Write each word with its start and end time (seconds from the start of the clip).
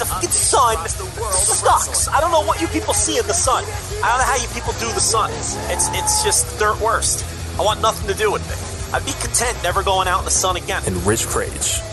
The 0.00 0.06
fucking 0.06 0.30
sun 0.30 0.76
sucks. 0.88 2.08
I 2.08 2.20
don't 2.20 2.30
know 2.32 2.40
what 2.42 2.60
you 2.60 2.66
people 2.68 2.94
see 2.94 3.18
in 3.18 3.26
the 3.26 3.34
sun. 3.34 3.64
I 4.02 4.08
don't 4.08 4.18
know 4.18 4.24
how 4.24 4.36
you 4.40 4.48
people 4.48 4.72
do 4.80 4.88
the 4.94 5.00
sun. 5.00 5.30
It's 5.70 5.88
it's 5.92 6.24
just 6.24 6.58
dirt 6.58 6.80
worst. 6.80 7.24
I 7.58 7.62
want 7.62 7.82
nothing 7.82 8.08
to 8.08 8.14
do 8.14 8.32
with 8.32 8.40
it. 8.50 8.94
I'd 8.94 9.04
be 9.04 9.12
content 9.20 9.62
never 9.62 9.82
going 9.82 10.08
out 10.08 10.20
in 10.20 10.24
the 10.24 10.30
sun 10.30 10.56
again. 10.56 10.82
And 10.86 10.96
Rich 11.06 11.26
Kraetsch. 11.26 11.84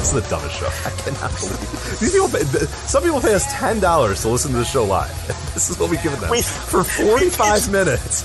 This 0.00 0.12
is 0.14 0.22
the 0.22 0.28
dumbest 0.28 0.56
show. 0.60 0.66
I 0.84 0.90
cannot 1.00 1.32
believe 1.40 1.98
these 1.98 2.12
people. 2.12 2.28
Pay, 2.28 2.44
some 2.86 3.02
people 3.02 3.20
pay 3.22 3.32
us 3.34 3.46
ten 3.52 3.80
dollars 3.80 4.20
to 4.22 4.28
listen 4.28 4.52
to 4.52 4.58
the 4.58 4.64
show 4.64 4.84
live. 4.84 5.10
This 5.54 5.68
is 5.70 5.78
what 5.80 5.90
we 5.90 5.96
give 5.98 6.18
them 6.20 6.30
We- 6.30 6.42
for 6.42 6.84
forty-five 7.00 7.72
minutes. 7.72 8.22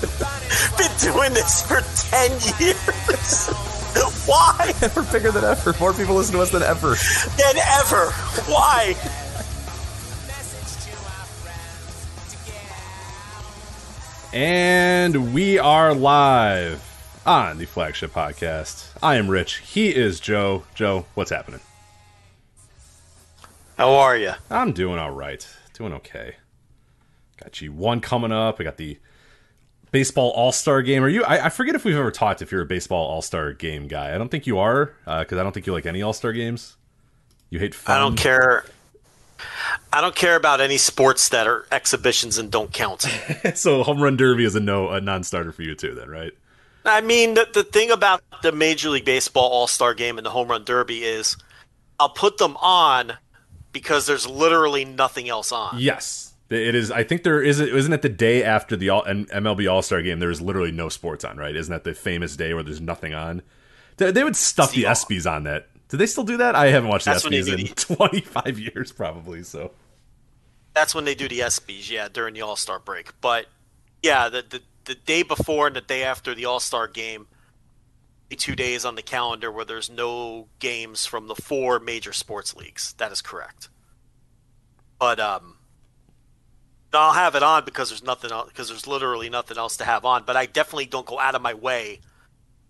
Been 0.76 0.92
doing 1.12 1.32
this 1.32 1.62
for 1.66 1.80
ten 2.12 2.30
years. 2.60 3.50
Why? 4.26 4.74
We're 4.94 5.10
bigger 5.12 5.30
than 5.30 5.44
ever. 5.44 5.74
More 5.80 5.92
people 5.92 6.14
listen 6.16 6.34
to 6.34 6.42
us 6.42 6.50
than 6.50 6.62
ever. 6.62 6.96
Than 7.36 7.56
ever. 7.56 8.10
Why? 8.50 8.94
And 14.32 15.32
we 15.32 15.58
are 15.58 15.94
live 15.94 16.82
on 17.24 17.56
the 17.56 17.64
flagship 17.64 18.12
podcast. 18.12 18.90
I 19.02 19.16
am 19.16 19.28
Rich. 19.28 19.56
He 19.58 19.94
is 19.94 20.20
Joe. 20.20 20.64
Joe, 20.74 21.06
what's 21.14 21.30
happening? 21.30 21.60
How 23.78 23.94
are 23.94 24.16
you? 24.16 24.32
I'm 24.50 24.72
doing 24.72 24.98
all 24.98 25.10
right. 25.10 25.46
Doing 25.72 25.94
okay. 25.94 26.36
Got 27.42 27.52
G1 27.52 28.02
coming 28.02 28.32
up. 28.32 28.60
I 28.60 28.64
got 28.64 28.76
the 28.76 28.98
baseball 29.90 30.30
all 30.30 30.52
star 30.52 30.82
game. 30.82 31.02
Are 31.02 31.08
you? 31.08 31.24
I, 31.24 31.46
I 31.46 31.48
forget 31.48 31.74
if 31.74 31.84
we've 31.84 31.96
ever 31.96 32.10
talked 32.10 32.42
if 32.42 32.52
you're 32.52 32.62
a 32.62 32.66
baseball 32.66 33.06
all 33.06 33.22
star 33.22 33.52
game 33.52 33.88
guy. 33.88 34.14
I 34.14 34.18
don't 34.18 34.30
think 34.30 34.46
you 34.46 34.58
are 34.58 34.94
uh, 35.06 35.20
because 35.20 35.38
I 35.38 35.42
don't 35.42 35.52
think 35.52 35.66
you 35.66 35.72
like 35.72 35.86
any 35.86 36.02
all 36.02 36.12
star 36.12 36.32
games. 36.32 36.76
You 37.50 37.58
hate 37.58 37.74
fun. 37.74 37.96
I 37.96 38.00
don't 38.00 38.16
care. 38.16 38.64
I 39.92 40.00
don't 40.00 40.16
care 40.16 40.36
about 40.36 40.60
any 40.60 40.78
sports 40.78 41.28
that 41.28 41.46
are 41.46 41.66
exhibitions 41.70 42.38
and 42.38 42.50
don't 42.50 42.72
count. 42.72 43.02
so 43.54 43.82
home 43.82 44.00
run 44.02 44.16
derby 44.16 44.44
is 44.44 44.56
a 44.56 44.60
no, 44.60 44.88
a 44.90 45.00
non-starter 45.00 45.52
for 45.52 45.62
you 45.62 45.74
too. 45.74 45.94
Then 45.94 46.08
right? 46.08 46.32
I 46.86 47.00
mean, 47.00 47.34
the, 47.34 47.48
the 47.52 47.64
thing 47.64 47.90
about 47.90 48.22
the 48.42 48.52
Major 48.52 48.90
League 48.90 49.04
Baseball 49.04 49.48
All 49.50 49.66
Star 49.66 49.92
Game 49.92 50.18
and 50.18 50.24
the 50.24 50.30
Home 50.30 50.48
Run 50.48 50.64
Derby 50.64 51.02
is 51.02 51.36
I'll 51.98 52.10
put 52.10 52.38
them 52.38 52.56
on 52.58 53.14
because 53.72 54.06
there's 54.06 54.26
literally 54.26 54.84
nothing 54.84 55.28
else 55.28 55.52
on. 55.52 55.76
Yes, 55.78 56.25
it 56.48 56.74
is. 56.74 56.90
I 56.90 57.02
think 57.02 57.22
there 57.22 57.42
is. 57.42 57.60
Isn't 57.60 57.92
it 57.92 58.02
the 58.02 58.08
day 58.08 58.44
after 58.44 58.76
the 58.76 58.90
all, 58.90 59.02
and 59.02 59.28
MLB 59.30 59.70
All 59.70 59.82
Star 59.82 60.02
Game? 60.02 60.18
There 60.20 60.30
is 60.30 60.40
literally 60.40 60.72
no 60.72 60.88
sports 60.88 61.24
on, 61.24 61.36
right? 61.36 61.54
Isn't 61.54 61.72
that 61.72 61.84
the 61.84 61.94
famous 61.94 62.36
day 62.36 62.54
where 62.54 62.62
there's 62.62 62.80
nothing 62.80 63.14
on? 63.14 63.42
They, 63.96 64.12
they 64.12 64.24
would 64.24 64.36
stuff 64.36 64.72
the 64.72 64.84
ESPYS 64.84 65.30
on 65.30 65.44
that. 65.44 65.68
Do 65.88 65.96
they 65.96 66.06
still 66.06 66.24
do 66.24 66.36
that? 66.38 66.54
I 66.54 66.66
haven't 66.68 66.88
watched 66.88 67.06
the 67.06 67.12
ESPYS 67.12 67.58
in 67.58 67.66
25 67.96 68.58
years, 68.58 68.92
probably. 68.92 69.42
So 69.42 69.72
That's 70.74 70.94
when 70.94 71.04
they 71.04 71.14
do 71.14 71.28
the 71.28 71.40
ESPYs, 71.40 71.90
yeah, 71.90 72.08
during 72.12 72.34
the 72.34 72.42
All 72.42 72.56
Star 72.56 72.78
break. 72.78 73.20
But 73.20 73.46
yeah, 74.02 74.28
the, 74.28 74.44
the 74.48 74.62
the 74.84 74.94
day 74.94 75.22
before 75.22 75.66
and 75.66 75.76
the 75.76 75.80
day 75.80 76.04
after 76.04 76.34
the 76.34 76.44
All 76.44 76.60
Star 76.60 76.86
game, 76.86 77.26
two 78.36 78.56
days 78.56 78.84
on 78.84 78.94
the 78.94 79.02
calendar 79.02 79.50
where 79.50 79.64
there's 79.64 79.90
no 79.90 80.48
games 80.58 81.06
from 81.06 81.28
the 81.28 81.34
four 81.34 81.78
major 81.78 82.12
sports 82.12 82.56
leagues. 82.56 82.92
That 82.94 83.12
is 83.12 83.20
correct. 83.20 83.68
But 84.98 85.20
um, 85.20 85.56
I'll 86.96 87.12
have 87.12 87.34
it 87.34 87.42
on 87.42 87.64
because 87.64 87.90
there's 87.90 88.02
nothing 88.04 88.30
else, 88.32 88.48
because 88.48 88.68
there's 88.68 88.86
literally 88.86 89.28
nothing 89.30 89.58
else 89.58 89.76
to 89.78 89.84
have 89.84 90.04
on. 90.04 90.24
But 90.24 90.36
I 90.36 90.46
definitely 90.46 90.86
don't 90.86 91.06
go 91.06 91.18
out 91.18 91.34
of 91.34 91.42
my 91.42 91.54
way 91.54 92.00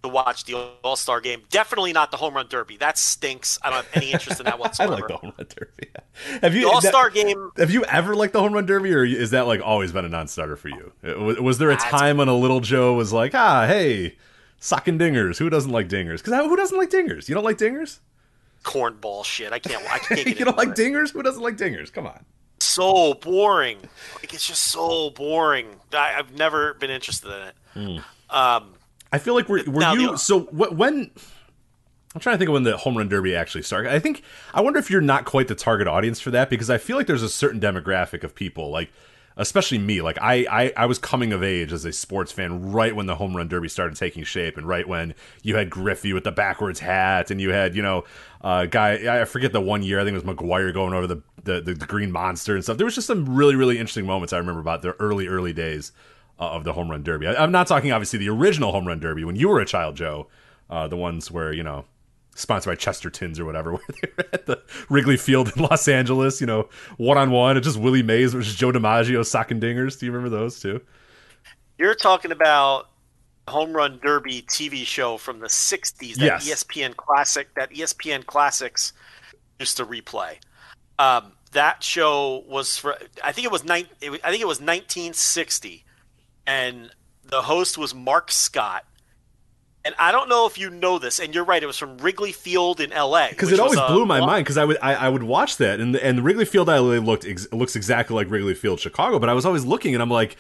to 0.03 0.09
watch 0.09 0.45
the 0.45 0.55
All 0.83 0.97
Star 0.97 1.21
game. 1.21 1.43
Definitely 1.51 1.93
not 1.93 2.11
the 2.11 2.17
Home 2.17 2.35
Run 2.35 2.47
Derby. 2.49 2.77
That 2.77 2.99
stinks. 2.99 3.59
I 3.63 3.71
don't 3.71 3.85
have 3.85 3.89
any 3.95 4.13
interest 4.13 4.41
in 4.41 4.47
that 4.47 4.59
whatsoever. 4.59 4.93
I 4.95 4.97
like 4.97 5.09
the 5.09 5.17
home 5.17 5.33
run 5.39 5.47
derby. 5.57 5.91
Have 6.43 6.55
you 6.55 6.71
All 6.71 6.81
Star 6.81 7.11
game. 7.11 7.51
Have 7.57 7.71
you 7.71 7.85
ever 7.85 8.15
liked 8.15 8.33
the 8.33 8.41
home 8.41 8.53
run 8.53 8.67
derby, 8.67 8.93
or 8.95 9.05
is 9.05 9.31
that 9.31 9.47
like 9.47 9.61
always 9.63 9.93
been 9.93 10.05
a 10.05 10.09
non-starter 10.09 10.57
for 10.57 10.69
you? 10.69 10.93
Uh, 11.07 11.19
Was, 11.21 11.41
was 11.41 11.59
there 11.59 11.71
a 11.71 11.77
time 11.77 12.19
when 12.19 12.29
a 12.29 12.37
little 12.37 12.61
Joe 12.61 12.95
was 12.95 13.13
like, 13.13 13.35
ah, 13.35 13.67
hey, 13.67 14.17
socking 14.59 14.99
dingers? 14.99 15.39
Who 15.39 15.51
doesn't 15.51 15.73
like 15.73 15.89
dingers? 15.89 16.23
Because 16.23 16.45
who 16.45 16.57
doesn't 16.57 16.77
like 16.79 16.91
dingers? 16.91 17.29
You 17.29 17.35
don't 17.35 17.45
like 17.45 17.59
dingers? 17.59 17.99
cornball 18.67 19.25
shit. 19.25 19.53
I 19.53 19.59
can't. 19.59 19.83
I 19.91 19.99
can't 19.99 20.25
get 20.27 20.39
you 20.39 20.45
don't 20.45 20.57
like 20.57 20.71
it. 20.71 20.77
dingers? 20.77 21.13
Who 21.13 21.23
doesn't 21.23 21.43
like 21.43 21.57
dingers? 21.57 21.93
Come 21.93 22.07
on. 22.07 22.25
So 22.77 23.15
boring. 23.15 23.79
Like 24.17 24.33
it's 24.35 24.47
just 24.47 24.65
so 24.65 25.11
boring. 25.11 25.67
I, 25.93 26.15
I've 26.19 26.37
never 26.37 26.75
been 26.75 26.91
interested 26.91 27.31
in 27.77 27.89
it. 27.97 28.03
Um, 28.31 28.75
I 29.13 29.19
feel 29.19 29.35
like 29.35 29.49
we're 29.49 29.65
were 29.65 29.81
Now, 29.81 29.95
you 29.95 30.11
the- 30.13 30.17
so 30.19 30.41
wh- 30.41 30.77
when 30.77 31.11
I'm 32.15 32.21
trying 32.21 32.35
to 32.35 32.39
think 32.39 32.49
of 32.49 32.55
when 32.55 32.63
the 32.65 32.77
home 32.77 32.97
run 32.97 33.09
derby 33.09 33.35
actually 33.37 33.63
started. 33.63 33.93
I 33.93 33.99
think 33.99 34.23
I 34.55 34.61
wonder 34.61 34.79
if 34.79 34.91
you're 34.91 35.01
not 35.01 35.25
quite 35.25 35.49
the 35.49 35.55
target 35.55 35.87
audience 35.87 36.21
for 36.21 36.31
that 36.33 36.49
because 36.51 36.71
I 36.71 36.79
feel 36.79 36.97
like 36.97 37.07
there's 37.07 37.23
a 37.23 37.29
certain 37.29 37.61
demographic 37.61 38.25
of 38.25 38.35
people 38.35 38.71
like 38.71 38.91
especially 39.37 39.79
me 39.79 40.01
like 40.01 40.19
I, 40.21 40.47
I 40.51 40.73
I 40.77 40.87
was 40.87 40.99
coming 40.99 41.33
of 41.33 41.43
age 41.43 41.73
as 41.73 41.85
a 41.85 41.93
sports 41.93 42.33
fan 42.33 42.73
right 42.73 42.95
when 42.95 43.07
the 43.07 43.17
home 43.17 43.37
run 43.37 43.49
derby 43.49 43.69
started 43.69 43.97
taking 43.97 44.25
shape 44.25 44.57
and 44.57 44.67
right 44.67 44.89
when 44.89 45.15
you 45.43 45.57
had 45.57 45.71
Griffey 45.71 46.13
with 46.13 46.25
the 46.25 46.33
backwards 46.33 46.81
hat 46.81 47.31
and 47.31 47.41
you 47.41 47.51
had 47.51 47.77
you 47.77 47.83
know 47.83 48.05
uh 48.41 48.67
guy 48.67 49.21
I 49.21 49.25
forget 49.25 49.53
the 49.53 49.61
one 49.61 49.83
year 49.83 50.01
I 50.01 50.05
think 50.05 50.17
it 50.17 50.25
was 50.25 50.37
McGwire 50.37 50.73
going 50.73 50.95
over 50.95 51.07
the 51.07 51.23
the, 51.45 51.61
the, 51.61 51.75
the 51.75 51.87
green 51.87 52.11
monster 52.11 52.55
and 52.55 52.65
stuff 52.65 52.77
there 52.77 52.87
was 52.87 52.95
just 52.95 53.07
some 53.07 53.35
really 53.37 53.55
really 53.55 53.79
interesting 53.79 54.07
moments 54.07 54.33
I 54.33 54.39
remember 54.39 54.61
about 54.61 54.83
the 54.83 54.93
early 55.01 55.29
early 55.29 55.53
days 55.53 55.93
uh, 56.39 56.51
of 56.51 56.65
the 56.65 56.73
home 56.73 56.91
run 56.91 57.03
derby. 57.03 57.27
I, 57.27 57.43
I'm 57.43 57.53
not 57.53 57.67
talking 57.67 57.93
obviously 57.93 58.19
the 58.19 58.29
original 58.29 58.73
home 58.73 58.87
run 58.87 59.01
derby 59.01 59.25
when 59.25 59.37
you 59.37 59.49
were 59.49 59.61
a 59.61 59.67
child, 59.67 59.97
Joe. 59.97 60.29
Uh, 60.69 60.89
the 60.89 60.97
ones 60.97 61.31
where 61.31 61.53
you 61.53 61.63
know 61.63 61.85
sponsored 62.37 62.71
by 62.71 62.77
Chesterton's 62.77 63.41
or 63.41 63.45
whatever, 63.45 63.73
where 63.73 63.81
they 64.01 64.09
were 64.17 64.29
at 64.33 64.47
the 64.47 64.63
Wrigley 64.89 65.17
Field 65.17 65.53
in 65.57 65.63
Los 65.63 65.89
Angeles. 65.89 66.41
You 66.41 66.47
know, 66.47 66.69
one 66.97 67.19
on 67.19 67.31
one, 67.31 67.57
it's 67.57 67.67
just 67.67 67.79
Willie 67.79 68.03
Mays 68.03 68.33
versus 68.33 68.55
Joe 68.55 68.71
DiMaggio 68.71 69.27
socking 69.27 69.61
dingers. 69.61 69.99
Do 69.99 70.07
you 70.07 70.13
remember 70.13 70.35
those 70.35 70.61
too? 70.61 70.81
you're 71.79 71.95
talking 71.95 72.33
about 72.33 72.89
home 73.49 73.73
run 73.73 73.99
derby 74.03 74.43
TV 74.43 74.85
show 74.87 75.17
from 75.17 75.41
the 75.41 75.47
'60s. 75.47 76.15
That 76.17 76.25
Yes. 76.25 76.49
ESPN 76.49 76.97
classic. 76.97 77.55
That 77.55 77.71
ESPN 77.71 78.25
classics 78.27 78.93
used 79.59 79.77
to 79.77 79.87
replay. 79.87 80.37
Um, 80.99 81.33
that 81.53 81.83
show 81.83 82.45
was 82.49 82.79
for. 82.79 82.97
I 83.23 83.33
think 83.33 83.45
it 83.45 83.53
was 83.53 83.65
nine. 83.65 83.87
It, 84.01 84.21
I 84.25 84.31
think 84.31 84.43
it 84.43 84.47
was 84.47 84.61
1960, 84.61 85.85
and 86.47 86.91
the 87.25 87.43
host 87.43 87.79
was 87.79 87.95
Mark 87.95 88.31
Scott. 88.31 88.85
And 89.87 89.95
I 90.01 90.11
don't 90.11 90.29
know 90.29 90.47
if 90.47 90.59
you 90.59 90.69
know 90.69 90.99
this, 90.99 91.21
and 91.21 91.33
you're 91.33 91.45
right. 91.45 91.63
It 91.63 91.67
was 91.67 91.79
from 91.79 91.97
Wrigley 91.99 92.33
Field 92.33 92.81
in 92.81 92.93
L.A. 92.93 93.29
Because 93.31 93.53
it 93.53 93.61
always 93.61 93.79
a 93.79 93.87
blew 93.87 94.05
my 94.05 94.19
long- 94.19 94.29
mind. 94.29 94.45
Because 94.45 94.59
I 94.59 94.65
would 94.65 94.79
I, 94.83 94.95
I 94.95 95.09
would 95.09 95.23
watch 95.23 95.59
that 95.59 95.79
and 95.79 95.95
and 95.95 96.25
Wrigley 96.25 96.45
Field 96.45 96.67
LA 96.67 96.99
looked 96.99 97.25
ex- 97.25 97.47
looks 97.53 97.77
exactly 97.77 98.17
like 98.17 98.29
Wrigley 98.29 98.55
Field 98.55 98.81
Chicago, 98.81 99.21
but 99.21 99.29
I 99.29 99.33
was 99.33 99.47
always 99.47 99.65
looking 99.65 99.95
and 99.95 100.03
I'm 100.03 100.11
like. 100.11 100.37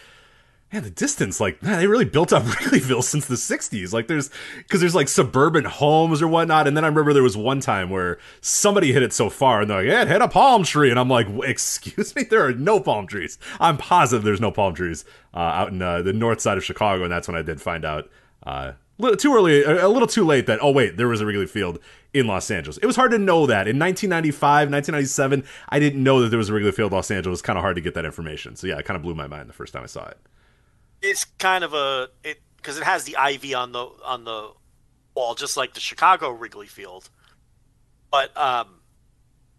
Man, 0.72 0.82
the 0.82 0.90
distance, 0.90 1.38
like, 1.38 1.62
man, 1.62 1.78
they 1.78 1.86
really 1.86 2.04
built 2.04 2.32
up 2.32 2.42
Wrigleyville 2.44 3.04
since 3.04 3.26
the 3.26 3.36
60s. 3.36 3.92
Like, 3.92 4.08
there's, 4.08 4.30
because 4.58 4.80
there's 4.80 4.96
like 4.96 5.06
suburban 5.06 5.64
homes 5.64 6.20
or 6.20 6.26
whatnot. 6.26 6.66
And 6.66 6.76
then 6.76 6.82
I 6.82 6.88
remember 6.88 7.12
there 7.12 7.22
was 7.22 7.36
one 7.36 7.60
time 7.60 7.88
where 7.88 8.18
somebody 8.40 8.92
hit 8.92 9.04
it 9.04 9.12
so 9.12 9.30
far 9.30 9.60
and 9.60 9.70
they're 9.70 9.76
like, 9.76 9.86
yeah, 9.86 10.02
it 10.02 10.08
hit 10.08 10.22
a 10.22 10.26
palm 10.26 10.64
tree. 10.64 10.90
And 10.90 10.98
I'm 10.98 11.08
like, 11.08 11.28
excuse 11.44 12.16
me, 12.16 12.24
there 12.24 12.44
are 12.44 12.52
no 12.52 12.80
palm 12.80 13.06
trees. 13.06 13.38
I'm 13.60 13.76
positive 13.76 14.24
there's 14.24 14.40
no 14.40 14.50
palm 14.50 14.74
trees 14.74 15.04
uh, 15.32 15.38
out 15.38 15.68
in 15.68 15.80
uh, 15.80 16.02
the 16.02 16.12
north 16.12 16.40
side 16.40 16.58
of 16.58 16.64
Chicago. 16.64 17.04
And 17.04 17.12
that's 17.12 17.28
when 17.28 17.36
I 17.36 17.42
did 17.42 17.60
find 17.62 17.84
out 17.84 18.10
uh, 18.44 18.72
too 19.18 19.34
early, 19.34 19.62
a 19.62 19.88
little 19.88 20.08
too 20.08 20.24
late 20.24 20.46
that, 20.46 20.58
oh, 20.62 20.70
wait, 20.70 20.96
there 20.96 21.08
was 21.08 21.20
a 21.20 21.26
Wrigley 21.26 21.46
Field 21.46 21.78
in 22.14 22.26
Los 22.26 22.50
Angeles. 22.50 22.78
It 22.78 22.86
was 22.86 22.96
hard 22.96 23.10
to 23.10 23.18
know 23.18 23.46
that. 23.46 23.68
In 23.68 23.78
1995, 23.78 24.70
1997, 24.70 25.44
I 25.68 25.78
didn't 25.78 26.02
know 26.02 26.20
that 26.20 26.28
there 26.30 26.38
was 26.38 26.48
a 26.48 26.54
Wrigley 26.54 26.72
Field 26.72 26.92
Los 26.92 27.10
Angeles. 27.10 27.42
Kind 27.42 27.58
of 27.58 27.62
hard 27.62 27.76
to 27.76 27.82
get 27.82 27.94
that 27.94 28.04
information. 28.04 28.56
So, 28.56 28.66
yeah, 28.66 28.78
it 28.78 28.84
kind 28.84 28.96
of 28.96 29.02
blew 29.02 29.14
my 29.14 29.26
mind 29.26 29.48
the 29.48 29.54
first 29.54 29.72
time 29.72 29.82
I 29.82 29.86
saw 29.86 30.06
it. 30.06 30.18
It's 31.02 31.24
kind 31.24 31.62
of 31.62 31.74
a, 31.74 32.08
it 32.24 32.40
because 32.56 32.78
it 32.78 32.84
has 32.84 33.04
the 33.04 33.16
ivy 33.16 33.54
on 33.54 33.72
the 33.72 33.88
on 34.04 34.24
the 34.24 34.50
wall, 35.14 35.34
just 35.34 35.56
like 35.56 35.74
the 35.74 35.80
Chicago 35.80 36.30
Wrigley 36.30 36.66
Field. 36.66 37.10
But 38.10 38.36
um, 38.36 38.80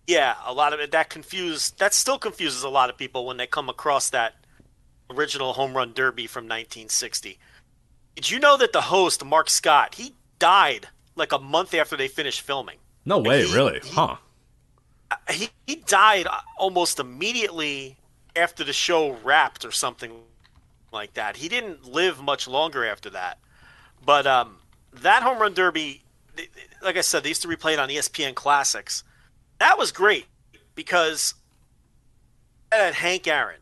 yeah, 0.08 0.36
a 0.46 0.54
lot 0.54 0.74
of 0.74 0.80
it 0.80 0.92
that 0.92 1.10
confused 1.10 1.80
that 1.80 1.94
still 1.94 2.18
confuses 2.18 2.64
a 2.64 2.70
lot 2.70 2.90
of 2.90 2.98
people 2.98 3.26
when 3.26 3.38
they 3.38 3.48
come 3.48 3.70
across 3.70 4.10
that 4.10 4.36
original 5.10 5.54
home 5.54 5.76
run 5.76 5.94
derby 5.94 6.28
from 6.28 6.46
1960. 6.46 7.40
Did 8.18 8.32
you 8.32 8.40
know 8.40 8.58
that 8.58 8.74
the 8.74 8.82
host 8.82 9.24
Mark 9.24 9.48
Scott 9.48 9.94
he 9.94 10.16
died 10.40 10.88
like 11.16 11.32
a 11.32 11.38
month 11.38 11.76
after 11.76 11.96
they 11.96 12.08
finished 12.08 12.42
filming? 12.42 12.78
No 13.06 13.20
way, 13.20 13.46
he, 13.46 13.54
really? 13.54 13.80
He, 13.84 13.92
huh? 13.92 14.16
He 15.30 15.50
he 15.68 15.76
died 15.76 16.26
almost 16.58 17.00
immediately 17.00 17.96
after 18.36 18.64
the 18.64 18.74
show 18.74 19.12
wrapped 19.24 19.64
or 19.64 19.72
something 19.72 20.14
like 20.92 21.14
that. 21.14 21.38
He 21.38 21.48
didn't 21.48 21.86
live 21.86 22.20
much 22.20 22.48
longer 22.48 22.84
after 22.88 23.12
that. 23.12 23.38
But 24.04 24.26
um, 24.26 24.58
that 24.94 25.22
home 25.22 25.38
run 25.38 25.54
derby, 25.54 26.02
like 26.82 26.98
I 26.98 27.02
said, 27.02 27.22
they 27.22 27.30
used 27.30 27.44
to 27.44 27.48
replay 27.48 27.74
it 27.74 27.80
on 27.80 27.90
ESPN 27.90 28.34
Classics. 28.34 29.04
That 29.60 29.78
was 29.78 29.92
great 29.92 30.26
because 30.74 31.36
had 32.72 32.96
Hank 32.96 33.28
Aaron, 33.28 33.62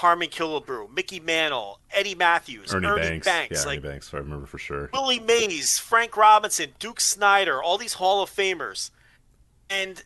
Harmon 0.00 0.28
Killebrew, 0.28 0.94
Mickey 0.94 1.20
Mantle, 1.20 1.80
Eddie 1.90 2.14
Mathews, 2.14 2.72
Ernie, 2.72 2.86
Ernie 2.86 3.00
Banks. 3.00 3.26
Banks, 3.26 3.60
yeah, 3.60 3.66
like 3.66 3.78
Ernie 3.78 3.88
Banks, 3.88 4.14
I 4.14 4.18
remember 4.18 4.46
for 4.46 4.58
sure. 4.58 4.90
Willie 4.92 5.18
Mays, 5.18 5.78
Frank 5.78 6.16
Robinson, 6.16 6.70
Duke 6.78 7.00
Snider, 7.00 7.62
all 7.62 7.78
these 7.78 7.94
Hall 7.94 8.22
of 8.22 8.30
Famers. 8.30 8.90
And 9.68 10.02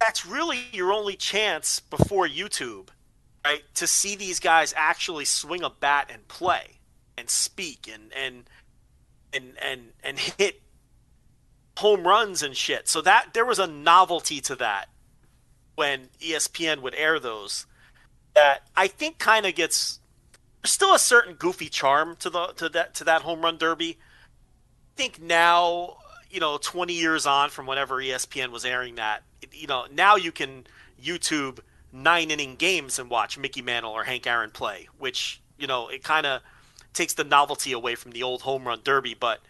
that's 0.00 0.24
really 0.24 0.60
your 0.72 0.92
only 0.92 1.16
chance 1.16 1.80
before 1.80 2.26
YouTube, 2.26 2.88
right? 3.44 3.62
To 3.74 3.86
see 3.86 4.14
these 4.14 4.38
guys 4.40 4.72
actually 4.76 5.24
swing 5.24 5.62
a 5.62 5.70
bat 5.70 6.10
and 6.12 6.26
play 6.28 6.78
and 7.18 7.28
speak 7.28 7.90
and 7.92 8.12
and 8.12 8.44
and 9.32 9.54
and, 9.60 9.92
and 10.02 10.18
hit 10.18 10.62
home 11.78 12.06
runs 12.06 12.42
and 12.42 12.56
shit. 12.56 12.88
So 12.88 13.00
that 13.02 13.34
there 13.34 13.44
was 13.44 13.58
a 13.58 13.66
novelty 13.66 14.40
to 14.42 14.54
that 14.56 14.88
when 15.74 16.08
ESPN 16.20 16.80
would 16.82 16.94
air 16.94 17.18
those 17.18 17.66
that 18.34 18.62
I 18.76 18.86
think 18.88 19.18
kind 19.18 19.46
of 19.46 19.54
gets 19.54 20.00
there's 20.62 20.72
still 20.72 20.94
a 20.94 20.98
certain 20.98 21.34
goofy 21.34 21.68
charm 21.68 22.16
to 22.20 22.30
the 22.30 22.46
to 22.56 22.68
that 22.70 22.94
to 22.94 23.04
that 23.04 23.22
home 23.22 23.42
run 23.42 23.58
derby. 23.58 23.98
I 23.98 24.96
think 24.96 25.20
now, 25.20 25.96
you 26.30 26.38
know, 26.38 26.58
20 26.58 26.92
years 26.92 27.26
on 27.26 27.50
from 27.50 27.66
whenever 27.66 27.96
ESPN 27.96 28.50
was 28.50 28.64
airing 28.64 28.96
that, 28.96 29.22
you 29.52 29.66
know, 29.66 29.86
now 29.90 30.16
you 30.16 30.30
can 30.30 30.66
YouTube 31.02 31.60
nine 31.92 32.30
inning 32.30 32.56
games 32.56 32.98
and 32.98 33.10
watch 33.10 33.38
Mickey 33.38 33.62
Mantle 33.62 33.92
or 33.92 34.04
Hank 34.04 34.26
Aaron 34.26 34.50
play, 34.50 34.88
which 34.98 35.40
you 35.58 35.66
know 35.66 35.88
it 35.88 36.02
kind 36.02 36.26
of 36.26 36.42
takes 36.94 37.14
the 37.14 37.24
novelty 37.24 37.72
away 37.72 37.94
from 37.94 38.12
the 38.12 38.22
old 38.22 38.42
home 38.42 38.66
run 38.66 38.80
derby. 38.82 39.14
But 39.18 39.40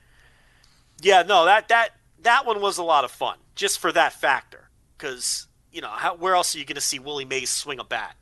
yeah, 1.00 1.22
no, 1.22 1.44
that 1.44 1.68
that 1.68 1.90
that 2.22 2.46
one 2.46 2.60
was 2.60 2.78
a 2.78 2.82
lot 2.82 3.04
of 3.04 3.10
fun 3.10 3.38
just 3.54 3.78
for 3.78 3.92
that 3.92 4.12
factor 4.12 4.68
because 4.96 5.46
you 5.70 5.80
know 5.80 5.88
how, 5.88 6.14
where 6.16 6.34
else 6.34 6.54
are 6.54 6.58
you 6.58 6.64
going 6.64 6.74
to 6.76 6.80
see 6.80 6.98
Willie 6.98 7.24
Mays 7.24 7.50
swing 7.50 7.78
a 7.78 7.84
bat? 7.84 8.16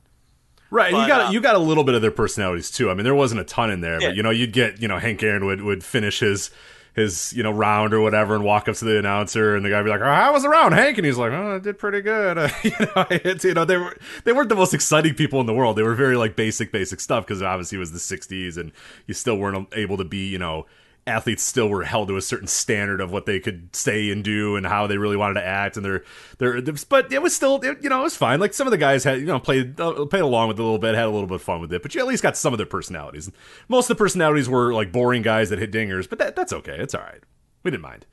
Right, 0.70 0.92
But, 0.92 1.02
you 1.02 1.08
got 1.08 1.20
um, 1.26 1.32
you 1.34 1.40
got 1.40 1.54
a 1.56 1.58
little 1.58 1.82
bit 1.84 1.94
of 1.96 2.02
their 2.02 2.10
personalities 2.12 2.70
too. 2.70 2.90
I 2.90 2.94
mean, 2.94 3.04
there 3.04 3.14
wasn't 3.14 3.40
a 3.40 3.44
ton 3.44 3.70
in 3.70 3.80
there, 3.80 4.00
Yeah. 4.00 4.08
but 4.08 4.16
you 4.16 4.22
know, 4.22 4.30
you'd 4.30 4.52
get 4.52 4.80
you 4.80 4.86
know 4.88 4.98
Hank 4.98 5.22
Aaron 5.22 5.44
would 5.46 5.62
would 5.62 5.82
finish 5.82 6.20
his 6.20 6.50
his 6.92 7.32
you 7.32 7.42
know 7.42 7.50
round 7.52 7.94
or 7.94 8.00
whatever 8.00 8.34
and 8.34 8.42
walk 8.44 8.68
up 8.68 8.74
to 8.76 8.84
the 8.84 8.98
announcer 8.98 9.54
and 9.54 9.64
the 9.64 9.70
guy 9.70 9.78
would 9.78 9.84
be 9.84 9.90
like, 9.90 10.00
"Oh, 10.00 10.04
how 10.12 10.32
was 10.32 10.42
the 10.42 10.48
round, 10.48 10.74
Hank?" 10.74 10.96
And 10.98 11.06
he's 11.06 11.16
like, 11.16 11.32
"Oh, 11.32 11.56
I 11.56 11.58
did 11.58 11.78
pretty 11.78 12.00
good." 12.02 12.38
Uh, 12.38 12.48
you 12.62 12.70
know, 12.80 13.06
it's 13.10 13.44
you 13.44 13.54
know 13.54 13.64
they 13.64 13.76
were 13.76 13.96
they 14.24 14.32
weren't 14.32 14.48
the 14.48 14.54
most 14.56 14.74
exciting 14.74 15.14
people 15.14 15.40
in 15.40 15.46
the 15.46 15.54
world. 15.54 15.76
They 15.76 15.82
were 15.82 15.94
very 15.94 16.16
like 16.16 16.36
basic 16.36 16.70
basic 16.72 17.00
stuff 17.00 17.26
because 17.26 17.42
obviously 17.42 17.76
it 17.76 17.80
was 17.80 17.92
the 17.92 17.98
'60s 18.16 18.56
and 18.56 18.70
you 19.06 19.14
still 19.14 19.36
weren't 19.38 19.68
able 19.74 19.96
to 19.96 20.04
be 20.04 20.28
you 20.28 20.38
know 20.38 20.66
athletes 21.10 21.42
still 21.42 21.68
were 21.68 21.82
held 21.84 22.08
to 22.08 22.16
a 22.16 22.22
certain 22.22 22.46
standard 22.46 23.00
of 23.00 23.12
what 23.12 23.26
they 23.26 23.40
could 23.40 23.74
say 23.74 24.10
and 24.10 24.24
do 24.24 24.56
and 24.56 24.66
how 24.66 24.86
they 24.86 24.96
really 24.96 25.16
wanted 25.16 25.34
to 25.34 25.44
act 25.46 25.76
and 25.76 25.84
they're 25.84 26.04
they're 26.38 26.62
but 26.88 27.12
it 27.12 27.20
was 27.20 27.34
still 27.34 27.56
it, 27.62 27.82
you 27.82 27.88
know 27.90 28.00
it 28.00 28.04
was 28.04 28.16
fine. 28.16 28.40
Like 28.40 28.54
some 28.54 28.66
of 28.66 28.70
the 28.70 28.78
guys 28.78 29.04
had 29.04 29.20
you 29.20 29.26
know 29.26 29.38
played 29.38 29.80
uh, 29.80 30.06
played 30.06 30.22
along 30.22 30.48
with 30.48 30.58
it 30.58 30.60
a 30.60 30.64
little 30.64 30.78
bit 30.78 30.94
had 30.94 31.06
a 31.06 31.10
little 31.10 31.26
bit 31.26 31.36
of 31.36 31.42
fun 31.42 31.60
with 31.60 31.72
it 31.72 31.82
but 31.82 31.94
you 31.94 32.00
at 32.00 32.06
least 32.06 32.22
got 32.22 32.36
some 32.36 32.54
of 32.54 32.58
their 32.58 32.66
personalities. 32.66 33.30
Most 33.68 33.90
of 33.90 33.96
the 33.96 34.02
personalities 34.02 34.48
were 34.48 34.72
like 34.72 34.92
boring 34.92 35.22
guys 35.22 35.50
that 35.50 35.58
hit 35.58 35.72
dingers 35.72 36.08
but 36.08 36.18
that 36.18 36.36
that's 36.36 36.52
okay. 36.52 36.76
It's 36.78 36.94
all 36.94 37.02
right. 37.02 37.22
We 37.62 37.70
didn't 37.70 37.82
mind. 37.82 38.06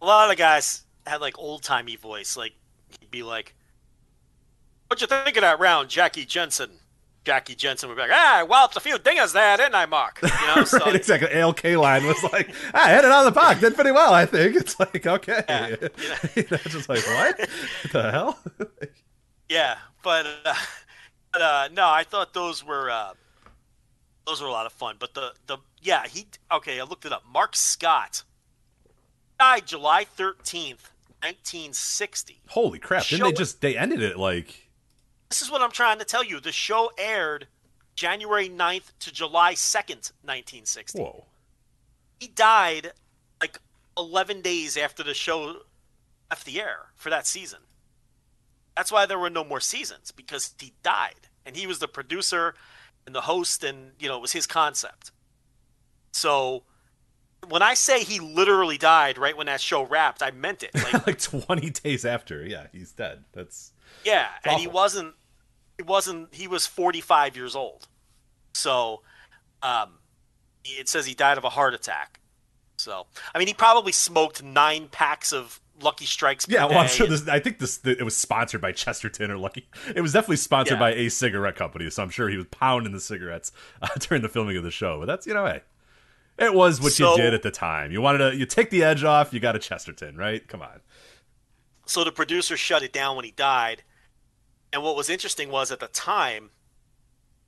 A 0.00 0.06
lot 0.06 0.30
of 0.30 0.36
guys 0.36 0.84
had 1.06 1.20
like 1.20 1.38
old 1.38 1.62
timey 1.62 1.96
voice, 1.96 2.36
like 2.36 2.52
he'd 3.00 3.10
be 3.10 3.22
like, 3.22 3.54
"What'd 4.86 5.02
you 5.02 5.06
think 5.06 5.36
of 5.36 5.42
that 5.42 5.58
round, 5.58 5.88
Jackie 5.88 6.24
Jensen?" 6.24 6.70
Jackie 7.24 7.54
Jensen 7.54 7.88
would 7.88 7.96
be 7.96 8.02
like, 8.02 8.10
"Ah, 8.12 8.38
I 8.38 8.42
walloped 8.42 8.76
a 8.76 8.80
few 8.80 8.96
dingers 8.96 9.32
there, 9.32 9.56
didn't 9.56 9.74
I, 9.74 9.86
Mark?" 9.86 10.20
You 10.22 10.28
know, 10.54 10.64
so 10.64 10.78
right 10.78 10.94
exactly 10.94 11.30
Al 11.32 11.52
Kaline 11.52 12.06
was 12.06 12.22
like 12.32 12.54
I 12.72 12.94
hit 12.94 13.04
it 13.04 13.10
out 13.10 13.26
of 13.26 13.34
the 13.34 13.40
park 13.40 13.60
did 13.60 13.74
pretty 13.74 13.90
well 13.92 14.14
I 14.14 14.26
think 14.26 14.56
it's 14.62 14.78
like 14.80 15.06
okay 15.06 15.44
Yeah, 15.48 15.68
you 16.36 16.44
know, 16.50 16.56
just 16.56 16.88
like 16.88 17.06
what 17.06 17.38
What 17.38 17.92
the 17.92 18.10
hell 18.10 18.38
yeah, 19.50 19.78
but, 20.04 20.26
uh, 20.44 20.54
but 21.32 21.42
uh, 21.42 21.68
no, 21.72 21.88
I 21.88 22.04
thought 22.04 22.32
those 22.32 22.64
were 22.64 22.88
uh, 22.88 23.14
those 24.26 24.40
were 24.40 24.46
a 24.46 24.52
lot 24.52 24.64
of 24.64 24.72
fun. 24.72 24.94
But 24.98 25.12
the 25.14 25.32
the 25.46 25.58
yeah, 25.82 26.06
he 26.06 26.26
okay, 26.52 26.80
I 26.80 26.84
looked 26.84 27.04
it 27.04 27.12
up. 27.12 27.24
Mark 27.30 27.56
Scott 27.56 28.22
died 29.40 29.66
July 29.66 30.04
thirteenth, 30.04 30.90
nineteen 31.20 31.72
sixty. 31.72 32.40
holy 32.48 32.78
crap 32.78 33.02
didn't 33.02 33.18
Show 33.18 33.24
they 33.24 33.32
just 33.32 33.60
they 33.60 33.76
ended 33.76 34.02
it 34.02 34.16
like 34.16 34.69
This 35.30 35.42
is 35.42 35.50
what 35.50 35.62
I'm 35.62 35.70
trying 35.70 35.98
to 36.00 36.04
tell 36.04 36.24
you. 36.24 36.40
The 36.40 36.52
show 36.52 36.90
aired 36.98 37.46
January 37.94 38.48
9th 38.48 38.92
to 38.98 39.12
July 39.12 39.54
2nd, 39.54 40.12
1960. 40.22 41.00
whoa 41.00 41.24
He 42.18 42.26
died 42.26 42.92
like 43.40 43.58
11 43.96 44.42
days 44.42 44.76
after 44.76 45.02
the 45.02 45.14
show 45.14 45.62
left 46.30 46.44
the 46.44 46.60
air 46.60 46.86
for 46.96 47.10
that 47.10 47.26
season. 47.26 47.60
That's 48.76 48.90
why 48.90 49.06
there 49.06 49.18
were 49.18 49.30
no 49.30 49.44
more 49.44 49.60
seasons 49.60 50.10
because 50.10 50.54
he 50.58 50.72
died 50.82 51.28
and 51.46 51.56
he 51.56 51.66
was 51.66 51.78
the 51.78 51.88
producer 51.88 52.54
and 53.06 53.14
the 53.14 53.22
host 53.22 53.62
and 53.64 53.92
you 53.98 54.08
know 54.08 54.16
it 54.16 54.22
was 54.22 54.32
his 54.32 54.46
concept. 54.46 55.12
So 56.12 56.64
when 57.48 57.62
I 57.62 57.74
say 57.74 58.02
he 58.02 58.20
literally 58.20 58.78
died 58.78 59.16
right 59.16 59.36
when 59.36 59.46
that 59.46 59.60
show 59.60 59.84
wrapped, 59.84 60.22
I 60.22 60.30
meant 60.30 60.62
it. 60.62 60.70
Like 60.74 61.06
like 61.06 61.20
20 61.20 61.70
days 61.70 62.04
after 62.04 62.44
yeah 62.44 62.66
he's 62.72 62.92
dead 62.92 63.24
that's 63.32 63.72
Yeah, 64.04 64.28
and 64.44 64.60
he 64.60 64.66
wasn't. 64.66 65.14
He 65.80 65.82
wasn't. 65.82 66.34
He 66.34 66.46
was 66.46 66.66
45 66.66 67.36
years 67.36 67.56
old. 67.56 67.88
So, 68.52 69.00
um, 69.62 69.94
it 70.62 70.90
says 70.90 71.06
he 71.06 71.14
died 71.14 71.38
of 71.38 71.44
a 71.44 71.48
heart 71.48 71.72
attack. 71.72 72.20
So, 72.76 73.06
I 73.34 73.38
mean, 73.38 73.48
he 73.48 73.54
probably 73.54 73.92
smoked 73.92 74.42
nine 74.42 74.88
packs 74.88 75.32
of 75.32 75.58
Lucky 75.80 76.04
Strikes. 76.04 76.44
Yeah, 76.50 76.66
well, 76.66 76.80
I'm 76.80 76.88
sure 76.88 77.06
this. 77.06 77.26
I 77.28 77.38
think 77.40 77.60
this 77.60 77.80
it 77.86 78.02
was 78.02 78.14
sponsored 78.14 78.60
by 78.60 78.72
Chesterton 78.72 79.30
or 79.30 79.38
Lucky. 79.38 79.68
It 79.96 80.02
was 80.02 80.12
definitely 80.12 80.36
sponsored 80.36 80.74
Yeah. 80.76 80.80
by 80.80 80.92
a 80.92 81.08
cigarette 81.08 81.56
company, 81.56 81.88
so 81.88 82.02
I'm 82.02 82.10
sure 82.10 82.28
he 82.28 82.36
was 82.36 82.46
pounding 82.50 82.92
the 82.92 83.00
cigarettes 83.00 83.52
uh, 83.80 83.88
during 84.00 84.20
the 84.20 84.28
filming 84.28 84.58
of 84.58 84.62
the 84.64 84.70
show. 84.70 84.98
But 85.00 85.06
that's 85.06 85.26
you 85.26 85.32
know, 85.32 85.46
hey, 85.46 85.62
it 86.38 86.52
was 86.52 86.78
what 86.78 86.92
So- 86.92 87.12
you 87.16 87.22
did 87.22 87.32
at 87.32 87.40
the 87.42 87.50
time. 87.50 87.90
You 87.90 88.02
wanted 88.02 88.18
to 88.32 88.36
you 88.36 88.44
take 88.44 88.68
the 88.68 88.84
edge 88.84 89.02
off. 89.02 89.32
You 89.32 89.40
got 89.40 89.56
a 89.56 89.58
Chesterton, 89.58 90.18
right? 90.18 90.46
Come 90.46 90.60
on. 90.60 90.80
so 91.86 92.04
the 92.04 92.12
producer 92.12 92.58
shut 92.58 92.82
it 92.82 92.92
down 92.92 93.16
when 93.16 93.24
he 93.24 93.30
died. 93.30 93.82
And 94.72 94.82
what 94.82 94.96
was 94.96 95.10
interesting 95.10 95.50
was 95.50 95.72
at 95.72 95.80
the 95.80 95.88
time, 95.88 96.50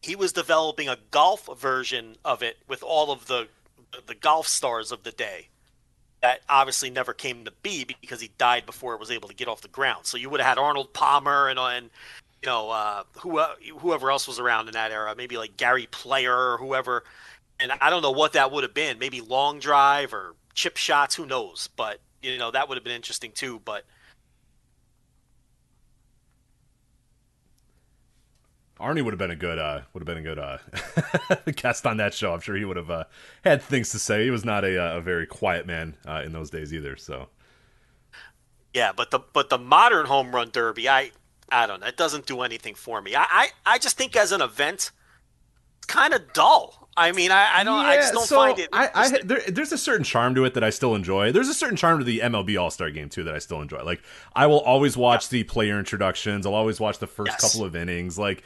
he 0.01 0.17
was 0.17 0.33
developing 0.33 0.89
a 0.89 0.99
golf 1.11 1.49
version 1.59 2.17
of 2.25 2.43
it 2.43 2.59
with 2.69 2.83
all 2.83 3.13
of 3.13 3.27
the 3.27 3.49
the 4.07 4.15
golf 4.15 4.49
stars 4.49 4.91
of 4.91 5.03
the 5.03 5.13
day. 5.13 5.49
That 6.23 6.41
obviously 6.49 6.89
never 6.91 7.13
came 7.13 7.45
to 7.45 7.53
be 7.63 7.85
because 7.85 8.21
he 8.21 8.31
died 8.39 8.65
before 8.65 8.95
it 8.95 9.01
was 9.01 9.11
able 9.11 9.29
to 9.29 9.35
get 9.35 9.49
off 9.49 9.61
the 9.61 9.69
ground. 9.69 10.07
So 10.07 10.17
you 10.17 10.31
would 10.31 10.41
have 10.41 10.49
had 10.49 10.59
Arnold 10.59 10.93
Palmer 10.93 11.49
and 11.49 11.59
and 11.59 11.91
you 12.43 12.49
know 12.49 12.71
uh, 12.71 13.03
who 13.21 13.41
whoever 13.79 14.11
else 14.11 14.27
was 14.27 14.39
around 14.39 14.69
in 14.69 14.75
that 14.75 14.93
era, 14.93 15.15
maybe 15.17 15.37
like 15.37 15.57
Gary 15.57 15.87
Player 15.91 16.37
or 16.37 16.59
whoever. 16.59 17.05
And 17.61 17.71
I 17.81 17.91
don't 17.91 18.03
know 18.03 18.11
what 18.11 18.33
that 18.33 18.51
would 18.51 18.65
have 18.65 18.75
been. 18.75 18.99
Maybe 18.99 19.21
long 19.21 19.61
drive 19.61 20.13
or 20.13 20.35
chip 20.55 20.77
shots. 20.77 21.15
Who 21.15 21.27
knows? 21.27 21.69
But 21.77 22.01
you 22.23 22.39
know 22.39 22.51
that 22.51 22.69
would 22.69 22.77
have 22.77 22.85
been 22.85 22.97
interesting 22.97 23.33
too. 23.33 23.61
But 23.65 23.85
Arnie 28.83 29.03
would 29.05 29.13
have 29.13 29.19
been 29.19 29.31
a 29.31 29.37
good 29.37 29.59
uh, 29.59 29.81
would 29.93 30.01
have 30.01 30.07
been 30.07 30.19
a 30.19 30.23
good 30.23 30.39
uh, 30.39 30.59
guest 31.57 31.87
on 31.87 31.97
that 31.99 32.13
show. 32.15 32.35
I'm 32.35 32.41
sure 32.41 32.57
he 32.57 32.65
would 32.65 32.77
have 32.77 32.91
uh, 32.91 33.05
had 33.45 33.63
things 33.63 33.91
to 33.91 33.99
say. 33.99 34.25
He 34.25 34.31
was 34.31 34.45
not 34.45 34.65
a, 34.65 34.77
uh, 34.83 34.99
a 34.99 35.01
very 35.01 35.27
quiet 35.27 35.67
man 35.67 35.95
uh, 36.07 36.23
in 36.25 36.33
those 36.33 36.51
days 36.51 36.75
either. 36.75 36.97
So 36.97 37.29
Yeah, 38.75 38.93
but 38.93 39.11
the 39.11 39.21
but 39.33 39.49
the 39.51 39.59
modern 39.59 40.07
home 40.07 40.35
run 40.35 40.51
derby, 40.51 40.89
I 40.89 41.11
I 41.51 41.67
don't 41.67 41.81
know, 41.81 41.87
it 41.87 41.97
doesn't 41.97 42.27
do 42.27 42.41
anything 42.43 42.75
for 42.75 43.01
me. 43.03 43.15
I 43.15 43.25
I, 43.29 43.49
I 43.67 43.79
just 43.79 43.97
think 43.99 44.17
as 44.17 44.33
an 44.33 44.41
event, 44.41 44.91
it's 45.79 45.87
kind 45.87 46.15
of 46.15 46.33
dull. 46.33 46.79
I 46.95 47.13
mean, 47.13 47.31
I, 47.31 47.61
I 47.61 47.65
don't. 47.65 47.83
I 47.87 47.97
just 47.97 48.13
don't 48.13 48.27
so 48.27 48.37
find 48.37 48.59
it. 48.59 48.69
I, 48.71 48.91
I 48.95 49.09
there, 49.25 49.41
there's 49.49 49.73
a 49.73 49.79
certain 49.79 50.05
charm 50.05 50.35
to 50.35 50.45
it 50.45 50.53
that 50.53 50.63
I 50.63 50.69
still 50.69 50.95
enjoy. 50.95 51.33
There's 51.33 51.49
a 51.49 51.55
certain 51.55 51.77
charm 51.77 51.99
to 52.01 52.05
the 52.05 52.19
MLB 52.19 52.61
All 52.61 52.71
Star 52.71 52.91
Game 52.91 53.09
too 53.09 53.25
that 53.25 53.35
I 53.35 53.39
still 53.39 53.63
enjoy. 53.63 53.83
Like 53.83 54.03
I 54.35 54.47
will 54.47 54.61
always 54.61 54.95
watch 54.95 55.31
the 55.31 55.45
player 55.45 55.79
introductions. 55.79 56.45
I'll 56.45 56.55
always 56.55 56.81
watch 56.81 56.99
the 56.99 57.07
first 57.07 57.33
Yes. 57.33 57.41
couple 57.41 57.65
of 57.65 57.75
innings. 57.75 58.19
Like 58.19 58.43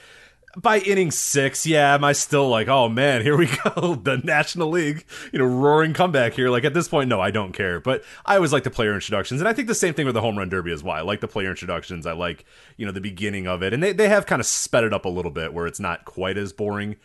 by 0.57 0.79
inning 0.79 1.11
six, 1.11 1.67
yeah, 1.67 1.95
am 1.95 2.03
I 2.03 2.13
still 2.13 2.49
like, 2.49 2.67
oh 2.67 2.89
man, 2.89 3.23
here 3.23 3.37
we 3.37 3.47
go, 3.65 3.95
the 3.95 4.17
National 4.25 4.71
League, 4.71 5.05
you 5.33 5.39
know, 5.39 5.45
roaring 5.45 5.93
comeback 5.93 6.33
here. 6.33 6.49
Like 6.49 6.65
at 6.65 6.75
this 6.75 6.89
point, 6.89 7.09
no, 7.09 7.21
I 7.21 7.31
don't 7.31 7.53
care. 7.53 7.79
But 7.79 8.03
I 8.25 8.37
always 8.37 8.53
like 8.53 8.65
the 8.65 8.71
player 8.71 8.95
introductions, 8.95 9.41
and 9.41 9.49
I 9.49 9.53
think 9.53 9.69
the 9.69 9.75
same 9.75 9.95
thing 9.95 10.07
with 10.07 10.15
the 10.15 10.21
home 10.23 10.39
run 10.39 10.49
derby 10.49 10.73
as 10.73 10.83
well. 10.83 10.97
I 10.97 11.03
like 11.03 11.21
the 11.21 11.29
player 11.29 11.51
introductions. 11.51 12.07
I 12.07 12.13
like 12.13 12.45
you 12.77 12.87
know 12.87 12.93
the 12.93 13.01
beginning 13.01 13.47
of 13.47 13.63
it, 13.63 13.73
and 13.75 13.83
they 13.83 13.93
they 13.93 14.09
have 14.09 14.27
kind 14.27 14.41
of 14.41 14.47
sped 14.47 14.85
it 14.85 14.93
up 14.93 15.05
a 15.05 15.11
little 15.11 15.31
bit 15.31 15.53
where 15.53 15.67
it's 15.67 15.81
not 15.81 16.05
quite 16.05 16.39
as 16.39 16.53
boring 16.53 16.97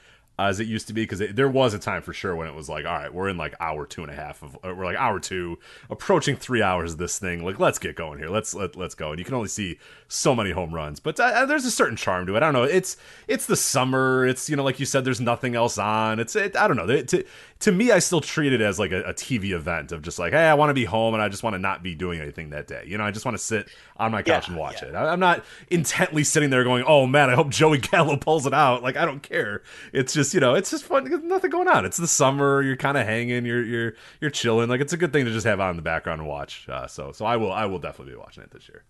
as 0.47 0.59
it 0.59 0.67
used 0.67 0.87
to 0.87 0.93
be 0.93 1.03
because 1.03 1.21
there 1.33 1.49
was 1.49 1.73
a 1.73 1.79
time 1.79 2.01
for 2.01 2.13
sure 2.13 2.35
when 2.35 2.47
it 2.47 2.53
was 2.53 2.69
like 2.69 2.85
all 2.85 2.93
right 2.93 3.13
we're 3.13 3.29
in 3.29 3.37
like 3.37 3.55
hour 3.59 3.85
two 3.85 4.01
and 4.01 4.11
a 4.11 4.15
half 4.15 4.41
of 4.43 4.57
we're 4.63 4.85
like 4.85 4.97
hour 4.97 5.19
two 5.19 5.57
approaching 5.89 6.35
three 6.35 6.61
hours 6.61 6.93
of 6.93 6.97
this 6.97 7.19
thing. 7.19 7.43
Like 7.43 7.59
let's 7.59 7.79
get 7.79 7.95
going 7.95 8.19
here. 8.19 8.29
Let's 8.29 8.53
let, 8.53 8.75
let's 8.75 8.95
go. 8.95 9.11
And 9.11 9.19
you 9.19 9.25
can 9.25 9.33
only 9.33 9.47
see 9.47 9.77
so 10.07 10.35
many 10.35 10.51
home 10.51 10.73
runs. 10.73 10.99
But 10.99 11.15
there's 11.15 11.65
a 11.65 11.71
certain 11.71 11.95
charm 11.95 12.25
to 12.27 12.35
it. 12.35 12.43
I 12.43 12.51
don't 12.51 12.53
know. 12.53 12.63
It's 12.63 12.97
it's 13.27 13.45
the 13.45 13.55
summer. 13.55 14.25
It's 14.25 14.49
you 14.49 14.55
know 14.55 14.63
like 14.63 14.79
you 14.79 14.85
said 14.85 15.05
there's 15.05 15.21
nothing 15.21 15.55
else 15.55 15.77
on. 15.77 16.19
It's 16.19 16.35
it, 16.35 16.55
i 16.55 16.67
don't 16.67 16.77
know. 16.77 16.89
It- 16.89 17.27
to, 17.61 17.71
me 17.71 17.91
i 17.91 17.99
still 17.99 18.21
treat 18.21 18.53
it 18.53 18.61
as 18.61 18.77
like 18.79 18.91
a, 18.91 19.01
a 19.03 19.13
tv 19.13 19.51
event 19.51 19.91
of 19.91 20.01
just 20.01 20.19
like 20.19 20.33
hey 20.33 20.43
i 20.47 20.53
want 20.53 20.69
to 20.69 20.73
be 20.73 20.85
home 20.85 21.13
and 21.13 21.21
i 21.23 21.29
just 21.29 21.43
want 21.43 21.53
to 21.53 21.59
not 21.59 21.81
be 21.83 21.95
doing 21.95 22.19
anything 22.19 22.49
that 22.51 22.67
day. 22.67 22.83
You 22.85 22.97
know 22.97 23.03
i 23.03 23.11
just 23.11 23.25
want 23.25 23.37
to 23.37 23.43
sit 23.43 23.69
on 23.97 24.11
my 24.11 24.21
couch 24.21 24.47
Yeah, 24.47 24.51
and 24.53 24.59
watch 24.59 24.81
yeah. 24.81 24.89
it. 24.89 24.95
I- 24.95 25.09
i'm 25.11 25.19
not 25.19 25.43
intently 25.69 26.23
sitting 26.23 26.49
there 26.49 26.63
going 26.63 26.83
oh 26.87 27.07
man 27.07 27.29
i 27.29 27.35
hope 27.35 27.49
joey 27.49 27.77
gallo 27.91 28.17
pulls 28.17 28.45
it 28.45 28.53
out. 28.53 28.83
Like 28.83 28.97
i 28.97 29.05
don't 29.05 29.21
care. 29.23 29.61
It's 29.93 30.13
just 30.13 30.33
you 30.33 30.39
know 30.39 30.53
it's 30.55 30.69
just 30.71 30.83
fun. 30.83 31.03
There's 31.09 31.23
nothing 31.23 31.49
going 31.51 31.67
on. 31.67 31.85
It's 31.85 31.97
the 31.97 32.07
summer. 32.07 32.61
You're 32.61 32.75
kind 32.77 32.97
of 32.97 33.05
hanging. 33.05 33.45
You're 33.45 33.63
you're 33.63 33.93
you're 34.19 34.31
chilling. 34.31 34.69
Like 34.69 34.81
it's 34.81 34.93
a 34.93 34.97
good 34.97 35.13
thing 35.13 35.25
to 35.25 35.31
just 35.31 35.45
have 35.45 35.59
on 35.59 35.71
in 35.71 35.75
the 35.75 35.81
background 35.81 36.19
and 36.21 36.27
watch 36.29 36.67
uh, 36.69 36.87
so 36.87 37.11
so 37.11 37.25
i 37.25 37.37
will 37.37 37.51
i 37.51 37.65
will 37.65 37.79
definitely 37.79 38.13
be 38.13 38.17
watching 38.19 38.43
it 38.43 38.51
this 38.51 38.67
year. 38.67 38.83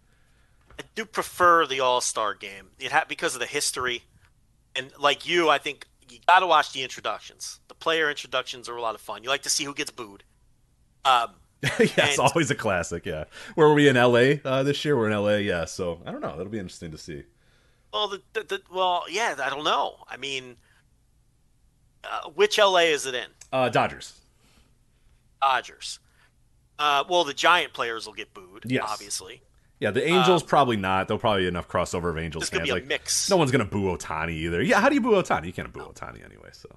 I 0.80 0.84
do 0.96 1.06
prefer 1.06 1.68
the 1.68 1.80
All 1.82 2.02
Star 2.02 2.34
game. 2.34 2.70
It 2.80 2.92
ha- 2.92 3.06
because 3.08 3.34
of 3.36 3.40
the 3.42 3.46
history, 3.48 4.04
and 4.76 4.92
like 5.00 5.28
you, 5.28 5.50
I 5.50 5.58
think 5.58 5.86
you 6.12 6.20
got 6.28 6.40
to 6.40 6.48
watch 6.48 6.74
the 6.74 6.84
introductions. 6.84 7.60
The 7.68 7.76
player 7.76 8.10
introductions 8.10 8.68
are 8.70 8.76
a 8.76 8.82
lot 8.82 8.96
of 8.96 9.02
fun. 9.02 9.24
You 9.24 9.30
like 9.30 9.44
to 9.44 9.50
see 9.50 9.64
who 9.64 9.74
gets 9.74 9.92
booed. 9.92 10.24
Um, 11.06 11.32
yes 11.80 12.18
And- 12.18 12.20
always 12.20 12.50
a 12.50 12.56
classic 12.56 13.06
yeah 13.06 13.26
where 13.56 13.68
were 13.68 13.74
we 13.76 13.88
in 13.88 13.96
la 13.96 14.34
uh, 14.50 14.64
this 14.64 14.84
year 14.84 14.98
we're 14.98 15.10
in 15.12 15.18
la 15.24 15.36
yeah 15.36 15.66
so 15.66 16.00
i 16.08 16.12
don't 16.12 16.22
know 16.22 16.36
that'll 16.36 16.52
be 16.52 16.58
interesting 16.58 16.90
to 16.92 16.98
see 16.98 17.22
well, 17.94 18.08
the, 18.08 18.22
the, 18.34 18.44
the 18.44 18.62
well, 18.74 19.04
yeah, 19.10 19.36
I 19.44 19.50
don't 19.50 19.66
know. 19.66 19.98
I 20.08 20.16
mean, 20.16 20.56
uh, 22.06 22.30
which 22.30 22.58
LA 22.58 22.80
is 22.96 23.06
it 23.06 23.14
in? 23.14 23.28
uh 23.52 23.68
dodgers 23.70 24.14
Dodgers. 25.42 26.00
Uh, 26.80 27.04
well, 27.10 27.24
the 27.24 27.34
Giant 27.34 27.74
players 27.74 28.06
will 28.06 28.14
get 28.14 28.34
booed, 28.34 28.64
Yes. 28.66 28.86
obviously. 28.88 29.42
Yeah, 29.82 29.90
the 29.90 30.04
uh, 30.04 30.20
Angels 30.20 30.44
probably 30.44 30.78
not. 30.78 31.08
There'll 31.08 31.20
probably 31.20 31.42
be 31.42 31.48
enough 31.48 31.68
crossover 31.68 32.12
of 32.12 32.18
Angels 32.20 32.50
fans. 32.50 32.64
be 32.64 32.70
a 32.70 32.76
like, 32.76 32.86
mix. 32.86 33.30
No 33.32 33.36
one's 33.36 33.50
gonna 33.50 33.66
boo 33.66 33.86
Ohtani 33.98 34.30
either. 34.34 34.62
Yeah, 34.62 34.80
how 34.80 34.90
do 34.90 34.96
you 34.96 35.02
boo 35.02 35.14
Ohtani? 35.14 35.48
You 35.48 35.54
can't 35.54 35.74
boo 35.74 35.82
Ohtani 35.82 36.24
anyway. 36.24 36.50
So 36.54 36.70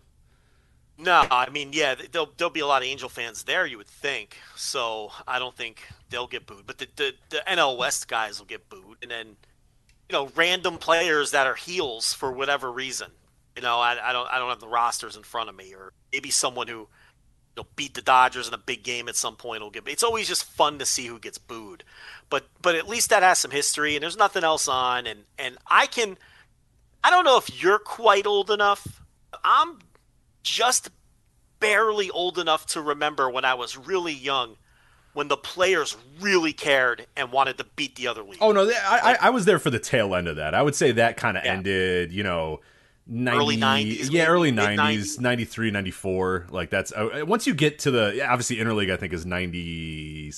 No, 0.96 1.26
I 1.30 1.50
mean, 1.50 1.70
yeah, 1.75 1.96
there'll 2.11 2.30
there'll 2.38 2.50
be 2.50 2.61
a 2.61 2.66
lot 2.66 2.80
of 2.80 2.88
Angel 2.88 3.11
fans 3.11 3.44
there, 3.44 3.66
you 3.66 3.76
would 3.76 3.88
think. 3.88 4.38
So 4.56 5.12
I 5.28 5.38
don't 5.38 5.54
think 5.54 5.82
they'll 6.08 6.26
get 6.26 6.46
booed, 6.46 6.66
but 6.66 6.78
the 6.78 6.88
the, 6.96 7.12
the 7.28 7.42
NL 7.46 7.76
West 7.76 8.08
guys 8.08 8.38
will 8.38 8.46
get 8.46 8.70
booed, 8.70 8.96
and 9.02 9.11
then 9.11 9.37
you 10.08 10.12
know 10.12 10.30
random 10.34 10.78
players 10.78 11.30
that 11.32 11.46
are 11.46 11.56
heels 11.56 12.14
for 12.14 12.32
whatever 12.32 12.73
reason. 12.73 13.11
You 13.54 13.61
know, 13.61 13.80
I, 13.80 13.99
I 14.02 14.14
don't 14.14 14.28
I 14.30 14.38
don't 14.38 14.49
have 14.49 14.61
the 14.61 14.66
rosters 14.68 15.14
in 15.14 15.25
front 15.25 15.50
of 15.50 15.56
me, 15.56 15.75
or 15.75 15.92
maybe 16.11 16.30
someone 16.30 16.68
who 16.68 16.88
know, 17.62 17.66
beat 17.76 17.94
the 17.94 18.02
Dodgers 18.02 18.49
in 18.49 18.54
a 18.54 18.58
big 18.58 18.82
game 18.82 19.08
at 19.08 19.16
some 19.16 19.37
point 19.37 19.62
will 19.62 19.70
get. 19.70 19.87
It's 19.87 20.02
always 20.02 20.28
just 20.28 20.44
fun 20.44 20.78
to 20.78 20.87
see 20.87 21.06
who 21.06 21.18
gets 21.18 21.38
booed, 21.38 21.84
but 22.30 22.46
but 22.62 22.75
at 22.75 22.88
least 22.88 23.11
that 23.11 23.23
has 23.23 23.38
some 23.38 23.50
history, 23.50 23.96
and 23.96 24.02
there's 24.02 24.16
nothing 24.16 24.44
else 24.44 24.68
on, 24.68 25.06
and 25.06 25.25
and 25.38 25.56
I 25.66 25.87
can. 25.87 26.16
I 27.02 27.11
don't 27.11 27.25
know 27.25 27.37
if 27.37 27.62
you're 27.62 27.78
quite 27.78 28.26
old 28.26 28.50
enough. 28.50 29.02
I'm 29.44 29.78
just 30.42 30.90
barely 31.61 32.11
old 32.11 32.38
enough 32.38 32.66
to 32.66 32.80
remember 32.80 33.30
when 33.30 33.44
I 33.44 33.54
was 33.54 33.76
really 33.76 34.12
young, 34.12 34.56
when 35.12 35.28
the 35.28 35.37
players 35.37 35.96
really 36.20 36.52
cared 36.52 37.06
and 37.16 37.30
wanted 37.32 37.58
to 37.58 37.64
beat 37.76 37.96
the 37.96 38.06
other 38.08 38.23
league. 38.23 38.38
Oh 38.40 38.52
no, 38.52 38.68
I, 38.68 39.12
I 39.12 39.16
I 39.26 39.30
was 39.30 39.44
there 39.44 39.58
for 39.58 39.70
the 39.70 39.78
tail 39.78 40.14
end 40.14 40.28
of 40.28 40.37
that. 40.37 40.54
I 40.54 40.62
would 40.62 40.75
say 40.75 40.92
that 40.92 41.16
kind 41.16 41.37
of 41.37 41.44
Yeah. 41.44 41.52
ended, 41.52 42.12
you 42.12 42.23
know, 42.23 42.61
90, 43.06 43.38
Early 43.38 43.56
90s, 43.56 44.11
yeah, 44.11 44.26
early 44.26 44.50
90s, 44.50 45.20
93, 45.20 45.70
94. 45.70 46.46
Like 46.50 46.70
that's 46.70 46.90
uh, 46.92 47.25
once 47.26 47.46
you 47.46 47.54
get 47.54 47.78
to 47.80 47.90
the 47.90 48.14
yeah, 48.16 48.32
obviously 48.32 48.56
interleague, 48.56 48.90
I 48.90 48.96
think 48.96 49.12
is 49.12 49.26
90. 49.26 50.32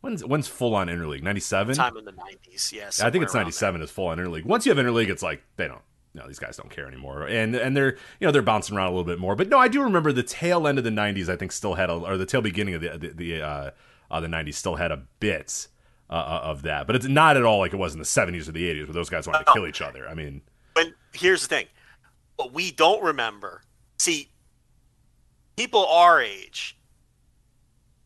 When's 0.00 0.24
when's 0.24 0.48
full 0.48 0.74
on 0.74 0.88
interleague? 0.88 1.22
97. 1.22 1.74
time 1.74 1.96
in 1.96 2.04
the 2.04 2.12
'90s. 2.12 2.72
Yes, 2.72 3.00
I 3.00 3.10
think 3.10 3.24
it's 3.24 3.34
97 3.34 3.82
is 3.82 3.90
full 3.90 4.06
on 4.06 4.18
interleague. 4.18 4.44
Once 4.44 4.64
you 4.64 4.74
have 4.74 4.84
interleague, 4.84 5.10
it's 5.10 5.22
like 5.22 5.42
they 5.56 5.68
don't. 5.68 5.82
No, 6.14 6.26
these 6.26 6.38
guys 6.38 6.56
don't 6.56 6.70
care 6.70 6.86
anymore, 6.86 7.26
and 7.26 7.54
and 7.54 7.76
they're 7.76 7.96
you 8.20 8.26
know 8.26 8.30
they're 8.30 8.40
bouncing 8.40 8.74
around 8.74 8.86
a 8.86 8.90
little 8.90 9.04
bit 9.04 9.18
more. 9.18 9.36
But 9.36 9.48
no, 9.50 9.58
I 9.58 9.68
do 9.68 9.82
remember 9.82 10.12
the 10.12 10.22
tail 10.22 10.66
end 10.66 10.78
of 10.78 10.84
the 10.84 10.90
90s. 10.90 11.28
I 11.28 11.36
think 11.36 11.52
still 11.52 11.74
had 11.74 11.90
a 11.90 11.94
or 11.94 12.16
the 12.16 12.24
tail 12.24 12.40
beginning 12.40 12.74
of 12.74 12.80
the 12.80 12.96
the, 12.96 13.08
the 13.08 13.42
uh, 13.42 13.70
uh, 14.10 14.20
the 14.20 14.28
90s 14.28 14.54
still 14.54 14.76
had 14.76 14.90
a 14.90 15.02
bit 15.20 15.68
uh, 16.08 16.14
uh, 16.14 16.40
of 16.44 16.62
that, 16.62 16.86
but 16.86 16.96
it's 16.96 17.06
not 17.06 17.36
at 17.36 17.42
all 17.42 17.58
like 17.58 17.74
it 17.74 17.76
was 17.76 17.92
in 17.92 17.98
the 17.98 18.06
70s 18.06 18.48
or 18.48 18.52
the 18.52 18.64
80s 18.72 18.86
where 18.86 18.94
those 18.94 19.10
guys 19.10 19.26
wanted 19.26 19.44
to 19.44 19.52
kill 19.52 19.66
each 19.66 19.82
other. 19.82 20.08
I 20.08 20.14
mean, 20.14 20.40
here's 21.12 21.42
the 21.42 21.48
thing: 21.48 21.66
what 22.36 22.52
we 22.52 22.70
don't 22.70 23.02
remember. 23.02 23.62
See, 23.98 24.28
people 25.56 25.86
our 25.86 26.20
age, 26.20 26.76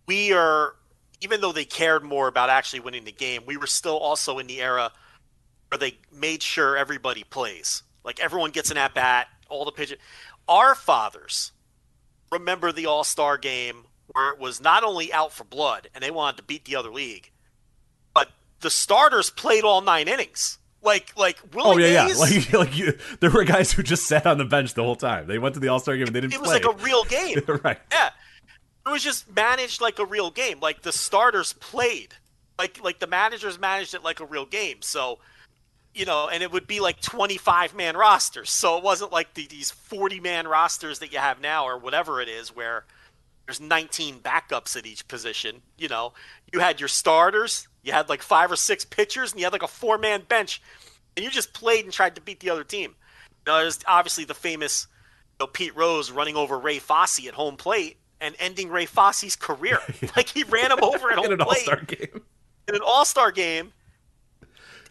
we 0.07 0.33
are 0.33 0.75
even 1.21 1.41
though 1.41 1.53
they 1.53 1.65
cared 1.65 2.03
more 2.03 2.29
about 2.29 2.49
actually 2.49 2.81
winning 2.81 3.05
the 3.05 3.13
game, 3.13 3.43
we 3.47 3.57
were 3.57 3.67
still 3.67 3.99
also 3.99 4.39
in 4.39 4.47
the 4.47 4.63
era 4.63 4.91
where 5.69 5.79
they 5.79 5.99
made 6.13 6.43
sure 6.43 6.77
everybody 6.77 7.25
plays. 7.25 7.83
Like 8.05 8.21
everyone 8.21 8.51
gets 8.51 8.71
an 8.71 8.79
at 8.79 8.95
bat, 8.95 9.29
all 9.49 9.65
the 9.65 9.73
pitches. 9.73 9.99
Our 10.49 10.75
fathers 10.75 11.53
remember 12.33 12.73
the 12.73 12.87
All 12.87 13.05
Star 13.05 13.37
game 13.37 13.85
where 14.13 14.33
it 14.33 14.39
was 14.39 14.61
not 14.61 14.83
only 14.83 15.13
out 15.13 15.33
for 15.33 15.45
blood 15.45 15.89
and 15.95 16.03
they 16.03 16.11
wanted 16.11 16.39
to 16.39 16.43
beat 16.43 16.65
the 16.65 16.77
other 16.77 16.91
league, 16.91 17.31
but 18.15 18.29
the 18.61 18.71
starters 18.71 19.31
played 19.31 19.65
all 19.65 19.81
nine 19.81 20.09
innings. 20.09 20.59
Like 20.83 21.13
like 21.19 21.39
Willie 21.55 21.85
oh 21.85 21.89
yeah, 21.89 22.07
Mays, 22.07 22.51
yeah, 22.51 22.59
like 22.59 22.69
like 22.69 22.79
you, 22.79 22.99
there 23.21 23.31
were 23.31 23.45
guys 23.45 23.71
who 23.73 23.83
just 23.83 24.07
sat 24.07 24.27
on 24.27 24.39
the 24.39 24.47
bench 24.47 24.75
the 24.75 24.83
whole 24.83 24.97
time. 24.97 25.27
They 25.27 25.39
went 25.39 25.55
to 25.55 25.61
the 25.61 25.69
All 25.69 25.79
Star 25.79 25.97
game 25.97 26.07
and 26.07 26.17
they 26.17 26.21
didn't 26.21 26.35
it 26.35 26.41
was 26.41 26.49
play. 26.49 26.61
like 26.61 26.81
a 26.81 26.83
real 26.83 27.05
game. 27.05 27.39
right. 27.65 27.79
Yeah, 27.93 28.11
it 28.87 28.91
was 28.91 29.03
just 29.03 29.35
managed 29.35 29.81
like 29.81 29.99
a 29.99 30.07
real 30.07 30.31
game. 30.31 30.59
Like 30.61 30.83
the 30.83 30.93
starters 30.93 31.53
played, 31.53 32.15
like 32.59 32.83
like 32.83 32.99
the 32.99 33.07
managers 33.07 33.59
managed 33.59 33.95
it 33.95 34.03
like 34.03 34.21
a 34.21 34.25
real 34.25 34.47
game. 34.47 34.79
So, 34.81 35.19
you 35.95 36.07
know, 36.07 36.29
and 36.33 36.43
it 36.43 36.51
would 36.51 36.67
be 36.67 36.81
like 36.81 37.01
twenty 37.03 37.37
five 37.37 37.75
man 37.75 37.95
rosters. 37.95 38.51
So 38.51 38.79
it 38.79 38.83
wasn't 38.83 39.13
like 39.13 39.35
the, 39.35 39.47
these 39.47 39.71
forty 39.71 40.19
man 40.19 40.49
rosters 40.49 40.99
that 41.01 41.13
you 41.13 41.19
have 41.19 41.43
now 41.43 41.67
or 41.67 41.77
whatever 41.77 42.23
it 42.23 42.29
is, 42.29 42.57
where 42.57 42.85
there's 43.47 43.61
nineteen 43.61 44.19
backups 44.21 44.77
at 44.77 44.87
each 44.87 45.07
position. 45.09 45.61
You 45.77 45.89
know, 45.89 46.15
you 46.53 46.61
had 46.61 46.81
your 46.81 46.89
starters, 46.89 47.69
you 47.83 47.93
had 47.93 48.09
like 48.09 48.23
five 48.23 48.51
or 48.53 48.57
six 48.57 48.85
pitchers, 48.85 49.33
and 49.33 49.41
you 49.41 49.47
had 49.47 49.53
like 49.53 49.63
a 49.63 49.69
four 49.69 49.99
man 49.99 50.23
bench, 50.29 50.61
and 51.17 51.25
you 51.25 51.31
just 51.31 51.53
played 51.53 51.85
and 51.85 51.93
tried 51.93 52.15
to 52.15 52.21
beat 52.21 52.41
the 52.41 52.51
other 52.51 52.65
team. 52.65 52.95
Know, 53.47 53.59
there's 53.59 53.81
obviously 53.87 54.25
the 54.25 54.35
famous 54.35 54.87
you 55.39 55.45
know, 55.45 55.47
Pete 55.47 55.75
Rose 55.75 56.11
running 56.11 56.37
over 56.37 56.59
Ray 56.59 56.79
Fosse 56.79 57.27
at 57.27 57.35
home 57.35 57.57
plate 57.57 57.97
and 58.21 58.35
ending 58.39 58.69
Ray 58.69 58.87
Fosse's 58.87 59.35
career. 59.37 59.79
Like 60.17 60.29
he 60.29 60.43
ran 60.45 60.71
him 60.71 60.83
over 60.83 61.11
at 61.11 61.17
home 61.17 61.27
In 61.27 61.33
an 61.33 61.41
all-star 61.41 61.83
game. 61.83 62.21
in 62.69 62.75
an 62.75 62.83
All 62.85 63.05
Star 63.05 63.33
game 63.33 63.73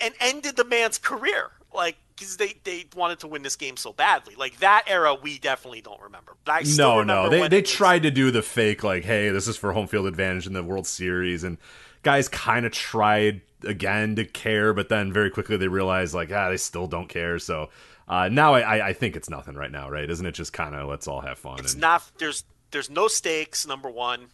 and 0.02 0.14
ended 0.20 0.56
the 0.56 0.66
man's 0.66 0.98
career. 0.98 1.52
Like 1.74 1.98
because 2.16 2.38
they, 2.38 2.56
they 2.64 2.86
wanted 2.96 3.20
to 3.20 3.28
win 3.28 3.44
this 3.44 3.56
game 3.56 3.78
so 3.78 3.94
badly. 3.94 4.36
Like 4.36 4.58
that 4.60 4.86
era, 4.88 5.16
we 5.16 5.38
definitely 5.40 5.82
don't 5.82 6.02
remember. 6.02 6.36
But 6.44 6.52
I 6.52 6.64
still 6.64 6.88
No, 6.88 7.00
remember 7.00 7.24
no. 7.24 7.30
They 7.30 7.48
they 7.48 7.62
tried 7.62 8.04
to 8.04 8.12
do 8.12 8.32
the 8.32 8.42
fake 8.42 8.84
like, 8.84 9.04
hey, 9.06 9.30
this 9.30 9.48
is 9.48 9.56
for 9.58 9.72
home 9.74 9.88
field 9.88 10.08
advantage 10.08 10.48
in 10.48 10.54
the 10.54 10.64
World 10.64 10.88
Series, 10.88 11.44
and 11.44 11.58
guys 12.04 12.28
kind 12.28 12.66
of 12.66 12.72
tried 12.72 13.42
again 13.64 14.16
to 14.16 14.26
care, 14.26 14.74
but 14.74 14.90
then 14.90 15.12
very 15.12 15.30
quickly 15.30 15.58
they 15.58 15.68
realized 15.68 16.14
like, 16.14 16.32
ah, 16.32 16.50
they 16.50 16.58
still 16.58 16.88
don't 16.88 17.10
care. 17.10 17.40
So 17.40 17.70
uh, 18.08 18.30
now 18.30 18.54
I, 18.54 18.88
I 18.90 18.94
think 18.94 19.16
it's 19.16 19.30
nothing 19.30 19.56
right 19.56 19.72
now, 19.72 19.90
right? 19.90 20.10
Isn't 20.10 20.26
it 20.26 20.32
just 20.34 20.54
kind 20.54 20.76
of 20.76 20.88
let's 20.88 21.08
all 21.08 21.22
have 21.22 21.38
fun? 21.38 21.60
It's 21.60 21.74
and- 21.74 21.82
not. 21.82 22.10
There's 22.18 22.44
there's 22.72 22.90
no 22.90 23.08
stakes. 23.08 23.68
Number 23.68 23.90
one, 23.90 24.28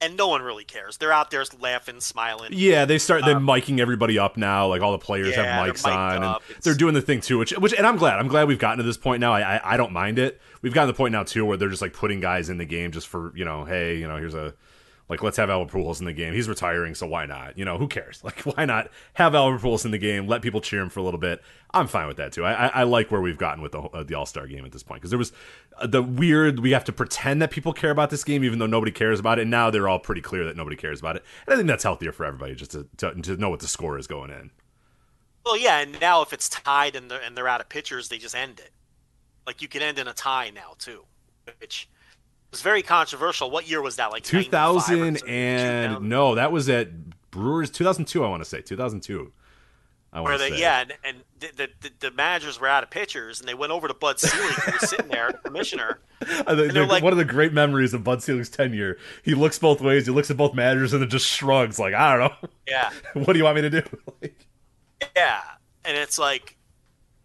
and 0.00 0.16
no 0.16 0.28
one 0.28 0.42
really 0.42 0.64
cares. 0.64 0.96
They're 0.98 1.12
out 1.12 1.30
there 1.30 1.44
laughing, 1.60 2.00
smiling. 2.00 2.50
Yeah, 2.52 2.84
they 2.84 2.98
start 2.98 3.24
they're 3.24 3.36
miking 3.36 3.80
everybody 3.80 4.18
up 4.18 4.36
now. 4.36 4.68
Like 4.68 4.82
all 4.82 4.92
the 4.92 4.98
players 4.98 5.36
Um, 5.36 5.44
yeah, 5.44 5.64
have 5.64 5.74
mics 5.74 5.86
on, 5.86 6.22
and. 6.22 6.36
It's- 6.50 6.64
they're 6.64 6.74
doing 6.74 6.94
the 6.94 7.02
thing 7.02 7.20
too. 7.20 7.38
Which, 7.38 7.50
which, 7.52 7.72
and 7.72 7.86
I'm 7.86 7.96
glad. 7.96 8.18
I'm 8.18 8.28
glad 8.28 8.46
we've 8.48 8.58
gotten 8.58 8.78
to 8.78 8.84
this 8.84 8.96
point 8.96 9.20
now. 9.20 9.32
I, 9.32 9.56
I, 9.56 9.74
I 9.74 9.76
don't 9.76 9.92
mind 9.92 10.18
it. 10.18 10.40
We've 10.62 10.74
gotten 10.74 10.88
to 10.88 10.92
the 10.92 10.96
point 10.96 11.12
now 11.12 11.22
too 11.24 11.44
where 11.44 11.56
they're 11.56 11.68
just 11.68 11.82
like 11.82 11.92
putting 11.94 12.20
guys 12.20 12.48
in 12.50 12.58
the 12.58 12.64
game 12.64 12.92
just 12.92 13.08
for 13.08 13.36
you 13.36 13.44
know, 13.44 13.64
hey, 13.64 13.96
you 13.96 14.06
know, 14.06 14.16
here's 14.16 14.34
a 14.34 14.54
Like, 15.08 15.22
let's 15.22 15.38
have 15.38 15.48
Albert 15.48 15.72
Pujols 15.72 16.00
in 16.00 16.06
the 16.06 16.12
game. 16.12 16.34
He's 16.34 16.48
retiring, 16.48 16.94
so 16.94 17.06
why 17.06 17.24
not? 17.24 17.56
You 17.56 17.64
know, 17.64 17.78
who 17.78 17.88
cares? 17.88 18.22
Like, 18.28 18.40
why 18.40 18.66
not 18.66 18.90
have 19.14 19.34
Albert 19.34 19.60
Pujols 19.60 19.86
in 19.86 19.90
the 19.90 19.96
game? 19.96 20.26
Let 20.26 20.42
people 20.42 20.60
cheer 20.60 20.80
him 20.80 20.90
for 20.90 21.00
a 21.00 21.02
little 21.02 21.20
bit. 21.20 21.42
I'm 21.72 21.86
fine 21.86 22.06
with 22.06 22.18
that 22.18 22.32
too. 22.32 22.44
I, 22.44 22.66
I, 22.66 22.66
I 22.66 22.82
like 22.82 23.10
where 23.10 23.22
we've 23.22 23.38
gotten 23.38 23.62
with 23.62 23.72
the 23.72 23.80
uh, 23.80 24.02
the 24.02 24.14
All 24.14 24.26
Star 24.26 24.46
game 24.46 24.66
at 24.66 24.72
this 24.72 24.82
point 24.82 25.00
because 25.00 25.10
there 25.10 25.18
was 25.18 25.32
uh, 25.78 25.86
the 25.86 26.02
weird. 26.02 26.60
We 26.60 26.72
have 26.72 26.84
to 26.84 26.92
pretend 26.92 27.40
that 27.40 27.50
people 27.50 27.72
care 27.72 27.90
about 27.90 28.10
this 28.10 28.22
game, 28.22 28.44
even 28.44 28.58
though 28.58 28.66
nobody 28.66 28.92
cares 28.92 29.18
about 29.18 29.38
it. 29.38 29.42
And 29.42 29.50
now 29.50 29.70
they're 29.70 29.88
all 29.88 29.98
pretty 29.98 30.20
clear 30.20 30.44
that 30.44 30.56
nobody 30.56 30.76
cares 30.76 31.00
about 31.00 31.16
it. 31.16 31.24
And 31.46 31.54
I 31.54 31.56
think 31.56 31.68
that's 31.68 31.84
healthier 31.84 32.12
for 32.12 32.26
everybody, 32.26 32.54
just 32.54 32.72
to 32.72 32.86
to, 32.98 33.14
to 33.14 33.36
know 33.38 33.48
what 33.48 33.60
the 33.60 33.68
score 33.68 33.98
is 33.98 34.06
going 34.06 34.30
in. 34.30 34.50
Well, 35.46 35.56
yeah, 35.56 35.78
and 35.78 35.98
now 35.98 36.20
if 36.20 36.34
it's 36.34 36.50
tied 36.50 36.96
and 36.96 37.10
they're 37.10 37.22
and 37.22 37.34
they're 37.34 37.48
out 37.48 37.62
of 37.62 37.70
pitchers, 37.70 38.10
they 38.10 38.18
just 38.18 38.34
end 38.34 38.60
it. 38.60 38.72
Like 39.46 39.62
you 39.62 39.68
can 39.68 39.80
end 39.80 39.98
in 39.98 40.06
a 40.06 40.12
tie 40.12 40.50
now 40.54 40.74
too, 40.78 41.04
which 41.60 41.88
was 42.50 42.62
very 42.62 42.82
controversial. 42.82 43.50
What 43.50 43.68
year 43.68 43.82
was 43.82 43.96
that? 43.96 44.10
Like 44.12 44.22
2000 44.24 45.22
and 45.28 46.08
no, 46.08 46.34
that 46.34 46.50
was 46.52 46.68
at 46.68 46.88
Brewers 47.30 47.70
2002. 47.70 48.24
I 48.24 48.28
want 48.28 48.42
to 48.42 48.48
say 48.48 48.60
2002. 48.60 49.32
I 50.10 50.20
Where 50.22 50.32
want 50.32 50.42
to 50.42 50.48
they, 50.50 50.56
say. 50.56 50.60
yeah, 50.62 50.80
and, 50.80 50.94
and 51.04 51.16
the, 51.38 51.68
the, 51.82 51.90
the 52.00 52.10
managers 52.12 52.58
were 52.58 52.66
out 52.66 52.82
of 52.82 52.88
pitchers, 52.88 53.40
and 53.40 53.48
they 53.48 53.52
went 53.52 53.72
over 53.72 53.86
to 53.88 53.92
Bud 53.92 54.18
Selig, 54.18 54.54
who 54.54 54.72
was 54.72 54.88
sitting 54.88 55.08
there, 55.08 55.32
commissioner. 55.44 55.98
The- 56.20 56.44
And 56.48 56.70
they're 56.70 56.86
like- 56.86 57.02
one 57.02 57.12
of 57.12 57.18
the 57.18 57.26
great 57.26 57.52
memories 57.52 57.92
of 57.92 58.04
Bud 58.04 58.22
Selig's 58.22 58.48
tenure. 58.48 58.96
He 59.22 59.34
looks 59.34 59.58
both 59.58 59.82
ways. 59.82 60.06
He 60.06 60.12
looks 60.12 60.30
at 60.30 60.38
both 60.38 60.54
managers 60.54 60.94
and 60.94 61.02
then 61.02 61.10
just 61.10 61.26
shrugs, 61.26 61.78
like, 61.78 61.92
I 61.92 62.16
don't 62.16 62.30
know. 62.42 62.48
Yeah, 62.66 62.90
what 63.12 63.34
do 63.34 63.38
you 63.38 63.44
want 63.44 63.56
me 63.56 63.62
to 63.62 63.70
do? 63.70 63.82
Like, 64.22 64.34
yeah, 65.14 65.42
and 65.84 65.96
it's 65.96 66.18
like, 66.18 66.56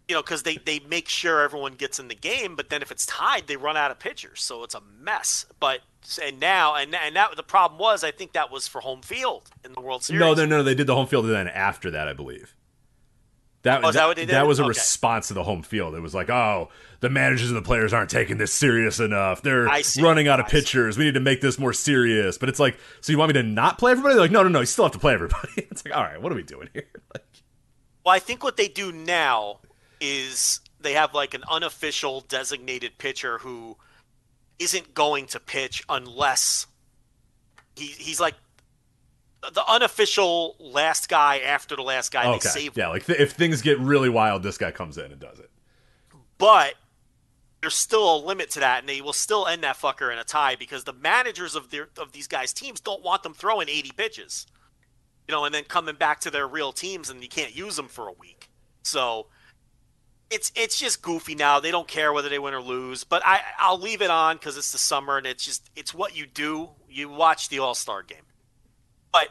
you 0.08 0.14
know, 0.14 0.22
because 0.22 0.42
they 0.42 0.56
they 0.58 0.80
make 0.80 1.08
sure 1.08 1.40
everyone 1.40 1.72
gets 1.74 1.98
in 1.98 2.08
the 2.08 2.14
game, 2.14 2.56
but 2.56 2.68
then 2.70 2.82
if 2.82 2.90
it's 2.90 3.06
tied, 3.06 3.46
they 3.46 3.56
run 3.56 3.76
out 3.76 3.90
of 3.90 3.98
pitchers, 3.98 4.42
so 4.42 4.62
it's 4.62 4.74
a 4.74 4.82
mess. 5.00 5.46
But 5.60 5.80
and 6.22 6.38
now 6.40 6.74
and 6.74 6.94
and 6.94 7.16
that 7.16 7.34
the 7.36 7.42
problem 7.42 7.78
was, 7.78 8.04
I 8.04 8.10
think 8.10 8.32
that 8.34 8.50
was 8.50 8.68
for 8.68 8.80
home 8.82 9.00
field 9.02 9.50
in 9.64 9.72
the 9.72 9.80
World 9.80 10.04
Series. 10.04 10.20
no, 10.20 10.34
no, 10.34 10.44
no. 10.44 10.62
They 10.62 10.74
did 10.74 10.86
the 10.86 10.94
home 10.94 11.06
field 11.06 11.26
then 11.26 11.48
after 11.48 11.90
that, 11.92 12.06
I 12.08 12.12
believe. 12.12 12.54
That, 13.62 13.82
Oh, 13.82 13.92
that 13.92 14.06
what 14.06 14.16
they 14.16 14.26
did? 14.26 14.42
was 14.46 14.58
a 14.58 14.62
Okay. 14.64 14.68
response 14.68 15.28
to 15.28 15.34
the 15.34 15.42
home 15.42 15.62
field. 15.62 15.94
It 15.94 16.00
was 16.00 16.14
like, 16.14 16.28
oh, 16.28 16.68
the 17.00 17.08
managers 17.08 17.48
and 17.48 17.56
the 17.56 17.62
players 17.62 17.94
aren't 17.94 18.10
taking 18.10 18.36
this 18.36 18.52
serious 18.52 19.00
enough. 19.00 19.40
They're 19.40 19.64
running 20.02 20.28
out 20.28 20.38
of 20.38 20.44
I 20.44 20.48
see. 20.50 20.56
pitchers. 20.58 20.98
We 20.98 21.06
need 21.06 21.14
to 21.14 21.20
make 21.20 21.40
this 21.40 21.58
more 21.58 21.72
serious. 21.72 22.36
But 22.36 22.50
it's 22.50 22.60
like, 22.60 22.76
so 23.00 23.10
you 23.10 23.16
want 23.16 23.30
me 23.30 23.40
to 23.40 23.42
not 23.42 23.78
play 23.78 23.92
everybody? 23.92 24.16
They're 24.16 24.24
like, 24.24 24.30
no, 24.32 24.42
no, 24.42 24.50
no. 24.50 24.60
You 24.60 24.66
still 24.66 24.84
have 24.84 24.92
to 24.92 24.98
play 24.98 25.14
everybody. 25.14 25.48
It's 25.70 25.82
like, 25.82 25.96
all 25.96 26.02
right, 26.02 26.20
what 26.20 26.30
are 26.30 26.34
we 26.34 26.42
doing 26.42 26.68
here? 26.74 26.84
Like, 27.14 27.24
Well, 28.04 28.14
I 28.14 28.18
think 28.18 28.44
what 28.44 28.58
they 28.58 28.68
do 28.68 28.92
now 28.92 29.60
is 30.00 30.60
they 30.80 30.92
have 30.92 31.14
like 31.14 31.34
an 31.34 31.44
unofficial 31.50 32.20
designated 32.22 32.98
pitcher 32.98 33.38
who 33.38 33.76
isn't 34.58 34.94
going 34.94 35.26
to 35.26 35.40
pitch 35.40 35.82
unless 35.88 36.66
he 37.76 37.86
he's 37.86 38.20
like 38.20 38.34
the 39.52 39.64
unofficial 39.66 40.56
last 40.58 41.08
guy 41.08 41.38
after 41.40 41.76
the 41.76 41.82
last 41.82 42.12
guy 42.12 42.24
they 42.24 42.36
okay, 42.36 42.48
save. 42.48 42.76
yeah, 42.76 42.88
like 42.88 43.04
th- 43.04 43.18
if 43.18 43.32
things 43.32 43.60
get 43.62 43.78
really 43.78 44.08
wild, 44.08 44.42
this 44.42 44.56
guy 44.56 44.70
comes 44.70 44.96
in 44.96 45.12
and 45.12 45.20
does 45.20 45.38
it. 45.38 45.50
But 46.38 46.74
there's 47.60 47.74
still 47.74 48.16
a 48.16 48.18
limit 48.18 48.50
to 48.50 48.60
that, 48.60 48.80
and 48.80 48.88
they 48.88 49.00
will 49.00 49.12
still 49.12 49.46
end 49.46 49.62
that 49.62 49.76
fucker 49.76 50.12
in 50.12 50.18
a 50.18 50.24
tie 50.24 50.56
because 50.56 50.84
the 50.84 50.92
managers 50.92 51.54
of 51.54 51.70
their 51.70 51.88
of 51.98 52.12
these 52.12 52.26
guys' 52.26 52.52
teams 52.52 52.80
don't 52.80 53.02
want 53.02 53.22
them 53.22 53.34
throwing 53.34 53.68
80 53.68 53.92
pitches, 53.96 54.46
you 55.28 55.32
know, 55.32 55.44
and 55.44 55.54
then 55.54 55.64
coming 55.64 55.94
back 55.94 56.20
to 56.20 56.30
their 56.30 56.46
real 56.46 56.72
teams, 56.72 57.10
and 57.10 57.22
you 57.22 57.28
can't 57.28 57.54
use 57.54 57.76
them 57.76 57.88
for 57.88 58.08
a 58.08 58.12
week. 58.12 58.50
So 58.82 59.26
it's 60.34 60.52
it's 60.54 60.78
just 60.78 61.00
goofy 61.00 61.34
now. 61.34 61.60
They 61.60 61.70
don't 61.70 61.86
care 61.88 62.12
whether 62.12 62.28
they 62.28 62.38
win 62.38 62.54
or 62.54 62.60
lose, 62.60 63.04
but 63.04 63.22
I 63.24 63.40
I'll 63.58 63.78
leave 63.78 64.02
it 64.02 64.10
on 64.10 64.36
because 64.36 64.56
it's 64.56 64.72
the 64.72 64.78
summer, 64.78 65.16
and 65.16 65.26
it's 65.26 65.44
just 65.44 65.70
it's 65.76 65.94
what 65.94 66.16
you 66.16 66.26
do. 66.26 66.70
You 66.90 67.08
watch 67.08 67.48
the 67.48 67.60
All 67.60 67.74
Star 67.74 68.02
game, 68.02 68.26
but. 69.12 69.28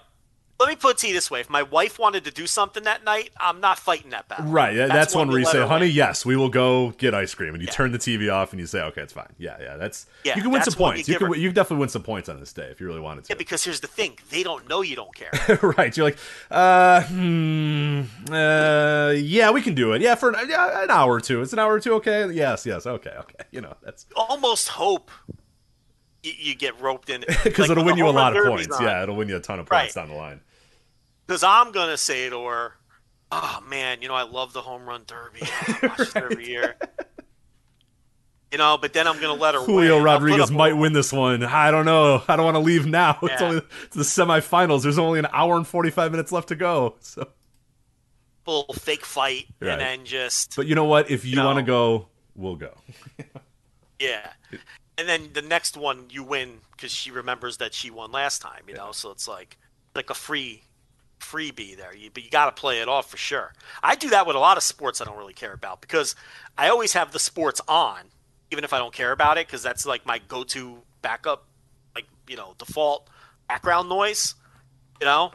Let 0.63 0.69
me 0.69 0.75
put 0.77 0.91
it 0.91 0.97
to 0.99 1.07
you 1.07 1.13
this 1.13 1.29
way: 1.29 1.41
If 1.41 1.49
my 1.49 1.63
wife 1.63 1.99
wanted 1.99 2.23
to 2.23 2.31
do 2.31 2.47
something 2.47 2.83
that 2.83 3.03
night, 3.03 3.31
I'm 3.37 3.59
not 3.59 3.77
fighting 3.79 4.11
that 4.11 4.27
battle. 4.29 4.45
Right. 4.45 4.73
that- 4.75 4.89
That's, 4.89 5.13
one 5.13 5.27
where 5.27 5.39
you 5.39 5.45
say, 5.45 5.65
honey, 5.65 5.87
win. 5.87 5.95
yes, 5.95 6.25
we 6.25 6.35
will 6.37 6.49
go 6.49 6.91
get 6.91 7.13
ice 7.13 7.35
cream. 7.35 7.53
And 7.53 7.61
you 7.61 7.67
Yeah. 7.67 7.73
turn 7.73 7.91
the 7.91 7.97
TV 7.99 8.29
off 8.33 8.51
and 8.53 8.59
you 8.59 8.65
say, 8.65 8.81
okay, 8.81 9.01
it's 9.01 9.11
fine. 9.13 9.27
Yeah, 9.37 9.57
yeah. 9.59 9.75
That's, 9.77 10.05
Yeah, 10.23 10.35
you 10.37 10.41
can 10.41 10.51
win 10.51 10.63
some 10.63 10.73
when 10.75 10.91
you 10.91 10.93
points. 10.95 11.09
You, 11.09 11.17
can, 11.17 11.27
her- 11.27 11.35
you 11.35 11.49
can 11.49 11.55
definitely 11.55 11.81
win 11.81 11.89
some 11.89 12.03
points 12.03 12.29
on 12.29 12.39
this 12.39 12.53
day 12.53 12.67
if 12.71 12.79
you 12.79 12.87
really 12.87 13.01
wanted 13.01 13.25
to. 13.25 13.33
Yeah, 13.33 13.37
because 13.37 13.63
here's 13.63 13.81
the 13.81 13.87
thing: 13.87 14.17
they 14.29 14.41
don't 14.43 14.67
know 14.69 14.81
you 14.81 14.95
don't 14.95 15.13
care. 15.13 15.31
right. 15.77 15.95
You're 15.97 16.05
like, 16.07 16.17
uh, 16.49 17.01
hmm, 17.03 18.01
uh, 18.31 19.11
yeah, 19.17 19.51
we 19.51 19.61
can 19.61 19.73
do 19.75 19.91
it. 19.93 20.01
Yeah, 20.01 20.15
for 20.15 20.29
an, 20.31 20.49
yeah, 20.49 20.83
an 20.83 20.89
hour 20.91 21.13
or 21.13 21.21
two. 21.21 21.41
It's 21.41 21.53
an 21.53 21.59
hour 21.59 21.73
or 21.73 21.79
two. 21.79 21.93
Okay. 21.95 22.31
Yes, 22.31 22.65
yes. 22.65 22.85
Okay, 22.87 23.11
okay. 23.19 23.43
You 23.51 23.61
know, 23.61 23.75
that's 23.83 24.05
almost 24.15 24.69
hope 24.69 25.11
you, 26.23 26.55
get 26.55 26.79
roped 26.79 27.09
in 27.09 27.21
because 27.43 27.67
Like, 27.67 27.71
it'll 27.71 27.83
win 27.83 27.97
you 27.97 28.07
a 28.07 28.11
lot 28.11 28.35
of 28.35 28.45
points. 28.45 28.77
Yeah, 28.79 29.03
it'll 29.03 29.15
win 29.17 29.27
you 29.27 29.35
a 29.35 29.41
ton 29.41 29.59
of 29.59 29.69
Right. 29.69 29.81
points 29.81 29.95
down 29.95 30.07
the 30.09 30.15
line. 30.15 30.39
Because 31.25 31.43
I'm 31.43 31.71
gonna 31.71 31.97
say 31.97 32.29
to 32.29 32.45
her, 32.45 32.73
"Oh 33.31 33.59
man, 33.67 34.01
you 34.01 34.07
know 34.07 34.13
I 34.15 34.23
love 34.23 34.53
the 34.53 34.61
home 34.61 34.85
run 34.85 35.03
derby. 35.07 35.41
I 35.43 35.79
watch 35.83 35.99
it 36.01 36.15
every 36.15 36.47
year." 36.49 36.75
You 38.51 38.59
know, 38.59 38.77
but 38.79 38.93
then 38.93 39.07
I'm 39.07 39.19
gonna 39.19 39.33
let 39.33 39.55
her 39.55 39.61
Julio 39.61 39.95
win. 39.95 40.03
Rodriguez 40.03 40.51
might 40.51 40.73
win 40.73 40.93
this 40.93 41.11
one. 41.11 41.43
I 41.43 41.71
don't 41.71 41.85
know. 41.85 42.21
I 42.27 42.35
don't 42.35 42.45
want 42.45 42.55
to 42.55 42.59
leave 42.59 42.85
now. 42.85 43.17
It's 43.23 43.41
only 43.41 43.61
it's 43.85 43.95
the 43.95 44.03
semifinals. 44.03 44.83
There's 44.83 44.99
only 44.99 45.17
an 45.19 45.27
hour 45.31 45.55
and 45.57 45.65
45 45.65 46.11
minutes 46.11 46.31
left 46.31 46.49
to 46.49 46.55
go. 46.55 46.95
So, 46.99 47.27
full 48.45 48.65
fake 48.73 49.05
fight, 49.05 49.47
Right. 49.59 49.71
and 49.71 49.81
then 49.81 50.05
just 50.05 50.55
but 50.55 50.67
you 50.67 50.75
know 50.75 50.83
what? 50.85 51.09
If 51.09 51.25
you 51.25 51.37
No. 51.37 51.45
want 51.45 51.57
to 51.57 51.63
go, 51.63 52.09
we'll 52.35 52.55
go. 52.57 52.73
yeah. 53.99 54.29
And 54.99 55.09
then 55.09 55.29
the 55.33 55.41
next 55.41 55.75
one 55.75 56.05
you 56.11 56.21
win 56.23 56.59
because 56.73 56.91
she 56.91 57.09
remembers 57.09 57.57
that 57.57 57.73
she 57.73 57.89
won 57.89 58.11
last 58.11 58.43
time. 58.43 58.61
You 58.67 58.75
know, 58.75 58.91
so 58.91 59.09
it's 59.09 59.27
like 59.27 59.57
like 59.95 60.11
a 60.11 60.13
free 60.15 60.61
freebie 61.23 61.77
there. 61.77 61.95
You, 61.95 62.09
but 62.13 62.23
you 62.23 62.29
got 62.29 62.53
to 62.55 62.59
play 62.59 62.81
it 62.81 62.87
off 62.87 63.09
for 63.09 63.17
sure. 63.17 63.53
I 63.81 63.95
do 63.95 64.09
that 64.09 64.27
with 64.27 64.35
a 64.35 64.39
lot 64.39 64.57
of 64.57 64.63
sports 64.63 65.01
I 65.01 65.05
don't 65.05 65.17
really 65.17 65.33
care 65.33 65.53
about 65.53 65.81
because 65.81 66.15
I 66.57 66.69
always 66.69 66.93
have 66.93 67.11
the 67.11 67.19
sports 67.19 67.61
on, 67.67 67.99
even 68.51 68.63
if 68.63 68.73
I 68.73 68.77
don't 68.79 68.93
care 68.93 69.11
about 69.11 69.37
it, 69.37 69.47
because 69.47 69.63
that's 69.63 69.85
like 69.85 70.05
my 70.05 70.19
go-to 70.27 70.79
backup, 71.01 71.45
like 71.95 72.05
you 72.27 72.35
know, 72.35 72.55
default 72.57 73.07
background 73.47 73.89
noise. 73.89 74.35
You 75.01 75.05
know, 75.05 75.31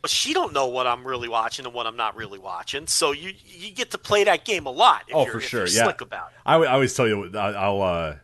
but 0.00 0.10
she 0.10 0.32
don't 0.32 0.52
know 0.52 0.68
what 0.68 0.86
I'm 0.86 1.06
really 1.06 1.28
watching 1.28 1.66
and 1.66 1.74
what 1.74 1.86
I'm 1.86 1.96
not 1.96 2.16
really 2.16 2.38
watching. 2.38 2.86
So 2.86 3.12
you 3.12 3.32
you 3.44 3.70
get 3.72 3.90
to 3.90 3.98
play 3.98 4.24
that 4.24 4.44
game 4.44 4.66
a 4.66 4.70
lot. 4.70 5.04
If 5.08 5.14
Oh, 5.16 5.24
you're, 5.24 5.32
for 5.32 5.38
if 5.38 5.44
sure. 5.44 5.60
You're 5.60 5.68
yeah. 5.68 5.84
slick 5.84 6.00
about 6.00 6.28
it. 6.28 6.38
I, 6.46 6.56
I 6.56 6.72
always 6.72 6.94
tell 6.94 7.06
you, 7.08 7.30
I'll 7.36 7.82
uh, 7.82 8.14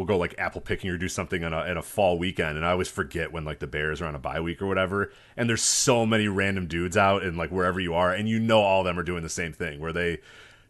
we'll 0.00 0.06
go 0.06 0.16
like 0.16 0.34
apple 0.38 0.62
picking 0.62 0.88
or 0.88 0.96
do 0.96 1.10
something 1.10 1.44
on 1.44 1.52
a, 1.52 1.58
a 1.76 1.82
fall 1.82 2.18
weekend, 2.18 2.56
and 2.56 2.64
I 2.64 2.70
always 2.70 2.88
forget 2.88 3.32
when 3.32 3.44
like 3.44 3.58
the 3.58 3.66
Bears 3.66 4.00
are 4.00 4.06
on 4.06 4.14
a 4.14 4.18
bye 4.18 4.40
week 4.40 4.62
or 4.62 4.66
whatever, 4.66 5.12
and 5.36 5.46
there's 5.46 5.60
so 5.60 6.06
many 6.06 6.26
random 6.26 6.68
dudes 6.68 6.96
out 6.96 7.22
and 7.22 7.36
like 7.36 7.50
wherever 7.50 7.78
you 7.78 7.92
are, 7.92 8.10
and 8.10 8.26
you 8.26 8.38
know 8.40 8.62
all 8.62 8.80
of 8.80 8.86
them 8.86 8.98
are 8.98 9.02
doing 9.02 9.22
the 9.22 9.28
same 9.28 9.52
thing 9.52 9.78
where 9.78 9.92
they. 9.92 10.20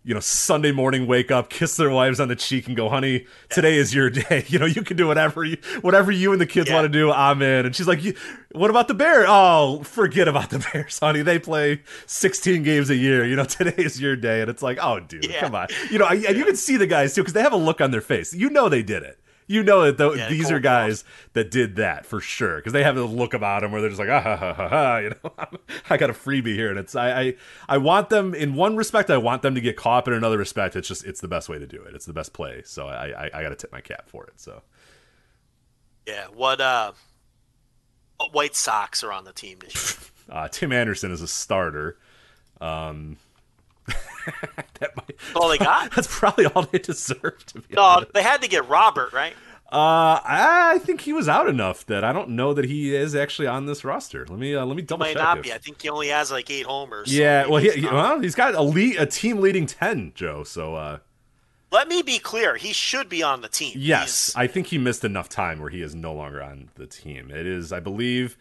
You 0.03 0.15
know, 0.15 0.21
Sunday 0.21 0.73
morning, 0.73 1.07
wake 1.07 1.31
up, 1.31 1.51
kiss 1.51 1.77
their 1.77 1.91
wives 1.91 2.21
on 2.21 2.29
the 2.29 2.35
cheek, 2.37 2.67
and 2.67 2.75
go, 2.75 2.89
"Honey, 2.89 3.27
today 3.51 3.77
is 3.77 3.95
your 3.95 4.09
day. 4.09 4.45
You 4.49 4.59
know, 4.59 4.65
you 4.65 4.83
can 4.83 4.97
do 4.97 5.07
whatever 5.07 5.45
you, 5.45 5.59
whatever 5.83 6.11
you 6.11 6.33
and 6.33 6.41
the 6.41 6.47
kids 6.47 6.71
Yeah. 6.71 6.77
want 6.77 6.87
to 6.87 6.89
do. 6.89 7.13
I'm 7.13 7.43
in." 7.43 7.67
And 7.67 7.77
she's 7.77 7.87
like, 7.87 8.01
"What 8.53 8.71
about 8.71 8.89
the 8.89 8.95
Bears? 8.95 9.27
Oh, 9.29 9.83
forget 9.83 10.27
about 10.27 10.49
the 10.49 10.59
Bears, 10.73 10.99
honey. 10.99 11.21
They 11.21 11.39
play 11.39 11.83
16 12.07 12.63
games 12.63 12.89
a 12.89 12.97
year. 12.97 13.27
You 13.27 13.37
know, 13.37 13.45
today 13.59 13.75
is 13.77 14.01
your 14.01 14.17
day." 14.17 14.41
And 14.41 14.49
it's 14.49 14.63
like, 14.63 14.79
"Oh, 14.81 15.01
dude, 15.01 15.27
Yeah. 15.27 15.41
come 15.41 15.55
on." 15.55 15.67
You 15.91 15.99
know, 15.99 16.07
and 16.07 16.23
you 16.37 16.47
can 16.47 16.57
see 16.57 16.79
the 16.79 16.87
guys 16.87 17.15
too 17.15 17.21
because 17.21 17.35
they 17.35 17.43
have 17.43 17.53
a 17.53 17.57
look 17.59 17.83
on 17.83 17.91
their 17.91 18.01
face. 18.01 18.33
You 18.33 18.49
know 18.49 18.71
they 18.71 18.83
did 18.83 19.03
it. 19.03 19.19
You 19.51 19.65
know 19.65 19.83
that 19.83 19.99
tho- 19.99 20.15
Yeah, 20.15 20.29
these 20.29 20.51
are 20.53 20.61
guys 20.61 21.03
that 21.33 21.51
did 21.51 21.75
that 21.77 22.07
for 22.07 22.21
sure 22.21 22.59
because 22.59 22.73
they 22.73 22.85
have 22.85 22.97
a 22.97 23.03
look 23.03 23.35
about 23.35 23.63
them 23.63 23.73
where 23.73 23.81
they're 23.81 23.91
just 23.91 23.99
like, 23.99 24.09
ah, 24.09 24.21
ha, 24.23 24.37
ha, 24.37 24.53
ha, 24.55 24.69
ha, 24.69 24.97
you 25.03 25.11
know, 25.11 25.33
I 25.91 25.97
got 25.97 26.09
a 26.09 26.13
freebie 26.13 26.55
here, 26.55 26.71
and 26.71 26.79
it's 26.79 26.95
I, 26.95 27.21
I 27.21 27.35
I 27.69 27.79
want 27.79 28.11
them 28.11 28.33
in 28.33 28.55
one 28.55 28.77
respect, 28.77 29.11
I 29.11 29.17
want 29.17 29.43
them 29.43 29.57
to 29.57 29.61
get 29.61 29.77
caught, 29.77 30.05
but 30.05 30.13
in 30.13 30.19
another 30.19 30.39
respect, 30.39 30.77
it's 30.77 30.87
just 30.87 31.05
it's 31.05 31.21
the 31.21 31.27
best 31.27 31.49
way 31.49 31.59
to 31.59 31.67
do 31.67 31.83
it. 31.83 31.95
It's 31.97 32.07
the 32.07 32.13
best 32.13 32.33
play, 32.33 32.63
so 32.65 32.87
I 32.87 33.09
I, 33.27 33.31
I 33.35 33.43
got 33.43 33.49
to 33.49 33.57
tip 33.57 33.73
my 33.73 33.81
cap 33.81 34.09
for 34.09 34.25
it. 34.27 34.35
So 34.37 34.63
Yeah. 36.07 36.27
What 36.33 36.61
uh, 36.61 36.93
White 38.33 38.55
Sox 38.55 39.03
are 39.03 39.13
on 39.13 39.25
the 39.25 39.33
team 39.33 39.59
this 39.61 39.75
year? 39.75 40.37
uh, 40.37 40.49
Tim 40.49 40.71
Anderson 40.73 41.11
is 41.11 41.23
a 41.23 41.29
starter. 41.29 41.99
Um, 42.61 43.17
that 44.81 44.97
might, 44.97 45.17
all 45.35 45.49
they 45.49 45.59
got? 45.59 45.93
that's 45.95 46.09
probably 46.11 46.47
all 46.47 46.63
they 46.63 46.79
deserve 46.79 47.45
to 47.47 47.61
be 47.61 47.75
No, 47.75 47.83
honest. 47.83 48.13
they 48.13 48.23
had 48.23 48.43
to 48.43 48.49
get 48.49 48.69
Robert, 48.69 49.13
right? 49.13 49.35
Uh, 49.73 50.19
I 50.25 50.81
think 50.83 51.03
he 51.03 51.13
was 51.13 51.29
out 51.29 51.49
enough 51.49 51.87
that 51.87 52.03
I 52.03 52.13
don't 52.13 52.31
know 52.31 52.53
that 52.55 52.65
he 52.65 52.93
is 52.93 53.15
actually 53.15 53.47
on 53.47 53.67
this 53.67 53.85
roster. 53.85 54.27
Let 54.29 54.39
me 54.39 54.55
uh, 54.57 54.65
let 54.67 54.75
me 54.77 54.83
double 54.83 55.05
Might 55.07 55.13
check. 55.15 55.23
not 55.23 55.39
if- 55.39 55.45
be. 55.45 55.53
I 55.53 55.59
think 55.59 55.81
he 55.81 55.89
only 55.89 56.09
has 56.09 56.31
like 56.33 56.51
eight 56.51 56.67
homers. 56.67 57.17
yeah, 57.17 57.43
maybe 57.43 57.51
well, 57.53 57.63
he, 57.63 57.71
he's 57.71 57.75
he- 57.77 57.87
well, 57.87 58.21
he's 58.21 58.35
got 58.35 58.55
a 58.57 58.63
lead, 58.63 58.97
a 58.97 59.07
team 59.07 59.41
leading 59.41 59.67
ten, 59.67 60.11
Joe. 60.17 60.43
So 60.43 60.75
uh, 60.75 60.99
Let 61.71 61.87
me 61.87 62.03
be 62.03 62.19
clear. 62.19 62.57
He 62.57 62.73
should 62.73 63.09
be 63.09 63.23
on 63.23 63.43
the 63.43 63.49
team. 63.49 63.75
yes, 63.77 64.33
He's- 64.33 64.37
I 64.37 64.49
think 64.49 64.67
he 64.69 64.79
missed 64.79 65.05
enough 65.05 65.29
time 65.29 65.61
where 65.61 65.71
he 65.71 65.83
is 65.83 65.95
no 65.95 66.13
longer 66.15 66.43
on 66.43 66.71
the 66.75 66.87
team. 66.89 67.31
It 67.31 67.47
is, 67.47 67.73
I 67.73 67.79
believe. 67.79 68.37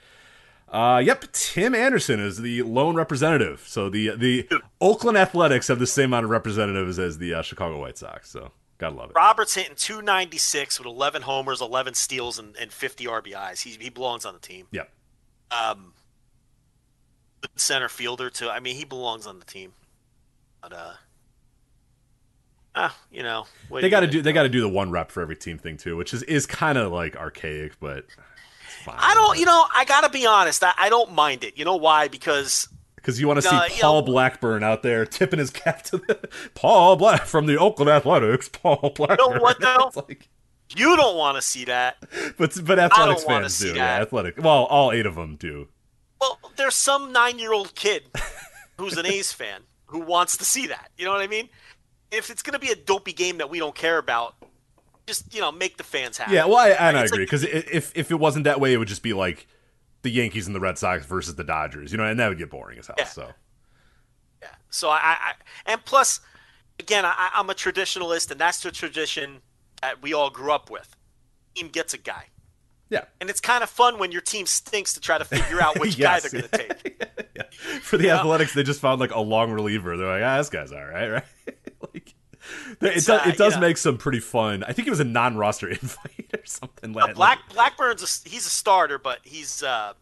Uh, 0.72 1.02
yep, 1.04 1.26
Tim 1.32 1.74
Anderson 1.74 2.20
is 2.20 2.38
the 2.38 2.62
lone 2.62 2.96
representative. 2.96 3.64
So 3.68 3.90
the 3.90 4.16
the 4.16 4.48
Oakland 4.80 5.18
Athletics 5.18 5.68
have 5.68 5.80
the 5.80 5.88
same 5.88 6.06
amount 6.06 6.26
of 6.26 6.30
representatives 6.30 7.00
as 7.00 7.18
the 7.18 7.34
uh, 7.34 7.42
Chicago 7.42 7.80
White 7.80 7.98
Sox. 7.98 8.30
So 8.30 8.52
Gotta 8.80 8.96
love 8.96 9.10
it. 9.10 9.16
Roberts 9.16 9.56
hitting 9.56 9.76
296 9.76 10.80
with 10.80 10.88
11 10.88 11.24
homers, 11.24 11.62
11 11.62 11.94
steals, 11.96 12.40
and, 12.40 12.56
and 12.56 12.72
50 12.72 13.06
RBIs. 13.06 13.62
He, 13.62 13.72
he 13.72 13.90
belongs 13.90 14.26
on 14.26 14.34
the 14.34 14.40
team. 14.40 14.68
Yep. 14.72 14.90
Um, 15.52 15.94
center 17.58 17.90
fielder 17.90 18.30
too. 18.30 18.50
I 18.50 18.62
mean, 18.62 18.78
he 18.78 18.86
belongs 18.86 19.28
on 19.28 19.38
the 19.38 19.46
team. 19.46 19.74
But 20.62 20.72
uh, 20.72 20.94
ah, 22.74 22.98
you 23.12 23.22
know, 23.22 23.48
They 23.70 23.90
got 23.90 24.00
to 24.00 24.08
do. 24.08 24.22
They 24.22 24.32
got 24.32 24.44
to 24.44 24.50
do 24.50 24.62
the 24.62 24.70
one 24.70 24.92
rep 24.92 25.12
for 25.12 25.22
every 25.22 25.36
team 25.36 25.58
thing 25.58 25.76
too, 25.76 25.98
which 25.98 26.14
is 26.14 26.24
is 26.24 26.46
kind 26.46 26.78
of 26.78 26.92
like 26.92 27.16
archaic, 27.18 27.80
but. 27.80 28.06
I 28.98 29.14
don't. 29.14 29.38
You 29.40 29.46
know, 29.46 29.66
I 29.76 29.86
gotta 29.86 30.10
be 30.10 30.26
honest. 30.26 30.64
I, 30.64 30.74
I 30.78 30.90
don't 30.90 31.14
mind 31.14 31.44
it. 31.44 31.58
You 31.58 31.66
know 31.66 31.76
why? 31.76 32.08
Because 32.08 32.68
because 32.96 33.20
you 33.20 33.28
want 33.28 33.38
to 33.42 33.48
see 33.48 33.56
you 33.56 33.82
Paul 33.82 34.02
know- 34.02 34.06
Blackburn 34.06 34.64
out 34.64 34.84
there 34.84 35.06
tipping 35.06 35.40
his 35.40 35.50
cap 35.52 35.84
to 35.84 35.98
the 35.98 36.30
Paul 36.56 36.96
Black 36.96 37.26
from 37.26 37.46
the 37.46 37.58
Oakland 37.58 37.90
Athletics. 37.90 38.50
Paul 38.50 38.92
Blackburn. 38.96 39.18
You 39.30 39.36
know 39.36 39.42
what, 39.42 39.60
though? 39.62 39.88
It's 39.88 39.96
like- 39.98 40.28
you 40.76 40.96
don't 40.96 41.18
want 41.18 41.36
to 41.36 41.42
see 41.42 41.66
that. 41.66 41.98
but 42.38 42.56
but 42.64 42.78
athletics 42.78 43.24
fans 43.24 43.58
do. 43.58 43.74
Yeah, 43.74 44.02
athletic. 44.02 44.36
Well, 44.38 44.66
all 44.66 44.92
eight 44.92 45.08
of 45.08 45.16
them 45.16 45.36
do. 45.36 45.68
Well, 46.22 46.38
there's 46.58 46.76
some 46.76 47.12
nine-year-old 47.12 47.74
kid 47.74 48.04
who's 48.78 48.96
an 48.98 49.06
A's 49.08 49.32
fan 49.34 49.62
who 49.88 50.02
wants 50.02 50.38
to 50.38 50.46
see 50.46 50.68
that. 50.68 50.92
You 50.98 51.06
know 51.06 51.12
what 51.12 51.22
I 51.22 51.28
mean? 51.28 51.50
If 52.12 52.30
it's 52.30 52.44
gonna 52.44 52.60
be 52.60 52.70
a 52.72 52.76
dopey 52.76 53.14
game 53.14 53.38
that 53.40 53.50
we 53.50 53.58
don't 53.58 53.74
care 53.74 53.98
about, 53.98 54.36
just 55.10 55.34
you 55.34 55.42
know, 55.42 55.52
make 55.52 55.78
the 55.78 55.84
fans 55.84 56.18
happy. 56.18 56.34
Yeah, 56.34 56.46
well, 56.46 56.58
I, 56.58 56.70
and 56.70 56.96
I 56.98 57.02
It's 57.04 57.12
agree 57.12 57.24
like- 57.24 57.28
because 57.32 57.44
if 57.44 57.92
if 57.98 58.12
it 58.12 58.16
wasn't 58.16 58.44
that 58.46 58.60
way, 58.60 58.74
it 58.74 58.78
would 58.78 58.88
just 58.88 59.04
be 59.04 59.14
like 59.14 59.48
the 60.04 60.10
Yankees 60.10 60.48
and 60.48 60.56
the 60.56 60.60
Red 60.60 60.78
Sox 60.78 61.06
versus 61.06 61.36
the 61.36 61.44
Dodgers, 61.44 61.92
you 61.92 61.98
know, 61.98 62.06
and 62.06 62.20
that 62.20 62.30
would 62.30 62.38
get 62.38 62.50
boring 62.50 62.80
as 62.80 62.88
hell. 62.88 62.96
Yeah. 62.98 63.06
So 63.06 63.32
Yeah. 64.42 64.48
So 64.70 64.90
I, 64.90 64.98
I 64.98 65.18
I- 65.32 65.72
and 65.74 65.84
plus, 65.84 66.22
again, 66.80 67.04
I, 67.06 67.30
I'm 67.34 67.50
a 67.50 67.54
traditionalist, 67.54 68.32
and 68.32 68.40
that's 68.40 68.62
the 68.62 68.72
tradition 68.72 69.42
that 69.82 70.02
we 70.02 70.14
all 70.14 70.30
grew 70.30 70.52
up 70.52 70.70
with. 70.70 70.96
Team 71.56 71.68
gets 71.70 71.94
a 71.94 71.98
guy, 71.98 72.26
yeah, 72.90 73.06
and 73.20 73.30
it's 73.30 73.42
kind 73.42 73.64
of 73.64 73.70
fun 73.70 73.98
when 74.00 74.12
your 74.12 74.22
team 74.22 74.46
stinks 74.46 74.94
to 74.94 75.00
try 75.02 75.18
to 75.18 75.26
figure 75.26 75.60
out 75.62 75.80
which 75.80 75.98
guy 76.00 76.20
they're 76.20 76.32
going 76.32 76.44
to 76.44 76.58
take. 76.58 77.30
yeah. 77.36 77.44
For 77.82 77.98
the 77.98 78.12
Athletics, 78.12 78.54
they 78.54 78.64
just 78.64 78.80
found 78.80 79.00
like 79.02 79.14
a 79.14 79.20
long 79.20 79.52
reliever. 79.52 79.98
They're 79.98 80.08
like, 80.08 80.24
ah, 80.24 80.38
this 80.38 80.50
guy's 80.50 80.72
all 80.72 80.86
right, 80.86 81.10
right? 81.10 81.24
like, 81.94 82.14
it 82.82 82.94
does, 83.06 83.10
uh, 83.10 83.24
it 83.26 83.38
does 83.38 83.58
make 83.60 83.78
some 83.78 83.98
pretty 83.98 84.20
fun. 84.20 84.64
I 84.64 84.74
think 84.74 84.88
it 84.88 84.92
was 84.92 85.00
a 85.00 85.06
non-roster 85.06 85.70
invite 85.82 86.30
or 86.34 86.46
something. 86.46 86.94
Like 86.94 87.16
Black 87.16 87.40
Blackburn's 87.54 88.04
a, 88.04 88.30
he's 88.30 88.46
a 88.46 88.50
starter, 88.50 88.98
but 88.98 89.20
he's 89.24 89.64
uh, 89.64 89.94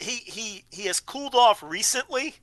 he 0.00 0.16
he 0.16 0.64
he 0.70 0.86
has 0.86 1.00
cooled 1.00 1.34
off 1.34 1.62
recently. 1.62 2.36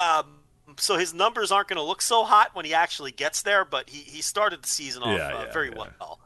Um, 0.00 0.40
so 0.78 0.96
his 0.96 1.14
numbers 1.14 1.52
aren't 1.52 1.68
going 1.68 1.76
to 1.76 1.82
look 1.82 2.02
so 2.02 2.24
hot 2.24 2.50
when 2.54 2.64
he 2.64 2.74
actually 2.74 3.12
gets 3.12 3.42
there, 3.42 3.64
but 3.64 3.88
he, 3.88 3.98
he 3.98 4.22
started 4.22 4.62
the 4.62 4.68
season 4.68 5.02
off 5.02 5.16
Yeah, 5.16 5.28
uh, 5.28 5.44
yeah, 5.44 5.52
very 5.52 5.70
yeah. 5.70 5.86
well. 5.98 6.18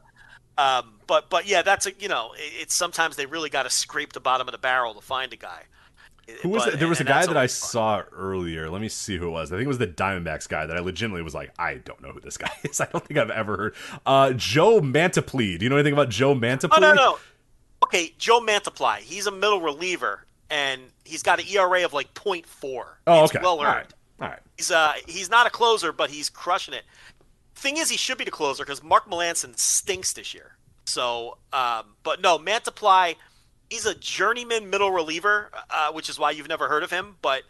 Um, 0.57 0.99
but 1.07 1.29
but 1.29 1.47
yeah, 1.47 1.61
that's 1.61 1.85
a 1.85 1.93
you 1.99 2.07
know 2.07 2.33
it, 2.33 2.61
it's 2.61 2.75
sometimes 2.75 3.15
they 3.15 3.25
really 3.25 3.49
got 3.49 3.63
to 3.63 3.69
scrape 3.69 4.13
the 4.13 4.19
bottom 4.19 4.47
of 4.47 4.51
the 4.51 4.57
barrel 4.57 4.93
to 4.93 5.01
find 5.01 5.31
a 5.33 5.37
guy. 5.37 5.63
Who 6.41 6.49
was 6.49 6.63
But- 6.63 6.71
that? 6.71 6.77
There 6.79 6.87
was 6.87 6.99
a 6.99 7.03
guy 7.03 7.25
that 7.25 7.37
I 7.37 7.47
fun. 7.47 7.49
saw 7.49 8.01
earlier. 8.11 8.69
Let 8.69 8.81
me 8.81 8.89
see 8.89 9.17
who 9.17 9.27
it 9.27 9.31
was. 9.31 9.51
I 9.51 9.55
think 9.57 9.65
it 9.65 9.67
was 9.67 9.77
the 9.77 9.87
Diamondbacks 9.87 10.47
guy 10.47 10.65
that 10.65 10.75
I 10.75 10.79
legitimately 10.79 11.21
was 11.23 11.33
like, 11.33 11.51
I 11.59 11.75
don't 11.75 12.01
know 12.01 12.11
who 12.11 12.19
this 12.19 12.37
guy 12.37 12.51
is. 12.63 12.79
I 12.81 12.85
don't 12.85 13.05
think 13.05 13.19
I've 13.19 13.29
ever 13.29 13.57
heard. 13.57 13.75
Uh, 14.05 14.33
Joe 14.33 14.81
Mantiply. 14.81 15.57
Do 15.57 15.65
you 15.65 15.69
know 15.69 15.75
anything 15.77 15.93
about 15.93 16.09
Joe 16.09 16.33
Mantiply? 16.35 16.69
Oh 16.77 16.79
no 16.79 16.93
no. 16.93 17.17
Okay, 17.83 18.13
Joe 18.17 18.39
Mantiply. 18.41 18.97
He's 18.99 19.25
a 19.27 19.31
middle 19.31 19.61
reliever, 19.61 20.25
and 20.49 20.81
he's 21.05 21.23
got 21.23 21.39
an 21.39 21.45
ERA 21.47 21.83
of 21.85 21.93
like 21.93 22.13
.4. 22.13 22.43
Oh, 23.07 23.23
It's 23.23 23.33
okay. 23.35 23.39
well 23.41 23.59
All 23.59 23.61
earned. 23.65 23.75
right. 23.75 23.93
All 24.21 24.27
right. 24.29 24.39
He's 24.57 24.69
uh 24.71 24.93
he's 25.07 25.29
not 25.29 25.47
a 25.47 25.49
closer, 25.49 25.91
but 25.93 26.09
he's 26.09 26.29
crushing 26.29 26.73
it. 26.73 26.83
Thing 27.55 27.77
is, 27.77 27.89
he 27.89 27.97
should 27.97 28.17
be 28.17 28.23
the 28.25 28.31
closer 28.31 28.63
because 28.63 28.81
Mark 28.83 29.09
Melancon 29.09 29.57
stinks 29.59 30.13
this 30.13 30.33
year. 30.33 30.55
So, 30.85 31.37
um, 31.53 31.95
but 32.03 32.21
no, 32.21 32.37
Mantiply, 32.39 33.15
he's 33.69 33.85
a 33.85 33.95
journeyman 33.95 34.69
middle 34.69 34.91
reliever, 34.91 35.49
uh, 35.69 35.91
which 35.91 36.09
is 36.09 36.17
why 36.19 36.31
you've 36.31 36.49
never 36.49 36.67
heard 36.67 36.83
of 36.83 36.91
him. 36.91 37.15
But 37.21 37.43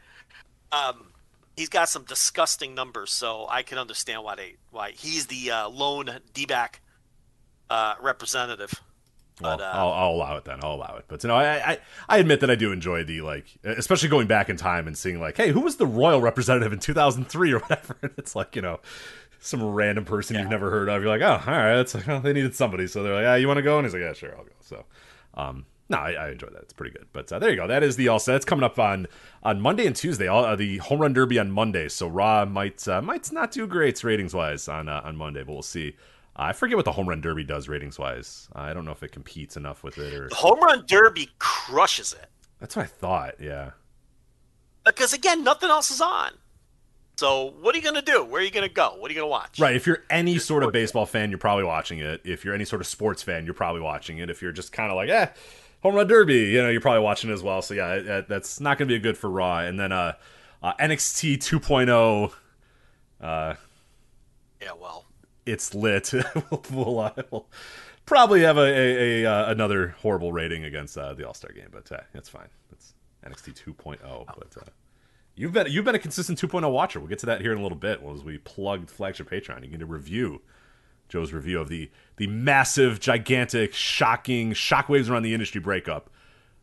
um, 0.71 1.07
he's 1.55 1.69
got 1.69 1.89
some 1.89 2.03
disgusting 2.03 2.75
numbers, 2.75 3.11
so 3.11 3.47
I 3.49 3.63
can 3.63 3.77
understand 3.77 4.23
why 4.23 4.35
they 4.35 4.55
why 4.71 4.91
he's 4.91 5.27
the 5.27 5.51
uh, 5.51 5.69
lone 5.69 6.09
D 6.33 6.45
back 6.45 6.81
uh, 7.69 7.95
representative. 8.01 8.73
Well, 9.41 9.57
But, 9.57 9.63
uh, 9.63 9.71
I'll, 9.73 9.91
I'll 9.91 10.11
allow 10.11 10.35
it 10.37 10.43
then. 10.43 10.59
I'll 10.61 10.73
allow 10.75 10.97
it. 10.97 11.05
But 11.07 11.23
you 11.23 11.29
know, 11.29 11.35
I, 11.35 11.71
I 11.71 11.77
I 12.09 12.17
admit 12.17 12.41
that 12.41 12.51
I 12.51 12.55
do 12.55 12.71
enjoy 12.73 13.03
the 13.05 13.21
like, 13.21 13.45
especially 13.63 14.09
going 14.09 14.27
back 14.27 14.49
in 14.49 14.57
time 14.57 14.85
and 14.87 14.97
seeing 14.97 15.19
like, 15.21 15.37
hey, 15.37 15.51
who 15.51 15.61
was 15.61 15.77
the 15.77 15.87
royal 15.87 16.19
representative 16.19 16.73
in 16.73 16.79
2003 16.79 17.53
or 17.53 17.59
whatever? 17.59 17.95
And 18.01 18.11
it's 18.17 18.35
like 18.35 18.55
you 18.55 18.61
know, 18.61 18.79
some 19.39 19.63
random 19.63 20.03
person 20.05 20.37
you've 20.37 20.49
never 20.49 20.69
heard 20.69 20.89
of. 20.89 21.01
You're 21.01 21.17
like, 21.17 21.21
oh, 21.21 21.41
all 21.49 21.57
right, 21.57 21.75
that's 21.75 22.05
well, 22.05 22.19
they 22.19 22.33
needed 22.33 22.53
somebody, 22.55 22.87
so 22.87 23.01
they're 23.03 23.15
like, 23.15 23.25
ah, 23.25 23.35
you 23.35 23.47
want 23.47 23.57
to 23.57 23.63
go? 23.63 23.77
And 23.77 23.85
he's 23.85 23.93
like, 23.93 24.01
yeah, 24.03 24.13
sure, 24.13 24.35
I'll 24.37 24.43
go. 24.43 24.51
So, 24.61 24.85
um, 25.35 25.65
no, 25.89 25.97
I, 25.97 26.11
I 26.11 26.29
enjoy 26.29 26.47
that. 26.47 26.61
It's 26.61 26.73
pretty 26.73 26.95
good. 26.97 27.07
But 27.11 27.31
uh, 27.31 27.39
there 27.39 27.49
you 27.49 27.55
go. 27.55 27.67
That 27.67 27.83
is 27.83 27.95
the 27.95 28.07
all 28.07 28.19
set. 28.19 28.35
It's 28.35 28.45
coming 28.45 28.63
up 28.63 28.79
on 28.79 29.07
on 29.43 29.59
Monday 29.59 29.85
and 29.85 29.95
Tuesday. 29.95 30.27
All 30.27 30.45
uh, 30.45 30.55
the 30.55 30.77
home 30.77 31.01
run 31.01 31.13
derby 31.13 31.39
on 31.39 31.51
Monday. 31.51 31.89
So 31.89 32.07
Raw 32.07 32.45
might 32.45 32.87
uh, 32.87 33.01
might 33.01 33.31
not 33.31 33.51
do 33.51 33.67
great 33.67 34.03
ratings 34.03 34.33
wise 34.33 34.67
on 34.67 34.87
uh, 34.87 35.01
on 35.03 35.15
Monday, 35.17 35.43
but 35.43 35.53
we'll 35.53 35.61
see. 35.61 35.95
Uh, 36.35 36.43
I 36.43 36.53
forget 36.53 36.77
what 36.77 36.85
the 36.85 36.91
home 36.91 37.09
run 37.09 37.21
derby 37.21 37.43
does 37.43 37.67
ratings 37.67 37.99
wise. 37.99 38.47
I 38.53 38.73
don't 38.73 38.85
know 38.85 38.91
if 38.91 39.03
it 39.03 39.11
competes 39.11 39.57
enough 39.57 39.83
with 39.83 39.97
it 39.97 40.13
or 40.13 40.29
The 40.29 40.35
home 40.35 40.59
run 40.61 40.85
derby 40.87 41.29
crushes 41.39 42.13
it 42.13 42.29
that's 42.59 42.75
what 42.75 42.83
I 42.83 42.87
thought. 42.87 43.35
Yeah. 43.39 43.71
because 44.85 45.13
again, 45.13 45.43
nothing 45.43 45.69
else 45.69 45.91
is 45.91 46.01
on. 46.01 46.31
So 47.17 47.53
what 47.61 47.75
are 47.75 47.77
you 47.77 47.83
gonna 47.83 48.01
do? 48.01 48.23
Where 48.23 48.41
are 48.41 48.45
you 48.45 48.51
gonna 48.51 48.69
go? 48.69 48.95
What 48.97 49.09
are 49.09 49.13
you 49.13 49.19
gonna 49.19 49.29
watch? 49.29 49.59
Right. 49.59 49.75
If 49.75 49.85
you're 49.87 50.03
any 50.09 50.37
sort 50.39 50.63
of 50.63 50.71
baseball 50.71 51.05
fan, 51.05 51.29
you're 51.29 51.37
probably 51.39 51.65
watching 51.65 51.99
it. 51.99 52.21
If 52.23 52.45
you're 52.45 52.53
any 52.53 52.65
sort 52.65 52.81
of 52.81 52.87
sports 52.87 53.21
fan, 53.23 53.45
you're 53.45 53.53
probably 53.53 53.81
watching 53.81 54.19
it. 54.19 54.29
If 54.29 54.41
you're 54.41 54.53
just 54.53 54.71
kind 54.71 54.89
of 54.89 54.95
like, 54.95 55.09
eh, 55.09 55.27
home 55.81 55.95
run 55.95 56.07
derby, 56.07 56.35
you 56.35 56.61
know, 56.61 56.69
you're 56.69 56.81
probably 56.81 57.01
watching 57.01 57.29
it 57.29 57.33
as 57.33 57.43
well. 57.43 57.61
So 57.61 57.73
yeah, 57.73 57.99
that, 57.99 58.27
that's 58.27 58.59
not 58.59 58.77
going 58.77 58.87
to 58.87 58.93
be 58.93 58.99
good 58.99 59.17
for 59.17 59.29
Raw. 59.29 59.59
And 59.59 59.79
then 59.79 59.91
uh, 59.91 60.13
uh 60.61 60.73
NXT 60.79 61.37
2.0, 61.37 62.31
Yeah, 64.61 64.71
well, 64.79 65.05
it's 65.45 65.73
lit. 65.73 66.11
we'll, 66.51 66.63
we'll, 66.71 66.99
uh, 66.99 67.11
we'll 67.31 67.47
probably 68.05 68.41
have 68.41 68.57
a, 68.57 68.61
a, 68.61 69.23
a 69.23 69.31
uh, 69.31 69.51
another 69.51 69.95
horrible 70.01 70.33
rating 70.33 70.65
against 70.65 70.97
uh, 70.97 71.13
the 71.13 71.25
All 71.25 71.33
Star 71.33 71.51
game, 71.51 71.69
but 71.71 71.91
uh, 71.91 72.01
it's 72.13 72.27
fine. 72.27 72.49
It's 72.71 72.93
NXT 73.25 73.75
2.0. 73.75 74.25
But 74.25 74.61
uh, 74.61 74.65
you've 75.35 75.53
been 75.53 75.67
you've 75.69 75.85
been 75.85 75.95
a 75.95 75.99
consistent 75.99 76.41
2.0 76.41 76.69
watcher. 76.71 76.99
We'll 76.99 77.07
get 77.07 77.19
to 77.19 77.27
that 77.27 77.41
here 77.41 77.51
in 77.51 77.59
a 77.59 77.61
little 77.61 77.77
bit 77.77 78.01
as 78.03 78.23
we 78.23 78.39
plugged 78.39 78.89
flagship 78.89 79.29
Patreon. 79.29 79.63
You 79.63 79.69
get 79.69 79.81
a 79.81 79.85
review. 79.85 80.41
Joe's 81.09 81.33
review 81.33 81.59
of 81.59 81.67
the 81.67 81.89
the 82.15 82.27
massive, 82.27 82.99
gigantic, 82.99 83.73
shocking 83.73 84.51
shockwaves 84.51 85.09
around 85.09 85.23
the 85.23 85.33
industry 85.33 85.59
breakup 85.59 86.09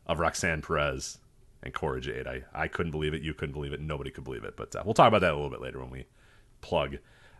of 0.06 0.20
Roxanne 0.20 0.62
Perez 0.62 1.18
and 1.62 1.74
Cora 1.74 2.00
Jade. 2.00 2.26
I, 2.26 2.44
I 2.54 2.68
couldn't 2.68 2.92
believe 2.92 3.12
it. 3.12 3.22
You 3.22 3.34
couldn't 3.34 3.54
believe 3.54 3.72
it. 3.72 3.80
Nobody 3.80 4.10
could 4.10 4.24
believe 4.24 4.44
it. 4.44 4.56
But 4.56 4.74
uh, 4.74 4.82
we'll 4.84 4.94
talk 4.94 5.08
about 5.08 5.20
that 5.22 5.32
a 5.32 5.34
little 5.34 5.50
bit 5.50 5.60
later 5.60 5.80
when 5.80 5.90
we 5.90 6.06
plug 6.60 6.98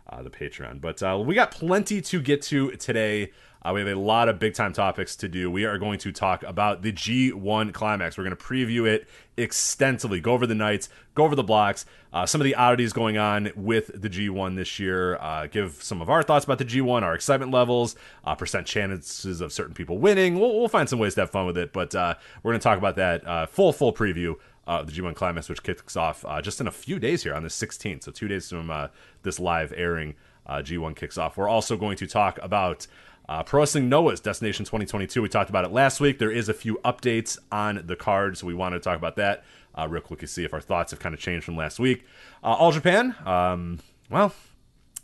uh, 0.09 0.21
the 0.21 0.29
Patreon. 0.29 0.81
But 0.81 1.01
uh, 1.01 1.21
we 1.23 1.35
got 1.35 1.51
plenty 1.51 2.01
to 2.01 2.21
get 2.21 2.41
to 2.43 2.71
today. 2.71 3.31
Uh, 3.67 3.73
we 3.73 3.81
have 3.81 3.89
a 3.89 3.99
lot 3.99 4.29
of 4.29 4.39
big 4.39 4.53
time 4.53 4.71
topics 4.71 5.15
to 5.17 5.27
do. 5.27 5.51
We 5.51 5.65
are 5.65 5.77
going 5.77 5.99
to 5.99 6.13
talk 6.13 6.41
about 6.43 6.83
the 6.83 6.93
G1 6.93 7.73
climax. 7.73 8.17
We're 8.17 8.23
going 8.23 8.35
to 8.35 8.41
preview 8.41 8.87
it 8.87 9.09
extensively, 9.35 10.21
go 10.21 10.31
over 10.31 10.47
the 10.47 10.55
nights, 10.55 10.87
go 11.15 11.25
over 11.25 11.35
the 11.35 11.43
blocks, 11.43 11.85
uh, 12.13 12.25
some 12.25 12.39
of 12.39 12.45
the 12.45 12.55
oddities 12.55 12.93
going 12.93 13.17
on 13.17 13.51
with 13.57 13.91
the 13.93 14.09
G1 14.09 14.55
this 14.55 14.79
year, 14.79 15.17
uh, 15.17 15.47
give 15.47 15.83
some 15.83 16.01
of 16.01 16.09
our 16.09 16.23
thoughts 16.23 16.45
about 16.45 16.59
the 16.59 16.65
G1, 16.65 17.01
our 17.01 17.13
excitement 17.13 17.51
levels, 17.51 17.97
uh, 18.23 18.35
percent 18.35 18.65
chances 18.67 19.41
of 19.41 19.51
certain 19.51 19.73
people 19.73 19.97
winning. 19.97 20.39
We'll, 20.39 20.57
we'll 20.57 20.69
find 20.69 20.87
some 20.87 20.99
ways 20.99 21.15
to 21.15 21.21
have 21.21 21.31
fun 21.31 21.45
with 21.45 21.57
it, 21.57 21.73
but 21.73 21.93
uh, 21.93 22.15
we're 22.43 22.53
going 22.53 22.61
to 22.61 22.63
talk 22.63 22.77
about 22.77 22.95
that 22.95 23.27
uh, 23.27 23.47
full, 23.47 23.73
full 23.73 23.91
preview 23.91 24.35
uh, 24.65 24.83
the 24.83 24.93
G1 24.93 25.13
Climax, 25.13 25.49
which 25.49 25.63
kicks 25.63 25.97
off 25.97 26.23
uh, 26.25 26.41
just 26.41 26.61
in 26.61 26.67
a 26.67 26.71
few 26.71 26.99
days 26.99 27.23
here 27.23 27.33
on 27.33 27.43
the 27.43 27.49
16th. 27.49 28.03
So, 28.03 28.11
two 28.11 28.27
days 28.27 28.49
from 28.49 28.69
uh, 28.69 28.87
this 29.23 29.39
live 29.39 29.73
airing, 29.75 30.15
uh, 30.45 30.57
G1 30.57 30.95
kicks 30.95 31.17
off. 31.17 31.37
We're 31.37 31.49
also 31.49 31.77
going 31.77 31.97
to 31.97 32.07
talk 32.07 32.39
about 32.41 32.87
uh, 33.29 33.43
Pro 33.43 33.61
Wrestling 33.61 33.89
Noah's 33.89 34.19
Destination 34.19 34.65
2022. 34.65 35.21
We 35.21 35.29
talked 35.29 35.49
about 35.49 35.65
it 35.65 35.71
last 35.71 35.99
week. 35.99 36.19
There 36.19 36.31
is 36.31 36.49
a 36.49 36.53
few 36.53 36.79
updates 36.85 37.37
on 37.51 37.83
the 37.85 37.95
card, 37.95 38.37
so 38.37 38.47
we 38.47 38.53
wanted 38.53 38.77
to 38.77 38.83
talk 38.83 38.97
about 38.97 39.15
that 39.17 39.43
uh, 39.77 39.87
real 39.89 40.01
quick 40.01 40.19
to 40.19 40.27
see 40.27 40.43
if 40.43 40.53
our 40.53 40.61
thoughts 40.61 40.91
have 40.91 40.99
kind 40.99 41.13
of 41.13 41.19
changed 41.19 41.45
from 41.45 41.57
last 41.57 41.79
week. 41.79 42.05
Uh, 42.43 42.47
All 42.47 42.71
Japan, 42.71 43.15
um, 43.25 43.79
well, 44.09 44.33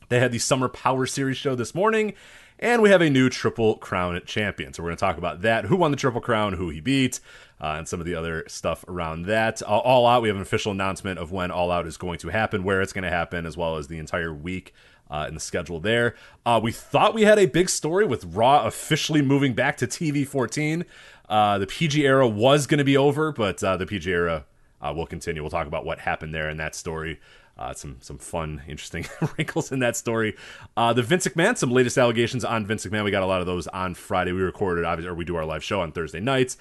they 0.09 0.19
had 0.19 0.31
the 0.31 0.39
Summer 0.39 0.69
Power 0.69 1.05
Series 1.05 1.37
show 1.37 1.55
this 1.55 1.75
morning, 1.75 2.13
and 2.59 2.81
we 2.81 2.89
have 2.89 3.01
a 3.01 3.09
new 3.09 3.29
Triple 3.29 3.77
Crown 3.77 4.19
champion. 4.25 4.73
So 4.73 4.83
we're 4.83 4.89
going 4.89 4.97
to 4.97 5.01
talk 5.01 5.17
about 5.17 5.41
that 5.41 5.65
who 5.65 5.75
won 5.75 5.91
the 5.91 5.97
Triple 5.97 6.21
Crown, 6.21 6.53
who 6.53 6.69
he 6.69 6.79
beat, 6.79 7.19
uh, 7.59 7.75
and 7.77 7.87
some 7.87 7.99
of 7.99 8.05
the 8.05 8.15
other 8.15 8.43
stuff 8.47 8.85
around 8.87 9.23
that. 9.23 9.61
Uh, 9.61 9.77
All 9.77 10.07
Out, 10.07 10.21
we 10.21 10.29
have 10.29 10.35
an 10.35 10.41
official 10.41 10.71
announcement 10.71 11.19
of 11.19 11.31
when 11.31 11.51
All 11.51 11.71
Out 11.71 11.87
is 11.87 11.97
going 11.97 12.19
to 12.19 12.29
happen, 12.29 12.63
where 12.63 12.81
it's 12.81 12.93
going 12.93 13.03
to 13.03 13.09
happen, 13.09 13.45
as 13.45 13.57
well 13.57 13.77
as 13.77 13.87
the 13.87 13.99
entire 13.99 14.33
week. 14.33 14.73
Uh, 15.13 15.27
in 15.27 15.35
the 15.35 15.39
schedule 15.39 15.79
there. 15.79 16.15
Uh, 16.43 16.59
we 16.63 16.71
thought 16.71 17.13
we 17.13 17.21
had 17.21 17.37
a 17.37 17.45
big 17.45 17.69
story 17.69 18.03
with 18.03 18.25
Raw 18.25 18.65
officially 18.65 19.21
moving 19.21 19.53
back 19.53 19.77
to 19.77 19.85
TV 19.85 20.25
14. 20.27 20.85
Uh, 21.29 21.59
the 21.59 21.67
PG 21.67 22.03
era 22.03 22.27
was 22.27 22.65
going 22.65 22.79
to 22.79 22.83
be 22.83 22.97
over, 22.97 23.31
but 23.31 23.63
uh, 23.63 23.77
the 23.77 23.85
PG 23.85 24.09
era 24.09 24.45
uh, 24.81 24.91
will 24.91 25.05
continue. 25.05 25.43
We'll 25.43 25.51
talk 25.51 25.67
about 25.67 25.85
what 25.85 25.99
happened 25.99 26.33
there 26.33 26.49
in 26.49 26.57
that 26.57 26.73
story 26.73 27.19
Uh, 27.55 27.71
some 27.75 27.97
some 27.99 28.17
fun, 28.17 28.63
interesting 28.67 29.05
wrinkles 29.37 29.71
in 29.71 29.77
that 29.81 29.95
story. 29.95 30.35
The 30.75 31.03
Vince 31.03 31.27
McMahon, 31.27 31.55
some 31.55 31.69
latest 31.69 31.99
allegations 31.99 32.43
on 32.43 32.65
Vince 32.65 32.83
McMahon. 32.83 33.03
We 33.03 33.11
got 33.11 33.21
a 33.21 33.27
lot 33.27 33.41
of 33.41 33.45
those 33.45 33.67
on 33.67 33.93
Friday. 33.93 34.31
We 34.31 34.41
recorded, 34.41 34.83
obviously, 34.83 35.11
or 35.11 35.13
we 35.13 35.25
do 35.25 35.35
our 35.35 35.45
live 35.45 35.63
show 35.63 35.81
on 35.81 35.91
Thursday 35.91 36.21
nights. 36.21 36.57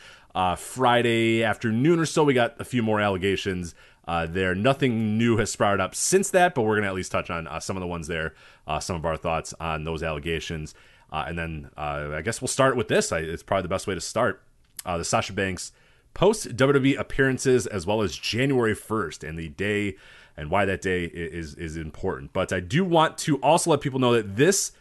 Friday 0.58 1.42
afternoon 1.42 1.98
or 1.98 2.04
so, 2.04 2.22
we 2.22 2.34
got 2.34 2.60
a 2.60 2.64
few 2.64 2.82
more 2.82 3.00
allegations 3.00 3.74
uh, 4.06 4.26
there. 4.26 4.54
Nothing 4.54 5.16
new 5.16 5.36
has 5.38 5.52
sprouted 5.52 5.80
up 5.80 5.94
since 5.94 6.30
that, 6.30 6.54
but 6.54 6.62
we're 6.62 6.74
going 6.74 6.82
to 6.82 6.88
at 6.88 6.94
least 6.94 7.12
touch 7.12 7.30
on 7.30 7.46
uh, 7.46 7.60
some 7.60 7.76
of 7.76 7.80
the 7.80 7.86
ones 7.86 8.08
there, 8.08 8.34
uh, 8.66 8.80
some 8.80 8.96
of 8.96 9.04
our 9.04 9.16
thoughts 9.16 9.54
on 9.60 9.84
those 9.84 10.02
allegations. 10.02 10.74
Uh, 11.10 11.24
and 11.28 11.38
then 11.38 11.70
uh, 11.76 12.10
I 12.12 12.22
guess 12.22 12.40
we'll 12.40 12.48
start 12.48 12.76
with 12.76 12.88
this. 12.88 13.12
I, 13.12 13.18
it's 13.18 13.42
probably 13.42 13.62
the 13.62 13.68
best 13.68 13.86
way 13.86 13.94
to 13.94 14.00
start. 14.00 14.42
Uh, 14.84 14.98
the 14.98 15.04
Sasha 15.04 15.32
Banks 15.32 15.72
post 16.14 16.56
WWE 16.56 16.98
appearances, 16.98 17.66
as 17.66 17.86
well 17.86 18.02
as 18.02 18.16
January 18.16 18.74
1st 18.74 19.28
and 19.28 19.38
the 19.38 19.48
day 19.48 19.96
and 20.36 20.50
why 20.50 20.64
that 20.64 20.80
day 20.80 21.04
is, 21.04 21.54
is 21.54 21.76
important. 21.76 22.32
But 22.32 22.52
I 22.52 22.60
do 22.60 22.84
want 22.84 23.18
to 23.18 23.36
also 23.38 23.70
let 23.70 23.82
people 23.82 24.00
know 24.00 24.14
that 24.14 24.36
this 24.36 24.72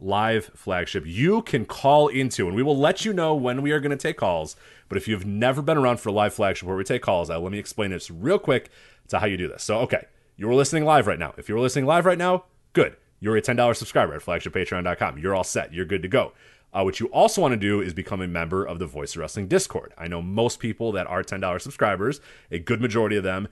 live 0.00 0.46
flagship 0.54 1.04
you 1.06 1.42
can 1.42 1.66
call 1.66 2.08
into, 2.08 2.46
and 2.46 2.56
we 2.56 2.62
will 2.62 2.76
let 2.76 3.04
you 3.04 3.12
know 3.12 3.34
when 3.34 3.60
we 3.62 3.72
are 3.72 3.80
going 3.80 3.90
to 3.90 3.96
take 3.96 4.16
calls. 4.16 4.56
But 4.90 4.98
if 4.98 5.08
you've 5.08 5.24
never 5.24 5.62
been 5.62 5.78
around 5.78 6.00
for 6.00 6.10
a 6.10 6.12
live 6.12 6.34
flagship 6.34 6.68
where 6.68 6.76
we 6.76 6.84
take 6.84 7.00
calls, 7.00 7.30
uh, 7.30 7.38
let 7.38 7.52
me 7.52 7.58
explain 7.58 7.92
this 7.92 8.10
real 8.10 8.40
quick 8.40 8.70
to 9.08 9.20
how 9.20 9.26
you 9.26 9.38
do 9.38 9.48
this. 9.48 9.62
So, 9.62 9.78
okay, 9.78 10.06
you're 10.36 10.52
listening 10.52 10.84
live 10.84 11.06
right 11.06 11.18
now. 11.18 11.32
If 11.38 11.48
you're 11.48 11.60
listening 11.60 11.86
live 11.86 12.04
right 12.04 12.18
now, 12.18 12.44
good. 12.72 12.96
You're 13.20 13.36
a 13.36 13.42
$10 13.42 13.76
subscriber 13.76 14.14
at 14.14 14.22
flagshippatreon.com. 14.22 15.18
You're 15.18 15.34
all 15.34 15.44
set. 15.44 15.72
You're 15.72 15.84
good 15.84 16.02
to 16.02 16.08
go. 16.08 16.32
Uh, 16.72 16.82
what 16.82 16.98
you 16.98 17.06
also 17.06 17.40
want 17.40 17.52
to 17.52 17.56
do 17.56 17.80
is 17.80 17.94
become 17.94 18.20
a 18.20 18.26
member 18.26 18.64
of 18.64 18.80
the 18.80 18.86
Voice 18.86 19.16
Wrestling 19.16 19.46
Discord. 19.46 19.94
I 19.96 20.08
know 20.08 20.20
most 20.20 20.58
people 20.58 20.90
that 20.92 21.06
are 21.06 21.22
$10 21.22 21.60
subscribers, 21.60 22.20
a 22.50 22.58
good 22.58 22.80
majority 22.80 23.16
of 23.16 23.22
them 23.22 23.48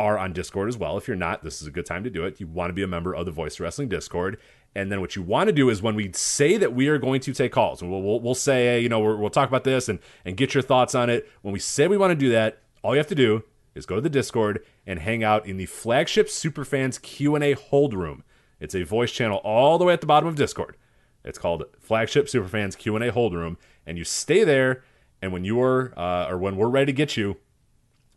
are 0.00 0.18
on 0.18 0.32
Discord 0.32 0.68
as 0.68 0.78
well. 0.78 0.96
If 0.96 1.06
you're 1.06 1.16
not, 1.16 1.44
this 1.44 1.60
is 1.60 1.68
a 1.68 1.70
good 1.70 1.84
time 1.86 2.02
to 2.04 2.10
do 2.10 2.24
it. 2.24 2.40
You 2.40 2.46
want 2.46 2.70
to 2.70 2.74
be 2.74 2.82
a 2.82 2.88
member 2.88 3.14
of 3.14 3.26
the 3.26 3.32
Voice 3.32 3.60
Wrestling 3.60 3.88
Discord. 3.88 4.38
And 4.74 4.90
then 4.90 5.00
what 5.00 5.16
you 5.16 5.22
want 5.22 5.48
to 5.48 5.52
do 5.52 5.68
is 5.68 5.82
when 5.82 5.96
we 5.96 6.12
say 6.12 6.56
that 6.56 6.74
we 6.74 6.88
are 6.88 6.98
going 6.98 7.20
to 7.22 7.32
take 7.32 7.52
calls, 7.52 7.82
we'll, 7.82 8.02
we'll, 8.02 8.20
we'll 8.20 8.34
say, 8.34 8.66
hey, 8.66 8.80
you 8.80 8.88
know, 8.88 9.00
we 9.00 9.14
will 9.14 9.30
talk 9.30 9.48
about 9.48 9.64
this 9.64 9.88
and, 9.88 9.98
and 10.24 10.36
get 10.36 10.54
your 10.54 10.62
thoughts 10.62 10.94
on 10.94 11.10
it. 11.10 11.28
When 11.42 11.52
we 11.52 11.58
say 11.58 11.88
we 11.88 11.96
want 11.96 12.12
to 12.12 12.14
do 12.14 12.30
that, 12.30 12.62
all 12.82 12.94
you 12.94 12.98
have 12.98 13.08
to 13.08 13.14
do 13.14 13.42
is 13.74 13.86
go 13.86 13.96
to 13.96 14.00
the 14.00 14.08
Discord 14.08 14.64
and 14.86 15.00
hang 15.00 15.24
out 15.24 15.46
in 15.46 15.56
the 15.56 15.66
flagship 15.66 16.28
Superfans 16.28 17.02
Q&A 17.02 17.52
hold 17.54 17.94
room. 17.94 18.22
It's 18.60 18.74
a 18.74 18.84
voice 18.84 19.10
channel 19.10 19.38
all 19.38 19.78
the 19.78 19.84
way 19.84 19.92
at 19.92 20.00
the 20.00 20.06
bottom 20.06 20.28
of 20.28 20.36
Discord. 20.36 20.76
It's 21.24 21.38
called 21.38 21.64
Flagship 21.78 22.26
Superfans 22.26 22.76
Q&A 22.76 23.10
hold 23.10 23.34
room, 23.34 23.58
and 23.86 23.98
you 23.98 24.04
stay 24.04 24.44
there. 24.44 24.82
And 25.22 25.32
when 25.32 25.44
you're, 25.44 25.92
uh, 25.98 26.28
or 26.30 26.38
when 26.38 26.56
we're 26.56 26.68
ready 26.68 26.86
to 26.86 26.96
get 26.96 27.16
you, 27.16 27.36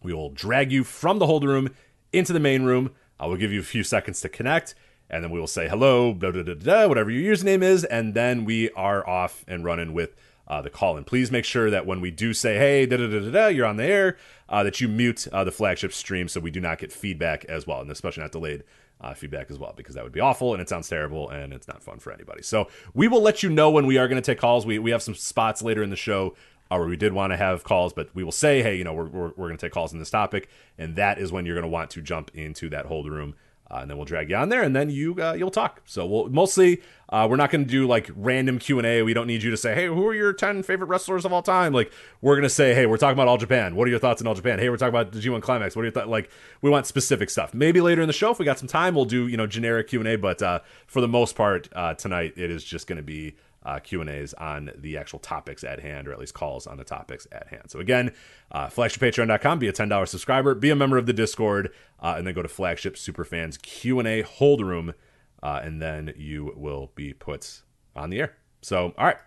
we 0.02 0.13
will 0.13 0.30
drag 0.30 0.72
you 0.72 0.84
from 0.84 1.20
the 1.20 1.26
hold 1.26 1.44
room 1.44 1.70
into 2.12 2.32
the 2.34 2.39
main 2.39 2.63
room. 2.63 2.92
I 3.20 3.26
will 3.26 3.38
give 3.38 3.52
you 3.52 3.60
a 3.60 3.63
few 3.63 3.84
seconds 3.84 4.22
to 4.22 4.30
connect, 4.30 4.76
and 5.10 5.24
then 5.24 5.32
we 5.32 5.39
will 5.39 5.48
say 5.48 5.68
hello, 5.68 6.13
blah, 6.13 6.32
blah, 6.32 6.44
blah, 6.44 6.88
whatever 6.88 7.12
your 7.12 7.36
username 7.36 7.63
is, 7.63 7.84
and 7.86 8.13
then 8.13 8.46
we 8.46 8.70
are 8.72 9.08
off 9.08 9.44
and 9.48 9.63
running 9.63 9.94
with 9.94 10.16
uh, 10.48 10.62
the 10.62 10.70
call 10.70 10.98
in. 10.98 11.04
Please 11.04 11.32
make 11.32 11.46
sure 11.46 11.70
that 11.70 11.86
when 11.86 12.02
we 12.02 12.12
do 12.12 12.34
say, 12.34 12.58
hey, 12.58 12.86
da 12.86 12.98
da 12.98 13.08
da 13.08 13.32
da, 13.32 13.48
you're 13.48 13.66
on 13.66 13.78
the 13.78 13.86
air, 13.86 14.18
uh, 14.50 14.63
that 14.63 14.82
you 14.82 14.88
mute 14.88 15.28
uh, 15.32 15.44
the 15.44 15.52
flagship 15.52 15.94
stream 15.94 16.28
so 16.28 16.39
we 16.39 16.52
do 16.52 16.60
not 16.60 16.80
get 16.80 16.92
feedback 16.92 17.46
as 17.46 17.66
well, 17.66 17.82
and 17.82 17.89
especially 17.92 18.22
not 18.22 18.32
delayed 18.32 18.63
uh, 19.02 19.13
feedback 19.13 19.50
as 19.52 19.60
well, 19.60 19.74
because 19.76 19.96
that 19.96 20.04
would 20.04 20.13
be 20.13 20.20
awful 20.20 20.54
and 20.54 20.62
it 20.62 20.70
sounds 20.70 20.88
terrible 20.88 21.30
and 21.30 21.54
it's 21.54 21.68
not 21.68 21.84
fun 21.84 22.00
for 22.00 22.12
anybody. 22.12 22.42
So 22.42 22.70
we 22.94 23.08
will 23.08 23.22
let 23.22 23.44
you 23.44 23.50
know 23.50 23.70
when 23.70 23.86
we 23.86 23.98
are 23.98 24.08
going 24.08 24.22
to 24.22 24.26
take 24.26 24.39
calls. 24.39 24.66
We, 24.66 24.80
we 24.80 24.92
have 24.92 25.04
some 25.04 25.16
spots 25.16 25.62
later 25.62 25.84
in 25.84 25.89
the 25.89 25.96
show 25.96 26.36
uh, 26.72 26.78
where 26.78 26.88
we 26.88 26.96
did 26.96 27.13
want 27.13 27.32
to 27.32 27.38
have 27.38 27.63
calls, 27.63 27.94
but 27.94 28.10
we 28.16 28.24
will 28.24 28.32
say, 28.32 28.62
hey, 28.62 28.76
you 28.76 28.84
know, 28.84 28.94
we're, 28.94 29.08
we're, 29.08 29.32
we're 29.36 29.48
going 29.48 29.58
to 29.58 29.66
take 29.66 29.74
calls 29.74 29.94
on 29.94 30.00
this 30.00 30.10
topic, 30.10 30.50
and 30.78 30.96
that 30.96 31.18
is 31.20 31.32
when 31.32 31.46
you're 31.46 31.56
going 31.56 31.63
to 31.63 31.68
want 31.70 31.89
to 31.92 32.02
jump 32.02 32.32
into 32.34 32.70
that 32.70 32.86
hold 32.86 33.10
room 33.10 33.36
uh, 33.74 33.80
and 33.80 33.90
then 33.90 33.98
we'll 33.98 34.06
drag 34.06 34.30
you 34.30 34.36
on 34.36 34.50
there, 34.50 34.62
and 34.62 34.76
then 34.76 34.90
you 34.90 35.16
uh, 35.20 35.34
you'll 35.34 35.50
talk. 35.50 35.82
So 35.86 36.06
we'll 36.06 36.30
mostly 36.30 36.82
uh, 37.10 37.28
we're 37.30 37.38
not 37.38 37.50
going 37.50 37.66
to 37.66 37.70
do 37.70 37.88
like 37.88 38.10
random 38.16 38.60
Q 38.60 38.78
and 38.78 38.86
A. 38.86 39.02
We 39.02 39.16
don't 39.16 39.26
need 39.26 39.42
you 39.42 39.50
to 39.50 39.58
say, 39.58 39.74
"Hey, 39.74 39.88
who 39.88 40.06
are 40.08 40.14
your 40.14 40.32
ten 40.32 40.62
favorite 40.62 40.88
wrestlers 40.88 41.26
of 41.26 41.34
all 41.34 41.42
time?" 41.42 41.74
Like 41.74 41.92
we're 42.22 42.36
going 42.36 42.44
to 42.44 42.50
say, 42.50 42.76
"Hey, 42.76 42.86
we're 42.86 42.98
talking 42.98 43.14
about 43.14 43.28
All 43.28 43.38
Japan. 43.38 43.76
What 43.76 43.88
are 43.88 43.92
your 43.92 44.00
thoughts 44.00 44.22
on 44.22 44.28
All 44.28 44.36
Japan?" 44.36 44.60
Hey, 44.60 44.70
we're 44.70 44.78
talking 44.78 44.94
about 44.94 45.12
the 45.12 45.20
G1 45.20 45.42
Climax. 45.42 45.76
What 45.76 45.82
are 45.82 45.86
your 45.86 45.92
thoughts? 45.92 46.08
Like 46.08 46.30
we 46.62 46.70
want 46.70 46.86
specific 46.86 47.32
stuff. 47.32 47.54
Maybe 47.56 47.82
later 47.82 48.02
in 48.02 48.08
the 48.08 48.14
show, 48.14 48.30
if 48.30 48.38
we 48.38 48.46
got 48.46 48.60
some 48.60 48.68
time, 48.68 48.94
we'll 48.94 49.06
do 49.06 49.28
you 49.28 49.38
know 49.38 49.48
generic 49.48 49.88
Q 49.88 50.00
and 50.00 50.08
A. 50.08 50.18
But 50.18 50.42
uh, 50.44 50.60
for 50.86 51.02
the 51.02 51.08
most 51.08 51.36
part, 51.36 51.68
uh, 51.76 51.96
tonight 51.96 52.34
it 52.38 52.52
is 52.52 52.64
just 52.64 52.86
going 52.86 52.98
to 52.98 53.04
be 53.04 53.36
uh, 53.65 53.80
Q 53.80 54.02
and 54.02 54.10
A's 54.10 54.34
on 54.36 54.71
the 54.76 54.97
actual 54.97 55.19
topics 55.19 55.63
at 55.63 55.80
hand, 55.80 56.08
or 56.08 56.13
at 56.13 56.19
least 56.19 56.34
calls 56.34 56.67
on 56.67 56.78
the 56.78 56.84
topics 56.84 57.28
at 57.32 57.47
hand. 57.47 57.63
So 57.69 57.80
again, 57.80 58.12
uh, 58.52 58.67
flagshippatreon.com, 58.67 59.60
be 59.60 59.67
a 59.67 59.71
ten 59.71 59.89
dollars 59.89 60.12
subscriber, 60.12 60.56
be 60.56 60.69
a 60.69 60.76
member 60.76 60.97
of 60.97 61.06
the 61.06 61.13
Discord, 61.13 61.71
uh, 61.99 62.15
and 62.17 62.28
then 62.28 62.34
go 62.34 62.41
to 62.41 62.49
flagship 62.49 62.95
superfans 62.95 63.62
Q 63.62 63.99
and 63.99 64.08
A 64.08 64.21
hold 64.21 64.62
room, 64.62 64.93
uh, 65.41 65.62
and 65.63 65.82
then 65.82 66.13
you 66.17 66.54
will 66.56 66.91
be 66.95 67.13
put 67.13 67.62
on 67.95 68.10
the 68.10 68.19
air. 68.19 68.36
So 68.62 68.93
all 68.97 69.06
right. 69.06 69.17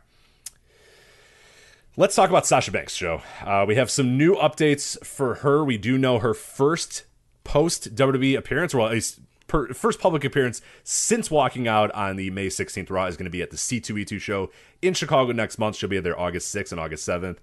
Let's 1.99 2.15
talk 2.15 2.29
about 2.29 2.47
Sasha 2.47 2.71
Banks, 2.71 2.95
Joe. 2.95 3.23
Uh, 3.43 3.65
we 3.67 3.77
have 3.77 3.91
some 3.91 4.19
new 4.19 4.35
updates 4.35 5.03
for 5.03 5.37
her. 5.37 5.65
We 5.65 5.79
do 5.79 5.97
know 5.97 6.19
her 6.19 6.35
first 6.35 7.05
post 7.43 7.95
WWE 7.95 8.37
appearance, 8.37 8.75
well, 8.75 8.87
at 8.87 8.93
least 8.93 9.21
per, 9.47 9.73
first 9.73 10.01
public 10.01 10.25
appearance 10.25 10.61
since 10.85 11.31
walking 11.31 11.69
out 11.69 11.91
on 11.93 12.17
the 12.17 12.31
May 12.31 12.49
16th 12.49 12.91
Raw 12.91 13.07
is 13.07 13.17
going 13.17 13.25
to 13.25 13.31
be 13.31 13.43
at 13.43 13.51
the 13.51 13.57
C2E2 13.57 14.21
show 14.21 14.51
in 14.83 14.95
Chicago 14.95 15.33
next 15.33 15.59
month. 15.59 15.77
She'll 15.77 15.89
be 15.89 16.01
there 16.01 16.19
August 16.19 16.55
6th 16.55 16.73
and 16.73 16.81
August 16.81 17.07
7th. 17.09 17.39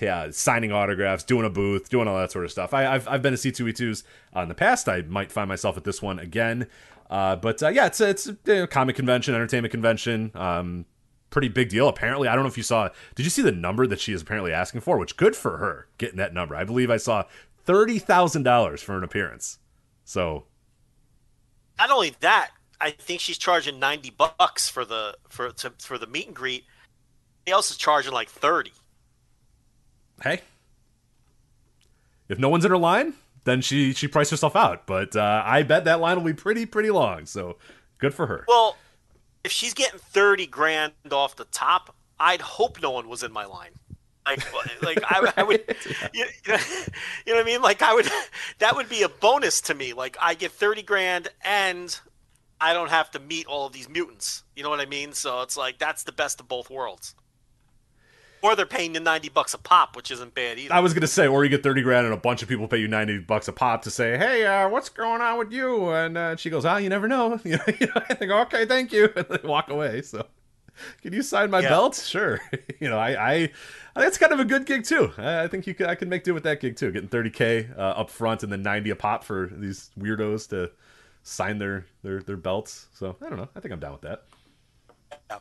Yeah, 0.00 0.28
signing 0.30 0.72
autographs, 0.72 1.24
doing 1.24 1.46
a 1.46 1.50
booth, 1.50 1.88
doing 1.88 2.06
all 2.06 2.18
that 2.18 2.30
sort 2.30 2.44
of 2.44 2.50
stuff. 2.50 2.74
I, 2.74 2.82
have 2.82 3.08
I've 3.08 3.22
been 3.22 3.34
to 3.34 3.38
C2E2s 3.38 4.02
uh, 4.34 4.40
in 4.40 4.48
the 4.48 4.54
past. 4.54 4.88
I 4.88 5.02
might 5.02 5.32
find 5.32 5.48
myself 5.48 5.78
at 5.78 5.84
this 5.84 6.02
one 6.02 6.18
again. 6.18 6.66
Uh, 7.08 7.36
but 7.36 7.62
uh, 7.62 7.68
yeah, 7.68 7.86
it's 7.86 8.00
a, 8.00 8.08
it's 8.10 8.30
a 8.46 8.66
comic 8.66 8.96
convention, 8.96 9.34
entertainment 9.34 9.70
convention. 9.70 10.32
Um, 10.34 10.84
pretty 11.30 11.48
big 11.48 11.68
deal. 11.68 11.88
Apparently, 11.88 12.28
I 12.28 12.34
don't 12.34 12.44
know 12.44 12.48
if 12.48 12.56
you 12.56 12.62
saw. 12.62 12.88
Did 13.14 13.24
you 13.24 13.30
see 13.30 13.42
the 13.42 13.52
number 13.52 13.86
that 13.86 14.00
she 14.00 14.12
is 14.12 14.22
apparently 14.22 14.52
asking 14.52 14.82
for? 14.82 14.98
Which 14.98 15.16
good 15.16 15.36
for 15.36 15.58
her 15.58 15.88
getting 15.98 16.16
that 16.16 16.34
number. 16.34 16.54
I 16.54 16.64
believe 16.64 16.90
I 16.90 16.96
saw 16.96 17.24
thirty 17.64 17.98
thousand 17.98 18.42
dollars 18.42 18.82
for 18.82 18.96
an 18.96 19.04
appearance. 19.04 19.58
So 20.04 20.44
not 21.78 21.90
only 21.90 22.14
that, 22.20 22.50
I 22.80 22.90
think 22.90 23.20
she's 23.20 23.38
charging 23.38 23.78
ninety 23.78 24.10
bucks 24.10 24.68
for 24.68 24.84
the 24.84 25.16
for 25.28 25.50
to, 25.50 25.72
for 25.78 25.98
the 25.98 26.06
meet 26.06 26.26
and 26.26 26.36
greet. 26.36 26.64
He 27.44 27.52
else 27.52 27.70
is 27.70 27.76
charging 27.76 28.12
like 28.12 28.28
thirty. 28.28 28.72
Hey, 30.22 30.42
if 32.28 32.38
no 32.38 32.48
one's 32.48 32.64
in 32.64 32.70
her 32.70 32.78
line, 32.78 33.14
then 33.44 33.60
she 33.60 33.92
she 33.92 34.08
priced 34.08 34.30
herself 34.30 34.56
out. 34.56 34.86
But 34.86 35.16
uh, 35.16 35.42
I 35.44 35.62
bet 35.62 35.84
that 35.84 36.00
line 36.00 36.16
will 36.16 36.24
be 36.24 36.34
pretty 36.34 36.66
pretty 36.66 36.90
long. 36.90 37.26
So 37.26 37.56
good 37.98 38.14
for 38.14 38.26
her. 38.26 38.44
Well, 38.48 38.76
if 39.44 39.52
she's 39.52 39.74
getting 39.74 39.98
thirty 39.98 40.46
grand 40.46 40.92
off 41.10 41.36
the 41.36 41.44
top, 41.46 41.94
I'd 42.18 42.40
hope 42.40 42.82
no 42.82 42.90
one 42.90 43.08
was 43.08 43.22
in 43.22 43.32
my 43.32 43.44
line. 43.44 43.70
Like, 44.26 44.82
like 44.82 44.98
I, 45.04 45.32
I 45.36 45.42
would, 45.42 45.64
you, 46.12 46.24
you, 46.44 46.52
know, 46.52 46.58
you 47.26 47.32
know 47.32 47.38
what 47.38 47.42
I 47.42 47.44
mean? 47.44 47.62
Like 47.62 47.82
I 47.82 47.94
would, 47.94 48.08
that 48.58 48.76
would 48.76 48.88
be 48.88 49.02
a 49.02 49.08
bonus 49.08 49.60
to 49.62 49.74
me. 49.74 49.92
Like 49.92 50.16
I 50.20 50.34
get 50.34 50.52
thirty 50.52 50.82
grand 50.82 51.28
and 51.44 51.98
I 52.60 52.72
don't 52.72 52.90
have 52.90 53.10
to 53.12 53.20
meet 53.20 53.46
all 53.46 53.66
of 53.66 53.72
these 53.72 53.88
mutants. 53.88 54.42
You 54.54 54.62
know 54.62 54.70
what 54.70 54.80
I 54.80 54.86
mean? 54.86 55.12
So 55.12 55.42
it's 55.42 55.56
like 55.56 55.78
that's 55.78 56.02
the 56.02 56.12
best 56.12 56.40
of 56.40 56.48
both 56.48 56.70
worlds. 56.70 57.14
Or 58.42 58.54
they're 58.54 58.66
paying 58.66 58.94
you 58.94 59.00
ninety 59.00 59.28
bucks 59.28 59.54
a 59.54 59.58
pop, 59.58 59.96
which 59.96 60.10
isn't 60.10 60.34
bad 60.34 60.58
either. 60.58 60.72
I 60.72 60.80
was 60.80 60.92
gonna 60.92 61.06
say, 61.06 61.26
or 61.26 61.42
you 61.42 61.50
get 61.50 61.62
thirty 61.62 61.82
grand 61.82 62.06
and 62.06 62.14
a 62.14 62.18
bunch 62.18 62.42
of 62.42 62.48
people 62.48 62.68
pay 62.68 62.76
you 62.76 62.86
ninety 62.86 63.18
bucks 63.18 63.48
a 63.48 63.52
pop 63.52 63.82
to 63.82 63.90
say, 63.90 64.18
"Hey, 64.18 64.44
uh, 64.44 64.68
what's 64.68 64.88
going 64.88 65.20
on 65.20 65.38
with 65.38 65.52
you?" 65.52 65.88
And 65.90 66.18
uh, 66.18 66.36
she 66.36 66.50
goes, 66.50 66.64
"Ah, 66.64 66.74
oh, 66.74 66.76
you 66.76 66.88
never 66.88 67.08
know." 67.08 67.40
You 67.44 67.56
know, 67.56 67.64
you 67.80 67.86
know 67.86 68.02
I 68.08 68.14
think, 68.14 68.30
"Okay, 68.30 68.66
thank 68.66 68.92
you," 68.92 69.10
and 69.16 69.26
they 69.26 69.48
walk 69.48 69.70
away. 69.70 70.02
So, 70.02 70.26
can 71.02 71.12
you 71.12 71.22
sign 71.22 71.50
my 71.50 71.60
yeah. 71.60 71.70
belt? 71.70 71.96
Sure. 71.96 72.40
you 72.78 72.88
know, 72.88 72.98
I, 72.98 73.32
I 73.32 73.50
that's 74.02 74.18
kind 74.18 74.32
of 74.32 74.40
a 74.40 74.44
good 74.44 74.66
gig 74.66 74.84
too. 74.84 75.12
I 75.16 75.48
think 75.48 75.66
you 75.66 75.74
could 75.74 75.86
I 75.86 75.94
could 75.94 76.08
make 76.08 76.24
do 76.24 76.34
with 76.34 76.42
that 76.44 76.60
gig 76.60 76.76
too. 76.76 76.92
Getting 76.92 77.08
30k 77.08 77.76
uh, 77.76 77.80
up 77.80 78.10
front 78.10 78.42
and 78.42 78.52
then 78.52 78.62
90 78.62 78.90
a 78.90 78.96
pop 78.96 79.24
for 79.24 79.50
these 79.52 79.90
weirdos 79.98 80.48
to 80.50 80.70
sign 81.22 81.58
their 81.58 81.86
their 82.02 82.20
their 82.20 82.36
belts. 82.36 82.88
So 82.92 83.16
I 83.24 83.28
don't 83.28 83.38
know. 83.38 83.48
I 83.56 83.60
think 83.60 83.72
I'm 83.72 83.80
down 83.80 83.92
with 83.92 84.02
that. 84.02 84.24
Yeah. 85.30 85.38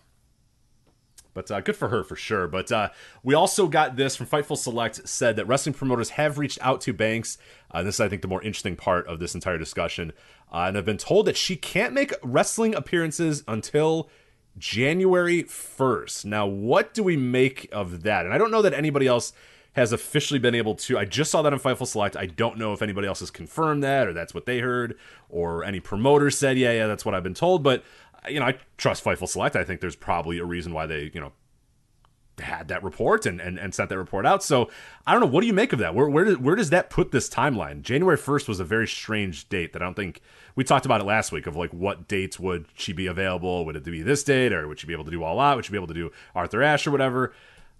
But 1.35 1.51
uh, 1.51 1.59
good 1.59 1.75
for 1.75 1.89
her 1.89 2.03
for 2.03 2.15
sure. 2.15 2.47
But 2.47 2.71
uh, 2.71 2.89
we 3.21 3.35
also 3.35 3.67
got 3.67 3.97
this 3.97 4.15
from 4.15 4.25
Fightful 4.25 4.57
Select 4.57 5.07
said 5.07 5.35
that 5.35 5.45
wrestling 5.45 5.73
promoters 5.73 6.11
have 6.11 6.37
reached 6.39 6.57
out 6.61 6.81
to 6.81 6.93
Banks. 6.93 7.37
Uh, 7.69 7.83
this 7.83 7.95
is, 7.95 7.99
I 7.99 8.07
think, 8.07 8.21
the 8.21 8.29
more 8.29 8.41
interesting 8.41 8.77
part 8.77 9.05
of 9.07 9.19
this 9.19 9.35
entire 9.35 9.57
discussion. 9.57 10.13
Uh, 10.51 10.65
and 10.67 10.77
have 10.77 10.85
been 10.85 10.97
told 10.97 11.27
that 11.27 11.35
she 11.35 11.57
can't 11.57 11.93
make 11.93 12.13
wrestling 12.23 12.73
appearances 12.73 13.43
until 13.49 14.09
January 14.57 15.43
1st. 15.43 16.25
Now, 16.25 16.45
what 16.45 16.93
do 16.93 17.03
we 17.03 17.17
make 17.17 17.67
of 17.71 18.03
that? 18.03 18.25
And 18.25 18.33
I 18.33 18.37
don't 18.37 18.51
know 18.51 18.61
that 18.61 18.73
anybody 18.73 19.07
else 19.07 19.33
has 19.73 19.91
officially 19.91 20.39
been 20.39 20.55
able 20.55 20.75
to. 20.75 20.97
I 20.97 21.03
just 21.03 21.29
saw 21.31 21.41
that 21.41 21.51
on 21.51 21.59
Fightful 21.59 21.85
Select. 21.85 22.15
I 22.15 22.27
don't 22.27 22.57
know 22.57 22.71
if 22.71 22.81
anybody 22.81 23.07
else 23.07 23.19
has 23.19 23.29
confirmed 23.29 23.83
that 23.83 24.07
or 24.07 24.13
that's 24.13 24.33
what 24.33 24.45
they 24.45 24.59
heard 24.59 24.97
or 25.29 25.65
any 25.65 25.81
promoter 25.81 26.31
said, 26.31 26.57
yeah, 26.57 26.71
yeah, 26.71 26.87
that's 26.87 27.03
what 27.03 27.13
I've 27.13 27.23
been 27.23 27.33
told. 27.33 27.61
But, 27.61 27.83
you 28.29 28.39
know, 28.39 28.45
I 28.45 28.57
trust 28.77 29.03
Fightful 29.03 29.27
Select. 29.27 29.57
I 29.57 29.65
think 29.65 29.81
there's 29.81 29.97
probably 29.97 30.37
a 30.37 30.45
reason 30.45 30.73
why 30.73 30.85
they, 30.85 31.11
you 31.13 31.19
know, 31.19 31.33
had 32.39 32.67
that 32.67 32.83
report 32.83 33.25
and, 33.25 33.39
and, 33.39 33.57
and 33.57 33.73
sent 33.73 33.89
that 33.89 33.97
report 33.97 34.25
out. 34.25 34.43
So 34.43 34.69
I 35.05 35.11
don't 35.11 35.21
know. 35.21 35.27
What 35.27 35.41
do 35.41 35.47
you 35.47 35.53
make 35.53 35.73
of 35.73 35.79
that? 35.79 35.95
Where 35.95 36.09
where 36.09 36.25
does, 36.25 36.37
where 36.37 36.55
does 36.55 36.69
that 36.71 36.89
put 36.89 37.11
this 37.11 37.29
timeline? 37.29 37.81
January 37.81 38.17
first 38.17 38.47
was 38.47 38.59
a 38.59 38.65
very 38.65 38.87
strange 38.87 39.47
date 39.49 39.73
that 39.73 39.81
I 39.81 39.85
don't 39.85 39.95
think 39.95 40.21
we 40.55 40.63
talked 40.63 40.85
about 40.85 41.01
it 41.01 41.05
last 41.05 41.31
week 41.31 41.47
of 41.47 41.55
like 41.55 41.71
what 41.71 42.07
dates 42.07 42.39
would 42.39 42.65
she 42.75 42.93
be 42.93 43.07
available? 43.07 43.65
Would 43.65 43.75
it 43.75 43.83
be 43.83 44.01
this 44.01 44.23
date 44.23 44.53
or 44.53 44.67
would 44.67 44.79
she 44.79 44.87
be 44.87 44.93
able 44.93 45.05
to 45.05 45.11
do 45.11 45.23
all 45.23 45.39
out? 45.39 45.55
Would 45.55 45.65
she 45.65 45.71
be 45.71 45.77
able 45.77 45.87
to 45.87 45.93
do 45.93 46.11
Arthur 46.33 46.61
Ashe 46.61 46.87
or 46.87 46.91
whatever? 46.91 47.33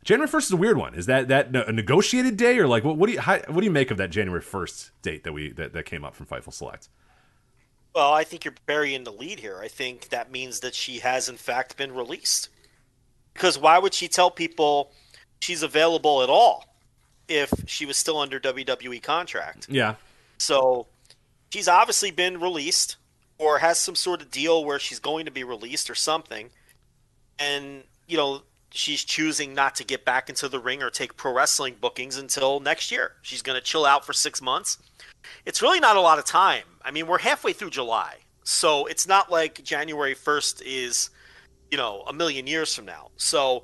January 0.03 0.27
first 0.27 0.47
is 0.47 0.51
a 0.51 0.57
weird 0.57 0.77
one. 0.77 0.93
Is 0.93 1.07
that 1.07 1.27
that 1.29 1.53
a 1.55 1.71
negotiated 1.71 2.37
day 2.37 2.59
or 2.59 2.67
like 2.67 2.83
what, 2.83 2.95
what 2.95 3.07
do 3.07 3.13
you 3.13 3.19
how, 3.19 3.39
what 3.47 3.59
do 3.61 3.65
you 3.65 3.71
make 3.71 3.91
of 3.91 3.97
that 3.97 4.11
January 4.11 4.41
first 4.41 4.91
date 5.01 5.23
that 5.23 5.33
we 5.33 5.51
that, 5.53 5.73
that 5.73 5.85
came 5.85 6.05
up 6.05 6.15
from 6.15 6.27
Fightful 6.27 6.53
Select? 6.53 6.89
Well, 7.95 8.13
I 8.13 8.23
think 8.25 8.43
you're 8.43 8.53
burying 8.65 9.05
the 9.05 9.11
lead 9.11 9.39
here. 9.39 9.59
I 9.61 9.69
think 9.69 10.09
that 10.09 10.29
means 10.29 10.59
that 10.59 10.75
she 10.75 10.99
has 10.99 11.29
in 11.29 11.37
fact 11.37 11.77
been 11.77 11.93
released. 11.93 12.49
Because 13.35 13.59
why 13.59 13.77
would 13.77 13.93
she 13.93 14.07
tell 14.07 14.31
people 14.31 14.91
she's 15.41 15.61
available 15.61 16.23
at 16.23 16.29
all 16.29 16.65
if 17.27 17.51
she 17.67 17.85
was 17.85 17.97
still 17.97 18.17
under 18.17 18.39
WWE 18.39 19.03
contract? 19.03 19.67
Yeah. 19.69 19.95
So 20.39 20.87
she's 21.51 21.67
obviously 21.67 22.09
been 22.09 22.39
released 22.39 22.95
or 23.37 23.59
has 23.59 23.77
some 23.77 23.95
sort 23.95 24.21
of 24.21 24.31
deal 24.31 24.65
where 24.65 24.79
she's 24.79 24.99
going 24.99 25.25
to 25.25 25.31
be 25.31 25.43
released 25.43 25.89
or 25.89 25.95
something. 25.95 26.49
And, 27.37 27.83
you 28.07 28.15
know, 28.17 28.41
she's 28.71 29.03
choosing 29.03 29.53
not 29.53 29.75
to 29.75 29.83
get 29.83 30.05
back 30.05 30.29
into 30.29 30.47
the 30.47 30.59
ring 30.59 30.81
or 30.81 30.89
take 30.89 31.17
pro 31.17 31.33
wrestling 31.33 31.75
bookings 31.79 32.17
until 32.17 32.61
next 32.61 32.91
year. 32.91 33.13
She's 33.21 33.41
going 33.41 33.59
to 33.59 33.63
chill 33.63 33.85
out 33.85 34.05
for 34.05 34.13
six 34.13 34.41
months. 34.41 34.77
It's 35.45 35.61
really 35.61 35.81
not 35.81 35.97
a 35.97 36.01
lot 36.01 36.19
of 36.19 36.25
time. 36.25 36.63
I 36.83 36.91
mean, 36.91 37.07
we're 37.07 37.19
halfway 37.19 37.51
through 37.51 37.71
July. 37.71 38.15
So 38.43 38.85
it's 38.85 39.07
not 39.07 39.31
like 39.31 39.63
January 39.63 40.15
1st 40.15 40.61
is 40.65 41.09
you 41.71 41.77
know, 41.77 42.03
a 42.07 42.13
million 42.13 42.47
years 42.47 42.73
from 42.73 42.85
now. 42.85 43.09
So, 43.17 43.63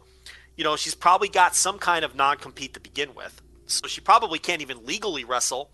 you 0.56 0.64
know, 0.64 0.76
she's 0.76 0.96
probably 0.96 1.30
got 1.30 1.56
some 1.56 1.80
kind 1.80 2.04
of 2.06 2.16
non 2.16 2.38
compete 2.38 2.74
to 2.74 2.80
begin 2.80 3.14
with. 3.16 3.42
So 3.68 3.88
she 3.88 4.02
probably 4.02 4.40
can't 4.40 4.62
even 4.62 4.86
legally 4.86 5.24
wrestle 5.24 5.72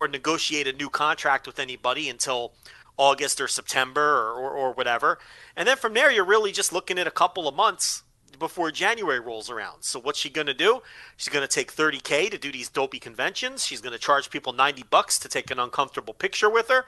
or 0.00 0.08
negotiate 0.08 0.66
a 0.66 0.72
new 0.72 0.88
contract 0.88 1.46
with 1.46 1.58
anybody 1.58 2.08
until 2.08 2.52
August 2.96 3.40
or 3.40 3.48
September 3.48 4.00
or, 4.00 4.34
or, 4.34 4.50
or, 4.50 4.72
whatever. 4.72 5.18
And 5.56 5.66
then 5.68 5.76
from 5.76 5.94
there, 5.94 6.10
you're 6.10 6.24
really 6.24 6.50
just 6.50 6.72
looking 6.72 6.98
at 6.98 7.06
a 7.06 7.12
couple 7.12 7.46
of 7.46 7.54
months 7.54 8.02
before 8.38 8.70
January 8.70 9.20
rolls 9.20 9.50
around. 9.50 9.82
So 9.82 10.00
what's 10.00 10.18
she 10.18 10.30
going 10.30 10.46
to 10.46 10.54
do? 10.54 10.82
She's 11.16 11.32
going 11.32 11.46
to 11.46 11.52
take 11.52 11.72
30k 11.72 12.30
to 12.30 12.38
do 12.38 12.52
these 12.52 12.68
dopey 12.68 12.98
conventions. 12.98 13.64
She's 13.64 13.80
going 13.80 13.92
to 13.92 13.98
charge 13.98 14.30
people 14.30 14.52
90 14.52 14.84
bucks 14.90 15.18
to 15.20 15.28
take 15.28 15.50
an 15.50 15.58
uncomfortable 15.58 16.14
picture 16.14 16.50
with 16.50 16.68
her 16.68 16.84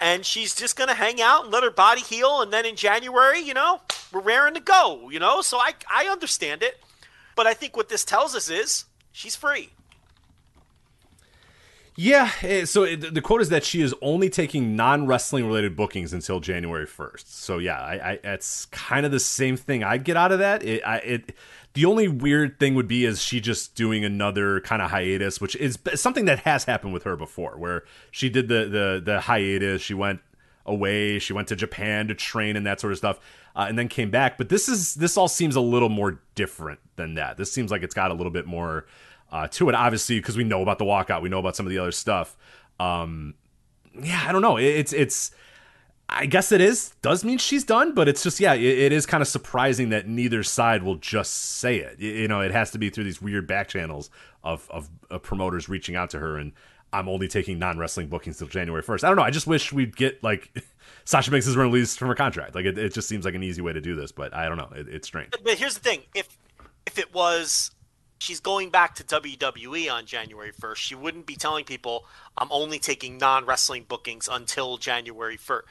and 0.00 0.24
she's 0.24 0.54
just 0.54 0.76
going 0.76 0.88
to 0.88 0.94
hang 0.94 1.20
out 1.20 1.44
and 1.44 1.52
let 1.52 1.62
her 1.62 1.70
body 1.70 2.00
heal. 2.00 2.42
And 2.42 2.52
then 2.52 2.66
in 2.66 2.76
January, 2.76 3.40
you 3.40 3.54
know, 3.54 3.80
we're 4.12 4.20
raring 4.20 4.54
to 4.54 4.60
go, 4.60 5.08
you 5.10 5.18
know? 5.18 5.40
So 5.40 5.58
I, 5.58 5.74
I 5.90 6.06
understand 6.06 6.62
it. 6.62 6.80
But 7.36 7.46
I 7.46 7.54
think 7.54 7.76
what 7.76 7.88
this 7.88 8.04
tells 8.04 8.34
us 8.34 8.48
is 8.48 8.84
she's 9.12 9.36
free. 9.36 9.70
Yeah, 11.96 12.30
eh, 12.42 12.64
so 12.64 12.96
the 12.96 13.20
quote 13.20 13.40
is 13.40 13.50
that 13.50 13.62
she 13.62 13.80
is 13.80 13.94
only 14.02 14.28
taking 14.28 14.74
non-wrestling 14.74 15.46
related 15.46 15.76
bookings 15.76 16.12
until 16.12 16.40
January 16.40 16.86
first. 16.86 17.32
So 17.36 17.58
yeah, 17.58 17.80
I, 17.80 17.94
I, 17.94 18.18
it's 18.24 18.66
kind 18.66 19.06
of 19.06 19.12
the 19.12 19.20
same 19.20 19.56
thing 19.56 19.84
I 19.84 19.98
get 19.98 20.16
out 20.16 20.32
of 20.32 20.40
that. 20.40 20.64
It, 20.64 20.82
I, 20.84 20.96
it 20.98 21.36
the 21.74 21.84
only 21.84 22.08
weird 22.08 22.58
thing 22.58 22.74
would 22.76 22.88
be 22.88 23.04
is 23.04 23.22
she 23.22 23.40
just 23.40 23.74
doing 23.74 24.04
another 24.04 24.60
kind 24.60 24.80
of 24.80 24.90
hiatus, 24.90 25.40
which 25.40 25.56
is 25.56 25.78
something 25.94 26.24
that 26.24 26.40
has 26.40 26.64
happened 26.64 26.92
with 26.92 27.02
her 27.02 27.16
before, 27.16 27.58
where 27.58 27.84
she 28.10 28.30
did 28.30 28.48
the 28.48 28.64
the 28.66 29.02
the 29.04 29.20
hiatus. 29.22 29.82
She 29.82 29.94
went 29.94 30.20
away. 30.64 31.18
She 31.18 31.32
went 31.32 31.48
to 31.48 31.56
Japan 31.56 32.08
to 32.08 32.14
train 32.14 32.56
and 32.56 32.64
that 32.64 32.80
sort 32.80 32.92
of 32.92 32.98
stuff, 32.98 33.18
uh, 33.56 33.66
and 33.68 33.76
then 33.78 33.88
came 33.88 34.10
back. 34.10 34.38
But 34.38 34.48
this 34.48 34.68
is 34.68 34.94
this 34.94 35.16
all 35.16 35.28
seems 35.28 35.56
a 35.56 35.60
little 35.60 35.88
more 35.88 36.20
different 36.36 36.78
than 36.96 37.14
that. 37.14 37.36
This 37.36 37.52
seems 37.52 37.72
like 37.72 37.82
it's 37.82 37.94
got 37.94 38.12
a 38.12 38.14
little 38.14 38.32
bit 38.32 38.46
more 38.46 38.86
uh, 39.32 39.48
to 39.48 39.68
it, 39.68 39.74
obviously, 39.74 40.18
because 40.20 40.36
we 40.36 40.44
know 40.44 40.62
about 40.62 40.78
the 40.78 40.84
walkout, 40.84 41.22
we 41.22 41.28
know 41.28 41.40
about 41.40 41.56
some 41.56 41.66
of 41.66 41.70
the 41.70 41.78
other 41.78 41.92
stuff. 41.92 42.36
Um, 42.78 43.34
yeah, 44.00 44.24
I 44.28 44.32
don't 44.32 44.42
know. 44.42 44.58
It's 44.58 44.92
it's 44.92 45.32
I 46.08 46.26
guess 46.26 46.52
it 46.52 46.60
is 46.60 46.94
does 47.02 47.24
mean 47.24 47.38
she's 47.38 47.64
done, 47.64 47.94
but 47.94 48.08
it's 48.08 48.22
just 48.22 48.38
yeah, 48.38 48.54
it, 48.54 48.62
it 48.62 48.92
is 48.92 49.06
kind 49.06 49.22
of 49.22 49.28
surprising 49.28 49.88
that 49.88 50.06
neither 50.06 50.42
side 50.42 50.82
will 50.82 50.96
just 50.96 51.34
say 51.34 51.78
it. 51.78 51.98
You, 51.98 52.10
you 52.10 52.28
know, 52.28 52.40
it 52.40 52.52
has 52.52 52.70
to 52.72 52.78
be 52.78 52.90
through 52.90 53.04
these 53.04 53.22
weird 53.22 53.46
back 53.46 53.68
channels 53.68 54.10
of, 54.42 54.68
of, 54.70 54.90
of 55.10 55.22
promoters 55.22 55.68
reaching 55.68 55.96
out 55.96 56.10
to 56.10 56.18
her, 56.18 56.36
and 56.36 56.52
I'm 56.92 57.08
only 57.08 57.26
taking 57.26 57.58
non 57.58 57.78
wrestling 57.78 58.08
bookings 58.08 58.38
till 58.38 58.48
January 58.48 58.82
first. 58.82 59.02
I 59.02 59.08
don't 59.08 59.16
know. 59.16 59.22
I 59.22 59.30
just 59.30 59.46
wish 59.46 59.72
we'd 59.72 59.96
get 59.96 60.22
like 60.22 60.52
Sasha 61.04 61.30
Banks 61.30 61.46
is 61.46 61.56
released 61.56 61.98
from 61.98 62.08
her 62.08 62.14
contract. 62.14 62.54
Like 62.54 62.66
it, 62.66 62.78
it 62.78 62.94
just 62.94 63.08
seems 63.08 63.24
like 63.24 63.34
an 63.34 63.42
easy 63.42 63.62
way 63.62 63.72
to 63.72 63.80
do 63.80 63.96
this, 63.96 64.12
but 64.12 64.34
I 64.34 64.48
don't 64.48 64.58
know. 64.58 64.70
It, 64.74 64.88
it's 64.88 65.08
strange. 65.08 65.32
But 65.42 65.58
here's 65.58 65.74
the 65.74 65.80
thing: 65.80 66.02
if 66.14 66.28
if 66.86 66.98
it 66.98 67.12
was 67.14 67.70
she's 68.24 68.40
going 68.40 68.70
back 68.70 68.94
to 68.94 69.04
WWE 69.04 69.92
on 69.92 70.06
January 70.06 70.50
1st. 70.52 70.76
She 70.76 70.94
wouldn't 70.94 71.26
be 71.26 71.36
telling 71.36 71.64
people, 71.64 72.06
I'm 72.38 72.48
only 72.50 72.78
taking 72.78 73.18
non 73.18 73.44
wrestling 73.44 73.84
bookings 73.86 74.28
until 74.30 74.78
January 74.78 75.36
1st. 75.36 75.62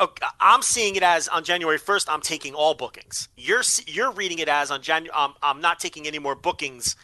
Okay, 0.00 0.26
I'm 0.40 0.62
seeing 0.62 0.96
it 0.96 1.02
as 1.02 1.28
on 1.28 1.44
January 1.44 1.78
1st, 1.78 2.06
I'm 2.08 2.22
taking 2.22 2.54
all 2.54 2.74
bookings. 2.74 3.28
You're 3.36 3.62
you're 3.86 4.10
reading 4.10 4.38
it 4.38 4.48
as 4.48 4.70
on 4.70 4.80
January, 4.80 5.14
um, 5.14 5.34
I'm 5.42 5.60
not 5.60 5.78
taking 5.78 6.06
any 6.06 6.18
more 6.18 6.34
bookings 6.34 6.96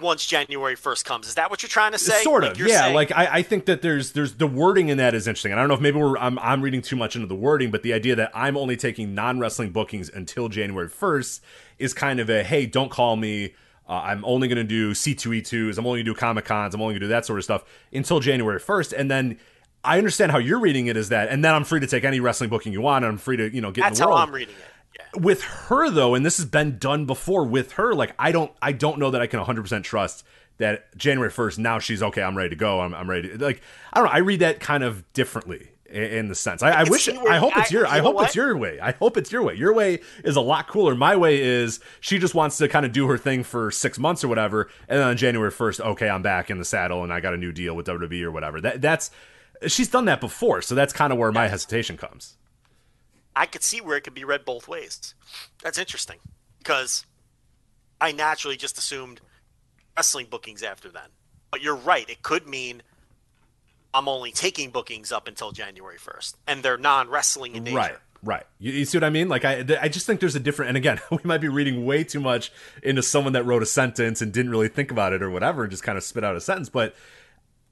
once 0.00 0.26
January 0.26 0.76
first 0.76 1.04
comes. 1.04 1.28
Is 1.28 1.34
that 1.34 1.50
what 1.50 1.62
you're 1.62 1.68
trying 1.68 1.92
to 1.92 1.98
say? 1.98 2.22
Sort 2.22 2.44
of, 2.44 2.58
like 2.58 2.68
yeah. 2.68 2.82
Saying... 2.82 2.94
Like 2.94 3.12
I, 3.12 3.38
I 3.38 3.42
think 3.42 3.66
that 3.66 3.82
there's 3.82 4.12
there's 4.12 4.34
the 4.34 4.46
wording 4.46 4.88
in 4.88 4.98
that 4.98 5.14
is 5.14 5.26
interesting, 5.26 5.52
and 5.52 5.60
I 5.60 5.62
don't 5.62 5.68
know 5.68 5.74
if 5.74 5.80
maybe 5.80 5.98
we're 5.98 6.16
I'm 6.18 6.38
I'm 6.38 6.62
reading 6.62 6.82
too 6.82 6.96
much 6.96 7.16
into 7.16 7.26
the 7.26 7.34
wording, 7.34 7.70
but 7.70 7.82
the 7.82 7.92
idea 7.92 8.16
that 8.16 8.30
I'm 8.34 8.56
only 8.56 8.76
taking 8.76 9.14
non 9.14 9.38
wrestling 9.38 9.70
bookings 9.70 10.08
until 10.08 10.48
January 10.48 10.88
first 10.88 11.42
is 11.78 11.94
kind 11.94 12.20
of 12.20 12.30
a 12.30 12.42
hey, 12.42 12.66
don't 12.66 12.90
call 12.90 13.16
me. 13.16 13.54
Uh, 13.88 13.94
I'm 13.94 14.24
only 14.24 14.46
going 14.46 14.56
to 14.56 14.64
do 14.64 14.92
C2E2s. 14.92 15.76
I'm 15.76 15.84
only 15.84 15.98
going 15.98 16.06
to 16.06 16.12
do 16.12 16.14
Comic 16.14 16.44
Cons. 16.44 16.74
I'm 16.74 16.80
only 16.80 16.92
going 16.94 17.00
to 17.00 17.06
do 17.06 17.10
that 17.10 17.26
sort 17.26 17.40
of 17.40 17.44
stuff 17.44 17.64
until 17.92 18.20
January 18.20 18.60
1st, 18.60 18.94
and 18.96 19.10
then. 19.10 19.38
I 19.82 19.96
understand 19.96 20.30
how 20.30 20.36
you're 20.36 20.60
reading 20.60 20.88
it 20.88 20.98
is 20.98 21.08
that, 21.08 21.30
and 21.30 21.42
then 21.42 21.54
I'm 21.54 21.64
free 21.64 21.80
to 21.80 21.86
take 21.86 22.04
any 22.04 22.20
wrestling 22.20 22.50
booking 22.50 22.70
you 22.70 22.82
want, 22.82 23.02
and 23.02 23.12
I'm 23.12 23.16
free 23.16 23.38
to, 23.38 23.48
you 23.48 23.62
know, 23.62 23.70
get 23.70 23.80
That's 23.80 23.98
in 23.98 24.02
the 24.02 24.08
world. 24.08 24.18
how 24.18 24.26
I'm 24.26 24.34
reading 24.34 24.54
it 24.54 24.79
with 25.16 25.42
her 25.42 25.90
though, 25.90 26.14
and 26.14 26.24
this 26.24 26.36
has 26.36 26.46
been 26.46 26.78
done 26.78 27.06
before 27.06 27.44
with 27.44 27.72
her, 27.72 27.94
like 27.94 28.14
I 28.18 28.32
don't 28.32 28.52
I 28.60 28.72
don't 28.72 28.98
know 28.98 29.10
that 29.10 29.20
I 29.20 29.26
can 29.26 29.40
100% 29.40 29.82
trust 29.82 30.24
that 30.58 30.96
January 30.96 31.30
1st 31.30 31.58
now 31.58 31.78
she's 31.78 32.02
okay, 32.02 32.22
I'm 32.22 32.36
ready 32.36 32.50
to 32.50 32.56
go. 32.56 32.80
I'm, 32.80 32.94
I'm 32.94 33.08
ready. 33.08 33.30
To, 33.30 33.38
like 33.38 33.62
I 33.92 34.00
don't 34.00 34.06
know, 34.06 34.12
I 34.12 34.18
read 34.18 34.40
that 34.40 34.60
kind 34.60 34.84
of 34.84 35.10
differently 35.12 35.70
in 35.90 36.28
the 36.28 36.34
sense. 36.34 36.62
I, 36.62 36.70
I 36.70 36.84
wish 36.84 37.08
I 37.08 37.38
hope 37.38 37.56
it's 37.56 37.72
your 37.72 37.86
I, 37.86 37.98
hope 37.98 38.14
what? 38.14 38.26
it's 38.26 38.36
your 38.36 38.56
way. 38.56 38.78
I 38.78 38.92
hope 38.92 39.16
it's 39.16 39.32
your 39.32 39.42
way. 39.42 39.54
Your 39.54 39.72
way 39.72 40.00
is 40.22 40.36
a 40.36 40.40
lot 40.40 40.68
cooler. 40.68 40.94
My 40.94 41.16
way 41.16 41.40
is 41.40 41.80
she 42.00 42.18
just 42.18 42.34
wants 42.34 42.58
to 42.58 42.68
kind 42.68 42.86
of 42.86 42.92
do 42.92 43.08
her 43.08 43.18
thing 43.18 43.42
for 43.42 43.70
6 43.72 43.98
months 43.98 44.22
or 44.22 44.28
whatever 44.28 44.70
and 44.88 45.00
then 45.00 45.08
on 45.08 45.16
January 45.16 45.50
1st, 45.50 45.80
okay, 45.80 46.08
I'm 46.08 46.22
back 46.22 46.50
in 46.50 46.58
the 46.58 46.64
saddle 46.64 47.02
and 47.02 47.12
I 47.12 47.20
got 47.20 47.34
a 47.34 47.38
new 47.38 47.50
deal 47.50 47.74
with 47.74 47.86
WWE 47.86 48.22
or 48.22 48.30
whatever. 48.30 48.60
That 48.60 48.80
that's 48.80 49.10
she's 49.66 49.88
done 49.88 50.04
that 50.06 50.20
before, 50.20 50.62
so 50.62 50.74
that's 50.74 50.92
kind 50.92 51.12
of 51.12 51.18
where 51.18 51.32
my 51.32 51.48
hesitation 51.48 51.96
comes. 51.96 52.36
I 53.34 53.46
could 53.46 53.62
see 53.62 53.80
where 53.80 53.96
it 53.96 54.02
could 54.02 54.14
be 54.14 54.24
read 54.24 54.44
both 54.44 54.68
ways. 54.68 55.14
That's 55.62 55.78
interesting 55.78 56.18
because 56.58 57.06
I 58.00 58.12
naturally 58.12 58.56
just 58.56 58.78
assumed 58.78 59.20
wrestling 59.96 60.26
bookings 60.30 60.62
after 60.62 60.88
then. 60.88 61.10
But 61.50 61.62
you're 61.62 61.76
right; 61.76 62.08
it 62.08 62.22
could 62.22 62.46
mean 62.46 62.82
I'm 63.92 64.08
only 64.08 64.32
taking 64.32 64.70
bookings 64.70 65.12
up 65.12 65.28
until 65.28 65.52
January 65.52 65.98
1st, 65.98 66.34
and 66.46 66.62
they're 66.62 66.78
non-wrestling 66.78 67.56
in 67.56 67.64
nature. 67.64 67.76
Right. 67.76 67.96
Right. 68.22 68.44
You, 68.58 68.72
you, 68.72 68.84
see 68.84 68.98
what 68.98 69.04
I 69.04 69.08
mean? 69.10 69.30
Like 69.30 69.46
I, 69.46 69.64
I 69.80 69.88
just 69.88 70.06
think 70.06 70.20
there's 70.20 70.36
a 70.36 70.40
different. 70.40 70.68
And 70.68 70.76
again, 70.76 71.00
we 71.10 71.18
might 71.24 71.40
be 71.40 71.48
reading 71.48 71.86
way 71.86 72.04
too 72.04 72.20
much 72.20 72.52
into 72.82 73.02
someone 73.02 73.32
that 73.32 73.44
wrote 73.44 73.62
a 73.62 73.66
sentence 73.66 74.20
and 74.20 74.30
didn't 74.30 74.50
really 74.50 74.68
think 74.68 74.90
about 74.90 75.14
it 75.14 75.22
or 75.22 75.30
whatever, 75.30 75.62
and 75.62 75.70
just 75.70 75.82
kind 75.82 75.96
of 75.96 76.04
spit 76.04 76.22
out 76.22 76.36
a 76.36 76.40
sentence. 76.40 76.68
But 76.68 76.94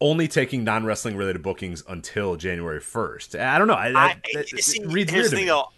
only 0.01 0.29
taking 0.29 0.65
non 0.65 0.85
wrestling 0.85 1.17
related 1.17 1.43
bookings 1.43 1.83
until 1.89 2.37
January 2.37 2.81
first. 2.81 3.35
I 3.35 3.59
don't 3.59 3.69
know. 3.69 3.75
I, 3.75 3.89
I, 3.89 4.07
I 4.07 4.21
it, 4.25 4.49
see, 4.63 4.85
reads 4.85 5.13
weird 5.13 5.33
me. 5.33 5.47
Though, 5.47 5.69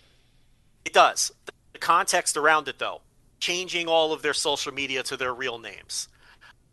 it 0.85 0.92
does. 0.92 1.33
The 1.72 1.78
context 1.78 2.37
around 2.37 2.68
it, 2.68 2.78
though, 2.78 3.00
changing 3.38 3.88
all 3.88 4.12
of 4.12 4.22
their 4.22 4.35
social 4.35 4.72
media 4.72 5.02
to 5.04 5.16
their 5.16 5.35
real 5.35 5.59
names, 5.59 6.09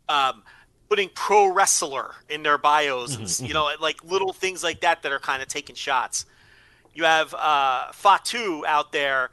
um, 0.08 0.42
putting 0.88 1.08
pro 1.14 1.52
wrestler 1.52 2.14
in 2.28 2.42
their 2.42 2.58
bios, 2.58 3.16
and 3.16 3.48
you 3.48 3.54
know, 3.54 3.70
like 3.80 4.02
little 4.04 4.32
things 4.32 4.62
like 4.62 4.80
that 4.80 5.02
that 5.02 5.12
are 5.12 5.20
kind 5.20 5.42
of 5.42 5.48
taking 5.48 5.74
shots. 5.76 6.26
You 6.94 7.04
have 7.04 7.34
uh, 7.34 7.92
Fatu 7.92 8.64
out 8.66 8.92
there 8.92 9.30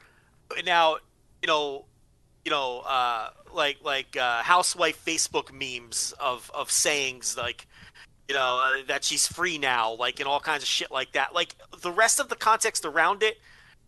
now. 0.64 0.96
You 1.42 1.48
know, 1.48 1.84
you 2.44 2.50
know, 2.50 2.80
uh, 2.86 3.30
like 3.52 3.78
like 3.84 4.16
uh, 4.16 4.42
housewife 4.42 5.04
Facebook 5.04 5.52
memes 5.52 6.14
of 6.18 6.50
of 6.54 6.70
sayings 6.70 7.36
like 7.36 7.66
you 8.28 8.34
know, 8.34 8.60
uh, 8.62 8.82
that 8.88 9.04
she's 9.04 9.26
free 9.26 9.58
now, 9.58 9.94
like, 9.94 10.20
and 10.20 10.28
all 10.28 10.40
kinds 10.40 10.62
of 10.62 10.68
shit 10.68 10.90
like 10.90 11.12
that. 11.12 11.34
Like, 11.34 11.54
the 11.80 11.92
rest 11.92 12.18
of 12.18 12.28
the 12.28 12.36
context 12.36 12.84
around 12.84 13.22
it 13.22 13.38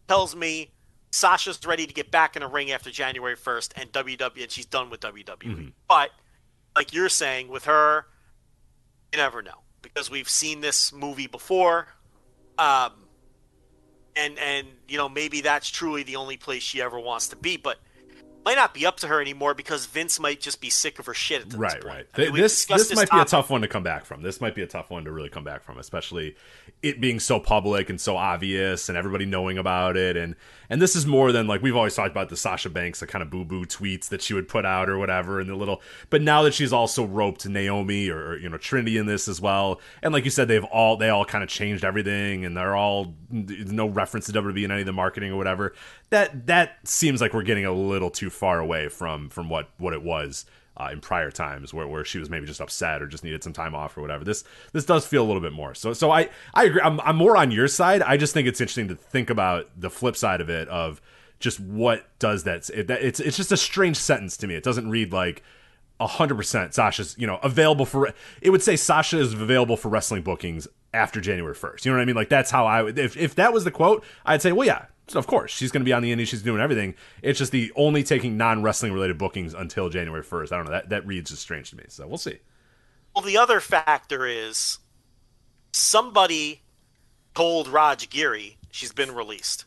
tells 0.07 0.37
me 0.37 0.71
Sasha's 1.11 1.65
ready 1.67 1.87
to 1.87 1.95
get 1.95 2.11
back 2.11 2.37
in 2.37 2.43
a 2.43 2.49
ring 2.49 2.71
after 2.71 2.91
January 2.91 3.37
1st 3.37 3.73
and 3.77 3.93
WWE, 3.93 4.43
and 4.43 4.51
she's 4.51 4.67
done 4.67 4.91
with 4.91 5.01
WWE. 5.01 5.25
Mm-hmm. 5.25 5.69
But, 5.89 6.11
like 6.77 6.93
you're 6.93 7.09
saying, 7.09 7.49
with 7.49 7.65
her, 7.65 8.07
you 9.13 9.19
never 9.19 9.43
know 9.43 9.63
because 9.83 10.11
we've 10.11 10.29
seen 10.29 10.61
this 10.61 10.93
movie 10.93 11.27
before. 11.27 11.89
Um, 12.59 12.93
and, 14.17 14.39
and, 14.39 14.67
you 14.89 14.99
know, 14.99 15.09
maybe 15.09 15.41
that's 15.41 15.69
truly 15.69 16.03
the 16.03 16.17
only 16.17 16.37
place 16.37 16.63
she 16.63 16.83
ever 16.83 16.99
wants 16.99 17.29
to 17.29 17.37
be. 17.37 17.57
But 17.57 17.79
might 18.49 18.57
not 18.57 18.73
be 18.73 18.87
up 18.87 18.97
to 18.97 19.09
her 19.09 19.21
anymore 19.21 19.53
because 19.53 19.85
Vince 19.85 20.19
might 20.19 20.41
just 20.41 20.59
be 20.59 20.71
sick 20.71 20.99
of 20.99 21.05
her 21.05 21.13
shit 21.13 21.43
at 21.43 21.51
this 21.51 21.59
right, 21.59 21.73
point. 21.73 21.85
right. 21.85 22.07
Mean, 22.17 22.33
we 22.33 22.41
this 22.41 22.65
this 22.65 22.95
might 22.95 23.11
be 23.11 23.19
a 23.19 23.25
tough 23.27 23.51
one 23.51 23.61
to 23.61 23.69
come 23.69 23.83
back 23.83 24.07
from. 24.07 24.23
This 24.23 24.41
might 24.41 24.55
be 24.55 24.63
a 24.63 24.67
tough 24.67 24.89
one 24.89 25.05
to 25.05 25.13
really 25.13 25.29
come 25.29 25.45
back 25.45 25.63
from, 25.63 25.77
especially 25.77 26.35
it 26.83 26.99
being 26.99 27.21
so 27.21 27.39
public 27.41 27.91
and 27.91 28.01
so 28.01 28.17
obvious 28.17 28.89
and 28.89 28.97
everybody 28.97 29.27
knowing 29.27 29.59
about 29.59 29.99
it. 29.99 30.17
And 30.17 30.35
and 30.71 30.81
this 30.81 30.97
is 30.97 31.07
more 31.07 31.31
than 31.31 31.47
like 31.47 31.61
we've 31.61 31.77
always 31.77 31.95
talked 31.95 32.11
about 32.11 32.31
the 32.31 32.39
Sasha 32.39 32.71
Banks, 32.71 33.01
the 33.01 33.07
kind 33.07 33.21
of 33.21 33.29
boo 33.29 33.45
boo 33.45 33.67
tweets 33.67 34.09
that 34.09 34.23
she 34.23 34.33
would 34.33 34.49
put 34.49 34.65
out 34.65 34.89
or 34.89 34.97
whatever, 34.97 35.41
and 35.41 35.51
the 35.51 35.55
little. 35.55 35.83
But 36.09 36.23
now 36.23 36.43
that 36.43 36.55
she's 36.55 36.73
also 36.73 37.05
roped 37.05 37.47
Naomi 37.47 38.09
or, 38.09 38.29
or 38.29 38.39
you 38.39 38.49
know 38.49 38.57
Trinity 38.57 38.97
in 38.97 39.05
this 39.05 39.29
as 39.29 39.43
well, 39.43 39.79
and 40.03 40.15
like 40.15 40.25
you 40.25 40.31
said, 40.31 40.49
they've 40.49 40.65
all 40.65 40.97
they 40.97 41.11
all 41.11 41.27
kind 41.27 41.45
of 41.45 41.51
changed 41.51 41.85
everything, 41.85 42.47
and 42.47 42.57
they're 42.57 42.77
all 42.77 43.15
no 43.31 43.89
reference 43.89 44.25
to 44.27 44.33
WWE 44.33 44.65
in 44.65 44.71
any 44.71 44.81
of 44.81 44.87
the 44.87 44.93
marketing 44.93 45.33
or 45.33 45.37
whatever. 45.37 45.75
That 46.11 46.47
that 46.47 46.79
seems 46.89 47.21
like 47.21 47.35
we're 47.35 47.43
getting 47.43 47.67
a 47.67 47.73
little 47.73 48.11
too 48.11 48.31
far 48.31 48.61
away 48.61 48.89
from 48.89 49.29
from 49.29 49.49
what 49.49 49.69
what 49.79 49.93
it 49.93 50.03
was 50.03 50.47
uh, 50.79 50.91
in 50.93 51.01
prior 51.01 51.31
times 51.31 51.75
where, 51.75 51.87
where 51.87 52.05
she 52.05 52.19
was 52.19 52.31
maybe 52.31 52.47
just 52.47 52.61
upset 52.61 53.03
or 53.03 53.07
just 53.07 53.25
needed 53.25 53.43
some 53.43 53.53
time 53.53 53.75
off 53.75 53.97
or 53.99 54.01
whatever. 54.01 54.25
This 54.25 54.45
this 54.73 54.85
does 54.85 55.07
feel 55.07 55.25
a 55.25 55.27
little 55.27 55.43
bit 55.43 55.53
more. 55.53 55.75
So 55.75 55.93
so 55.93 56.11
I 56.11 56.29
I 56.55 56.65
agree. 56.65 56.81
I'm 56.83 57.01
I'm 57.01 57.17
more 57.17 57.37
on 57.37 57.51
your 57.51 57.69
side. 57.69 58.03
I 58.03 58.17
just 58.17 58.33
think 58.33 58.47
it's 58.47 58.61
interesting 58.61 58.89
to 58.89 58.95
think 58.95 59.29
about 59.29 59.69
the 59.77 59.91
flip 59.91 60.17
side 60.17 60.41
of 60.41 60.49
it 60.49 60.69
of 60.69 61.01
just 61.41 61.61
what 61.61 62.07
does 62.19 62.45
that. 62.45 62.71
It, 62.71 62.87
that 62.87 63.03
it's 63.03 63.21
it's 63.21 63.37
just 63.37 63.53
a 63.53 63.57
strange 63.57 63.97
sentence 63.97 64.37
to 64.39 64.47
me. 64.47 64.55
It 64.55 64.65
doesn't 64.65 64.89
read 64.89 65.13
like. 65.13 65.43
100% 66.01 66.73
Sasha's, 66.75 67.17
you 67.19 67.27
know, 67.27 67.41
available 67.43 67.85
for 67.85 68.15
it 68.41 68.51
would 68.51 68.63
say 68.63 68.77
Sasha 68.77 69.19
is 69.19 69.33
available 69.33 69.77
for 69.77 69.89
wrestling 69.89 70.23
bookings 70.23 70.69
after 70.95 71.21
January 71.21 71.57
1st. 71.57 71.85
You 71.85 71.91
know 71.91 71.97
what 71.97 72.03
I 72.03 72.05
mean? 72.05 72.15
Like 72.15 72.29
that's 72.29 72.53
how 72.53 72.67
I 72.67 72.83
would 72.83 72.97
if 73.01 73.17
if 73.17 73.35
that 73.35 73.53
was 73.53 73.65
the 73.65 73.73
quote, 73.73 74.05
I'd 74.25 74.41
say, 74.41 74.53
"Well, 74.53 74.65
yeah, 74.65 74.85
of 75.15 75.27
course, 75.27 75.51
she's 75.51 75.71
going 75.71 75.81
to 75.81 75.85
be 75.85 75.93
on 75.93 76.03
the 76.03 76.15
indie. 76.15 76.27
She's 76.27 76.43
doing 76.43 76.61
everything. 76.61 76.95
It's 77.23 77.39
just 77.39 77.53
the 77.53 77.73
only 77.77 78.03
taking 78.03 78.37
non 78.37 78.63
wrestling 78.63 78.93
related 78.93 79.19
bookings 79.19 79.55
until 79.55 79.89
January 79.89 80.23
1st. 80.23 80.53
I 80.53 80.57
don't 80.57 80.65
know. 80.67 80.73
That, 80.73 80.89
that 80.91 81.07
reads 81.07 81.31
just 81.31 81.43
strange 81.43 81.71
to 81.71 81.77
me. 81.77 81.85
So 81.89 82.07
we'll 82.07 82.19
see. 82.19 82.39
Well, 83.15 83.25
the 83.25 83.39
other 83.39 83.61
factor 83.61 84.27
is 84.27 84.79
somebody 85.73 86.63
told 87.35 87.69
Raj 87.69 88.09
Giri 88.11 88.59
she's 88.71 88.93
been 88.93 89.15
released. 89.15 89.65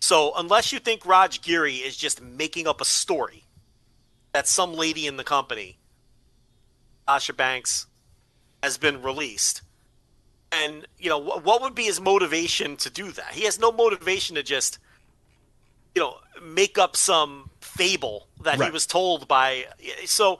So 0.00 0.32
unless 0.36 0.72
you 0.72 0.78
think 0.78 1.04
Raj 1.04 1.40
Giri 1.42 1.76
is 1.76 1.96
just 1.96 2.22
making 2.22 2.66
up 2.66 2.80
a 2.80 2.84
story 2.84 3.44
that 4.32 4.46
some 4.46 4.74
lady 4.74 5.06
in 5.06 5.16
the 5.16 5.24
company, 5.24 5.78
Sasha 7.08 7.32
Banks, 7.32 7.86
has 8.62 8.78
been 8.78 9.02
released, 9.02 9.62
and 10.64 10.86
you 10.98 11.08
know 11.08 11.20
wh- 11.20 11.44
what 11.44 11.62
would 11.62 11.74
be 11.74 11.84
his 11.84 12.00
motivation 12.00 12.76
to 12.78 12.90
do 12.90 13.12
that? 13.12 13.32
He 13.32 13.44
has 13.44 13.58
no 13.58 13.72
motivation 13.72 14.36
to 14.36 14.42
just, 14.42 14.78
you 15.94 16.02
know, 16.02 16.16
make 16.42 16.78
up 16.78 16.96
some 16.96 17.50
fable 17.60 18.26
that 18.42 18.58
he 18.60 18.70
was 18.70 18.86
told 18.86 19.28
by. 19.28 19.66
So 20.04 20.38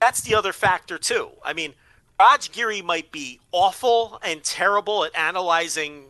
that's 0.00 0.20
the 0.22 0.34
other 0.34 0.52
factor 0.52 0.98
too. 0.98 1.30
I 1.44 1.52
mean, 1.52 1.74
Raj 2.18 2.52
Giri 2.52 2.82
might 2.82 3.10
be 3.10 3.40
awful 3.52 4.18
and 4.22 4.42
terrible 4.42 5.04
at 5.04 5.14
analyzing 5.16 6.06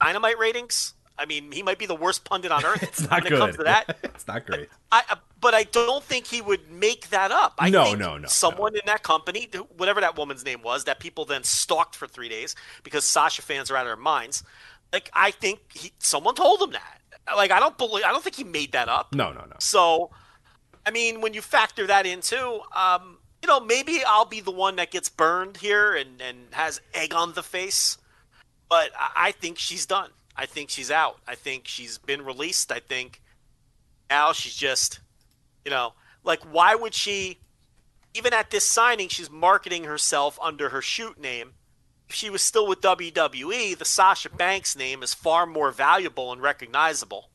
dynamite 0.00 0.38
ratings. 0.38 0.93
I 1.18 1.26
mean, 1.26 1.52
he 1.52 1.62
might 1.62 1.78
be 1.78 1.86
the 1.86 1.94
worst 1.94 2.24
pundit 2.24 2.50
on 2.50 2.64
earth 2.64 2.82
It's 2.82 3.08
not 3.08 3.22
when 3.22 3.32
good. 3.32 3.32
it 3.32 3.38
comes 3.38 3.56
to 3.56 3.64
that. 3.64 3.98
it's 4.04 4.26
not 4.26 4.46
great. 4.46 4.68
I, 4.90 5.02
uh, 5.10 5.16
but 5.40 5.54
I 5.54 5.64
don't 5.64 6.02
think 6.02 6.26
he 6.26 6.42
would 6.42 6.70
make 6.70 7.10
that 7.10 7.30
up. 7.30 7.54
I 7.58 7.70
No, 7.70 7.84
think 7.84 7.98
no, 7.98 8.18
no, 8.18 8.28
Someone 8.28 8.74
in 8.74 8.82
that 8.86 9.02
company, 9.02 9.48
whatever 9.76 10.00
that 10.00 10.16
woman's 10.16 10.44
name 10.44 10.62
was, 10.62 10.84
that 10.84 10.98
people 11.00 11.24
then 11.24 11.44
stalked 11.44 11.94
for 11.96 12.06
three 12.06 12.28
days 12.28 12.54
because 12.82 13.06
Sasha 13.06 13.42
fans 13.42 13.70
are 13.70 13.76
out 13.76 13.82
of 13.82 13.88
their 13.88 13.96
minds. 13.96 14.42
Like 14.92 15.10
I 15.12 15.30
think 15.30 15.60
he, 15.72 15.92
someone 15.98 16.34
told 16.34 16.60
him 16.62 16.72
that. 16.72 17.00
Like 17.36 17.50
I 17.50 17.60
don't 17.60 17.76
believe. 17.78 18.04
I 18.04 18.10
don't 18.10 18.22
think 18.22 18.36
he 18.36 18.44
made 18.44 18.72
that 18.72 18.88
up. 18.88 19.14
No, 19.14 19.32
no, 19.32 19.40
no. 19.44 19.56
So, 19.58 20.10
I 20.86 20.90
mean, 20.90 21.20
when 21.20 21.34
you 21.34 21.42
factor 21.42 21.86
that 21.86 22.06
in 22.06 22.20
too, 22.20 22.60
um, 22.74 23.18
you 23.42 23.48
know, 23.48 23.60
maybe 23.60 24.02
I'll 24.06 24.24
be 24.26 24.40
the 24.40 24.50
one 24.50 24.76
that 24.76 24.90
gets 24.90 25.08
burned 25.08 25.56
here 25.58 25.94
and, 25.94 26.20
and 26.20 26.38
has 26.52 26.80
egg 26.94 27.14
on 27.14 27.32
the 27.34 27.42
face. 27.42 27.98
But 28.68 28.90
I 28.98 29.32
think 29.32 29.58
she's 29.58 29.86
done. 29.86 30.10
I 30.36 30.46
think 30.46 30.70
she's 30.70 30.90
out. 30.90 31.18
I 31.26 31.34
think 31.34 31.66
she's 31.66 31.98
been 31.98 32.24
released. 32.24 32.72
I 32.72 32.80
think 32.80 33.20
now 34.10 34.32
she's 34.32 34.54
just, 34.54 35.00
you 35.64 35.70
know, 35.70 35.94
like 36.24 36.42
why 36.42 36.74
would 36.74 36.94
she? 36.94 37.38
Even 38.16 38.32
at 38.32 38.50
this 38.50 38.64
signing, 38.64 39.08
she's 39.08 39.30
marketing 39.30 39.84
herself 39.84 40.38
under 40.40 40.68
her 40.68 40.80
shoot 40.80 41.20
name. 41.20 41.54
If 42.08 42.14
she 42.14 42.30
was 42.30 42.42
still 42.42 42.66
with 42.66 42.80
WWE, 42.80 43.76
the 43.76 43.84
Sasha 43.84 44.30
Banks 44.30 44.76
name 44.76 45.02
is 45.02 45.14
far 45.14 45.46
more 45.46 45.72
valuable 45.72 46.32
and 46.32 46.40
recognizable, 46.40 47.30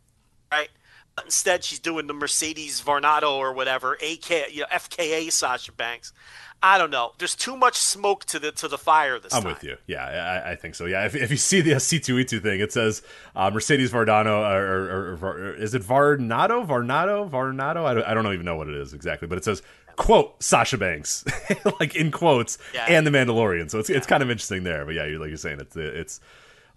right? 0.51 0.69
But 1.15 1.25
instead, 1.25 1.65
she's 1.65 1.79
doing 1.79 2.07
the 2.07 2.13
Mercedes 2.13 2.81
Varnado 2.81 3.31
or 3.31 3.51
whatever, 3.51 3.95
AK, 3.95 4.53
you 4.53 4.61
know, 4.61 4.67
FKA 4.71 5.29
Sasha 5.31 5.73
Banks. 5.73 6.13
I 6.61 6.77
don't 6.77 6.91
know. 6.91 7.13
There's 7.17 7.35
too 7.35 7.55
much 7.55 7.75
smoke 7.77 8.25
to 8.25 8.39
the 8.39 8.51
to 8.53 8.67
the 8.67 8.77
fire 8.77 9.17
this 9.19 9.33
I'm 9.33 9.43
time. 9.43 9.53
with 9.53 9.63
you. 9.63 9.77
Yeah, 9.87 10.03
I, 10.45 10.51
I 10.51 10.55
think 10.55 10.75
so. 10.75 10.85
Yeah, 10.85 11.05
if, 11.05 11.15
if 11.15 11.31
you 11.31 11.37
see 11.37 11.61
the 11.61 11.71
C2E2 11.75 12.41
thing, 12.43 12.59
it 12.59 12.73
says 12.73 13.01
uh, 13.35 13.49
Mercedes 13.49 13.91
Vardano, 13.91 14.39
or, 14.49 14.65
or, 14.65 15.17
or, 15.21 15.29
or 15.49 15.53
is 15.55 15.73
it 15.73 15.81
Varnado? 15.83 16.65
Varnado? 16.67 17.29
Varnado? 17.29 17.85
I 17.85 17.93
don't, 17.93 18.03
I 18.05 18.13
don't 18.13 18.25
even 18.33 18.45
know 18.45 18.55
what 18.57 18.67
it 18.67 18.75
is 18.75 18.93
exactly, 18.93 19.27
but 19.27 19.37
it 19.37 19.45
says, 19.45 19.61
quote, 19.95 20.41
Sasha 20.43 20.77
Banks, 20.77 21.23
like 21.79 21.95
in 21.95 22.11
quotes, 22.11 22.57
Yeah. 22.73 22.85
and 22.89 23.07
the 23.07 23.11
Mandalorian. 23.11 23.71
So 23.71 23.79
it's, 23.79 23.89
it's 23.89 24.07
kind 24.07 24.21
of 24.21 24.29
interesting 24.29 24.63
there. 24.63 24.85
But 24.85 24.95
yeah, 24.95 25.05
you're, 25.05 25.19
like 25.19 25.29
you're 25.29 25.37
saying, 25.37 25.59
it's, 25.61 25.75
it's 25.77 26.19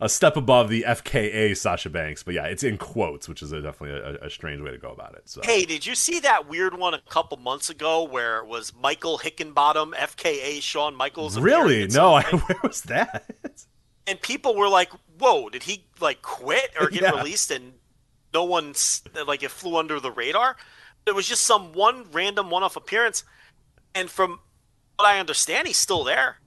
a 0.02 0.08
step 0.08 0.36
above 0.36 0.68
the 0.68 0.84
FKA 0.86 1.56
Sasha 1.56 1.88
Banks. 1.88 2.22
But 2.22 2.34
yeah, 2.34 2.44
it's 2.46 2.62
in 2.64 2.76
quotes, 2.76 3.28
which 3.28 3.40
is 3.42 3.52
a, 3.52 3.62
definitely 3.62 3.98
a, 4.00 4.26
a 4.26 4.30
strange 4.30 4.60
way 4.60 4.72
to 4.72 4.78
go 4.78 4.90
about 4.90 5.14
it. 5.14 5.28
So 5.28 5.40
Hey, 5.44 5.64
did 5.64 5.86
you 5.86 5.94
see 5.94 6.20
that 6.20 6.48
weird 6.48 6.76
one 6.76 6.92
a 6.92 7.00
couple 7.08 7.38
months 7.38 7.70
ago 7.70 8.02
where 8.02 8.38
it 8.38 8.46
was 8.46 8.72
Michael 8.74 9.18
Hickenbottom, 9.18 9.94
FKA 9.94 10.60
Shawn 10.60 10.94
Michaels? 10.96 11.38
really? 11.38 11.86
No, 11.86 12.14
I, 12.14 12.22
where 12.24 12.58
was 12.62 12.82
that? 12.82 13.24
and 14.06 14.20
people 14.20 14.56
were 14.56 14.68
like, 14.68 14.90
"Whoa, 15.18 15.48
did 15.48 15.62
he 15.62 15.84
like 16.00 16.20
quit 16.22 16.70
or 16.78 16.88
get 16.90 17.02
Yeah. 17.04 17.12
released?" 17.16 17.50
And 17.52 17.74
no 18.34 18.44
one's 18.44 19.02
like 19.26 19.42
it 19.44 19.50
flew 19.52 19.76
under 19.76 20.00
the 20.00 20.10
radar. 20.10 20.56
It 21.06 21.14
was 21.14 21.28
just 21.28 21.44
some 21.44 21.72
one 21.72 22.06
random 22.12 22.50
one-off 22.50 22.76
appearance, 22.76 23.22
and 23.94 24.10
from 24.10 24.40
what 24.96 25.06
I 25.06 25.20
understand, 25.20 25.68
he's 25.68 25.76
still 25.76 26.02
there. 26.04 26.38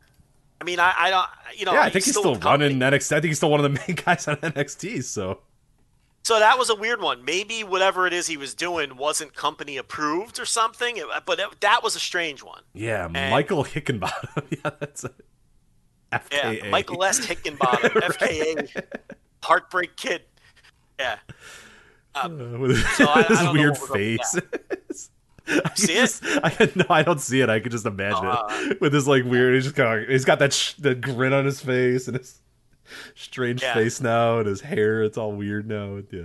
I 0.62 0.64
mean, 0.64 0.80
I, 0.80 0.94
I 0.98 1.10
don't, 1.10 1.28
you 1.58 1.66
know, 1.66 1.74
yeah, 1.74 1.82
I 1.82 1.90
think 1.90 2.06
he's 2.06 2.16
still 2.16 2.36
company. 2.38 2.76
running 2.76 2.80
NXT. 2.80 3.12
I 3.12 3.16
think 3.22 3.26
he's 3.30 3.38
still 3.38 3.52
one 3.52 3.64
of 3.64 3.72
the 3.74 3.82
main 3.88 3.96
guys 4.06 4.28
on 4.28 4.38
NXT. 4.38 5.04
So 5.04 5.40
So 6.24 6.40
that 6.40 6.58
was 6.58 6.70
a 6.70 6.76
weird 6.76 7.02
one. 7.02 7.26
Maybe 7.26 7.64
whatever 7.64 8.08
it 8.08 8.14
is 8.14 8.28
he 8.28 8.38
was 8.38 8.54
doing 8.54 8.96
wasn't 8.98 9.36
company 9.36 9.78
approved 9.78 10.40
or 10.40 10.46
something. 10.46 11.00
But 11.26 11.40
it, 11.40 11.62
that 11.62 11.84
was 11.84 11.96
a 11.96 12.00
strange 12.00 12.42
one. 12.44 12.62
Yeah, 12.74 13.06
And- 13.06 13.32
Michael 13.32 13.64
Hickenbottom. 13.64 14.44
yeah, 14.64 14.72
that's 14.80 15.04
it. 15.04 15.14
Yeah, 16.32 16.70
Michael 16.70 17.04
S. 17.04 17.26
Hickenbottom, 17.26 17.90
FKA, 18.02 18.84
Heartbreak 19.44 19.98
Kid. 19.98 20.22
Yeah. 20.98 21.18
with 22.16 22.16
uh, 22.16 22.20
um, 22.24 22.76
So 22.96 23.06
I- 23.06 23.20
I 23.20 23.24
his 23.24 23.54
weird 23.54 23.72
what 23.78 23.82
we're 23.82 23.88
going 23.88 24.18
face. 24.88 25.10
I 25.66 25.70
can 25.70 25.76
See 25.76 25.94
it? 25.98 26.22
I 26.44 26.50
can, 26.50 26.72
no, 26.76 26.86
I 26.90 27.04
don't 27.04 27.22
see 27.22 27.42
it. 27.42 27.50
I 27.50 27.60
could 27.60 27.72
just 27.72 27.86
imagine 27.86 28.26
Uh, 28.26 28.48
it 28.72 28.82
with 28.82 28.94
his 28.94 29.08
like 29.08 29.24
weird. 29.26 29.56
He's 29.56 29.66
just 29.66 29.76
kind 29.76 30.04
of, 30.04 30.10
he's 30.10 30.26
got 30.26 30.40
that 30.40 30.54
sh- 30.54 30.74
that 30.80 31.02
grin 31.02 31.34
on 31.34 31.46
his 31.46 31.62
face 31.62 32.08
and 32.08 32.18
his 32.18 32.40
strange 33.16 33.62
Yeah. 33.62 33.74
face 33.74 34.02
now, 34.02 34.40
and 34.40 34.48
his 34.48 34.62
hair. 34.62 35.04
It's 35.04 35.18
all 35.18 35.32
weird 35.34 35.68
now. 35.68 36.02
Yeah. 36.12 36.22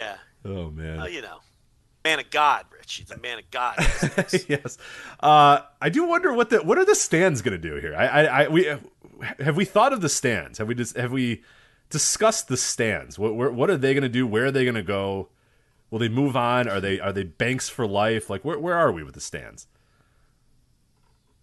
Yeah. 0.00 0.16
Oh 0.44 0.70
man. 0.70 0.98
Well, 0.98 1.08
you 1.08 1.22
know, 1.22 1.38
man 2.04 2.20
of 2.20 2.30
God, 2.30 2.66
Rich. 2.70 2.94
He's 2.96 3.10
a 3.10 3.18
man 3.18 3.38
of 3.38 3.50
God. 3.50 3.76
yes. 4.48 4.76
Uh, 5.20 5.60
I 5.80 5.88
do 5.88 6.04
wonder 6.06 6.32
what 6.32 6.50
the 6.50 6.58
what 6.58 6.78
are 6.78 6.84
the 6.84 6.94
stans 6.94 7.40
going 7.42 7.60
to 7.60 7.68
do 7.70 7.76
here. 7.80 7.94
I, 7.96 8.06
I, 8.06 8.24
I 8.44 8.48
we 8.48 8.64
have 9.38 9.56
we 9.56 9.64
thought 9.64 9.92
of 9.92 10.00
the 10.02 10.08
stans. 10.08 10.58
Have 10.58 10.68
we 10.68 10.74
just 10.74 10.96
have 10.96 11.12
we 11.12 11.42
discussed 11.90 12.48
the 12.48 12.56
stans? 12.56 13.18
What 13.18 13.34
where, 13.36 13.50
what 13.50 13.70
are 13.70 13.76
they 13.76 13.94
going 13.94 14.02
to 14.02 14.08
do? 14.08 14.26
Where 14.26 14.46
are 14.46 14.50
they 14.50 14.64
going 14.64 14.74
to 14.74 14.82
go? 14.82 15.28
Will 15.94 16.00
they 16.00 16.08
move 16.08 16.34
on? 16.36 16.66
Are 16.68 16.80
they 16.80 16.98
are 16.98 17.12
they 17.12 17.22
banks 17.22 17.68
for 17.68 17.86
life? 17.86 18.28
Like 18.28 18.44
where 18.44 18.58
where 18.58 18.74
are 18.74 18.90
we 18.90 19.04
with 19.04 19.14
the 19.14 19.20
stans? 19.20 19.68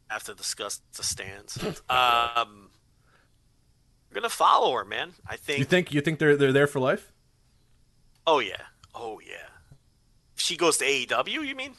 have 0.10 0.26
to 0.26 0.34
discuss 0.34 0.82
the 0.98 1.04
stans. 1.04 1.58
Um, 1.90 2.70
we're 4.10 4.16
gonna 4.16 4.28
follow 4.28 4.74
her, 4.76 4.84
man. 4.84 5.14
I 5.26 5.38
think. 5.38 5.60
You 5.60 5.64
think 5.64 5.94
you 5.94 6.02
think 6.02 6.20
they're 6.20 6.36
they're 6.36 6.52
there 6.52 6.68
for 6.68 6.82
life? 6.82 7.14
Oh 8.28 8.40
yeah. 8.40 8.64
Oh 8.94 9.22
yeah. 9.26 9.48
She 10.36 10.58
goes 10.58 10.78
to 10.80 10.86
AEW, 10.86 11.48
you 11.48 11.56
mean? 11.56 11.76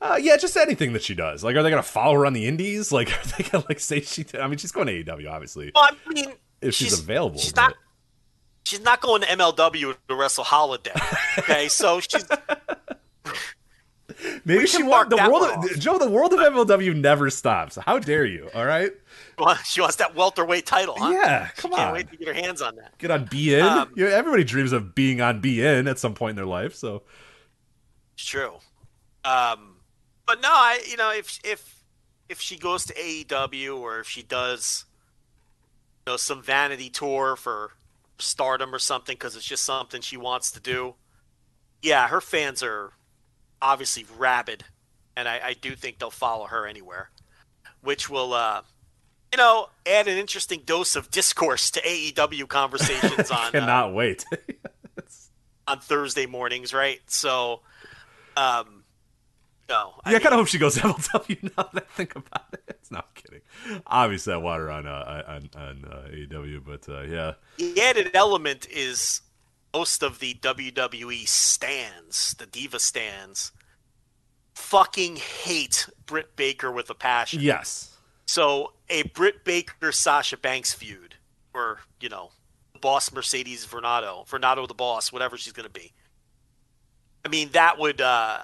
Uh, 0.00 0.20
yeah, 0.22 0.36
just 0.36 0.56
anything 0.56 0.92
that 0.92 1.02
she 1.02 1.16
does. 1.16 1.42
Like, 1.42 1.56
are 1.56 1.64
they 1.64 1.70
going 1.70 1.82
to 1.82 1.88
follow 1.88 2.14
her 2.14 2.26
on 2.26 2.32
the 2.32 2.46
indies? 2.46 2.92
Like, 2.92 3.08
are 3.10 3.26
they 3.36 3.42
to 3.44 3.64
like 3.68 3.80
say 3.80 4.02
she? 4.02 4.24
I 4.38 4.46
mean, 4.46 4.58
she's 4.58 4.70
going 4.70 4.86
to 4.86 5.02
AEW, 5.04 5.28
obviously. 5.28 5.72
Well, 5.74 5.88
I 6.06 6.12
mean, 6.12 6.32
If 6.60 6.74
she's 6.74 6.96
available, 6.96 7.40
She's 7.40 7.52
but- 7.52 7.60
not. 7.62 7.74
She's 8.64 8.80
not 8.80 9.00
going 9.00 9.22
to 9.22 9.28
MLW 9.28 9.96
to 10.08 10.14
wrestle 10.14 10.44
Holiday. 10.44 10.92
Okay, 11.38 11.68
so 11.68 12.00
she's 12.00 12.24
Maybe 14.44 14.66
she 14.66 14.82
wants 14.82 15.14
the 15.14 15.30
world. 15.30 15.64
Of. 15.64 15.78
Joe, 15.80 15.98
the 15.98 16.08
world 16.08 16.32
of 16.32 16.38
MLW 16.38 16.94
never 16.94 17.28
stops. 17.30 17.76
How 17.76 17.98
dare 17.98 18.24
you? 18.24 18.48
All 18.54 18.64
right. 18.64 18.92
well, 19.38 19.56
she 19.64 19.80
wants 19.80 19.96
that 19.96 20.14
welterweight 20.14 20.66
title, 20.66 20.94
huh? 20.96 21.10
Yeah, 21.10 21.48
She 21.48 21.62
come 21.62 21.70
can't 21.72 21.88
on. 21.88 21.92
wait 21.94 22.10
to 22.10 22.16
get 22.16 22.28
her 22.28 22.34
hands 22.34 22.62
on 22.62 22.76
that. 22.76 22.96
Get 22.98 23.10
on 23.10 23.26
beIN. 23.26 23.62
Um, 23.62 23.92
yeah, 23.96 24.08
everybody 24.08 24.44
dreams 24.44 24.72
of 24.72 24.94
being 24.94 25.20
on 25.20 25.40
beIN 25.42 25.90
at 25.90 25.98
some 25.98 26.14
point 26.14 26.30
in 26.30 26.36
their 26.36 26.46
life. 26.46 26.74
So 26.74 27.02
It's 28.14 28.24
true. 28.24 28.54
Um, 29.24 29.76
but 30.26 30.40
no, 30.40 30.48
I 30.50 30.80
you 30.88 30.96
know 30.96 31.12
if 31.12 31.38
if 31.44 31.82
if 32.28 32.40
she 32.40 32.58
goes 32.58 32.84
to 32.86 32.94
AEW 32.94 33.78
or 33.78 34.00
if 34.00 34.08
she 34.08 34.22
does 34.22 34.84
you 36.06 36.12
know 36.12 36.16
some 36.16 36.42
vanity 36.42 36.90
tour 36.90 37.36
for 37.36 37.72
Stardom 38.22 38.74
or 38.74 38.78
something 38.78 39.14
because 39.14 39.36
it's 39.36 39.46
just 39.46 39.64
something 39.64 40.00
she 40.00 40.16
wants 40.16 40.52
to 40.52 40.60
do. 40.60 40.94
Yeah, 41.82 42.08
her 42.08 42.20
fans 42.20 42.62
are 42.62 42.92
obviously 43.60 44.06
rabid, 44.16 44.64
and 45.16 45.28
I, 45.28 45.40
I 45.44 45.52
do 45.54 45.74
think 45.74 45.98
they'll 45.98 46.10
follow 46.10 46.46
her 46.46 46.66
anywhere, 46.66 47.10
which 47.80 48.08
will 48.08 48.34
uh, 48.34 48.62
you 49.32 49.38
know 49.38 49.68
add 49.86 50.08
an 50.08 50.18
interesting 50.18 50.62
dose 50.64 50.96
of 50.96 51.10
discourse 51.10 51.70
to 51.72 51.80
AEW 51.82 52.48
conversations 52.48 53.30
on 53.30 53.48
uh, 53.48 53.50
Cannot 53.50 53.94
wait. 53.94 54.24
on 55.66 55.78
Thursday 55.78 56.26
mornings, 56.26 56.74
right? 56.74 57.00
So, 57.06 57.60
um, 58.36 58.81
no, 59.68 59.94
yeah, 60.06 60.16
I 60.16 60.18
kind 60.18 60.34
of 60.34 60.40
hope 60.40 60.48
she 60.48 60.58
goes 60.58 60.76
MLW 60.78 61.42
now 61.56 61.68
that 61.72 61.84
I 61.84 61.92
think 61.94 62.16
about 62.16 62.46
it. 62.52 62.62
It's 62.68 62.90
not 62.90 63.14
kidding. 63.14 63.40
Obviously, 63.86 64.32
I 64.32 64.36
want 64.36 64.60
her 64.60 64.70
on 64.70 64.86
uh, 64.86 65.22
on 65.26 65.50
on 65.54 65.84
uh, 65.90 66.08
AEW, 66.08 66.64
but 66.64 66.88
uh, 66.88 67.02
yeah. 67.02 67.32
The 67.58 67.80
added 67.80 68.10
element 68.14 68.66
is 68.70 69.22
most 69.72 70.02
of 70.02 70.18
the 70.18 70.34
WWE 70.34 71.26
stans, 71.26 72.34
the 72.38 72.46
Diva 72.46 72.78
stans, 72.78 73.52
fucking 74.54 75.16
hate 75.16 75.88
Britt 76.06 76.36
Baker 76.36 76.70
with 76.70 76.90
a 76.90 76.94
passion. 76.94 77.40
Yes. 77.40 77.96
So 78.26 78.72
a 78.88 79.02
Britt 79.04 79.44
Baker 79.44 79.92
Sasha 79.92 80.36
Banks 80.36 80.72
feud, 80.72 81.16
or 81.54 81.80
you 82.00 82.08
know, 82.08 82.30
boss 82.80 83.12
Mercedes 83.12 83.66
Vernado, 83.66 84.28
Vernado 84.28 84.68
the 84.68 84.74
boss, 84.74 85.12
whatever 85.12 85.36
she's 85.36 85.52
going 85.52 85.66
to 85.66 85.72
be. 85.72 85.92
I 87.24 87.28
mean, 87.28 87.50
that 87.52 87.78
would 87.78 88.00
uh, 88.00 88.38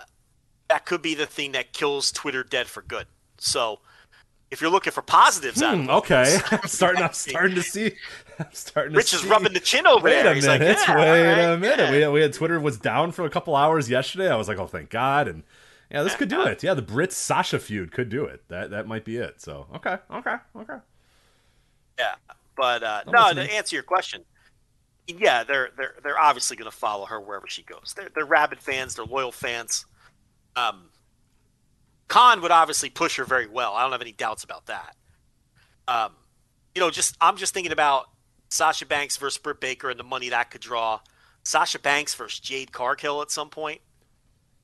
that 0.68 0.84
could 0.86 1.02
be 1.02 1.14
the 1.14 1.26
thing 1.26 1.52
that 1.52 1.72
kills 1.72 2.12
Twitter 2.12 2.44
dead 2.44 2.66
for 2.66 2.82
good. 2.82 3.06
So, 3.38 3.80
if 4.50 4.60
you're 4.60 4.70
looking 4.70 4.92
for 4.92 5.02
positives, 5.02 5.62
out 5.62 5.74
of 5.74 5.80
Hmm, 5.84 5.90
okay. 5.90 6.38
I'm 6.50 6.68
starting. 6.68 7.02
I'm 7.02 7.12
starting 7.12 7.54
to 7.56 7.62
see. 7.62 7.92
I'm 8.38 8.46
starting 8.52 8.92
to 8.92 8.96
Rich 8.96 9.14
is 9.14 9.24
rubbing 9.24 9.52
the 9.52 9.60
chin 9.60 9.86
over 9.86 10.04
Wait 10.04 10.22
there. 10.22 10.32
a 10.32 10.34
He's 10.34 10.46
minute. 10.46 10.66
like, 10.78 10.86
yeah, 10.88 10.96
wait 10.96 11.22
right, 11.26 11.38
a 11.52 11.58
minute. 11.58 11.78
yeah. 11.78 11.90
We, 11.90 12.00
had, 12.00 12.12
we 12.12 12.20
had 12.20 12.32
Twitter 12.32 12.58
was 12.60 12.78
down 12.78 13.12
for 13.12 13.24
a 13.24 13.30
couple 13.30 13.54
hours 13.56 13.90
yesterday. 13.90 14.30
I 14.30 14.36
was 14.36 14.48
like, 14.48 14.58
oh, 14.58 14.66
thank 14.66 14.90
God. 14.90 15.28
And 15.28 15.42
yeah, 15.90 16.02
this 16.02 16.14
could 16.14 16.28
do 16.28 16.42
it. 16.42 16.62
Yeah, 16.62 16.74
the 16.74 16.82
Brit 16.82 17.12
Sasha 17.12 17.58
feud 17.58 17.92
could 17.92 18.08
do 18.08 18.24
it. 18.24 18.42
That 18.48 18.70
that 18.70 18.86
might 18.86 19.04
be 19.04 19.16
it. 19.16 19.40
So 19.40 19.66
okay, 19.76 19.98
okay, 20.10 20.36
okay. 20.56 20.76
Yeah, 21.98 22.14
but 22.56 22.82
uh, 22.82 23.02
no, 23.06 23.24
listening. 23.26 23.48
to 23.48 23.54
answer 23.54 23.74
your 23.76 23.82
question, 23.82 24.22
yeah, 25.06 25.44
they're 25.44 25.70
they're 25.76 25.94
they're 26.02 26.18
obviously 26.18 26.56
going 26.56 26.70
to 26.70 26.76
follow 26.76 27.06
her 27.06 27.20
wherever 27.20 27.46
she 27.48 27.62
goes. 27.62 27.94
They're 27.96 28.08
they're 28.14 28.24
rabid 28.26 28.60
fans. 28.60 28.94
They're 28.94 29.04
loyal 29.04 29.32
fans. 29.32 29.86
Um, 30.58 30.90
Khan 32.08 32.40
would 32.40 32.50
obviously 32.50 32.90
push 32.90 33.16
her 33.16 33.24
very 33.24 33.46
well. 33.46 33.74
I 33.74 33.82
don't 33.82 33.92
have 33.92 34.00
any 34.00 34.12
doubts 34.12 34.44
about 34.44 34.66
that. 34.66 34.96
Um, 35.86 36.12
you 36.74 36.80
know, 36.80 36.90
just 36.90 37.16
I'm 37.20 37.36
just 37.36 37.54
thinking 37.54 37.72
about 37.72 38.06
Sasha 38.48 38.86
Banks 38.86 39.16
versus 39.16 39.38
Britt 39.38 39.60
Baker 39.60 39.90
and 39.90 39.98
the 39.98 40.04
money 40.04 40.30
that 40.30 40.50
could 40.50 40.60
draw. 40.60 41.00
Sasha 41.44 41.78
Banks 41.78 42.14
versus 42.14 42.40
Jade 42.40 42.72
Cargill 42.72 43.22
at 43.22 43.30
some 43.30 43.50
point. 43.50 43.80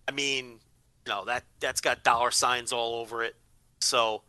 I 0.08 0.12
mean, 0.12 0.58
you 1.06 1.12
know 1.12 1.24
that 1.26 1.44
that's 1.60 1.80
got 1.80 2.02
dollar 2.02 2.30
signs 2.30 2.72
all 2.72 2.96
over 2.96 3.22
it. 3.22 3.36
So 3.80 4.22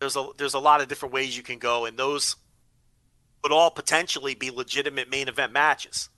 there's 0.00 0.16
a 0.16 0.28
there's 0.38 0.54
a 0.54 0.58
lot 0.58 0.80
of 0.80 0.88
different 0.88 1.14
ways 1.14 1.36
you 1.36 1.42
can 1.42 1.58
go, 1.58 1.84
and 1.84 1.96
those 1.96 2.36
would 3.42 3.52
all 3.52 3.70
potentially 3.70 4.34
be 4.34 4.50
legitimate 4.50 5.10
main 5.10 5.28
event 5.28 5.52
matches. 5.52 6.08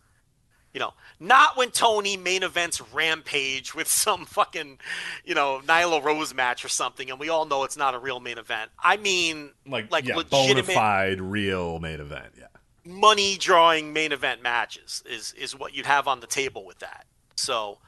You 0.75 0.81
know, 0.81 0.93
not 1.21 1.57
when 1.57 1.71
Tony 1.71 2.17
main 2.17 2.43
events 2.43 2.81
Rampage 2.93 3.75
with 3.75 3.87
some 4.03 4.27
fucking, 4.27 4.79
you 5.25 5.35
know, 5.35 5.61
Nyla 5.65 6.03
Rose 6.05 6.35
match 6.35 6.65
or 6.65 6.69
something, 6.69 7.11
and 7.11 7.19
we 7.21 7.29
all 7.29 7.47
know 7.47 7.63
it's 7.65 7.77
not 7.77 7.95
a 7.95 7.99
real 7.99 8.19
main 8.21 8.37
event. 8.39 8.71
I 8.83 8.97
mean, 8.97 9.53
Like, 9.67 9.91
like 9.93 10.05
yeah, 10.05 10.21
bona 10.29 10.63
fide, 10.65 11.21
real 11.21 11.79
main 11.79 12.01
event. 12.01 12.35
Yeah. 12.37 12.47
money 12.85 13.37
drawing 13.39 13.93
main 13.93 14.11
event 14.13 14.43
matches 14.43 15.03
is 15.09 15.33
is 15.39 15.57
what 15.59 15.75
you'd 15.75 15.87
have 15.87 16.09
on 16.09 16.19
the 16.21 16.27
table 16.27 16.67
with 16.67 16.81
that. 16.81 17.07
So, 17.37 17.79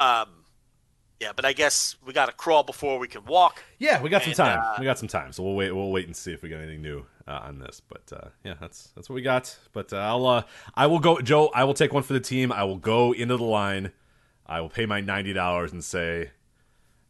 um, 0.00 0.28
yeah, 1.20 1.32
but 1.36 1.44
I 1.44 1.52
guess 1.52 1.96
we 2.06 2.14
got 2.14 2.26
to 2.26 2.32
crawl 2.32 2.62
before 2.62 2.98
we 2.98 3.06
can 3.06 3.26
walk. 3.26 3.62
Yeah, 3.78 4.00
we 4.00 4.08
got 4.08 4.22
some 4.22 4.32
time. 4.32 4.58
uh, 4.58 4.76
we 4.78 4.86
got 4.86 4.98
some 4.98 5.08
time, 5.08 5.32
so 5.32 5.42
we'll 5.42 5.54
wait. 5.54 5.72
We'll 5.72 5.90
wait 5.90 6.06
and 6.06 6.16
see 6.16 6.32
if 6.32 6.42
we 6.42 6.48
got 6.48 6.60
anything 6.60 6.80
new 6.80 7.04
uh, 7.30 7.40
on 7.44 7.58
this. 7.58 7.80
But 7.80 8.12
uh, 8.12 8.28
yeah, 8.44 8.54
that's 8.60 8.90
that's 8.94 9.08
what 9.08 9.14
we 9.14 9.22
got. 9.22 9.56
But 9.72 9.92
uh, 9.92 9.98
I'll 9.98 10.26
uh, 10.26 10.42
I 10.74 10.86
will 10.86 10.98
go, 10.98 11.20
Joe. 11.20 11.50
I 11.54 11.64
will 11.64 11.74
take 11.74 11.92
one 11.92 12.02
for 12.02 12.12
the 12.12 12.20
team. 12.20 12.50
I 12.52 12.64
will 12.64 12.78
go 12.78 13.12
into 13.12 13.36
the 13.36 13.44
line. 13.44 13.92
I 14.46 14.60
will 14.60 14.68
pay 14.68 14.86
my 14.86 15.00
ninety 15.00 15.32
dollars 15.32 15.72
and 15.72 15.84
say, 15.84 16.30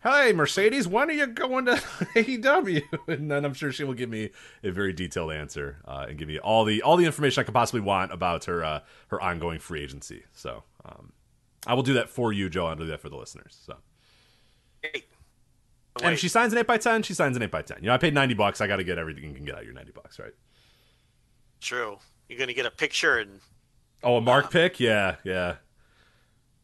"Hey, 0.03 0.33
Mercedes, 0.33 0.87
when 0.87 1.09
are 1.09 1.15
you 1.15 1.27
going 1.27 1.65
to 1.65 1.73
AEW?" 2.15 2.83
And 3.09 3.31
then 3.31 3.45
I'm 3.45 3.55
sure 3.55 3.73
she 3.73 3.85
will 3.85 3.95
give 3.95 4.11
me 4.11 4.31
a 4.63 4.71
very 4.71 4.93
detailed 4.93 5.33
answer 5.33 5.79
uh, 5.87 6.07
and 6.09 6.19
give 6.19 6.29
me 6.29 6.39
all 6.39 6.65
the 6.65 6.83
all 6.83 6.97
the 6.97 7.07
information 7.07 7.41
I 7.41 7.45
could 7.45 7.55
possibly 7.55 7.81
want 7.81 8.13
about 8.13 8.45
her 8.45 8.63
uh, 8.63 8.81
her 9.09 9.21
ongoing 9.21 9.59
free 9.59 9.83
agency. 9.83 10.25
So 10.33 10.63
um, 10.85 11.13
I 11.67 11.75
will 11.75 11.83
do 11.83 11.95
that 11.95 12.11
for 12.11 12.33
you, 12.33 12.51
Joe. 12.51 12.67
I'll 12.67 12.77
do 12.77 12.87
that 12.87 13.01
for 13.01 13.09
the 13.09 13.17
listeners. 13.17 13.59
So. 13.65 13.77
Hey, 14.83 15.05
And 16.03 16.13
if 16.15 16.19
she 16.19 16.29
signs 16.29 16.53
an 16.53 16.59
eight 16.59 16.67
by 16.67 16.79
ten, 16.79 17.03
she 17.03 17.15
signs 17.15 17.37
an 17.37 17.43
eight 17.43 17.51
by 17.51 17.63
ten. 17.63 17.79
You 17.81 17.87
know, 17.89 17.95
I 17.95 17.99
paid 17.99 18.15
ninety 18.15 18.35
bucks. 18.35 18.61
I 18.61 18.67
got 18.67 18.77
to 18.77 18.85
get 18.85 18.99
everything 18.99 19.25
you 19.25 19.35
can 19.35 19.45
get 19.45 19.55
out 19.55 19.61
of 19.61 19.67
your 19.67 19.75
ninety 19.75 19.93
bucks, 19.93 20.19
right? 20.19 20.33
True. 21.61 21.99
You're 22.29 22.39
gonna 22.39 22.55
get 22.55 22.67
a 22.67 22.71
picture 22.71 23.19
and 23.19 23.41
Oh, 24.03 24.17
a 24.17 24.21
mark 24.21 24.45
uh-huh. 24.47 24.53
pick? 24.53 24.81
Yeah, 24.81 25.17
yeah. 25.25 25.57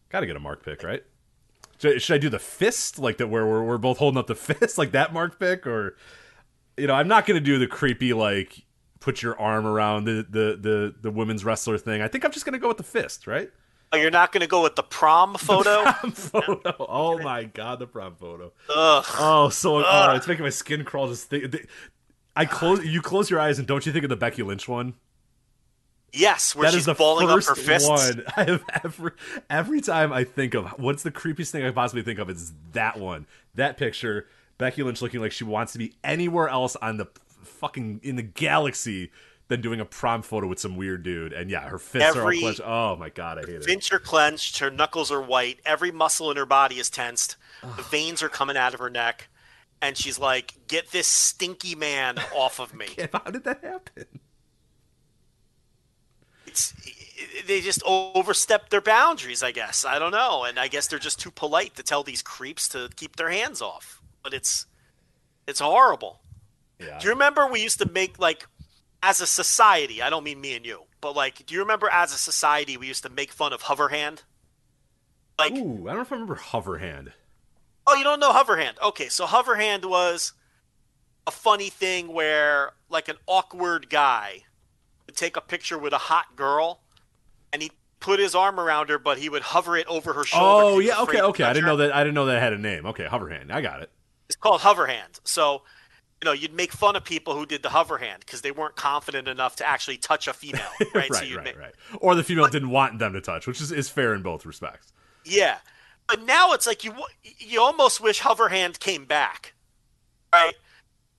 Got 0.09 0.20
to 0.20 0.26
get 0.26 0.37
a 0.37 0.41
mark 0.41 0.64
pick, 0.64 0.82
right? 0.82 1.03
Should, 1.78 2.01
should 2.01 2.14
I 2.14 2.18
do 2.18 2.30
the 2.30 2.39
fist, 2.39 2.99
like 2.99 3.18
that, 3.18 3.26
where 3.26 3.47
we're, 3.47 3.62
we're 3.62 3.78
both 3.78 3.99
holding 3.99 4.16
up 4.16 4.26
the 4.26 4.34
fist, 4.37 4.78
like 4.78 4.93
that 4.93 5.12
mark 5.12 5.39
pick, 5.39 5.66
or 5.66 5.97
you 6.78 6.87
know, 6.87 6.95
I'm 6.95 7.09
not 7.09 7.26
gonna 7.26 7.41
do 7.41 7.59
the 7.59 7.66
creepy 7.66 8.12
like 8.12 8.64
put 9.01 9.22
your 9.22 9.39
arm 9.39 9.66
around 9.66 10.05
the 10.05 10.26
the 10.28 10.57
the, 10.61 10.95
the 11.03 11.11
women's 11.11 11.45
wrestler 11.45 11.78
thing. 11.78 12.01
I 12.01 12.09
think 12.09 12.24
I'm 12.24 12.32
just 12.32 12.47
gonna 12.47 12.59
go 12.59 12.68
with 12.68 12.78
the 12.78 12.82
fist, 12.82 13.26
right? 13.26 13.51
Oh, 13.93 13.97
you're 13.97 14.11
not 14.11 14.32
gonna 14.32 14.47
go 14.47 14.62
with 14.62 14.76
the 14.76 14.82
prom 14.82 15.34
photo. 15.34 15.82
Prom 15.84 16.12
photo. 16.12 16.74
Oh 16.89 17.18
my 17.18 17.45
god, 17.45 17.78
the 17.78 17.87
prom 17.87 18.14
photo. 18.16 18.53
Ugh. 18.74 19.05
Oh, 19.18 19.49
so 19.49 19.82
oh, 19.87 20.14
it's 20.14 20.26
making 20.26 20.45
my 20.45 20.51
skin 20.51 20.84
crawl. 20.84 21.09
Just 21.09 21.28
think, 21.28 21.53
th- 21.53 21.66
I 22.34 22.45
close. 22.45 22.84
You 22.84 23.01
close 23.03 23.30
your 23.30 23.41
eyes, 23.41 23.59
and 23.59 23.66
don't 23.66 23.87
you 23.87 23.93
think 23.93 24.05
of 24.05 24.09
the 24.11 24.16
Becky 24.16 24.43
Lynch 24.43 24.68
one? 24.68 24.95
Yes, 26.12 26.55
where 26.55 26.64
That 26.66 26.72
she's 26.72 26.80
is 26.80 26.87
the 26.87 26.95
balling 26.95 27.28
up 27.28 27.34
first 27.37 27.49
her 27.49 27.55
fists. 27.55 27.89
one 27.89 28.22
I 28.37 28.45
have 28.45 28.64
ever. 28.84 29.14
Every 29.51 29.80
time 29.80 30.12
I 30.12 30.24
think 30.24 30.55
of 30.55 30.66
what's 30.78 31.03
the 31.03 31.11
creepiest 31.11 31.51
thing 31.51 31.64
I 31.64 31.70
possibly 31.72 32.03
think 32.03 32.18
of, 32.18 32.30
it's 32.30 32.53
that 32.72 32.99
one. 32.99 33.26
That 33.55 33.76
picture, 33.76 34.26
Becky 34.57 34.82
Lynch 34.82 35.03
looking 35.03 35.20
like 35.20 35.32
she 35.32 35.45
wants 35.45 35.72
to 35.72 35.78
be 35.78 35.95
anywhere 36.05 36.49
else 36.49 36.74
on 36.76 36.97
the 36.97 37.07
fucking 37.43 38.01
in 38.03 38.16
the 38.16 38.22
galaxy 38.22 39.11
than 39.49 39.61
doing 39.61 39.80
a 39.80 39.84
prom 39.84 40.22
photo 40.22 40.47
with 40.47 40.59
some 40.59 40.76
weird 40.76 41.03
dude. 41.03 41.32
And 41.32 41.51
yeah, 41.51 41.68
her 41.68 41.78
fists 41.78 42.16
Every- 42.16 42.20
are 42.20 42.32
all 42.34 42.40
clenched. 42.40 42.61
Oh 42.64 42.97
my 42.97 43.09
god, 43.11 43.38
I 43.38 43.42
hate 43.42 43.57
it. 43.57 43.64
Finch 43.64 43.92
are 43.92 43.99
clenched, 43.99 44.59
her 44.59 44.70
knuckles 44.70 45.12
are 45.12 45.22
white, 45.22 45.61
every 45.64 45.90
muscle 45.92 46.30
in 46.30 46.36
her 46.36 46.47
body 46.47 46.78
is 46.78 46.90
tensed, 46.90 47.36
the 47.62 47.82
veins 47.82 48.22
are 48.22 48.28
coming 48.28 48.57
out 48.57 48.74
of 48.74 48.80
her 48.80 48.90
neck, 48.90 49.28
and 49.80 49.97
she's 49.97 50.18
like, 50.18 50.55
"Get 50.68 50.90
this 50.90 51.07
stinky 51.07 51.74
man 51.74 52.18
off 52.34 52.59
of 52.59 52.74
me." 52.74 52.86
How 53.12 53.30
did 53.30 53.44
that 53.44 53.62
happen? 53.62 54.20
It's, 56.47 56.72
they 57.47 57.61
just 57.61 57.82
overstep 57.84 58.70
their 58.70 58.80
boundaries, 58.80 59.42
I 59.42 59.53
guess. 59.53 59.84
I 59.84 59.99
don't 59.99 60.12
know, 60.12 60.44
and 60.44 60.59
I 60.59 60.68
guess 60.68 60.86
they're 60.86 60.99
just 60.99 61.20
too 61.20 61.30
polite 61.30 61.74
to 61.76 61.82
tell 61.82 62.03
these 62.03 62.22
creeps 62.22 62.68
to 62.68 62.88
keep 62.97 63.16
their 63.16 63.30
hands 63.30 63.61
off. 63.61 64.01
But 64.22 64.32
it's 64.32 64.66
it's 65.47 65.61
horrible. 65.61 66.20
Yeah. 66.78 66.99
Do 66.99 67.07
you 67.07 67.12
remember 67.12 67.47
we 67.47 67.62
used 67.62 67.78
to 67.78 67.90
make 67.90 68.18
like 68.18 68.47
as 69.03 69.20
a 69.20 69.26
society, 69.26 70.03
I 70.03 70.11
don't 70.11 70.24
mean 70.24 70.40
me 70.40 70.57
and 70.57 70.64
you, 70.64 70.82
but 71.01 71.14
like 71.14 71.47
do 71.47 71.55
you 71.55 71.61
remember 71.61 71.88
as 71.90 72.12
a 72.12 72.18
society 72.18 72.76
we 72.76 72.86
used 72.86 73.03
to 73.03 73.11
make 73.11 73.32
fun 73.32 73.53
of 73.53 73.62
Hoverhand? 73.62 74.22
Like 75.38 75.53
Ooh, 75.53 75.88
I 75.88 75.92
don't 75.92 75.97
know 75.97 76.01
if 76.01 76.12
I 76.12 76.16
remember 76.16 76.36
Hoverhand. 76.36 77.12
Oh, 77.86 77.94
you 77.94 78.05
don't 78.05 78.20
know 78.20 78.32
Hoverhand? 78.32 78.80
Okay, 78.82 79.09
so 79.09 79.26
Hoverhand 79.26 79.84
was 79.84 80.32
a 81.26 81.30
funny 81.30 81.70
thing 81.70 82.12
where 82.12 82.72
like 82.88 83.09
an 83.09 83.16
awkward 83.26 83.90
guy 83.90 84.44
would 85.07 85.16
take 85.16 85.36
a 85.36 85.40
picture 85.40 85.78
with 85.78 85.92
a 85.92 85.99
hot 85.99 86.36
girl 86.36 86.80
and 87.53 87.62
he'd 87.62 87.72
put 88.01 88.20
his 88.20 88.34
arm 88.34 88.61
around 88.61 88.88
her, 88.88 88.99
but 88.99 89.18
he 89.18 89.28
would 89.28 89.42
hover 89.42 89.76
it 89.76 89.86
over 89.86 90.12
her 90.12 90.24
shoulder. 90.24 90.64
Oh 90.64 90.78
yeah, 90.78 91.01
okay, 91.03 91.20
okay. 91.20 91.44
I 91.44 91.53
didn't 91.53 91.66
know 91.66 91.76
that. 91.76 91.94
I 91.94 92.03
didn't 92.03 92.14
know 92.14 92.26
that 92.26 92.42
had 92.42 92.53
a 92.53 92.59
name. 92.59 92.86
Okay, 92.86 93.05
Hoverhand. 93.05 93.51
I 93.51 93.61
got 93.61 93.82
it. 93.82 93.90
It's 94.28 94.36
called 94.36 94.61
Hoverhand. 94.61 95.20
So, 95.24 95.62
you 96.23 96.27
know, 96.27 96.33
you'd 96.33 96.55
make 96.55 96.73
fun 96.73 96.97
of 96.97 97.05
people 97.05 97.35
who 97.35 97.45
did 97.45 97.62
the 97.62 97.69
hover 97.69 97.99
hand 97.99 98.21
because 98.21 98.41
they 98.41 98.51
weren't 98.51 98.77
confident 98.77 99.29
enough 99.29 99.57
to 99.57 99.69
actually 99.69 99.99
touch 99.99 100.29
a 100.29 100.33
female, 100.33 100.62
right? 100.95 101.12
so 101.12 101.21
right, 101.21 101.29
you'd 101.29 101.37
right, 101.37 101.45
make, 101.45 101.59
right. 101.59 101.75
Or 102.01 102.14
the 102.14 102.23
female 102.23 102.49
didn't 102.49 102.71
want 102.71 102.99
them 102.99 103.12
to 103.12 103.21
touch, 103.21 103.47
which 103.47 103.61
is, 103.61 103.71
is 103.71 103.89
fair 103.89 104.14
in 104.14 104.23
both 104.23 104.47
respects. 104.47 104.93
Yeah, 105.25 105.59
but 106.07 106.23
now 106.23 106.53
it's 106.53 106.67
like 106.67 106.85
you 106.85 106.95
you 107.39 107.61
almost 107.61 108.01
wish 108.01 108.21
hover 108.21 108.49
hand 108.49 108.81
came 108.81 109.05
back, 109.05 109.55
right? 110.33 110.55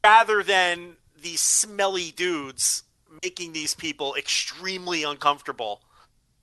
Rather 0.03 0.41
than 0.41 0.95
these 1.21 1.41
smelly 1.41 2.11
dudes 2.11 2.83
making 3.23 3.53
these 3.53 3.73
people 3.73 4.15
extremely 4.15 5.03
uncomfortable 5.03 5.81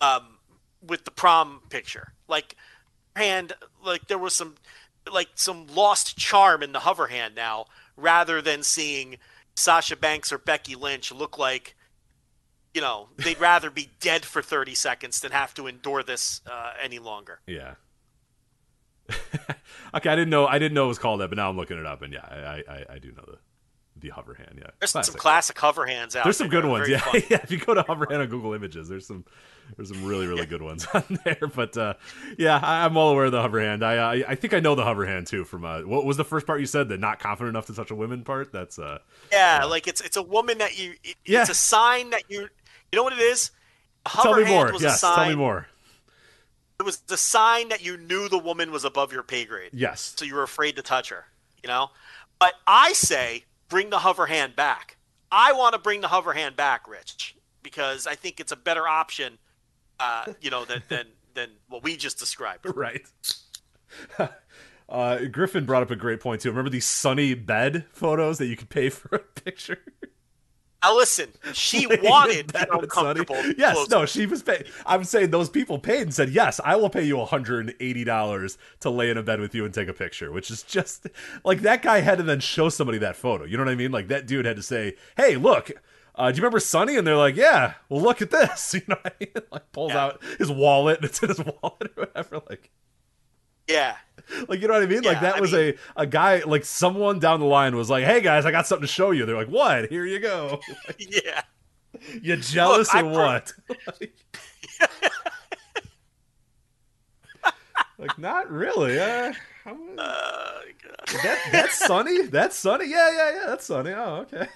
um, 0.00 0.38
with 0.86 1.04
the 1.04 1.10
prom 1.10 1.60
picture. 1.70 2.12
Like 2.28 2.56
hand, 3.16 3.52
like 3.84 4.08
there 4.08 4.18
was 4.18 4.34
some 4.34 4.54
like 5.10 5.28
some 5.34 5.66
lost 5.74 6.16
charm 6.16 6.62
in 6.62 6.72
the 6.72 6.80
hover 6.80 7.06
hand 7.06 7.34
now, 7.34 7.66
rather 7.96 8.42
than 8.42 8.62
seeing 8.62 9.18
Sasha 9.56 9.96
Banks 9.96 10.32
or 10.32 10.38
Becky 10.38 10.74
Lynch 10.74 11.12
look 11.12 11.38
like 11.38 11.74
you 12.74 12.80
know 12.80 13.08
they'd 13.16 13.40
rather 13.40 13.70
be 13.70 13.90
dead 14.00 14.24
for 14.24 14.42
30 14.42 14.74
seconds 14.74 15.20
than 15.20 15.32
have 15.32 15.54
to 15.54 15.66
endure 15.66 16.02
this 16.02 16.42
uh, 16.50 16.72
any 16.82 16.98
longer. 16.98 17.40
Yeah. 17.46 17.74
okay, 19.94 20.10
I 20.10 20.16
didn't 20.16 20.30
know. 20.30 20.46
I 20.46 20.58
didn't 20.58 20.74
know 20.74 20.86
it 20.86 20.88
was 20.88 20.98
called 20.98 21.20
that, 21.20 21.28
but 21.28 21.36
now 21.36 21.50
I'm 21.50 21.56
looking 21.56 21.78
it 21.78 21.86
up, 21.86 22.02
and 22.02 22.12
yeah, 22.12 22.24
I 22.24 22.62
I, 22.68 22.84
I 22.94 22.98
do 22.98 23.12
know 23.12 23.24
the 23.26 23.38
the 23.96 24.08
hover 24.10 24.34
hand. 24.34 24.58
Yeah, 24.58 24.70
there's 24.80 24.90
some 24.90 25.02
classic 25.02 25.58
hover 25.58 25.86
hands 25.86 26.16
out. 26.16 26.24
There's 26.24 26.36
some 26.36 26.48
good 26.48 26.64
ones. 26.64 26.88
Yeah, 26.88 27.02
yeah. 27.14 27.40
If 27.42 27.50
you 27.50 27.58
go 27.58 27.74
to 27.74 27.82
hover 27.82 28.06
hand 28.08 28.22
on 28.22 28.28
Google 28.28 28.54
Images, 28.54 28.88
there's 28.88 29.06
some 29.06 29.24
there's 29.76 29.88
some 29.88 30.04
really 30.04 30.26
really 30.26 30.46
good 30.46 30.62
ones 30.62 30.86
on 30.94 31.18
there. 31.24 31.50
But 31.54 31.76
uh, 31.76 31.94
yeah, 32.38 32.58
I, 32.62 32.84
I'm 32.84 32.94
well 32.94 33.08
aware 33.08 33.26
of 33.26 33.32
the 33.32 33.42
hover 33.42 33.60
hand. 33.60 33.84
I, 33.84 34.14
I 34.16 34.24
I 34.28 34.34
think 34.34 34.54
I 34.54 34.60
know 34.60 34.74
the 34.74 34.84
hover 34.84 35.06
hand 35.06 35.26
too. 35.26 35.44
From 35.44 35.64
uh, 35.64 35.80
what 35.80 36.04
was 36.04 36.16
the 36.16 36.24
first 36.24 36.46
part 36.46 36.60
you 36.60 36.66
said? 36.66 36.88
The 36.88 36.96
not 36.98 37.18
confident 37.18 37.54
enough 37.54 37.66
to 37.66 37.74
touch 37.74 37.90
a 37.90 37.94
women 37.94 38.24
part. 38.24 38.52
That's 38.52 38.78
uh 38.78 38.98
Yeah, 39.32 39.64
like 39.64 39.86
it's 39.86 40.00
it's 40.00 40.16
a 40.16 40.22
woman 40.22 40.58
that 40.58 40.78
you. 40.78 40.94
It, 41.02 41.16
Yeah. 41.24 41.40
It's 41.40 41.50
a 41.50 41.54
sign 41.54 42.10
that 42.10 42.24
you. 42.28 42.40
You 42.40 42.96
know 42.96 43.02
what 43.02 43.12
it 43.12 43.18
is? 43.18 43.50
A 44.06 44.10
tell 44.10 44.22
hover 44.24 44.40
me 44.40 44.46
hand 44.46 44.54
more. 44.66 44.72
Was 44.72 44.82
Yes, 44.82 44.96
a 44.96 44.98
sign, 44.98 45.16
tell 45.16 45.28
me 45.28 45.34
more. 45.34 45.66
It 46.78 46.82
was 46.82 46.98
the 46.98 47.16
sign 47.16 47.68
that 47.70 47.84
you 47.84 47.96
knew 47.96 48.28
the 48.28 48.38
woman 48.38 48.70
was 48.70 48.84
above 48.84 49.12
your 49.12 49.22
pay 49.22 49.44
grade. 49.44 49.70
Yes. 49.72 50.14
So 50.16 50.24
you 50.24 50.34
were 50.34 50.42
afraid 50.42 50.76
to 50.76 50.82
touch 50.82 51.08
her. 51.08 51.26
You 51.62 51.68
know, 51.68 51.90
but 52.38 52.54
I 52.66 52.92
say 52.92 53.44
bring 53.68 53.90
the 53.90 54.00
hover 54.00 54.26
hand 54.26 54.54
back. 54.54 54.96
I 55.32 55.52
want 55.52 55.72
to 55.72 55.78
bring 55.80 56.00
the 56.02 56.08
hover 56.08 56.34
hand 56.34 56.56
back, 56.56 56.86
Rich, 56.86 57.36
because 57.62 58.06
I 58.06 58.14
think 58.14 58.38
it's 58.38 58.52
a 58.52 58.56
better 58.56 58.86
option. 58.86 59.38
Uh, 60.00 60.32
you 60.40 60.50
know, 60.50 60.64
than 60.64 60.82
than 60.88 61.06
than 61.34 61.50
what 61.68 61.82
we 61.82 61.96
just 61.96 62.18
described. 62.18 62.66
Right. 62.74 63.02
Uh, 64.86 65.24
Griffin 65.32 65.64
brought 65.64 65.82
up 65.82 65.90
a 65.90 65.96
great 65.96 66.20
point 66.20 66.42
too. 66.42 66.50
Remember 66.50 66.68
these 66.68 66.84
Sunny 66.84 67.32
bed 67.32 67.86
photos 67.90 68.36
that 68.36 68.46
you 68.46 68.56
could 68.56 68.68
pay 68.68 68.90
for 68.90 69.16
a 69.16 69.18
picture? 69.18 69.78
Now 70.82 70.94
listen, 70.94 71.30
she 71.54 71.86
Laying 71.86 72.04
wanted 72.04 72.52
with 72.52 72.56
Sunny? 72.56 72.80
uncomfortable. 72.82 73.36
Yes, 73.56 73.74
clothes. 73.76 73.88
no, 73.88 74.04
she 74.04 74.26
was 74.26 74.42
paid. 74.42 74.66
I'm 74.84 75.04
saying 75.04 75.30
those 75.30 75.48
people 75.48 75.78
paid 75.78 76.02
and 76.02 76.12
said, 76.14 76.28
"Yes, 76.28 76.60
I 76.62 76.76
will 76.76 76.90
pay 76.90 77.02
you 77.02 77.16
180 77.16 78.04
dollars 78.04 78.58
to 78.80 78.90
lay 78.90 79.08
in 79.08 79.16
a 79.16 79.22
bed 79.22 79.40
with 79.40 79.54
you 79.54 79.64
and 79.64 79.72
take 79.72 79.88
a 79.88 79.94
picture." 79.94 80.30
Which 80.30 80.50
is 80.50 80.62
just 80.62 81.06
like 81.44 81.62
that 81.62 81.80
guy 81.80 82.00
had 82.00 82.18
to 82.18 82.22
then 82.24 82.40
show 82.40 82.68
somebody 82.68 82.98
that 82.98 83.16
photo. 83.16 83.44
You 83.44 83.56
know 83.56 83.64
what 83.64 83.72
I 83.72 83.76
mean? 83.76 83.90
Like 83.90 84.08
that 84.08 84.26
dude 84.26 84.44
had 84.44 84.56
to 84.56 84.62
say, 84.62 84.96
"Hey, 85.16 85.36
look." 85.36 85.70
Uh, 86.16 86.30
do 86.30 86.36
you 86.36 86.42
remember 86.42 86.60
Sunny? 86.60 86.96
And 86.96 87.06
they're 87.06 87.16
like, 87.16 87.34
"Yeah." 87.36 87.74
Well, 87.88 88.00
look 88.02 88.22
at 88.22 88.30
this. 88.30 88.74
You 88.74 88.82
know, 88.88 88.96
what 89.02 89.14
I 89.20 89.24
mean? 89.24 89.44
like 89.50 89.72
pulls 89.72 89.92
Yeah. 89.92 90.04
out 90.04 90.22
his 90.38 90.50
wallet 90.50 90.98
and 90.98 91.04
it's 91.06 91.22
in 91.22 91.28
his 91.28 91.38
wallet 91.62 91.92
or 91.96 92.04
whatever. 92.04 92.40
Like, 92.48 92.70
Yeah, 93.68 93.96
like 94.48 94.60
you 94.60 94.68
know 94.68 94.74
what 94.74 94.82
I 94.82 94.86
mean? 94.86 95.02
like 95.02 95.20
that 95.22 95.36
I 95.36 95.40
was 95.40 95.52
mean- 95.52 95.74
a 95.96 96.02
a 96.02 96.06
guy 96.06 96.38
like 96.44 96.64
someone 96.64 97.18
down 97.18 97.40
the 97.40 97.46
line 97.46 97.74
was 97.76 97.90
like, 97.90 98.04
"Hey 98.04 98.20
guys, 98.20 98.46
I 98.46 98.50
got 98.52 98.66
something 98.66 98.86
to 98.86 98.92
show 98.92 99.10
you." 99.10 99.26
They're 99.26 99.36
like, 99.36 99.48
"What? 99.48 99.90
Here 99.90 100.06
you 100.06 100.20
go." 100.20 100.60
yeah. 100.98 101.42
You 102.22 102.36
jealous 102.36 102.92
I 102.94 103.00
or 103.02 103.12
pro- 103.12 103.12
what? 103.12 103.52
like, 107.98 108.18
not 108.18 108.50
really. 108.50 108.98
Uh, 108.98 109.32
I'm- 109.66 109.96
Uh, 109.98 110.60
that, 111.22 111.38
that's 111.52 111.78
Sunny. 111.86 112.22
That's 112.26 112.56
Sunny. 112.56 112.88
Yeah, 112.90 113.10
yeah, 113.10 113.30
yeah. 113.34 113.46
That's 113.46 113.66
Sunny. 113.66 113.92
Oh, 113.92 114.26
okay. 114.32 114.46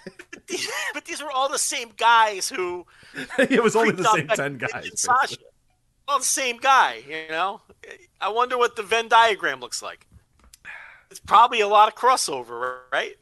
but 0.95 1.05
these 1.05 1.23
were 1.23 1.31
all 1.31 1.49
the 1.49 1.59
same 1.59 1.91
guys 1.97 2.49
who 2.49 2.87
it 3.39 3.63
was 3.63 3.77
only 3.77 3.93
the 3.93 4.05
same 4.05 4.29
ten 4.29 4.59
guys. 4.59 4.71
and 4.87 4.99
Sasha. 4.99 5.37
All 6.07 6.19
the 6.19 6.25
same 6.25 6.57
guy, 6.59 7.03
you 7.09 7.29
know. 7.29 7.61
I 8.21 8.31
wonder 8.31 8.57
what 8.57 8.77
the 8.77 8.83
Venn 8.83 9.09
diagram 9.09 9.61
looks 9.61 9.83
like. 9.83 10.07
It's 11.11 11.21
probably 11.21 11.61
a 11.61 11.69
lot 11.69 11.89
of 11.89 11.95
crossover, 11.95 12.79
right? 12.93 13.15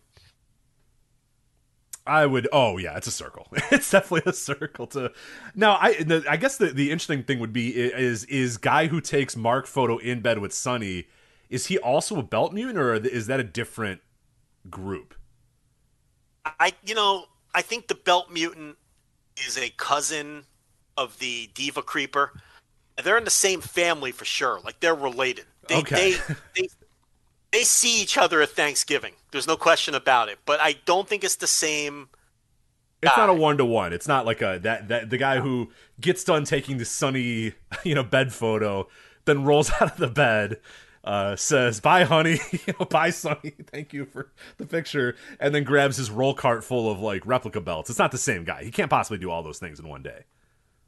I 2.07 2.24
would. 2.26 2.49
Oh 2.53 2.78
yeah, 2.78 2.97
it's 2.97 3.07
a 3.09 3.12
circle. 3.12 3.49
It's 3.72 3.91
definitely 3.91 4.30
a 4.30 4.34
circle. 4.34 4.87
To 4.89 5.12
now, 5.57 5.76
I 5.80 5.95
the, 5.95 6.24
I 6.28 6.37
guess 6.37 6.57
the 6.59 6.66
the 6.68 6.91
interesting 6.93 7.24
thing 7.24 7.41
would 7.41 7.53
be 7.53 7.70
is 7.76 8.24
is 8.24 8.57
guy 8.59 8.87
who 8.87 9.01
takes 9.01 9.37
Mark 9.37 9.66
photo 9.66 9.99
in 9.99 10.20
bed 10.20 10.39
with 10.39 10.53
Sunny. 10.53 11.09
Is 11.49 11.66
he 11.66 11.78
also 11.78 12.18
a 12.18 12.22
belt 12.22 12.53
mutant, 12.53 12.78
or 12.78 12.94
is 12.94 13.26
that 13.28 13.40
a 13.40 13.44
different 13.44 14.01
group? 14.68 15.14
I, 16.61 16.72
you 16.84 16.94
know, 16.94 17.26
I 17.55 17.62
think 17.62 17.88
the 17.88 17.94
Belt 17.94 18.30
Mutant 18.30 18.76
is 19.47 19.59
a 19.59 19.70
cousin 19.70 20.44
of 20.97 21.18
the 21.18 21.49
Diva 21.55 21.82
Creeper. 21.82 22.32
They're 23.03 23.18
in 23.18 23.24
the 23.24 23.30
same 23.30 23.61
family 23.61 24.12
for 24.12 24.24
sure. 24.24 24.61
Like 24.64 24.80
they're 24.80 24.94
related. 24.94 25.44
They, 25.68 25.78
Okay. 25.78 26.12
they, 26.12 26.34
they, 26.62 26.68
they 27.53 27.62
see 27.62 28.01
each 28.01 28.16
other 28.16 28.40
at 28.42 28.51
Thanksgiving. 28.51 29.14
There's 29.32 29.47
no 29.47 29.57
question 29.57 29.94
about 29.94 30.28
it. 30.28 30.38
But 30.47 30.61
I 30.61 30.76
don't 30.84 31.09
think 31.09 31.24
it's 31.24 31.36
the 31.36 31.47
same. 31.47 32.09
It's 33.03 33.16
not 33.16 33.28
a 33.28 33.34
one 33.34 33.59
to 33.59 33.64
one. 33.64 33.92
It's 33.92 34.09
not 34.09 34.24
like 34.24 34.40
a 34.42 34.59
that 34.62 34.88
that 34.88 35.11
the 35.11 35.18
guy 35.18 35.38
who 35.40 35.70
gets 36.01 36.24
done 36.24 36.44
taking 36.44 36.78
the 36.78 36.84
Sunny 36.84 37.53
you 37.84 37.94
know 37.94 38.03
bed 38.03 38.32
photo, 38.32 38.88
then 39.26 39.44
rolls 39.44 39.70
out 39.80 39.92
of 39.92 39.97
the 39.97 40.09
bed, 40.09 40.61
uh, 41.07 41.36
says 41.36 41.80
bye 41.80 42.04
honey, 42.04 42.40
bye 42.90 43.11
Sunny, 43.11 43.54
thank 43.70 43.92
you 43.92 44.04
for 44.04 44.32
the 44.59 44.66
picture, 44.66 45.16
and 45.38 45.54
then 45.54 45.62
grabs 45.62 45.96
his 45.96 46.11
roll 46.11 46.34
cart 46.34 46.64
full 46.64 46.90
of 46.90 47.00
like 47.00 47.24
replica 47.24 47.61
belts. 47.61 47.88
It's 47.88 47.98
not 47.98 48.11
the 48.11 48.18
same 48.18 48.44
guy. 48.44 48.64
He 48.64 48.72
can't 48.72 48.90
possibly 48.90 49.18
do 49.18 49.30
all 49.30 49.42
those 49.42 49.61
things 49.61 49.78
in 49.78 49.88
one 49.88 50.02
day. 50.02 50.24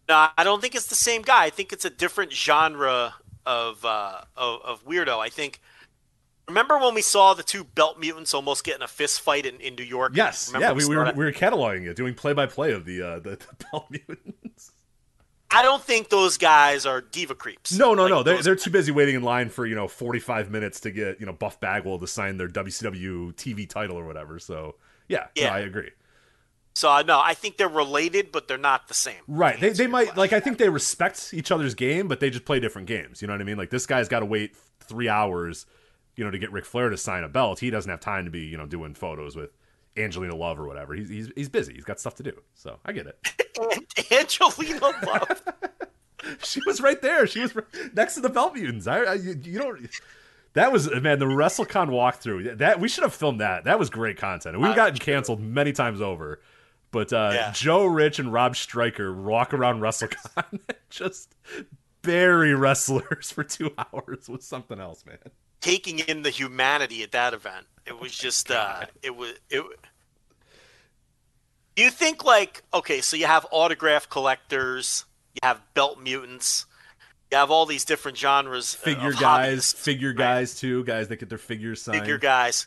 No, 0.09 0.29
I 0.37 0.43
don't 0.43 0.61
think 0.61 0.75
it's 0.75 0.89
the 0.89 0.97
same 0.97 1.23
guy. 1.23 1.45
I 1.45 1.51
think 1.51 1.73
it's 1.73 1.85
a 1.85 1.91
different 1.91 2.33
genre 2.33 3.15
of 3.47 3.85
uh, 3.85 4.23
of, 4.37 4.61
of 4.63 4.85
weirdo. 4.85 5.19
I 5.19 5.29
think. 5.29 5.61
Remember 6.49 6.79
when 6.79 6.95
we 6.95 7.03
saw 7.03 7.35
the 7.35 7.43
two 7.43 7.63
belt 7.63 8.01
mutants 8.01 8.33
almost 8.33 8.65
get 8.65 8.75
in 8.75 8.81
a 8.81 8.89
fist 8.89 9.21
fight 9.21 9.45
in, 9.45 9.61
in 9.61 9.75
New 9.75 9.83
York? 9.83 10.13
Yes, 10.15 10.49
Remember 10.49 10.67
yeah, 10.67 10.73
we, 10.73 10.89
we 10.89 10.97
were 10.97 11.13
we 11.15 11.25
were 11.27 11.33
cataloging 11.33 11.87
it, 11.87 11.95
doing 11.95 12.15
play 12.15 12.33
by 12.33 12.47
play 12.47 12.73
of 12.73 12.87
the 12.87 13.03
uh, 13.03 13.19
the, 13.21 13.31
the 13.31 13.65
belt 13.71 13.87
mutants. 13.91 14.48
I 15.51 15.63
don't 15.63 15.83
think 15.83 16.11
those 16.11 16.37
guys 16.37 16.85
are 16.85 17.01
diva 17.01 17.35
creeps. 17.35 17.73
No, 17.73 17.95
no, 17.95 18.03
Like, 18.03 18.11
no. 18.11 18.23
They're, 18.23 18.43
they're 18.43 18.57
too 18.57 18.71
busy 18.71 18.93
waiting 18.93 19.15
in 19.15 19.23
line 19.23 19.49
for, 19.49 19.65
you 19.67 19.75
know, 19.75 19.89
45 19.89 20.51
minutes 20.51 20.81
to 20.81 20.91
get, 20.91 21.21
you 21.21 21.27
know, 21.27 21.33
Buff 21.33 21.59
Bagwell 21.59 21.99
to 22.01 22.07
sign 22.07 22.37
their 22.37 22.49
WCW 22.49 23.35
TV 23.35 23.69
title 23.69 23.99
or 23.99 24.07
whatever. 24.07 24.39
So, 24.39 24.77
yeah, 25.09 25.27
no, 25.37 25.43
Yeah. 25.43 25.55
I 25.55 25.61
agree. 25.61 25.91
So 26.75 26.89
uh, 26.89 27.03
no, 27.03 27.19
I 27.19 27.35
think 27.35 27.57
they're 27.57 27.69
related, 27.69 28.31
but 28.31 28.47
they're 28.47 28.57
not 28.57 28.87
the 28.87 28.95
same. 28.95 29.21
Right. 29.27 29.59
They, 29.59 29.71
they 29.71 29.89
might, 29.89 30.17
like, 30.17 30.33
I 30.33 30.39
think 30.39 30.59
they 30.59 30.69
respect 30.69 31.31
each 31.33 31.51
other's 31.51 31.75
game, 31.75 32.07
but 32.07 32.21
they 32.21 32.31
just 32.31 32.45
play 32.45 32.61
different 32.61 32.87
games. 32.87 33.21
You 33.21 33.27
know 33.27 33.35
what 33.35 33.41
I 33.41 33.45
mean? 33.45 33.57
Like, 33.59 33.71
this 33.71 33.85
guy's 33.85 34.07
got 34.09 34.21
to 34.21 34.27
wait 34.27 34.55
three 34.79 35.09
hours, 35.09 35.67
you 36.15 36.25
know, 36.25 36.31
to 36.31 36.39
get 36.39 36.53
Ric 36.53 36.65
Flair 36.65 36.89
to 36.89 36.97
sign 36.97 37.25
a 37.25 37.29
belt. 37.29 37.59
He 37.59 37.71
doesn't 37.71 37.91
have 37.91 37.99
time 37.99 38.27
to 38.27 38.31
be, 38.31 38.43
you 38.43 38.57
know, 38.57 38.67
doing 38.67 38.95
photos 38.95 39.35
with 39.35 39.51
Angelina 39.99 40.35
Love 40.37 40.59
or 40.59 40.67
whatever. 40.67 40.95
He's, 40.95 41.09
he's, 41.09 41.31
he's 41.35 41.49
busy. 41.49 41.75
He's 41.75 41.85
got 41.85 41.99
stuff 42.01 42.15
to 42.17 42.23
do. 42.23 42.33
So, 42.55 42.79
I 42.85 42.93
get 42.93 43.07
it. 43.07 44.13
Angelina 44.13 44.81
Love. 45.07 45.43
she 46.43 46.61
was 46.67 46.81
right 46.81 47.01
there. 47.03 47.27
She 47.27 47.41
was 47.41 47.55
next 47.95 48.15
to 48.15 48.21
the 48.21 48.29
Belt 48.29 48.55
Mutants. 48.55 48.87
I, 48.87 48.99
I 49.01 49.15
you, 49.15 49.39
you 49.43 49.59
don't. 49.59 49.89
That 50.55 50.73
was 50.73 50.91
man. 50.91 51.19
The 51.19 51.27
WrestleCon 51.27 51.89
walkthrough. 51.89 52.59
That 52.59 52.81
we 52.81 52.89
should 52.89 53.05
have 53.05 53.15
filmed 53.15 53.41
that. 53.41 53.65
That 53.65 53.79
was 53.79 53.91
great 53.91 54.17
content. 54.17 54.59
We've 54.61 54.75
gotten 54.75 54.97
canceled 54.99 55.41
many 55.41 55.73
times 55.73 56.01
over. 56.01 56.41
But 56.91 57.13
uh, 57.13 57.31
Yeah. 57.35 57.53
Joe 57.55 57.85
Rich 57.85 58.19
and 58.19 58.33
Rob 58.33 58.57
Stryker 58.57 59.13
walk 59.15 59.53
around 59.53 59.81
WrestleCon 59.81 60.17
and 60.51 60.61
just 60.91 61.35
bury 62.03 62.55
wrestlers 62.55 63.31
for 63.31 63.45
two 63.45 63.73
hours 63.77 64.29
was 64.29 64.45
something 64.45 64.81
else, 64.81 65.05
man. 65.05 65.19
taking 65.61 65.99
in 65.99 66.23
the 66.23 66.31
humanity 66.31 67.03
at 67.03 67.13
that 67.13 67.35
event. 67.35 67.67
It 67.87 68.01
was 68.01 68.13
just 68.17 68.51
uh 68.51 68.87
it 69.03 69.15
was 69.17 69.33
it 69.51 69.63
Do 71.79 71.85
you 71.85 71.93
think 71.93 72.25
like 72.25 72.65
okay, 72.75 73.01
so 73.01 73.17
you 73.17 73.27
have 73.27 73.47
autograph 73.53 74.09
collectors, 74.09 75.05
you 75.33 75.39
have 75.45 75.63
belt 75.75 76.01
mutants, 76.01 76.67
you 77.31 77.39
have 77.39 77.53
all 77.53 77.67
these 77.67 77.85
different 77.85 78.19
genres 78.19 78.75
uh, 78.75 78.79
Figure 78.79 79.13
guys, 79.13 79.75
figure 79.75 80.09
right? 80.09 80.17
guys 80.17 80.59
too, 80.59 80.83
guys 80.83 81.07
that 81.07 81.21
get 81.21 81.29
their 81.29 81.39
figures 81.39 81.81
signed. 81.81 82.01
figure 82.01 82.19
guys. 82.19 82.67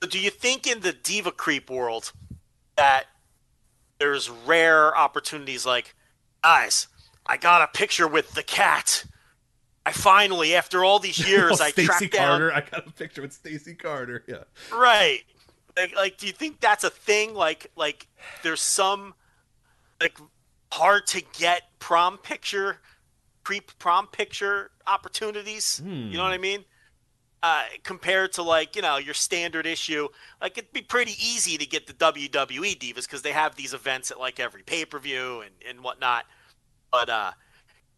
So 0.00 0.08
do 0.08 0.20
you 0.20 0.30
think 0.30 0.68
in 0.68 0.82
the 0.82 0.92
diva 0.92 1.32
creep 1.32 1.68
world 1.68 2.12
that 2.76 3.06
there's 3.98 4.30
rare 4.30 4.96
opportunities 4.96 5.66
like 5.66 5.96
guys, 6.40 6.86
I 7.26 7.38
got 7.38 7.62
a 7.62 7.76
picture 7.76 8.06
with 8.06 8.34
the 8.34 8.44
Kat. 8.44 9.04
I 9.84 9.90
finally, 9.90 10.54
after 10.54 10.84
all 10.84 11.00
these 11.00 11.18
years, 11.28 11.60
Oh, 11.60 11.64
I 11.64 11.70
Stacy 11.70 11.86
tracked 11.88 12.12
down 12.12 12.38
Carter. 12.38 12.52
I 12.52 12.60
got 12.60 12.86
a 12.86 12.92
picture 12.92 13.22
with 13.22 13.32
Stacy 13.32 13.74
Carter. 13.74 14.22
Yeah. 14.28 14.44
Right. 14.72 15.22
Like, 15.78 15.94
like, 15.94 16.18
do 16.18 16.26
you 16.26 16.32
think 16.32 16.60
that's 16.60 16.84
a 16.84 16.90
thing? 16.90 17.34
Like, 17.34 17.70
like, 17.76 18.08
there's 18.42 18.60
some 18.60 19.14
like 20.00 20.18
hard 20.72 21.06
to 21.08 21.22
get 21.38 21.62
prom 21.78 22.18
picture, 22.18 22.78
creep 23.44 23.70
prom 23.78 24.06
picture 24.06 24.70
opportunities. 24.86 25.80
You 26.10 26.16
know 26.16 26.24
what 26.24 26.32
I 26.32 26.38
mean? 26.38 26.64
Uh, 27.40 27.62
compared 27.84 28.32
to 28.32 28.42
like 28.42 28.74
you 28.74 28.82
know 28.82 28.96
your 28.96 29.14
standard 29.14 29.64
issue, 29.64 30.08
like 30.40 30.58
it'd 30.58 30.72
be 30.72 30.82
pretty 30.82 31.12
easy 31.12 31.56
to 31.56 31.64
get 31.66 31.86
the 31.86 31.92
WWE 31.92 32.76
divas 32.76 33.02
because 33.02 33.22
they 33.22 33.30
have 33.30 33.54
these 33.54 33.72
events 33.74 34.10
at 34.10 34.18
like 34.18 34.40
every 34.40 34.64
pay 34.64 34.84
per 34.84 34.98
view 34.98 35.42
and 35.42 35.52
and 35.68 35.84
whatnot. 35.84 36.24
But 36.90 37.08
uh, 37.08 37.30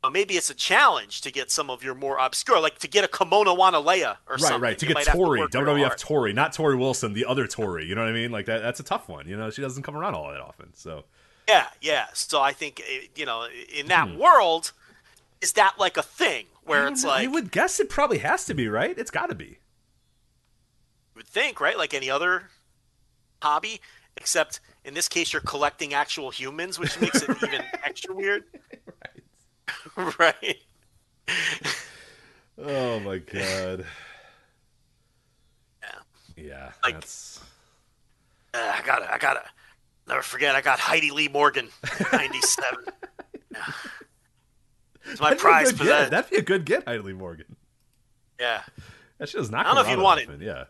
maybe 0.08 0.34
it's 0.38 0.48
a 0.48 0.54
challenge 0.54 1.20
to 1.22 1.30
get 1.30 1.50
some 1.50 1.68
of 1.68 1.84
your 1.84 1.94
more 1.94 2.16
obscure, 2.18 2.58
like 2.60 2.78
to 2.78 2.88
get 2.88 3.04
a 3.04 3.08
Kimona 3.08 3.54
Wanalaya 3.56 4.16
or 4.26 4.34
right, 4.36 4.40
something. 4.40 4.60
right. 4.62 4.78
To 4.78 4.86
You 4.86 4.94
get 4.94 5.04
Tori, 5.06 5.40
real 5.40 5.48
WWF. 5.48 5.98
Tori, 5.98 6.32
not 6.32 6.54
Torrie 6.54 6.78
Wilson, 6.78 7.12
the 7.12 7.26
other 7.26 7.46
Tori. 7.46 7.84
You 7.84 7.94
know 7.94 8.00
what 8.02 8.08
I 8.10 8.12
mean? 8.14 8.30
Like 8.30 8.46
that. 8.46 8.62
That's 8.62 8.80
a 8.80 8.84
tough 8.84 9.08
one. 9.08 9.28
You 9.28 9.36
know, 9.36 9.50
she 9.50 9.60
doesn't 9.60 9.82
come 9.82 9.96
around 9.96 10.14
all 10.14 10.30
that 10.30 10.40
often. 10.40 10.72
So 10.74 11.04
Yeah, 11.48 11.66
yeah. 11.82 12.06
So 12.14 12.40
I 12.40 12.52
think 12.54 12.80
eh, 12.88 13.08
you 13.14 13.26
know, 13.26 13.46
in 13.74 13.88
that 13.88 14.08
Hmm. 14.08 14.16
world, 14.18 14.72
is 15.42 15.52
that 15.54 15.74
like 15.78 15.96
a 15.98 16.02
thing 16.02 16.46
where 16.64 16.86
it's 16.88 17.04
I 17.04 17.08
like 17.08 17.24
I 17.28 17.30
would 17.30 17.50
guess 17.50 17.78
it 17.80 17.90
probably 17.90 18.18
has 18.18 18.44
to 18.46 18.54
be 18.54 18.68
right. 18.68 18.96
It's 18.96 19.10
got 19.10 19.28
to 19.28 19.34
be. 19.34 19.44
you 19.44 19.56
would 21.16 21.26
think, 21.26 21.60
right? 21.60 21.76
Like 21.76 21.92
any 21.94 22.08
other 22.10 22.44
hobby, 23.42 23.80
except 24.16 24.60
in 24.84 24.94
this 24.94 25.08
case, 25.08 25.32
you're 25.32 25.42
collecting 25.42 25.92
actual 25.94 26.30
humans, 26.30 26.78
which 26.78 26.98
makes 27.00 27.22
it 27.22 27.30
even 27.42 27.62
extra 27.84 28.14
weird. 28.14 28.44
right. 28.52 28.80
Oh 32.62 33.00
my 33.00 33.18
god. 33.18 33.84
Yeah. 35.82 35.90
Yeah. 36.36 36.72
Like- 36.82 36.94
that's 36.94 37.40
Uh, 38.52 38.58
I 38.74 38.82
gotta, 38.84 39.12
I 39.12 39.18
gotta 39.18 39.42
never 40.08 40.22
forget. 40.22 40.54
I 40.54 40.60
got 40.60 40.78
Heidi 40.78 41.10
Lee 41.10 41.28
Morgan, 41.28 41.68
'97. 42.12 42.78
It's 45.06 45.18
my 45.20 45.30
that'd 45.30 45.40
prize 45.40 45.70
get. 45.72 45.78
possession. 45.80 46.10
That'd 46.10 46.30
be 46.30 46.36
a 46.36 46.42
good 46.42 46.64
get, 46.64 46.84
Heidi 46.86 47.00
Lee 47.02 47.12
Morgan. 47.14 47.56
Yeah. 48.38 48.62
That 49.18 49.28
shit 49.28 49.38
does 49.40 49.50
not. 49.50 49.66
I 49.66 49.68
don't 49.70 49.74
know 49.76 49.80
if 49.80 49.88
you'd 49.96 50.00
want 50.02 50.20
it. 50.20 50.28
Yeah. 50.40 50.52
I 50.62 50.66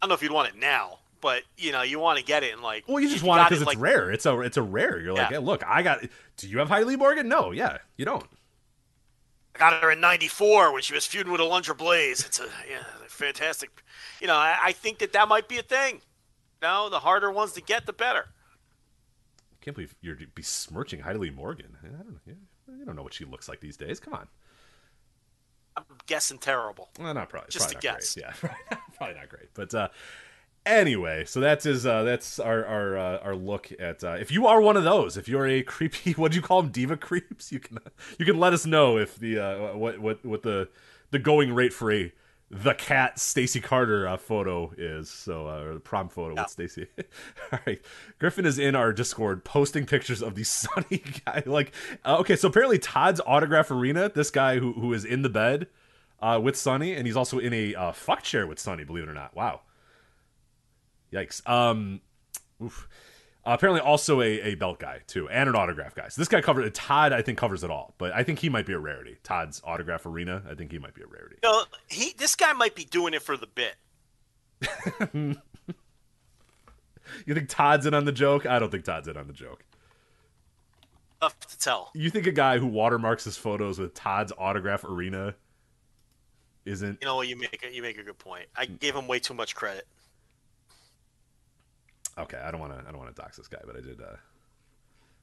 don't 0.00 0.08
know 0.08 0.14
if 0.14 0.22
you'd 0.22 0.32
want 0.32 0.48
it 0.48 0.56
now, 0.58 0.98
but 1.22 1.44
you 1.56 1.72
know, 1.72 1.80
you 1.80 1.98
want 1.98 2.18
to 2.18 2.24
get 2.24 2.42
it 2.42 2.52
and 2.52 2.60
like. 2.62 2.84
Well, 2.86 3.00
you 3.00 3.08
just 3.08 3.22
want 3.22 3.40
it 3.40 3.44
because 3.44 3.62
it's 3.62 3.66
like, 3.66 3.80
rare. 3.80 4.10
It's 4.10 4.26
a 4.26 4.38
it's 4.40 4.58
a 4.58 4.62
rare. 4.62 5.00
You're 5.00 5.14
like, 5.14 5.30
Yeah. 5.30 5.38
hey, 5.38 5.42
look, 5.42 5.64
I 5.66 5.82
got. 5.82 6.04
Do 6.36 6.48
you 6.48 6.58
have 6.58 6.68
Heidi 6.68 6.96
Morgan? 6.96 7.28
No. 7.28 7.52
Yeah, 7.52 7.78
you 7.96 8.04
don't. 8.04 8.26
I 9.54 9.58
got 9.58 9.82
her 9.82 9.90
in 9.92 10.00
'94 10.00 10.72
when 10.72 10.82
she 10.82 10.92
was 10.92 11.06
feuding 11.06 11.32
with 11.32 11.40
a 11.40 11.44
Alundra 11.44 11.76
Blaze. 11.76 12.26
It's 12.26 12.40
a 12.40 12.48
yeah, 12.68 12.82
fantastic. 13.08 13.82
You 14.20 14.26
know, 14.26 14.34
I, 14.34 14.58
I 14.62 14.72
think 14.72 14.98
that 14.98 15.12
that 15.14 15.28
might 15.28 15.48
be 15.48 15.58
a 15.58 15.62
thing. 15.62 16.02
No, 16.60 16.88
the 16.90 17.00
harder 17.00 17.30
ones 17.30 17.52
to 17.52 17.60
get, 17.62 17.86
the 17.86 17.92
better. 17.92 18.26
I 18.28 19.64
can't 19.64 19.74
believe 19.74 19.94
you're 20.00 20.16
besmirching 20.34 21.00
Heidi 21.00 21.30
Morgan. 21.30 21.76
I 21.82 21.88
don't 21.88 22.20
know. 22.26 22.34
You 22.78 22.84
don't 22.84 22.96
know 22.96 23.02
what 23.02 23.14
she 23.14 23.24
looks 23.24 23.48
like 23.48 23.60
these 23.60 23.76
days. 23.76 24.00
Come 24.00 24.14
on. 24.14 24.28
I'm 25.76 25.84
guessing 26.06 26.38
terrible. 26.38 26.90
Well, 26.98 27.14
not 27.14 27.28
probably. 27.28 27.48
Just 27.50 27.70
probably 27.70 27.88
a 27.88 27.92
guess. 27.92 28.14
Great. 28.14 28.26
Yeah, 28.26 28.78
probably 28.96 29.14
not 29.16 29.28
great. 29.28 29.54
But 29.54 29.74
uh, 29.74 29.88
anyway, 30.66 31.24
so 31.24 31.40
that's 31.40 31.64
his. 31.64 31.86
Uh, 31.86 32.02
that's 32.02 32.38
our 32.38 32.64
our 32.64 32.96
uh, 32.98 33.18
our 33.18 33.34
look 33.36 33.70
at. 33.78 34.02
Uh, 34.04 34.12
if 34.20 34.30
you 34.30 34.46
are 34.46 34.60
one 34.60 34.76
of 34.76 34.84
those, 34.84 35.16
if 35.16 35.28
you're 35.28 35.46
a 35.46 35.62
creepy, 35.74 36.12
what 36.12 36.32
do 36.32 36.36
you 36.36 36.42
call 36.42 36.62
them, 36.62 36.70
diva 36.70 36.96
creeps? 36.96 37.52
You 37.52 37.60
can 37.60 37.78
you 38.18 38.24
can 38.26 38.38
let 38.38 38.52
us 38.52 38.66
know 38.66 38.98
if 38.98 39.16
the 39.16 39.38
uh, 39.38 39.76
what 39.76 39.98
what 39.98 40.24
what 40.24 40.42
the 40.42 40.68
the 41.10 41.18
going 41.18 41.52
rate 41.52 41.72
for 41.72 41.92
a 41.92 42.12
the 42.54 42.74
Kat 42.74 43.18
Stacy 43.18 43.60
Carter 43.60 44.06
uh, 44.06 44.18
photo 44.18 44.72
is. 44.76 45.08
So 45.08 45.48
uh, 45.48 45.62
or 45.62 45.74
the 45.74 45.80
prom 45.80 46.08
photo 46.10 46.34
Yeah. 46.34 46.42
with 46.42 46.50
Stacy. 46.50 46.86
All 47.52 47.58
right, 47.66 47.80
Griffin 48.18 48.44
is 48.44 48.58
in 48.58 48.74
our 48.74 48.92
Discord 48.92 49.42
posting 49.44 49.86
pictures 49.86 50.22
of 50.22 50.34
the 50.34 50.44
sunny 50.44 51.02
guy. 51.24 51.42
Like, 51.46 51.72
uh, 52.04 52.18
okay, 52.18 52.36
so 52.36 52.48
apparently 52.48 52.78
Todd's 52.78 53.20
autograph 53.26 53.70
arena. 53.70 54.10
This 54.14 54.30
guy 54.30 54.58
who 54.58 54.72
who 54.74 54.92
is 54.92 55.04
in 55.04 55.22
the 55.22 55.30
bed 55.30 55.66
uh, 56.20 56.38
with 56.42 56.56
Sunny, 56.56 56.92
and 56.94 57.06
he's 57.06 57.16
also 57.16 57.38
in 57.38 57.52
a 57.54 57.74
uh, 57.74 57.92
fuck 57.92 58.22
chair 58.22 58.46
with 58.46 58.58
Sunny. 58.58 58.84
Believe 58.84 59.04
it 59.04 59.08
or 59.08 59.14
not. 59.14 59.34
Wow. 59.34 59.62
Yikes. 61.12 61.46
Um. 61.48 62.00
Oof. 62.62 62.88
Uh, 63.44 63.50
apparently, 63.54 63.80
also 63.80 64.20
a, 64.20 64.40
a 64.40 64.54
belt 64.54 64.78
guy 64.78 65.00
too, 65.08 65.28
and 65.28 65.48
an 65.48 65.56
autograph 65.56 65.96
guy. 65.96 66.08
So 66.08 66.20
this 66.20 66.28
guy 66.28 66.40
covered 66.40 66.72
Todd. 66.74 67.12
I 67.12 67.22
think 67.22 67.38
covers 67.38 67.64
it 67.64 67.70
all, 67.70 67.94
but 67.98 68.12
I 68.12 68.22
think 68.22 68.38
he 68.38 68.48
might 68.48 68.66
be 68.66 68.72
a 68.72 68.78
rarity. 68.78 69.16
Todd's 69.24 69.60
autograph 69.64 70.06
arena. 70.06 70.42
I 70.48 70.54
think 70.54 70.70
he 70.70 70.78
might 70.78 70.94
be 70.94 71.02
a 71.02 71.06
rarity. 71.06 71.36
You 71.42 71.50
know, 71.50 71.64
he 71.88 72.14
this 72.16 72.36
guy 72.36 72.52
might 72.52 72.76
be 72.76 72.84
doing 72.84 73.14
it 73.14 73.22
for 73.22 73.36
the 73.36 73.48
bit. 73.48 73.74
You 77.26 77.34
think 77.34 77.48
Todd's 77.48 77.86
in 77.86 77.94
on 77.94 78.04
the 78.04 78.12
joke? 78.12 78.46
I 78.46 78.58
don't 78.58 78.70
think 78.70 78.84
Todd's 78.84 79.08
in 79.08 79.16
on 79.16 79.26
the 79.26 79.32
joke. 79.32 79.64
Tough 81.20 81.38
to 81.40 81.58
tell. 81.58 81.90
You 81.94 82.10
think 82.10 82.26
a 82.26 82.32
guy 82.32 82.58
who 82.58 82.66
watermarks 82.66 83.24
his 83.24 83.36
photos 83.36 83.78
with 83.78 83.94
Todd's 83.94 84.32
autograph 84.36 84.84
arena 84.84 85.34
isn't? 86.64 86.98
You 87.00 87.06
know 87.06 87.16
what? 87.16 87.28
You 87.28 87.36
make 87.36 87.64
a, 87.68 87.74
you 87.74 87.82
make 87.82 87.98
a 87.98 88.02
good 88.02 88.18
point. 88.18 88.46
I 88.56 88.66
gave 88.66 88.94
him 88.94 89.06
way 89.06 89.18
too 89.18 89.34
much 89.34 89.54
credit. 89.54 89.86
Okay, 92.18 92.38
I 92.38 92.50
don't 92.50 92.60
want 92.60 92.72
to. 92.72 92.78
I 92.86 92.90
don't 92.90 92.98
want 92.98 93.14
to 93.14 93.20
dox 93.20 93.36
this 93.36 93.48
guy, 93.48 93.60
but 93.64 93.76
I 93.76 93.80
did. 93.80 94.00
Uh, 94.00 94.16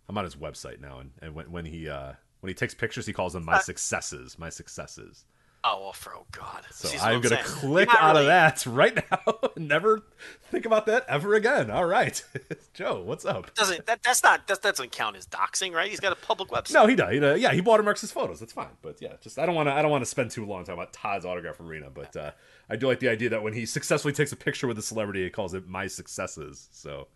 I'm 0.07 0.17
on 0.17 0.23
his 0.23 0.35
website 0.35 0.81
now, 0.81 0.99
and, 0.99 1.11
and 1.21 1.35
when 1.35 1.51
when 1.51 1.65
he 1.65 1.87
uh, 1.87 2.13
when 2.39 2.49
he 2.49 2.53
takes 2.53 2.73
pictures, 2.73 3.05
he 3.05 3.13
calls 3.13 3.33
them 3.33 3.45
my 3.45 3.59
successes. 3.59 4.39
My 4.39 4.49
successes. 4.49 5.25
Oh 5.61 5.81
well, 5.81 5.93
for 5.93 6.15
oh 6.15 6.25
god. 6.31 6.65
So 6.71 6.87
what 6.87 7.03
I'm 7.03 7.21
gonna 7.21 7.43
saying. 7.43 7.45
click 7.45 7.89
out 7.93 8.15
of 8.15 8.25
that 8.27 8.65
right 8.65 8.95
now. 9.11 9.39
Never 9.57 10.03
think 10.49 10.65
about 10.65 10.85
that 10.85 11.05
ever 11.09 11.33
again. 11.35 11.69
All 11.69 11.85
right, 11.85 12.23
Joe, 12.73 13.01
what's 13.01 13.25
up? 13.25 13.53
Doesn't 13.55 13.85
that 13.85 14.01
that's 14.01 14.23
not 14.23 14.47
that 14.47 14.61
doesn't 14.61 14.91
count 14.93 15.17
as 15.17 15.27
doxing, 15.27 15.73
right? 15.73 15.89
He's 15.89 15.99
got 15.99 16.13
a 16.13 16.15
public 16.15 16.49
website. 16.49 16.73
No, 16.73 16.87
he 16.87 16.95
does. 16.95 17.11
He 17.11 17.19
does. 17.19 17.41
Yeah, 17.41 17.51
he 17.51 17.59
watermarks 17.59 17.99
his 18.01 18.11
photos. 18.11 18.39
That's 18.39 18.53
fine. 18.53 18.69
But 18.81 19.01
yeah, 19.01 19.13
just 19.21 19.37
I 19.37 19.45
don't 19.45 19.55
want 19.55 19.67
to. 19.67 19.73
I 19.73 19.81
don't 19.81 19.91
want 19.91 20.01
to 20.01 20.09
spend 20.09 20.31
too 20.31 20.45
long 20.45 20.63
talking 20.63 20.75
about 20.75 20.93
Todd's 20.93 21.25
autograph 21.25 21.57
from 21.57 21.67
arena. 21.67 21.89
But 21.93 22.15
uh, 22.15 22.31
I 22.69 22.75
do 22.75 22.87
like 22.87 22.99
the 22.99 23.09
idea 23.09 23.29
that 23.29 23.41
when 23.41 23.53
he 23.53 23.65
successfully 23.65 24.13
takes 24.13 24.31
a 24.31 24.35
picture 24.35 24.67
with 24.67 24.77
a 24.77 24.81
celebrity, 24.81 25.23
he 25.23 25.29
calls 25.29 25.53
it 25.53 25.67
my 25.67 25.87
successes. 25.87 26.69
So, 26.71 27.07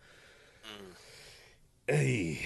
mm. 0.64 1.94
hey, 1.94 2.40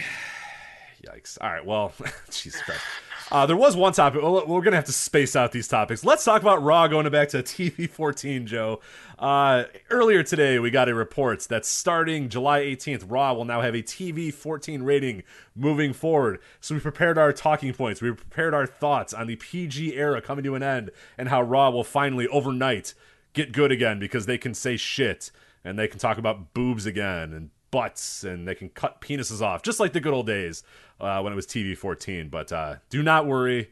yikes! 1.07 1.39
All 1.41 1.51
right, 1.51 1.65
well, 1.65 1.93
Jesus 2.31 2.61
Christ. 2.63 2.83
Uh, 3.31 3.45
there 3.45 3.57
was 3.57 3.77
one 3.77 3.93
topic. 3.93 4.23
We're 4.23 4.63
gonna 4.63 4.77
have 4.77 4.87
to 4.87 4.93
space 4.93 5.37
out 5.37 5.53
these 5.53 5.69
topics. 5.69 6.03
Let's 6.03 6.25
talk 6.25 6.41
about 6.41 6.63
Raw 6.63 6.87
going 6.89 7.09
back 7.11 7.29
to 7.31 7.43
TV 7.43 7.89
14, 7.89 8.47
Joe. 8.47 8.81
Uh, 9.19 9.65
earlier 9.91 10.23
today, 10.23 10.59
we 10.59 10.71
got 10.71 10.89
a 10.89 10.95
report 10.95 11.41
that 11.43 11.67
starting 11.67 12.31
July 12.31 12.61
18th, 12.61 13.05
Raw 13.07 13.35
will 13.35 13.45
now 13.45 13.61
have 13.61 13.75
a 13.75 13.83
TV 13.83 14.33
14 14.33 14.83
rating 14.83 15.25
moving 15.55 15.93
forward. 15.93 16.39
So 16.61 16.75
we 16.75 16.81
prepared 16.81 17.19
our 17.19 17.33
talking 17.33 17.75
points. 17.75 18.01
We 18.01 18.13
prepared 18.13 18.55
our 18.55 18.67
thoughts 18.67 19.13
on 19.13 19.27
the 19.27 19.37
PG 19.37 19.95
era 19.95 20.23
coming 20.23 20.45
to 20.45 20.55
an 20.55 20.63
end 20.63 20.91
and 21.19 21.29
how 21.29 21.43
Raw 21.43 21.69
will 21.71 21.85
finally 21.85 22.29
overnight 22.29 22.95
get 23.35 23.53
good 23.53 23.71
again 23.71 23.99
because 23.99 24.25
they 24.25 24.39
can 24.39 24.55
say 24.55 24.79
shit 24.79 25.31
and 25.65 25.79
they 25.79 25.87
can 25.87 25.99
talk 25.99 26.17
about 26.17 26.55
boobs 26.55 26.87
again 26.87 27.35
and 27.35 27.51
butts 27.71 28.25
and 28.25 28.47
they 28.47 28.55
can 28.55 28.69
cut 28.69 29.01
penises 29.01 29.43
off 29.43 29.63
just 29.63 29.81
like 29.81 29.93
the 29.93 30.01
good 30.01 30.13
old 30.13 30.27
days 30.27 30.63
uh, 31.01 31.21
when 31.21 31.33
it 31.33 31.37
was 31.37 31.47
TV 31.47 31.77
14. 31.77 32.29
But 32.29 32.53
uh, 32.53 32.77
do 32.91 33.03
not 33.03 33.27
worry. 33.27 33.71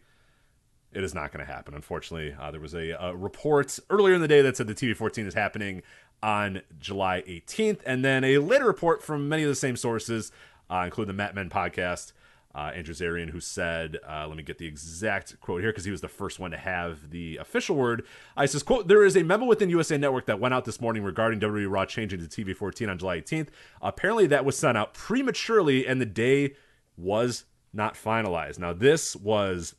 It 0.92 1.04
is 1.04 1.14
not 1.14 1.32
going 1.32 1.44
to 1.44 1.52
happen, 1.52 1.74
unfortunately. 1.74 2.34
Uh, 2.38 2.50
there 2.50 2.60
was 2.60 2.74
a, 2.74 2.90
a 2.92 3.14
report 3.14 3.78
earlier 3.90 4.14
in 4.14 4.22
the 4.22 4.28
day 4.28 4.40
that 4.40 4.56
said 4.56 4.66
the 4.66 4.74
TV 4.74 4.96
14 4.96 5.26
is 5.26 5.34
happening 5.34 5.82
on 6.22 6.62
July 6.78 7.22
18th, 7.28 7.80
and 7.84 8.04
then 8.04 8.24
a 8.24 8.38
later 8.38 8.64
report 8.64 9.02
from 9.02 9.28
many 9.28 9.42
of 9.42 9.48
the 9.48 9.54
same 9.54 9.76
sources, 9.76 10.32
uh, 10.70 10.82
including 10.86 11.08
the 11.08 11.16
Mat 11.16 11.34
Men 11.34 11.50
podcast, 11.50 12.12
uh, 12.56 12.72
Andrew 12.74 12.94
Zarian, 12.94 13.28
who 13.28 13.38
said, 13.38 13.98
uh, 14.08 14.26
let 14.26 14.34
me 14.34 14.42
get 14.42 14.56
the 14.56 14.66
exact 14.66 15.38
quote 15.40 15.60
here 15.60 15.70
because 15.70 15.84
he 15.84 15.90
was 15.90 16.00
the 16.00 16.08
first 16.08 16.38
one 16.40 16.52
to 16.52 16.56
have 16.56 17.10
the 17.10 17.36
official 17.36 17.76
word. 17.76 18.06
I 18.34 18.46
says, 18.46 18.62
quote, 18.62 18.88
there 18.88 19.04
is 19.04 19.14
a 19.14 19.22
memo 19.22 19.44
within 19.44 19.68
USA 19.68 19.98
Network 19.98 20.24
that 20.24 20.40
went 20.40 20.54
out 20.54 20.64
this 20.64 20.80
morning 20.80 21.02
regarding 21.02 21.38
WWE 21.38 21.70
Raw 21.70 21.84
changing 21.84 22.26
to 22.26 22.26
TV 22.26 22.56
14 22.56 22.88
on 22.88 22.96
July 22.96 23.20
18th. 23.20 23.48
Apparently 23.82 24.26
that 24.28 24.46
was 24.46 24.56
sent 24.56 24.78
out 24.78 24.94
prematurely 24.94 25.86
and 25.86 26.00
the 26.00 26.06
day 26.06 26.54
was 26.96 27.44
not 27.74 27.92
finalized. 27.92 28.58
Now, 28.58 28.72
this 28.72 29.14
was 29.14 29.74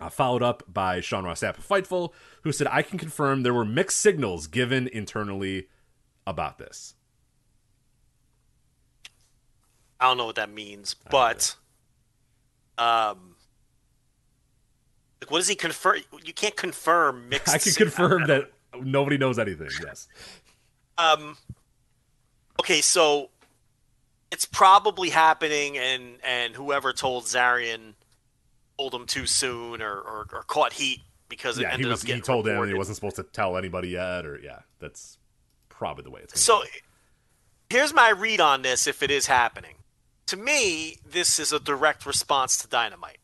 uh, 0.00 0.08
followed 0.08 0.42
up 0.42 0.62
by 0.66 1.00
Sean 1.00 1.24
Ross 1.24 1.40
Sapp 1.42 1.58
of 1.58 1.68
Fightful, 1.68 2.14
who 2.42 2.52
said, 2.52 2.68
I 2.70 2.80
can 2.80 2.98
confirm 2.98 3.42
there 3.42 3.52
were 3.52 3.66
mixed 3.66 3.98
signals 3.98 4.46
given 4.46 4.88
internally 4.88 5.68
about 6.26 6.56
this. 6.56 6.94
I 10.00 10.06
don't 10.06 10.16
know 10.16 10.26
what 10.26 10.36
that 10.36 10.50
means, 10.50 10.94
but 10.94 11.54
um, 12.78 13.36
like, 15.20 15.30
what 15.30 15.38
does 15.38 15.48
he 15.48 15.54
confirm? 15.54 15.98
You 16.24 16.32
can't 16.32 16.56
confirm 16.56 17.28
mixed. 17.28 17.54
I 17.54 17.58
can 17.58 17.72
confirm 17.72 18.26
that 18.26 18.50
nobody 18.80 19.18
knows 19.18 19.38
anything. 19.38 19.68
Yes. 19.84 20.08
Um, 20.98 21.36
okay, 22.60 22.80
so 22.80 23.30
it's 24.30 24.44
probably 24.44 25.10
happening, 25.10 25.78
and 25.78 26.18
and 26.24 26.54
whoever 26.54 26.92
told 26.92 27.24
Zarian 27.24 27.94
told 28.78 28.94
him 28.94 29.06
too 29.06 29.26
soon, 29.26 29.80
or 29.82 29.94
or, 29.94 30.26
or 30.32 30.42
caught 30.46 30.72
heat 30.72 31.00
because 31.28 31.58
it 31.58 31.62
Yeah, 31.62 31.76
he 31.76 31.84
was. 31.84 32.02
up 32.02 32.08
He 32.08 32.20
told 32.20 32.48
him 32.48 32.66
he 32.66 32.74
wasn't 32.74 32.96
supposed 32.96 33.16
to 33.16 33.22
tell 33.22 33.56
anybody 33.56 33.90
yet, 33.90 34.26
or 34.26 34.40
yeah, 34.42 34.60
that's 34.80 35.18
probably 35.68 36.04
the 36.04 36.10
way 36.10 36.20
it's. 36.22 36.40
So 36.40 36.62
here's 37.70 37.94
my 37.94 38.10
read 38.10 38.40
on 38.40 38.62
this 38.62 38.86
if 38.86 39.02
it 39.02 39.10
is 39.10 39.26
happening. 39.26 39.74
To 40.26 40.36
me, 40.36 40.98
this 41.08 41.38
is 41.38 41.52
a 41.52 41.60
direct 41.60 42.06
response 42.06 42.56
to 42.58 42.68
Dynamite. 42.68 43.18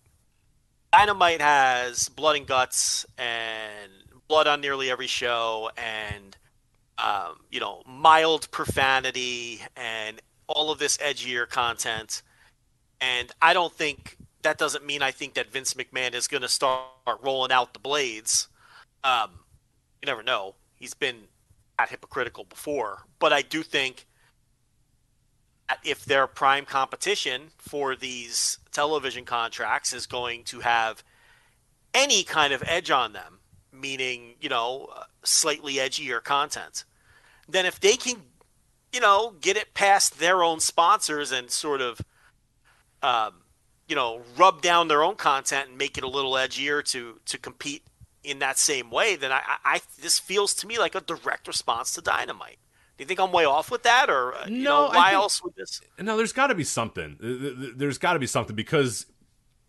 Dynamite 0.92 1.40
has 1.40 2.08
blood 2.08 2.36
and 2.36 2.46
guts 2.46 3.06
and 3.16 3.90
blood 4.26 4.46
on 4.46 4.60
nearly 4.60 4.90
every 4.90 5.06
show 5.06 5.70
and 5.76 6.36
um, 6.98 7.38
you 7.50 7.60
know, 7.60 7.82
mild 7.86 8.50
profanity 8.50 9.60
and 9.76 10.20
all 10.46 10.70
of 10.70 10.78
this 10.78 10.96
edgier 10.98 11.48
content. 11.48 12.22
And 13.00 13.30
I 13.40 13.52
don't 13.52 13.72
think 13.72 14.16
that 14.42 14.58
doesn't 14.58 14.84
mean 14.84 15.02
I 15.02 15.12
think 15.12 15.34
that 15.34 15.50
Vince 15.50 15.74
McMahon 15.74 16.14
is 16.14 16.26
going 16.26 16.42
to 16.42 16.48
start 16.48 16.88
rolling 17.22 17.52
out 17.52 17.72
the 17.72 17.78
blades. 17.78 18.48
Um, 19.04 19.30
you 20.02 20.06
never 20.06 20.22
know. 20.22 20.56
He's 20.74 20.94
been 20.94 21.28
that 21.78 21.88
hypocritical 21.88 22.44
before, 22.44 23.06
but 23.20 23.32
I 23.32 23.42
do 23.42 23.62
think 23.62 24.06
if 25.84 26.04
their 26.04 26.26
prime 26.26 26.64
competition 26.64 27.50
for 27.58 27.94
these 27.94 28.58
television 28.72 29.24
contracts 29.24 29.92
is 29.92 30.06
going 30.06 30.44
to 30.44 30.60
have 30.60 31.02
any 31.94 32.22
kind 32.22 32.52
of 32.52 32.62
edge 32.66 32.90
on 32.90 33.12
them, 33.12 33.40
meaning 33.72 34.34
you 34.40 34.48
know 34.48 34.88
slightly 35.24 35.74
edgier 35.74 36.22
content, 36.22 36.84
then 37.48 37.66
if 37.66 37.80
they 37.80 37.96
can, 37.96 38.22
you 38.92 39.00
know, 39.00 39.34
get 39.40 39.56
it 39.56 39.74
past 39.74 40.18
their 40.18 40.42
own 40.42 40.60
sponsors 40.60 41.32
and 41.32 41.50
sort 41.50 41.80
of 41.80 42.00
um, 43.02 43.34
you 43.88 43.96
know, 43.96 44.22
rub 44.36 44.60
down 44.60 44.88
their 44.88 45.02
own 45.02 45.16
content 45.16 45.68
and 45.68 45.78
make 45.78 45.96
it 45.96 46.04
a 46.04 46.08
little 46.08 46.32
edgier 46.32 46.84
to 46.84 47.20
to 47.24 47.38
compete 47.38 47.82
in 48.22 48.40
that 48.40 48.58
same 48.58 48.90
way, 48.90 49.16
then 49.16 49.32
I, 49.32 49.42
I 49.64 49.80
this 50.00 50.18
feels 50.18 50.52
to 50.54 50.66
me 50.66 50.78
like 50.78 50.94
a 50.94 51.00
direct 51.00 51.48
response 51.48 51.92
to 51.94 52.02
Dynamite. 52.02 52.58
Do 52.98 53.02
you 53.02 53.06
think 53.06 53.20
I'm 53.20 53.30
way 53.32 53.44
off 53.44 53.70
with 53.70 53.84
that, 53.84 54.10
or 54.10 54.34
uh, 54.34 54.46
you 54.48 54.62
No, 54.64 54.86
know, 54.86 54.88
why 54.88 55.10
think- 55.10 55.14
else 55.14 55.42
would 55.44 55.54
this? 55.54 55.80
No, 56.00 56.16
there's 56.16 56.32
got 56.32 56.48
to 56.48 56.54
be 56.56 56.64
something. 56.64 57.16
Th- 57.20 57.40
th- 57.40 57.56
th- 57.56 57.72
There's 57.76 57.96
got 57.96 58.14
to 58.14 58.18
be 58.18 58.26
something 58.26 58.56
because 58.56 59.06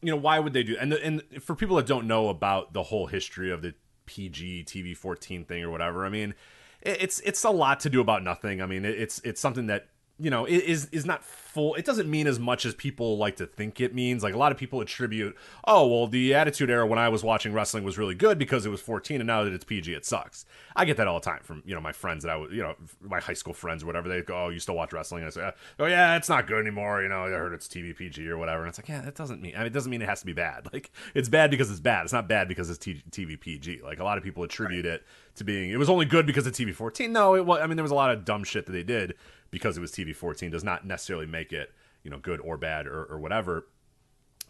you 0.02 0.10
know 0.12 0.18
why 0.18 0.40
would 0.40 0.54
they 0.54 0.64
do? 0.64 0.76
And 0.80 0.92
the, 0.92 1.06
and 1.06 1.22
for 1.42 1.56
people 1.56 1.76
that 1.76 1.86
don't 1.86 2.08
know 2.08 2.30
about 2.30 2.74
the 2.74 2.84
whole 2.84 3.06
history 3.08 3.52
of 3.52 3.62
the 3.62 3.76
PG 4.08 4.64
TV 4.66 4.98
14 4.98 5.46
thing 5.46 5.64
or 5.64 5.70
whatever, 5.70 6.06
I 6.06 6.10
mean, 6.10 6.34
it's 6.82 7.20
it's 7.20 7.44
a 7.44 7.52
lot 7.52 7.80
to 7.82 7.90
do 7.92 8.02
about 8.02 8.24
nothing. 8.24 8.62
I 8.62 8.66
mean, 8.66 8.84
it's 8.84 9.20
it's 9.24 9.40
something 9.40 9.68
that 9.68 9.90
you 10.20 10.30
know 10.30 10.45
is 10.45 10.88
is 10.91 11.05
not 11.05 11.24
full. 11.24 11.76
It 11.76 11.86
doesn't 11.86 12.09
mean 12.09 12.28
as 12.28 12.39
much 12.39 12.65
as 12.65 12.76
people 12.76 13.17
like 13.17 13.38
to 13.38 13.45
think 13.45 13.80
it 13.80 13.95
means. 13.95 14.22
Like 14.22 14.34
a 14.34 14.38
lot 14.38 14.51
of 14.51 14.57
people 14.57 14.82
attribute, 14.82 15.36
oh 15.65 15.88
well, 15.88 16.07
the 16.07 16.34
Attitude 16.34 16.70
Era 16.70 16.86
when 16.86 16.99
I 16.99 17.09
was 17.09 17.24
watching 17.24 17.53
wrestling 17.53 17.84
was 17.84 17.97
really 17.97 18.15
good 18.15 18.38
because 18.38 18.65
it 18.65 18.70
was 18.70 18.82
14, 18.82 19.22
and 19.22 19.28
now 19.28 19.43
that 19.43 19.53
it's 19.53 19.63
PG, 19.63 19.93
it 19.93 20.05
sucks. 20.05 20.45
I 20.76 20.86
get 20.86 20.97
that 20.97 21.07
all 21.07 21.20
the 21.20 21.26
time 21.26 21.39
from 21.43 21.63
you 21.65 21.74
know 21.74 21.82
my 21.82 21.93
friends 21.93 22.24
that 22.24 22.32
I 22.32 22.36
was 22.36 22.51
you 22.51 22.61
know 22.61 22.76
my 23.01 23.20
high 23.20 23.34
school 23.34 23.53
friends 23.53 23.84
or 23.84 23.86
whatever. 23.86 24.09
They 24.09 24.22
go, 24.22 24.45
oh, 24.45 24.49
you 24.49 24.59
still 24.59 24.76
watch 24.76 24.91
wrestling? 24.91 25.24
And 25.24 25.28
I 25.28 25.32
say, 25.32 25.51
oh 25.80 25.86
yeah, 25.86 26.17
it's 26.17 26.30
not 26.30 26.47
good 26.47 26.59
anymore. 26.59 27.01
You 27.01 27.09
know, 27.09 27.24
I 27.24 27.30
heard 27.30 27.53
it's 27.53 27.67
TV 27.67 27.95
PG 27.95 28.28
or 28.28 28.38
whatever. 28.38 28.61
And 28.61 28.70
it's 28.70 28.78
like, 28.78 28.89
yeah, 28.89 29.01
that 29.01 29.15
doesn't 29.15 29.41
mean. 29.41 29.55
I 29.55 29.59
mean, 29.59 29.67
it 29.67 29.74
doesn't 29.74 29.89
mean 29.89 30.01
it 30.01 30.09
has 30.09 30.20
to 30.20 30.26
be 30.26 30.34
bad. 30.34 30.67
Like 30.80 30.91
it's 31.15 31.30
bad 31.30 31.49
because 31.49 31.72
it's 31.72 31.80
bad. 31.80 32.03
It's 32.03 32.13
not 32.13 32.28
bad 32.28 32.47
because 32.47 32.70
it's 32.70 32.78
T- 32.78 33.01
TV 33.09 33.39
PG. 33.39 33.82
Like 33.84 33.99
a 33.99 34.03
lot 34.03 34.20
of 34.20 34.24
people 34.24 34.43
attribute 34.43 34.86
it 34.86 35.03
to 35.36 35.43
being 35.43 35.72
it 35.72 35.78
was 35.78 35.89
only 35.89 36.05
good 36.05 36.28
because 36.28 36.45
of 36.45 36.53
TV 36.53 36.76
14. 36.76 37.11
No, 37.11 37.36
it 37.36 37.43
was. 37.43 37.59
I 37.59 37.65
mean, 37.65 37.76
there 37.76 37.84
was 37.84 37.91
a 37.91 37.95
lot 37.95 38.11
of 38.11 38.24
dumb 38.24 38.43
shit 38.43 38.67
that 38.67 38.72
they 38.72 38.84
did 38.84 39.15
because 39.52 39.78
it 39.78 39.82
was 39.82 39.91
TV 39.91 40.16
14. 40.16 40.52
Does 40.52 40.64
not 40.64 40.86
necessarily 40.86 41.26
make 41.26 41.52
it 41.52 41.72
you 42.04 42.12
know 42.12 42.18
good 42.18 42.39
or 42.41 42.58
bad 42.58 42.88
or, 42.88 43.06
or 43.06 43.20
whatever. 43.20 43.68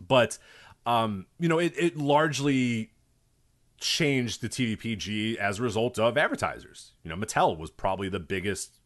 But 0.06 0.38
um, 0.86 1.26
you 1.40 1.50
know, 1.50 1.60
it, 1.60 1.74
it 1.78 1.98
largely 1.98 2.92
changed 3.80 4.42
the 4.42 4.50
TVPG 4.50 5.36
as 5.36 5.60
a 5.60 5.64
result 5.64 6.00
of 6.00 6.18
advertisers. 6.18 6.94
You 7.04 7.10
know, 7.10 7.16
Mattel 7.16 7.58
was 7.58 7.70
probably 7.70 8.10
the 8.10 8.20
biggest 8.20 8.78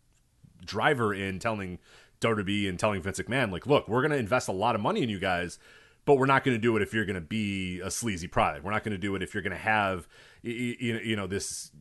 driver 0.66 1.14
in 1.14 1.39
telling 1.39 1.80
WWE 2.22 2.70
and 2.70 2.80
telling 2.80 3.01
Vince 3.01 3.20
McMahon, 3.20 3.51
like, 3.51 3.68
look, 3.68 3.88
we're 3.88 4.01
going 4.01 4.11
to 4.11 4.18
invest 4.18 4.47
a 4.47 4.53
lot 4.53 4.76
of 4.76 4.82
money 4.82 5.03
in 5.03 5.09
you 5.09 5.20
guys, 5.20 5.59
but 6.05 6.16
we're 6.16 6.26
not 6.26 6.43
going 6.43 6.55
to 6.55 6.61
do 6.61 6.76
it 6.76 6.82
if 6.82 6.93
you're 6.93 7.05
going 7.05 7.16
to 7.16 7.22
be 7.22 7.80
a 7.82 7.91
sleazy 7.91 8.28
product. 8.28 8.64
We're 8.64 8.72
not 8.72 8.84
going 8.84 8.93
to 8.93 8.97
do 8.97 9.16
it 9.16 9.24
if 9.24 9.34
you're 9.34 9.43
going 9.43 9.51
to 9.51 9.57
have, 9.57 10.07
you 10.41 11.16
know, 11.16 11.28
this 11.28 11.72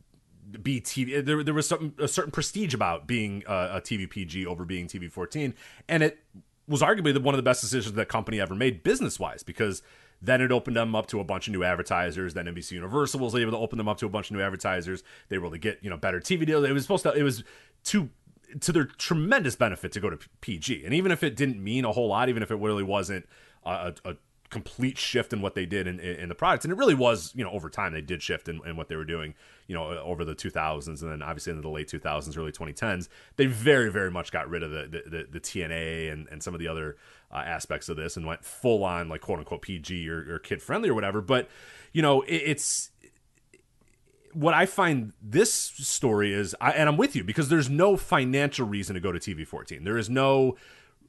be 0.61 0.81
TV. 0.81 1.23
There, 1.23 1.43
there 1.43 1.53
was 1.53 1.67
some 1.67 1.93
a 1.97 2.07
certain 2.07 2.31
prestige 2.31 2.73
about 2.73 3.07
being 3.07 3.43
a, 3.47 3.77
a 3.77 3.81
TV 3.81 4.09
PG 4.09 4.45
over 4.45 4.65
being 4.65 4.87
TV 4.87 5.11
14, 5.11 5.53
and 5.87 6.03
it 6.03 6.19
was 6.67 6.81
arguably 6.81 7.13
the, 7.13 7.19
one 7.19 7.33
of 7.33 7.37
the 7.37 7.43
best 7.43 7.61
decisions 7.61 7.95
that 7.95 8.07
company 8.07 8.39
ever 8.39 8.55
made 8.55 8.83
business 8.83 9.19
wise 9.19 9.43
because 9.43 9.81
then 10.21 10.41
it 10.41 10.51
opened 10.51 10.77
them 10.77 10.95
up 10.95 11.07
to 11.07 11.19
a 11.19 11.23
bunch 11.23 11.47
of 11.47 11.53
new 11.53 11.63
advertisers. 11.63 12.33
Then 12.33 12.45
NBC 12.45 12.71
Universal 12.71 13.19
was 13.19 13.35
able 13.35 13.51
to 13.51 13.57
open 13.57 13.77
them 13.77 13.89
up 13.89 13.97
to 13.97 14.05
a 14.05 14.09
bunch 14.09 14.29
of 14.29 14.37
new 14.37 14.41
advertisers. 14.41 15.03
They 15.27 15.37
were 15.37 15.45
able 15.45 15.51
to 15.51 15.57
get 15.59 15.79
you 15.81 15.89
know 15.89 15.97
better 15.97 16.19
TV 16.19 16.45
deals. 16.45 16.65
It 16.65 16.71
was 16.71 16.83
supposed 16.83 17.03
to. 17.03 17.11
It 17.13 17.23
was 17.23 17.43
to 17.85 18.09
to 18.61 18.71
their 18.71 18.85
tremendous 18.85 19.55
benefit 19.55 19.91
to 19.93 19.99
go 19.99 20.09
to 20.09 20.19
PG. 20.41 20.85
And 20.85 20.93
even 20.93 21.11
if 21.11 21.23
it 21.23 21.35
didn't 21.35 21.63
mean 21.63 21.85
a 21.85 21.91
whole 21.91 22.07
lot, 22.07 22.29
even 22.29 22.43
if 22.43 22.51
it 22.51 22.55
really 22.55 22.83
wasn't 22.83 23.27
a, 23.65 23.93
a, 24.05 24.15
complete 24.49 24.99
shift 24.99 25.33
in 25.33 25.41
what 25.41 25.55
they 25.55 25.65
did 25.65 25.87
in, 25.87 25.99
in 25.99 26.29
the 26.29 26.35
products, 26.35 26.63
and 26.63 26.71
it 26.71 26.77
really 26.77 26.93
was, 26.93 27.33
you 27.33 27.43
know, 27.43 27.49
over 27.49 27.71
time 27.71 27.91
they 27.91 28.01
did 28.01 28.21
shift 28.21 28.47
in, 28.47 28.61
in 28.67 28.75
what 28.75 28.87
they 28.87 28.95
were 28.95 29.03
doing, 29.03 29.33
you 29.67 29.75
know, 29.75 29.85
over 29.99 30.25
the 30.25 30.35
2000s 30.35 31.01
and 31.01 31.11
then 31.11 31.21
obviously 31.21 31.51
into 31.51 31.61
the 31.61 31.69
late 31.69 31.87
2000s, 31.87 32.37
early 32.37 32.51
2010s, 32.51 33.07
they 33.35 33.45
very, 33.45 33.91
very 33.91 34.11
much 34.11 34.31
got 34.31 34.49
rid 34.49 34.63
of 34.63 34.71
the 34.71 34.87
the, 34.87 35.09
the, 35.09 35.27
the 35.31 35.39
T&A 35.39 36.09
and, 36.09 36.27
and 36.29 36.43
some 36.43 36.53
of 36.53 36.59
the 36.59 36.67
other 36.67 36.97
uh, 37.31 37.37
aspects 37.37 37.89
of 37.89 37.97
this 37.97 38.17
and 38.17 38.25
went 38.25 38.43
full 38.43 38.83
on 38.83 39.09
like 39.09 39.21
quote 39.21 39.39
unquote 39.39 39.61
PG 39.61 40.09
or, 40.09 40.35
or 40.35 40.39
kid 40.39 40.61
friendly 40.61 40.89
or 40.89 40.93
whatever. 40.93 41.21
But 41.21 41.49
you 41.91 42.01
know, 42.01 42.21
it, 42.23 42.35
it's 42.45 42.89
what 44.33 44.53
I 44.53 44.65
find 44.65 45.13
this 45.21 45.53
story 45.53 46.33
is, 46.33 46.55
I, 46.59 46.71
and 46.71 46.89
I'm 46.89 46.97
with 46.97 47.15
you 47.15 47.23
because 47.23 47.49
there's 47.49 47.69
no 47.69 47.97
financial 47.97 48.67
reason 48.67 48.95
to 48.95 48.99
go 48.99 49.11
to 49.11 49.19
TV 49.19 49.47
14. 49.47 49.83
There 49.83 49.97
is 49.97 50.09
no 50.09 50.55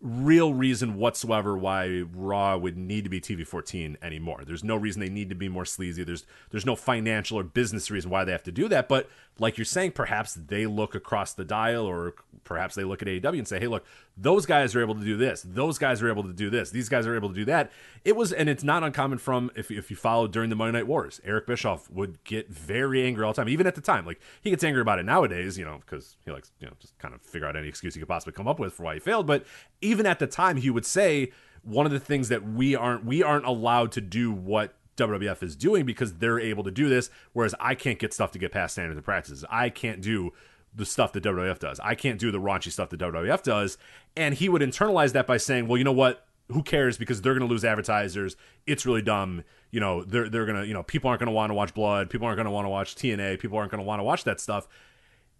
real 0.00 0.54
reason 0.54 0.96
whatsoever 0.96 1.56
why 1.56 2.02
Raw 2.12 2.56
would 2.56 2.76
need 2.76 3.04
to 3.04 3.10
be 3.10 3.20
TV 3.20 3.46
14 3.46 3.98
anymore. 4.02 4.42
There's 4.46 4.64
no 4.64 4.76
reason 4.76 5.00
they 5.00 5.08
need 5.08 5.28
to 5.30 5.34
be 5.34 5.48
more 5.48 5.64
sleazy. 5.64 6.04
There's 6.04 6.24
there's 6.50 6.66
no 6.66 6.76
financial 6.76 7.38
or 7.38 7.42
business 7.42 7.90
reason 7.90 8.10
why 8.10 8.24
they 8.24 8.32
have 8.32 8.42
to 8.44 8.52
do 8.52 8.68
that. 8.68 8.88
But 8.88 9.08
like 9.38 9.58
you're 9.58 9.64
saying, 9.64 9.92
perhaps 9.92 10.34
they 10.34 10.66
look 10.66 10.94
across 10.94 11.32
the 11.34 11.44
dial, 11.44 11.86
or 11.86 12.14
perhaps 12.44 12.74
they 12.74 12.84
look 12.84 13.02
at 13.02 13.08
AEW 13.08 13.38
and 13.38 13.48
say, 13.48 13.58
"Hey, 13.58 13.66
look, 13.66 13.84
those 14.16 14.46
guys 14.46 14.76
are 14.76 14.80
able 14.80 14.94
to 14.94 15.04
do 15.04 15.16
this. 15.16 15.42
Those 15.42 15.76
guys 15.76 16.02
are 16.02 16.08
able 16.08 16.22
to 16.22 16.32
do 16.32 16.50
this. 16.50 16.70
These 16.70 16.88
guys 16.88 17.06
are 17.06 17.16
able 17.16 17.30
to 17.30 17.34
do 17.34 17.44
that." 17.46 17.72
It 18.04 18.14
was, 18.14 18.32
and 18.32 18.48
it's 18.48 18.62
not 18.62 18.84
uncommon 18.84 19.18
from 19.18 19.50
if 19.56 19.70
if 19.70 19.90
you 19.90 19.96
followed 19.96 20.32
during 20.32 20.50
the 20.50 20.56
Monday 20.56 20.78
Night 20.78 20.86
Wars, 20.86 21.20
Eric 21.24 21.46
Bischoff 21.46 21.90
would 21.90 22.22
get 22.22 22.48
very 22.48 23.04
angry 23.04 23.24
all 23.24 23.32
the 23.32 23.36
time, 23.36 23.48
even 23.48 23.66
at 23.66 23.74
the 23.74 23.80
time. 23.80 24.06
Like 24.06 24.20
he 24.40 24.50
gets 24.50 24.62
angry 24.62 24.82
about 24.82 25.00
it 25.00 25.04
nowadays, 25.04 25.58
you 25.58 25.64
know, 25.64 25.80
because 25.84 26.16
he 26.24 26.30
likes 26.30 26.52
you 26.60 26.66
know 26.66 26.74
just 26.78 26.96
kind 26.98 27.14
of 27.14 27.20
figure 27.22 27.48
out 27.48 27.56
any 27.56 27.68
excuse 27.68 27.94
he 27.94 28.00
could 28.00 28.08
possibly 28.08 28.34
come 28.34 28.46
up 28.46 28.60
with 28.60 28.74
for 28.74 28.84
why 28.84 28.94
he 28.94 29.00
failed. 29.00 29.26
But 29.26 29.44
even 29.80 30.06
at 30.06 30.20
the 30.20 30.28
time, 30.28 30.58
he 30.58 30.70
would 30.70 30.86
say 30.86 31.32
one 31.64 31.86
of 31.86 31.92
the 31.92 32.00
things 32.00 32.28
that 32.28 32.46
we 32.46 32.76
aren't 32.76 33.04
we 33.04 33.22
aren't 33.22 33.46
allowed 33.46 33.90
to 33.92 34.00
do 34.00 34.30
what 34.30 34.74
WWF 34.96 35.42
is 35.42 35.56
doing 35.56 35.84
because 35.84 36.14
they're 36.14 36.40
able 36.40 36.64
to 36.64 36.70
do 36.70 36.88
this, 36.88 37.10
whereas 37.32 37.54
I 37.60 37.74
can't 37.74 37.98
get 37.98 38.12
stuff 38.12 38.32
to 38.32 38.38
get 38.38 38.52
past 38.52 38.74
standards 38.74 38.96
and 38.96 39.04
practices. 39.04 39.44
I 39.50 39.70
can't 39.70 40.00
do 40.00 40.32
the 40.74 40.86
stuff 40.86 41.12
that 41.12 41.22
WWF 41.22 41.58
does. 41.58 41.80
I 41.80 41.94
can't 41.94 42.18
do 42.18 42.30
the 42.30 42.40
raunchy 42.40 42.70
stuff 42.70 42.90
that 42.90 43.00
WWF 43.00 43.42
does. 43.42 43.78
And 44.16 44.34
he 44.34 44.48
would 44.48 44.62
internalize 44.62 45.12
that 45.12 45.26
by 45.26 45.36
saying, 45.36 45.68
well, 45.68 45.78
you 45.78 45.84
know 45.84 45.92
what? 45.92 46.26
Who 46.52 46.62
cares? 46.62 46.98
Because 46.98 47.22
they're 47.22 47.32
going 47.32 47.46
to 47.46 47.50
lose 47.50 47.64
advertisers. 47.64 48.36
It's 48.66 48.84
really 48.84 49.02
dumb. 49.02 49.44
You 49.70 49.80
know, 49.80 50.04
they're, 50.04 50.28
they're 50.28 50.46
going 50.46 50.60
to, 50.60 50.66
you 50.66 50.74
know, 50.74 50.82
people 50.82 51.08
aren't 51.08 51.20
going 51.20 51.28
to 51.28 51.32
want 51.32 51.50
to 51.50 51.54
watch 51.54 51.74
Blood. 51.74 52.10
People 52.10 52.26
aren't 52.26 52.36
going 52.36 52.46
to 52.46 52.50
want 52.50 52.66
to 52.66 52.70
watch 52.70 52.96
T&A. 52.96 53.36
People 53.36 53.56
aren't 53.58 53.70
going 53.70 53.82
to 53.82 53.86
want 53.86 54.00
to 54.00 54.04
watch 54.04 54.24
that 54.24 54.40
stuff 54.40 54.68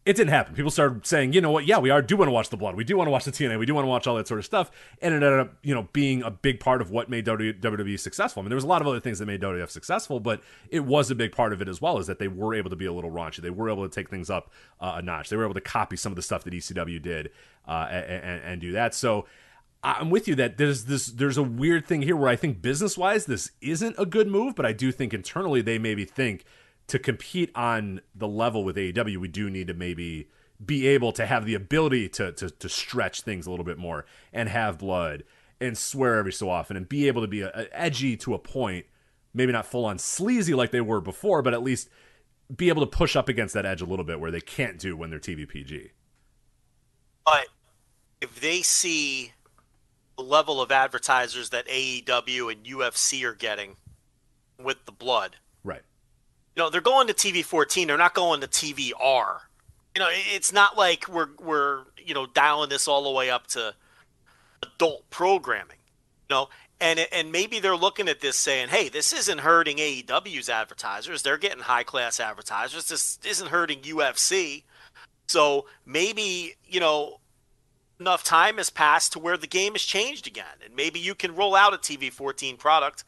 it 0.07 0.17
didn't 0.17 0.31
happen. 0.31 0.55
People 0.55 0.71
started 0.71 1.07
saying, 1.07 1.33
you 1.33 1.41
know 1.41 1.51
what, 1.51 1.67
yeah, 1.67 1.79
we 1.79 1.89
are 1.89 2.03
do 2.03 2.17
want 2.17 2.29
to 2.29 2.33
watch 2.33 2.51
the 2.51 2.59
blood. 2.59 2.77
We 2.77 2.85
do 2.85 2.97
want 2.97 3.07
to 3.07 3.11
watch 3.11 3.25
the 3.25 3.31
T&A. 3.31 3.57
We 3.57 3.65
do 3.65 3.75
want 3.75 3.85
to 3.85 3.89
watch 3.89 4.07
all 4.07 4.17
that 4.17 4.29
sort 4.29 4.39
of 4.39 4.45
stuff. 4.45 4.71
And 5.01 5.15
it 5.15 5.23
ended 5.23 5.41
up, 5.41 5.55
you 5.63 5.75
know, 5.75 5.89
being 5.95 6.23
a 6.23 6.31
big 6.31 6.61
part 6.61 6.83
of 6.83 6.91
what 6.91 7.09
made 7.09 7.25
WWE 7.25 7.99
successful. 7.99 8.41
I 8.41 8.43
mean, 8.43 8.51
there 8.51 8.57
was 8.57 8.65
a 8.65 8.69
lot 8.69 8.83
of 8.83 8.89
other 8.89 9.01
things 9.01 9.19
that 9.19 9.27
made 9.27 9.41
WWF 9.41 9.71
successful, 9.71 10.21
but 10.21 10.43
it 10.69 10.81
was 10.81 11.11
a 11.11 11.15
big 11.15 11.33
part 11.33 11.55
of 11.55 11.63
it 11.63 11.69
as 11.69 11.81
well, 11.81 11.99
is 11.99 12.07
that 12.07 12.19
they 12.19 12.29
were 12.29 12.55
able 12.55 12.69
to 12.69 12.77
be 12.77 12.85
a 12.85 12.93
little 12.93 13.11
raunchy. 13.11 13.41
They 13.41 13.49
were 13.49 13.71
able 13.71 13.89
to 13.89 13.95
take 13.95 14.11
things 14.11 14.29
up 14.29 14.51
uh, 14.79 14.95
a 14.97 15.03
notch. 15.03 15.31
They 15.31 15.37
were 15.37 15.45
able 15.45 15.55
to 15.55 15.63
copy 15.63 15.97
some 15.97 16.13
of 16.13 16.17
the 16.17 16.23
stuff 16.23 16.45
that 16.45 16.53
ECW 16.53 17.01
did 17.01 17.31
uh, 17.67 17.89
and, 17.91 18.43
and 18.45 18.61
do 18.61 18.73
that. 18.73 18.95
So 18.95 19.25
I'm 19.83 20.11
with 20.11 20.29
you 20.29 20.35
that 20.37 20.59
there's 20.59 20.85
this 20.85 21.07
there's 21.07 21.37
a 21.37 21.43
weird 21.43 21.87
thing 21.87 22.03
here 22.03 22.17
where 22.17 22.29
I 22.29 22.37
think 22.37 22.63
business 22.63 22.97
wise 22.97 23.27
this 23.27 23.51
isn't 23.61 23.97
a 23.99 24.07
good 24.07 24.29
move, 24.29 24.55
but 24.55 24.65
I 24.65 24.73
do 24.73 24.91
think 24.93 25.13
internally 25.13 25.61
they 25.61 25.79
maybe 25.79 26.05
think 26.05 26.45
to 26.87 26.99
compete 26.99 27.51
on 27.55 28.01
the 28.15 28.29
level 28.29 28.65
with 28.65 28.77
AEW, 28.77 29.17
we 29.17 29.29
do 29.29 29.51
need 29.51 29.69
to 29.69 29.75
maybe 29.75 30.29
be 30.65 30.87
able 30.87 31.13
to 31.13 31.27
have 31.27 31.45
the 31.45 31.55
ability 31.55 32.09
to, 32.09 32.33
to, 32.33 32.51
to 32.51 32.69
stretch 32.69 33.23
things 33.23 33.47
a 33.47 33.51
little 33.51 33.65
bit 33.65 33.79
more 33.79 34.07
and 34.33 34.49
have 34.49 34.79
blood 34.79 35.25
and 35.61 35.77
swear 35.77 36.17
every 36.17 36.33
so 36.33 36.49
often 36.49 36.77
and 36.77 36.89
be 36.89 37.09
able 37.09 37.23
to 37.23 37.29
be 37.29 37.41
a, 37.41 37.51
a 37.55 37.67
edgy 37.73 38.17
to 38.17 38.35
a 38.35 38.39
point, 38.39 38.87
maybe 39.33 39.53
not 39.53 39.67
full 39.67 39.85
on 39.85 39.99
sleazy 39.99 40.55
like 40.55 40.71
they 40.71 40.81
were 40.81 41.01
before, 41.01 41.43
but 41.43 41.55
at 41.55 41.63
least 41.63 41.89
be 42.55 42.69
able 42.69 42.83
to 42.83 42.87
push 42.87 43.17
up 43.17 43.29
against 43.29 43.55
that 43.55 43.67
edge 43.67 43.81
a 43.81 43.87
little 43.87 44.05
bit 44.05 44.21
where 44.21 44.31
they 44.31 44.41
can't 44.41 44.79
do 44.79 44.97
when 44.97 45.11
they're 45.11 45.19
TVPG. 45.19 45.91
But 47.25 47.47
if 48.21 48.41
they 48.41 48.63
see 48.63 49.33
the 50.17 50.23
level 50.23 50.61
of 50.61 50.71
advertisers 50.71 51.51
that 51.51 51.67
AEW 51.67 52.53
and 52.53 52.65
UFC 52.65 53.25
are 53.25 53.35
getting 53.35 53.77
with 54.59 54.85
the 54.85 54.93
blood. 54.93 55.37
You 56.57 56.63
know, 56.63 56.71
they're 56.71 56.81
going 56.81 57.09
to 57.09 57.15
TV 57.15 57.45
14. 57.45 57.89
They're 57.89 57.97
not 57.97 58.15
going 58.15 58.41
to 58.41 58.47
TVR. 58.47 59.39
You 59.95 60.01
know, 60.01 60.09
it's 60.11 60.53
not 60.53 60.77
like 60.77 61.09
we're 61.09 61.29
we're 61.39 61.85
you 62.05 62.15
know 62.15 62.27
dialing 62.27 62.69
this 62.69 62.89
all 62.89 63.05
the 63.05 63.11
way 63.11 63.31
up 63.31 63.47
to 63.49 63.75
adult 64.63 65.09
programming. 65.11 65.77
You 66.29 66.37
know, 66.37 66.49
and 66.81 67.07
and 67.13 67.31
maybe 67.31 67.61
they're 67.61 67.77
looking 67.77 68.09
at 68.09 68.21
this 68.21 68.37
saying, 68.37 68.69
"Hey, 68.69 68.89
this 68.89 69.13
isn't 69.13 69.39
hurting 69.39 69.77
AEW's 69.79 70.49
advertisers. 70.49 71.23
They're 71.23 71.39
getting 71.39 71.61
high 71.61 71.85
class 71.85 72.19
advertisers. 72.19 72.89
This 72.89 73.19
isn't 73.25 73.49
hurting 73.49 73.83
UFC." 73.83 74.65
So 75.29 75.67
maybe 75.87 76.55
you 76.65 76.81
know 76.81 77.21
enough 78.01 78.25
time 78.25 78.57
has 78.57 78.71
passed 78.71 79.13
to 79.13 79.19
where 79.21 79.37
the 79.37 79.47
game 79.47 79.73
has 79.73 79.83
changed 79.83 80.27
again, 80.27 80.57
and 80.65 80.75
maybe 80.75 80.99
you 80.99 81.15
can 81.15 81.37
roll 81.37 81.55
out 81.55 81.73
a 81.73 81.79
TV 81.79 82.13
14 82.13 82.57
product, 82.57 83.05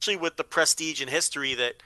especially 0.00 0.20
with 0.20 0.36
the 0.36 0.44
prestige 0.44 1.02
and 1.02 1.10
history 1.10 1.54
that 1.54 1.82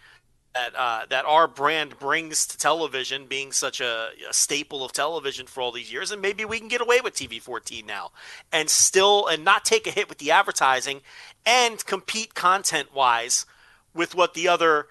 that 0.55 0.75
uh, 0.77 1.07
that 1.11 1.25
our 1.25 1.47
brand 1.47 1.99
brings 1.99 2.47
to 2.47 2.59
television, 2.59 3.27
being 3.27 3.53
such 3.53 3.81
a, 3.81 4.09
a, 4.29 4.33
staple 4.33 4.85
of 4.85 4.93
television 4.93 5.47
for 5.47 5.61
all 5.61 5.71
these 5.71 5.93
years, 5.93 6.11
and 6.11 6.21
maybe 6.21 6.45
we 6.45 6.59
can 6.59 6.69
get 6.69 6.81
away 6.81 7.01
with 7.01 7.15
TV 7.15 7.41
14 7.41 7.87
now, 7.87 8.11
and 8.53 8.69
still 8.69 9.27
and 9.27 9.45
not 9.45 9.65
take 9.65 9.87
a 9.87 9.91
hit 9.91 10.09
with 10.09 10.19
the 10.19 10.31
advertising, 10.31 11.03
and 11.47 11.85
compete 11.87 12.35
content 12.35 12.93
wise 12.95 13.47
with 13.95 14.15
what 14.15 14.35
the 14.35 14.49
other 14.49 14.87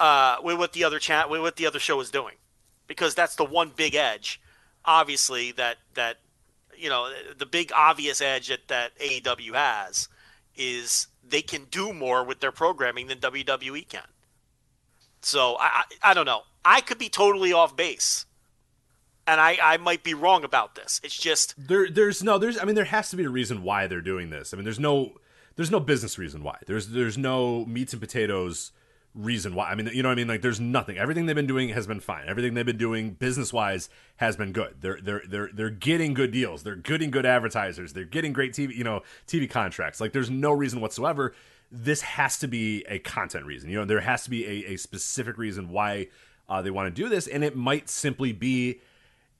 uh, 0.00 0.36
with 0.42 0.58
what 0.58 0.72
the 0.72 0.84
other 0.84 0.98
chat 0.98 1.28
with 1.28 1.40
what 1.40 1.56
the 1.56 1.66
other 1.66 1.78
show 1.78 2.00
is 2.00 2.10
doing, 2.10 2.36
because 2.86 3.14
that's 3.14 3.36
the 3.36 3.44
one 3.44 3.70
big 3.74 3.94
edge, 3.94 4.40
obviously 4.84 5.52
that 5.52 5.76
that 5.94 6.18
you 6.76 6.88
know 6.88 7.10
the 7.36 7.46
big 7.46 7.70
obvious 7.74 8.22
edge 8.22 8.48
that 8.48 8.68
that 8.68 8.98
AEW 8.98 9.54
has 9.54 10.08
is 10.56 11.08
they 11.26 11.42
can 11.42 11.64
do 11.70 11.92
more 11.92 12.24
with 12.24 12.40
their 12.40 12.52
programming 12.52 13.06
than 13.06 13.18
WWE 13.18 13.88
can. 13.88 14.02
So 15.22 15.56
I, 15.58 15.84
I, 16.02 16.10
I 16.10 16.14
don't 16.14 16.26
know. 16.26 16.42
I 16.64 16.80
could 16.80 16.98
be 16.98 17.08
totally 17.08 17.52
off 17.52 17.76
base, 17.76 18.26
and 19.26 19.40
I, 19.40 19.58
I 19.62 19.76
might 19.78 20.02
be 20.04 20.14
wrong 20.14 20.44
about 20.44 20.74
this. 20.74 21.00
It's 21.02 21.16
just 21.16 21.54
there. 21.56 21.88
There's 21.88 22.22
no. 22.22 22.38
There's. 22.38 22.58
I 22.58 22.64
mean, 22.64 22.74
there 22.74 22.84
has 22.84 23.10
to 23.10 23.16
be 23.16 23.24
a 23.24 23.30
reason 23.30 23.62
why 23.62 23.86
they're 23.86 24.00
doing 24.00 24.30
this. 24.30 24.52
I 24.52 24.56
mean, 24.56 24.64
there's 24.64 24.80
no. 24.80 25.12
There's 25.54 25.70
no 25.70 25.80
business 25.80 26.18
reason 26.18 26.42
why. 26.42 26.58
There's 26.66 26.88
there's 26.88 27.18
no 27.18 27.64
meats 27.66 27.92
and 27.92 28.00
potatoes 28.00 28.72
reason 29.14 29.54
why. 29.54 29.70
I 29.70 29.74
mean, 29.74 29.90
you 29.92 30.02
know 30.02 30.08
what 30.08 30.14
I 30.14 30.16
mean? 30.16 30.28
Like 30.28 30.42
there's 30.42 30.60
nothing. 30.60 30.96
Everything 30.96 31.26
they've 31.26 31.36
been 31.36 31.46
doing 31.46 31.68
has 31.70 31.86
been 31.86 32.00
fine. 32.00 32.24
Everything 32.28 32.54
they've 32.54 32.64
been 32.64 32.78
doing 32.78 33.10
business 33.10 33.52
wise 33.52 33.88
has 34.16 34.36
been 34.36 34.52
good. 34.52 34.76
They're 34.80 34.98
they're 35.02 35.22
they're 35.28 35.50
they're 35.52 35.70
getting 35.70 36.14
good 36.14 36.30
deals. 36.30 36.62
They're 36.62 36.76
getting 36.76 37.10
good 37.10 37.26
advertisers. 37.26 37.92
They're 37.92 38.04
getting 38.04 38.32
great 38.32 38.52
TV, 38.52 38.74
you 38.74 38.84
know, 38.84 39.02
TV 39.26 39.48
contracts. 39.48 40.00
Like 40.00 40.12
there's 40.12 40.30
no 40.30 40.52
reason 40.52 40.80
whatsoever 40.80 41.34
this 41.72 42.02
has 42.02 42.38
to 42.38 42.46
be 42.46 42.84
a 42.86 42.98
content 42.98 43.46
reason. 43.46 43.70
You 43.70 43.78
know, 43.78 43.84
there 43.86 44.00
has 44.00 44.24
to 44.24 44.30
be 44.30 44.44
a, 44.44 44.74
a 44.74 44.76
specific 44.76 45.38
reason 45.38 45.70
why 45.70 46.08
uh, 46.48 46.60
they 46.60 46.70
want 46.70 46.94
to 46.94 47.02
do 47.02 47.08
this, 47.08 47.26
and 47.26 47.42
it 47.42 47.56
might 47.56 47.88
simply 47.88 48.32
be 48.32 48.80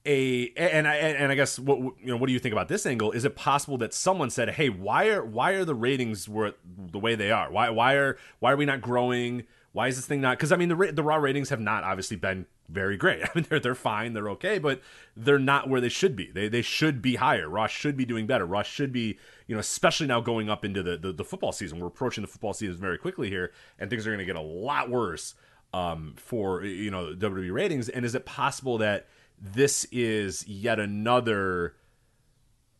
a 0.05 0.51
and 0.57 0.87
I 0.87 0.95
and 0.95 1.31
I 1.31 1.35
guess 1.35 1.57
what 1.57 1.79
you 1.79 2.07
know 2.07 2.17
what 2.17 2.27
do 2.27 2.33
you 2.33 2.39
think 2.39 2.51
about 2.51 2.67
this 2.67 2.85
angle? 2.85 3.11
Is 3.11 3.23
it 3.23 3.35
possible 3.35 3.77
that 3.77 3.93
someone 3.93 4.29
said, 4.29 4.49
"Hey, 4.49 4.69
why 4.69 5.09
are 5.09 5.23
why 5.23 5.51
are 5.51 5.63
the 5.63 5.75
ratings 5.75 6.27
were 6.27 6.55
the 6.91 6.99
way 6.99 7.15
they 7.15 7.31
are? 7.31 7.51
Why 7.51 7.69
why 7.69 7.93
are 7.93 8.17
why 8.39 8.51
are 8.51 8.57
we 8.57 8.65
not 8.65 8.81
growing? 8.81 9.43
Why 9.71 9.87
is 9.87 9.95
this 9.95 10.05
thing 10.05 10.21
not?" 10.21 10.37
Because 10.37 10.51
I 10.51 10.57
mean, 10.57 10.69
the 10.69 10.91
the 10.91 11.03
raw 11.03 11.15
ratings 11.15 11.49
have 11.49 11.61
not 11.61 11.83
obviously 11.83 12.17
been 12.17 12.47
very 12.69 12.97
great. 12.97 13.23
I 13.23 13.29
mean, 13.35 13.45
they're 13.49 13.59
they're 13.59 13.75
fine, 13.75 14.13
they're 14.13 14.29
okay, 14.31 14.59
but 14.59 14.81
they're 15.15 15.39
not 15.39 15.69
where 15.69 15.81
they 15.81 15.89
should 15.89 16.15
be. 16.15 16.31
They 16.31 16.47
they 16.47 16.61
should 16.61 17.01
be 17.01 17.15
higher. 17.15 17.49
Ross 17.49 17.71
should 17.71 17.97
be 17.97 18.05
doing 18.05 18.27
better. 18.27 18.45
Ross 18.45 18.67
should 18.67 18.91
be, 18.91 19.17
you 19.47 19.55
know, 19.55 19.59
especially 19.59 20.07
now 20.07 20.21
going 20.21 20.49
up 20.49 20.65
into 20.65 20.83
the 20.83 20.97
the, 20.97 21.11
the 21.11 21.23
football 21.23 21.51
season. 21.51 21.79
We're 21.79 21.87
approaching 21.87 22.21
the 22.21 22.27
football 22.27 22.53
season 22.53 22.79
very 22.79 22.97
quickly 22.97 23.29
here, 23.29 23.51
and 23.79 23.89
things 23.89 24.05
are 24.07 24.09
going 24.09 24.19
to 24.19 24.25
get 24.25 24.35
a 24.35 24.41
lot 24.41 24.89
worse 24.89 25.35
um, 25.73 26.15
for 26.17 26.63
you 26.63 26.91
know 26.91 27.13
WWE 27.13 27.53
ratings. 27.53 27.89
And 27.89 28.05
is 28.05 28.15
it 28.15 28.25
possible 28.25 28.77
that 28.79 29.07
this 29.39 29.85
is 29.91 30.47
yet 30.47 30.79
another? 30.79 31.75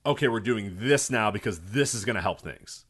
Okay, 0.05 0.27
we're 0.27 0.41
doing 0.41 0.75
this 0.79 1.09
now 1.09 1.31
because 1.31 1.59
this 1.59 1.93
is 1.93 2.03
going 2.03 2.17
to 2.17 2.21
help 2.21 2.41
things 2.41 2.85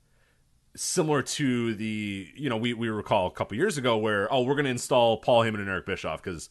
similar 0.76 1.22
to 1.22 1.76
the 1.76 2.28
you 2.36 2.50
know 2.50 2.58
we 2.58 2.74
we 2.74 2.90
recall 2.90 3.28
a 3.28 3.32
couple 3.32 3.56
years 3.56 3.78
ago 3.78 3.96
where 3.96 4.32
oh 4.34 4.42
we're 4.42 4.56
going 4.56 4.66
to 4.66 4.72
install 4.72 5.18
Paul 5.18 5.44
Heyman 5.44 5.60
and 5.60 5.70
Eric 5.70 5.86
Bischoff 5.86 6.24
because 6.24 6.50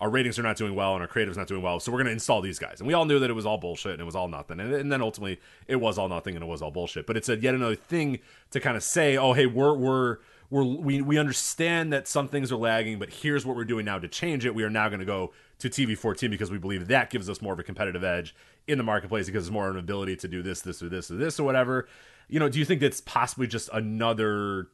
our 0.00 0.10
ratings 0.10 0.38
are 0.38 0.42
not 0.42 0.56
doing 0.56 0.74
well 0.74 0.92
and 0.94 1.02
our 1.02 1.08
creative's 1.08 1.38
not 1.38 1.46
doing 1.46 1.62
well, 1.62 1.80
so 1.80 1.90
we're 1.90 1.98
going 1.98 2.06
to 2.06 2.12
install 2.12 2.42
these 2.42 2.58
guys. 2.58 2.80
And 2.80 2.86
we 2.86 2.94
all 2.94 3.06
knew 3.06 3.18
that 3.18 3.30
it 3.30 3.32
was 3.32 3.46
all 3.46 3.56
bullshit 3.56 3.92
and 3.92 4.00
it 4.00 4.04
was 4.04 4.16
all 4.16 4.28
nothing. 4.28 4.60
And, 4.60 4.74
and 4.74 4.92
then 4.92 5.00
ultimately 5.00 5.40
it 5.66 5.76
was 5.76 5.96
all 5.96 6.08
nothing 6.08 6.34
and 6.34 6.44
it 6.44 6.46
was 6.46 6.60
all 6.60 6.70
bullshit. 6.70 7.06
But 7.06 7.16
it's 7.16 7.28
a 7.28 7.36
yet 7.36 7.54
another 7.54 7.76
thing 7.76 8.18
to 8.50 8.60
kind 8.60 8.76
of 8.76 8.82
say, 8.82 9.16
oh, 9.16 9.32
hey, 9.32 9.46
we're 9.46 9.74
we're 9.74 10.18
we're 10.50 10.64
we 10.64 11.00
we 11.00 11.18
understand 11.18 11.92
that 11.92 12.06
some 12.06 12.28
things 12.28 12.52
are 12.52 12.56
lagging, 12.56 12.98
but 12.98 13.10
here's 13.10 13.46
what 13.46 13.56
we're 13.56 13.64
doing 13.64 13.86
now 13.86 13.98
to 13.98 14.08
change 14.08 14.44
it. 14.44 14.54
We 14.54 14.64
are 14.64 14.70
now 14.70 14.88
going 14.88 15.00
to 15.00 15.06
go 15.06 15.32
to 15.58 15.70
TV 15.70 15.96
14 15.96 16.30
because 16.30 16.50
we 16.50 16.58
believe 16.58 16.88
that 16.88 17.10
gives 17.10 17.30
us 17.30 17.40
more 17.40 17.54
of 17.54 17.58
a 17.58 17.62
competitive 17.62 18.04
edge 18.04 18.34
in 18.66 18.78
the 18.78 18.84
marketplace 18.84 19.26
because 19.26 19.46
it's 19.46 19.52
more 19.52 19.68
of 19.68 19.76
an 19.76 19.80
ability 19.80 20.16
to 20.16 20.28
do 20.28 20.42
this, 20.42 20.60
this, 20.60 20.82
or 20.82 20.88
this, 20.88 21.10
or 21.10 21.16
this, 21.16 21.40
or 21.40 21.44
whatever. 21.44 21.88
You 22.28 22.40
know, 22.40 22.48
do 22.48 22.58
you 22.58 22.64
think 22.64 22.80
that's 22.80 23.00
possibly 23.00 23.46
just 23.46 23.70
another 23.72 24.68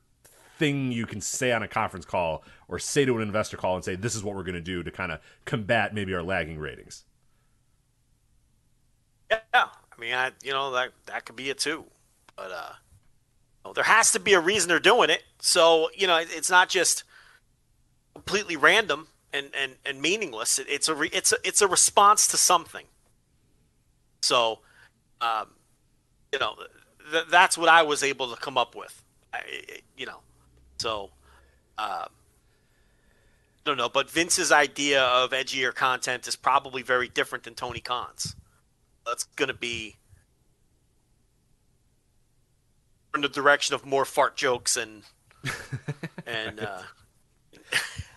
thing 0.63 0.93
you 0.93 1.07
can 1.07 1.21
say 1.21 1.51
on 1.51 1.65
a 1.65 1.67
conference 1.67 2.05
call 2.05 2.45
or 2.69 2.79
say 2.79 3.05
to 3.05 3.17
an 3.17 3.23
investor 3.23 3.57
call 3.57 3.75
and 3.75 3.85
say 3.85 3.97
this 3.97 4.15
is 4.15 4.23
what 4.23 4.37
we're 4.37 4.45
going 4.45 4.55
to 4.55 4.61
do 4.61 4.85
to 4.85 4.93
kind 4.93 5.11
of 5.11 5.19
combat 5.45 5.93
maybe 5.93 6.15
our 6.15 6.23
lagging 6.23 6.57
ratings. 6.57 7.05
Yeah 9.29 9.41
i 9.53 10.01
mean 10.01 10.15
I, 10.15 10.31
you 10.45 10.53
know 10.53 10.71
that 10.71 10.93
that 11.07 11.25
could 11.25 11.35
be 11.35 11.51
it 11.51 11.59
too. 11.59 11.87
But 12.37 12.53
uh 12.53 12.73
well, 13.65 13.75
there 13.75 13.83
has 13.83 14.13
to 14.13 14.21
be 14.21 14.35
a 14.35 14.41
reason 14.41 14.69
they're 14.69 14.79
doing 14.79 15.11
it. 15.11 15.25
So 15.41 15.91
you 15.97 16.07
know 16.07 16.17
it's 16.17 16.51
not 16.51 16.69
just 16.69 17.03
completely 18.15 18.55
random 18.55 19.09
and 19.33 19.51
and, 19.61 19.73
and 19.85 20.01
meaningless. 20.01 20.61
It, 20.61 20.69
it's 20.69 20.87
a 20.89 20.95
re, 20.95 21.11
it's 21.13 21.33
a 21.33 21.37
it's 21.43 21.61
a 21.61 21.67
response 21.67 22.29
to 22.29 22.37
something. 22.37 22.87
So 24.23 24.61
um 25.21 25.49
you 26.33 26.39
know 26.39 26.55
th- 27.11 27.27
that's 27.31 27.59
what 27.59 27.69
i 27.69 27.83
was 27.83 28.05
able 28.05 28.33
to 28.33 28.41
come 28.41 28.57
up 28.57 28.77
with. 28.77 29.03
I, 29.35 29.41
you 29.97 30.07
know 30.07 30.21
so, 30.83 31.11
uh, 31.79 32.07
I 32.07 32.09
don't 33.65 33.77
know, 33.77 33.89
but 33.89 34.11
Vince's 34.11 34.51
idea 34.51 35.05
of 35.05 35.31
edgier 35.31 35.73
content 35.73 36.27
is 36.27 36.35
probably 36.35 36.83
very 36.83 37.09
different 37.09 37.45
than 37.45 37.55
Tony 37.55 37.79
Khan's. 37.79 38.35
That's 39.07 39.23
going 39.37 39.47
to 39.47 39.55
be 39.55 39.95
in 43.15 43.21
the 43.21 43.29
direction 43.29 43.77
of 43.77 43.87
more 43.87 44.05
fart 44.05 44.37
jokes 44.37 44.77
and 44.77 45.05
and. 46.27 46.61
Uh, 46.61 46.83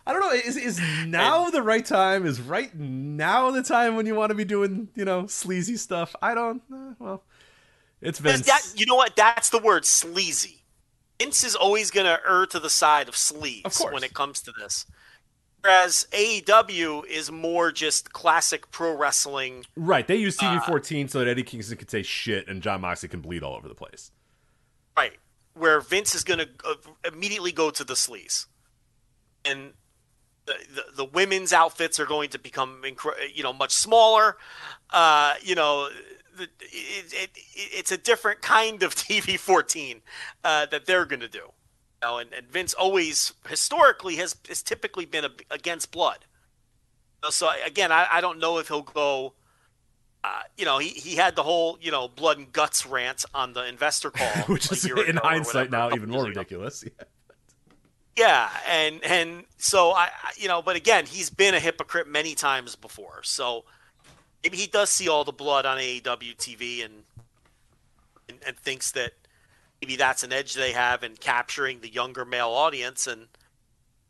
I 0.08 0.14
don't 0.14 0.22
know. 0.22 0.32
Is 0.32 0.56
is 0.56 0.80
now 1.08 1.46
and, 1.46 1.54
the 1.54 1.64
right 1.64 1.84
time? 1.84 2.26
Is 2.26 2.40
right 2.40 2.74
now 2.76 3.50
the 3.50 3.64
time 3.64 3.96
when 3.96 4.06
you 4.06 4.14
want 4.14 4.30
to 4.30 4.36
be 4.36 4.46
doing 4.46 4.90
you 4.94 5.04
know 5.04 5.26
sleazy 5.26 5.78
stuff? 5.78 6.16
I 6.22 6.36
don't. 6.36 6.62
Uh, 6.72 6.94
well, 7.00 7.24
it's 8.02 8.20
Vince. 8.20 8.46
That, 8.46 8.62
you 8.76 8.86
know 8.86 8.96
what? 8.96 9.16
That's 9.16 9.50
the 9.50 9.58
word 9.58 9.84
sleazy. 9.84 10.65
Vince 11.20 11.44
is 11.44 11.56
always 11.56 11.92
going 11.92 12.06
to 12.06 12.20
err 12.28 12.46
to 12.48 12.60
the 12.60 12.70
side 12.70 13.08
of 13.08 13.16
sleeves 13.16 13.82
of 13.82 13.94
when 13.94 14.04
it 14.04 14.14
comes 14.14 14.42
to 14.42 14.52
this. 14.52 14.86
Whereas 15.66 16.06
AEW 16.12 17.08
is 17.08 17.32
more 17.32 17.72
just 17.72 18.14
classic 18.14 18.70
pro 18.70 18.96
wrestling. 18.96 19.66
Right. 19.76 20.08
They 20.08 20.18
use 20.18 20.38
TV 20.38 20.64
14 20.64 21.06
uh, 21.06 21.10
so 21.10 21.20
that 21.20 21.28
Eddie 21.28 21.42
Kingston 21.42 21.78
can 21.78 21.88
say 21.88 22.04
shit 22.04 22.48
and 22.48 22.62
Jon 22.62 22.82
Moxley 22.82 23.10
can 23.10 23.22
bleed 23.22 23.42
all 23.42 23.56
over 23.56 23.68
the 23.68 23.74
place. 23.74 24.12
Right. 24.96 25.14
Where 25.56 25.82
Vince 25.82 26.14
is 26.14 26.24
going 26.24 26.40
to 26.40 26.50
uh, 26.64 26.76
immediately 27.12 27.52
go 27.52 27.72
to 27.72 27.84
the 27.84 27.96
sleaze. 27.96 28.46
And 29.44 29.72
the, 30.46 30.54
the, 30.76 30.84
the, 30.98 31.06
women's 31.06 31.52
outfits 31.52 32.00
are 32.00 32.06
going 32.06 32.30
to 32.30 32.40
become, 32.40 32.84
you 33.34 33.42
know, 33.42 33.54
much 33.54 33.72
smaller. 33.72 34.38
Uh, 34.92 35.34
you 35.42 35.56
know, 35.56 35.90
it, 36.40 36.50
it, 36.62 37.30
it's 37.56 37.92
a 37.92 37.98
different 37.98 38.42
kind 38.42 38.84
of 38.84 38.96
TV 38.96 39.38
14 39.38 40.02
uh, 40.44 40.66
that 40.68 40.86
they're 40.86 41.06
going 41.06 41.20
to 41.22 41.28
do. 41.28 41.40
You 41.40 42.10
know, 42.10 42.18
and, 42.18 42.34
and, 42.34 42.48
Vince 42.50 42.74
always 42.74 43.34
historically 43.48 44.18
has, 44.18 44.36
has 44.48 44.62
typically 44.62 45.06
been 45.06 45.26
a, 45.26 45.32
against 45.50 45.92
blood. 45.92 46.26
So 47.30 47.50
again, 47.66 47.92
I, 47.92 48.08
I, 48.12 48.22
don't 48.22 48.40
know 48.40 48.60
if 48.60 48.68
he'll 48.68 48.84
go. 48.84 49.34
Uh, 50.24 50.42
you 50.58 50.66
know, 50.66 50.78
he, 50.78 50.90
he 50.90 51.16
had 51.16 51.36
the 51.36 51.44
whole 51.44 51.78
you 51.82 51.90
know 51.92 52.08
blood 52.08 52.38
and 52.38 52.52
guts 52.52 52.86
rant 52.86 53.26
on 53.34 53.54
the 53.54 53.66
investor 53.66 54.12
call, 54.12 54.28
which 54.44 54.72
is 54.72 54.86
in 54.86 55.18
hindsight 55.18 55.72
now 55.72 55.92
even 55.92 56.10
more 56.10 56.26
ridiculous. 56.26 56.84
Yeah. 56.84 57.06
yeah, 58.16 58.50
and 58.68 59.04
and 59.04 59.46
so 59.58 59.92
I 59.92 60.10
you 60.38 60.48
know, 60.48 60.62
but 60.62 60.76
again, 60.76 61.06
he's 61.06 61.30
been 61.30 61.56
a 61.56 61.60
hypocrite 61.60 62.08
many 62.08 62.36
times 62.36 62.76
before. 62.76 63.22
So 63.24 63.66
maybe 64.46 64.58
he 64.58 64.68
does 64.68 64.92
see 64.92 65.10
all 65.10 65.24
the 65.24 65.32
blood 65.32 65.66
on 65.66 65.80
AEW 65.80 66.38
TV 66.38 66.86
and, 66.86 67.04
and, 68.30 68.38
and 68.46 68.56
thinks 68.56 68.92
that 68.92 69.14
maybe 69.82 69.96
that's 69.96 70.22
an 70.22 70.32
edge 70.32 70.54
they 70.54 70.72
have 70.72 71.04
in 71.04 71.16
capturing 71.16 71.80
the 71.80 71.90
younger 71.90 72.24
male 72.24 72.50
audience, 72.50 73.08
and 73.08 73.26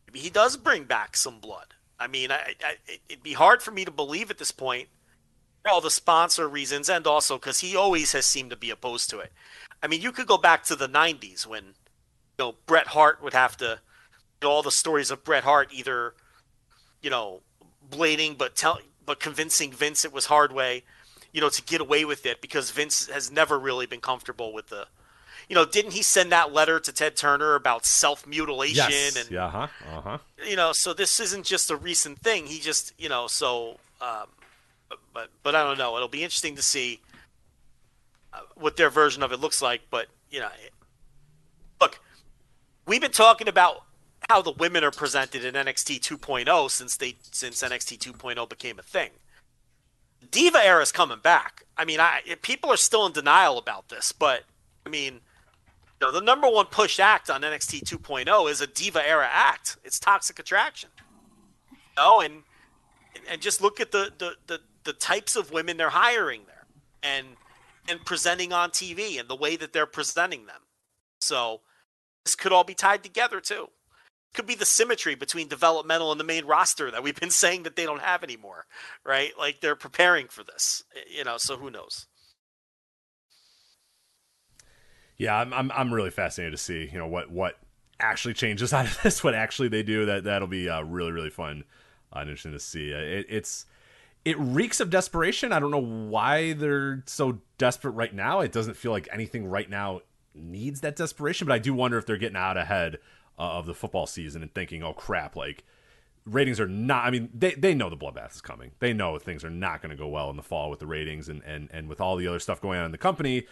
maybe 0.05 0.19
he 0.19 0.29
does 0.29 0.57
bring 0.57 0.83
back 0.83 1.15
some 1.15 1.39
blood. 1.39 1.67
I 1.97 2.07
mean, 2.07 2.31
I, 2.31 2.53
I, 2.61 2.75
it'd 3.07 3.23
be 3.23 3.31
hard 3.31 3.63
for 3.63 3.71
me 3.71 3.85
to 3.85 3.91
believe 3.91 4.29
at 4.29 4.37
this 4.37 4.51
point, 4.51 4.89
all 5.65 5.79
the 5.79 5.89
sponsor 5.89 6.49
reasons, 6.49 6.89
and 6.89 7.07
also 7.07 7.37
because 7.37 7.61
he 7.61 7.77
always 7.77 8.11
has 8.11 8.25
seemed 8.25 8.49
to 8.49 8.57
be 8.57 8.69
opposed 8.69 9.09
to 9.11 9.19
it. 9.19 9.31
I 9.81 9.87
mean, 9.87 10.01
you 10.01 10.11
could 10.11 10.27
go 10.27 10.37
back 10.37 10.65
to 10.65 10.75
the 10.75 10.89
'90s 10.89 11.47
when, 11.47 11.63
you 11.63 11.73
know, 12.37 12.55
Bret 12.65 12.87
Hart 12.87 13.23
would 13.23 13.33
have 13.33 13.55
to, 13.57 13.79
all 14.43 14.61
the 14.61 14.69
stories 14.69 15.11
of 15.11 15.23
Bret 15.23 15.45
Hart 15.45 15.69
either, 15.71 16.13
you 17.01 17.09
know, 17.09 17.39
blading 17.89 18.37
but 18.37 18.55
tell, 18.55 18.79
but 19.05 19.19
convincing 19.19 19.71
Vince 19.71 20.05
it 20.05 20.13
was 20.13 20.25
hard 20.25 20.51
way, 20.51 20.83
you 21.31 21.41
know, 21.41 21.49
to 21.49 21.61
get 21.61 21.81
away 21.81 22.05
with 22.05 22.25
it 22.25 22.41
because 22.41 22.71
Vince 22.71 23.07
has 23.07 23.31
never 23.31 23.59
really 23.59 23.85
been 23.85 24.01
comfortable 24.01 24.53
with 24.53 24.67
the, 24.67 24.87
you 25.49 25.55
know, 25.55 25.65
didn't 25.65 25.91
he 25.91 26.01
send 26.01 26.31
that 26.31 26.53
letter 26.53 26.79
to 26.79 26.91
Ted 26.91 27.15
Turner 27.15 27.55
about 27.55 27.85
self 27.85 28.25
mutilation 28.25 28.89
yes. 28.89 29.17
and 29.17 29.31
yeah, 29.31 29.45
uh-huh, 29.45 29.67
uh-huh. 29.97 30.17
You 30.47 30.55
know, 30.55 30.71
so 30.73 30.93
this 30.93 31.19
isn't 31.19 31.45
just 31.45 31.69
a 31.69 31.75
recent 31.75 32.19
thing. 32.19 32.47
He 32.47 32.59
just, 32.59 32.93
you 32.97 33.09
know, 33.09 33.27
so, 33.27 33.77
um, 34.01 34.27
but 35.13 35.29
but 35.43 35.55
I 35.55 35.63
don't 35.63 35.77
know. 35.77 35.95
It'll 35.95 36.07
be 36.07 36.23
interesting 36.23 36.55
to 36.55 36.61
see 36.61 37.01
what 38.55 38.77
their 38.77 38.89
version 38.89 39.23
of 39.23 39.31
it 39.31 39.39
looks 39.39 39.61
like. 39.61 39.81
But 39.89 40.07
you 40.29 40.39
know, 40.39 40.49
look, 41.81 41.99
we've 42.85 43.01
been 43.01 43.11
talking 43.11 43.47
about 43.47 43.83
how 44.29 44.41
the 44.41 44.51
women 44.51 44.83
are 44.83 44.91
presented 44.91 45.45
in 45.45 45.53
NXT 45.53 45.99
2.0 45.99 46.71
since 46.71 46.97
they 46.97 47.15
since 47.31 47.61
NXT 47.61 47.99
2.0 47.99 48.49
became 48.49 48.79
a 48.79 48.83
thing. 48.83 49.11
Diva 50.31 50.63
era 50.63 50.81
is 50.81 50.91
coming 50.91 51.19
back. 51.19 51.65
I 51.77 51.85
mean, 51.85 51.99
I 51.99 52.21
people 52.41 52.71
are 52.71 52.77
still 52.77 53.05
in 53.05 53.11
denial 53.11 53.57
about 53.57 53.89
this, 53.89 54.11
but 54.11 54.43
I 54.85 54.89
mean, 54.89 55.15
you 56.01 56.07
know, 56.07 56.11
the 56.11 56.21
number 56.21 56.49
one 56.49 56.65
push 56.65 56.99
act 56.99 57.29
on 57.29 57.41
NXT 57.41 57.83
2.0 57.83 58.49
is 58.49 58.61
a 58.61 58.67
Diva 58.67 59.07
era 59.07 59.27
act. 59.31 59.77
It's 59.83 59.99
Toxic 59.99 60.39
Attraction. 60.39 60.89
You 61.71 61.77
know, 61.97 62.21
and 62.21 62.43
and 63.29 63.41
just 63.41 63.61
look 63.61 63.79
at 63.79 63.91
the 63.91 64.11
the 64.17 64.35
the, 64.47 64.61
the 64.83 64.93
types 64.93 65.35
of 65.35 65.51
women 65.51 65.77
they're 65.77 65.89
hiring 65.89 66.41
there, 66.47 66.65
and 67.03 67.27
and 67.87 68.03
presenting 68.03 68.51
on 68.51 68.71
TV 68.71 69.19
and 69.19 69.29
the 69.29 69.35
way 69.35 69.55
that 69.55 69.71
they're 69.71 69.85
presenting 69.85 70.47
them. 70.47 70.61
So 71.19 71.61
this 72.23 72.35
could 72.35 72.51
all 72.51 72.63
be 72.63 72.73
tied 72.73 73.03
together 73.03 73.39
too 73.39 73.69
could 74.35 74.45
be 74.45 74.55
the 74.55 74.65
symmetry 74.65 75.15
between 75.15 75.47
developmental 75.47 76.11
and 76.11 76.19
the 76.19 76.25
main 76.25 76.45
roster 76.45 76.91
that 76.91 77.03
we've 77.03 77.19
been 77.19 77.29
saying 77.31 77.63
that 77.63 77.75
they 77.75 77.85
don't 77.85 78.01
have 78.01 78.23
anymore, 78.23 78.65
right? 79.03 79.31
Like 79.37 79.61
they're 79.61 79.75
preparing 79.75 80.27
for 80.27 80.43
this, 80.43 80.83
you 81.09 81.23
know. 81.23 81.37
So 81.37 81.57
who 81.57 81.71
knows? 81.71 82.07
Yeah, 85.17 85.35
I'm 85.35 85.53
I'm, 85.53 85.71
I'm 85.71 85.93
really 85.93 86.11
fascinated 86.11 86.57
to 86.57 86.63
see 86.63 86.89
you 86.91 86.97
know 86.97 87.07
what 87.07 87.31
what 87.31 87.57
actually 87.99 88.33
changes 88.33 88.73
out 88.73 88.85
of 88.85 89.01
this, 89.01 89.23
what 89.23 89.33
actually 89.33 89.69
they 89.69 89.83
do. 89.83 90.05
That 90.05 90.23
that'll 90.25 90.47
be 90.47 90.69
uh, 90.69 90.81
really 90.83 91.11
really 91.11 91.29
fun 91.29 91.63
uh, 92.13 92.19
and 92.19 92.29
interesting 92.29 92.51
to 92.51 92.59
see. 92.59 92.93
Uh, 92.93 92.97
it, 92.97 93.25
it's 93.29 93.65
it 94.25 94.39
reeks 94.39 94.79
of 94.79 94.89
desperation. 94.89 95.53
I 95.53 95.59
don't 95.59 95.71
know 95.71 96.09
why 96.09 96.53
they're 96.53 97.03
so 97.05 97.39
desperate 97.57 97.91
right 97.91 98.13
now. 98.13 98.39
It 98.41 98.51
doesn't 98.51 98.75
feel 98.75 98.91
like 98.91 99.07
anything 99.11 99.47
right 99.47 99.69
now 99.69 100.01
needs 100.33 100.81
that 100.81 100.95
desperation, 100.95 101.47
but 101.47 101.53
I 101.53 101.59
do 101.59 101.73
wonder 101.73 101.97
if 101.97 102.05
they're 102.05 102.17
getting 102.17 102.35
out 102.35 102.57
ahead 102.57 102.97
uh, 103.37 103.41
of 103.41 103.65
the 103.65 103.73
football 103.73 104.05
season 104.05 104.41
and 104.41 104.53
thinking, 104.53 104.83
oh 104.83 104.93
crap, 104.93 105.35
like 105.35 105.63
ratings 106.25 106.59
are 106.59 106.67
not. 106.67 107.05
I 107.05 107.11
mean, 107.11 107.29
they 107.33 107.53
they 107.53 107.73
know 107.73 107.89
the 107.89 107.97
bloodbath 107.97 108.35
is 108.35 108.41
coming. 108.41 108.71
They 108.79 108.93
know 108.93 109.17
things 109.17 109.43
are 109.43 109.49
not 109.49 109.81
going 109.81 109.91
to 109.91 109.95
go 109.95 110.07
well 110.07 110.29
in 110.29 110.35
the 110.35 110.43
fall 110.43 110.69
with 110.69 110.79
the 110.79 110.87
ratings 110.87 111.29
and 111.29 111.41
and 111.43 111.69
and 111.71 111.87
with 111.87 112.01
all 112.01 112.15
the 112.15 112.27
other 112.27 112.39
stuff 112.39 112.61
going 112.61 112.79
on 112.79 112.85
in 112.85 112.91
the 112.91 112.97
company. 112.97 113.45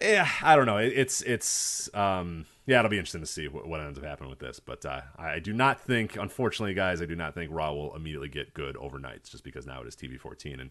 Yeah, 0.00 0.28
I 0.42 0.56
don't 0.56 0.66
know. 0.66 0.78
It, 0.78 0.92
it's 0.94 1.22
it's 1.22 1.94
um 1.94 2.46
yeah, 2.66 2.80
it'll 2.80 2.90
be 2.90 2.98
interesting 2.98 3.20
to 3.20 3.26
see 3.26 3.48
what, 3.48 3.66
what 3.66 3.80
ends 3.80 3.98
up 3.98 4.04
happening 4.04 4.28
with 4.28 4.40
this. 4.40 4.58
But 4.58 4.84
uh, 4.84 5.02
I 5.16 5.38
do 5.38 5.52
not 5.52 5.80
think, 5.80 6.16
unfortunately, 6.16 6.74
guys, 6.74 7.00
I 7.00 7.06
do 7.06 7.14
not 7.14 7.32
think 7.32 7.52
Raw 7.52 7.72
will 7.72 7.94
immediately 7.94 8.28
get 8.28 8.54
good 8.54 8.76
overnight, 8.76 9.22
just 9.22 9.44
because 9.44 9.66
now 9.66 9.82
it 9.82 9.86
is 9.86 9.96
TV 9.96 10.18
14 10.18 10.60
and 10.60 10.70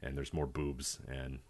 and 0.00 0.16
there's 0.16 0.32
more 0.32 0.46
boobs 0.46 1.00
and 1.08 1.40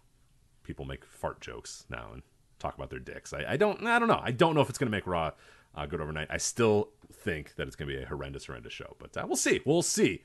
people 0.63 0.85
make 0.85 1.05
fart 1.05 1.39
jokes 1.39 1.85
now 1.89 2.09
and 2.13 2.23
talk 2.57 2.75
about 2.75 2.89
their 2.89 2.99
dicks. 2.99 3.33
I, 3.33 3.45
I 3.49 3.57
don't 3.57 3.85
I 3.85 3.99
don't 3.99 4.07
know. 4.07 4.21
I 4.23 4.31
don't 4.31 4.55
know 4.55 4.61
if 4.61 4.69
it's 4.69 4.77
going 4.77 4.91
to 4.91 4.95
make 4.95 5.07
Raw 5.07 5.31
uh, 5.75 5.85
good 5.85 6.01
overnight. 6.01 6.27
I 6.29 6.37
still 6.37 6.89
think 7.11 7.55
that 7.55 7.67
it's 7.67 7.75
going 7.75 7.89
to 7.89 7.95
be 7.95 8.01
a 8.01 8.07
horrendous, 8.07 8.45
horrendous 8.45 8.73
show, 8.73 8.95
but 8.99 9.15
uh, 9.15 9.25
we'll 9.27 9.35
see. 9.35 9.61
We'll 9.65 9.81
see. 9.81 10.23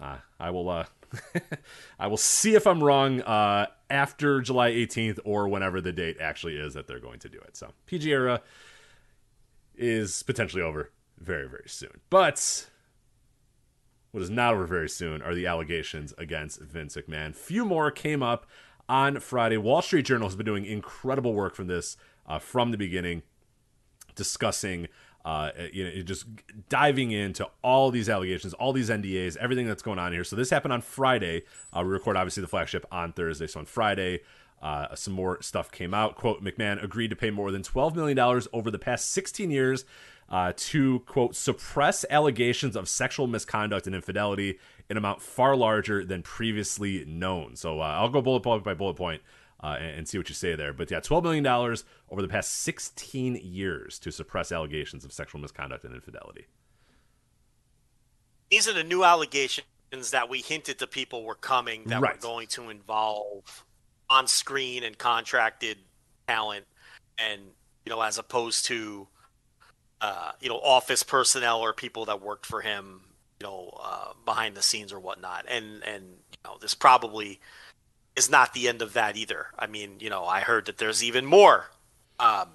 Uh, 0.00 0.18
I 0.38 0.50
will. 0.50 0.68
Uh, 0.68 0.84
I 1.98 2.06
will 2.06 2.16
see 2.16 2.54
if 2.54 2.66
I'm 2.66 2.82
wrong 2.82 3.22
uh, 3.22 3.66
after 3.90 4.40
July 4.40 4.70
18th 4.70 5.18
or 5.24 5.48
whenever 5.48 5.80
the 5.80 5.92
date 5.92 6.18
actually 6.20 6.56
is 6.56 6.74
that 6.74 6.86
they're 6.86 7.00
going 7.00 7.18
to 7.20 7.28
do 7.28 7.38
it. 7.38 7.56
So 7.56 7.72
PG 7.86 8.10
era 8.10 8.42
is 9.74 10.22
potentially 10.22 10.62
over 10.62 10.90
very, 11.18 11.48
very 11.48 11.64
soon. 11.66 12.00
But 12.10 12.68
what 14.12 14.22
is 14.22 14.30
not 14.30 14.54
over 14.54 14.66
very 14.66 14.88
soon 14.88 15.22
are 15.22 15.34
the 15.34 15.46
allegations 15.46 16.14
against 16.18 16.60
Vince 16.60 16.96
McMahon. 16.96 17.34
Few 17.34 17.64
more 17.64 17.90
came 17.90 18.22
up 18.22 18.46
on 18.88 19.20
Friday. 19.20 19.56
Wall 19.56 19.82
Street 19.82 20.06
Journal 20.06 20.28
has 20.28 20.36
been 20.36 20.46
doing 20.46 20.64
incredible 20.64 21.34
work 21.34 21.54
from 21.54 21.66
this 21.66 21.96
uh, 22.26 22.38
from 22.38 22.70
the 22.70 22.78
beginning 22.78 23.22
discussing 24.18 24.88
uh, 25.24 25.50
you 25.72 25.84
know, 25.84 26.02
just 26.02 26.26
diving 26.68 27.10
into 27.10 27.46
all 27.62 27.90
these 27.90 28.08
allegations, 28.08 28.54
all 28.54 28.72
these 28.72 28.88
NDAs, 28.88 29.36
everything 29.36 29.66
that's 29.66 29.82
going 29.82 29.98
on 29.98 30.12
here. 30.12 30.24
So 30.24 30.36
this 30.36 30.48
happened 30.48 30.72
on 30.72 30.80
Friday. 30.80 31.42
Uh, 31.70 31.82
we 31.82 31.90
record 31.90 32.16
obviously 32.16 32.40
the 32.40 32.46
flagship 32.46 32.86
on 32.90 33.12
Thursday. 33.12 33.46
So 33.46 33.60
on 33.60 33.66
Friday, 33.66 34.20
uh, 34.62 34.94
some 34.94 35.12
more 35.14 35.42
stuff 35.42 35.70
came 35.70 35.92
out. 35.92 36.16
Quote: 36.16 36.42
McMahon 36.42 36.82
agreed 36.82 37.08
to 37.08 37.16
pay 37.16 37.30
more 37.30 37.50
than 37.50 37.62
twelve 37.62 37.94
million 37.94 38.16
dollars 38.16 38.48
over 38.52 38.70
the 38.70 38.78
past 38.78 39.10
sixteen 39.10 39.50
years 39.50 39.84
uh, 40.30 40.52
to 40.56 41.00
quote 41.00 41.34
suppress 41.36 42.04
allegations 42.10 42.74
of 42.74 42.88
sexual 42.88 43.26
misconduct 43.26 43.86
and 43.86 43.94
infidelity, 43.94 44.58
in 44.88 44.96
amount 44.96 45.20
far 45.20 45.56
larger 45.56 46.04
than 46.04 46.22
previously 46.22 47.04
known. 47.04 47.54
So 47.54 47.80
uh, 47.80 47.84
I'll 47.84 48.08
go 48.08 48.22
bullet 48.22 48.42
point 48.42 48.64
by 48.64 48.74
bullet 48.74 48.94
point 48.94 49.20
uh, 49.62 49.76
and, 49.78 49.98
and, 49.98 50.08
see 50.08 50.18
what 50.18 50.28
you 50.28 50.34
say 50.34 50.54
there. 50.54 50.72
But 50.72 50.90
yeah, 50.90 51.00
$12 51.00 51.22
million 51.22 51.46
over 51.46 52.22
the 52.22 52.28
past 52.28 52.62
16 52.62 53.40
years 53.42 53.98
to 54.00 54.12
suppress 54.12 54.52
allegations 54.52 55.04
of 55.04 55.12
sexual 55.12 55.40
misconduct 55.40 55.84
and 55.84 55.94
infidelity. 55.94 56.46
These 58.50 58.68
are 58.68 58.72
the 58.72 58.84
new 58.84 59.04
allegations 59.04 59.64
that 60.12 60.28
we 60.28 60.40
hinted 60.40 60.78
to 60.78 60.86
people 60.86 61.24
were 61.24 61.34
coming 61.34 61.84
that 61.86 62.00
right. 62.00 62.14
were 62.14 62.20
going 62.20 62.46
to 62.48 62.70
involve 62.70 63.64
on 64.08 64.26
screen 64.26 64.84
and 64.84 64.96
contracted 64.96 65.78
talent 66.26 66.64
and, 67.18 67.42
you 67.84 67.90
know, 67.90 68.00
as 68.00 68.16
opposed 68.16 68.66
to, 68.66 69.08
uh, 70.00 70.32
you 70.40 70.48
know, 70.48 70.58
office 70.58 71.02
personnel 71.02 71.60
or 71.60 71.72
people 71.72 72.04
that 72.06 72.22
worked 72.22 72.46
for 72.46 72.60
him, 72.60 73.00
you 73.40 73.46
know, 73.46 73.76
uh, 73.82 74.12
behind 74.24 74.54
the 74.54 74.62
scenes 74.62 74.92
or 74.92 75.00
whatnot. 75.00 75.46
And, 75.48 75.82
and, 75.84 76.04
you 76.04 76.38
know, 76.44 76.58
this 76.60 76.74
probably 76.74 77.40
is 78.18 78.28
not 78.28 78.52
the 78.52 78.68
end 78.68 78.82
of 78.82 78.92
that 78.92 79.16
either. 79.16 79.46
I 79.58 79.66
mean, 79.66 79.96
you 80.00 80.10
know, 80.10 80.26
I 80.26 80.40
heard 80.40 80.66
that 80.66 80.76
there's 80.78 81.02
even 81.02 81.24
more 81.24 81.70
um, 82.20 82.48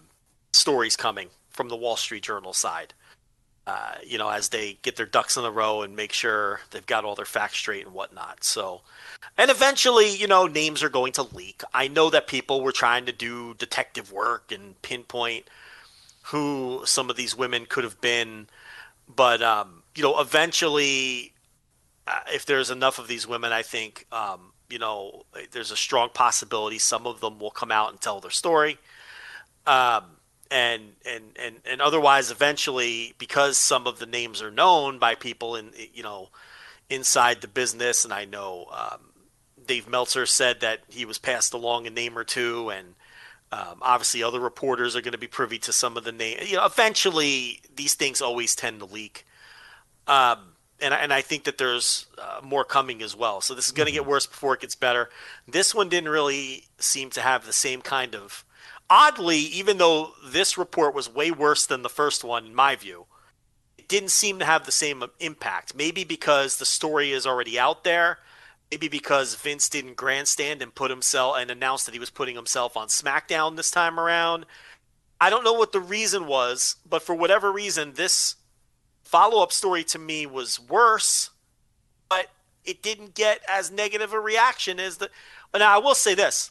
stories 0.52 0.96
coming 0.96 1.30
from 1.50 1.70
the 1.70 1.76
Wall 1.76 1.96
Street 1.96 2.24
Journal 2.24 2.54
side. 2.54 2.94
Uh, 3.66 3.96
you 4.06 4.18
know, 4.18 4.30
as 4.30 4.50
they 4.50 4.78
get 4.82 4.98
their 4.98 5.06
ducks 5.06 5.38
in 5.38 5.46
a 5.46 5.52
row 5.52 5.84
and 5.84 5.96
make 5.96 6.12
sure 6.12 6.60
they've 6.72 6.86
got 6.86 7.06
all 7.06 7.16
their 7.16 7.24
facts 7.24 7.58
straight 7.58 7.86
and 7.86 7.94
whatnot. 7.94 8.44
So, 8.44 8.82
and 9.38 9.50
eventually, 9.50 10.14
you 10.14 10.28
know, 10.28 10.48
names 10.48 10.84
are 10.84 10.90
going 10.90 11.14
to 11.14 11.24
leak. 11.24 11.64
I 11.74 11.88
know 11.88 12.10
that 12.10 12.28
people 12.28 12.60
were 12.62 12.74
trying 12.74 13.06
to 13.06 13.14
do 13.14 13.54
detective 13.54 14.12
work 14.12 14.52
and 14.52 14.80
pinpoint 14.82 15.48
who 16.24 16.82
some 16.86 17.10
of 17.10 17.16
these 17.16 17.38
women 17.38 17.66
could 17.66 17.86
have 17.86 18.02
been, 18.02 18.48
but 19.14 19.42
um, 19.42 19.84
you 19.96 20.04
know, 20.04 20.20
eventually, 20.20 21.34
uh, 22.08 22.20
if 22.34 22.46
there's 22.46 22.70
enough 22.70 23.00
of 23.00 23.08
these 23.08 23.28
women, 23.28 23.54
I 23.54 23.62
think 23.62 24.06
um, 24.12 24.53
you 24.74 24.80
know, 24.80 25.24
there's 25.52 25.70
a 25.70 25.76
strong 25.78 26.10
possibility 26.10 26.80
some 26.80 27.06
of 27.06 27.22
them 27.22 27.38
will 27.38 27.52
come 27.52 27.72
out 27.72 27.92
and 27.92 28.02
tell 28.02 28.20
their 28.20 28.32
story. 28.32 28.80
Um, 29.68 30.04
and, 30.50 30.94
and, 31.06 31.24
and, 31.40 31.56
and 31.64 31.80
otherwise, 31.80 32.32
eventually, 32.32 33.14
because 33.20 33.56
some 33.56 33.86
of 33.86 34.00
the 34.00 34.08
names 34.08 34.42
are 34.42 34.50
known 34.50 34.98
by 34.98 35.14
people 35.14 35.56
in, 35.56 35.70
you 35.94 36.02
know, 36.02 36.30
inside 36.90 37.42
the 37.42 37.48
business, 37.48 38.04
and 38.04 38.12
I 38.12 38.26
know 38.26 38.66
um, 38.72 39.00
Dave 39.66 39.88
Meltzer 39.88 40.26
said 40.26 40.62
that 40.62 40.80
he 40.90 41.06
was 41.06 41.20
passed 41.20 41.54
along 41.54 41.86
a 41.86 41.92
name 41.92 42.18
or 42.18 42.24
two, 42.24 42.70
and 42.70 42.96
um, 43.52 43.78
obviously 43.82 44.24
other 44.24 44.40
reporters 44.40 44.96
are 44.96 45.02
going 45.02 45.12
to 45.12 45.20
be 45.20 45.28
privy 45.28 45.60
to 45.60 45.72
some 45.72 45.98
of 45.98 46.04
the 46.04 46.12
name. 46.12 46.40
You 46.44 46.58
know, 46.58 46.66
eventually 46.66 47.62
these 47.76 47.94
things 47.94 48.22
always 48.22 48.56
tend 48.56 48.80
to 48.80 48.86
leak. 48.86 49.28
Um, 50.08 50.53
and 50.84 50.94
and 50.94 51.14
I 51.14 51.22
think 51.22 51.46
that 51.46 51.58
there's 51.58 52.06
uh, 52.18 52.42
more 52.44 52.64
coming 52.64 53.02
as 53.02 53.16
well. 53.16 53.42
So 53.42 53.56
this 53.56 53.68
is 53.68 53.72
going 53.72 53.88
to 53.88 53.92
get 53.92 54.02
mm-hmm. 54.02 54.12
worse 54.12 54.26
before 54.28 54.54
it 54.54 54.62
gets 54.62 54.76
better. 54.76 55.10
This 55.48 55.74
one 55.74 55.90
didn't 55.90 56.10
really 56.10 56.66
seem 56.78 57.10
to 57.12 57.22
have 57.22 57.46
the 57.46 57.54
same 57.54 57.82
kind 57.82 58.14
of. 58.14 58.46
Oddly, 58.90 59.38
even 59.38 59.78
though 59.78 60.12
this 60.24 60.58
report 60.58 60.94
was 60.94 61.10
way 61.10 61.32
worse 61.32 61.66
than 61.66 61.82
the 61.82 61.90
first 61.90 62.24
one, 62.24 62.46
in 62.46 62.54
my 62.54 62.76
view, 62.76 63.06
it 63.78 63.88
didn't 63.88 64.12
seem 64.12 64.40
to 64.40 64.46
have 64.46 64.66
the 64.66 64.72
same 64.72 65.04
impact. 65.20 65.74
Maybe 65.74 66.04
because 66.04 66.58
the 66.58 66.66
story 66.66 67.12
is 67.12 67.26
already 67.26 67.58
out 67.58 67.84
there. 67.84 68.20
Maybe 68.70 68.88
because 68.88 69.36
Vince 69.36 69.70
didn't 69.70 69.96
grandstand 69.96 70.62
and 70.62 70.74
put 70.74 70.90
himself 70.90 71.38
and 71.38 71.50
announced 71.50 71.86
that 71.86 71.94
he 71.94 72.00
was 72.00 72.10
putting 72.10 72.36
himself 72.36 72.76
on 72.76 72.88
SmackDown 72.88 73.56
this 73.56 73.72
time 73.72 74.00
around. 74.00 74.46
I 75.22 75.30
don't 75.30 75.44
know 75.44 75.54
what 75.54 75.72
the 75.72 75.80
reason 75.80 76.28
was, 76.28 76.76
but 76.88 77.04
for 77.04 77.16
whatever 77.16 77.52
reason, 77.52 77.94
this 77.94 78.36
follow 79.14 79.44
up 79.44 79.52
story 79.52 79.84
to 79.84 80.00
me 80.00 80.26
was 80.26 80.60
worse, 80.60 81.30
but 82.10 82.30
it 82.66 82.82
didn't 82.82 83.14
get 83.14 83.42
as 83.48 83.70
negative 83.70 84.12
a 84.12 84.20
reaction 84.20 84.80
as 84.80 84.98
the. 84.98 85.10
Now, 85.54 85.76
I 85.76 85.78
will 85.78 85.94
say 85.94 86.16
this 86.16 86.50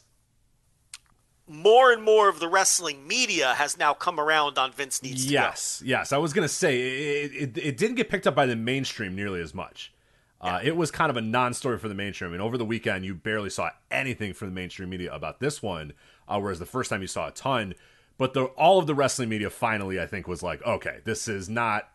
more 1.45 1.91
and 1.91 2.01
more 2.01 2.29
of 2.29 2.39
the 2.39 2.47
wrestling 2.47 3.05
media 3.05 3.53
has 3.55 3.77
now 3.77 3.93
come 3.93 4.17
around 4.17 4.57
on 4.57 4.71
Vince 4.71 5.03
needs 5.03 5.29
yes, 5.29 5.81
go. 5.81 5.89
Yes, 5.89 6.13
I 6.13 6.17
was 6.17 6.31
going 6.31 6.47
to 6.47 6.53
say 6.53 6.79
it, 7.25 7.31
it, 7.33 7.57
it, 7.57 7.77
didn't 7.77 7.97
get 7.97 8.07
picked 8.07 8.25
up 8.25 8.33
by 8.33 8.45
the 8.45 8.55
mainstream 8.55 9.13
nearly 9.13 9.41
as 9.41 9.53
much. 9.53 9.93
Uh, 10.39 10.61
it 10.63 10.77
was 10.77 10.89
kind 10.89 11.09
of 11.09 11.17
a 11.17 11.21
non-story 11.21 11.77
for 11.77 11.89
the 11.89 11.93
mainstream, 11.93 12.31
and 12.31 12.41
over 12.41 12.57
the 12.57 12.63
weekend, 12.63 13.03
you 13.03 13.13
barely 13.13 13.49
saw 13.49 13.71
anything 13.91 14.33
from 14.33 14.47
the 14.47 14.53
mainstream 14.53 14.89
media 14.89 15.13
about 15.13 15.41
this 15.41 15.61
one. 15.61 15.91
Uh, 16.29 16.39
whereas 16.39 16.59
the 16.59 16.65
first 16.65 16.89
time 16.89 17.01
you 17.01 17.07
saw 17.07 17.27
a 17.27 17.31
ton, 17.31 17.73
but 18.17 18.33
the 18.33 18.45
all 18.45 18.79
of 18.79 18.87
the 18.87 18.95
wrestling 18.95 19.27
media 19.27 19.49
finally, 19.49 19.99
I 19.99 20.07
think, 20.07 20.29
was 20.29 20.41
like, 20.41 20.65
okay, 20.65 20.99
this 21.03 21.27
is 21.27 21.49
not 21.49 21.89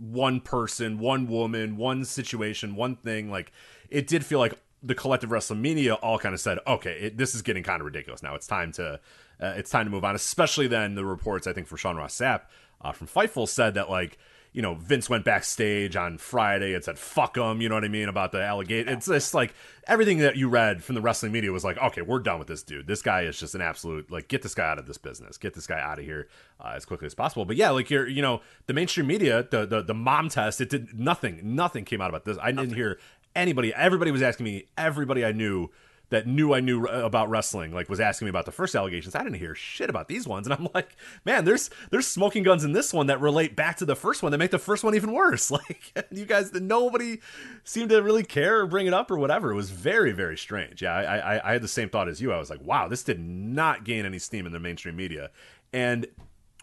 one 0.00 0.40
person, 0.40 0.98
one 0.98 1.28
woman, 1.28 1.76
one 1.76 2.04
situation, 2.04 2.74
one 2.74 2.96
thing. 2.96 3.30
Like 3.30 3.52
it 3.90 4.06
did 4.06 4.24
feel 4.24 4.38
like 4.38 4.54
the 4.82 4.94
collective 4.94 5.30
wrestling 5.30 5.60
media 5.60 5.94
all 5.94 6.18
kind 6.18 6.34
of 6.34 6.40
said, 6.40 6.58
okay, 6.66 6.98
it, 7.00 7.18
this 7.18 7.34
is 7.34 7.42
getting 7.42 7.62
kind 7.62 7.80
of 7.80 7.84
ridiculous 7.84 8.22
now. 8.22 8.34
It's 8.34 8.46
time 8.46 8.72
to 8.72 8.94
uh, 9.40 9.54
it's 9.56 9.70
time 9.70 9.86
to 9.86 9.90
move 9.90 10.04
on. 10.04 10.14
Especially 10.14 10.66
then 10.66 10.94
the 10.94 11.04
reports 11.04 11.46
I 11.46 11.52
think 11.52 11.66
for 11.66 11.76
Sean 11.76 11.96
Ross 11.96 12.16
Sapp 12.16 12.42
uh, 12.80 12.92
from 12.92 13.06
Fightful 13.06 13.48
said 13.48 13.74
that 13.74 13.90
like 13.90 14.18
you 14.52 14.62
know, 14.62 14.74
Vince 14.74 15.08
went 15.08 15.24
backstage 15.24 15.94
on 15.94 16.18
Friday 16.18 16.74
and 16.74 16.82
said, 16.82 16.98
fuck 16.98 17.36
him, 17.36 17.60
you 17.60 17.68
know 17.68 17.76
what 17.76 17.84
I 17.84 17.88
mean, 17.88 18.08
about 18.08 18.32
the 18.32 18.42
allegation. 18.42 18.92
It's 18.92 19.06
just 19.06 19.32
like 19.32 19.54
everything 19.86 20.18
that 20.18 20.36
you 20.36 20.48
read 20.48 20.82
from 20.82 20.96
the 20.96 21.00
wrestling 21.00 21.30
media 21.30 21.52
was 21.52 21.64
like, 21.64 21.78
okay, 21.78 22.02
we're 22.02 22.18
done 22.18 22.38
with 22.38 22.48
this 22.48 22.62
dude. 22.62 22.86
This 22.86 23.00
guy 23.00 23.22
is 23.22 23.38
just 23.38 23.54
an 23.54 23.60
absolute, 23.60 24.10
like, 24.10 24.28
get 24.28 24.42
this 24.42 24.54
guy 24.54 24.68
out 24.68 24.78
of 24.78 24.86
this 24.86 24.98
business. 24.98 25.38
Get 25.38 25.54
this 25.54 25.66
guy 25.66 25.80
out 25.80 25.98
of 26.00 26.04
here 26.04 26.28
uh, 26.58 26.72
as 26.74 26.84
quickly 26.84 27.06
as 27.06 27.14
possible. 27.14 27.44
But 27.44 27.56
yeah, 27.56 27.70
like, 27.70 27.90
you're, 27.90 28.08
you 28.08 28.22
know, 28.22 28.40
the 28.66 28.74
mainstream 28.74 29.06
media, 29.06 29.46
the, 29.48 29.66
the, 29.66 29.82
the 29.82 29.94
mom 29.94 30.28
test, 30.28 30.60
it 30.60 30.68
did 30.68 30.98
nothing, 30.98 31.40
nothing 31.42 31.84
came 31.84 32.00
out 32.00 32.10
about 32.10 32.24
this. 32.24 32.36
I 32.42 32.50
didn't 32.50 32.74
hear 32.74 32.98
anybody, 33.36 33.72
everybody 33.72 34.10
was 34.10 34.22
asking 34.22 34.44
me, 34.44 34.66
everybody 34.76 35.24
I 35.24 35.30
knew 35.32 35.70
that 36.10 36.26
knew 36.26 36.52
I 36.52 36.60
knew 36.60 36.86
uh, 36.86 37.02
about 37.04 37.30
wrestling, 37.30 37.72
like 37.72 37.88
was 37.88 38.00
asking 38.00 38.26
me 38.26 38.30
about 38.30 38.44
the 38.44 38.52
first 38.52 38.74
allegations. 38.74 39.14
I 39.14 39.22
didn't 39.22 39.38
hear 39.38 39.54
shit 39.54 39.88
about 39.88 40.08
these 40.08 40.26
ones, 40.26 40.46
and 40.46 40.54
I'm 40.54 40.68
like, 40.74 40.96
man, 41.24 41.44
there's 41.44 41.70
there's 41.90 42.06
smoking 42.06 42.42
guns 42.42 42.64
in 42.64 42.72
this 42.72 42.92
one 42.92 43.06
that 43.06 43.20
relate 43.20 43.56
back 43.56 43.76
to 43.78 43.84
the 43.84 43.96
first 43.96 44.22
one 44.22 44.32
that 44.32 44.38
make 44.38 44.50
the 44.50 44.58
first 44.58 44.84
one 44.84 44.94
even 44.94 45.12
worse. 45.12 45.50
Like 45.60 45.92
you 46.10 46.24
guys, 46.24 46.52
nobody 46.54 47.20
seemed 47.64 47.90
to 47.90 48.02
really 48.02 48.22
care 48.22 48.60
or 48.60 48.66
bring 48.66 48.86
it 48.86 48.94
up 48.94 49.10
or 49.10 49.18
whatever. 49.18 49.52
It 49.52 49.56
was 49.56 49.70
very 49.70 50.12
very 50.12 50.36
strange. 50.36 50.80
Yeah, 50.80 50.94
I, 50.94 51.16
I 51.36 51.50
I 51.50 51.52
had 51.52 51.62
the 51.62 51.68
same 51.68 51.88
thought 51.88 52.08
as 52.08 52.20
you. 52.20 52.32
I 52.32 52.38
was 52.38 52.50
like, 52.50 52.62
wow, 52.62 52.88
this 52.88 53.02
did 53.02 53.20
not 53.20 53.84
gain 53.84 54.06
any 54.06 54.18
steam 54.18 54.46
in 54.46 54.52
the 54.52 54.60
mainstream 54.60 54.96
media, 54.96 55.30
and 55.72 56.06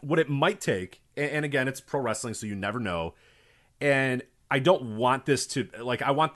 what 0.02 0.20
it 0.20 0.30
might 0.30 0.62
take, 0.62 1.02
and 1.16 1.46
again, 1.46 1.68
it's 1.68 1.82
pro 1.82 2.02
wrestling, 2.02 2.34
so 2.34 2.48
you 2.48 2.56
never 2.56 2.80
know, 2.80 3.14
and 3.80 4.24
I 4.50 4.60
don't 4.60 4.98
want 4.98 5.26
this 5.26 5.46
to 5.48 5.68
like 5.82 6.02
I 6.02 6.12
want 6.12 6.34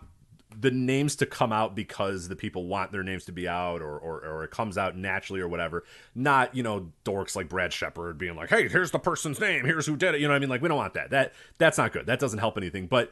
the 0.59 0.71
names 0.71 1.15
to 1.17 1.25
come 1.25 1.51
out 1.51 1.75
because 1.75 2.27
the 2.27 2.35
people 2.35 2.65
want 2.65 2.91
their 2.91 3.03
names 3.03 3.25
to 3.25 3.31
be 3.31 3.47
out 3.47 3.81
or, 3.81 3.97
or, 3.97 4.19
or 4.25 4.43
it 4.43 4.51
comes 4.51 4.77
out 4.77 4.97
naturally 4.97 5.41
or 5.41 5.47
whatever. 5.47 5.83
Not, 6.13 6.55
you 6.55 6.63
know, 6.63 6.91
dorks 7.05 7.35
like 7.35 7.49
Brad 7.49 7.71
Shepard 7.71 8.17
being 8.17 8.35
like, 8.35 8.49
hey, 8.49 8.67
here's 8.67 8.91
the 8.91 8.99
person's 8.99 9.39
name, 9.39 9.65
here's 9.65 9.85
who 9.85 9.95
did 9.95 10.15
it. 10.15 10.21
You 10.21 10.27
know 10.27 10.33
what 10.33 10.37
I 10.37 10.39
mean? 10.39 10.49
Like, 10.49 10.61
we 10.61 10.67
don't 10.67 10.77
want 10.77 10.93
that. 10.95 11.11
That 11.11 11.33
That's 11.57 11.77
not 11.77 11.93
good. 11.93 12.05
That 12.05 12.19
doesn't 12.19 12.39
help 12.39 12.57
anything. 12.57 12.87
But 12.87 13.11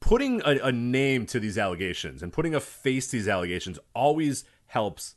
putting 0.00 0.40
a, 0.42 0.58
a 0.64 0.72
name 0.72 1.26
to 1.26 1.40
these 1.40 1.58
allegations 1.58 2.22
and 2.22 2.32
putting 2.32 2.54
a 2.54 2.60
face 2.60 3.06
to 3.08 3.16
these 3.16 3.28
allegations 3.28 3.78
always 3.94 4.44
helps, 4.66 5.14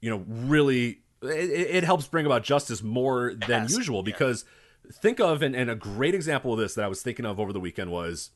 you 0.00 0.10
know, 0.10 0.24
really, 0.26 1.02
it, 1.22 1.50
it 1.50 1.84
helps 1.84 2.06
bring 2.06 2.26
about 2.26 2.44
justice 2.44 2.82
more 2.82 3.34
than 3.34 3.62
yes. 3.62 3.76
usual 3.76 4.02
because 4.02 4.44
think 4.92 5.20
of, 5.20 5.42
and, 5.42 5.56
and 5.56 5.70
a 5.70 5.74
great 5.74 6.14
example 6.14 6.52
of 6.52 6.58
this 6.58 6.74
that 6.74 6.84
I 6.84 6.88
was 6.88 7.02
thinking 7.02 7.24
of 7.24 7.40
over 7.40 7.52
the 7.52 7.60
weekend 7.60 7.90
was 7.90 8.30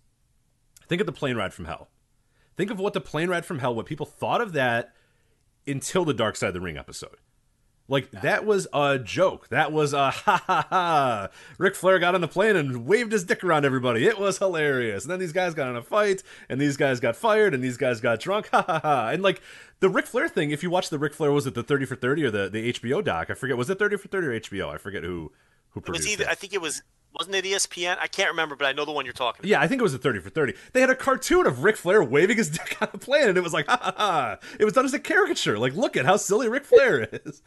think 0.89 1.01
of 1.01 1.07
the 1.07 1.13
plane 1.13 1.37
ride 1.37 1.53
from 1.53 1.67
hell 1.67 1.89
Think 2.59 2.73
of 2.73 2.81
what 2.81 2.93
the 2.93 3.01
plane 3.01 3.31
ride 3.31 3.47
from 3.47 3.61
hell, 3.61 3.73
what 3.73 3.87
people 3.87 4.05
thought 4.05 4.41
of 4.41 4.53
that 4.55 4.93
until 5.65 6.05
the 6.05 6.13
Dark 6.13 6.35
Side 6.35 6.49
of 6.49 6.55
the 6.55 6.61
Ring 6.61 6.77
episode. 6.77 7.17
Like 7.87 8.11
that 8.11 8.45
was 8.45 8.67
a 8.75 8.99
joke. 8.99 9.49
That 9.51 9.71
was 9.71 9.93
a 9.93 10.11
ha 10.11 10.43
ha 10.45 10.67
ha. 10.69 11.29
Ric 11.57 11.77
Flair 11.77 12.01
got 12.01 12.17
on 12.17 12.21
the 12.21 12.27
plane 12.27 12.57
and 12.57 12.85
waved 12.85 13.13
his 13.13 13.23
dick 13.23 13.45
around 13.45 13.65
everybody. 13.65 14.07
It 14.07 14.19
was 14.19 14.39
hilarious. 14.39 15.05
And 15.05 15.13
then 15.13 15.21
these 15.21 15.33
guys 15.33 15.55
got 15.55 15.71
in 15.71 15.77
a 15.77 15.83
fight, 15.83 16.25
and 16.49 16.61
these 16.61 16.77
guys 16.77 16.99
got 16.99 17.15
fired, 17.15 17.55
and 17.55 17.63
these 17.63 17.77
guys 17.77 18.01
got 18.01 18.19
drunk. 18.19 18.49
Ha 18.53 18.65
ha 18.67 18.81
ha. 18.81 19.09
And 19.11 19.23
like 19.23 19.41
the 19.79 19.89
Ric 19.89 20.07
Flair 20.07 20.29
thing, 20.29 20.51
if 20.51 20.65
you 20.65 20.69
watch 20.69 20.91
the 20.91 20.99
Ric 20.99 21.15
Flair, 21.15 21.31
was 21.31 21.47
it 21.47 21.55
the 21.55 21.63
Thirty 21.63 21.87
for 21.87 21.95
Thirty 21.95 22.25
or 22.25 22.33
the 22.33 22.49
the 22.49 22.73
HBO 22.73 23.05
doc? 23.05 23.31
I 23.31 23.35
forget. 23.35 23.57
Was 23.57 23.71
it 23.71 23.79
Thirty 23.79 23.97
for 23.97 24.09
Thirty 24.09 24.27
or 24.27 24.41
HBO? 24.41 24.75
I 24.75 24.79
forget 24.79 25.05
who 25.05 25.31
who 25.71 25.81
produced 25.81 26.07
it. 26.07 26.09
Was 26.09 26.13
either. 26.15 26.25
It. 26.25 26.33
I 26.33 26.35
think 26.35 26.53
it 26.55 26.61
was 26.61 26.83
wasn't 27.19 27.37
it 27.37 27.45
ESPN? 27.45 27.97
I 28.01 28.07
can't 28.07 28.31
remember, 28.31 28.57
but 28.57 28.67
I 28.67 28.73
know 28.73 28.85
the 28.85 28.93
one 28.93 29.05
you're 29.05 29.13
talking 29.13 29.41
about. 29.41 29.49
Yeah, 29.49 29.61
I 29.61 29.67
think 29.67 29.81
it 29.81 29.83
was 29.83 29.95
a 29.95 29.99
30 29.99 30.21
for 30.21 30.31
30. 30.31 30.55
They 30.73 30.81
had 30.81 30.91
a 30.91 30.95
cartoon 30.95 31.47
of 31.47 31.65
Ric 31.65 31.77
Flair 31.77 32.03
waving 32.03 32.37
his 32.37 32.51
dick 32.59 32.77
on 32.81 32.89
a 32.93 32.99
plane, 32.99 33.29
and 33.29 33.37
it 33.37 33.43
was 33.43 33.53
like, 33.53 33.67
ha 33.67 33.79
ha 33.81 33.95
ha. 33.97 34.39
It 34.59 34.65
was 34.65 34.75
done 34.75 34.85
as 34.85 34.95
a 34.95 34.99
caricature. 34.99 35.59
Like, 35.59 35.75
look 35.75 35.97
at 35.97 36.07
how 36.07 36.17
silly 36.17 36.49
Ric 36.49 36.65
Flair 36.65 37.03
is. 37.13 37.43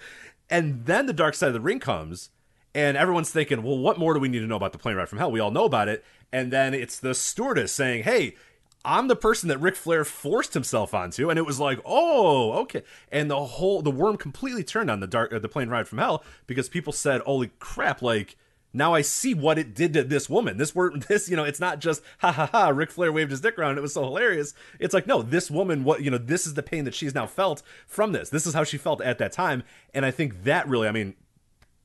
And 0.49 0.85
then 0.85 1.05
the 1.05 1.13
dark 1.13 1.35
side 1.35 1.47
of 1.47 1.53
the 1.53 1.61
ring 1.61 1.79
comes, 1.79 2.29
and 2.75 2.97
everyone's 2.97 3.31
thinking, 3.31 3.63
well, 3.63 3.77
what 3.77 3.97
more 3.97 4.13
do 4.13 4.19
we 4.19 4.29
need 4.29 4.39
to 4.39 4.47
know 4.47 4.55
about 4.57 4.73
the 4.73 4.77
plane 4.77 4.95
ride 4.95 5.09
from 5.09 5.19
hell? 5.19 5.31
We 5.31 5.39
all 5.39 5.51
know 5.51 5.65
about 5.65 5.87
it. 5.87 6.03
And 6.31 6.51
then 6.51 6.73
it's 6.73 6.99
the 6.99 7.13
stewardess 7.13 7.71
saying, 7.71 8.03
hey, 8.03 8.35
I'm 8.83 9.07
the 9.07 9.15
person 9.15 9.49
that 9.49 9.59
Ric 9.59 9.75
Flair 9.75 10.03
forced 10.03 10.53
himself 10.53 10.93
onto, 10.93 11.29
and 11.29 11.37
it 11.37 11.45
was 11.45 11.59
like, 11.59 11.79
oh, 11.85 12.53
okay. 12.63 12.83
And 13.11 13.29
the 13.29 13.45
whole 13.45 13.81
the 13.81 13.91
worm 13.91 14.17
completely 14.17 14.63
turned 14.63 14.89
on 14.89 14.99
the 14.99 15.07
dark 15.07 15.31
uh, 15.31 15.39
the 15.39 15.49
plane 15.49 15.69
ride 15.69 15.87
from 15.87 15.99
hell 15.99 16.23
because 16.47 16.67
people 16.67 16.91
said, 16.91 17.21
holy 17.21 17.51
crap, 17.59 18.01
like 18.01 18.37
now 18.73 18.93
I 18.93 19.01
see 19.01 19.33
what 19.33 19.57
it 19.57 19.73
did 19.73 19.93
to 19.93 20.03
this 20.03 20.29
woman. 20.29 20.57
This 20.57 20.73
were 20.73 20.97
this, 21.07 21.29
you 21.29 21.35
know, 21.35 21.43
it's 21.43 21.59
not 21.59 21.79
just 21.79 22.01
ha 22.19 22.31
ha 22.31 22.45
ha. 22.47 22.69
Ric 22.69 22.91
Flair 22.91 23.11
waved 23.11 23.31
his 23.31 23.41
dick 23.41 23.57
around. 23.57 23.77
It 23.77 23.81
was 23.81 23.93
so 23.93 24.03
hilarious. 24.03 24.53
It's 24.79 24.93
like 24.93 25.07
no, 25.07 25.21
this 25.21 25.51
woman, 25.51 25.83
what 25.83 26.01
you 26.01 26.11
know, 26.11 26.17
this 26.17 26.45
is 26.45 26.53
the 26.53 26.63
pain 26.63 26.85
that 26.85 26.95
she's 26.95 27.15
now 27.15 27.27
felt 27.27 27.61
from 27.87 28.11
this. 28.11 28.29
This 28.29 28.45
is 28.45 28.53
how 28.53 28.63
she 28.63 28.77
felt 28.77 29.01
at 29.01 29.17
that 29.17 29.31
time, 29.31 29.63
and 29.93 30.05
I 30.05 30.11
think 30.11 30.43
that 30.43 30.67
really, 30.67 30.87
I 30.87 30.91
mean, 30.91 31.15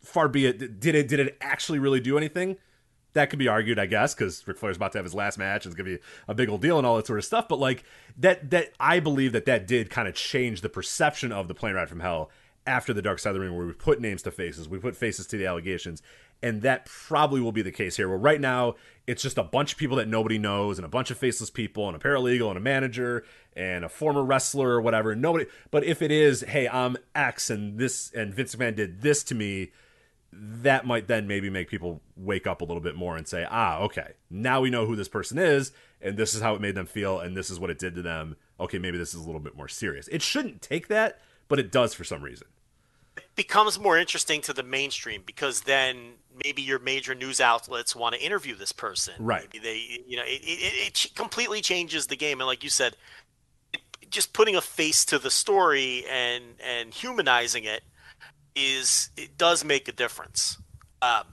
far 0.03 0.29
be 0.29 0.47
it, 0.47 0.81
did 0.81 0.95
it 0.95 1.09
did 1.09 1.21
it 1.21 1.37
actually 1.41 1.79
really 1.79 2.01
do 2.01 2.17
anything? 2.17 2.57
That 3.15 3.31
could 3.31 3.39
be 3.39 3.49
argued, 3.49 3.79
I 3.79 3.87
guess, 3.87 4.15
because 4.15 4.47
Ric 4.47 4.59
Flair's 4.59 4.77
about 4.77 4.93
to 4.93 4.99
have 4.99 5.07
his 5.07 5.15
last 5.15 5.39
match. 5.39 5.65
It's 5.65 5.75
gonna 5.75 5.89
be 5.89 5.99
a 6.29 6.35
big 6.35 6.51
old 6.51 6.61
deal 6.61 6.77
and 6.77 6.87
all 6.87 6.97
that 6.97 7.07
sort 7.07 7.19
of 7.19 7.25
stuff. 7.25 7.49
But 7.49 7.59
like 7.59 7.83
that, 8.19 8.51
that 8.51 8.73
I 8.79 9.01
believe 9.01 9.33
that 9.33 9.47
that 9.47 9.67
did 9.67 9.89
kind 9.89 10.07
of 10.07 10.15
change 10.15 10.61
the 10.61 10.69
perception 10.69 11.33
of 11.33 11.49
the 11.49 11.55
plane 11.55 11.75
ride 11.75 11.89
from 11.89 12.01
hell 12.01 12.31
after 12.67 12.93
the 12.93 13.03
Dark 13.03 13.19
Side 13.19 13.31
of 13.31 13.35
the 13.35 13.41
Ring, 13.41 13.57
where 13.57 13.67
we 13.67 13.73
put 13.73 14.01
names 14.01 14.23
to 14.23 14.31
faces, 14.31 14.69
we 14.69 14.79
put 14.79 14.97
faces 14.97 15.27
to 15.29 15.39
the 15.39 15.47
allegations, 15.47 16.03
and 16.43 16.63
that 16.63 16.87
probably 16.87 17.41
will 17.41 17.53
be 17.53 17.63
the 17.63 17.73
case 17.73 17.97
here. 17.97 18.09
Where 18.09 18.19
right 18.19 18.41
now 18.41 18.75
it's 19.07 19.23
just 19.23 19.39
a 19.39 19.43
bunch 19.43 19.73
of 19.73 19.79
people 19.79 19.97
that 19.97 20.09
nobody 20.09 20.39
knows, 20.39 20.79
and 20.79 20.85
a 20.85 20.89
bunch 20.89 21.11
of 21.11 21.19
faceless 21.19 21.51
people, 21.51 21.87
and 21.89 21.97
a 21.97 21.99
paralegal, 22.01 22.49
and 22.49 22.57
a 22.57 22.61
manager, 22.61 23.25
and 23.55 23.85
a 23.85 23.89
former 23.89 24.25
wrestler 24.25 24.71
or 24.71 24.81
whatever. 24.81 25.15
Nobody. 25.15 25.47
But 25.71 25.85
if 25.85 26.03
it 26.03 26.11
is, 26.11 26.43
hey, 26.43 26.69
I'm 26.69 26.97
X, 27.15 27.51
and 27.51 27.79
this, 27.79 28.13
and 28.13 28.35
Vince 28.35 28.55
McMahon 28.55 28.77
did 28.77 29.03
this 29.03 29.23
to 29.25 29.35
me, 29.35 29.71
that 30.33 30.87
might 30.87 31.09
then 31.09 31.27
maybe 31.27 31.49
make 31.49 31.69
people 31.69 32.03
wake 32.17 32.47
up 32.47 32.61
a 32.61 32.65
little 32.65 32.83
bit 32.83 32.97
more 32.97 33.17
and 33.17 33.27
say, 33.27 33.47
ah, 33.49 33.79
okay, 33.79 34.13
now 34.29 34.61
we 34.61 34.71
know 34.71 34.85
who 34.85 34.97
this 34.97 35.09
person 35.09 35.39
is, 35.39 35.73
and 36.01 36.17
this 36.17 36.35
is 36.35 36.43
how 36.43 36.55
it 36.55 36.61
made 36.61 36.75
them 36.75 36.87
feel, 36.87 37.21
and 37.21 37.37
this 37.37 37.49
is 37.49 37.59
what 37.59 37.71
it 37.71 37.79
did 37.79 37.95
to 37.95 38.03
them. 38.03 38.37
Okay, 38.61 38.79
maybe 38.79 38.99
this 38.99 39.15
is 39.15 39.21
a 39.21 39.27
little 39.27 39.41
bit 39.41 39.57
more 39.57 39.69
serious. 39.69 40.09
It 40.09 40.23
shouldn't 40.23 40.63
take 40.63 40.89
that, 40.89 41.21
but 41.49 41.59
it 41.59 41.73
does 41.73 41.95
for 41.95 42.05
some 42.05 42.23
reason 42.23 42.49
becomes 43.35 43.79
more 43.79 43.99
interesting 43.99 44.41
to 44.43 44.53
the 44.53 44.63
mainstream 44.63 45.23
because 45.25 45.63
then 45.63 46.15
maybe 46.45 46.63
your 46.63 46.79
major 46.79 47.15
news 47.15 47.41
outlets 47.41 47.95
want 47.95 48.15
to 48.15 48.21
interview 48.21 48.55
this 48.55 48.73
person. 48.73 49.15
Right. 49.19 49.49
Maybe 49.53 49.63
they, 49.63 50.05
you 50.07 50.17
know, 50.17 50.25
it, 50.25 50.41
it, 50.43 51.07
it 51.07 51.15
completely 51.15 51.61
changes 51.61 52.07
the 52.07 52.17
game. 52.17 52.41
And 52.41 52.47
like 52.47 52.65
you 52.65 52.71
said, 52.71 52.97
it, 53.73 53.81
just 54.11 54.33
putting 54.33 54.57
a 54.57 54.61
face 54.61 55.05
to 55.07 55.19
the 55.19 55.31
story 55.31 56.05
and 56.11 56.45
and 56.61 56.93
humanizing 56.93 57.65
it 57.65 57.83
is 58.55 59.11
it 59.17 59.37
does 59.39 59.65
make 59.65 59.89
a 59.89 59.93
difference. 59.93 60.59
Um, 61.03 61.25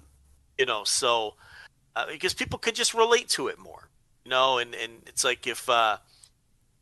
you 0.58 0.66
know, 0.66 0.84
so 0.84 1.36
uh, 1.96 2.06
because 2.08 2.34
people 2.34 2.60
could 2.60 2.76
just 2.76 2.94
relate 2.94 3.30
to 3.30 3.48
it 3.48 3.60
more. 3.60 3.90
You 4.26 4.32
know, 4.32 4.58
and 4.58 4.74
and 4.76 4.94
it's 5.08 5.24
like 5.24 5.48
if 5.48 5.70
uh, 5.70 5.98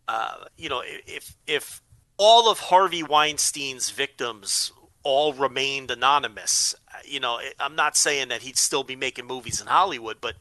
uh, 0.08 0.34
you 0.58 0.70
know 0.70 0.84
if 0.86 1.36
if 1.48 1.82
all 2.18 2.52
of 2.52 2.60
Harvey 2.60 3.02
Weinstein's 3.02 3.90
victims 3.90 4.72
all 5.04 5.34
remained 5.34 5.92
anonymous. 5.92 6.76
Uh, 6.94 7.00
you 7.06 7.20
know, 7.20 7.40
I'm 7.60 7.76
not 7.76 7.98
saying 7.98 8.30
that 8.30 8.42
he'd 8.42 8.58
still 8.58 8.84
be 8.84 8.96
making 8.96 9.26
movies 9.26 9.62
in 9.62 9.68
Hollywood, 9.68 10.18
but 10.22 10.36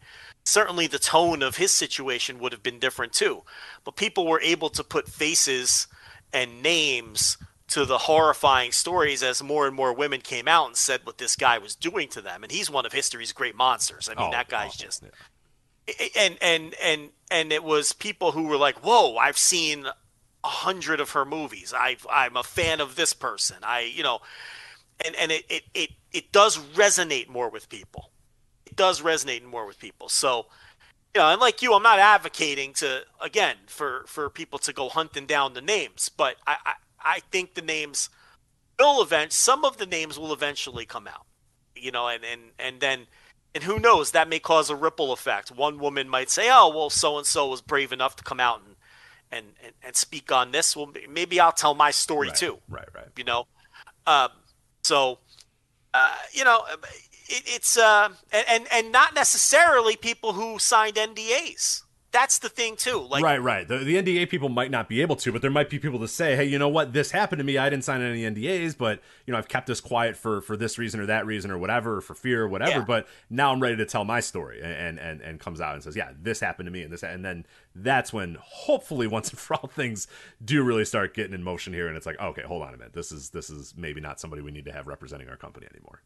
certainly 0.44 0.86
the 0.86 0.98
tone 0.98 1.42
of 1.42 1.56
his 1.56 1.72
situation 1.72 2.38
would 2.38 2.52
have 2.52 2.62
been 2.62 2.78
different 2.78 3.12
too. 3.12 3.42
But 3.84 3.96
people 3.96 4.26
were 4.26 4.40
able 4.40 4.70
to 4.70 4.84
put 4.84 5.08
faces 5.08 5.86
and 6.32 6.62
names 6.62 7.36
to 7.68 7.84
the 7.84 7.98
horrifying 7.98 8.72
stories 8.72 9.22
as 9.22 9.42
more 9.42 9.66
and 9.66 9.74
more 9.74 9.92
women 9.92 10.20
came 10.20 10.48
out 10.48 10.66
and 10.66 10.76
said 10.76 11.00
what 11.04 11.18
this 11.18 11.36
guy 11.36 11.58
was 11.58 11.76
doing 11.76 12.08
to 12.08 12.20
them. 12.20 12.42
And 12.42 12.50
he's 12.50 12.68
one 12.68 12.84
of 12.84 12.92
history's 12.92 13.32
great 13.32 13.54
monsters. 13.54 14.08
I 14.08 14.14
mean, 14.14 14.28
oh, 14.28 14.32
that 14.32 14.48
guy's 14.48 14.76
just. 14.76 15.02
Yeah. 15.02 16.06
And 16.16 16.38
and 16.40 16.74
and 16.82 17.10
and 17.30 17.52
it 17.52 17.64
was 17.64 17.92
people 17.92 18.32
who 18.32 18.44
were 18.44 18.56
like, 18.56 18.84
"Whoa! 18.84 19.16
I've 19.16 19.38
seen 19.38 19.86
a 20.42 20.48
hundred 20.48 21.00
of 21.00 21.10
her 21.10 21.24
movies. 21.24 21.74
I 21.76 21.96
I'm 22.10 22.36
a 22.36 22.42
fan 22.42 22.80
of 22.80 22.96
this 22.96 23.12
person. 23.12 23.58
I 23.62 23.80
you 23.80 24.02
know, 24.02 24.20
and 25.04 25.14
and 25.16 25.30
it, 25.32 25.44
it 25.48 25.62
it 25.74 25.90
it 26.12 26.32
does 26.32 26.58
resonate 26.58 27.28
more 27.28 27.50
with 27.50 27.68
people. 27.68 28.10
It 28.66 28.76
does 28.76 29.00
resonate 29.02 29.44
more 29.44 29.66
with 29.66 29.78
people. 29.78 30.08
So, 30.08 30.46
you 31.14 31.20
know, 31.20 31.28
and 31.28 31.40
like 31.40 31.62
you, 31.62 31.74
I'm 31.74 31.82
not 31.82 31.98
advocating 31.98 32.72
to 32.74 33.02
again 33.20 33.56
for 33.66 34.04
for 34.06 34.30
people 34.30 34.58
to 34.60 34.72
go 34.72 34.88
hunting 34.88 35.26
down 35.26 35.54
the 35.54 35.60
names, 35.60 36.08
but 36.08 36.36
I 36.46 36.56
I, 36.64 36.72
I 37.00 37.20
think 37.30 37.54
the 37.54 37.62
names 37.62 38.08
will 38.78 39.02
event 39.02 39.32
some 39.32 39.64
of 39.64 39.76
the 39.76 39.86
names 39.86 40.18
will 40.18 40.32
eventually 40.32 40.86
come 40.86 41.06
out. 41.06 41.26
You 41.76 41.90
know, 41.90 42.08
and 42.08 42.24
and 42.24 42.40
and 42.58 42.80
then. 42.80 43.06
And 43.52 43.64
who 43.64 43.80
knows? 43.80 44.12
That 44.12 44.28
may 44.28 44.38
cause 44.38 44.70
a 44.70 44.76
ripple 44.76 45.12
effect. 45.12 45.50
One 45.50 45.80
woman 45.80 46.08
might 46.08 46.30
say, 46.30 46.48
"Oh, 46.52 46.68
well, 46.68 46.88
so 46.88 47.18
and 47.18 47.26
so 47.26 47.48
was 47.48 47.60
brave 47.60 47.92
enough 47.92 48.14
to 48.14 48.22
come 48.22 48.38
out 48.38 48.62
and 48.64 48.69
and, 49.32 49.46
and, 49.64 49.72
and 49.82 49.96
speak 49.96 50.32
on 50.32 50.52
this. 50.52 50.76
Well, 50.76 50.92
maybe 51.08 51.40
I'll 51.40 51.52
tell 51.52 51.74
my 51.74 51.90
story 51.90 52.28
right, 52.28 52.36
too. 52.36 52.58
Right, 52.68 52.88
right. 52.94 53.06
You 53.16 53.24
know, 53.24 53.46
um, 54.06 54.30
so 54.82 55.18
uh, 55.94 56.14
you 56.32 56.44
know, 56.44 56.64
it, 57.28 57.42
it's 57.46 57.76
uh, 57.76 58.08
and 58.32 58.66
and 58.72 58.92
not 58.92 59.14
necessarily 59.14 59.96
people 59.96 60.32
who 60.32 60.58
signed 60.58 60.96
NDAs. 60.96 61.82
That's 62.12 62.38
the 62.38 62.48
thing 62.48 62.76
too. 62.76 63.06
Like 63.08 63.22
right, 63.22 63.40
right. 63.40 63.66
The, 63.66 63.78
the 63.78 63.96
NDA 63.96 64.28
people 64.28 64.48
might 64.48 64.70
not 64.70 64.88
be 64.88 65.00
able 65.02 65.16
to, 65.16 65.32
but 65.32 65.42
there 65.42 65.50
might 65.50 65.70
be 65.70 65.78
people 65.78 65.98
to 66.00 66.08
say, 66.08 66.36
"Hey, 66.36 66.44
you 66.44 66.58
know 66.58 66.68
what? 66.68 66.92
This 66.92 67.10
happened 67.10 67.38
to 67.38 67.44
me. 67.44 67.58
I 67.58 67.70
didn't 67.70 67.84
sign 67.84 68.02
any 68.02 68.22
NDAs, 68.22 68.76
but 68.76 69.00
you 69.26 69.32
know, 69.32 69.38
I've 69.38 69.48
kept 69.48 69.66
this 69.66 69.80
quiet 69.80 70.16
for 70.16 70.40
for 70.40 70.56
this 70.56 70.78
reason 70.78 71.00
or 71.00 71.06
that 71.06 71.26
reason 71.26 71.50
or 71.50 71.58
whatever, 71.58 71.96
or 71.96 72.00
for 72.00 72.14
fear 72.14 72.42
or 72.42 72.48
whatever. 72.48 72.78
Yeah. 72.78 72.84
But 72.84 73.06
now 73.28 73.52
I'm 73.52 73.60
ready 73.60 73.76
to 73.76 73.86
tell 73.86 74.04
my 74.04 74.20
story." 74.20 74.60
And 74.62 74.98
and 74.98 75.20
and 75.20 75.40
comes 75.40 75.60
out 75.60 75.74
and 75.74 75.82
says, 75.82 75.96
"Yeah, 75.96 76.10
this 76.20 76.40
happened 76.40 76.66
to 76.66 76.72
me, 76.72 76.82
and 76.82 76.92
this," 76.92 77.02
and 77.02 77.24
then 77.24 77.46
that's 77.74 78.12
when 78.12 78.36
hopefully 78.40 79.06
once 79.06 79.30
and 79.30 79.38
for 79.38 79.54
all 79.54 79.68
things 79.74 80.06
do 80.44 80.62
really 80.62 80.84
start 80.84 81.14
getting 81.14 81.34
in 81.34 81.42
motion 81.42 81.72
here, 81.72 81.88
and 81.88 81.96
it's 81.96 82.06
like, 82.06 82.20
okay, 82.20 82.42
hold 82.42 82.62
on 82.62 82.74
a 82.74 82.76
minute, 82.76 82.92
this 82.92 83.12
is 83.12 83.30
this 83.30 83.50
is 83.50 83.74
maybe 83.76 84.00
not 84.00 84.20
somebody 84.20 84.42
we 84.42 84.50
need 84.50 84.64
to 84.64 84.72
have 84.72 84.86
representing 84.86 85.28
our 85.28 85.36
company 85.36 85.66
anymore. 85.72 86.02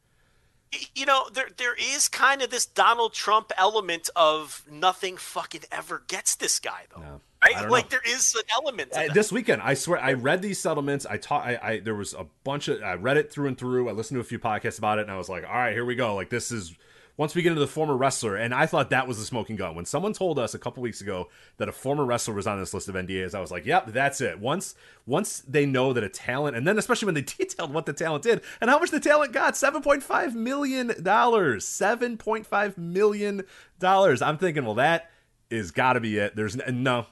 You 0.95 1.07
know, 1.07 1.29
there 1.33 1.49
there 1.57 1.75
is 1.75 2.09
kind 2.09 2.43
of 2.43 2.51
this 2.51 2.67
Donald 2.67 3.13
Trump 3.13 3.53
element 3.57 4.11
of 4.17 4.65
nothing 4.71 5.17
fucking 5.17 5.63
ever 5.73 6.03
gets 6.09 6.35
this 6.37 6.59
guy 6.59 6.83
though. 6.95 7.03
No. 7.03 7.21
Right? 7.43 7.69
Like 7.69 7.85
know. 7.91 7.99
there 8.03 8.15
is 8.15 8.35
an 8.35 8.43
element 8.57 8.93
to 8.93 8.99
Uh, 8.99 9.03
that. 9.09 9.15
this 9.15 9.31
weekend, 9.31 9.61
I 9.61 9.75
swear, 9.75 10.01
I 10.01 10.15
read 10.15 10.41
these 10.41 10.59
settlements. 10.59 11.05
I 11.05 11.19
taught. 11.19 11.45
I, 11.45 11.59
I 11.63 11.79
there 11.81 11.95
was 11.95 12.15
a 12.15 12.27
bunch 12.43 12.69
of. 12.69 12.83
I 12.83 12.95
read 12.95 13.19
it 13.19 13.31
through 13.31 13.49
and 13.49 13.59
through. 13.59 13.89
I 13.89 13.93
listened 13.93 14.17
to 14.17 14.21
a 14.23 14.25
few 14.25 14.39
podcasts 14.39 14.79
about 14.79 14.99
it, 14.99 15.03
and 15.03 15.11
I 15.11 15.19
was 15.19 15.29
like, 15.29 15.45
all 15.45 15.53
right, 15.55 15.73
here 15.75 15.85
we 15.85 15.95
go. 15.95 16.15
Like 16.15 16.31
this 16.31 16.51
is 16.51 16.75
once 17.17 17.35
we 17.35 17.43
get 17.43 17.51
into 17.51 17.61
the 17.61 17.67
former 17.67 17.97
wrestler, 17.97 18.35
and 18.35 18.53
I 18.53 18.67
thought 18.67 18.91
that 18.91 19.07
was 19.07 19.19
the 19.19 19.25
smoking 19.25 19.57
gun. 19.57 19.75
When 19.75 19.85
someone 19.85 20.13
told 20.13 20.39
us 20.39 20.55
a 20.55 20.59
couple 20.59 20.83
weeks 20.83 21.01
ago 21.01 21.29
that 21.59 21.69
a 21.69 21.73
former 21.73 22.05
wrestler 22.05 22.35
was 22.35 22.47
on 22.47 22.59
this 22.59 22.75
list 22.75 22.89
of 22.89 22.97
NDAs, 22.97 23.35
I 23.35 23.41
was 23.41 23.53
like, 23.53 23.65
yep, 23.65 23.87
that's 23.89 24.21
it. 24.21 24.41
Once 24.41 24.75
once 25.07 25.41
they 25.41 25.67
know 25.67 25.93
that 25.93 26.03
a 26.03 26.09
talent, 26.09 26.57
and 26.57 26.67
then 26.67 26.79
especially 26.79 27.07
when 27.07 27.15
they 27.15 27.21
detailed 27.39 27.73
what 27.73 27.87
the 27.87 27.93
talent 27.93 28.25
did 28.25 28.41
and 28.61 28.69
how 28.69 28.79
much 28.79 28.91
the 28.91 29.01
talent 29.01 29.33
got, 29.33 29.57
seven 29.57 29.83
point 29.83 30.03
five 30.03 30.35
million 30.35 30.93
dollars, 31.03 31.65
seven 31.65 32.17
point 32.17 32.47
five 32.47 32.77
million 32.77 33.43
dollars. 33.79 34.21
I'm 34.21 34.39
thinking, 34.39 34.65
well, 34.65 34.75
that 34.75 35.11
is 35.51 35.71
got 35.71 35.93
to 35.93 36.01
be 36.01 36.19
it. 36.19 36.35
There's 36.35 36.57
no 36.57 37.07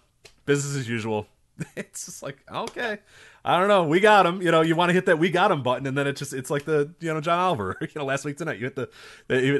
business 0.46 0.76
as 0.76 0.88
usual. 0.88 1.26
It's 1.76 2.06
just 2.06 2.22
like 2.22 2.38
okay, 2.52 2.98
I 3.44 3.58
don't 3.58 3.68
know. 3.68 3.84
We 3.84 4.00
got 4.00 4.24
him. 4.24 4.40
You 4.40 4.50
know, 4.50 4.60
you 4.60 4.76
want 4.76 4.90
to 4.90 4.92
hit 4.92 5.06
that 5.06 5.18
"we 5.18 5.30
got 5.30 5.50
him" 5.50 5.62
button, 5.62 5.86
and 5.86 5.98
then 5.98 6.06
it 6.06 6.16
just 6.16 6.32
it's 6.32 6.50
like 6.50 6.64
the 6.64 6.94
you 7.00 7.12
know 7.12 7.20
John 7.20 7.38
Oliver. 7.38 7.76
You 7.80 7.88
know, 7.96 8.04
last 8.04 8.24
week 8.24 8.36
tonight 8.36 8.58
you 8.58 8.64
hit 8.64 8.76
the. 8.76 8.88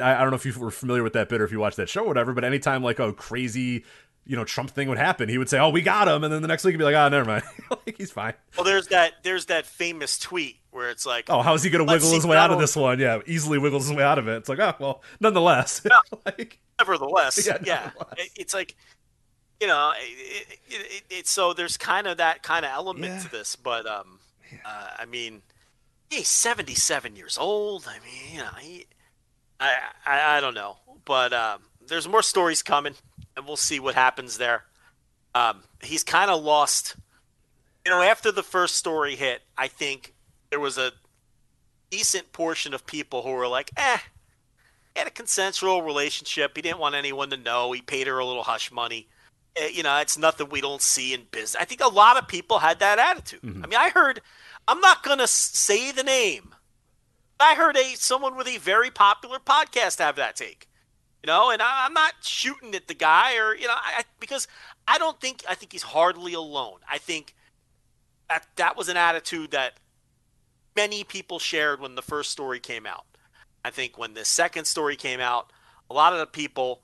I 0.03 0.21
don't 0.21 0.31
know 0.31 0.37
if 0.37 0.47
you 0.47 0.59
were 0.59 0.71
familiar 0.71 1.03
with 1.03 1.15
that 1.15 1.29
bit 1.29 1.41
or 1.41 1.45
if 1.45 1.53
you 1.53 1.59
watched 1.59 1.77
that 1.79 1.89
show 1.89 2.05
or 2.05 2.09
whatever, 2.09 2.33
but 2.33 2.45
anytime 2.45 2.83
like 2.83 2.99
a 2.99 3.13
crazy 3.13 3.85
you 4.25 4.37
know 4.37 4.45
Trump 4.45 4.71
thing 4.71 4.89
would 4.89 4.99
happen, 4.99 5.29
he 5.29 5.37
would 5.39 5.49
say, 5.49 5.59
"Oh, 5.59 5.71
we 5.71 5.83
got 5.83 6.09
him," 6.09 6.23
and 6.25 6.33
then 6.33 6.43
the 6.43 6.49
next 6.49 6.65
week 6.65 6.73
he'd 6.73 6.79
be 6.79 6.85
like, 6.85 6.95
"Oh, 6.95 7.09
never 7.09 7.25
mind, 7.25 7.43
like 7.71 7.97
he's 7.99 8.11
fine." 8.11 8.35
well, 8.57 8.65
there's 8.65 8.89
that 8.89 9.15
there's 9.23 9.47
that 9.47 9.67
famous 9.67 10.19
tweet 10.19 10.59
where 10.71 10.91
it's 10.91 11.05
like, 11.05 11.29
Oh, 11.29 11.43
how 11.43 11.55
is 11.55 11.63
he 11.63 11.71
going 11.71 11.87
to 11.87 11.93
wiggle 11.93 12.13
his 12.13 12.27
way 12.27 12.37
out 12.37 12.51
of 12.51 12.59
this 12.59 12.75
one? 12.75 12.99
Yeah, 12.99 13.21
easily 13.27 13.59
wiggles 13.59 13.89
his 13.89 13.97
way 13.97 14.03
out 14.03 14.19
of 14.19 14.27
it. 14.27 14.37
It's 14.39 14.49
like, 14.49 14.59
oh 14.59 14.75
well, 14.79 15.03
nonetheless, 15.21 15.85
like 16.27 16.59
nevertheless, 16.79 17.47
Yeah, 17.47 17.59
yeah, 17.65 17.91
nevertheless. 17.95 18.31
It's 18.37 18.55
like, 18.55 18.75
you 19.63 19.69
know, 19.69 19.93
it, 19.97 20.59
it, 20.69 21.03
it, 21.09 21.27
so 21.29 21.53
there's 21.53 21.77
kind 21.77 22.09
of 22.09 22.17
that 22.17 22.43
kind 22.43 22.65
of 22.65 22.73
element 22.73 23.05
Yeah. 23.07 23.19
to 23.21 23.31
this, 23.31 23.55
but 23.55 23.87
um, 23.87 24.19
uh, 24.65 24.89
I 24.99 25.05
mean, 25.05 25.43
he's 26.11 26.27
77 26.27 27.15
years 27.15 27.39
old. 27.39 27.87
I 27.89 27.95
mean, 28.05 28.35
you 28.35 28.39
know, 28.41 28.51
he, 28.61 28.87
I, 29.61 29.73
I, 30.05 30.37
I 30.39 30.41
don't 30.41 30.55
know, 30.55 30.79
but 31.05 31.33
um, 31.33 31.61
there's 31.87 32.09
more 32.09 32.23
stories 32.23 32.61
coming, 32.61 32.95
and 33.37 33.47
we'll 33.47 33.57
see 33.57 33.79
what 33.79 33.95
happens 33.95 34.37
there. 34.39 34.65
Um, 35.33 35.63
he's 35.81 36.03
kind 36.03 36.29
of 36.29 36.43
lost. 36.43 36.97
You 37.85 37.93
know, 37.93 38.03
after 38.03 38.33
the 38.33 38.43
first 38.43 38.75
story 38.75 39.15
hit, 39.15 39.43
I 39.57 39.69
think 39.69 40.13
there 40.51 40.59
was 40.61 40.77
a 40.77 40.91
decent 41.91 42.33
portion 42.33 42.75
of 42.75 42.85
people 42.85 43.23
who 43.23 43.31
were 43.31 43.47
like, 43.49 43.71
"Eh, 43.77 43.99
he 44.95 44.99
had 44.99 45.07
a 45.07 45.11
consensual 45.13 45.83
relationship. 45.83 46.53
He 46.57 46.63
didn't 46.63 46.81
want 46.81 46.97
anyone 46.97 47.31
to 47.31 47.37
know. 47.37 47.71
He 47.71 47.81
paid 47.81 48.09
her 48.09 48.19
a 48.19 48.27
little 48.27 48.43
hush 48.43 48.73
money. 48.73 49.07
Eh, 49.57 49.69
You 49.69 49.83
know, 49.83 49.97
it's 49.99 50.17
nothing 50.19 50.49
we 50.51 50.61
don't 50.61 50.83
see 50.83 51.13
in 51.15 51.23
business. 51.31 51.57
I 51.61 51.65
think 51.65 51.81
a 51.83 51.89
lot 51.89 52.17
of 52.17 52.29
people 52.29 52.59
had 52.59 52.79
that 52.81 52.99
attitude. 52.99 53.41
I 53.45 53.67
mean, 53.67 53.79
I 53.79 53.91
heard. 53.91 54.21
I'm 54.69 54.81
not 54.81 55.03
gonna 55.03 55.27
say 55.27 55.91
the 55.93 56.05
name. 56.05 56.55
I 57.41 57.55
heard 57.55 57.77
a 57.77 57.95
someone 57.97 58.37
with 58.37 58.47
a 58.49 58.59
very 58.59 58.91
popular 58.91 59.39
podcast 59.39 59.99
have 59.99 60.17
that 60.17 60.37
take. 60.37 60.69
You 61.23 61.27
know, 61.29 61.51
and 61.51 61.61
I, 61.63 61.85
I'm 61.87 61.93
not 61.95 62.15
shooting 62.23 62.75
at 62.75 62.89
the 62.89 62.95
guy 62.95 63.37
or 63.37 63.55
you 63.55 63.67
know, 63.67 63.75
I- 63.77 64.05
because 64.21 64.47
I 64.89 64.99
don't 64.99 65.21
think 65.21 65.45
I 65.49 65.55
think 65.55 65.73
he's 65.73 65.83
hardly 65.83 66.33
alone. 66.35 66.79
I 66.89 66.99
think 66.99 67.35
that 68.29 68.47
that 68.57 68.77
was 68.77 68.89
an 68.89 68.97
attitude 68.97 69.51
that 69.51 69.75
many 70.77 71.05
people 71.05 71.39
shared 71.39 71.81
when 71.81 71.95
the 71.97 72.03
first 72.03 72.31
story 72.31 72.59
came 72.61 72.87
out. 72.87 73.05
I 73.65 73.71
think 73.71 73.99
when 73.99 74.15
the 74.15 74.25
second 74.25 74.65
story 74.67 74.97
came 74.97 75.21
out, 75.21 75.53
a 75.91 75.95
lot 75.95 76.13
of 76.13 76.19
the 76.19 76.27
people 76.27 76.83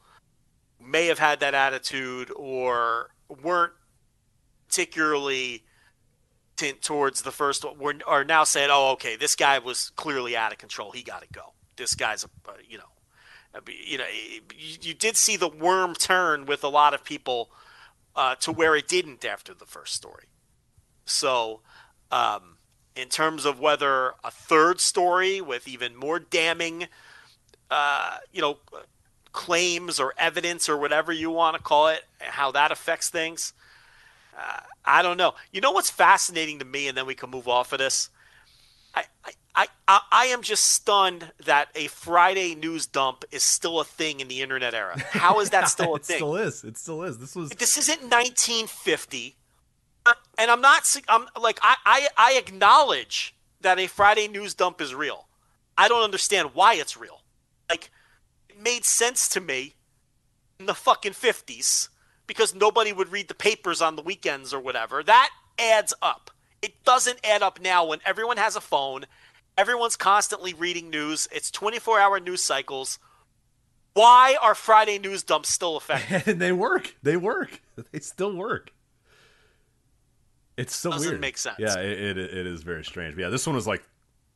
may 0.81 1.07
have 1.07 1.19
had 1.19 1.41
that 1.41 1.55
attitude 1.55 2.31
or 2.35 3.11
weren't 3.43 3.73
particularly 4.69 5.65
tint 6.57 6.83
towards 6.83 7.23
the 7.23 7.33
first 7.33 7.65
one. 7.65 7.79
Were, 7.79 7.95
are 8.07 8.25
now 8.25 8.45
saying, 8.45 8.69
"Oh, 8.71 8.93
okay, 8.93 9.17
this 9.17 9.37
guy 9.37 9.59
was 9.59 9.91
clearly 9.91 10.37
out 10.37 10.53
of 10.53 10.59
control. 10.59 10.91
He 10.93 11.03
got 11.03 11.23
to 11.23 11.29
go. 11.33 11.53
This 11.77 11.95
guy's 11.95 12.25
a, 12.25 12.29
uh, 12.49 12.53
you 12.69 12.79
know, 12.79 12.85
you 13.67 13.99
know, 13.99 14.05
you, 14.57 14.77
you 14.83 14.95
did 14.95 15.17
see 15.17 15.37
the 15.37 15.49
worm 15.49 15.95
turn 15.95 16.47
with 16.47 16.65
a 16.65 16.69
lot 16.69 16.95
of 16.95 17.05
people 17.05 17.51
uh, 18.17 18.35
to 18.37 18.53
where 18.53 18.75
it 18.77 18.89
didn't 18.89 19.25
after 19.25 19.55
the 19.55 19.67
first 19.67 19.95
story. 19.95 20.25
So, 21.07 21.61
um, 22.11 22.59
in 22.95 23.09
terms 23.09 23.45
of 23.45 23.61
whether 23.61 24.15
a 24.25 24.31
third 24.31 24.81
story 24.81 25.41
with 25.41 25.69
even 25.69 25.97
more 25.97 26.19
damning, 26.19 26.89
uh, 27.71 28.19
you 28.33 28.41
know, 28.41 28.59
claims 29.39 30.01
or 30.01 30.13
evidence 30.19 30.69
or 30.69 30.77
whatever 30.77 31.13
you 31.13 31.31
want 31.31 31.57
to 31.57 31.63
call 31.63 31.87
it, 31.87 32.03
how 32.19 32.51
that 32.51 32.73
affects 32.73 33.09
things, 33.09 33.53
uh, 34.37 34.59
I 34.85 35.01
don't 35.01 35.17
know. 35.17 35.35
You 35.53 35.61
know 35.61 35.71
what's 35.71 35.91
fascinating 35.91 36.59
to 36.59 36.65
me, 36.65 36.89
and 36.89 36.99
then 36.99 37.07
we 37.07 37.15
can 37.15 37.31
move 37.31 37.47
off 37.47 37.73
of 37.73 37.79
this. 37.79 38.11
I, 38.97 39.05
I, 39.55 39.67
I, 39.87 40.01
I 40.11 40.25
am 40.27 40.43
just 40.43 40.65
stunned 40.65 41.31
that 41.45 41.69
a 41.77 41.87
Friday 41.87 42.57
news 42.57 42.87
dump 42.87 43.25
is 43.31 43.45
still 43.45 43.79
a 43.79 43.85
thing 43.85 44.19
in 44.19 44.27
the 44.27 44.43
internet 44.43 44.75
era. 44.75 44.99
How 44.99 45.39
is 45.39 45.51
that 45.51 45.69
still 45.69 45.93
a 45.93 45.97
it 45.97 46.05
thing? 46.05 46.17
It 46.17 46.19
still 46.19 46.37
is. 46.37 46.65
It 46.65 46.77
still 46.77 47.03
is. 47.05 47.19
This 47.19 47.37
was 47.37 47.51
this 47.51 47.79
isn't 47.79 48.03
1950 48.03 49.37
Uh, 50.05 50.15
and 50.39 50.51
i'm 50.51 50.61
not 50.61 50.97
I'm 51.09 51.27
like 51.41 51.59
I, 51.63 51.77
I 51.85 52.09
i 52.17 52.33
acknowledge 52.39 53.35
that 53.61 53.79
a 53.79 53.87
friday 53.87 54.27
news 54.27 54.55
dump 54.55 54.81
is 54.81 54.95
real 54.95 55.27
i 55.77 55.87
don't 55.89 56.03
understand 56.03 56.55
why 56.55 56.75
it's 56.75 56.97
real 56.97 57.23
like 57.69 57.91
it 58.59 58.63
made 58.65 58.85
sense 58.85 59.29
to 59.31 59.41
me 59.41 59.75
in 60.59 60.67
the 60.67 60.75
fucking 60.75 61.13
50s 61.13 61.89
because 62.27 62.55
nobody 62.55 62.93
would 62.93 63.13
read 63.13 63.29
the 63.29 63.35
papers 63.35 63.81
on 63.81 63.97
the 63.97 64.03
weekends 64.03 64.53
or 64.53 64.61
whatever 64.61 65.03
that 65.03 65.31
adds 65.59 65.95
up 66.03 66.31
it 66.61 66.85
doesn't 66.85 67.19
add 67.25 67.43
up 67.43 67.61
now 67.61 67.87
when 67.87 68.01
everyone 68.05 68.37
has 68.37 68.57
a 68.57 68.61
phone 68.61 69.05
everyone's 69.57 69.97
constantly 69.97 70.53
reading 70.55 70.91
news 70.91 71.29
it's 71.33 71.51
24 71.51 72.01
hour 72.01 72.21
news 72.21 72.43
cycles 72.43 72.99
why 73.95 74.37
are 74.41 74.55
friday 74.55 74.99
news 74.99 75.23
dumps 75.23 75.49
still 75.49 75.77
effective 75.77 76.27
and 76.29 76.41
they 76.41 76.53
work. 76.53 76.95
They 77.03 77.17
work. 77.17 77.61
They 77.93 78.01
still 78.01 78.35
work. 78.37 78.73
It's 80.57 80.75
so 80.75 80.91
Doesn't 80.91 81.11
weird. 81.11 81.21
make 81.21 81.39
sense. 81.39 81.57
Yeah, 81.59 81.79
it, 81.79 82.17
it 82.17 82.19
it 82.19 82.47
is 82.47 82.63
very 82.63 82.85
strange. 82.85 83.15
But 83.15 83.23
yeah, 83.23 83.29
this 83.29 83.47
one 83.47 83.55
was 83.55 83.67
like 83.67 83.83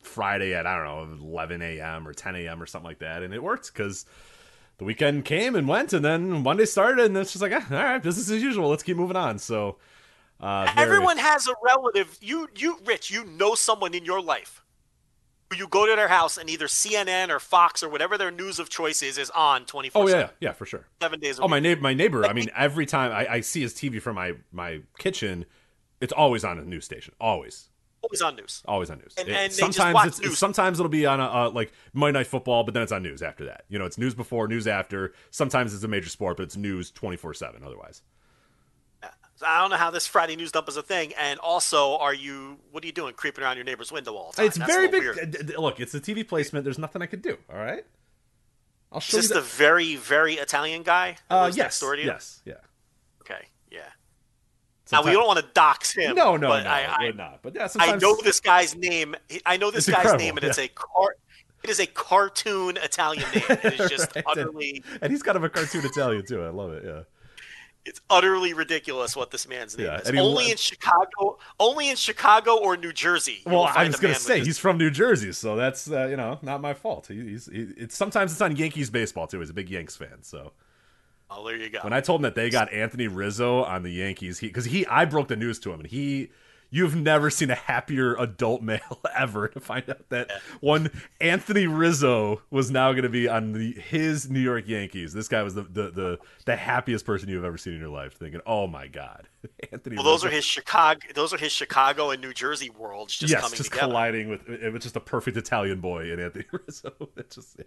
Friday 0.03 0.55
at 0.55 0.67
I 0.67 0.77
don't 0.77 1.21
know 1.21 1.27
11 1.27 1.63
a.m. 1.63 2.07
or 2.07 2.13
10 2.13 2.37
a.m. 2.37 2.63
or 2.63 2.67
something 2.67 2.87
like 2.89 2.99
that, 3.01 3.23
and 3.23 3.33
it 3.33 3.43
worked 3.43 3.73
because 3.73 4.05
the 4.79 4.85
weekend 4.85 5.25
came 5.25 5.55
and 5.57 5.67
went, 5.69 5.93
and 5.93 6.05
then 6.05 6.43
Monday 6.43 6.65
started, 6.67 7.07
and 7.07 7.17
it's 7.17 7.33
just 7.33 7.43
like, 7.43 7.53
ah, 7.55 7.67
all 7.71 7.77
right, 7.77 8.03
business 8.03 8.31
as 8.31 8.43
usual. 8.43 8.69
Let's 8.69 8.83
keep 8.83 8.97
moving 8.97 9.17
on. 9.17 9.39
So 9.39 9.79
uh, 10.41 10.65
very- 10.75 10.87
Everyone 10.89 11.19
has 11.19 11.47
a 11.49 11.55
relative. 11.63 12.19
You, 12.21 12.49
you, 12.57 12.79
Rich, 12.85 13.11
you 13.11 13.25
know 13.25 13.55
someone 13.55 13.95
in 13.95 14.05
your 14.05 14.21
life 14.21 14.59
you 15.57 15.69
go 15.69 15.85
to 15.85 15.95
their 15.95 16.09
house 16.09 16.39
and 16.39 16.49
either 16.49 16.67
CNN 16.67 17.29
or 17.29 17.39
Fox 17.39 17.83
or 17.83 17.91
whatever 17.91 18.17
their 18.17 18.31
news 18.31 18.59
of 18.59 18.71
choice 18.71 19.03
is 19.03 19.19
is 19.19 19.29
on 19.31 19.67
twenty 19.67 19.91
four. 19.91 20.05
Oh 20.05 20.09
yeah, 20.09 20.31
yeah, 20.41 20.53
for 20.53 20.65
sure. 20.65 20.87
seven 21.03 21.21
days. 21.21 21.39
A 21.39 21.43
Oh 21.43 21.49
my 21.49 21.57
week. 21.57 21.63
neighbor, 21.65 21.81
my 21.83 21.93
neighbor. 21.93 22.25
I 22.25 22.33
mean, 22.39 22.49
every 22.57 22.87
time 22.87 23.13
I, 23.13 23.27
I 23.35 23.41
see 23.43 23.61
his 23.61 23.75
TV 23.75 24.01
from 24.01 24.17
my 24.17 24.33
my 24.51 24.81
kitchen, 24.99 25.45
it's 26.01 26.13
always 26.13 26.43
on 26.43 26.59
a 26.59 26.63
news 26.65 26.87
station. 26.87 27.13
Always. 27.21 27.69
Always 28.03 28.21
on 28.23 28.37
news. 28.37 28.63
Always 28.67 28.91
on 28.91 28.99
news. 28.99 29.15
And- 29.17 29.29
It- 29.29 29.33
and 29.35 29.53
sometimes 29.53 30.07
it's, 30.07 30.21
news. 30.21 30.39
sometimes 30.39 30.79
it'll 30.81 30.91
be 30.91 31.07
on 31.07 31.21
a 31.21 31.25
uh, 31.25 31.51
like 31.51 31.73
Monday 31.93 32.19
Night 32.19 32.27
Football, 32.27 32.65
but 32.65 32.75
then 32.75 32.83
it's 32.83 32.93
on 32.93 33.03
news 33.03 33.23
after 33.23 33.45
that. 33.47 33.65
You 33.69 33.79
know, 33.79 33.85
it's 33.87 33.99
news 33.99 34.15
before, 34.15 34.49
news 34.49 34.67
after. 34.67 35.13
Sometimes 35.31 35.73
it's 35.75 35.85
a 35.85 35.89
major 35.89 36.09
sport, 36.09 36.37
but 36.37 36.45
it's 36.45 36.57
news 36.57 36.91
twenty 36.91 37.17
four 37.17 37.33
seven. 37.35 37.63
Otherwise, 37.65 38.03
So 39.37 39.47
I 39.47 39.61
don't 39.61 39.71
know 39.71 39.77
how 39.77 39.91
this 39.91 40.07
Friday 40.07 40.37
news 40.37 40.53
dump 40.53 40.69
is 40.69 40.77
a 40.77 40.83
thing. 40.83 41.13
And 41.19 41.39
also, 41.41 41.97
are 41.99 42.15
you? 42.15 42.59
What 42.71 42.85
are 42.85 42.87
you 42.87 42.93
doing? 42.93 43.15
Creeping 43.15 43.43
around 43.45 43.57
your 43.57 43.65
neighbor's 43.65 43.91
window 43.91 44.15
all 44.15 44.31
the 44.33 44.37
time? 44.39 44.47
it's 44.47 44.57
That's 44.59 44.71
very 44.73 44.89
big. 44.89 45.03
weird. 45.03 45.55
Look, 45.59 45.81
it's 45.81 45.95
a 45.95 46.01
TV 46.01 46.27
placement. 46.27 46.65
There's 46.65 46.79
nothing 46.79 47.03
I 47.03 47.07
could 47.07 47.23
do. 47.23 47.39
All 47.53 47.59
right, 47.59 47.85
I'll 48.93 49.01
show 49.01 49.17
Is 49.19 49.29
this 49.29 49.37
you 49.37 49.43
the 49.43 49.47
very, 49.47 49.97
very 49.97 50.35
Italian 50.35 50.83
guy? 50.83 51.17
uh, 51.31 51.47
yes, 51.55 51.57
next 51.57 51.81
to 51.81 51.87
you? 51.99 52.05
yes, 52.07 52.41
yeah. 52.45 52.55
Now 54.93 55.03
we 55.03 55.13
don't 55.13 55.27
want 55.27 55.39
to 55.41 55.47
dox 55.55 55.93
him. 55.93 56.15
No, 56.15 56.37
no, 56.37 56.49
but 56.49 56.65
no, 56.65 56.71
I, 56.71 56.81
I, 56.83 56.97
we're 57.01 57.13
not. 57.13 57.41
But 57.43 57.55
yeah, 57.55 57.69
I 57.77 57.97
know 57.97 58.17
this 58.23 58.41
guy's 58.41 58.77
name. 58.77 59.17
I 59.47 59.57
know 59.57 59.71
this 59.71 59.89
guy's 59.89 60.19
name, 60.19 60.37
and 60.37 60.45
yeah. 60.45 60.51
it's 60.51 60.59
a 60.59 60.69
car. 60.69 61.17
It 61.65 61.71
is 61.71 61.79
a 61.81 61.87
cartoon 61.87 62.77
Italian 62.77 63.25
name. 63.35 63.45
It 63.49 63.81
is 63.81 63.91
just 63.97 64.15
Right. 64.17 64.25
utterly. 64.27 64.83
and 65.01 65.13
he's 65.13 65.23
kind 65.23 65.37
of 65.37 65.45
a 65.45 65.49
cartoon 65.49 65.85
Italian 65.85 66.27
too. 66.27 66.43
I 66.43 66.49
love 66.49 66.73
it. 66.73 66.85
Yeah. 66.85 67.03
It's 67.85 68.01
utterly 68.11 68.53
ridiculous 68.55 69.17
what 69.17 69.33
this 69.33 69.49
man's 69.49 69.77
name 69.77 69.87
Yeah, 69.89 69.99
is. 69.99 70.11
Only 70.11 70.53
in 70.53 70.57
Chicago, 70.57 71.39
only 71.59 71.89
in 71.91 71.97
Chicago 71.97 72.57
or 72.59 72.77
New 72.77 72.93
Jersey. 72.93 73.43
Well, 73.45 73.65
I 73.65 73.87
was 73.87 74.01
man 74.01 74.11
with 74.11 74.19
say 74.19 74.39
he's 74.41 74.59
from 74.59 74.79
New 74.79 74.91
Jersey, 74.91 75.33
so 75.33 75.57
that's 75.57 75.91
uh, 75.91 76.07
you 76.07 76.17
know 76.17 76.39
not 76.43 76.61
my 76.61 76.75
fault. 76.75 77.09
He, 77.09 77.21
he's 77.31 77.47
he, 77.47 77.69
it's 77.77 77.97
sometimes 77.97 78.31
it's 78.31 78.41
on 78.41 78.55
Yankees 78.55 78.89
baseball 78.89 79.27
too. 79.27 79.41
He's 79.41 79.51
a 79.51 79.55
big 79.55 79.69
Yanks 79.69 79.97
fan, 79.97 80.23
so 80.23 80.53
Oh, 81.35 81.47
there 81.47 81.57
you 81.57 81.71
go. 81.71 81.81
when 81.83 81.93
I 81.93 82.01
told 82.01 82.21
him 82.21 82.23
that 82.23 82.35
they 82.35 82.51
got 82.51 82.73
Anthony 82.73 83.09
Rizzo 83.09 83.65
on 83.65 83.83
the 83.83 83.93
Yankees, 83.93 84.39
he 84.39 84.49
because 84.49 84.67
he 84.67 84.87
I 84.87 85.05
broke 85.05 85.29
the 85.29 85.37
news 85.37 85.59
to 85.61 85.73
him, 85.73 85.81
and 85.81 85.89
he 85.89 86.31
you've 86.73 86.97
never 86.97 87.31
seen 87.31 87.51
a 87.51 87.55
happier 87.55 88.17
adult 88.17 88.63
male 88.63 89.01
ever 89.17 89.47
to 89.47 89.61
find 89.61 89.89
out 89.89 90.09
that 90.09 90.31
one 90.61 90.91
Anthony 91.21 91.67
Rizzo 91.69 92.43
was 92.51 92.71
now 92.71 92.93
going 92.93 93.05
to 93.05 93.09
be 93.09 93.29
on 93.29 93.53
the 93.53 93.73
his 93.73 94.29
New 94.29 94.41
York 94.41 94.67
Yankees. 94.67 95.13
This 95.13 95.29
guy 95.29 95.43
was 95.43 95.55
the, 95.55 95.63
the 95.63 95.91
the 95.91 96.19
the 96.47 96.57
happiest 96.57 97.05
person 97.05 97.29
you've 97.29 97.45
ever 97.45 97.59
seen 97.59 97.75
in 97.75 97.81
your 97.81 97.91
life. 97.91 98.15
Thinking, 98.15 98.41
oh 98.47 98.67
my 98.67 98.89
god, 98.89 99.29
Anthony. 99.73 99.97
well, 99.97 100.05
those 100.05 100.25
are 100.25 100.31
his 100.31 100.45
Chicago. 100.45 101.01
Those 101.15 101.33
are 101.33 101.39
his 101.39 101.53
Chicago 101.53 102.11
and 102.11 102.21
New 102.21 102.33
Jersey 102.33 102.71
worlds 102.71 103.17
just 103.17 103.31
yes, 103.31 103.43
coming 103.43 103.57
just 103.57 103.71
together. 103.71 103.89
colliding 103.89 104.29
with 104.29 104.49
it 104.49 104.73
was 104.73 104.83
just 104.83 104.97
a 104.97 105.01
perfect 105.01 105.37
Italian 105.37 105.81
boy 105.81 106.11
in 106.11 106.19
Anthony 106.19 106.47
Rizzo. 106.53 106.93
It 107.17 107.31
just 107.31 107.57
yeah, 107.59 107.65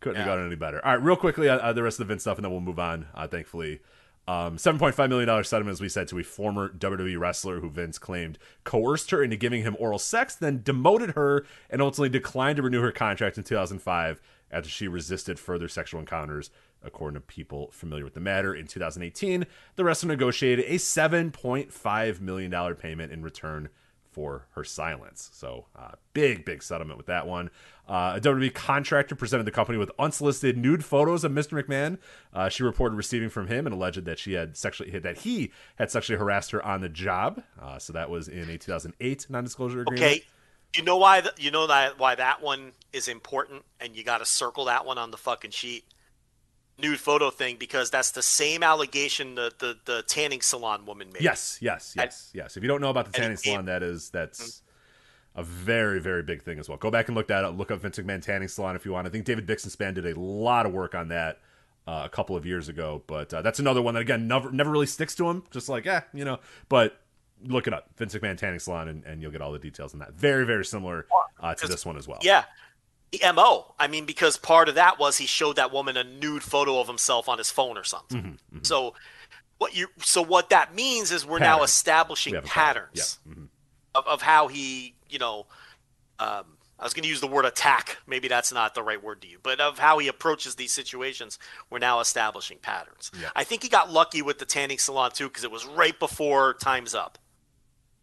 couldn't 0.00 0.16
have 0.16 0.26
Yeah. 0.26 0.36
gone 0.36 0.46
any 0.46 0.56
better. 0.56 0.84
All 0.84 0.92
right, 0.96 1.02
real 1.02 1.16
quickly, 1.16 1.48
uh, 1.48 1.58
uh, 1.58 1.72
the 1.72 1.82
rest 1.82 1.98
of 2.00 2.06
the 2.06 2.12
Vince 2.12 2.22
stuff, 2.22 2.38
and 2.38 2.44
then 2.44 2.52
we'll 2.52 2.60
move 2.60 2.78
on. 2.78 3.06
Uh, 3.14 3.26
thankfully, 3.26 3.80
um, 4.28 4.58
seven 4.58 4.78
point 4.78 4.94
five 4.94 5.08
million 5.08 5.26
dollars 5.28 5.48
settlement, 5.48 5.74
as 5.74 5.80
we 5.80 5.88
said, 5.88 6.08
to 6.08 6.18
a 6.18 6.22
former 6.22 6.68
WWE 6.68 7.16
wrestler 7.18 7.60
who 7.60 7.70
Vince 7.70 7.98
claimed 7.98 8.38
coerced 8.64 9.10
her 9.12 9.22
into 9.22 9.36
giving 9.36 9.62
him 9.62 9.76
oral 9.78 9.98
sex, 9.98 10.34
then 10.34 10.62
demoted 10.62 11.10
her, 11.10 11.46
and 11.70 11.80
ultimately 11.80 12.08
declined 12.08 12.56
to 12.56 12.62
renew 12.62 12.80
her 12.82 12.92
contract 12.92 13.38
in 13.38 13.44
two 13.44 13.54
thousand 13.54 13.78
five 13.80 14.20
after 14.50 14.68
she 14.68 14.86
resisted 14.88 15.38
further 15.38 15.68
sexual 15.68 16.00
encounters. 16.00 16.50
According 16.84 17.20
to 17.20 17.26
people 17.26 17.70
familiar 17.72 18.04
with 18.04 18.14
the 18.14 18.20
matter, 18.20 18.54
in 18.54 18.66
2018, 18.68 19.46
the 19.74 19.82
wrestler 19.82 20.08
negotiated 20.08 20.64
a 20.68 20.74
$7.5 20.78 22.20
million 22.20 22.74
payment 22.76 23.12
in 23.12 23.22
return 23.22 23.68
for 24.16 24.46
her 24.52 24.64
silence. 24.64 25.28
So, 25.34 25.66
uh, 25.78 25.90
big, 26.14 26.46
big 26.46 26.62
settlement 26.62 26.96
with 26.96 27.04
that 27.08 27.26
one. 27.26 27.50
Uh, 27.86 28.14
a 28.16 28.20
WWE 28.20 28.52
contractor 28.54 29.14
presented 29.14 29.44
the 29.44 29.50
company 29.50 29.76
with 29.76 29.90
unsolicited 29.98 30.56
nude 30.56 30.82
photos 30.82 31.22
of 31.22 31.32
Mr. 31.32 31.62
McMahon. 31.62 31.98
Uh, 32.32 32.48
she 32.48 32.62
reported 32.62 32.96
receiving 32.96 33.28
from 33.28 33.46
him 33.48 33.66
and 33.66 33.74
alleged 33.74 34.06
that 34.06 34.18
she 34.18 34.32
had 34.32 34.56
sexually 34.56 34.90
hit 34.90 35.02
that 35.02 35.18
he 35.18 35.52
had 35.76 35.90
sexually 35.90 36.18
harassed 36.18 36.50
her 36.52 36.64
on 36.64 36.80
the 36.80 36.88
job. 36.88 37.42
Uh, 37.60 37.78
so 37.78 37.92
that 37.92 38.08
was 38.08 38.26
in 38.26 38.48
a 38.48 38.56
2008 38.56 39.26
non-disclosure 39.28 39.82
agreement. 39.82 40.02
Okay, 40.02 40.24
you 40.74 40.82
know 40.82 40.96
why? 40.96 41.20
th- 41.20 41.34
You 41.36 41.50
know 41.50 41.66
that 41.66 41.98
why 41.98 42.14
that 42.14 42.40
one 42.42 42.72
is 42.94 43.08
important, 43.08 43.64
and 43.80 43.94
you 43.94 44.02
got 44.02 44.18
to 44.18 44.24
circle 44.24 44.64
that 44.64 44.86
one 44.86 44.96
on 44.96 45.10
the 45.10 45.18
fucking 45.18 45.50
sheet. 45.50 45.84
Nude 46.78 47.00
photo 47.00 47.30
thing 47.30 47.56
because 47.58 47.90
that's 47.90 48.10
the 48.10 48.22
same 48.22 48.62
allegation 48.62 49.34
that 49.36 49.58
the 49.58 49.78
the 49.86 50.02
tanning 50.02 50.42
salon 50.42 50.84
woman 50.84 51.10
made. 51.12 51.22
Yes, 51.22 51.58
yes, 51.60 51.94
yes, 51.96 52.30
yes. 52.34 52.56
If 52.56 52.62
you 52.62 52.68
don't 52.68 52.82
know 52.82 52.90
about 52.90 53.06
the 53.06 53.16
and 53.16 53.22
tanning 53.22 53.32
it- 53.32 53.40
salon, 53.40 53.64
that 53.66 53.82
is 53.82 54.10
that's 54.10 54.62
a 55.34 55.42
very, 55.42 56.00
very 56.00 56.22
big 56.22 56.42
thing 56.42 56.58
as 56.58 56.68
well. 56.68 56.78
Go 56.78 56.90
back 56.90 57.08
and 57.08 57.16
look 57.16 57.28
that 57.28 57.44
up. 57.44 57.56
Look 57.56 57.70
up 57.70 57.80
Vince 57.80 57.98
McMahon 57.98 58.22
tanning 58.22 58.48
salon 58.48 58.76
if 58.76 58.84
you 58.84 58.92
want. 58.92 59.06
I 59.06 59.10
think 59.10 59.24
David 59.24 59.46
Bixenspan 59.46 59.94
did 59.94 60.06
a 60.06 60.18
lot 60.18 60.66
of 60.66 60.72
work 60.72 60.94
on 60.94 61.08
that 61.08 61.40
uh, 61.86 62.02
a 62.04 62.08
couple 62.08 62.36
of 62.36 62.44
years 62.46 62.68
ago. 62.68 63.02
But 63.06 63.32
uh, 63.32 63.42
that's 63.42 63.58
another 63.58 63.80
one 63.82 63.94
that 63.94 64.00
again 64.00 64.28
never 64.28 64.50
never 64.50 64.70
really 64.70 64.86
sticks 64.86 65.14
to 65.16 65.28
him. 65.30 65.44
Just 65.50 65.68
like 65.68 65.84
yeah, 65.84 66.02
you 66.12 66.24
know. 66.24 66.40
But 66.68 67.00
look 67.44 67.66
it 67.66 67.74
up, 67.74 67.88
Vince 67.96 68.14
McMahon 68.14 68.36
tanning 68.36 68.58
salon, 68.58 68.88
and, 68.88 69.04
and 69.04 69.22
you'll 69.22 69.30
get 69.32 69.40
all 69.42 69.52
the 69.52 69.58
details 69.58 69.92
on 69.92 70.00
that. 70.00 70.14
Very, 70.14 70.44
very 70.46 70.64
similar 70.64 71.06
uh, 71.40 71.54
to 71.54 71.68
this 71.68 71.84
one 71.84 71.96
as 71.96 72.08
well. 72.08 72.18
Yeah. 72.22 72.44
The 73.12 73.20
MO. 73.32 73.74
I 73.78 73.86
mean, 73.86 74.04
because 74.04 74.36
part 74.36 74.68
of 74.68 74.74
that 74.74 74.98
was 74.98 75.16
he 75.18 75.26
showed 75.26 75.56
that 75.56 75.72
woman 75.72 75.96
a 75.96 76.04
nude 76.04 76.42
photo 76.42 76.80
of 76.80 76.86
himself 76.88 77.28
on 77.28 77.38
his 77.38 77.50
phone 77.50 77.78
or 77.78 77.84
something. 77.84 78.38
Mm-hmm, 78.52 78.58
So 78.62 78.94
what 79.58 79.74
you 79.76 79.88
so 80.02 80.20
what 80.22 80.50
that 80.50 80.74
means 80.74 81.10
is 81.12 81.24
we're 81.24 81.38
now 81.38 81.62
establishing 81.62 82.32
We 82.32 82.36
have 82.36 82.44
a 82.44 82.48
pattern. 82.48 82.88
patterns 82.92 83.18
Yeah. 83.24 83.32
Mhm. 83.34 83.48
of, 83.94 84.06
of 84.06 84.22
how 84.22 84.48
he, 84.48 84.94
you 85.08 85.18
know, 85.18 85.46
um, 86.18 86.44
I 86.78 86.84
was 86.84 86.92
going 86.92 87.04
to 87.04 87.08
use 87.08 87.20
the 87.22 87.26
word 87.26 87.46
attack. 87.46 87.96
Maybe 88.06 88.28
that's 88.28 88.52
not 88.52 88.74
the 88.74 88.82
right 88.82 89.02
word 89.02 89.22
to 89.22 89.28
you, 89.28 89.38
but 89.42 89.60
of 89.60 89.78
how 89.78 89.96
he 89.98 90.08
approaches 90.08 90.56
these 90.56 90.72
situations, 90.72 91.38
we're 91.70 91.78
now 91.78 92.00
establishing 92.00 92.58
patterns. 92.58 93.10
Yeah. 93.18 93.30
I 93.34 93.44
think 93.44 93.62
he 93.62 93.70
got 93.70 93.90
lucky 93.90 94.20
with 94.20 94.38
the 94.40 94.44
tanning 94.44 94.78
salon 94.78 95.12
too, 95.12 95.28
because 95.28 95.44
it 95.44 95.50
was 95.50 95.64
right 95.64 95.98
before 95.98 96.52
Time's 96.54 96.94
Up, 96.94 97.16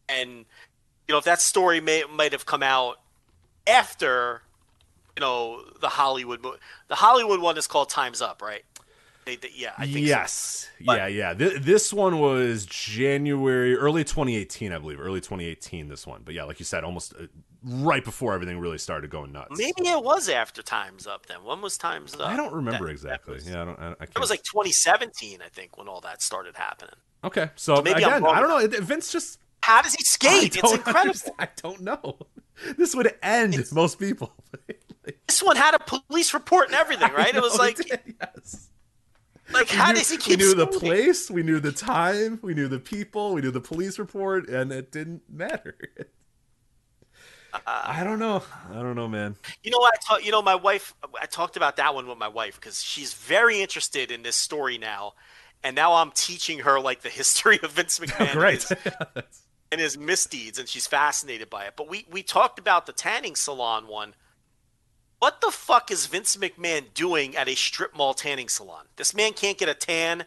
and 0.09 0.29
you 1.07 1.11
know 1.11 1.17
if 1.19 1.25
that 1.25 1.39
story 1.41 1.81
may 1.81 2.03
might 2.09 2.31
have 2.31 2.47
come 2.47 2.63
out 2.63 2.99
after, 3.67 4.41
you 5.15 5.21
know, 5.21 5.61
the 5.81 5.89
Hollywood 5.89 6.43
the 6.87 6.95
Hollywood 6.95 7.39
one 7.39 7.57
is 7.57 7.67
called 7.67 7.89
Time's 7.89 8.21
Up, 8.21 8.41
right? 8.41 8.63
They, 9.25 9.37
they- 9.37 9.51
yeah, 9.55 9.71
I 9.77 9.85
think 9.85 9.97
so. 9.99 10.09
yes. 10.09 10.69
But- 10.85 10.97
yeah, 10.97 11.07
yeah. 11.07 11.33
Th- 11.33 11.61
this 11.61 11.93
one 11.93 12.19
was 12.19 12.65
January, 12.65 13.75
early 13.75 14.03
2018, 14.03 14.73
I 14.73 14.77
believe. 14.79 14.99
Early 14.99 15.21
2018, 15.21 15.87
this 15.87 16.05
one. 16.05 16.21
But 16.25 16.33
yeah, 16.33 16.43
like 16.43 16.59
you 16.59 16.65
said, 16.65 16.83
almost 16.83 17.13
uh, 17.17 17.27
right 17.63 18.03
before 18.03 18.33
everything 18.33 18.59
really 18.59 18.77
started 18.77 19.09
going 19.09 19.31
nuts. 19.31 19.57
Maybe 19.57 19.87
it 19.87 20.03
was 20.03 20.27
after 20.27 20.61
Time's 20.61 21.07
Up. 21.07 21.27
Then 21.27 21.43
when 21.45 21.61
was 21.61 21.77
Time's 21.77 22.15
Up? 22.15 22.27
I 22.27 22.35
don't 22.35 22.53
remember 22.53 22.85
That- 22.87 22.91
exactly. 22.91 23.35
That 23.37 23.45
was, 23.45 23.49
yeah, 23.49 23.61
I 23.61 23.65
don't. 23.65 23.79
I, 23.79 23.87
I 23.91 23.95
can't. 23.95 24.09
It 24.15 24.19
was 24.19 24.29
like 24.29 24.43
2017, 24.43 25.39
I 25.41 25.47
think, 25.47 25.77
when 25.77 25.87
all 25.87 26.01
that 26.01 26.21
started 26.21 26.57
happening. 26.57 26.95
okay. 27.23 27.49
So, 27.55 27.81
maybe 27.81 28.03
I'm 28.03 28.21
again, 28.23 28.35
I 28.35 28.41
don't 28.41 28.49
know. 28.73 28.79
Vince 28.81 29.09
just 29.11 29.39
How 29.61 29.81
does 29.81 29.93
he 29.93 30.03
skate? 30.03 30.57
It's 30.57 30.71
incredible. 30.73 30.99
understand- 30.99 31.35
I 31.39 31.47
don't 31.61 31.79
know. 31.81 32.17
This 32.77 32.93
would 32.95 33.11
end 33.23 33.57
most 33.73 33.97
people. 33.99 34.31
This 35.27 35.41
one 35.43 35.55
had 35.57 35.73
a 35.75 35.79
police 35.79 36.33
report 36.33 36.67
and 36.67 36.75
everything, 36.75 37.11
right? 37.13 37.33
I 37.33 37.37
It 37.37 37.41
was 37.41 37.57
know 37.57 37.63
like, 37.63 37.75
did, 37.77 37.99
yes. 38.21 38.69
like 39.51 39.69
We 39.69 39.75
how 39.77 39.91
knew- 39.91 39.97
does 39.99 40.09
he 40.11 40.17
keep? 40.17 40.39
We 40.39 40.45
knew 40.45 40.55
the 40.55 40.67
place, 40.67 41.29
we 41.29 41.43
knew 41.43 41.59
the 41.59 41.71
time, 41.71 42.39
we 42.41 42.53
knew 42.53 42.67
the 42.67 42.79
people, 42.79 43.33
we 43.33 43.41
knew 43.41 43.51
the 43.51 43.61
police 43.61 43.99
report, 43.99 44.47
and 44.49 44.71
it 44.71 44.91
didn't 44.91 45.23
matter. 45.29 45.75
Uh-uh. 47.53 47.83
I 47.85 48.03
don't 48.03 48.17
know. 48.19 48.41
I 48.71 48.75
don't 48.75 48.95
know, 48.95 49.07
man. 49.07 49.35
You 49.61 49.69
know, 49.71 49.77
I 49.79 49.91
talk, 50.03 50.25
You 50.25 50.31
know, 50.31 50.41
my 50.41 50.55
wife. 50.55 50.95
I 51.21 51.27
talked 51.27 51.55
about 51.55 51.75
that 51.77 51.93
one 51.93 52.07
with 52.07 52.17
my 52.17 52.27
wife 52.27 52.55
because 52.55 52.81
she's 52.81 53.13
very 53.13 53.61
interested 53.61 54.09
in 54.11 54.23
this 54.23 54.35
story 54.35 54.77
now, 54.79 55.13
and 55.63 55.75
now 55.75 55.93
I'm 55.93 56.11
teaching 56.11 56.59
her 56.59 56.79
like 56.79 57.01
the 57.01 57.09
history 57.21 57.59
of 57.61 57.71
Vince 57.73 57.99
McMahon. 57.99 58.51
his- 58.51 58.71
and 59.71 59.81
his 59.81 59.97
misdeeds, 59.97 60.59
and 60.59 60.67
she's 60.69 60.85
fascinated 60.87 61.49
by 61.49 61.65
it. 61.65 61.73
But 61.75 61.89
we 61.89 62.05
we 62.09 62.23
talked 62.23 62.57
about 62.59 62.85
the 62.85 62.93
tanning 62.93 63.35
salon 63.35 63.87
one. 63.87 64.13
What 65.23 65.39
the 65.39 65.51
fuck 65.51 65.89
is 65.89 66.05
Vince 66.07 66.35
McMahon 66.35 66.93
doing 66.93 67.37
at 67.37 67.47
a 67.47 67.55
strip 67.55 67.95
mall 67.95 68.13
tanning 68.13 68.49
salon? 68.49 68.87
This 68.97 69.15
man 69.15 69.31
can't 69.31 69.57
get 69.57 69.69
a 69.69 69.73
tan 69.73 70.25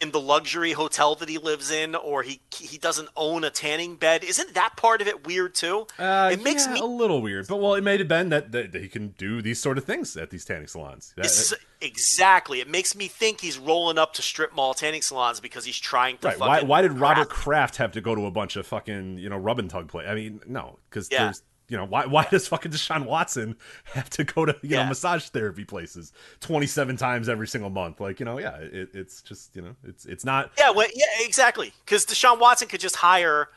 in 0.00 0.10
the 0.10 0.18
luxury 0.18 0.72
hotel 0.72 1.14
that 1.14 1.28
he 1.28 1.38
lives 1.38 1.70
in, 1.70 1.94
or 1.94 2.24
he 2.24 2.40
he 2.50 2.76
doesn't 2.76 3.08
own 3.14 3.44
a 3.44 3.50
tanning 3.50 3.94
bed. 3.94 4.24
Isn't 4.24 4.54
that 4.54 4.76
part 4.76 5.00
of 5.00 5.06
it 5.06 5.28
weird 5.28 5.54
too? 5.54 5.86
Uh, 5.96 6.30
it 6.32 6.42
makes 6.42 6.66
yeah, 6.66 6.72
me 6.72 6.80
a 6.80 6.84
little 6.86 7.22
weird, 7.22 7.46
but 7.46 7.58
well, 7.58 7.74
it 7.74 7.84
may 7.84 7.98
have 7.98 8.08
been 8.08 8.30
that, 8.30 8.50
that, 8.50 8.72
that 8.72 8.82
he 8.82 8.88
can 8.88 9.10
do 9.10 9.40
these 9.40 9.62
sort 9.62 9.78
of 9.78 9.84
things 9.84 10.16
at 10.16 10.30
these 10.30 10.44
tanning 10.44 10.66
salons. 10.66 11.14
That- 11.16 11.52
exactly. 11.80 12.60
It 12.60 12.68
makes 12.68 12.96
me 12.96 13.06
think 13.06 13.40
he's 13.40 13.58
rolling 13.58 13.96
up 13.96 14.12
to 14.14 14.22
strip 14.22 14.52
mall 14.52 14.74
tanning 14.74 15.02
salons 15.02 15.38
because 15.38 15.64
he's 15.64 15.78
trying 15.78 16.18
to 16.18 16.26
right? 16.26 16.36
fucking. 16.36 16.48
Why, 16.48 16.62
why 16.62 16.82
did 16.82 16.94
Robert 16.94 17.28
harass- 17.28 17.42
Kraft 17.44 17.76
have 17.76 17.92
to 17.92 18.00
go 18.00 18.16
to 18.16 18.26
a 18.26 18.32
bunch 18.32 18.56
of 18.56 18.66
fucking 18.66 19.18
you 19.18 19.28
know 19.28 19.36
rub 19.36 19.60
and 19.60 19.70
tug 19.70 19.86
play? 19.86 20.04
I 20.04 20.16
mean, 20.16 20.40
no, 20.48 20.80
because 20.90 21.08
Yeah. 21.12 21.26
there's 21.26 21.44
you 21.68 21.76
know 21.76 21.84
why 21.84 22.06
why 22.06 22.26
does 22.30 22.46
fucking 22.48 22.70
Deshaun 22.72 23.06
Watson 23.06 23.56
have 23.84 24.08
to 24.10 24.24
go 24.24 24.44
to 24.44 24.56
you 24.62 24.76
know 24.76 24.86
massage 24.86 25.24
therapy 25.28 25.64
places 25.64 26.12
27 26.40 26.96
times 26.96 27.28
every 27.28 27.48
single 27.48 27.70
month? 27.70 28.00
Like 28.00 28.20
you 28.20 28.26
know, 28.26 28.38
yeah, 28.38 28.56
it, 28.56 28.90
it's 28.94 29.22
just 29.22 29.54
you 29.56 29.62
know 29.62 29.74
it's 29.84 30.06
it's 30.06 30.24
not 30.24 30.52
Yeah, 30.58 30.70
well, 30.70 30.88
yeah, 30.94 31.04
exactly. 31.20 31.72
Because 31.84 32.06
Deshaun 32.06 32.38
Watson 32.40 32.68
could 32.68 32.80
just 32.80 32.96
hire 32.96 33.48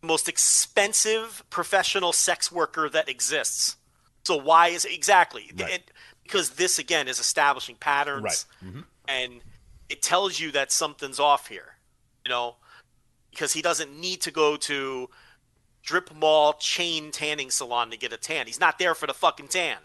the 0.00 0.06
most 0.06 0.28
expensive 0.28 1.42
professional 1.50 2.12
sex 2.12 2.50
worker 2.50 2.88
that 2.88 3.08
exists. 3.08 3.76
So 4.24 4.36
why 4.36 4.68
is 4.68 4.84
exactly? 4.84 5.50
Right. 5.58 5.72
And- 5.72 5.82
because 6.22 6.50
this 6.50 6.80
again 6.80 7.06
is 7.06 7.20
establishing 7.20 7.76
patterns, 7.76 8.24
Right. 8.24 8.44
Mm-hmm. 8.68 8.80
and 9.06 9.32
it 9.88 10.02
tells 10.02 10.40
you 10.40 10.50
that 10.50 10.72
something's 10.72 11.20
off 11.20 11.46
here. 11.46 11.76
You 12.24 12.30
know, 12.30 12.56
because 13.30 13.52
he 13.52 13.62
doesn't 13.62 13.96
need 13.96 14.22
to 14.22 14.32
go 14.32 14.56
to 14.56 15.08
strip 15.86 16.12
mall 16.12 16.52
chain 16.54 17.12
tanning 17.12 17.48
salon 17.48 17.92
to 17.92 17.96
get 17.96 18.12
a 18.12 18.16
tan. 18.16 18.48
He's 18.48 18.58
not 18.58 18.76
there 18.76 18.92
for 18.92 19.06
the 19.06 19.14
fucking 19.14 19.46
tan. 19.46 19.78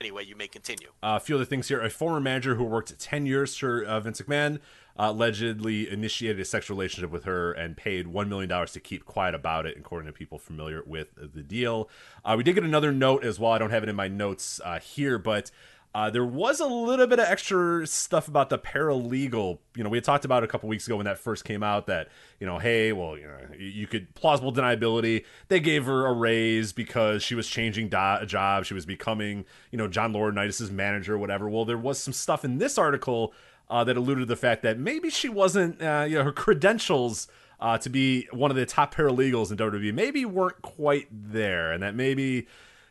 Anyway, 0.00 0.24
you 0.24 0.36
may 0.36 0.46
continue. 0.46 0.90
Uh, 1.02 1.18
a 1.18 1.20
few 1.20 1.34
other 1.34 1.44
things 1.44 1.66
here. 1.66 1.80
A 1.80 1.90
former 1.90 2.20
manager 2.20 2.54
who 2.54 2.62
worked 2.62 2.96
10 2.96 3.26
years 3.26 3.56
for 3.56 3.82
uh, 3.84 3.98
Vince 3.98 4.20
McMahon 4.20 4.60
uh, 4.96 5.10
allegedly 5.10 5.90
initiated 5.90 6.38
a 6.38 6.44
sexual 6.44 6.76
relationship 6.76 7.10
with 7.10 7.24
her 7.24 7.50
and 7.50 7.76
paid 7.76 8.06
$1 8.06 8.28
million 8.28 8.66
to 8.68 8.78
keep 8.78 9.04
quiet 9.04 9.34
about 9.34 9.66
it, 9.66 9.76
according 9.76 10.06
to 10.06 10.12
people 10.12 10.38
familiar 10.38 10.84
with 10.86 11.08
the 11.16 11.42
deal. 11.42 11.90
Uh, 12.24 12.34
we 12.38 12.44
did 12.44 12.54
get 12.54 12.62
another 12.62 12.92
note 12.92 13.24
as 13.24 13.40
well. 13.40 13.50
I 13.50 13.58
don't 13.58 13.70
have 13.70 13.82
it 13.82 13.88
in 13.88 13.96
my 13.96 14.06
notes 14.06 14.60
uh, 14.64 14.78
here, 14.78 15.18
but 15.18 15.50
uh, 15.92 16.08
there 16.08 16.24
was 16.24 16.60
a 16.60 16.66
little 16.66 17.06
bit 17.08 17.18
of 17.18 17.26
extra 17.26 17.84
stuff 17.86 18.28
about 18.28 18.48
the 18.48 18.58
paralegal. 18.58 19.58
You 19.74 19.82
know, 19.82 19.90
we 19.90 19.96
had 19.96 20.04
talked 20.04 20.24
about 20.24 20.44
a 20.44 20.46
couple 20.46 20.68
weeks 20.68 20.86
ago 20.86 20.96
when 20.96 21.06
that 21.06 21.18
first 21.18 21.44
came 21.44 21.64
out 21.64 21.88
that, 21.88 22.08
you 22.38 22.46
know, 22.46 22.58
hey, 22.58 22.92
well, 22.92 23.18
you 23.18 23.26
know, 23.26 23.38
you 23.58 23.88
could 23.88 24.14
plausible 24.14 24.52
deniability. 24.52 25.24
They 25.48 25.58
gave 25.58 25.86
her 25.86 26.06
a 26.06 26.12
raise 26.12 26.72
because 26.72 27.24
she 27.24 27.34
was 27.34 27.48
changing 27.48 27.88
do- 27.88 28.24
job. 28.26 28.66
She 28.66 28.74
was 28.74 28.86
becoming, 28.86 29.44
you 29.72 29.78
know, 29.78 29.88
John 29.88 30.12
Laurinaitis' 30.12 30.70
manager 30.70 31.14
or 31.16 31.18
whatever. 31.18 31.48
Well, 31.48 31.64
there 31.64 31.78
was 31.78 31.98
some 31.98 32.14
stuff 32.14 32.44
in 32.44 32.58
this 32.58 32.78
article 32.78 33.34
uh, 33.68 33.82
that 33.82 33.96
alluded 33.96 34.22
to 34.22 34.26
the 34.26 34.36
fact 34.36 34.62
that 34.62 34.78
maybe 34.78 35.10
she 35.10 35.28
wasn't, 35.28 35.82
uh, 35.82 36.06
you 36.08 36.18
know, 36.18 36.24
her 36.24 36.32
credentials 36.32 37.26
uh, 37.58 37.78
to 37.78 37.90
be 37.90 38.28
one 38.30 38.52
of 38.52 38.56
the 38.56 38.64
top 38.64 38.94
paralegals 38.94 39.50
in 39.50 39.56
WWE 39.56 39.92
maybe 39.92 40.24
weren't 40.24 40.62
quite 40.62 41.08
there, 41.10 41.72
and 41.72 41.82
that 41.82 41.94
maybe 41.94 42.46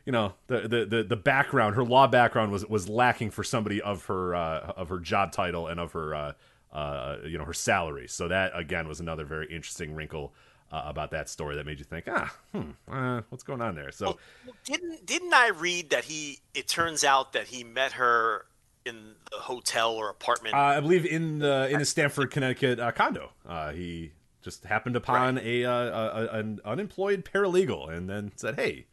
you 0.05 0.11
know 0.11 0.33
the, 0.47 0.61
the 0.61 0.85
the 0.85 1.03
the 1.03 1.15
background, 1.15 1.75
her 1.75 1.83
law 1.83 2.07
background 2.07 2.51
was 2.51 2.65
was 2.65 2.87
lacking 2.89 3.31
for 3.31 3.43
somebody 3.43 3.81
of 3.81 4.05
her 4.05 4.35
uh, 4.35 4.73
of 4.75 4.89
her 4.89 4.99
job 4.99 5.31
title 5.31 5.67
and 5.67 5.79
of 5.79 5.91
her 5.93 6.15
uh, 6.15 6.33
uh, 6.73 7.17
you 7.25 7.37
know 7.37 7.45
her 7.45 7.53
salary. 7.53 8.07
So 8.07 8.27
that 8.27 8.51
again 8.55 8.87
was 8.87 8.99
another 8.99 9.25
very 9.25 9.45
interesting 9.53 9.95
wrinkle. 9.95 10.33
Uh, 10.71 10.83
about 10.85 11.09
that 11.09 11.27
story 11.27 11.55
that 11.55 11.65
made 11.65 11.79
you 11.79 11.83
think, 11.83 12.05
ah, 12.07 12.31
hmm, 12.53 12.69
uh, 12.87 13.21
what's 13.29 13.41
going 13.41 13.59
on 13.59 13.73
there? 13.73 13.91
So, 13.91 14.19
Well, 14.45 14.55
didn't 14.65 15.03
didn't 15.03 15.33
I 15.33 15.47
read 15.47 15.89
that 15.89 16.03
he? 16.03 16.41
It 16.53 16.67
turns 16.67 17.03
out 17.03 17.33
that 17.33 17.47
he 17.47 17.63
met 17.63 17.93
her 17.93 18.45
in 18.85 19.15
the 19.31 19.37
hotel 19.39 19.93
or 19.95 20.11
apartment. 20.11 20.53
uh, 20.53 20.59
I 20.59 20.79
believe 20.79 21.07
in 21.07 21.39
the 21.39 21.69
in 21.71 21.79
his 21.79 21.89
Stamford, 21.89 22.29
Connecticut 22.29 22.79
uh, 22.79 22.91
condo, 22.91 23.31
uh, 23.47 23.71
he 23.71 24.11
just 24.43 24.63
happened 24.63 24.95
upon 24.95 25.39
a, 25.39 25.65
uh, 25.65 25.71
a, 25.71 26.25
a 26.25 26.39
an 26.39 26.59
unemployed 26.63 27.25
paralegal, 27.25 27.89
and 27.91 28.07
then 28.07 28.31
said, 28.35 28.59
"Hey, 28.59 28.85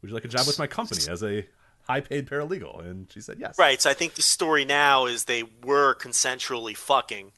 would 0.00 0.10
you 0.10 0.14
like 0.14 0.24
a 0.24 0.28
job 0.28 0.46
with 0.46 0.58
my 0.58 0.66
company 0.66 1.02
as 1.08 1.22
a 1.22 1.46
high 1.86 2.00
paid 2.00 2.26
paralegal?" 2.28 2.84
And 2.84 3.10
she 3.12 3.20
said, 3.20 3.38
"Yes." 3.38 3.58
Right. 3.58 3.80
So 3.80 3.90
I 3.90 3.94
think 3.94 4.14
the 4.14 4.22
story 4.22 4.64
now 4.64 5.06
is 5.06 5.24
they 5.24 5.44
were 5.64 5.94
consensually 5.94 6.76
fucking. 6.76 7.32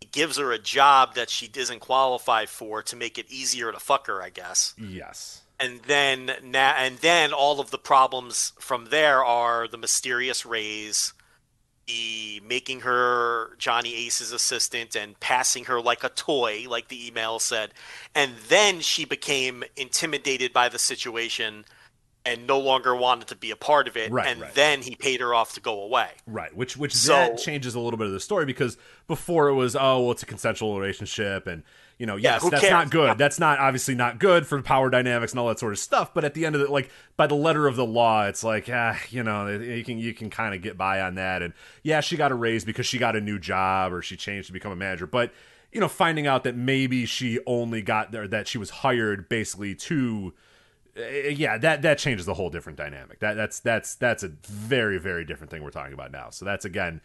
He 0.00 0.08
gives 0.08 0.36
her 0.36 0.50
a 0.50 0.58
job 0.58 1.14
that 1.14 1.30
she 1.30 1.46
doesn't 1.46 1.78
qualify 1.78 2.46
for 2.46 2.82
to 2.82 2.96
make 2.96 3.18
it 3.18 3.30
easier 3.30 3.70
to 3.70 3.78
fuck 3.78 4.08
her, 4.08 4.20
I 4.20 4.30
guess. 4.30 4.74
Yes. 4.76 5.42
And 5.60 5.80
then 5.84 6.32
now, 6.42 6.74
and 6.76 6.98
then 6.98 7.32
all 7.32 7.60
of 7.60 7.70
the 7.70 7.78
problems 7.78 8.52
from 8.58 8.86
there 8.86 9.24
are 9.24 9.68
the 9.68 9.78
mysterious 9.78 10.44
raise, 10.44 11.12
the 11.18 11.21
making 12.46 12.80
her 12.80 13.54
Johnny 13.58 13.94
Ace's 14.06 14.32
assistant 14.32 14.96
and 14.96 15.18
passing 15.20 15.64
her 15.64 15.80
like 15.80 16.04
a 16.04 16.08
toy, 16.08 16.66
like 16.68 16.88
the 16.88 17.06
email 17.06 17.38
said, 17.38 17.72
and 18.14 18.32
then 18.48 18.80
she 18.80 19.04
became 19.04 19.64
intimidated 19.76 20.52
by 20.52 20.68
the 20.68 20.78
situation 20.78 21.64
and 22.24 22.46
no 22.46 22.58
longer 22.58 22.94
wanted 22.94 23.28
to 23.28 23.36
be 23.36 23.50
a 23.50 23.56
part 23.56 23.88
of 23.88 23.96
it. 23.96 24.10
Right, 24.10 24.26
and 24.26 24.40
right. 24.40 24.54
then 24.54 24.82
he 24.82 24.94
paid 24.94 25.20
her 25.20 25.34
off 25.34 25.54
to 25.54 25.60
go 25.60 25.82
away. 25.82 26.10
Right, 26.26 26.54
which 26.54 26.76
which 26.76 26.94
So- 26.94 27.12
that 27.12 27.38
changes 27.38 27.74
a 27.74 27.80
little 27.80 27.98
bit 27.98 28.06
of 28.06 28.12
the 28.12 28.20
story 28.20 28.46
because 28.46 28.76
before 29.08 29.48
it 29.48 29.54
was 29.54 29.74
oh 29.74 30.02
well 30.02 30.12
it's 30.12 30.22
a 30.22 30.26
consensual 30.26 30.78
relationship 30.78 31.46
and 31.46 31.62
you 32.02 32.06
know 32.06 32.16
yes 32.16 32.42
who 32.42 32.50
that's 32.50 32.62
cares? 32.62 32.72
not 32.72 32.90
good 32.90 33.16
that's 33.16 33.38
not 33.38 33.60
obviously 33.60 33.94
not 33.94 34.18
good 34.18 34.44
for 34.44 34.60
power 34.60 34.90
dynamics 34.90 35.30
and 35.30 35.38
all 35.38 35.46
that 35.46 35.60
sort 35.60 35.72
of 35.72 35.78
stuff 35.78 36.12
but 36.12 36.24
at 36.24 36.34
the 36.34 36.44
end 36.44 36.56
of 36.56 36.60
it 36.60 36.68
like 36.68 36.90
by 37.16 37.28
the 37.28 37.34
letter 37.36 37.68
of 37.68 37.76
the 37.76 37.86
law 37.86 38.26
it's 38.26 38.42
like 38.42 38.68
ah 38.72 38.98
you 39.10 39.22
know 39.22 39.46
you 39.46 39.84
can 39.84 39.98
you 40.00 40.12
can 40.12 40.28
kind 40.28 40.52
of 40.52 40.60
get 40.60 40.76
by 40.76 41.00
on 41.00 41.14
that 41.14 41.42
and 41.42 41.54
yeah 41.84 42.00
she 42.00 42.16
got 42.16 42.32
a 42.32 42.34
raise 42.34 42.64
because 42.64 42.86
she 42.86 42.98
got 42.98 43.14
a 43.14 43.20
new 43.20 43.38
job 43.38 43.92
or 43.92 44.02
she 44.02 44.16
changed 44.16 44.48
to 44.48 44.52
become 44.52 44.72
a 44.72 44.76
manager 44.76 45.06
but 45.06 45.32
you 45.70 45.78
know 45.78 45.86
finding 45.86 46.26
out 46.26 46.42
that 46.42 46.56
maybe 46.56 47.06
she 47.06 47.38
only 47.46 47.82
got 47.82 48.10
there 48.10 48.26
that 48.26 48.48
she 48.48 48.58
was 48.58 48.70
hired 48.70 49.28
basically 49.28 49.72
to 49.72 50.34
uh, 50.94 51.04
yeah, 51.04 51.56
that 51.56 51.80
that 51.80 51.96
changes 51.96 52.26
the 52.26 52.34
whole 52.34 52.50
different 52.50 52.76
dynamic. 52.76 53.20
That 53.20 53.32
that's 53.32 53.60
that's 53.60 53.94
that's 53.94 54.22
a 54.22 54.28
very 54.44 54.98
very 54.98 55.24
different 55.24 55.50
thing 55.50 55.62
we're 55.62 55.70
talking 55.70 55.94
about 55.94 56.12
now. 56.12 56.28
So 56.28 56.44
that's 56.44 56.66
again, 56.66 57.00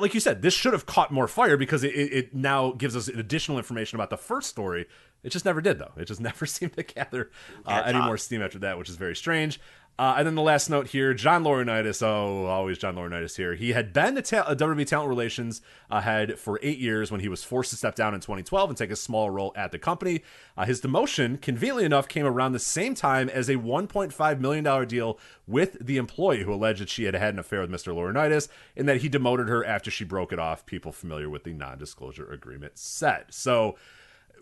like 0.00 0.14
you 0.14 0.20
said, 0.20 0.42
this 0.42 0.54
should 0.54 0.72
have 0.72 0.86
caught 0.86 1.10
more 1.10 1.26
fire 1.26 1.56
because 1.56 1.84
it, 1.84 1.94
it, 1.94 2.12
it 2.12 2.34
now 2.34 2.72
gives 2.72 2.96
us 2.96 3.08
additional 3.08 3.58
information 3.58 3.96
about 3.96 4.10
the 4.10 4.16
first 4.16 4.48
story. 4.48 4.86
It 5.22 5.30
just 5.30 5.44
never 5.44 5.60
did 5.60 5.78
though. 5.78 5.92
It 5.96 6.06
just 6.06 6.20
never 6.28 6.46
seemed 6.46 6.74
to 6.74 6.82
gather 6.82 7.30
uh, 7.66 7.82
any 7.84 8.00
more 8.00 8.16
steam 8.18 8.42
after 8.42 8.58
that, 8.60 8.78
which 8.78 8.88
is 8.88 8.96
very 8.96 9.16
strange. 9.16 9.60
Uh, 10.02 10.16
and 10.18 10.26
then 10.26 10.34
the 10.34 10.42
last 10.42 10.68
note 10.68 10.88
here, 10.88 11.14
John 11.14 11.44
Laurinaitis. 11.44 12.02
Oh, 12.02 12.46
always 12.46 12.76
John 12.76 12.96
Laurinaitis 12.96 13.36
here. 13.36 13.54
He 13.54 13.70
had 13.70 13.92
been 13.92 14.16
the 14.16 14.22
ta- 14.22 14.38
uh, 14.48 14.56
WWE 14.56 14.84
Talent 14.84 15.08
Relations 15.08 15.62
head 15.92 16.40
for 16.40 16.58
eight 16.60 16.78
years 16.78 17.12
when 17.12 17.20
he 17.20 17.28
was 17.28 17.44
forced 17.44 17.70
to 17.70 17.76
step 17.76 17.94
down 17.94 18.12
in 18.12 18.18
2012 18.18 18.70
and 18.70 18.76
take 18.76 18.90
a 18.90 18.96
small 18.96 19.30
role 19.30 19.52
at 19.54 19.70
the 19.70 19.78
company. 19.78 20.24
Uh, 20.56 20.64
his 20.64 20.80
demotion, 20.80 21.40
conveniently 21.40 21.84
enough, 21.84 22.08
came 22.08 22.26
around 22.26 22.50
the 22.50 22.58
same 22.58 22.96
time 22.96 23.28
as 23.28 23.48
a 23.48 23.54
1.5 23.54 24.40
million 24.40 24.64
dollar 24.64 24.84
deal 24.84 25.20
with 25.46 25.76
the 25.80 25.98
employee 25.98 26.42
who 26.42 26.52
alleged 26.52 26.80
that 26.80 26.88
she 26.88 27.04
had 27.04 27.14
had 27.14 27.34
an 27.34 27.38
affair 27.38 27.60
with 27.60 27.70
Mr. 27.70 27.94
Laurinaitis, 27.94 28.48
and 28.76 28.88
that 28.88 29.02
he 29.02 29.08
demoted 29.08 29.48
her 29.48 29.64
after 29.64 29.88
she 29.88 30.02
broke 30.02 30.32
it 30.32 30.38
off. 30.40 30.66
People 30.66 30.90
familiar 30.90 31.30
with 31.30 31.44
the 31.44 31.52
non-disclosure 31.52 32.28
agreement 32.28 32.76
said 32.76 33.26
so 33.30 33.76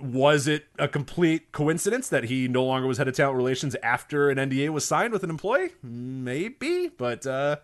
was 0.01 0.47
it 0.47 0.67
a 0.79 0.89
complete 0.89 1.53
coincidence 1.53 2.09
that 2.09 2.25
he 2.25 2.49
no 2.49 2.65
longer 2.65 2.87
was 2.87 2.99
head 2.99 3.09
of 3.09 3.15
talent 3.15 3.37
relations 3.37 3.77
after 3.83 4.31
an 4.31 4.39
NDA 4.39 4.71
was 4.71 4.85
signed 4.85 5.13
with 5.13 5.23
an 5.23 5.31
employee? 5.31 5.71
Maybe, 5.83 6.89
but 6.89 7.27
uh, 7.27 7.57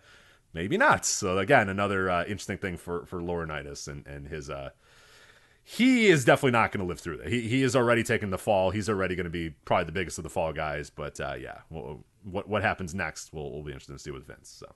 maybe 0.53 0.77
not. 0.77 1.05
So 1.05 1.37
again, 1.37 1.69
another 1.69 2.09
uh, 2.09 2.23
interesting 2.23 2.57
thing 2.57 2.77
for 2.77 3.05
for 3.05 3.19
Laurinaitis 3.21 3.87
and 3.87 4.05
and 4.07 4.27
his. 4.27 4.49
Uh, 4.49 4.69
he 5.69 6.07
is 6.07 6.23
definitely 6.23 6.51
not 6.51 6.71
going 6.71 6.79
to 6.79 6.87
live 6.87 6.99
through 6.99 7.17
that. 7.17 7.27
He 7.27 7.47
he 7.47 7.61
is 7.61 7.75
already 7.75 8.03
taking 8.03 8.29
the 8.29 8.37
fall. 8.37 8.71
He's 8.71 8.87
already 8.87 9.15
going 9.15 9.25
to 9.25 9.29
be 9.29 9.49
probably 9.65 9.85
the 9.85 9.91
biggest 9.91 10.17
of 10.17 10.23
the 10.23 10.29
fall 10.29 10.53
guys. 10.53 10.89
But 10.89 11.19
uh, 11.19 11.35
yeah, 11.37 11.59
well, 11.69 12.05
what 12.23 12.47
what 12.47 12.61
happens 12.61 12.95
next? 12.95 13.33
We'll, 13.33 13.51
we'll 13.51 13.63
be 13.63 13.71
interested 13.71 13.93
to 13.93 13.99
see 13.99 14.11
with 14.11 14.25
Vince. 14.25 14.49
So 14.49 14.73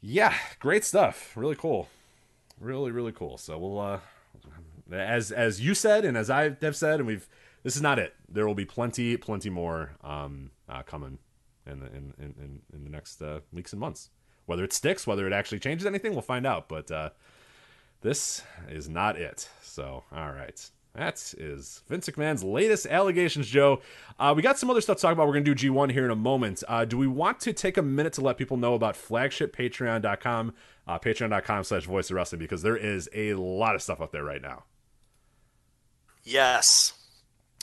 yeah, 0.00 0.34
great 0.58 0.84
stuff. 0.84 1.36
Really 1.36 1.54
cool. 1.54 1.88
Really 2.58 2.90
really 2.90 3.12
cool. 3.12 3.38
So 3.38 3.58
we'll 3.58 3.78
uh, 3.78 4.00
as 4.92 5.32
as 5.32 5.60
you 5.60 5.74
said 5.74 6.04
and 6.04 6.16
as 6.16 6.30
I 6.30 6.56
have 6.62 6.76
said, 6.76 7.00
and 7.00 7.06
we've 7.06 7.28
this 7.62 7.74
is 7.74 7.82
not 7.82 7.98
it. 7.98 8.14
There 8.28 8.46
will 8.46 8.54
be 8.54 8.64
plenty, 8.64 9.16
plenty 9.16 9.50
more 9.50 9.90
um, 10.04 10.52
uh, 10.68 10.82
coming 10.82 11.18
in 11.66 11.80
the 11.80 11.86
in, 11.86 12.14
in, 12.18 12.60
in, 12.72 12.84
the 12.84 12.90
next 12.90 13.20
uh, 13.20 13.40
weeks 13.52 13.72
and 13.72 13.80
months. 13.80 14.10
Whether 14.44 14.62
it 14.62 14.72
sticks, 14.72 15.04
whether 15.04 15.26
it 15.26 15.32
actually 15.32 15.58
changes 15.58 15.84
anything, 15.84 16.12
we'll 16.12 16.22
find 16.22 16.46
out. 16.46 16.68
But 16.68 16.90
uh, 16.92 17.10
this 18.02 18.42
is 18.68 18.88
not 18.88 19.16
it. 19.16 19.48
So, 19.62 20.04
all 20.12 20.30
right. 20.30 20.70
That 20.94 21.34
is 21.36 21.82
Vince 21.88 22.08
McMahon's 22.08 22.42
latest 22.44 22.86
allegations, 22.86 23.48
Joe. 23.48 23.82
Uh, 24.18 24.32
we 24.34 24.42
got 24.42 24.58
some 24.58 24.70
other 24.70 24.80
stuff 24.80 24.96
to 24.98 25.02
talk 25.02 25.12
about. 25.12 25.26
We're 25.26 25.34
going 25.34 25.44
to 25.44 25.54
do 25.54 25.70
G1 25.70 25.90
here 25.90 26.04
in 26.04 26.10
a 26.12 26.16
moment. 26.16 26.62
Uh, 26.68 26.84
do 26.84 26.96
we 26.96 27.06
want 27.06 27.40
to 27.40 27.52
take 27.52 27.76
a 27.76 27.82
minute 27.82 28.14
to 28.14 28.22
let 28.22 28.38
people 28.38 28.56
know 28.56 28.74
about 28.74 28.94
flagshippatreon.com, 28.94 30.54
uh, 30.86 30.98
patreon.com 30.98 31.64
slash 31.64 31.84
voice 31.84 32.10
of 32.10 32.16
wrestling, 32.16 32.38
because 32.38 32.62
there 32.62 32.76
is 32.76 33.10
a 33.12 33.34
lot 33.34 33.74
of 33.74 33.82
stuff 33.82 34.00
up 34.00 34.12
there 34.12 34.24
right 34.24 34.40
now. 34.40 34.64
Yes. 36.26 36.92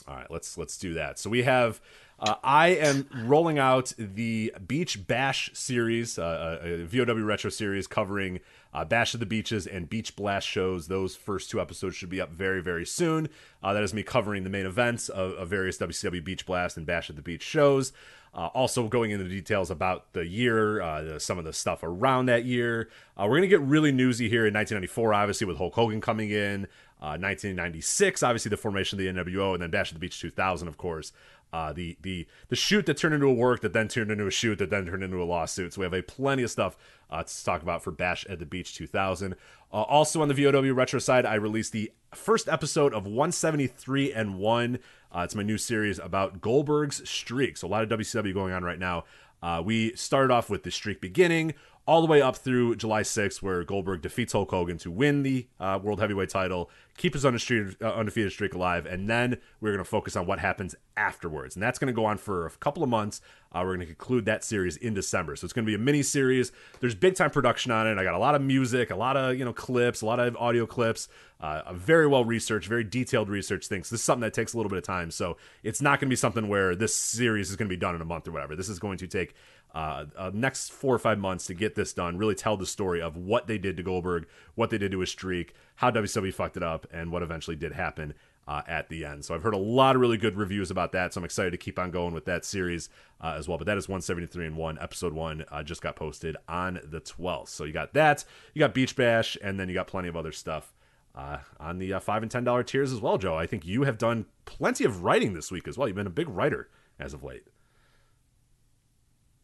All 0.08 0.16
right, 0.16 0.30
let's 0.30 0.58
let's 0.58 0.76
do 0.78 0.94
that. 0.94 1.18
So 1.18 1.30
we 1.30 1.42
have. 1.44 1.80
Uh, 2.20 2.36
I 2.44 2.68
am 2.68 3.08
rolling 3.24 3.58
out 3.58 3.92
the 3.98 4.54
Beach 4.64 5.04
Bash 5.04 5.50
series, 5.52 6.16
uh, 6.16 6.60
a, 6.62 6.82
a 6.82 6.84
VOW 6.84 7.24
retro 7.24 7.50
series 7.50 7.88
covering 7.88 8.38
uh, 8.72 8.84
Bash 8.84 9.14
of 9.14 9.20
the 9.20 9.26
Beaches 9.26 9.66
and 9.66 9.90
Beach 9.90 10.14
Blast 10.14 10.46
shows. 10.46 10.86
Those 10.86 11.16
first 11.16 11.50
two 11.50 11.60
episodes 11.60 11.96
should 11.96 12.08
be 12.08 12.20
up 12.20 12.30
very, 12.30 12.62
very 12.62 12.86
soon. 12.86 13.28
Uh, 13.64 13.74
that 13.74 13.82
is 13.82 13.92
me 13.92 14.04
covering 14.04 14.44
the 14.44 14.50
main 14.50 14.64
events 14.64 15.08
of, 15.08 15.32
of 15.32 15.48
various 15.48 15.76
WCW 15.78 16.24
Beach 16.24 16.46
Blast 16.46 16.76
and 16.76 16.86
Bash 16.86 17.10
of 17.10 17.16
the 17.16 17.22
Beach 17.22 17.42
shows. 17.42 17.92
Uh, 18.34 18.46
also 18.46 18.88
going 18.88 19.12
into 19.12 19.28
details 19.28 19.70
about 19.70 20.12
the 20.12 20.26
year, 20.26 20.82
uh, 20.82 21.02
the, 21.02 21.20
some 21.20 21.38
of 21.38 21.44
the 21.44 21.52
stuff 21.52 21.84
around 21.84 22.26
that 22.26 22.44
year. 22.44 22.88
Uh, 23.16 23.22
we're 23.24 23.38
going 23.38 23.42
to 23.42 23.48
get 23.48 23.60
really 23.60 23.92
newsy 23.92 24.28
here 24.28 24.44
in 24.44 24.52
1994, 24.52 25.14
obviously 25.14 25.46
with 25.46 25.56
Hulk 25.56 25.74
Hogan 25.74 26.00
coming 26.00 26.30
in. 26.30 26.66
Uh, 27.04 27.20
1996, 27.20 28.22
obviously 28.22 28.48
the 28.48 28.56
formation 28.56 28.98
of 28.98 29.04
the 29.04 29.22
NWO, 29.22 29.52
and 29.52 29.62
then 29.62 29.68
Bash 29.68 29.90
at 29.90 29.94
the 29.94 30.00
Beach 30.00 30.18
2000, 30.18 30.68
of 30.68 30.78
course. 30.78 31.12
Uh, 31.52 31.70
the 31.70 31.98
the 32.00 32.26
the 32.48 32.56
shoot 32.56 32.86
that 32.86 32.96
turned 32.96 33.14
into 33.14 33.26
a 33.26 33.32
work 33.34 33.60
that 33.60 33.74
then 33.74 33.88
turned 33.88 34.10
into 34.10 34.26
a 34.26 34.30
shoot 34.30 34.58
that 34.58 34.70
then 34.70 34.86
turned 34.86 35.04
into 35.04 35.22
a 35.22 35.24
lawsuit. 35.24 35.74
So 35.74 35.82
we 35.82 35.84
have 35.84 35.92
a 35.92 36.02
plenty 36.02 36.42
of 36.44 36.50
stuff 36.50 36.78
uh, 37.10 37.22
to 37.22 37.44
talk 37.44 37.60
about 37.60 37.84
for 37.84 37.90
Bash 37.90 38.24
at 38.24 38.38
the 38.38 38.46
Beach 38.46 38.74
2000. 38.74 39.34
Uh, 39.34 39.36
also 39.82 40.22
on 40.22 40.28
the 40.28 40.34
VOW 40.34 40.72
retro 40.72 40.98
side, 40.98 41.26
I 41.26 41.34
released 41.34 41.72
the 41.72 41.92
first 42.14 42.48
episode 42.48 42.94
of 42.94 43.04
173 43.04 44.10
and 44.10 44.38
one. 44.38 44.78
Uh, 45.14 45.20
it's 45.20 45.34
my 45.34 45.42
new 45.42 45.58
series 45.58 45.98
about 45.98 46.40
Goldberg's 46.40 47.06
streak. 47.06 47.58
So 47.58 47.66
a 47.66 47.68
lot 47.68 47.82
of 47.82 47.90
WCW 47.90 48.32
going 48.32 48.54
on 48.54 48.64
right 48.64 48.78
now. 48.78 49.04
Uh, 49.42 49.60
we 49.62 49.94
started 49.94 50.32
off 50.32 50.48
with 50.48 50.62
the 50.62 50.70
streak 50.70 51.02
beginning 51.02 51.52
all 51.86 52.00
the 52.00 52.06
way 52.06 52.22
up 52.22 52.36
through 52.36 52.76
July 52.76 53.02
6th, 53.02 53.42
where 53.42 53.62
Goldberg 53.62 54.00
defeats 54.00 54.32
Hulk 54.32 54.50
Hogan 54.50 54.78
to 54.78 54.90
win 54.90 55.22
the 55.22 55.46
uh, 55.60 55.78
World 55.82 56.00
Heavyweight 56.00 56.30
title, 56.30 56.70
keep 56.96 57.12
his 57.12 57.26
undefeated, 57.26 57.76
uh, 57.82 57.92
undefeated 57.92 58.32
streak 58.32 58.54
alive, 58.54 58.86
and 58.86 59.08
then 59.08 59.38
we're 59.60 59.70
going 59.70 59.84
to 59.84 59.88
focus 59.88 60.16
on 60.16 60.26
what 60.26 60.38
happens 60.38 60.74
afterwards. 60.96 61.56
And 61.56 61.62
that's 61.62 61.78
going 61.78 61.88
to 61.88 61.92
go 61.92 62.06
on 62.06 62.16
for 62.16 62.46
a 62.46 62.50
couple 62.52 62.82
of 62.82 62.88
months. 62.88 63.20
Uh, 63.52 63.60
we're 63.60 63.76
going 63.76 63.80
to 63.80 63.86
conclude 63.86 64.24
that 64.24 64.42
series 64.42 64.76
in 64.78 64.94
December. 64.94 65.36
So 65.36 65.44
it's 65.44 65.52
going 65.52 65.66
to 65.66 65.70
be 65.70 65.74
a 65.74 65.78
mini 65.78 66.02
series. 66.02 66.52
There's 66.80 66.94
big 66.94 67.16
time 67.16 67.30
production 67.30 67.70
on 67.70 67.86
it. 67.86 67.98
I 67.98 68.04
got 68.04 68.14
a 68.14 68.18
lot 68.18 68.34
of 68.34 68.40
music, 68.40 68.90
a 68.90 68.96
lot 68.96 69.16
of 69.16 69.36
you 69.38 69.44
know 69.44 69.52
clips, 69.52 70.00
a 70.00 70.06
lot 70.06 70.20
of 70.20 70.36
audio 70.36 70.66
clips, 70.66 71.08
uh, 71.44 71.62
a 71.66 71.74
very 71.74 72.06
well 72.06 72.24
researched, 72.24 72.66
very 72.66 72.82
detailed 72.82 73.28
research 73.28 73.66
things. 73.66 73.90
This 73.90 74.00
is 74.00 74.04
something 74.04 74.22
that 74.22 74.32
takes 74.32 74.54
a 74.54 74.56
little 74.56 74.70
bit 74.70 74.78
of 74.78 74.84
time. 74.84 75.10
So 75.10 75.36
it's 75.62 75.82
not 75.82 76.00
going 76.00 76.08
to 76.08 76.12
be 76.12 76.16
something 76.16 76.48
where 76.48 76.74
this 76.74 76.94
series 76.94 77.50
is 77.50 77.56
going 77.56 77.68
to 77.68 77.72
be 77.72 77.78
done 77.78 77.94
in 77.94 78.00
a 78.00 78.06
month 78.06 78.26
or 78.26 78.32
whatever. 78.32 78.56
This 78.56 78.70
is 78.70 78.78
going 78.78 78.96
to 78.96 79.06
take 79.06 79.34
uh, 79.74 80.06
uh, 80.16 80.30
next 80.32 80.72
four 80.72 80.94
or 80.94 80.98
five 80.98 81.18
months 81.18 81.44
to 81.48 81.54
get 81.54 81.74
this 81.74 81.92
done. 81.92 82.16
Really 82.16 82.34
tell 82.34 82.56
the 82.56 82.64
story 82.64 83.02
of 83.02 83.18
what 83.18 83.46
they 83.46 83.58
did 83.58 83.76
to 83.76 83.82
Goldberg, 83.82 84.26
what 84.54 84.70
they 84.70 84.78
did 84.78 84.90
to 84.92 85.00
his 85.00 85.10
streak, 85.10 85.52
how 85.74 85.90
WCW 85.90 86.32
fucked 86.32 86.56
it 86.56 86.62
up, 86.62 86.86
and 86.90 87.12
what 87.12 87.22
eventually 87.22 87.56
did 87.56 87.72
happen 87.72 88.14
uh, 88.48 88.62
at 88.66 88.88
the 88.88 89.04
end. 89.04 89.26
So 89.26 89.34
I've 89.34 89.42
heard 89.42 89.52
a 89.52 89.58
lot 89.58 89.96
of 89.96 90.00
really 90.00 90.16
good 90.16 90.38
reviews 90.38 90.70
about 90.70 90.92
that. 90.92 91.12
So 91.12 91.20
I'm 91.20 91.26
excited 91.26 91.50
to 91.50 91.58
keep 91.58 91.78
on 91.78 91.90
going 91.90 92.14
with 92.14 92.24
that 92.24 92.46
series 92.46 92.88
uh, 93.20 93.34
as 93.36 93.48
well. 93.48 93.58
But 93.58 93.66
that 93.66 93.76
is 93.76 93.86
173 93.86 94.46
and 94.46 94.56
1. 94.56 94.78
Episode 94.80 95.12
1 95.12 95.44
uh, 95.50 95.62
just 95.62 95.82
got 95.82 95.94
posted 95.94 96.38
on 96.48 96.80
the 96.82 97.02
12th. 97.02 97.48
So 97.48 97.64
you 97.64 97.74
got 97.74 97.92
that. 97.92 98.24
You 98.54 98.60
got 98.60 98.72
Beach 98.72 98.96
Bash, 98.96 99.36
and 99.42 99.60
then 99.60 99.68
you 99.68 99.74
got 99.74 99.88
plenty 99.88 100.08
of 100.08 100.16
other 100.16 100.32
stuff 100.32 100.72
uh, 101.14 101.38
on 101.60 101.78
the 101.78 101.94
uh, 101.94 102.00
five 102.00 102.22
and 102.22 102.30
ten 102.30 102.44
dollar 102.44 102.62
tiers 102.62 102.92
as 102.92 103.00
well, 103.00 103.18
Joe. 103.18 103.36
I 103.36 103.46
think 103.46 103.64
you 103.64 103.84
have 103.84 103.98
done 103.98 104.26
plenty 104.44 104.84
of 104.84 105.02
writing 105.02 105.34
this 105.34 105.50
week 105.50 105.68
as 105.68 105.78
well. 105.78 105.88
You've 105.88 105.96
been 105.96 106.06
a 106.06 106.10
big 106.10 106.28
writer 106.28 106.68
as 106.98 107.14
of 107.14 107.22
late. 107.22 107.44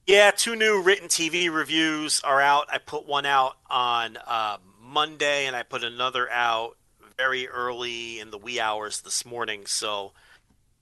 Yeah, 0.07 0.33
two 0.33 0.57
new 0.57 0.83
written 0.83 1.09
TV 1.09 1.53
reviews 1.53 2.21
are 2.23 2.41
out. 2.41 2.67
I 2.73 2.79
put 2.79 3.07
one 3.07 3.27
out 3.27 3.57
on 3.69 4.17
uh, 4.27 4.57
Monday, 4.83 5.47
and 5.47 5.55
I 5.55 5.63
put 5.63 5.85
another 5.85 6.29
out 6.31 6.77
very 7.17 7.47
early 7.47 8.19
in 8.19 8.31
the 8.31 8.39
wee 8.39 8.59
hours 8.59 9.03
this 9.03 9.25
morning. 9.25 9.67
So 9.67 10.13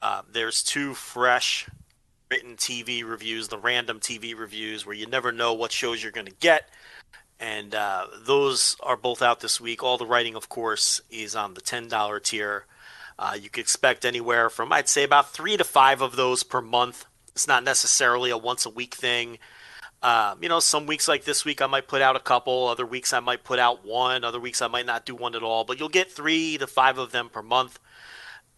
uh, 0.00 0.22
there's 0.30 0.62
two 0.62 0.94
fresh 0.94 1.68
written 2.30 2.56
TV 2.56 3.04
reviews, 3.04 3.48
the 3.48 3.58
random 3.58 4.00
TV 4.00 4.38
reviews, 4.38 4.86
where 4.86 4.94
you 4.94 5.06
never 5.06 5.32
know 5.32 5.52
what 5.52 5.72
shows 5.72 6.02
you're 6.02 6.12
going 6.12 6.26
to 6.26 6.34
get 6.40 6.70
and 7.40 7.74
uh, 7.74 8.06
those 8.20 8.76
are 8.80 8.96
both 8.96 9.22
out 9.22 9.40
this 9.40 9.60
week. 9.60 9.82
All 9.82 9.98
the 9.98 10.06
writing, 10.06 10.34
of 10.34 10.48
course, 10.48 11.00
is 11.10 11.36
on 11.36 11.54
the 11.54 11.60
ten 11.60 11.88
dollar 11.88 12.20
tier. 12.20 12.66
Uh, 13.18 13.36
you 13.40 13.50
could 13.50 13.60
expect 13.60 14.04
anywhere 14.04 14.48
from 14.48 14.72
I'd 14.72 14.88
say 14.88 15.02
about 15.02 15.32
three 15.32 15.56
to 15.56 15.64
five 15.64 16.00
of 16.00 16.16
those 16.16 16.42
per 16.42 16.60
month. 16.60 17.04
It's 17.32 17.48
not 17.48 17.64
necessarily 17.64 18.30
a 18.30 18.38
once 18.38 18.64
a 18.66 18.70
week 18.70 18.94
thing. 18.94 19.38
Um, 20.02 20.38
you 20.40 20.48
know, 20.48 20.60
some 20.60 20.86
weeks 20.86 21.08
like 21.08 21.24
this 21.24 21.44
week 21.44 21.60
I 21.60 21.66
might 21.66 21.88
put 21.88 22.02
out 22.02 22.14
a 22.16 22.20
couple. 22.20 22.68
Other 22.68 22.86
weeks 22.86 23.12
I 23.12 23.20
might 23.20 23.42
put 23.42 23.58
out 23.58 23.84
one. 23.84 24.22
Other 24.22 24.38
weeks 24.38 24.62
I 24.62 24.68
might 24.68 24.86
not 24.86 25.04
do 25.04 25.14
one 25.14 25.34
at 25.34 25.42
all. 25.42 25.64
But 25.64 25.78
you'll 25.80 25.88
get 25.88 26.10
three 26.10 26.58
to 26.58 26.66
five 26.66 26.98
of 26.98 27.10
them 27.10 27.28
per 27.28 27.42
month. 27.42 27.80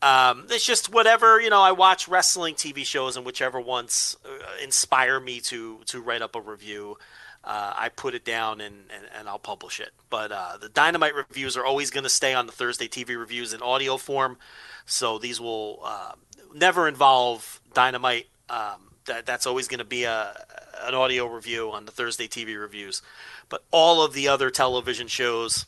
Um, 0.03 0.47
it's 0.51 0.65
just 0.65 0.93
whatever 0.93 1.41
you 1.41 1.51
know. 1.51 1.61
I 1.61 1.73
watch 1.73 2.09
wrestling 2.09 2.55
TV 2.55 2.85
shows, 2.85 3.17
and 3.17 3.27
whichever 3.27 3.61
ones 3.61 4.17
uh, 4.25 4.63
inspire 4.63 5.21
me 5.21 5.41
to 5.43 5.81
to 5.87 6.01
write 6.01 6.23
up 6.23 6.35
a 6.35 6.41
review 6.41 6.97
uh, 7.43 7.73
I 7.77 7.89
put 7.89 8.15
it 8.15 8.25
down 8.25 8.61
and, 8.61 8.75
and, 8.95 9.07
and 9.19 9.29
I'll 9.29 9.39
publish 9.39 9.81
it. 9.81 9.91
But 10.11 10.31
uh, 10.33 10.59
the 10.61 10.69
Dynamite 10.69 11.15
reviews 11.15 11.57
are 11.57 11.65
always 11.65 11.91
going 11.91 12.05
to 12.05 12.11
stay 12.11 12.35
on 12.35 12.47
the 12.47 12.53
Thursday 12.53 12.87
TV 12.87 13.19
reviews 13.19 13.53
in 13.53 13.63
audio 13.63 13.97
form. 13.97 14.37
So 14.85 15.19
these 15.19 15.41
will 15.41 15.81
uh, 15.85 16.13
never 16.55 16.87
involve 16.87 17.61
Dynamite. 17.73 18.27
Um, 18.51 18.91
that, 19.07 19.25
that's 19.25 19.47
always 19.47 19.69
going 19.69 19.79
to 19.79 19.85
be 19.85 20.05
a, 20.05 20.35
an 20.83 20.95
audio 20.95 21.27
review 21.27 21.71
on 21.71 21.87
the 21.87 21.93
Thursday 21.93 22.29
TV 22.29 22.61
reviews. 22.61 23.01
But 23.49 23.65
all 23.71 24.03
of 24.03 24.13
the 24.13 24.29
other 24.29 24.51
television 24.51 25.09
shows, 25.09 25.65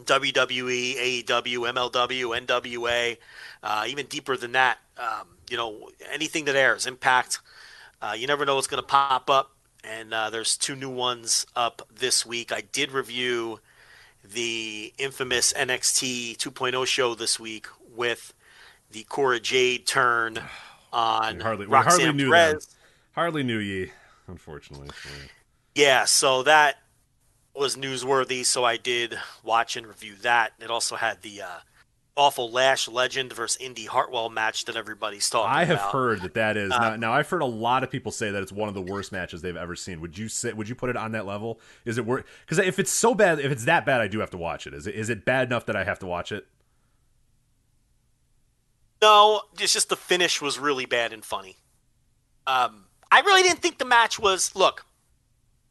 WWE, 0.00 1.24
AEW, 1.24 1.58
MLW, 1.72 2.46
NWA, 2.46 3.18
uh, 3.62 3.84
even 3.86 4.06
deeper 4.06 4.36
than 4.36 4.52
that, 4.52 4.78
um, 4.96 5.28
you 5.50 5.56
know, 5.56 5.90
anything 6.10 6.46
that 6.46 6.56
airs, 6.56 6.86
Impact, 6.86 7.40
uh, 8.00 8.14
you 8.16 8.26
never 8.26 8.44
know 8.44 8.54
what's 8.54 8.66
going 8.66 8.82
to 8.82 8.86
pop 8.86 9.28
up 9.28 9.53
and 9.88 10.12
uh, 10.12 10.30
there's 10.30 10.56
two 10.56 10.76
new 10.76 10.90
ones 10.90 11.46
up 11.54 11.82
this 11.94 12.24
week. 12.24 12.52
I 12.52 12.60
did 12.60 12.92
review 12.92 13.60
the 14.22 14.92
infamous 14.98 15.52
NXT 15.52 16.36
2.0 16.36 16.86
show 16.86 17.14
this 17.14 17.38
week 17.38 17.66
with 17.94 18.32
the 18.90 19.04
Cora 19.04 19.40
Jade 19.40 19.86
turn 19.86 20.38
on 20.92 21.38
we 21.38 21.42
hardly, 21.42 21.66
Roxanne 21.66 22.00
hardly 22.00 22.24
knew 22.24 22.30
Perez. 22.30 22.68
Hardly 23.12 23.42
knew 23.42 23.58
ye, 23.58 23.92
unfortunately. 24.26 24.88
Yeah, 25.74 26.04
so 26.04 26.42
that 26.44 26.78
was 27.54 27.76
newsworthy. 27.76 28.44
So 28.44 28.64
I 28.64 28.76
did 28.76 29.18
watch 29.42 29.76
and 29.76 29.86
review 29.86 30.14
that. 30.22 30.52
It 30.60 30.70
also 30.70 30.96
had 30.96 31.22
the 31.22 31.42
uh, 31.42 31.58
awful 32.16 32.50
Lash 32.50 32.88
Legend 32.88 33.32
versus 33.32 33.56
Indy 33.60 33.86
Hartwell 33.86 34.30
match 34.30 34.64
that 34.66 34.76
everybody's 34.76 35.28
talking 35.28 35.46
about. 35.50 35.56
I 35.58 35.64
have 35.64 35.76
about. 35.78 35.92
heard 35.92 36.22
that 36.22 36.34
that 36.34 36.56
is 36.56 36.70
Uh, 36.72 36.78
now, 36.78 36.96
now. 36.96 37.12
I've 37.12 37.28
heard 37.28 37.42
a 37.42 37.46
lot 37.46 37.82
of 37.82 37.90
people 37.90 38.12
say 38.12 38.30
that 38.30 38.42
it's 38.42 38.52
one 38.52 38.68
of 38.68 38.74
the 38.74 38.80
worst 38.82 39.10
matches 39.12 39.42
they've 39.42 39.56
ever 39.56 39.74
seen. 39.74 40.00
Would 40.00 40.16
you 40.16 40.28
say? 40.28 40.52
Would 40.52 40.68
you 40.68 40.74
put 40.74 40.90
it 40.90 40.96
on 40.96 41.12
that 41.12 41.26
level? 41.26 41.60
Is 41.84 41.98
it 41.98 42.06
worth? 42.06 42.24
Because 42.46 42.58
if 42.58 42.78
it's 42.78 42.92
so 42.92 43.14
bad, 43.14 43.40
if 43.40 43.50
it's 43.50 43.64
that 43.64 43.84
bad, 43.84 44.00
I 44.00 44.08
do 44.08 44.20
have 44.20 44.30
to 44.30 44.38
watch 44.38 44.66
it. 44.66 44.74
Is 44.74 44.86
it? 44.86 44.94
Is 44.94 45.10
it 45.10 45.24
bad 45.24 45.48
enough 45.48 45.66
that 45.66 45.76
I 45.76 45.84
have 45.84 45.98
to 46.00 46.06
watch 46.06 46.30
it? 46.32 46.46
No, 49.02 49.42
it's 49.60 49.72
just 49.72 49.88
the 49.88 49.96
finish 49.96 50.40
was 50.40 50.58
really 50.58 50.86
bad 50.86 51.12
and 51.12 51.24
funny. 51.24 51.56
Um, 52.46 52.86
I 53.10 53.20
really 53.20 53.42
didn't 53.42 53.60
think 53.60 53.78
the 53.78 53.84
match 53.84 54.18
was. 54.18 54.54
Look, 54.54 54.86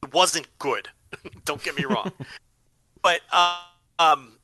it 0.04 0.14
wasn't 0.14 0.48
good. 0.60 0.90
Don't 1.46 1.64
get 1.64 1.76
me 1.76 1.86
wrong, 1.86 2.12
but 3.02 3.22
uh, 3.32 3.60
um, 3.98 4.38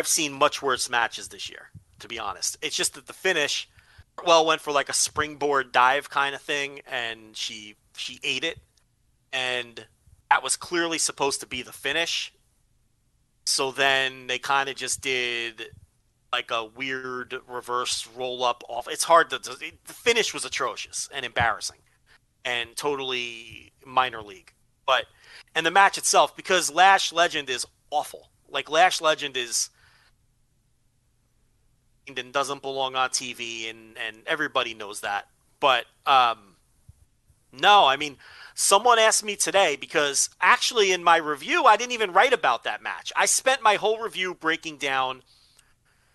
I've 0.00 0.06
seen 0.06 0.32
much 0.32 0.62
worse 0.62 0.88
matches 0.88 1.28
this 1.28 1.50
year. 1.50 1.68
To 1.98 2.08
be 2.08 2.18
honest, 2.18 2.56
it's 2.62 2.74
just 2.74 2.94
that 2.94 3.06
the 3.06 3.12
finish. 3.12 3.68
Well, 4.24 4.46
went 4.46 4.62
for 4.62 4.72
like 4.72 4.88
a 4.88 4.94
springboard 4.94 5.72
dive 5.72 6.08
kind 6.08 6.34
of 6.34 6.40
thing, 6.40 6.80
and 6.90 7.36
she 7.36 7.76
she 7.94 8.18
ate 8.24 8.42
it, 8.42 8.58
and 9.30 9.84
that 10.30 10.42
was 10.42 10.56
clearly 10.56 10.96
supposed 10.96 11.40
to 11.40 11.46
be 11.46 11.60
the 11.60 11.72
finish. 11.72 12.32
So 13.44 13.72
then 13.72 14.26
they 14.26 14.38
kind 14.38 14.70
of 14.70 14.76
just 14.76 15.02
did 15.02 15.66
like 16.32 16.50
a 16.50 16.64
weird 16.64 17.38
reverse 17.46 18.08
roll 18.16 18.42
up 18.42 18.64
off. 18.70 18.88
It's 18.88 19.04
hard 19.04 19.28
to. 19.28 19.38
The 19.38 19.72
finish 19.84 20.32
was 20.32 20.46
atrocious 20.46 21.10
and 21.14 21.26
embarrassing, 21.26 21.80
and 22.46 22.74
totally 22.74 23.74
minor 23.84 24.22
league. 24.22 24.54
But 24.86 25.04
and 25.54 25.66
the 25.66 25.70
match 25.70 25.98
itself, 25.98 26.34
because 26.34 26.72
Lash 26.72 27.12
Legend 27.12 27.50
is 27.50 27.66
awful. 27.90 28.30
Like 28.48 28.70
Lash 28.70 29.02
Legend 29.02 29.36
is 29.36 29.68
and 32.08 32.32
doesn't 32.32 32.62
belong 32.62 32.96
on 32.96 33.10
TV, 33.10 33.70
and 33.70 33.96
and 33.98 34.18
everybody 34.26 34.74
knows 34.74 35.00
that. 35.00 35.28
But 35.60 35.86
um, 36.06 36.56
no, 37.52 37.86
I 37.86 37.96
mean. 37.96 38.16
Someone 38.52 38.98
asked 38.98 39.24
me 39.24 39.36
today 39.36 39.76
because 39.80 40.28
actually 40.38 40.92
in 40.92 41.02
my 41.02 41.16
review 41.16 41.64
I 41.64 41.78
didn't 41.78 41.92
even 41.92 42.12
write 42.12 42.34
about 42.34 42.64
that 42.64 42.82
match. 42.82 43.10
I 43.16 43.24
spent 43.24 43.62
my 43.62 43.76
whole 43.76 44.00
review 44.00 44.34
breaking 44.34 44.76
down 44.76 45.22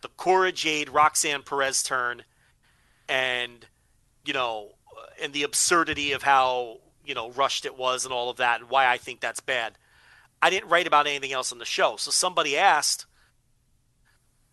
the 0.02 0.10
Cora 0.10 0.52
Jade 0.52 0.90
Roxanne 0.90 1.42
Perez 1.42 1.82
turn 1.82 2.24
and 3.10 3.66
you 4.26 4.34
know 4.34 4.74
and 5.20 5.34
the 5.34 5.42
absurdity 5.42 6.12
of 6.12 6.22
how 6.22 6.82
you 7.04 7.16
know 7.16 7.32
rushed 7.32 7.66
it 7.66 7.76
was 7.78 8.06
and 8.06 8.14
all 8.14 8.30
of 8.30 8.38
that 8.38 8.62
and 8.62 8.70
why 8.70 8.88
I 8.88 8.98
think 8.98 9.20
that's 9.20 9.40
bad. 9.40 9.78
I 10.42 10.50
didn't 10.50 10.70
write 10.70 10.86
about 10.86 11.08
anything 11.08 11.32
else 11.32 11.52
on 11.52 11.58
the 11.58 11.66
show. 11.66 11.96
So 11.96 12.12
somebody 12.12 12.56
asked 12.56 13.06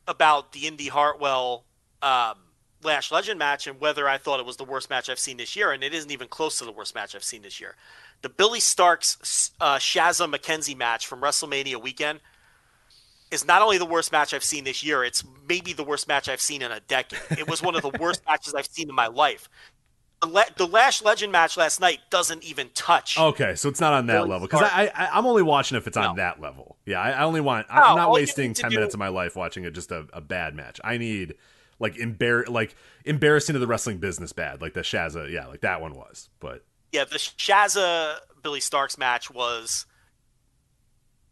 about 0.06 0.52
the 0.52 0.66
Indy 0.66 0.88
Hartwell 0.88 1.64
um, 2.02 2.34
Lash 2.82 3.12
Legend 3.12 3.38
match 3.38 3.66
and 3.66 3.80
whether 3.80 4.08
I 4.08 4.18
thought 4.18 4.40
it 4.40 4.46
was 4.46 4.56
the 4.56 4.64
worst 4.64 4.90
match 4.90 5.08
I've 5.08 5.18
seen 5.18 5.36
this 5.36 5.54
year, 5.54 5.72
and 5.72 5.84
it 5.84 5.94
isn't 5.94 6.10
even 6.10 6.28
close 6.28 6.58
to 6.58 6.64
the 6.64 6.72
worst 6.72 6.94
match 6.94 7.14
I've 7.14 7.24
seen 7.24 7.42
this 7.42 7.60
year. 7.60 7.76
The 8.22 8.28
Billy 8.28 8.60
Starks 8.60 9.50
uh, 9.60 9.76
Shazza 9.76 10.32
McKenzie 10.32 10.76
match 10.76 11.06
from 11.06 11.20
WrestleMania 11.20 11.80
weekend 11.80 12.20
is 13.30 13.46
not 13.46 13.62
only 13.62 13.78
the 13.78 13.86
worst 13.86 14.12
match 14.12 14.34
I've 14.34 14.44
seen 14.44 14.64
this 14.64 14.84
year, 14.84 15.02
it's 15.04 15.24
maybe 15.48 15.72
the 15.72 15.84
worst 15.84 16.06
match 16.06 16.28
I've 16.28 16.40
seen 16.40 16.62
in 16.62 16.70
a 16.70 16.80
decade. 16.80 17.38
It 17.38 17.48
was 17.48 17.62
one 17.62 17.74
of 17.74 17.82
the 17.82 17.92
worst 17.98 18.22
matches 18.28 18.54
I've 18.54 18.66
seen 18.66 18.88
in 18.88 18.94
my 18.94 19.06
life. 19.06 19.48
The, 20.23 20.28
Le- 20.28 20.47
the 20.57 20.66
Lash 20.69 21.03
Legend 21.03 21.32
match 21.32 21.57
last 21.57 21.81
night 21.81 21.99
doesn't 22.09 22.44
even 22.44 22.70
touch. 22.74 23.19
Okay, 23.19 23.57
so 23.57 23.69
it's 23.69 23.81
not 23.81 23.93
on 23.93 24.07
that 24.07 24.19
Billy 24.19 24.28
level 24.31 24.47
because 24.47 24.62
I, 24.62 24.90
I 24.94 25.09
I'm 25.19 25.27
only 25.27 25.43
watching 25.43 25.77
if 25.77 25.86
it's 25.89 25.97
on 25.97 26.15
No. 26.16 26.23
that 26.23 26.40
level. 26.40 26.77
Yeah, 26.86 27.01
I, 27.01 27.11
I 27.11 27.24
only 27.24 27.40
want. 27.40 27.66
No, 27.69 27.74
I'm 27.74 27.97
not 27.97 28.12
wasting 28.12 28.55
ten 28.55 28.70
do- 28.70 28.77
minutes 28.77 28.94
of 28.94 29.01
my 29.01 29.09
life 29.09 29.35
watching 29.35 29.66
a, 29.66 29.70
just 29.73 29.90
a, 29.90 30.07
a 30.12 30.20
bad 30.20 30.55
match. 30.55 30.81
I 30.85 30.97
need 30.99 31.35
like 31.81 31.97
embar 31.97 32.49
like 32.49 32.77
embarrassing 33.05 33.55
to 33.55 33.59
the 33.59 33.66
wrestling 33.66 33.99
business 33.99 34.32
bad, 34.32 34.61
like 34.62 34.74
the 34.74 34.82
Shazza. 34.82 35.28
Yeah, 35.31 35.47
like 35.47 35.62
that 35.62 35.81
one 35.81 35.94
was. 35.97 36.28
But 36.39 36.65
yeah, 36.93 37.05
the 37.05 37.16
Shazza 37.16 38.19
Billy 38.43 38.61
Starks 38.61 38.97
match 38.97 39.28
was 39.28 39.86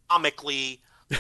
comically 0.08 0.80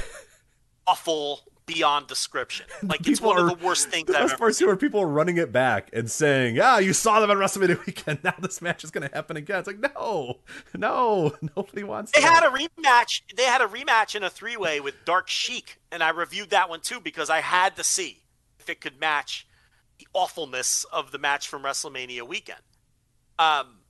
awful 0.88 1.40
beyond 1.72 2.06
description. 2.06 2.66
Like 2.82 3.06
it's 3.06 3.20
one 3.20 3.38
are- 3.38 3.50
of 3.50 3.58
the 3.58 3.64
worst 3.64 3.88
things 3.88 4.06
the 4.06 4.14
I've 4.16 4.22
best 4.24 4.32
ever 4.34 4.38
part 4.38 4.54
too 4.54 4.68
are 4.68 4.76
people 4.76 5.04
running 5.04 5.36
it 5.36 5.52
back 5.52 5.90
and 5.92 6.10
saying, 6.10 6.58
"Ah, 6.60 6.78
you 6.78 6.92
saw 6.92 7.20
them 7.20 7.30
on 7.30 7.36
WrestleMania 7.36 7.84
weekend. 7.86 8.20
Now 8.24 8.34
this 8.40 8.60
match 8.62 8.84
is 8.84 8.90
going 8.90 9.08
to 9.08 9.14
happen 9.14 9.36
again." 9.36 9.58
It's 9.60 9.66
like, 9.66 9.78
no, 9.78 10.38
no, 10.76 11.34
nobody 11.56 11.84
wants. 11.84 12.12
They 12.12 12.20
that. 12.20 12.42
had 12.42 12.52
a 12.52 12.56
rematch. 12.56 13.22
They 13.36 13.44
had 13.44 13.60
a 13.60 13.66
rematch 13.66 14.14
in 14.14 14.22
a 14.22 14.30
three-way 14.30 14.80
with 14.80 14.94
Dark 15.04 15.28
Sheik, 15.28 15.78
and 15.92 16.02
I 16.02 16.10
reviewed 16.10 16.50
that 16.50 16.68
one 16.68 16.80
too 16.80 17.00
because 17.00 17.30
I 17.30 17.40
had 17.40 17.76
to 17.76 17.84
see 17.84 18.22
if 18.58 18.68
it 18.68 18.80
could 18.80 18.98
match 18.98 19.46
the 19.98 20.06
awfulness 20.14 20.84
of 20.92 21.12
the 21.12 21.18
match 21.18 21.46
from 21.48 21.62
WrestleMania 21.62 22.26
weekend. 22.26 22.60
Um, 23.38 23.80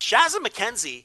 Shazza 0.00 0.36
McKenzie. 0.36 1.04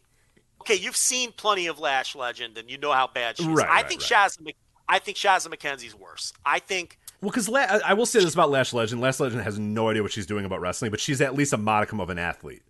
Okay, 0.61 0.75
you've 0.75 0.95
seen 0.95 1.33
plenty 1.33 1.67
of 1.67 1.77
Lash 1.77 2.15
Legend, 2.15 2.57
and 2.57 2.71
you 2.71 2.77
know 2.77 2.93
how 2.93 3.05
bad 3.07 3.35
she 3.37 3.43
is. 3.43 3.49
Right, 3.49 3.67
I 3.67 3.69
right, 3.81 3.87
think 3.89 4.01
right. 4.01 4.29
Shazza. 4.29 4.53
I 4.87 4.99
think 4.99 5.17
Shazza 5.17 5.47
McKenzie's 5.47 5.95
worse. 5.95 6.33
I 6.45 6.59
think 6.59 6.97
Well, 7.21 7.31
because 7.31 7.49
La- 7.49 7.79
I 7.85 7.93
will 7.93 8.05
say 8.05 8.19
this 8.19 8.33
about 8.33 8.49
Lash 8.49 8.73
Legend. 8.73 9.01
Lash 9.01 9.19
Legend 9.19 9.41
has 9.43 9.57
no 9.57 9.89
idea 9.89 10.03
what 10.03 10.11
she's 10.11 10.25
doing 10.25 10.45
about 10.45 10.61
wrestling, 10.61 10.91
but 10.91 10.99
she's 10.99 11.21
at 11.21 11.35
least 11.35 11.53
a 11.53 11.57
modicum 11.57 11.99
of 11.99 12.09
an 12.09 12.19
athlete. 12.19 12.63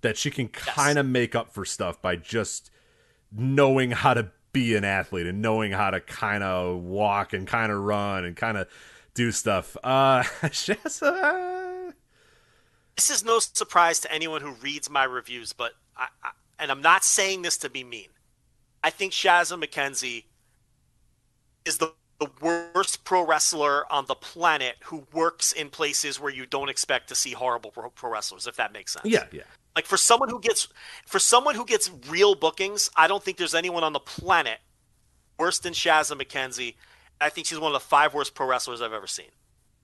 That 0.00 0.16
she 0.18 0.30
can 0.30 0.48
kind 0.48 0.98
of 0.98 1.06
make 1.06 1.34
up 1.34 1.52
for 1.52 1.64
stuff 1.64 2.00
by 2.02 2.16
just 2.16 2.70
knowing 3.32 3.90
how 3.90 4.14
to 4.14 4.30
be 4.52 4.74
an 4.76 4.84
athlete 4.84 5.26
and 5.26 5.40
knowing 5.42 5.72
how 5.72 5.90
to 5.90 6.00
kind 6.00 6.42
of 6.44 6.82
walk 6.82 7.32
and 7.32 7.46
kind 7.46 7.72
of 7.72 7.78
run 7.78 8.24
and 8.24 8.36
kind 8.36 8.56
of 8.58 8.68
do 9.14 9.32
stuff. 9.32 9.76
Uh, 9.82 10.22
Shazza. 10.42 11.92
This 12.96 13.10
is 13.10 13.24
no 13.24 13.38
surprise 13.38 14.00
to 14.00 14.12
anyone 14.12 14.40
who 14.40 14.52
reads 14.52 14.88
my 14.88 15.04
reviews, 15.04 15.52
but 15.52 15.72
I, 15.96 16.08
I 16.22 16.30
and 16.58 16.70
I'm 16.70 16.82
not 16.82 17.04
saying 17.04 17.42
this 17.42 17.56
to 17.58 17.70
be 17.70 17.82
mean. 17.82 18.08
I 18.82 18.90
think 18.90 19.12
Shazza 19.12 19.62
McKenzie 19.62 20.24
is 21.64 21.78
the, 21.78 21.92
the 22.20 22.28
worst 22.40 23.04
pro 23.04 23.26
wrestler 23.26 23.90
on 23.92 24.06
the 24.06 24.14
planet 24.14 24.76
who 24.84 25.06
works 25.12 25.52
in 25.52 25.70
places 25.70 26.20
where 26.20 26.32
you 26.32 26.46
don't 26.46 26.68
expect 26.68 27.08
to 27.08 27.14
see 27.14 27.32
horrible 27.32 27.70
pro, 27.70 27.90
pro 27.90 28.10
wrestlers, 28.10 28.46
if 28.46 28.56
that 28.56 28.72
makes 28.72 28.92
sense. 28.92 29.06
Yeah, 29.06 29.24
yeah. 29.32 29.42
Like 29.74 29.86
for 29.86 29.96
someone 29.96 30.28
who 30.28 30.40
gets 30.40 30.68
for 31.06 31.18
someone 31.18 31.54
who 31.54 31.64
gets 31.64 31.90
real 32.08 32.34
bookings, 32.34 32.90
I 32.96 33.08
don't 33.08 33.22
think 33.22 33.38
there's 33.38 33.54
anyone 33.54 33.82
on 33.82 33.92
the 33.92 34.00
planet 34.00 34.58
worse 35.38 35.58
than 35.58 35.72
Shazza 35.72 36.20
McKenzie. 36.20 36.76
I 37.20 37.28
think 37.28 37.46
she's 37.46 37.58
one 37.58 37.74
of 37.74 37.80
the 37.80 37.86
five 37.86 38.14
worst 38.14 38.34
pro 38.34 38.46
wrestlers 38.46 38.80
I've 38.80 38.92
ever 38.92 39.06
seen. 39.06 39.30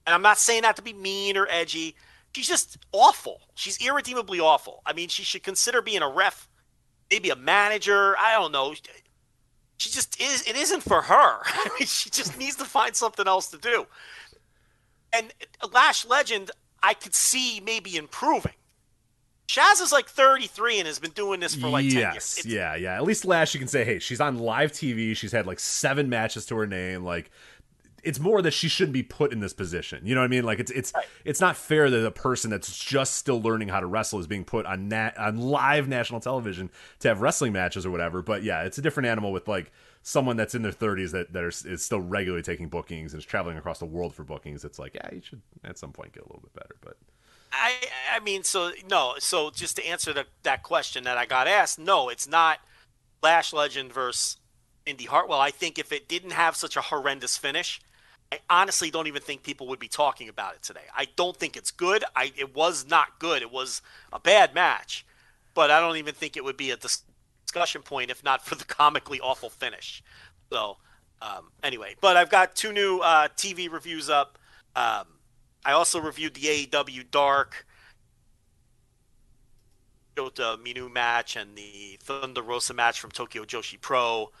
And 0.05 0.13
I'm 0.13 0.21
not 0.21 0.37
saying 0.37 0.61
that 0.63 0.75
to 0.77 0.81
be 0.81 0.93
mean 0.93 1.37
or 1.37 1.47
edgy. 1.49 1.95
She's 2.33 2.47
just 2.47 2.77
awful. 2.93 3.41
She's 3.55 3.77
irredeemably 3.85 4.39
awful. 4.39 4.81
I 4.85 4.93
mean, 4.93 5.09
she 5.09 5.23
should 5.23 5.43
consider 5.43 5.81
being 5.81 6.01
a 6.01 6.09
ref, 6.09 6.47
maybe 7.09 7.29
a 7.29 7.35
manager. 7.35 8.15
I 8.17 8.33
don't 8.33 8.51
know. 8.51 8.73
She 9.81 9.89
just 9.89 10.21
is. 10.21 10.47
It 10.47 10.55
isn't 10.55 10.81
for 10.81 11.01
her. 11.01 11.15
I 11.43 11.69
mean, 11.79 11.87
she 11.87 12.11
just 12.11 12.37
needs 12.37 12.55
to 12.57 12.65
find 12.65 12.95
something 12.95 13.27
else 13.27 13.47
to 13.47 13.57
do. 13.57 13.87
And 15.11 15.33
Lash 15.73 16.05
Legend, 16.05 16.51
I 16.83 16.93
could 16.93 17.15
see 17.15 17.59
maybe 17.65 17.97
improving. 17.97 18.53
Shaz 19.47 19.81
is 19.81 19.91
like 19.91 20.07
33 20.07 20.77
and 20.77 20.87
has 20.87 20.99
been 20.99 21.11
doing 21.11 21.39
this 21.39 21.55
for 21.55 21.67
like 21.67 21.89
10 21.89 21.97
yes, 21.97 22.13
years. 22.13 22.37
It's, 22.37 22.45
yeah, 22.45 22.75
yeah. 22.75 22.95
At 22.95 23.03
least 23.03 23.25
Lash, 23.25 23.55
you 23.55 23.59
can 23.59 23.67
say, 23.67 23.83
hey, 23.83 23.97
she's 23.97 24.21
on 24.21 24.37
live 24.37 24.71
TV. 24.71 25.17
She's 25.17 25.31
had 25.31 25.47
like 25.47 25.59
seven 25.59 26.09
matches 26.09 26.45
to 26.45 26.55
her 26.57 26.67
name. 26.67 27.03
Like, 27.03 27.31
it's 28.03 28.19
more 28.19 28.41
that 28.41 28.51
she 28.51 28.67
shouldn't 28.67 28.93
be 28.93 29.03
put 29.03 29.31
in 29.31 29.39
this 29.39 29.53
position. 29.53 30.05
You 30.05 30.15
know 30.15 30.21
what 30.21 30.25
I 30.25 30.29
mean? 30.29 30.43
Like, 30.43 30.59
it's 30.59 30.71
it's 30.71 30.91
Right. 30.95 31.05
it's 31.25 31.39
not 31.41 31.55
fair 31.57 31.89
that 31.89 32.05
a 32.05 32.11
person 32.11 32.49
that's 32.49 32.77
just 32.77 33.15
still 33.15 33.41
learning 33.41 33.67
how 33.69 33.79
to 33.79 33.85
wrestle 33.85 34.19
is 34.19 34.27
being 34.27 34.43
put 34.45 34.65
on 34.65 34.87
nat- 34.87 35.17
on 35.17 35.37
live 35.37 35.87
national 35.87 36.19
television 36.19 36.69
to 36.99 37.07
have 37.07 37.21
wrestling 37.21 37.53
matches 37.53 37.85
or 37.85 37.91
whatever. 37.91 38.21
But 38.21 38.43
yeah, 38.43 38.63
it's 38.63 38.77
a 38.77 38.81
different 38.81 39.07
animal 39.07 39.31
with 39.31 39.47
like 39.47 39.71
someone 40.03 40.35
that's 40.35 40.55
in 40.55 40.63
their 40.63 40.71
30s 40.71 41.11
that 41.11 41.31
that 41.33 41.43
are, 41.43 41.49
is 41.49 41.83
still 41.85 42.01
regularly 42.01 42.43
taking 42.43 42.67
bookings 42.69 43.13
and 43.13 43.19
is 43.19 43.25
traveling 43.25 43.57
across 43.57 43.79
the 43.79 43.85
world 43.85 44.13
for 44.15 44.23
bookings. 44.23 44.65
It's 44.65 44.79
like, 44.79 44.95
yeah, 44.95 45.09
you 45.13 45.21
should 45.21 45.41
at 45.63 45.77
some 45.77 45.91
point 45.91 46.13
get 46.13 46.23
a 46.23 46.27
little 46.27 46.41
bit 46.41 46.53
better. 46.53 46.75
But 46.81 46.97
I 47.53 47.73
I 48.15 48.19
mean, 48.19 48.43
so 48.43 48.71
no. 48.89 49.15
So 49.19 49.51
just 49.51 49.75
to 49.75 49.85
answer 49.85 50.13
the, 50.13 50.25
that 50.43 50.63
question 50.63 51.03
that 51.03 51.17
I 51.17 51.25
got 51.25 51.47
asked, 51.47 51.77
no, 51.79 52.09
it's 52.09 52.27
not 52.27 52.59
Lash 53.21 53.53
Legend 53.53 53.93
versus 53.93 54.37
Indy 54.85 55.05
Hartwell. 55.05 55.39
I 55.39 55.51
think 55.51 55.77
if 55.77 55.91
it 55.91 56.07
didn't 56.07 56.31
have 56.31 56.55
such 56.55 56.75
a 56.75 56.81
horrendous 56.81 57.37
finish, 57.37 57.79
I 58.31 58.39
honestly 58.49 58.89
don't 58.89 59.07
even 59.07 59.21
think 59.21 59.43
people 59.43 59.67
would 59.67 59.79
be 59.79 59.87
talking 59.87 60.29
about 60.29 60.55
it 60.55 60.63
today. 60.63 60.85
I 60.95 61.07
don't 61.15 61.35
think 61.35 61.57
it's 61.57 61.71
good. 61.71 62.03
I 62.15 62.31
it 62.37 62.55
was 62.55 62.85
not 62.87 63.19
good. 63.19 63.41
It 63.41 63.51
was 63.51 63.81
a 64.13 64.19
bad 64.19 64.53
match, 64.53 65.05
but 65.53 65.69
I 65.69 65.79
don't 65.79 65.97
even 65.97 66.13
think 66.13 66.37
it 66.37 66.43
would 66.43 66.57
be 66.57 66.71
a 66.71 66.77
dis- 66.77 67.03
discussion 67.45 67.81
point 67.81 68.09
if 68.09 68.23
not 68.23 68.45
for 68.45 68.55
the 68.55 68.65
comically 68.65 69.19
awful 69.19 69.49
finish. 69.49 70.03
So 70.51 70.77
um, 71.21 71.51
anyway, 71.61 71.95
but 71.99 72.17
I've 72.17 72.29
got 72.29 72.55
two 72.55 72.71
new 72.71 72.99
uh, 72.99 73.27
TV 73.35 73.71
reviews 73.71 74.09
up. 74.09 74.37
Um, 74.75 75.05
I 75.65 75.73
also 75.73 75.99
reviewed 75.99 76.33
the 76.33 76.67
AEW 76.67 77.11
Dark 77.11 77.65
Jota 80.15 80.57
Minu 80.63 80.91
match 80.91 81.35
and 81.35 81.55
the 81.55 81.97
Thunder 82.01 82.41
Rosa 82.41 82.73
match 82.73 82.99
from 82.99 83.11
Tokyo 83.11 83.43
Joshi 83.43 83.79
Pro. 83.79 84.31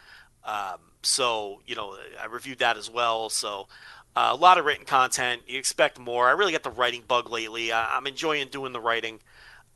Um, 0.43 0.79
so, 1.03 1.61
you 1.65 1.75
know, 1.75 1.97
I 2.19 2.25
reviewed 2.25 2.59
that 2.59 2.77
as 2.77 2.89
well. 2.89 3.29
So, 3.29 3.67
uh, 4.15 4.29
a 4.31 4.35
lot 4.35 4.57
of 4.57 4.65
written 4.65 4.85
content. 4.85 5.43
You 5.47 5.57
expect 5.57 5.99
more. 5.99 6.27
I 6.27 6.31
really 6.31 6.51
got 6.51 6.63
the 6.63 6.69
writing 6.69 7.03
bug 7.07 7.29
lately. 7.29 7.71
I, 7.71 7.97
I'm 7.97 8.07
enjoying 8.07 8.47
doing 8.49 8.73
the 8.73 8.81
writing. 8.81 9.19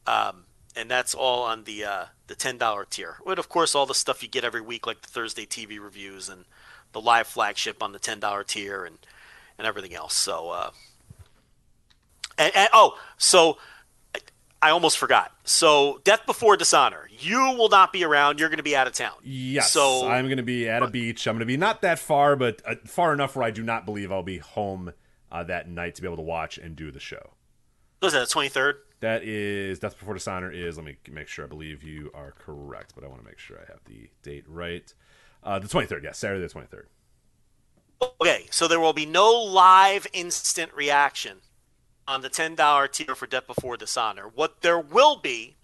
Um, 0.06 0.44
and 0.76 0.92
that's 0.92 1.16
all 1.16 1.44
on 1.44 1.64
the 1.64 1.86
uh, 1.86 2.06
the 2.28 2.36
ten 2.36 2.58
dollar 2.58 2.86
tier. 2.86 3.18
With 3.26 3.40
of 3.40 3.50
course 3.50 3.76
all 3.76 3.86
the 3.86 3.96
stuff 3.96 4.22
you 4.22 4.30
get 4.30 4.44
every 4.44 4.62
week, 4.62 4.86
like 4.86 5.02
the 5.02 5.08
Thursday 5.08 5.46
TV 5.46 5.80
reviews 5.80 6.30
and 6.30 6.46
the 6.92 7.02
live 7.02 7.28
flagship 7.28 7.82
on 7.82 7.92
the 7.92 8.00
ten 8.00 8.20
dollar 8.20 8.44
tier 8.44 8.84
and 8.84 8.98
and 9.58 9.66
everything 9.66 9.96
else. 9.96 10.16
So, 10.16 10.50
uh, 10.50 10.72
and, 12.38 12.52
and 12.56 12.70
oh, 12.74 12.98
so 13.18 13.58
I, 14.62 14.72
almost 14.72 14.98
forgot. 14.98 15.32
So, 15.44 16.02
Death 16.04 16.26
Before 16.26 16.58
Dishonor, 16.58 17.10
you 17.20 17.38
will 17.58 17.70
not 17.70 17.94
be 17.94 18.04
around. 18.04 18.40
You're 18.40 18.50
going 18.50 18.58
to 18.58 18.64
be 18.64 18.76
out 18.76 18.88
of 18.88 18.94
town. 18.94 19.14
Yes. 19.24 19.72
So 19.72 20.08
I'm 20.08 20.26
going 20.26 20.38
to 20.38 20.44
be 20.44 20.68
at 20.68 20.82
a 20.82 20.88
beach. 20.88 21.28
I'm 21.28 21.36
going 21.36 21.40
to 21.42 21.46
be 21.46 21.58
not 21.58 21.82
that 21.82 22.00
far, 22.00 22.36
but 22.36 22.62
uh, 22.66 22.76
far 22.86 23.14
enough 23.14 23.36
where 23.36 23.46
I 23.46 23.52
do 23.52 23.64
not 23.64 23.86
believe 23.86 24.12
I'll 24.12 24.24
be 24.24 24.40
home 24.40 24.94
uh, 25.32 25.44
that 25.44 25.70
night 25.70 25.96
to 25.96 26.02
be 26.02 26.08
able 26.08 26.18
to 26.18 26.24
watch 26.24 26.58
and 26.58 26.76
do 26.76 26.92
the 26.92 27.00
show. 27.00 27.34
what 28.00 28.08
was 28.08 28.14
that 28.14 28.20
the 28.22 28.28
twenty 28.28 28.50
third? 28.50 28.78
That 29.02 29.24
is 29.24 29.80
Death 29.80 30.00
Before 30.00 30.14
Dishonor 30.14 30.52
is. 30.52 30.78
Let 30.78 30.86
me 30.86 30.98
make 31.12 31.28
sure. 31.28 31.46
I 31.46 31.48
believe 31.48 31.84
you 31.84 32.10
are 32.14 32.32
correct, 32.32 32.94
but 32.96 33.04
I 33.04 33.08
want 33.08 33.22
to 33.22 33.26
make 33.28 33.38
sure 33.38 33.58
I 33.58 33.72
have 33.72 33.82
the 33.86 34.10
date 34.24 34.46
right. 34.48 34.92
Uh, 35.44 35.60
the 35.60 35.68
23rd. 35.68 36.04
Yes, 36.04 36.18
Saturday 36.18 36.46
the 36.48 36.52
23rd. 36.52 36.86
Okay, 38.20 38.48
so 38.50 38.68
there 38.68 38.80
will 38.80 38.94
be 38.94 39.06
no 39.06 39.32
live 39.32 40.08
instant 40.12 40.74
reaction 40.74 41.38
on 42.08 42.22
the 42.22 42.30
ten 42.30 42.56
dollar 42.56 42.88
tier 42.88 43.16
for 43.16 43.28
Death 43.28 43.48
Before 43.48 43.78
Dishonor. 43.78 44.28
What 44.28 44.62
there 44.62 44.80
will 44.80 45.18
be 45.18 45.56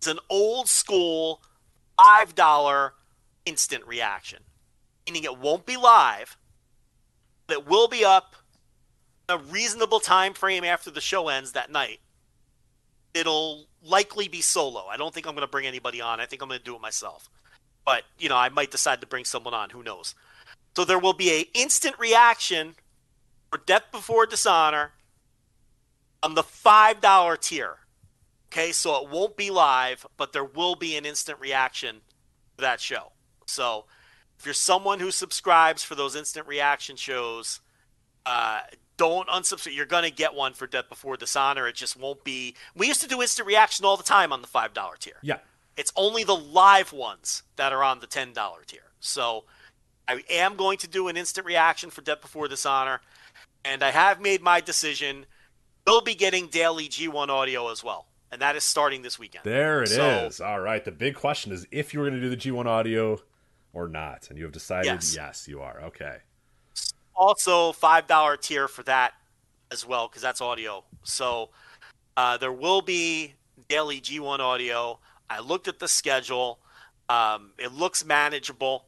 is 0.00 0.08
an 0.08 0.18
old 0.28 0.68
school 0.68 1.40
five 1.96 2.34
dollar 2.34 2.94
instant 3.46 3.86
reaction, 3.86 4.42
meaning 5.06 5.24
it 5.24 5.38
won't 5.38 5.66
be 5.66 5.76
live, 5.76 6.36
but 7.46 7.58
it 7.58 7.66
will 7.66 7.88
be 7.88 8.04
up 8.04 8.36
a 9.28 9.38
reasonable 9.38 10.00
time 10.00 10.34
frame 10.34 10.64
after 10.64 10.90
the 10.90 11.00
show 11.00 11.28
ends 11.28 11.52
that 11.52 11.70
night. 11.70 12.00
It'll 13.14 13.66
likely 13.82 14.28
be 14.28 14.40
solo. 14.40 14.86
I 14.86 14.96
don't 14.96 15.12
think 15.12 15.26
I'm 15.26 15.34
going 15.34 15.46
to 15.46 15.50
bring 15.50 15.66
anybody 15.66 16.00
on. 16.00 16.20
I 16.20 16.26
think 16.26 16.42
I'm 16.42 16.48
going 16.48 16.58
to 16.58 16.64
do 16.64 16.76
it 16.76 16.80
myself. 16.80 17.28
But 17.84 18.04
you 18.18 18.28
know, 18.28 18.36
I 18.36 18.48
might 18.48 18.70
decide 18.70 19.00
to 19.00 19.06
bring 19.06 19.24
someone 19.24 19.54
on. 19.54 19.70
Who 19.70 19.82
knows? 19.82 20.14
So 20.76 20.84
there 20.84 20.98
will 20.98 21.12
be 21.12 21.30
a 21.30 21.48
instant 21.54 21.98
reaction 21.98 22.74
for 23.50 23.58
Death 23.66 23.90
Before 23.90 24.26
Dishonor 24.26 24.92
on 26.22 26.34
the 26.34 26.42
five 26.42 27.00
dollar 27.00 27.36
tier. 27.36 27.76
Okay, 28.52 28.72
so 28.72 29.02
it 29.02 29.08
won't 29.08 29.36
be 29.36 29.50
live, 29.50 30.06
but 30.16 30.32
there 30.32 30.44
will 30.44 30.74
be 30.74 30.96
an 30.96 31.06
instant 31.06 31.38
reaction 31.40 32.00
to 32.56 32.62
that 32.62 32.80
show. 32.80 33.12
So 33.46 33.84
if 34.38 34.44
you're 34.44 34.54
someone 34.54 34.98
who 34.98 35.10
subscribes 35.10 35.84
for 35.84 35.94
those 35.94 36.16
instant 36.16 36.48
reaction 36.48 36.96
shows, 36.96 37.60
uh, 38.26 38.60
don't 38.96 39.28
unsubscribe. 39.28 39.74
You're 39.76 39.86
gonna 39.86 40.10
get 40.10 40.34
one 40.34 40.52
for 40.52 40.66
Death 40.66 40.88
Before 40.88 41.16
Dishonor. 41.16 41.68
It 41.68 41.76
just 41.76 41.96
won't 41.96 42.24
be. 42.24 42.56
We 42.74 42.88
used 42.88 43.00
to 43.02 43.08
do 43.08 43.22
instant 43.22 43.46
reaction 43.46 43.84
all 43.84 43.96
the 43.96 44.02
time 44.02 44.32
on 44.32 44.42
the 44.42 44.48
five 44.48 44.74
dollar 44.74 44.96
tier. 44.98 45.18
Yeah. 45.22 45.38
It's 45.76 45.92
only 45.96 46.24
the 46.24 46.36
live 46.36 46.92
ones 46.92 47.44
that 47.56 47.72
are 47.72 47.82
on 47.84 48.00
the 48.00 48.06
ten 48.06 48.32
dollar 48.32 48.62
tier. 48.66 48.92
So 48.98 49.44
I 50.08 50.22
am 50.28 50.56
going 50.56 50.78
to 50.78 50.88
do 50.88 51.08
an 51.08 51.16
instant 51.16 51.46
reaction 51.46 51.88
for 51.88 52.02
Death 52.02 52.20
Before 52.20 52.48
Dishonor, 52.48 53.00
and 53.64 53.82
I 53.82 53.92
have 53.92 54.20
made 54.20 54.42
my 54.42 54.60
decision. 54.60 55.26
We'll 55.86 56.00
be 56.02 56.14
getting 56.14 56.46
daily 56.48 56.88
G1 56.88 57.28
audio 57.28 57.70
as 57.70 57.82
well, 57.82 58.06
and 58.30 58.40
that 58.42 58.54
is 58.56 58.64
starting 58.64 59.02
this 59.02 59.18
weekend. 59.18 59.44
There 59.44 59.82
it 59.82 59.90
is. 59.90 60.36
So- 60.36 60.44
All 60.44 60.60
right. 60.60 60.84
The 60.84 60.92
big 60.92 61.14
question 61.14 61.52
is 61.52 61.66
if 61.70 61.92
you 61.92 62.00
were 62.00 62.08
going 62.08 62.20
to 62.20 62.26
do 62.28 62.30
the 62.30 62.36
G1 62.36 62.66
audio 62.66 63.20
or 63.72 63.88
not, 63.88 64.28
and 64.30 64.38
you 64.38 64.44
have 64.44 64.52
decided 64.52 65.02
Yes. 65.14 65.46
you 65.48 65.60
are. 65.60 65.80
Okay. 65.82 66.18
also 67.14 67.70
five 67.72 68.06
dollar 68.06 68.34
tier 68.36 68.66
for 68.66 68.82
that 68.84 69.12
as 69.70 69.86
well 69.86 70.08
because 70.08 70.22
that's 70.22 70.40
audio. 70.40 70.82
So 71.02 71.50
uh, 72.16 72.36
there 72.38 72.52
will 72.52 72.80
be 72.82 73.34
daily 73.68 74.00
G1 74.00 74.38
audio. 74.38 74.98
I 75.28 75.40
looked 75.40 75.68
at 75.68 75.78
the 75.78 75.86
schedule. 75.88 76.58
Um, 77.10 77.52
it 77.58 77.72
looks 77.72 78.04
manageable. 78.04 78.86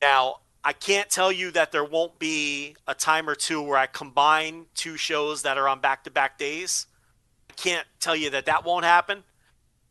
Now 0.00 0.36
I 0.66 0.72
can't 0.72 1.08
tell 1.08 1.30
you 1.30 1.52
that 1.52 1.70
there 1.70 1.84
won't 1.84 2.18
be 2.18 2.74
a 2.88 2.94
time 2.94 3.28
or 3.28 3.36
two 3.36 3.62
where 3.62 3.78
I 3.78 3.86
combine 3.86 4.66
two 4.74 4.96
shows 4.96 5.42
that 5.42 5.56
are 5.58 5.68
on 5.68 5.78
back 5.78 6.02
to 6.04 6.10
back 6.10 6.38
days. 6.38 6.88
I 7.48 7.52
can't 7.52 7.86
tell 8.00 8.16
you 8.16 8.30
that 8.30 8.46
that 8.46 8.64
won't 8.64 8.84
happen, 8.84 9.22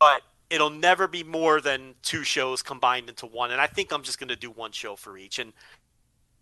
but 0.01 0.21
it'll 0.49 0.69
never 0.69 1.07
be 1.07 1.23
more 1.23 1.61
than 1.61 1.95
two 2.03 2.23
shows 2.25 2.61
combined 2.61 3.07
into 3.07 3.25
one. 3.25 3.51
And 3.51 3.61
I 3.61 3.67
think 3.67 3.93
I'm 3.93 4.03
just 4.03 4.19
going 4.19 4.27
to 4.27 4.35
do 4.35 4.51
one 4.51 4.73
show 4.73 4.97
for 4.97 5.17
each. 5.17 5.39
And 5.39 5.53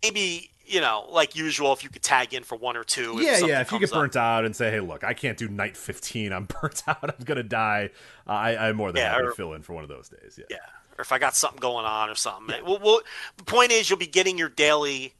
maybe 0.02 0.50
you 0.66 0.80
know, 0.80 1.06
like 1.10 1.36
usual, 1.36 1.72
if 1.72 1.84
you 1.84 1.90
could 1.90 2.02
tag 2.02 2.32
in 2.32 2.42
for 2.42 2.56
one 2.56 2.76
or 2.76 2.84
two. 2.84 3.18
yeah, 3.20 3.38
yeah. 3.38 3.60
If 3.60 3.70
you 3.70 3.78
get 3.78 3.90
comes 3.90 3.92
up. 3.92 3.98
burnt 3.98 4.16
out 4.16 4.44
and 4.46 4.56
say, 4.56 4.70
"Hey, 4.70 4.80
look, 4.80 5.04
I 5.04 5.12
can't 5.12 5.36
do 5.36 5.46
night 5.48 5.76
15. 5.76 6.32
I'm 6.32 6.48
burnt 6.62 6.82
out. 6.88 7.04
I'm 7.04 7.24
gonna 7.24 7.42
die," 7.42 7.90
uh, 8.26 8.32
I, 8.32 8.68
I'm 8.68 8.76
more 8.76 8.90
than 8.90 9.02
Yeah, 9.02 9.10
happy 9.12 9.24
or- 9.24 9.30
to 9.30 9.34
fill 9.36 9.52
in 9.52 9.62
for 9.62 9.74
one 9.74 9.82
of 9.84 9.90
those 9.90 10.08
days. 10.08 10.38
Yeah. 10.38 10.46
yeah, 10.50 10.56
or 10.98 11.02
if 11.02 11.12
I 11.12 11.18
got 11.18 11.34
something 11.34 11.60
going 11.60 11.86
on 11.86 12.08
or 12.10 12.14
something. 12.14 12.64
Well, 12.64 12.78
well, 12.82 13.00
the 13.36 13.44
point 13.44 13.72
is, 13.72 13.88
you'll 13.88 13.98
be 13.98 14.06
getting 14.06 14.38
your 14.38 14.48
daily 14.48 15.14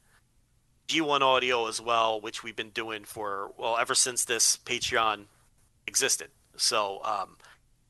G1 0.88 1.20
audio 1.20 1.66
as 1.66 1.80
well, 1.80 2.20
which 2.20 2.42
we've 2.42 2.56
been 2.56 2.70
doing 2.70 3.04
for 3.04 3.52
well 3.56 3.76
ever 3.78 3.94
since 3.94 4.24
this 4.24 4.58
Patreon 4.64 5.24
existed. 5.86 6.28
So, 6.56 7.00
um, 7.04 7.36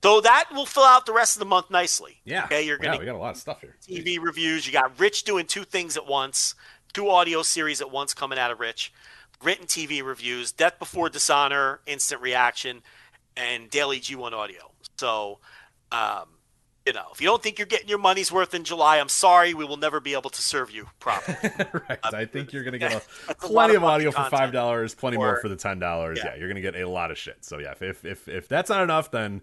so 0.03 0.21
that 0.21 0.47
will 0.53 0.67
fill 0.67 0.85
out 0.85 1.07
the 1.07 1.13
rest 1.13 1.37
of 1.37 1.41
the 1.41 1.47
month 1.47 1.71
nicely. 1.71 2.21
Yeah. 2.25 2.45
Okay, 2.45 2.67
you're 2.67 2.79
gonna 2.79 2.99
we 2.99 3.05
got 3.07 3.15
a 3.15 3.19
lot 3.19 3.31
of 3.31 3.41
stuff 3.41 3.61
here. 3.61 3.77
TV 3.83 4.19
reviews. 4.21 4.67
You 4.67 4.73
got 4.73 4.99
Rich 5.01 5.25
doing 5.25 5.47
two 5.47 5.65
things 5.65 5.97
at 5.97 6.07
once, 6.07 6.55
two 6.93 7.09
audio 7.09 7.43
series 7.43 7.81
at 7.81 7.91
once 7.91 8.15
coming 8.15 8.39
out 8.39 8.51
of 8.51 8.61
Rich. 8.61 8.93
written 9.43 9.67
TV 9.67 10.05
reviews, 10.05 10.53
Death 10.53 10.79
Before 10.79 11.09
Dishonor, 11.09 11.81
Instant 11.87 12.21
Reaction, 12.23 12.83
and 13.37 13.71
Daily 13.71 13.99
G1 13.99 14.33
Audio. 14.33 14.71
So, 14.99 15.39
um, 15.91 16.29
you 16.87 16.93
know, 16.93 17.07
if 17.13 17.21
you 17.21 17.27
don't 17.27 17.43
think 17.43 17.59
you're 17.59 17.67
getting 17.67 17.89
your 17.89 17.99
money's 17.99 18.31
worth 18.31 18.55
in 18.55 18.63
July, 18.65 18.99
I'm 18.99 19.09
sorry, 19.09 19.55
we 19.55 19.65
will 19.65 19.79
never 19.79 20.01
be 20.01 20.13
able 20.13 20.31
to 20.31 20.43
serve 20.43 20.71
you 20.71 20.89
properly. 21.01 21.37
right. 21.89 21.99
I 22.03 22.27
think 22.27 22.53
you're 22.53 22.63
going 22.63 22.73
to 22.73 22.79
get 22.79 22.93
a, 22.93 23.03
That's 23.27 23.45
a 23.45 23.49
plenty 23.49 23.75
of 23.75 23.85
audio 23.85 24.11
for 24.11 24.25
five 24.25 24.53
dollars, 24.53 24.95
plenty 24.95 25.17
more 25.17 25.37
for- 25.37 25.43
for 25.43 25.49
the 25.49 25.57
ten 25.57 25.79
dollars. 25.79 26.19
Yeah. 26.19 26.33
Yeah. 26.33 26.37
you're 26.41 26.49
going 26.49 26.63
to 26.63 26.73
get 26.73 26.77
a 26.77 26.89
lot 26.89 27.11
of 27.11 27.17
shit. 27.19 27.45
So 27.45 27.59
yeah, 27.59 27.75
if 27.81 28.05
if 28.05 28.29
if 28.29 28.49
that's 28.49 28.69
not 28.69 28.83
enough, 28.83 29.11
then 29.11 29.41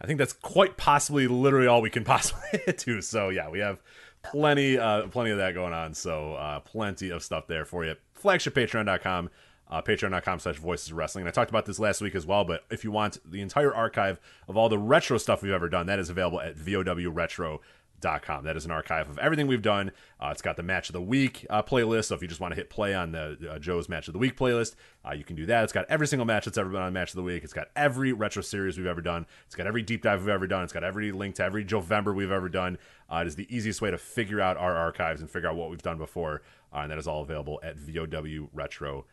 I 0.00 0.06
think 0.06 0.18
that's 0.18 0.34
quite 0.34 0.76
possibly 0.76 1.26
literally 1.26 1.66
all 1.66 1.80
we 1.80 1.90
can 1.90 2.04
possibly 2.14 2.60
do. 2.76 3.00
So 3.00 3.30
yeah, 3.30 3.48
we 3.48 3.60
have 3.60 3.82
plenty 4.22 4.76
uh 4.76 5.06
plenty 5.06 5.30
of 5.30 5.38
that 5.38 5.54
going 5.54 5.72
on. 5.72 5.94
So 5.94 6.34
uh 6.34 6.60
plenty 6.60 7.08
of 7.10 7.22
stuff 7.22 7.46
there 7.46 7.64
for 7.64 7.84
you. 7.86 7.94
Flagshippatreon.com. 8.22 9.30
Uh, 9.68 9.82
patreon.com 9.82 10.38
slash 10.38 10.56
voices 10.56 10.92
wrestling. 10.92 11.22
And 11.22 11.28
i 11.28 11.32
talked 11.32 11.50
about 11.50 11.66
this 11.66 11.80
last 11.80 12.00
week 12.00 12.14
as 12.14 12.24
well 12.24 12.44
but 12.44 12.64
if 12.70 12.84
you 12.84 12.92
want 12.92 13.18
the 13.28 13.40
entire 13.40 13.74
archive 13.74 14.20
of 14.46 14.56
all 14.56 14.68
the 14.68 14.78
retro 14.78 15.18
stuff 15.18 15.42
we've 15.42 15.52
ever 15.52 15.68
done 15.68 15.86
that 15.86 15.98
is 15.98 16.08
available 16.08 16.40
at 16.40 16.56
vowretro.com 16.56 18.44
that 18.44 18.56
is 18.56 18.64
an 18.64 18.70
archive 18.70 19.08
of 19.08 19.18
everything 19.18 19.48
we've 19.48 19.62
done. 19.62 19.90
Uh, 20.20 20.28
it's 20.30 20.42
got 20.42 20.56
the 20.56 20.62
match 20.62 20.88
of 20.88 20.92
the 20.92 21.02
week 21.02 21.44
uh, 21.50 21.62
playlist. 21.62 22.04
So 22.06 22.14
if 22.14 22.22
you 22.22 22.28
just 22.28 22.40
want 22.40 22.52
to 22.52 22.56
hit 22.56 22.70
play 22.70 22.94
on 22.94 23.10
the 23.10 23.36
uh, 23.50 23.58
joe's 23.58 23.88
match 23.88 24.06
of 24.06 24.12
the 24.12 24.18
week 24.18 24.36
playlist 24.36 24.76
uh, 25.04 25.14
you 25.14 25.24
can 25.24 25.34
do 25.34 25.46
that. 25.46 25.64
It's 25.64 25.72
got 25.72 25.86
every 25.88 26.06
single 26.06 26.26
match 26.26 26.44
that's 26.44 26.58
ever 26.58 26.68
been 26.68 26.82
on 26.82 26.92
match 26.92 27.10
of 27.10 27.16
the 27.16 27.22
week. 27.22 27.42
It's 27.42 27.52
got 27.52 27.68
every 27.74 28.12
retro 28.12 28.42
series 28.42 28.76
we've 28.78 28.86
ever 28.86 29.00
done. 29.00 29.26
It's 29.46 29.56
got 29.56 29.66
every 29.66 29.82
deep 29.82 30.02
dive 30.02 30.20
we've 30.20 30.28
ever 30.28 30.46
done. 30.46 30.62
It's 30.62 30.72
got 30.72 30.84
every 30.84 31.10
link 31.10 31.34
to 31.36 31.44
every 31.44 31.64
jovember 31.64 32.14
we've 32.14 32.30
ever 32.30 32.48
done. 32.48 32.78
Uh, 33.10 33.18
it 33.18 33.26
is 33.26 33.34
the 33.34 33.52
easiest 33.54 33.82
way 33.82 33.90
to 33.90 33.98
figure 33.98 34.40
out 34.40 34.56
our 34.56 34.76
archives 34.76 35.20
and 35.20 35.30
figure 35.30 35.48
out 35.48 35.56
what 35.56 35.70
we've 35.70 35.82
done 35.82 35.98
before. 35.98 36.42
And 36.72 36.90
that 36.90 36.98
is 36.98 37.08
all 37.08 37.22
available 37.22 37.58
at 37.64 37.76
vowretro.com 37.76 39.04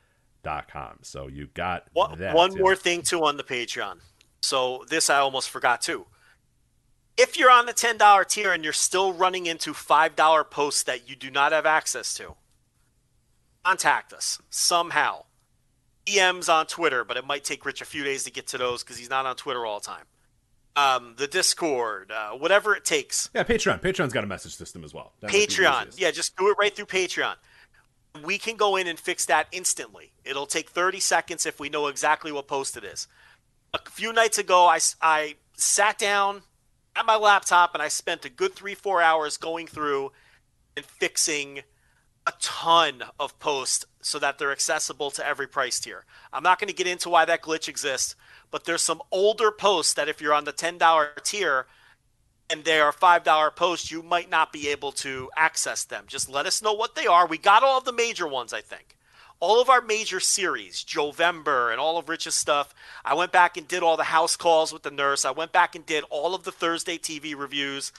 so 1.02 1.28
you 1.28 1.48
got 1.54 1.88
One, 1.94 2.20
that 2.20 2.36
one 2.36 2.54
yeah. 2.54 2.60
more 2.62 2.76
thing 2.76 3.02
too 3.02 3.24
on 3.26 3.38
the 3.38 3.44
Patreon. 3.44 4.00
So 4.42 4.84
this 4.90 5.10
I 5.10 5.20
almost 5.20 5.50
forgot 5.50 5.82
too. 5.82 6.06
If 7.18 7.38
you're 7.38 7.52
on 7.52 7.66
the 7.66 7.74
ten 7.74 7.98
dollar 7.98 8.24
tier 8.24 8.52
and 8.52 8.64
you're 8.64 8.74
still 8.74 9.14
running 9.14 9.46
into 9.46 9.74
five 9.74 10.16
dollar 10.16 10.44
posts 10.44 10.84
that 10.84 11.10
you 11.10 11.16
do 11.16 11.30
not 11.32 11.52
have 11.52 11.66
access 11.66 12.14
to, 12.16 12.36
contact 13.64 14.14
us 14.14 14.42
somehow. 14.50 15.26
DMs 16.06 16.54
on 16.54 16.66
Twitter, 16.66 17.06
but 17.06 17.16
it 17.16 17.26
might 17.26 17.46
take 17.46 17.66
Rich 17.66 17.82
a 17.82 17.86
few 17.86 18.04
days 18.04 18.26
to 18.26 18.32
get 18.32 18.48
to 18.48 18.58
those 18.58 18.84
because 18.84 18.98
he's 18.98 19.10
not 19.10 19.26
on 19.26 19.38
Twitter 19.38 19.66
all 19.66 19.80
the 19.80 19.86
time. 19.86 20.04
Um, 20.76 21.14
the 21.18 21.28
Discord, 21.28 22.12
uh, 22.12 22.32
whatever 22.32 22.76
it 22.76 22.84
takes. 22.84 23.30
yeah 23.34 23.44
patreon 23.44 23.80
patreon's 23.80 24.12
got 24.12 24.24
a 24.24 24.28
message 24.28 24.56
system 24.56 24.84
as 24.84 24.94
well 24.94 25.14
That 25.22 25.28
might 25.28 25.34
be 25.34 25.46
the 25.46 25.62
Patreon. 25.64 25.94
Yeah, 25.98 26.12
just 26.12 26.36
do 26.36 26.50
it 26.50 26.58
right 26.60 26.76
through 26.76 26.88
Patreon. 26.88 27.36
We 28.22 28.38
can 28.38 28.58
go 28.58 28.76
in 28.76 28.88
and 28.88 29.00
fix 29.00 29.26
that 29.26 29.48
instantly. 29.52 30.12
It'll 30.24 30.46
take 30.46 30.70
30 30.70 31.00
seconds 31.00 31.46
if 31.46 31.60
we 31.60 31.70
know 31.70 31.88
exactly 31.88 32.32
what 32.32 32.48
post 32.48 32.78
it 32.78 32.84
is. 32.84 33.08
A 33.74 33.80
few 33.90 34.14
nights 34.14 34.38
ago, 34.38 34.68
I 35.02 35.36
sat 35.56 35.98
down 35.98 36.44
at 36.96 37.06
my 37.06 37.16
laptop 37.16 37.74
and 37.74 37.82
I 37.82 37.88
spent 37.88 38.26
a 38.26 38.30
good 38.30 38.54
three, 38.54 38.76
four 38.76 39.02
hours 39.02 39.38
going 39.38 39.68
through 39.68 40.12
and 40.78 40.86
fixing 40.86 41.62
a 42.26 42.34
ton 42.40 43.04
of 43.20 43.38
posts 43.40 43.86
so 44.02 44.20
that 44.20 44.38
they're 44.38 44.52
accessible 44.52 45.12
to 45.12 45.26
every 45.26 45.48
price 45.48 45.80
tier. 45.80 46.06
I'm 46.32 46.44
not 46.44 46.60
going 46.60 46.70
to 46.70 46.74
get 46.74 46.88
into 46.88 47.10
why 47.10 47.26
that 47.26 47.42
glitch 47.42 47.68
exists, 47.68 48.16
but 48.52 48.66
there's 48.66 48.82
some 48.82 49.02
older 49.12 49.52
posts 49.52 49.94
that 49.96 50.08
if 50.08 50.22
you're 50.22 50.34
on 50.34 50.46
the 50.46 50.54
$10 50.54 51.24
tier, 51.24 51.68
and 52.50 52.64
they 52.64 52.80
are 52.80 52.92
five 52.92 53.24
dollar 53.24 53.52
posts, 53.52 53.92
you 53.92 54.04
might 54.04 54.30
not 54.30 54.54
be 54.54 54.70
able 54.70 54.92
to 54.92 55.30
access 55.36 55.84
them. 55.84 56.06
Just 56.08 56.30
let 56.30 56.46
us 56.46 56.62
know 56.62 56.74
what 56.74 56.96
they 56.96 57.08
are. 57.08 57.26
We 57.26 57.38
got 57.38 57.64
all 57.64 57.78
of 57.78 57.86
the 57.86 57.94
major 57.94 58.28
ones, 58.28 58.54
I 58.54 58.62
think. 58.62 58.98
All 59.40 59.62
of 59.62 59.70
our 59.70 59.82
major 59.82 60.20
series, 60.20 60.84
Jovember 60.84 61.72
and 61.72 61.80
all 61.80 61.98
of 61.98 62.08
Rich's 62.08 62.36
stuff. 62.36 62.74
I 63.04 63.14
went 63.14 63.32
back 63.32 63.58
and 63.58 63.68
did 63.68 63.84
all 63.84 63.98
the 63.98 64.04
house 64.04 64.38
calls 64.38 64.72
with 64.72 64.84
the 64.84 64.92
nurse. 64.92 65.26
I 65.26 65.32
went 65.32 65.52
back 65.52 65.76
and 65.76 65.86
did 65.86 66.06
all 66.10 66.34
of 66.34 66.44
the 66.44 66.52
Thursday 66.52 66.98
TV 66.98 67.36
reviews. 67.38 67.92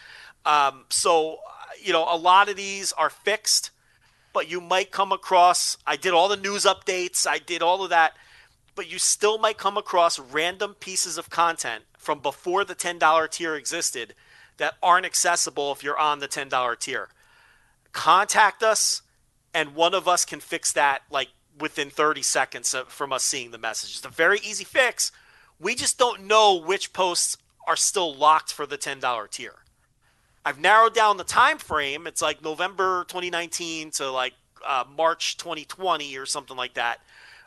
Um, 0.47 0.85
so, 0.89 1.39
you 1.83 1.93
know, 1.93 2.07
a 2.09 2.17
lot 2.17 2.49
of 2.49 2.57
these 2.57 2.93
are 2.93 3.11
fixed, 3.11 3.73
but 4.33 4.51
you 4.51 4.61
might 4.61 4.91
come 4.91 5.13
across. 5.13 5.77
I 5.87 5.97
did 5.97 6.15
all 6.15 6.29
the 6.29 6.37
news 6.37 6.65
updates. 6.65 7.27
I 7.27 7.39
did 7.39 7.63
all 7.63 7.85
of 7.85 7.91
that 7.91 8.15
but 8.75 8.91
you 8.91 8.99
still 8.99 9.39
might 9.39 9.57
come 9.59 9.77
across 9.77 10.19
random 10.19 10.75
pieces 10.75 11.17
of 11.17 11.31
content 11.31 11.85
from 11.97 12.19
before 12.19 12.65
the 12.65 12.75
$10 12.75 13.31
tier 13.31 13.55
existed 13.55 14.15
that 14.59 14.75
aren't 14.83 15.07
accessible 15.07 15.73
if 15.73 15.83
you're 15.83 15.99
on 15.99 16.19
the 16.19 16.29
$10 16.29 16.79
tier. 16.79 17.09
Contact 17.93 18.63
us, 18.63 19.03
and 19.53 19.75
one 19.75 19.95
of 19.95 20.09
us 20.09 20.25
can 20.25 20.41
fix 20.41 20.73
that 20.73 21.03
like 21.11 21.29
within 21.59 21.91
30 21.91 22.23
seconds 22.23 22.75
from 22.89 23.13
us 23.13 23.23
seeing 23.23 23.51
the 23.51 23.59
message. 23.59 23.97
It's 23.97 24.05
a 24.05 24.09
very 24.09 24.41
easy 24.41 24.65
fix. 24.65 25.13
We 25.61 25.75
just 25.75 25.99
don't 25.99 26.27
know 26.27 26.57
which 26.57 26.93
posts 26.93 27.37
are 27.67 27.77
still 27.77 28.15
locked 28.15 28.53
for 28.53 28.67
the 28.67 28.77
$10 28.77 29.31
tier. 29.31 29.55
I've 30.45 30.61
narrowed 30.61 30.95
down 30.95 31.17
the 31.17 31.25
time 31.25 31.59
frame. 31.59 32.07
It's 32.07 32.21
like 32.21 32.43
November 32.43 33.05
2019 33.05 33.93
to 33.93 34.11
like 34.11 34.35
uh, 34.67 34.85
March 34.97 35.37
2020 35.39 36.17
or 36.19 36.27
something 36.27 36.57
like 36.57 36.75
that, 36.75 37.01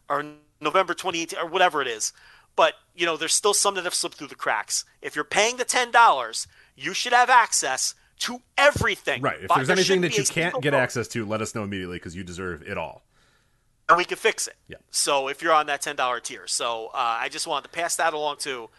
or 0.10 0.26
November 0.60 0.94
2018 0.94 1.40
or 1.40 1.48
whatever 1.48 1.82
it 1.82 1.88
is. 1.88 2.14
But 2.56 2.74
you 2.96 3.06
know, 3.06 3.18
there's 3.18 3.36
still 3.36 3.54
some 3.54 3.76
that 3.76 3.84
have 3.84 3.94
slipped 3.94 4.18
through 4.18 4.28
the 4.28 4.36
cracks. 4.36 4.84
If 5.02 5.16
you're 5.16 5.26
paying 5.26 5.58
the 5.58 5.66
ten 5.66 5.92
dollars, 5.92 6.48
you 6.78 6.94
should 6.94 7.14
have 7.14 7.30
access 7.30 7.96
to 8.20 8.42
everything. 8.58 9.22
right 9.22 9.42
if 9.42 9.48
But 9.50 9.56
there's 9.58 9.68
there 9.68 9.76
anything 9.76 10.02
that 10.02 10.18
you 10.18 10.24
can't 10.24 10.62
get 10.62 10.74
access 10.74 11.08
to 11.10 11.26
let 11.26 11.42
us 11.42 11.54
know 11.54 11.64
immediately 11.64 11.98
because 11.98 12.16
you 12.16 12.24
deserve 12.24 12.62
it 12.62 12.78
all 12.78 13.04
and 13.90 13.98
we 13.98 14.06
can 14.06 14.18
fix 14.18 14.48
it. 14.48 14.56
Yeah. 14.68 14.78
So 14.92 15.28
if 15.28 15.42
you're 15.42 15.54
on 15.54 15.68
that 15.68 15.82
ten 15.82 15.96
dollar 15.96 16.20
tier, 16.20 16.48
so 16.48 16.88
uh, 16.94 17.18
I 17.22 17.30
just 17.30 17.48
wanted 17.48 17.64
to 17.64 17.70
pass 17.70 17.96
that 17.98 18.14
along 18.14 18.38
too. 18.38 18.70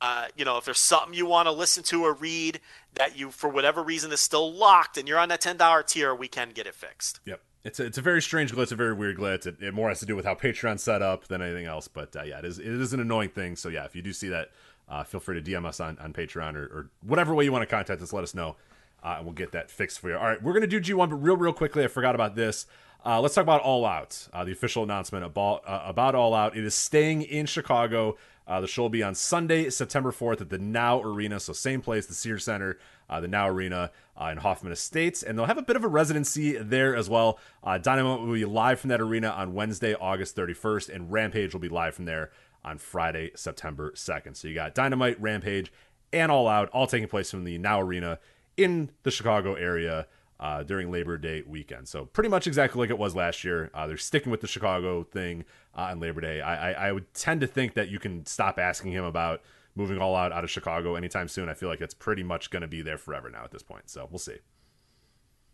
Uh, 0.00 0.26
you 0.36 0.44
know, 0.44 0.58
if 0.58 0.64
there's 0.64 0.78
something 0.78 1.14
you 1.14 1.24
want 1.26 1.46
to 1.46 1.52
listen 1.52 1.82
to 1.84 2.04
or 2.04 2.12
read 2.12 2.60
that 2.94 3.16
you, 3.16 3.30
for 3.30 3.48
whatever 3.48 3.82
reason, 3.82 4.12
is 4.12 4.20
still 4.20 4.52
locked, 4.52 4.98
and 4.98 5.08
you're 5.08 5.18
on 5.18 5.28
that 5.28 5.40
ten 5.40 5.56
dollar 5.56 5.82
tier, 5.82 6.14
we 6.14 6.28
can 6.28 6.50
get 6.50 6.66
it 6.66 6.74
fixed. 6.74 7.20
Yep. 7.24 7.40
It's 7.64 7.80
a, 7.80 7.86
it's 7.86 7.96
a 7.96 8.02
very 8.02 8.20
strange 8.20 8.52
glitch, 8.52 8.72
a 8.72 8.76
very 8.76 8.92
weird 8.92 9.16
glitch. 9.16 9.46
It, 9.46 9.62
it 9.62 9.72
more 9.72 9.88
has 9.88 10.00
to 10.00 10.06
do 10.06 10.14
with 10.14 10.26
how 10.26 10.34
Patreon's 10.34 10.82
set 10.82 11.00
up 11.00 11.28
than 11.28 11.40
anything 11.40 11.64
else. 11.64 11.88
But 11.88 12.14
uh, 12.14 12.22
yeah, 12.22 12.38
it 12.38 12.44
is 12.44 12.58
it 12.58 12.66
is 12.66 12.92
an 12.92 13.00
annoying 13.00 13.30
thing. 13.30 13.56
So 13.56 13.68
yeah, 13.68 13.84
if 13.84 13.96
you 13.96 14.02
do 14.02 14.12
see 14.12 14.28
that, 14.28 14.50
uh, 14.88 15.04
feel 15.04 15.20
free 15.20 15.40
to 15.40 15.50
DM 15.50 15.64
us 15.64 15.80
on, 15.80 15.98
on 15.98 16.12
Patreon 16.12 16.56
or, 16.56 16.64
or 16.64 16.90
whatever 17.02 17.34
way 17.34 17.44
you 17.44 17.52
want 17.52 17.62
to 17.62 17.74
contact 17.74 18.02
us. 18.02 18.12
Let 18.12 18.24
us 18.24 18.34
know, 18.34 18.56
uh, 19.02 19.14
and 19.16 19.24
we'll 19.24 19.34
get 19.34 19.52
that 19.52 19.70
fixed 19.70 20.00
for 20.00 20.10
you. 20.10 20.16
All 20.16 20.24
right, 20.24 20.42
we're 20.42 20.52
gonna 20.52 20.66
do 20.66 20.80
G1, 20.80 21.10
but 21.10 21.16
real 21.16 21.36
real 21.36 21.52
quickly, 21.52 21.84
I 21.84 21.88
forgot 21.88 22.14
about 22.14 22.36
this. 22.36 22.66
Uh, 23.04 23.20
let's 23.20 23.34
talk 23.34 23.42
about 23.42 23.60
All 23.60 23.84
Out, 23.84 24.28
uh, 24.32 24.44
the 24.44 24.52
official 24.52 24.82
announcement 24.82 25.24
about 25.24 25.62
uh, 25.66 25.82
about 25.84 26.14
All 26.14 26.34
Out. 26.34 26.56
It 26.56 26.64
is 26.64 26.74
staying 26.74 27.22
in 27.22 27.46
Chicago. 27.46 28.16
Uh, 28.46 28.60
the 28.60 28.66
show 28.66 28.82
will 28.82 28.90
be 28.90 29.02
on 29.02 29.14
Sunday, 29.14 29.70
September 29.70 30.12
4th 30.12 30.42
at 30.42 30.50
the 30.50 30.58
Now 30.58 31.02
Arena. 31.02 31.40
So, 31.40 31.54
same 31.54 31.80
place, 31.80 32.04
the 32.04 32.12
Sears 32.12 32.44
Center, 32.44 32.78
the 33.08 33.26
Now 33.26 33.48
Arena 33.48 33.90
in 34.30 34.36
Hoffman 34.36 34.70
Estates. 34.70 35.22
And 35.22 35.38
they'll 35.38 35.46
have 35.46 35.56
a 35.56 35.62
bit 35.62 35.76
of 35.76 35.84
a 35.84 35.88
residency 35.88 36.58
there 36.58 36.94
as 36.94 37.08
well. 37.08 37.38
Dynamite 37.64 38.20
will 38.20 38.34
be 38.34 38.44
live 38.44 38.80
from 38.80 38.90
that 38.90 39.00
arena 39.00 39.30
on 39.30 39.54
Wednesday, 39.54 39.94
August 39.94 40.36
31st, 40.36 40.94
and 40.94 41.10
Rampage 41.10 41.54
will 41.54 41.60
be 41.60 41.70
live 41.70 41.94
from 41.94 42.04
there 42.04 42.32
on 42.64 42.78
Friday, 42.78 43.30
September 43.34 43.92
2nd. 43.92 44.36
So, 44.36 44.48
you 44.48 44.54
got 44.54 44.74
Dynamite, 44.74 45.20
Rampage, 45.20 45.72
and 46.12 46.30
All 46.30 46.48
Out 46.48 46.68
all 46.70 46.86
taking 46.86 47.08
place 47.08 47.30
from 47.30 47.44
the 47.44 47.58
Now 47.58 47.80
Arena 47.80 48.18
in 48.56 48.90
the 49.02 49.10
Chicago 49.10 49.54
area 49.54 50.06
uh, 50.40 50.62
during 50.62 50.90
Labor 50.90 51.16
Day 51.16 51.42
weekend. 51.46 51.88
So 51.88 52.06
pretty 52.06 52.28
much 52.28 52.46
exactly 52.46 52.78
like 52.78 52.90
it 52.90 52.98
was 52.98 53.14
last 53.14 53.44
year. 53.44 53.70
Uh, 53.74 53.86
they're 53.86 53.96
sticking 53.96 54.30
with 54.30 54.40
the 54.40 54.46
Chicago 54.46 55.04
thing 55.04 55.44
uh, 55.76 55.82
on 55.82 56.00
Labor 56.00 56.20
Day. 56.20 56.40
I, 56.40 56.70
I, 56.70 56.88
I 56.88 56.92
would 56.92 57.12
tend 57.14 57.40
to 57.40 57.46
think 57.46 57.74
that 57.74 57.88
you 57.88 57.98
can 57.98 58.26
stop 58.26 58.58
asking 58.58 58.92
him 58.92 59.04
about 59.04 59.42
moving 59.74 59.98
all 59.98 60.14
out 60.14 60.32
out 60.32 60.44
of 60.44 60.50
Chicago 60.50 60.94
anytime 60.94 61.28
soon. 61.28 61.48
I 61.48 61.54
feel 61.54 61.68
like 61.68 61.80
it's 61.80 61.94
pretty 61.94 62.22
much 62.22 62.50
going 62.50 62.62
to 62.62 62.68
be 62.68 62.82
there 62.82 62.98
forever 62.98 63.30
now 63.30 63.44
at 63.44 63.50
this 63.50 63.62
point. 63.62 63.88
So 63.88 64.06
we'll 64.10 64.18
see. 64.18 64.36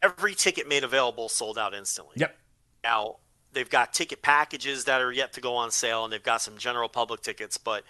Every 0.02 0.34
ticket 0.34 0.66
made 0.66 0.84
available 0.84 1.28
sold 1.28 1.58
out 1.58 1.74
instantly. 1.74 2.14
Yep. 2.16 2.36
Now 2.82 3.16
they've 3.52 3.68
got 3.70 3.92
ticket 3.92 4.22
packages 4.22 4.84
that 4.84 5.00
are 5.00 5.12
yet 5.12 5.32
to 5.34 5.40
go 5.40 5.56
on 5.56 5.70
sale, 5.70 6.04
and 6.04 6.12
they've 6.12 6.22
got 6.22 6.40
some 6.40 6.56
general 6.58 6.88
public 6.88 7.20
tickets, 7.22 7.56
but 7.56 7.84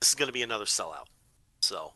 this 0.00 0.10
is 0.10 0.14
going 0.14 0.28
to 0.28 0.32
be 0.32 0.42
another 0.42 0.64
sellout. 0.64 1.06
So, 1.60 1.92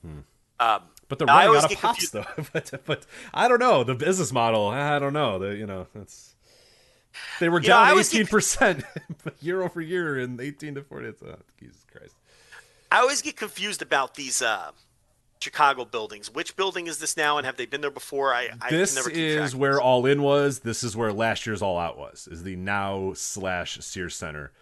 um, 0.58 0.82
But 1.08 1.18
they're 1.18 1.26
running 1.26 1.56
out 1.56 1.70
of 1.72 1.78
pops 1.78 2.10
confused- 2.10 2.12
though. 2.12 2.44
but, 2.52 2.84
but 2.86 3.06
I 3.32 3.48
don't 3.48 3.60
know 3.60 3.84
the 3.84 3.94
business 3.94 4.32
model. 4.32 4.68
I 4.68 4.98
don't 4.98 5.12
know. 5.12 5.38
The 5.38 5.56
you 5.56 5.66
know 5.66 5.86
that's 5.94 6.34
they 7.40 7.48
were 7.48 7.60
You 7.60 7.68
down 7.68 7.98
eighteen 7.98 8.26
percent 8.26 8.84
year 9.40 9.62
over 9.62 9.80
year 9.80 10.18
in 10.18 10.40
eighteen 10.40 10.74
to 10.76 10.82
forty. 10.82 11.08
It's, 11.08 11.22
oh, 11.22 11.36
Jesus 11.58 11.84
Christ. 11.92 12.14
I 12.92 12.98
always 13.00 13.22
get 13.22 13.36
confused 13.36 13.82
about 13.82 14.14
these 14.14 14.42
uh, 14.42 14.72
Chicago 15.40 15.84
buildings. 15.84 16.32
Which 16.32 16.54
building 16.56 16.86
is 16.86 16.98
this 16.98 17.16
now, 17.16 17.38
and 17.38 17.46
have 17.46 17.56
they 17.56 17.66
been 17.66 17.80
there 17.80 17.90
before? 17.90 18.34
I, 18.34 18.50
I 18.60 18.70
this 18.70 18.90
can 18.90 18.96
never 18.96 19.10
keep 19.10 19.18
is 19.18 19.56
where 19.56 19.72
this. 19.72 19.80
all 19.80 20.04
in 20.06 20.22
was 20.22 20.60
this 20.60 20.82
is 20.84 20.96
where 20.96 21.12
last 21.12 21.46
year's 21.46 21.62
all 21.62 21.78
out 21.78 21.98
was 21.98 22.28
is 22.30 22.42
the 22.42 22.56
now 22.56 23.12
slash 23.14 23.78
sears 23.80 24.14
center 24.14 24.52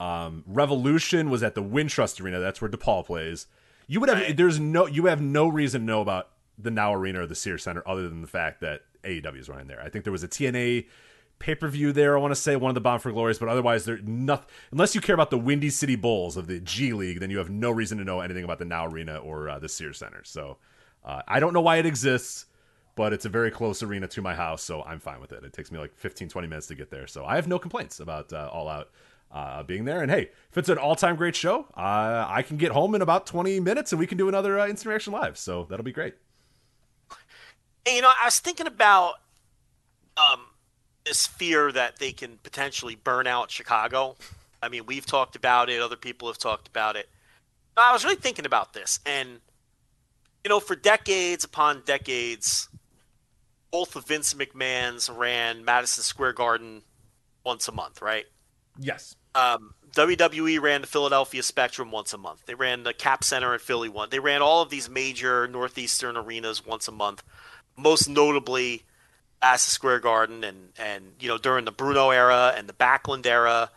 um 0.00 0.44
revolution 0.46 1.28
was 1.28 1.42
at 1.42 1.56
the 1.56 1.62
wintrust 1.62 2.20
arena 2.22 2.38
that's 2.38 2.62
where 2.62 2.70
depaul 2.70 3.04
plays 3.04 3.46
you 3.88 3.98
would 3.98 4.08
have 4.08 4.18
Right. 4.20 4.36
there's 4.36 4.60
no 4.60 4.86
you 4.86 5.06
have 5.06 5.20
no 5.20 5.48
reason 5.48 5.80
to 5.80 5.86
know 5.86 6.00
about 6.00 6.28
the 6.56 6.70
now 6.70 6.94
arena 6.94 7.22
or 7.22 7.26
the 7.26 7.34
sears 7.34 7.64
center 7.64 7.82
other 7.84 8.08
than 8.08 8.20
the 8.22 8.28
fact 8.28 8.60
that 8.60 8.82
aew 9.02 9.36
is 9.40 9.48
running 9.48 9.66
there 9.66 9.80
i 9.82 9.88
think 9.88 10.04
there 10.04 10.12
was 10.12 10.22
a 10.22 10.28
tna 10.28 10.86
pay 11.38 11.54
per 11.54 11.68
view 11.68 11.92
there. 11.92 12.16
I 12.16 12.20
want 12.20 12.32
to 12.32 12.40
say 12.40 12.56
one 12.56 12.70
of 12.70 12.74
the 12.74 12.80
Bound 12.80 13.02
for 13.02 13.12
Glories, 13.12 13.38
but 13.38 13.48
otherwise, 13.48 13.84
they're 13.84 13.98
nothing. 13.98 14.46
Unless 14.72 14.94
you 14.94 15.00
care 15.00 15.14
about 15.14 15.30
the 15.30 15.38
Windy 15.38 15.70
City 15.70 15.96
Bulls 15.96 16.36
of 16.36 16.46
the 16.46 16.60
G 16.60 16.92
League, 16.92 17.20
then 17.20 17.30
you 17.30 17.38
have 17.38 17.50
no 17.50 17.70
reason 17.70 17.98
to 17.98 18.04
know 18.04 18.20
anything 18.20 18.44
about 18.44 18.58
the 18.58 18.64
Now 18.64 18.86
Arena 18.86 19.18
or 19.18 19.48
uh, 19.48 19.58
the 19.58 19.68
Sears 19.68 19.98
Center. 19.98 20.22
So 20.24 20.58
uh, 21.04 21.22
I 21.26 21.40
don't 21.40 21.52
know 21.52 21.60
why 21.60 21.76
it 21.76 21.86
exists, 21.86 22.46
but 22.94 23.12
it's 23.12 23.24
a 23.24 23.28
very 23.28 23.50
close 23.50 23.82
arena 23.82 24.08
to 24.08 24.22
my 24.22 24.34
house, 24.34 24.62
so 24.62 24.82
I'm 24.82 25.00
fine 25.00 25.20
with 25.20 25.32
it. 25.32 25.44
It 25.44 25.52
takes 25.52 25.70
me 25.70 25.78
like 25.78 25.96
15, 25.96 26.28
20 26.28 26.48
minutes 26.48 26.66
to 26.68 26.74
get 26.74 26.90
there, 26.90 27.06
so 27.06 27.24
I 27.24 27.36
have 27.36 27.46
no 27.46 27.58
complaints 27.58 28.00
about 28.00 28.32
uh, 28.32 28.48
All 28.52 28.68
Out. 28.68 28.90
Uh, 29.30 29.62
being 29.62 29.84
there 29.84 30.00
and 30.00 30.10
hey, 30.10 30.30
if 30.50 30.56
it's 30.56 30.70
an 30.70 30.78
all-time 30.78 31.14
great 31.14 31.36
show, 31.36 31.66
uh, 31.76 32.24
I 32.26 32.40
can 32.40 32.56
get 32.56 32.72
home 32.72 32.94
in 32.94 33.02
about 33.02 33.26
20 33.26 33.60
minutes 33.60 33.92
and 33.92 33.98
we 33.98 34.06
can 34.06 34.16
do 34.16 34.26
another 34.26 34.58
uh, 34.58 34.66
instant 34.66 34.88
reaction 34.88 35.12
live. 35.12 35.36
So 35.36 35.66
that'll 35.68 35.84
be 35.84 35.92
great. 35.92 36.14
You 37.86 38.00
know, 38.00 38.10
I 38.20 38.24
was 38.24 38.40
thinking 38.40 38.66
about 38.66 39.16
um, 40.16 40.40
this 41.08 41.26
fear 41.26 41.72
that 41.72 41.98
they 41.98 42.12
can 42.12 42.38
potentially 42.42 42.94
burn 42.94 43.26
out 43.26 43.50
Chicago. 43.50 44.16
I 44.62 44.68
mean, 44.68 44.86
we've 44.86 45.06
talked 45.06 45.36
about 45.36 45.70
it, 45.70 45.80
other 45.80 45.96
people 45.96 46.28
have 46.28 46.38
talked 46.38 46.68
about 46.68 46.96
it. 46.96 47.08
I 47.76 47.92
was 47.92 48.04
really 48.04 48.16
thinking 48.16 48.44
about 48.44 48.72
this, 48.72 48.98
and 49.06 49.40
you 50.44 50.48
know, 50.48 50.58
for 50.58 50.74
decades 50.74 51.44
upon 51.44 51.82
decades, 51.86 52.68
both 53.70 53.94
of 53.94 54.06
Vince 54.06 54.34
McMahon's 54.34 55.08
ran 55.08 55.64
Madison 55.64 56.02
Square 56.02 56.32
Garden 56.32 56.82
once 57.44 57.68
a 57.68 57.72
month, 57.72 58.02
right? 58.02 58.24
Yes. 58.78 59.14
Um, 59.34 59.74
WWE 59.92 60.60
ran 60.60 60.80
the 60.80 60.86
Philadelphia 60.88 61.42
Spectrum 61.42 61.92
once 61.92 62.12
a 62.12 62.18
month. 62.18 62.46
They 62.46 62.54
ran 62.54 62.82
the 62.82 62.92
Cap 62.92 63.22
Center 63.22 63.52
in 63.54 63.60
Philly 63.60 63.88
one. 63.88 64.10
They 64.10 64.18
ran 64.18 64.42
all 64.42 64.62
of 64.62 64.70
these 64.70 64.90
major 64.90 65.46
northeastern 65.46 66.16
arenas 66.16 66.66
once 66.66 66.88
a 66.88 66.92
month. 66.92 67.22
Most 67.76 68.08
notably, 68.08 68.84
Madison 69.42 69.70
Square 69.70 70.00
Garden, 70.00 70.44
and 70.44 70.70
and 70.78 71.12
you 71.20 71.28
know 71.28 71.38
during 71.38 71.64
the 71.64 71.72
Bruno 71.72 72.10
era 72.10 72.54
and 72.56 72.68
the 72.68 72.72
Backlund 72.72 73.26
era, 73.26 73.70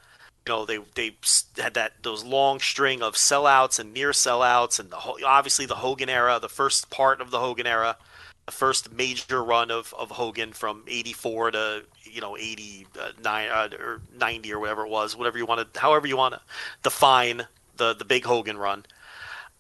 you 0.45 0.53
know 0.53 0.65
they 0.65 0.79
they 0.95 1.15
had 1.57 1.73
that 1.75 1.93
those 2.03 2.23
long 2.23 2.59
string 2.59 3.01
of 3.01 3.15
sellouts 3.15 3.79
and 3.79 3.93
near 3.93 4.11
sellouts, 4.11 4.79
and 4.79 4.89
the 4.89 5.25
obviously 5.25 5.65
the 5.65 5.75
Hogan 5.75 6.09
era, 6.09 6.39
the 6.39 6.49
first 6.49 6.89
part 6.89 7.21
of 7.21 7.31
the 7.31 7.39
Hogan 7.39 7.67
era, 7.67 7.97
the 8.45 8.51
first 8.51 8.91
major 8.91 9.43
run 9.43 9.71
of 9.71 9.93
of 9.97 10.11
Hogan 10.11 10.53
from 10.53 10.83
'84 10.87 11.51
to 11.51 11.83
you 12.03 12.21
know 12.21 12.37
'89 12.37 13.49
uh, 13.49 13.69
or 13.79 14.01
'90 14.17 14.53
or 14.53 14.59
whatever 14.59 14.85
it 14.85 14.89
was, 14.89 15.15
whatever 15.15 15.37
you 15.37 15.45
want 15.45 15.73
to, 15.73 15.79
however 15.79 16.07
you 16.07 16.17
want 16.17 16.33
to 16.33 16.41
define 16.83 17.47
the 17.77 17.93
the 17.93 18.05
big 18.05 18.25
Hogan 18.25 18.57
run. 18.57 18.85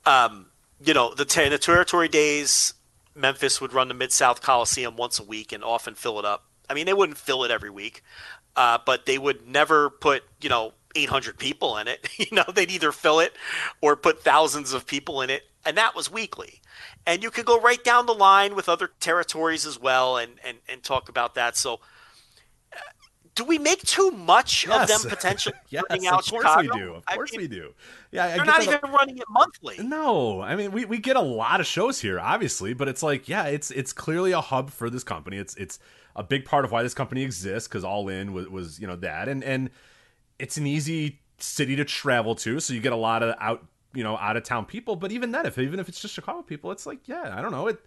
Um, 0.05 0.47
you 0.83 0.93
know 0.93 1.13
the 1.13 1.25
the 1.25 1.57
territory 1.59 2.07
days 2.07 2.73
Memphis 3.21 3.61
would 3.61 3.73
run 3.73 3.87
the 3.87 3.93
Mid 3.93 4.11
South 4.11 4.41
Coliseum 4.41 4.97
once 4.97 5.19
a 5.19 5.23
week 5.23 5.51
and 5.51 5.63
often 5.63 5.95
fill 5.95 6.19
it 6.19 6.25
up. 6.25 6.45
I 6.69 6.73
mean, 6.73 6.85
they 6.85 6.93
wouldn't 6.93 7.17
fill 7.17 7.43
it 7.43 7.51
every 7.51 7.69
week, 7.69 8.03
uh, 8.55 8.79
but 8.85 9.05
they 9.05 9.17
would 9.17 9.47
never 9.47 9.89
put 9.89 10.23
you 10.41 10.49
know 10.49 10.73
800 10.95 11.37
people 11.37 11.77
in 11.77 11.87
it. 11.87 12.09
you 12.17 12.27
know, 12.31 12.45
they'd 12.53 12.71
either 12.71 12.91
fill 12.91 13.19
it 13.19 13.33
or 13.81 13.95
put 13.95 14.23
thousands 14.23 14.73
of 14.73 14.85
people 14.85 15.21
in 15.21 15.29
it, 15.29 15.43
and 15.65 15.77
that 15.77 15.95
was 15.95 16.11
weekly. 16.11 16.61
And 17.05 17.23
you 17.23 17.31
could 17.31 17.45
go 17.45 17.59
right 17.59 17.83
down 17.83 18.05
the 18.05 18.13
line 18.13 18.55
with 18.55 18.67
other 18.67 18.91
territories 18.99 19.65
as 19.65 19.79
well, 19.79 20.17
and 20.17 20.33
and 20.43 20.57
and 20.67 20.83
talk 20.83 21.09
about 21.09 21.35
that. 21.35 21.55
So. 21.55 21.79
Do 23.33 23.45
we 23.45 23.57
make 23.57 23.81
too 23.83 24.11
much 24.11 24.65
yes. 24.67 24.81
of 24.81 24.87
them 25.01 25.09
potentially 25.09 25.55
yes, 25.69 25.83
running 25.89 26.07
out 26.07 26.19
of 26.19 26.29
course 26.29 26.43
Chicago? 26.43 26.73
we 26.73 26.79
do. 26.79 26.93
Of 26.95 27.05
course 27.05 27.31
I 27.33 27.37
mean, 27.37 27.49
we 27.49 27.55
do. 27.55 27.73
Yeah, 28.11 28.35
they're 28.35 28.45
not 28.45 28.61
even 28.61 28.79
a, 28.83 28.87
running 28.87 29.17
it 29.17 29.23
monthly. 29.29 29.77
No, 29.79 30.41
I 30.41 30.55
mean 30.55 30.71
we, 30.71 30.85
we 30.85 30.97
get 30.97 31.15
a 31.15 31.21
lot 31.21 31.59
of 31.59 31.65
shows 31.65 32.01
here, 32.01 32.19
obviously, 32.19 32.73
but 32.73 32.87
it's 32.87 33.01
like 33.01 33.29
yeah, 33.29 33.45
it's 33.45 33.71
it's 33.71 33.93
clearly 33.93 34.31
a 34.31 34.41
hub 34.41 34.69
for 34.69 34.89
this 34.89 35.03
company. 35.03 35.37
It's 35.37 35.55
it's 35.55 35.79
a 36.15 36.23
big 36.23 36.45
part 36.45 36.65
of 36.65 36.71
why 36.71 36.83
this 36.83 36.93
company 36.93 37.23
exists 37.23 37.67
because 37.67 37.83
All 37.83 38.09
In 38.09 38.33
was, 38.33 38.47
was 38.47 38.79
you 38.79 38.87
know 38.87 38.97
that, 38.97 39.29
and 39.29 39.43
and 39.43 39.69
it's 40.39 40.57
an 40.57 40.67
easy 40.67 41.19
city 41.37 41.75
to 41.75 41.85
travel 41.85 42.35
to, 42.35 42.59
so 42.59 42.73
you 42.73 42.81
get 42.81 42.93
a 42.93 42.97
lot 42.97 43.23
of 43.23 43.35
out 43.39 43.65
you 43.93 44.03
know 44.03 44.17
out 44.17 44.35
of 44.35 44.43
town 44.43 44.65
people. 44.65 44.95
But 44.95 45.11
even 45.11 45.31
then, 45.31 45.45
if 45.45 45.57
even 45.57 45.79
if 45.79 45.87
it's 45.87 46.01
just 46.01 46.13
Chicago 46.13 46.41
people, 46.41 46.71
it's 46.71 46.85
like 46.85 47.07
yeah, 47.07 47.33
I 47.35 47.41
don't 47.41 47.51
know 47.51 47.67
it 47.67 47.81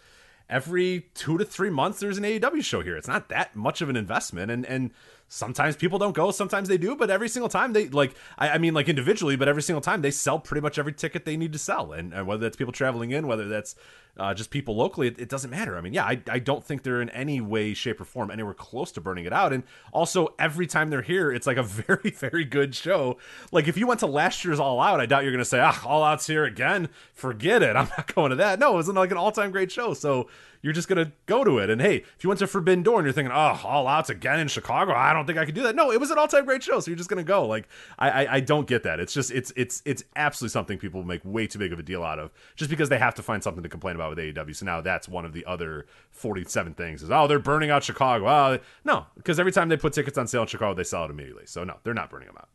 every 0.48 1.06
two 1.14 1.38
to 1.38 1.44
three 1.44 1.70
months 1.70 2.00
there's 2.00 2.18
an 2.18 2.24
AEW 2.24 2.62
show 2.62 2.82
here. 2.82 2.96
It's 2.96 3.08
not 3.08 3.28
that 3.28 3.56
much 3.56 3.80
of 3.80 3.88
an 3.88 3.96
investment, 3.96 4.50
and 4.50 4.64
and 4.66 4.90
sometimes 5.28 5.76
people 5.76 5.98
don't 5.98 6.14
go, 6.14 6.30
sometimes 6.30 6.68
they 6.68 6.78
do, 6.78 6.96
but 6.96 7.10
every 7.10 7.28
single 7.28 7.48
time 7.48 7.72
they 7.72 7.88
like 7.88 8.14
I, 8.38 8.50
I 8.50 8.58
mean 8.58 8.74
like 8.74 8.88
individually, 8.88 9.36
but 9.36 9.48
every 9.48 9.62
single 9.62 9.80
time 9.80 10.02
they 10.02 10.10
sell 10.10 10.38
pretty 10.38 10.60
much 10.60 10.78
every 10.78 10.92
ticket 10.92 11.24
they 11.24 11.36
need 11.36 11.52
to 11.52 11.58
sell, 11.58 11.92
and, 11.92 12.12
and 12.12 12.26
whether 12.26 12.40
that's 12.40 12.56
people 12.56 12.72
traveling 12.72 13.10
in, 13.10 13.26
whether 13.26 13.48
that's 13.48 13.74
uh, 14.16 14.32
just 14.32 14.50
people 14.50 14.76
locally, 14.76 15.08
it, 15.08 15.18
it, 15.18 15.28
doesn't 15.28 15.50
matter. 15.50 15.76
I 15.76 15.80
mean, 15.80 15.92
yeah, 15.92 16.04
I, 16.04 16.22
I 16.28 16.38
don't 16.38 16.64
think 16.64 16.82
they're 16.82 17.02
in 17.02 17.10
any 17.10 17.40
way, 17.40 17.74
shape, 17.74 18.00
or 18.00 18.04
form 18.04 18.30
anywhere 18.30 18.54
close 18.54 18.92
to 18.92 19.00
burning 19.00 19.24
it 19.24 19.32
out. 19.32 19.52
And 19.52 19.64
also, 19.92 20.34
every 20.38 20.68
time 20.68 20.90
they're 20.90 21.02
here, 21.02 21.32
it's 21.32 21.46
like 21.46 21.56
a 21.56 21.62
very, 21.64 22.10
very 22.10 22.44
good 22.44 22.74
show. 22.74 23.18
Like, 23.50 23.66
if 23.66 23.76
you 23.76 23.86
went 23.86 24.00
to 24.00 24.06
last 24.06 24.44
year's 24.44 24.60
All 24.60 24.80
Out, 24.80 25.00
I 25.00 25.06
doubt 25.06 25.24
you're 25.24 25.32
going 25.32 25.40
to 25.40 25.44
say, 25.44 25.60
ah, 25.60 25.82
All 25.84 26.04
Out's 26.04 26.26
here 26.26 26.44
again. 26.44 26.88
Forget 27.12 27.62
it. 27.62 27.74
I'm 27.74 27.88
not 27.98 28.14
going 28.14 28.30
to 28.30 28.36
that. 28.36 28.60
No, 28.60 28.74
it 28.74 28.76
was 28.76 28.88
like 28.88 29.10
an 29.10 29.16
all 29.16 29.32
time 29.32 29.50
great 29.50 29.72
show. 29.72 29.94
So 29.94 30.28
you're 30.64 30.72
just 30.72 30.88
to 30.88 31.12
go 31.26 31.44
to 31.44 31.58
it. 31.58 31.68
And 31.68 31.78
hey, 31.78 31.96
if 32.16 32.24
you 32.24 32.28
went 32.28 32.38
to 32.38 32.46
Forbidden 32.46 32.82
Door 32.82 33.00
and 33.00 33.04
you're 33.04 33.12
thinking, 33.12 33.32
oh, 33.34 33.60
All 33.64 33.86
Out's 33.86 34.08
again 34.08 34.40
in 34.40 34.48
Chicago, 34.48 34.94
I 34.94 35.12
don't 35.12 35.26
think 35.26 35.38
I 35.38 35.44
could 35.44 35.54
do 35.54 35.62
that. 35.64 35.76
No, 35.76 35.92
it 35.92 36.00
was 36.00 36.10
an 36.10 36.16
all 36.16 36.26
time 36.26 36.46
great 36.46 36.62
show. 36.62 36.80
So 36.80 36.90
you're 36.90 36.96
just 36.96 37.10
to 37.10 37.22
go. 37.22 37.46
Like, 37.46 37.68
I, 37.98 38.10
I, 38.24 38.34
I 38.36 38.40
don't 38.40 38.66
get 38.66 38.82
that. 38.84 38.98
It's 38.98 39.12
just, 39.12 39.30
it's, 39.30 39.52
it's, 39.56 39.82
it's 39.84 40.04
absolutely 40.16 40.52
something 40.52 40.78
people 40.78 41.02
make 41.04 41.20
way 41.22 41.46
too 41.46 41.58
big 41.58 41.74
of 41.74 41.78
a 41.78 41.82
deal 41.82 42.02
out 42.02 42.18
of 42.18 42.32
just 42.56 42.70
because 42.70 42.88
they 42.88 42.96
have 42.96 43.14
to 43.16 43.22
find 43.22 43.42
something 43.42 43.62
to 43.62 43.68
complain 43.68 43.94
about 43.94 44.08
with 44.08 44.18
AEW. 44.18 44.56
So 44.56 44.64
now 44.64 44.80
that's 44.80 45.06
one 45.06 45.26
of 45.26 45.34
the 45.34 45.44
other 45.44 45.84
47 46.12 46.72
things 46.72 47.02
is, 47.02 47.10
oh, 47.10 47.26
they're 47.26 47.38
burning 47.38 47.68
out 47.68 47.84
Chicago. 47.84 48.26
Oh, 48.26 48.58
no, 48.84 49.04
because 49.18 49.38
every 49.38 49.52
time 49.52 49.68
they 49.68 49.76
put 49.76 49.92
tickets 49.92 50.16
on 50.16 50.26
sale 50.26 50.42
in 50.42 50.48
Chicago, 50.48 50.72
they 50.72 50.84
sell 50.84 51.04
it 51.04 51.10
immediately. 51.10 51.44
So 51.44 51.64
no, 51.64 51.76
they're 51.84 51.92
not 51.92 52.08
burning 52.08 52.28
them 52.28 52.36
out. 52.38 52.48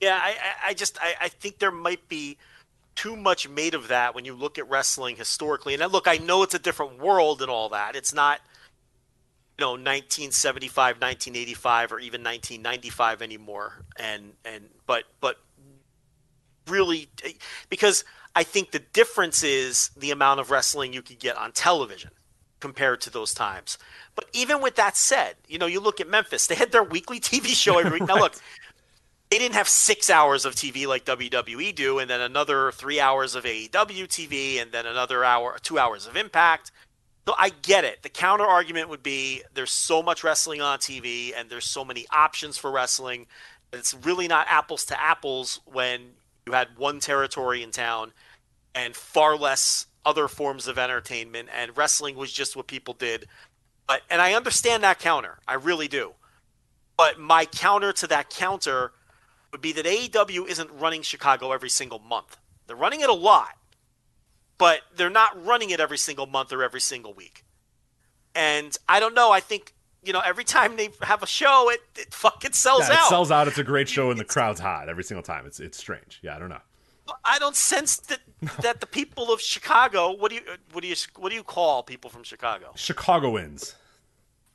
Yeah, 0.00 0.18
I, 0.20 0.34
I 0.70 0.74
just 0.74 0.98
I, 1.00 1.14
I 1.20 1.28
think 1.28 1.58
there 1.58 1.70
might 1.70 2.08
be 2.08 2.38
too 2.94 3.16
much 3.16 3.48
made 3.48 3.74
of 3.74 3.88
that 3.88 4.14
when 4.14 4.24
you 4.24 4.34
look 4.34 4.58
at 4.58 4.68
wrestling 4.68 5.16
historically. 5.16 5.74
And 5.74 5.82
uh, 5.82 5.86
look, 5.86 6.06
I 6.08 6.18
know 6.18 6.42
it's 6.42 6.54
a 6.54 6.58
different 6.58 6.98
world 6.98 7.42
and 7.42 7.50
all 7.50 7.68
that. 7.70 7.96
It's 7.96 8.12
not 8.12 8.40
you 9.58 9.64
know 9.64 9.72
1975, 9.72 10.96
1985, 10.96 11.92
or 11.92 12.00
even 12.00 12.22
1995 12.22 13.22
anymore. 13.22 13.84
And 13.98 14.32
and 14.44 14.64
but 14.86 15.04
but 15.20 15.38
really 16.66 17.08
eh, 17.24 17.32
because 17.68 18.04
I 18.34 18.42
think 18.42 18.70
the 18.70 18.78
difference 18.78 19.42
is 19.42 19.90
the 19.96 20.10
amount 20.10 20.40
of 20.40 20.50
wrestling 20.50 20.92
you 20.92 21.02
could 21.02 21.18
get 21.18 21.36
on 21.36 21.52
television 21.52 22.10
compared 22.60 23.00
to 23.02 23.10
those 23.10 23.34
times. 23.34 23.78
But 24.14 24.26
even 24.32 24.60
with 24.60 24.76
that 24.76 24.96
said, 24.96 25.36
you 25.48 25.58
know, 25.58 25.66
you 25.66 25.80
look 25.80 26.00
at 26.00 26.08
Memphis, 26.08 26.46
they 26.46 26.54
had 26.54 26.72
their 26.72 26.82
weekly 26.82 27.18
TV 27.18 27.48
show 27.48 27.78
every 27.78 27.92
week. 28.00 28.08
Now, 28.08 28.18
look, 28.18 28.34
they 29.30 29.38
didn't 29.38 29.54
have 29.54 29.68
six 29.68 30.10
hours 30.10 30.44
of 30.44 30.54
TV 30.54 30.86
like 30.86 31.04
WWE 31.04 31.74
do, 31.74 31.98
and 31.98 32.10
then 32.10 32.20
another 32.20 32.72
three 32.72 33.00
hours 33.00 33.34
of 33.34 33.44
AEW 33.44 34.08
TV, 34.08 34.60
and 34.60 34.72
then 34.72 34.86
another 34.86 35.24
hour, 35.24 35.56
two 35.62 35.78
hours 35.78 36.06
of 36.06 36.16
Impact. 36.16 36.72
So 37.28 37.34
I 37.38 37.50
get 37.62 37.84
it. 37.84 38.02
The 38.02 38.08
counter 38.08 38.44
argument 38.44 38.88
would 38.88 39.02
be 39.02 39.42
there's 39.54 39.70
so 39.70 40.02
much 40.02 40.24
wrestling 40.24 40.60
on 40.60 40.78
TV, 40.78 41.32
and 41.36 41.48
there's 41.48 41.66
so 41.66 41.84
many 41.84 42.06
options 42.10 42.58
for 42.58 42.70
wrestling. 42.70 43.26
It's 43.72 43.94
really 43.94 44.26
not 44.26 44.46
apples 44.48 44.84
to 44.86 45.00
apples 45.00 45.60
when 45.64 46.10
you 46.46 46.52
had 46.52 46.76
one 46.76 46.98
territory 46.98 47.62
in 47.62 47.70
town 47.70 48.12
and 48.74 48.96
far 48.96 49.36
less 49.36 49.86
other 50.04 50.28
forms 50.28 50.66
of 50.66 50.78
entertainment 50.78 51.48
and 51.54 51.76
wrestling 51.76 52.16
was 52.16 52.32
just 52.32 52.56
what 52.56 52.66
people 52.66 52.94
did 52.94 53.26
but 53.86 54.00
and 54.08 54.22
i 54.22 54.32
understand 54.32 54.82
that 54.82 54.98
counter 54.98 55.38
i 55.46 55.54
really 55.54 55.88
do 55.88 56.12
but 56.96 57.18
my 57.20 57.44
counter 57.44 57.92
to 57.92 58.06
that 58.06 58.30
counter 58.30 58.92
would 59.52 59.60
be 59.60 59.72
that 59.72 59.86
aew 59.86 60.46
isn't 60.48 60.70
running 60.72 61.02
chicago 61.02 61.52
every 61.52 61.70
single 61.70 61.98
month 61.98 62.38
they're 62.66 62.76
running 62.76 63.00
it 63.00 63.08
a 63.08 63.14
lot 63.14 63.56
but 64.58 64.80
they're 64.96 65.10
not 65.10 65.44
running 65.44 65.70
it 65.70 65.80
every 65.80 65.98
single 65.98 66.26
month 66.26 66.52
or 66.52 66.62
every 66.62 66.80
single 66.80 67.14
week 67.14 67.44
and 68.34 68.76
i 68.88 69.00
don't 69.00 69.14
know 69.14 69.30
i 69.30 69.40
think 69.40 69.74
you 70.02 70.12
know, 70.12 70.20
every 70.20 70.44
time 70.44 70.76
they 70.76 70.90
have 71.02 71.22
a 71.22 71.26
show, 71.26 71.70
it, 71.70 71.80
it 71.98 72.14
fucking 72.14 72.52
sells 72.52 72.88
yeah, 72.88 72.94
out. 72.94 73.06
It 73.06 73.08
sells 73.08 73.30
out. 73.30 73.48
It's 73.48 73.58
a 73.58 73.64
great 73.64 73.88
show, 73.88 74.10
and 74.10 74.18
the 74.18 74.24
crowd's 74.24 74.60
hot 74.60 74.88
every 74.88 75.04
single 75.04 75.22
time. 75.22 75.46
It's 75.46 75.60
it's 75.60 75.78
strange. 75.78 76.20
Yeah, 76.22 76.36
I 76.36 76.38
don't 76.38 76.48
know. 76.48 76.60
I 77.24 77.38
don't 77.38 77.56
sense 77.56 77.98
that 77.98 78.20
that 78.62 78.80
the 78.80 78.86
people 78.86 79.32
of 79.32 79.40
Chicago. 79.40 80.12
What 80.12 80.30
do 80.30 80.36
you 80.36 80.42
what 80.72 80.82
do 80.82 80.88
you 80.88 80.96
what 81.16 81.30
do 81.30 81.36
you 81.36 81.42
call 81.42 81.82
people 81.82 82.10
from 82.10 82.22
Chicago? 82.22 82.72
Chicagoans. 82.76 83.74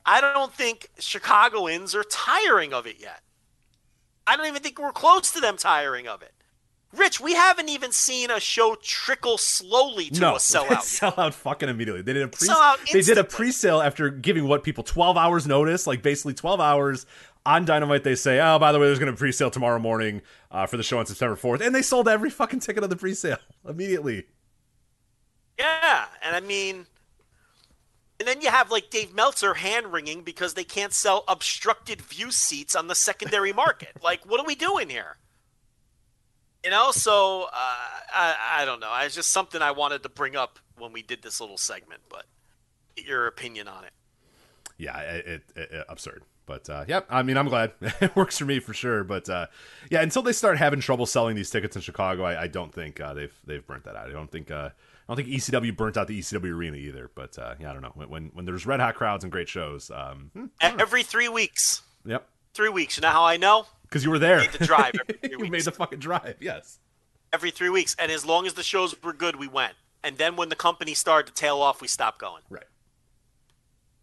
I 0.04 0.20
don't 0.20 0.52
think 0.52 0.88
Chicagoans 0.98 1.94
are 1.94 2.04
tiring 2.04 2.72
of 2.72 2.86
it 2.86 3.00
yet. 3.00 3.22
I 4.26 4.36
don't 4.36 4.46
even 4.46 4.62
think 4.62 4.78
we're 4.78 4.92
close 4.92 5.30
to 5.32 5.40
them 5.40 5.56
tiring 5.56 6.08
of 6.08 6.22
it. 6.22 6.32
Rich, 6.92 7.20
we 7.20 7.34
haven't 7.34 7.68
even 7.68 7.92
seen 7.92 8.30
a 8.30 8.40
show 8.40 8.76
trickle 8.80 9.38
slowly 9.38 10.08
to 10.10 10.20
no, 10.20 10.34
a 10.36 10.38
sellout. 10.38 10.82
sell 10.82 11.14
out 11.18 11.34
fucking 11.34 11.68
immediately. 11.68 12.02
They 12.02 12.12
did 12.12 12.22
a 12.22 12.28
pre 12.28 12.48
they 12.92 13.02
did 13.02 13.18
a 13.18 13.24
pre-sale 13.24 13.80
after 13.80 14.08
giving 14.08 14.48
what 14.48 14.62
people 14.62 14.82
12 14.84 15.16
hours 15.16 15.46
notice, 15.46 15.86
like 15.86 16.02
basically 16.02 16.34
12 16.34 16.60
hours 16.60 17.04
on 17.44 17.64
Dynamite. 17.64 18.04
They 18.04 18.14
say, 18.14 18.40
"Oh, 18.40 18.58
by 18.58 18.72
the 18.72 18.78
way, 18.78 18.86
there's 18.86 18.98
going 18.98 19.12
to 19.12 19.12
be 19.12 19.18
pre-sale 19.18 19.50
tomorrow 19.50 19.78
morning 19.78 20.22
uh, 20.50 20.66
for 20.66 20.76
the 20.76 20.82
show 20.82 20.98
on 20.98 21.06
September 21.06 21.36
4th." 21.36 21.60
And 21.60 21.74
they 21.74 21.82
sold 21.82 22.08
every 22.08 22.30
fucking 22.30 22.60
ticket 22.60 22.82
of 22.82 22.88
the 22.90 22.96
pre-sale 22.96 23.38
immediately. 23.68 24.26
Yeah, 25.58 26.04
and 26.22 26.36
I 26.36 26.40
mean 26.40 26.86
And 28.18 28.26
then 28.26 28.40
you 28.40 28.48
have 28.50 28.70
like 28.70 28.90
Dave 28.90 29.14
Meltzer 29.14 29.54
hand 29.54 29.92
wringing 29.92 30.22
because 30.22 30.54
they 30.54 30.64
can't 30.64 30.92
sell 30.92 31.24
obstructed 31.28 32.00
view 32.00 32.30
seats 32.30 32.74
on 32.74 32.88
the 32.88 32.94
secondary 32.94 33.52
market. 33.52 33.96
like, 34.02 34.24
what 34.24 34.40
are 34.40 34.46
we 34.46 34.54
doing 34.54 34.88
here? 34.88 35.16
You 36.64 36.70
know, 36.70 36.90
so 36.90 37.44
uh, 37.44 37.86
I, 38.14 38.36
I 38.58 38.64
don't 38.64 38.80
know. 38.80 38.92
It's 39.02 39.14
just 39.14 39.30
something 39.30 39.62
I 39.62 39.70
wanted 39.70 40.02
to 40.02 40.08
bring 40.08 40.34
up 40.34 40.58
when 40.78 40.92
we 40.92 41.02
did 41.02 41.22
this 41.22 41.40
little 41.40 41.58
segment, 41.58 42.00
but 42.08 42.24
your 42.96 43.26
opinion 43.26 43.68
on 43.68 43.84
it. 43.84 43.92
Yeah, 44.78 44.98
it, 44.98 45.26
it, 45.26 45.42
it 45.56 45.86
absurd. 45.88 46.22
But 46.46 46.70
uh, 46.70 46.84
yeah, 46.86 47.00
I 47.10 47.22
mean, 47.22 47.36
I'm 47.36 47.48
glad 47.48 47.72
it 47.80 48.14
works 48.16 48.38
for 48.38 48.44
me 48.44 48.60
for 48.60 48.72
sure. 48.72 49.04
But 49.04 49.28
uh, 49.28 49.46
yeah, 49.90 50.00
until 50.00 50.22
they 50.22 50.32
start 50.32 50.58
having 50.58 50.80
trouble 50.80 51.06
selling 51.06 51.36
these 51.36 51.50
tickets 51.50 51.76
in 51.76 51.82
Chicago, 51.82 52.24
I, 52.24 52.42
I 52.42 52.46
don't 52.46 52.72
think 52.72 53.00
uh, 53.00 53.14
they've 53.14 53.34
they've 53.44 53.66
burnt 53.66 53.84
that 53.84 53.96
out. 53.96 54.08
I 54.08 54.12
don't 54.12 54.30
think 54.30 54.50
uh, 54.50 54.70
don't 55.14 55.16
think 55.16 55.28
ECW 55.28 55.76
burnt 55.76 55.96
out 55.96 56.08
the 56.08 56.18
ECW 56.18 56.52
arena 56.52 56.76
either. 56.76 57.10
But 57.14 57.38
uh, 57.38 57.54
yeah, 57.60 57.70
I 57.70 57.72
don't 57.72 57.82
know 57.82 57.92
when 57.94 58.30
when 58.34 58.44
there's 58.44 58.66
red 58.66 58.80
hot 58.80 58.96
crowds 58.96 59.24
and 59.24 59.30
great 59.30 59.48
shows. 59.48 59.90
Um, 59.90 60.30
hmm, 60.32 60.46
every 60.60 61.02
three 61.02 61.28
weeks. 61.28 61.82
Yep. 62.04 62.28
Three 62.54 62.68
weeks. 62.70 62.96
You 62.96 63.02
know 63.02 63.10
how 63.10 63.24
I 63.24 63.36
know? 63.36 63.66
Because 63.82 64.04
you 64.04 64.10
were 64.10 64.18
there. 64.18 64.38
Made 64.38 64.52
the 64.52 64.66
drive. 64.66 64.94
You 65.22 65.50
made 65.50 65.64
the 65.64 65.72
fucking 65.72 65.98
drive. 65.98 66.36
Yes. 66.40 66.78
Every 67.32 67.50
three 67.50 67.68
weeks, 67.68 67.94
and 67.98 68.10
as 68.10 68.24
long 68.24 68.46
as 68.46 68.54
the 68.54 68.62
shows 68.62 69.00
were 69.02 69.12
good, 69.12 69.36
we 69.36 69.48
went. 69.48 69.74
And 70.02 70.16
then 70.18 70.36
when 70.36 70.48
the 70.48 70.56
company 70.56 70.94
started 70.94 71.34
to 71.34 71.40
tail 71.40 71.58
off, 71.58 71.80
we 71.82 71.88
stopped 71.88 72.18
going. 72.18 72.42
Right. 72.48 72.64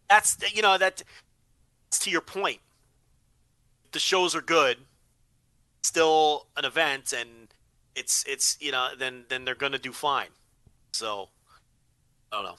That's 0.09 0.37
you 0.53 0.61
know 0.61 0.77
that. 0.77 1.03
That's 1.89 1.99
to 2.03 2.11
your 2.11 2.21
point. 2.21 2.59
The 3.91 3.99
shows 3.99 4.35
are 4.35 4.41
good. 4.41 4.77
Still 5.83 6.47
an 6.55 6.65
event, 6.65 7.13
and 7.13 7.53
it's 7.95 8.23
it's 8.27 8.57
you 8.61 8.71
know 8.71 8.89
then 8.97 9.25
then 9.29 9.45
they're 9.45 9.55
gonna 9.55 9.79
do 9.79 9.91
fine. 9.91 10.29
So 10.93 11.29
I 12.31 12.37
don't 12.37 12.45
know. 12.45 12.55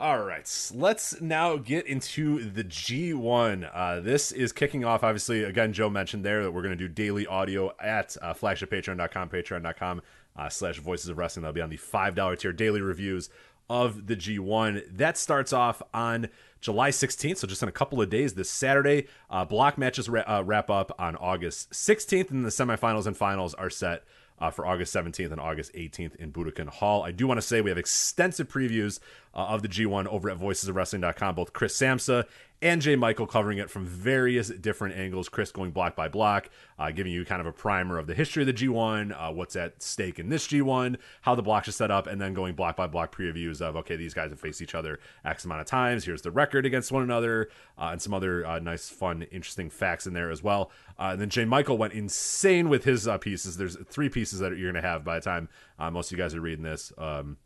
All 0.00 0.22
right, 0.22 0.48
let's 0.72 1.20
now 1.20 1.56
get 1.56 1.84
into 1.86 2.48
the 2.48 2.62
G1. 2.62 3.68
Uh, 3.74 3.98
this 3.98 4.30
is 4.30 4.52
kicking 4.52 4.84
off, 4.84 5.02
obviously, 5.02 5.42
again, 5.42 5.72
Joe 5.72 5.90
mentioned 5.90 6.24
there 6.24 6.44
that 6.44 6.52
we're 6.52 6.62
going 6.62 6.76
to 6.76 6.76
do 6.76 6.86
daily 6.86 7.26
audio 7.26 7.72
at 7.80 8.16
uh, 8.22 8.32
flagshippatreon.com, 8.32 9.28
patreon.com 9.28 10.02
uh, 10.36 10.48
slash 10.48 10.78
voices 10.78 11.08
of 11.08 11.18
wrestling. 11.18 11.42
That'll 11.42 11.52
be 11.54 11.62
on 11.62 11.70
the 11.70 11.78
$5 11.78 12.38
tier 12.38 12.52
daily 12.52 12.80
reviews 12.80 13.28
of 13.68 14.06
the 14.06 14.14
G1. 14.14 14.96
That 14.96 15.18
starts 15.18 15.52
off 15.52 15.82
on 15.92 16.28
July 16.60 16.90
16th, 16.90 17.38
so 17.38 17.48
just 17.48 17.64
in 17.64 17.68
a 17.68 17.72
couple 17.72 18.00
of 18.00 18.08
days 18.08 18.34
this 18.34 18.50
Saturday. 18.50 19.08
Uh, 19.28 19.44
block 19.44 19.78
matches 19.78 20.08
ra- 20.08 20.22
uh, 20.28 20.44
wrap 20.46 20.70
up 20.70 20.94
on 20.96 21.16
August 21.16 21.72
16th, 21.72 22.30
and 22.30 22.44
the 22.44 22.50
semifinals 22.50 23.08
and 23.08 23.16
finals 23.16 23.52
are 23.54 23.68
set 23.68 24.04
uh, 24.40 24.50
for 24.50 24.66
August 24.66 24.94
17th 24.94 25.32
and 25.32 25.40
August 25.40 25.72
18th 25.74 26.16
in 26.16 26.32
Budokan 26.32 26.68
Hall. 26.68 27.02
I 27.02 27.12
do 27.12 27.26
want 27.26 27.38
to 27.38 27.42
say 27.42 27.60
we 27.60 27.70
have 27.70 27.78
extensive 27.78 28.48
previews 28.48 29.00
uh, 29.34 29.46
of 29.46 29.62
the 29.62 29.68
G1 29.68 30.06
over 30.06 30.30
at 30.30 30.38
voicesofwrestling.com. 30.38 31.34
Both 31.34 31.52
Chris 31.52 31.76
Samsa 31.76 32.24
and 32.60 32.82
Jay 32.82 32.96
Michael 32.96 33.26
covering 33.26 33.58
it 33.58 33.70
from 33.70 33.86
various 33.86 34.48
different 34.48 34.96
angles. 34.96 35.28
Chris 35.28 35.52
going 35.52 35.70
block 35.70 35.94
by 35.94 36.08
block, 36.08 36.50
uh, 36.78 36.90
giving 36.90 37.12
you 37.12 37.24
kind 37.24 37.40
of 37.40 37.46
a 37.46 37.52
primer 37.52 37.98
of 37.98 38.06
the 38.06 38.14
history 38.14 38.42
of 38.42 38.46
the 38.48 38.52
G1, 38.52 39.12
uh, 39.12 39.32
what's 39.32 39.54
at 39.54 39.82
stake 39.82 40.18
in 40.18 40.28
this 40.28 40.48
G1, 40.48 40.96
how 41.22 41.34
the 41.34 41.42
blocks 41.42 41.68
are 41.68 41.72
set 41.72 41.90
up, 41.90 42.06
and 42.06 42.20
then 42.20 42.34
going 42.34 42.54
block 42.54 42.76
by 42.76 42.86
block 42.86 43.14
previews 43.14 43.60
of, 43.60 43.76
okay, 43.76 43.96
these 43.96 44.12
guys 44.12 44.30
have 44.30 44.40
faced 44.40 44.60
each 44.60 44.74
other 44.74 44.98
X 45.24 45.44
amount 45.44 45.60
of 45.60 45.66
times. 45.66 46.04
Here's 46.04 46.22
the 46.22 46.30
record 46.30 46.66
against 46.66 46.90
one 46.90 47.02
another, 47.02 47.48
uh, 47.78 47.90
and 47.92 48.02
some 48.02 48.12
other 48.12 48.44
uh, 48.44 48.58
nice, 48.58 48.88
fun, 48.88 49.22
interesting 49.22 49.70
facts 49.70 50.06
in 50.06 50.12
there 50.14 50.30
as 50.30 50.42
well. 50.42 50.70
Uh, 50.98 51.10
and 51.12 51.20
then 51.20 51.30
Jay 51.30 51.44
Michael 51.44 51.78
went 51.78 51.92
insane 51.92 52.68
with 52.68 52.84
his 52.84 53.06
uh, 53.06 53.18
pieces. 53.18 53.56
There's 53.56 53.76
three 53.86 54.08
pieces 54.08 54.40
that 54.40 54.56
you're 54.56 54.72
going 54.72 54.82
to 54.82 54.88
have 54.88 55.04
by 55.04 55.20
the 55.20 55.24
time 55.24 55.48
most 55.92 56.10
of 56.10 56.18
you 56.18 56.22
guys 56.22 56.34
are 56.34 56.40
reading 56.40 56.64
this. 56.64 56.92
Um, 56.98 57.36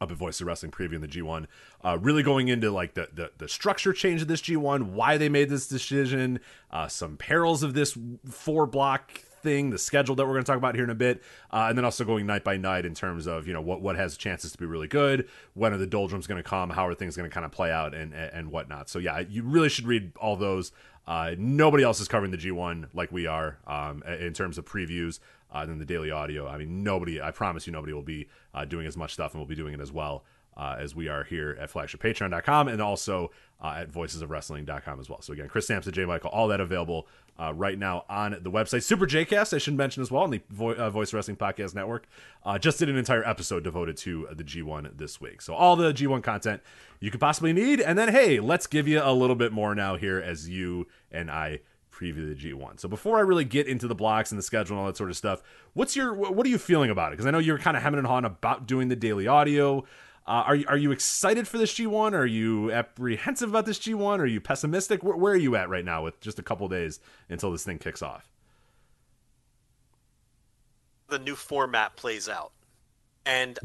up 0.00 0.10
at 0.10 0.16
Voice 0.16 0.40
of 0.40 0.46
Wrestling 0.46 0.72
previewing 0.72 1.00
the 1.00 1.08
G1, 1.08 1.46
uh, 1.84 1.98
really 2.00 2.22
going 2.22 2.48
into 2.48 2.70
like 2.70 2.94
the, 2.94 3.08
the, 3.12 3.30
the 3.38 3.48
structure 3.48 3.92
change 3.92 4.22
of 4.22 4.28
this 4.28 4.40
G1, 4.40 4.90
why 4.90 5.16
they 5.16 5.28
made 5.28 5.48
this 5.48 5.66
decision, 5.66 6.40
uh, 6.70 6.88
some 6.88 7.16
perils 7.16 7.62
of 7.62 7.74
this 7.74 7.96
four 8.28 8.66
block 8.66 9.22
thing, 9.42 9.70
the 9.70 9.78
schedule 9.78 10.14
that 10.16 10.24
we're 10.24 10.32
going 10.32 10.44
to 10.44 10.46
talk 10.46 10.56
about 10.58 10.74
here 10.74 10.84
in 10.84 10.90
a 10.90 10.94
bit, 10.94 11.22
uh, 11.52 11.66
and 11.68 11.78
then 11.78 11.84
also 11.84 12.04
going 12.04 12.26
night 12.26 12.44
by 12.44 12.56
night 12.56 12.84
in 12.84 12.94
terms 12.94 13.26
of 13.26 13.46
you 13.46 13.52
know 13.52 13.60
what 13.60 13.80
what 13.80 13.96
has 13.96 14.16
chances 14.16 14.52
to 14.52 14.58
be 14.58 14.66
really 14.66 14.88
good, 14.88 15.28
when 15.54 15.72
are 15.72 15.78
the 15.78 15.86
doldrums 15.86 16.26
going 16.26 16.42
to 16.42 16.48
come, 16.48 16.70
how 16.70 16.86
are 16.86 16.94
things 16.94 17.16
going 17.16 17.28
to 17.28 17.32
kind 17.32 17.46
of 17.46 17.52
play 17.52 17.70
out, 17.70 17.94
and 17.94 18.12
and 18.14 18.50
whatnot. 18.50 18.88
So 18.88 18.98
yeah, 18.98 19.20
you 19.20 19.42
really 19.42 19.68
should 19.68 19.86
read 19.86 20.12
all 20.16 20.36
those. 20.36 20.72
Uh, 21.06 21.34
nobody 21.38 21.82
else 21.82 22.00
is 22.00 22.08
covering 22.08 22.30
the 22.30 22.36
G1 22.36 22.88
like 22.92 23.10
we 23.10 23.26
are 23.26 23.56
um, 23.66 24.02
in 24.02 24.34
terms 24.34 24.58
of 24.58 24.66
previews 24.66 25.20
uh, 25.50 25.66
than 25.66 25.78
the 25.78 25.84
daily 25.84 26.10
audio. 26.10 26.46
I 26.46 26.58
mean, 26.58 26.82
nobody, 26.82 27.20
I 27.20 27.30
promise 27.30 27.66
you, 27.66 27.72
nobody 27.72 27.92
will 27.92 28.02
be 28.02 28.28
uh, 28.54 28.64
doing 28.64 28.86
as 28.86 28.96
much 28.96 29.12
stuff 29.12 29.32
and 29.32 29.40
we 29.40 29.44
will 29.44 29.48
be 29.48 29.54
doing 29.54 29.74
it 29.74 29.80
as 29.80 29.92
well 29.92 30.24
uh, 30.56 30.76
as 30.78 30.94
we 30.94 31.08
are 31.08 31.24
here 31.24 31.56
at 31.60 31.70
flagshippatreon.com 31.72 32.68
and 32.68 32.82
also 32.82 33.30
uh, 33.62 33.76
at 33.78 33.90
voicesofwrestling.com 33.90 35.00
as 35.00 35.08
well. 35.08 35.22
So, 35.22 35.32
again, 35.32 35.48
Chris 35.48 35.68
Samsa, 35.68 35.92
Jay 35.92 36.04
Michael, 36.04 36.30
all 36.30 36.48
that 36.48 36.60
available 36.60 37.06
uh, 37.40 37.54
right 37.54 37.78
now 37.78 38.04
on 38.08 38.36
the 38.40 38.50
website. 38.50 38.82
Super 38.82 39.06
Jcast, 39.06 39.54
I 39.54 39.58
should 39.58 39.76
mention 39.76 40.02
as 40.02 40.10
well, 40.10 40.24
on 40.24 40.30
the 40.30 40.40
Vo- 40.50 40.74
uh, 40.74 40.90
Voice 40.90 41.12
Wrestling 41.12 41.36
Podcast 41.36 41.74
Network, 41.74 42.08
just 42.58 42.80
did 42.80 42.88
an 42.88 42.96
entire 42.96 43.26
episode 43.26 43.62
devoted 43.62 43.96
to 43.98 44.28
the 44.32 44.42
G1 44.42 44.96
this 44.98 45.20
week. 45.20 45.40
So, 45.42 45.54
all 45.54 45.76
the 45.76 45.92
G1 45.92 46.22
content 46.22 46.62
you 47.00 47.10
could 47.10 47.20
possibly 47.20 47.52
need. 47.52 47.80
And 47.80 47.96
then, 47.96 48.08
hey, 48.08 48.40
let's 48.40 48.66
give 48.66 48.88
you 48.88 49.00
a 49.02 49.12
little 49.12 49.36
bit 49.36 49.52
more 49.52 49.74
now 49.74 49.96
here 49.96 50.18
as 50.18 50.48
you 50.48 50.88
and 51.12 51.30
I 51.30 51.60
preview 51.98 52.28
the 52.28 52.34
G1. 52.34 52.78
So 52.80 52.88
before 52.88 53.18
I 53.18 53.20
really 53.20 53.44
get 53.44 53.66
into 53.66 53.88
the 53.88 53.94
blocks 53.94 54.30
and 54.30 54.38
the 54.38 54.42
schedule 54.42 54.76
and 54.76 54.80
all 54.80 54.86
that 54.86 54.96
sort 54.96 55.10
of 55.10 55.16
stuff, 55.16 55.42
what's 55.74 55.96
your 55.96 56.14
what 56.14 56.46
are 56.46 56.50
you 56.50 56.58
feeling 56.58 56.90
about 56.90 57.08
it? 57.08 57.16
Because 57.16 57.26
I 57.26 57.30
know 57.30 57.38
you're 57.38 57.58
kind 57.58 57.76
of 57.76 57.82
hemming 57.82 57.98
and 57.98 58.06
hawing 58.06 58.24
about 58.24 58.66
doing 58.66 58.88
the 58.88 58.96
daily 58.96 59.26
audio. 59.26 59.84
Uh, 60.26 60.44
are 60.46 60.54
you 60.54 60.64
are 60.68 60.76
you 60.76 60.92
excited 60.92 61.48
for 61.48 61.58
this 61.58 61.74
G1? 61.74 62.12
Are 62.12 62.26
you 62.26 62.70
apprehensive 62.70 63.48
about 63.48 63.66
this 63.66 63.78
G1? 63.78 64.18
Are 64.18 64.26
you 64.26 64.40
pessimistic? 64.40 65.02
Where, 65.02 65.16
where 65.16 65.32
are 65.32 65.36
you 65.36 65.56
at 65.56 65.68
right 65.68 65.84
now 65.84 66.04
with 66.04 66.20
just 66.20 66.38
a 66.38 66.42
couple 66.42 66.68
days 66.68 67.00
until 67.28 67.50
this 67.50 67.64
thing 67.64 67.78
kicks 67.78 68.02
off? 68.02 68.28
The 71.08 71.18
new 71.18 71.34
format 71.34 71.96
plays 71.96 72.28
out, 72.28 72.52
and 73.24 73.58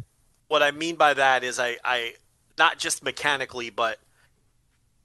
what 0.47 0.63
I 0.63 0.71
mean 0.71 0.95
by 0.95 1.13
that 1.13 1.43
is 1.43 1.59
I, 1.59 1.77
I 1.83 2.13
not 2.57 2.79
just 2.79 3.03
mechanically, 3.03 3.69
but 3.69 3.99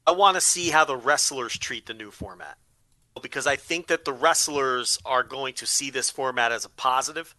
I 0.07 0.13
want 0.13 0.37
to 0.37 0.41
see 0.41 0.71
how 0.71 0.85
the 0.85 0.97
wrestlers 0.97 1.59
treat 1.59 1.87
the 1.87 1.95
new 1.95 2.13
format 2.13 2.57
because 3.19 3.47
I 3.47 3.57
think 3.57 3.87
that 3.89 4.05
the 4.05 4.13
wrestlers 4.13 4.99
are 5.05 5.23
going 5.23 5.55
to 5.55 5.67
see 5.67 5.91
this 5.91 6.11
format 6.11 6.53
as 6.53 6.65
a 6.65 6.69
positive. 6.69 7.35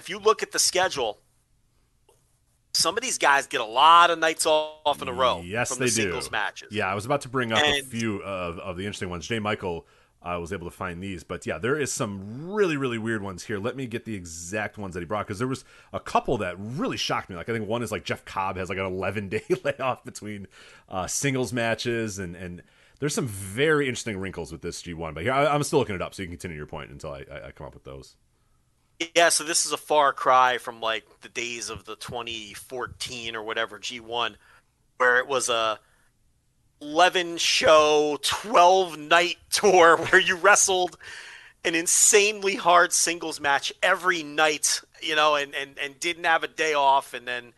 If 0.00 0.08
you 0.08 0.18
look 0.18 0.42
at 0.42 0.52
the 0.52 0.58
schedule, 0.58 1.18
some 2.72 2.96
of 2.96 3.02
these 3.02 3.18
guys 3.18 3.46
get 3.46 3.60
a 3.60 3.64
lot 3.64 4.10
of 4.10 4.18
nights 4.18 4.46
off 4.46 5.02
in 5.02 5.08
a 5.08 5.12
row. 5.12 5.42
Yes, 5.44 5.70
from 5.70 5.78
they 5.80 5.86
the 5.86 5.90
singles 5.90 6.26
do. 6.28 6.32
matches. 6.32 6.68
Yeah, 6.72 6.86
I 6.90 6.94
was 6.94 7.04
about 7.06 7.22
to 7.22 7.28
bring 7.28 7.52
up 7.52 7.58
And- 7.58 7.82
a 7.82 7.82
few 7.86 8.22
of, 8.22 8.58
of 8.58 8.76
the 8.76 8.84
interesting 8.84 9.08
ones. 9.10 9.26
Jay 9.26 9.38
Michael 9.38 9.86
uh, 10.22 10.36
was 10.40 10.52
able 10.52 10.68
to 10.68 10.76
find 10.76 11.02
these, 11.02 11.24
but 11.24 11.46
yeah, 11.46 11.58
there 11.58 11.78
is 11.78 11.92
some 11.92 12.50
really 12.52 12.76
really 12.76 12.98
weird 12.98 13.22
ones 13.22 13.44
here. 13.44 13.58
Let 13.58 13.76
me 13.76 13.86
get 13.86 14.04
the 14.04 14.14
exact 14.14 14.76
ones 14.76 14.94
that 14.94 15.00
he 15.00 15.06
brought 15.06 15.26
because 15.26 15.38
there 15.38 15.48
was 15.48 15.64
a 15.92 16.00
couple 16.00 16.38
that 16.38 16.56
really 16.58 16.96
shocked 16.96 17.30
me. 17.30 17.36
Like 17.36 17.48
I 17.48 17.52
think 17.52 17.68
one 17.68 17.82
is 17.82 17.90
like 17.92 18.04
Jeff 18.04 18.24
Cobb 18.24 18.56
has 18.56 18.68
like 18.68 18.78
an 18.78 18.84
11 18.86 19.28
day 19.28 19.44
layoff 19.64 20.04
between 20.04 20.46
uh, 20.88 21.06
singles 21.06 21.52
matches 21.52 22.18
and 22.18 22.36
and. 22.36 22.62
There's 22.98 23.14
some 23.14 23.26
very 23.28 23.86
interesting 23.86 24.18
wrinkles 24.18 24.50
with 24.50 24.62
this 24.62 24.82
G1, 24.82 25.14
but 25.14 25.22
here 25.22 25.32
I, 25.32 25.46
I'm 25.46 25.62
still 25.62 25.78
looking 25.78 25.94
it 25.94 26.02
up, 26.02 26.14
so 26.14 26.22
you 26.22 26.28
can 26.28 26.36
continue 26.36 26.56
your 26.56 26.66
point 26.66 26.90
until 26.90 27.12
I, 27.12 27.24
I, 27.30 27.46
I 27.46 27.50
come 27.52 27.66
up 27.66 27.74
with 27.74 27.84
those. 27.84 28.16
Yeah, 29.14 29.28
so 29.28 29.44
this 29.44 29.64
is 29.64 29.72
a 29.72 29.76
far 29.76 30.12
cry 30.12 30.58
from 30.58 30.80
like 30.80 31.04
the 31.20 31.28
days 31.28 31.70
of 31.70 31.84
the 31.84 31.94
2014 31.96 33.36
or 33.36 33.42
whatever 33.44 33.78
G1, 33.78 34.34
where 34.96 35.18
it 35.18 35.28
was 35.28 35.48
a 35.48 35.78
11 36.80 37.36
show, 37.36 38.18
12 38.22 38.98
night 38.98 39.36
tour 39.50 39.96
where 39.96 40.20
you 40.20 40.34
wrestled 40.36 40.98
an 41.64 41.74
insanely 41.74 42.56
hard 42.56 42.92
singles 42.92 43.40
match 43.40 43.72
every 43.82 44.22
night, 44.22 44.80
you 45.00 45.14
know, 45.14 45.36
and, 45.36 45.54
and, 45.54 45.78
and 45.78 45.98
didn't 46.00 46.24
have 46.24 46.42
a 46.42 46.48
day 46.48 46.74
off. 46.74 47.14
And 47.14 47.26
then, 47.26 47.52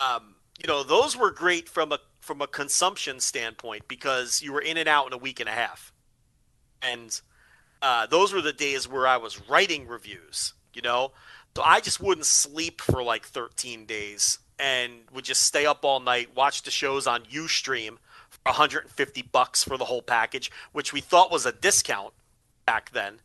um, 0.00 0.34
you 0.60 0.66
know, 0.66 0.82
those 0.82 1.16
were 1.16 1.30
great 1.30 1.68
from 1.68 1.92
a 1.92 1.98
from 2.22 2.40
a 2.40 2.46
consumption 2.46 3.18
standpoint 3.18 3.88
because 3.88 4.40
you 4.40 4.52
were 4.52 4.60
in 4.60 4.76
and 4.76 4.88
out 4.88 5.08
in 5.08 5.12
a 5.12 5.18
week 5.18 5.40
and 5.40 5.48
a 5.48 5.52
half. 5.52 5.92
And 6.80 7.20
uh, 7.82 8.06
those 8.06 8.32
were 8.32 8.40
the 8.40 8.52
days 8.52 8.88
where 8.88 9.08
I 9.08 9.16
was 9.16 9.48
writing 9.48 9.88
reviews, 9.88 10.54
you 10.72 10.82
know? 10.82 11.10
So 11.56 11.62
I 11.64 11.80
just 11.80 12.00
wouldn't 12.00 12.26
sleep 12.26 12.80
for 12.80 13.02
like 13.02 13.26
13 13.26 13.86
days 13.86 14.38
and 14.56 14.92
would 15.12 15.24
just 15.24 15.42
stay 15.42 15.66
up 15.66 15.84
all 15.84 15.98
night, 15.98 16.36
watch 16.36 16.62
the 16.62 16.70
shows 16.70 17.08
on 17.08 17.24
Ustream 17.24 17.96
for 18.30 18.40
150 18.44 19.22
bucks 19.22 19.64
for 19.64 19.76
the 19.76 19.86
whole 19.86 20.00
package, 20.00 20.52
which 20.70 20.92
we 20.92 21.00
thought 21.00 21.32
was 21.32 21.44
a 21.44 21.52
discount 21.52 22.14
back 22.64 22.92
then. 22.92 23.18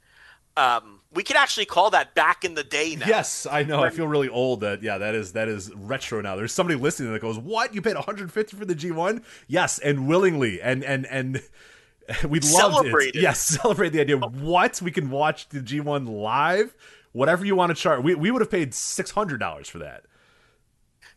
Um, 0.58 1.02
we 1.14 1.24
could 1.24 1.36
actually 1.36 1.66
call 1.66 1.92
that 1.92 2.16
back 2.16 2.44
in 2.44 2.56
the 2.56 2.64
day 2.64 2.96
now. 2.96 3.06
Yes, 3.08 3.48
I 3.50 3.64
know. 3.64 3.82
I 3.82 3.90
feel 3.90 4.08
really 4.08 4.28
old. 4.28 4.62
That 4.62 4.84
yeah, 4.84 4.98
that 4.98 5.16
is 5.16 5.34
that 5.34 5.48
is 5.48 5.74
retro 5.74 6.20
now. 6.20 6.36
There's 6.36 6.52
somebody 6.52 6.78
listening 6.78 7.14
that 7.14 7.22
goes, 7.22 7.38
"What? 7.38 7.74
You 7.74 7.82
paid 7.82 7.96
150 7.96 8.58
for 8.58 8.66
the 8.66 8.76
G1?" 8.76 9.24
Yes, 9.48 9.80
and 9.80 10.08
willingly, 10.08 10.62
and 10.62 10.84
and 10.84 11.06
and 11.06 11.42
we 12.24 12.40
loved 12.40 12.46
Celebrate 12.46 13.10
it. 13.10 13.18
it. 13.18 13.22
Yes, 13.22 13.40
celebrate 13.62 13.90
the 13.90 14.02
idea. 14.02 14.18
What? 14.18 14.82
We 14.82 14.92
can 14.92 15.10
watch 15.10 15.48
the 15.50 15.60
G1 15.60 16.10
live. 16.10 16.76
Whatever 17.14 17.46
you 17.46 17.56
want 17.56 17.76
to 17.76 17.82
chart. 17.82 18.04
We 18.04 18.16
we 18.16 18.32
would 18.32 18.42
have 18.42 18.52
paid 18.52 18.74
six 18.74 19.12
hundred 19.12 19.40
dollars 19.40 19.70
for 19.70 19.80
that. 19.80 20.04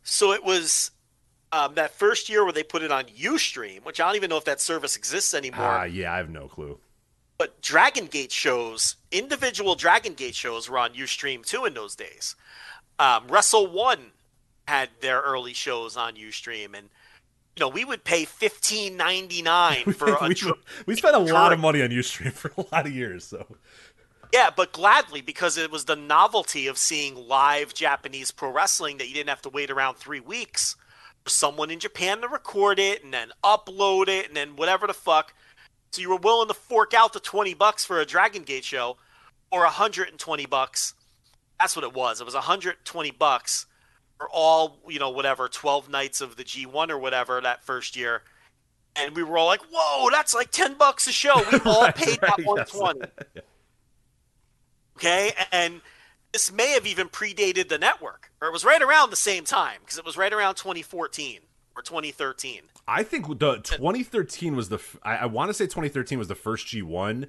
So 0.02 0.32
it 0.32 0.44
was 0.44 0.92
um, 1.52 1.74
that 1.74 1.92
first 1.92 2.28
year 2.28 2.44
where 2.44 2.52
they 2.52 2.62
put 2.62 2.82
it 2.82 2.92
on 2.92 3.04
UStream, 3.04 3.84
which 3.84 4.00
I 4.00 4.06
don't 4.06 4.16
even 4.16 4.30
know 4.30 4.36
if 4.36 4.44
that 4.44 4.60
service 4.60 4.96
exists 4.96 5.34
anymore. 5.34 5.66
Ah, 5.66 5.84
yeah, 5.84 6.12
I 6.12 6.18
have 6.18 6.30
no 6.30 6.46
clue. 6.48 6.78
But 7.40 7.62
Dragon 7.62 8.04
Gate 8.04 8.32
shows, 8.32 8.96
individual 9.10 9.74
Dragon 9.74 10.12
Gate 10.12 10.34
shows 10.34 10.68
were 10.68 10.76
on 10.76 10.92
UStream 10.92 11.42
too 11.42 11.64
in 11.64 11.72
those 11.72 11.96
days. 11.96 12.36
Um, 12.98 13.28
Wrestle 13.28 13.66
One 13.66 14.12
had 14.68 14.90
their 15.00 15.22
early 15.22 15.54
shows 15.54 15.96
on 15.96 16.16
UStream, 16.16 16.76
and 16.76 16.90
you 17.56 17.60
know 17.60 17.68
we 17.68 17.82
would 17.82 18.04
pay 18.04 18.26
fifteen 18.26 18.98
ninety 18.98 19.40
nine 19.40 19.84
for 19.94 20.08
a 20.12 20.28
we, 20.28 20.36
we 20.84 20.96
spent 20.96 21.16
a 21.16 21.18
lot 21.18 21.54
of 21.54 21.58
money 21.58 21.80
on 21.80 21.88
UStream 21.88 22.30
for 22.30 22.52
a 22.58 22.66
lot 22.74 22.84
of 22.84 22.92
years, 22.92 23.24
so 23.24 23.46
yeah, 24.34 24.50
but 24.54 24.72
gladly 24.72 25.22
because 25.22 25.56
it 25.56 25.70
was 25.70 25.86
the 25.86 25.96
novelty 25.96 26.66
of 26.66 26.76
seeing 26.76 27.26
live 27.26 27.72
Japanese 27.72 28.30
pro 28.30 28.52
wrestling 28.52 28.98
that 28.98 29.08
you 29.08 29.14
didn't 29.14 29.30
have 29.30 29.40
to 29.40 29.48
wait 29.48 29.70
around 29.70 29.94
three 29.94 30.20
weeks 30.20 30.76
for 31.24 31.30
someone 31.30 31.70
in 31.70 31.80
Japan 31.80 32.20
to 32.20 32.28
record 32.28 32.78
it 32.78 33.02
and 33.02 33.14
then 33.14 33.30
upload 33.42 34.08
it 34.08 34.28
and 34.28 34.36
then 34.36 34.56
whatever 34.56 34.86
the 34.86 34.92
fuck. 34.92 35.32
So 35.92 36.00
you 36.02 36.08
were 36.10 36.16
willing 36.16 36.48
to 36.48 36.54
fork 36.54 36.94
out 36.94 37.12
the 37.12 37.20
20 37.20 37.54
bucks 37.54 37.84
for 37.84 38.00
a 38.00 38.06
Dragon 38.06 38.42
Gate 38.42 38.64
show 38.64 38.96
or 39.50 39.62
120 39.62 40.46
bucks. 40.46 40.94
That's 41.58 41.74
what 41.76 41.84
it 41.84 41.92
was. 41.92 42.20
It 42.20 42.24
was 42.24 42.34
120 42.34 43.10
bucks 43.12 43.66
for 44.18 44.28
all, 44.30 44.78
you 44.88 44.98
know, 44.98 45.10
whatever, 45.10 45.48
12 45.48 45.88
nights 45.88 46.20
of 46.20 46.36
the 46.36 46.44
G1 46.44 46.90
or 46.90 46.98
whatever 46.98 47.40
that 47.40 47.64
first 47.64 47.96
year. 47.96 48.22
And 48.96 49.16
we 49.16 49.22
were 49.22 49.38
all 49.38 49.46
like, 49.46 49.62
whoa, 49.72 50.10
that's 50.10 50.34
like 50.34 50.50
10 50.50 50.74
bucks 50.74 51.06
a 51.06 51.12
show. 51.12 51.42
We 51.50 51.58
all 51.64 51.82
Right, 51.82 51.94
paid 51.94 52.18
right, 52.22 52.32
that 52.36 52.40
120. 52.44 53.00
yes. 53.34 53.44
Okay. 54.96 55.32
And 55.52 55.80
this 56.32 56.52
may 56.52 56.70
have 56.72 56.86
even 56.86 57.08
predated 57.08 57.68
the 57.68 57.78
network, 57.78 58.30
or 58.40 58.48
it 58.48 58.52
was 58.52 58.64
right 58.64 58.82
around 58.82 59.10
the 59.10 59.16
same 59.16 59.44
time 59.44 59.78
because 59.80 59.98
it 59.98 60.04
was 60.04 60.16
right 60.16 60.32
around 60.32 60.54
2014 60.56 61.40
or 61.76 61.82
2013. 61.82 62.60
I 62.88 63.02
think 63.02 63.38
the 63.38 63.56
2013 63.62 64.56
was 64.56 64.68
the 64.68 64.76
f- 64.76 64.96
I, 65.02 65.16
I 65.18 65.26
want 65.26 65.48
to 65.50 65.54
say 65.54 65.64
2013 65.64 66.18
was 66.18 66.28
the 66.28 66.34
first 66.34 66.66
G1 66.66 67.26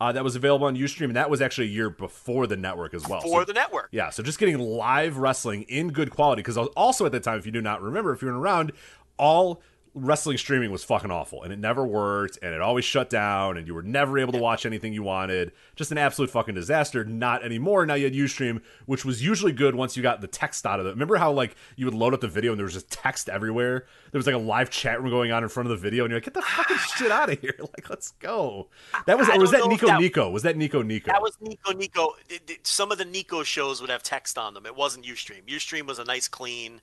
uh, 0.00 0.10
that 0.12 0.24
was 0.24 0.34
available 0.34 0.66
on 0.66 0.76
UStream, 0.76 1.04
and 1.04 1.16
that 1.16 1.30
was 1.30 1.40
actually 1.40 1.68
a 1.68 1.70
year 1.70 1.88
before 1.88 2.46
the 2.46 2.56
network 2.56 2.94
as 2.94 3.06
well. 3.08 3.20
For 3.20 3.40
So- 3.42 3.44
the 3.44 3.52
network. 3.52 3.88
Yeah, 3.92 4.10
so 4.10 4.22
just 4.22 4.38
getting 4.38 4.58
live 4.58 5.18
wrestling 5.18 5.62
in 5.62 5.88
good 5.92 6.10
quality 6.10 6.40
because 6.42 6.56
also 6.56 7.06
at 7.06 7.12
the 7.12 7.20
time, 7.20 7.38
if 7.38 7.46
you 7.46 7.52
do 7.52 7.62
not 7.62 7.80
remember, 7.80 8.12
if 8.12 8.20
you 8.22 8.28
were 8.28 8.38
around, 8.38 8.72
all 9.16 9.62
wrestling 9.94 10.36
streaming 10.36 10.72
was 10.72 10.82
fucking 10.82 11.10
awful 11.10 11.44
and 11.44 11.52
it 11.52 11.58
never 11.58 11.86
worked 11.86 12.36
and 12.42 12.52
it 12.52 12.60
always 12.60 12.84
shut 12.84 13.08
down 13.08 13.56
and 13.56 13.66
you 13.66 13.74
were 13.74 13.82
never 13.82 14.18
able 14.18 14.32
to 14.32 14.38
watch 14.38 14.66
anything 14.66 14.92
you 14.92 15.02
wanted. 15.04 15.52
Just 15.76 15.92
an 15.92 15.98
absolute 15.98 16.30
fucking 16.30 16.54
disaster. 16.54 17.04
Not 17.04 17.44
anymore. 17.44 17.86
Now 17.86 17.94
you 17.94 18.04
had 18.04 18.12
Ustream, 18.14 18.60
which 18.86 19.04
was 19.04 19.24
usually 19.24 19.52
good 19.52 19.74
once 19.76 19.96
you 19.96 20.02
got 20.02 20.20
the 20.20 20.26
text 20.26 20.66
out 20.66 20.80
of 20.80 20.86
it. 20.86 20.90
Remember 20.90 21.16
how 21.16 21.30
like 21.30 21.54
you 21.76 21.84
would 21.86 21.94
load 21.94 22.12
up 22.12 22.20
the 22.20 22.28
video 22.28 22.50
and 22.52 22.58
there 22.58 22.64
was 22.64 22.74
just 22.74 22.90
text 22.90 23.28
everywhere? 23.28 23.86
There 24.10 24.18
was 24.18 24.26
like 24.26 24.34
a 24.34 24.38
live 24.38 24.68
chat 24.70 25.00
room 25.00 25.10
going 25.10 25.30
on 25.30 25.42
in 25.44 25.48
front 25.48 25.70
of 25.70 25.70
the 25.70 25.76
video 25.82 26.04
and 26.04 26.10
you're 26.10 26.16
like, 26.18 26.24
get 26.24 26.34
the 26.34 26.42
fucking 26.56 26.76
shit 26.96 27.12
out 27.12 27.30
of 27.30 27.40
here. 27.40 27.54
Like, 27.74 27.88
let's 27.90 28.12
go. 28.20 28.68
That 29.06 29.18
was 29.18 29.28
or 29.28 29.38
was 29.38 29.50
that 29.50 29.66
Nico 29.66 29.86
that- 29.86 30.00
Nico? 30.00 30.30
Was 30.30 30.42
that 30.42 30.56
Nico 30.56 30.82
Nico? 30.82 31.10
That 31.10 31.22
was 31.22 31.36
Nico 31.40 31.72
Nico. 31.72 32.14
Some 32.62 32.92
of 32.92 32.98
the 32.98 33.04
Nico 33.04 33.42
shows 33.42 33.80
would 33.80 33.90
have 33.90 34.02
text 34.02 34.38
on 34.38 34.54
them. 34.54 34.64
It 34.66 34.76
wasn't 34.76 35.06
Ustream. 35.06 35.44
Ustream 35.48 35.86
was 35.86 35.98
a 35.98 36.04
nice, 36.04 36.28
clean 36.28 36.80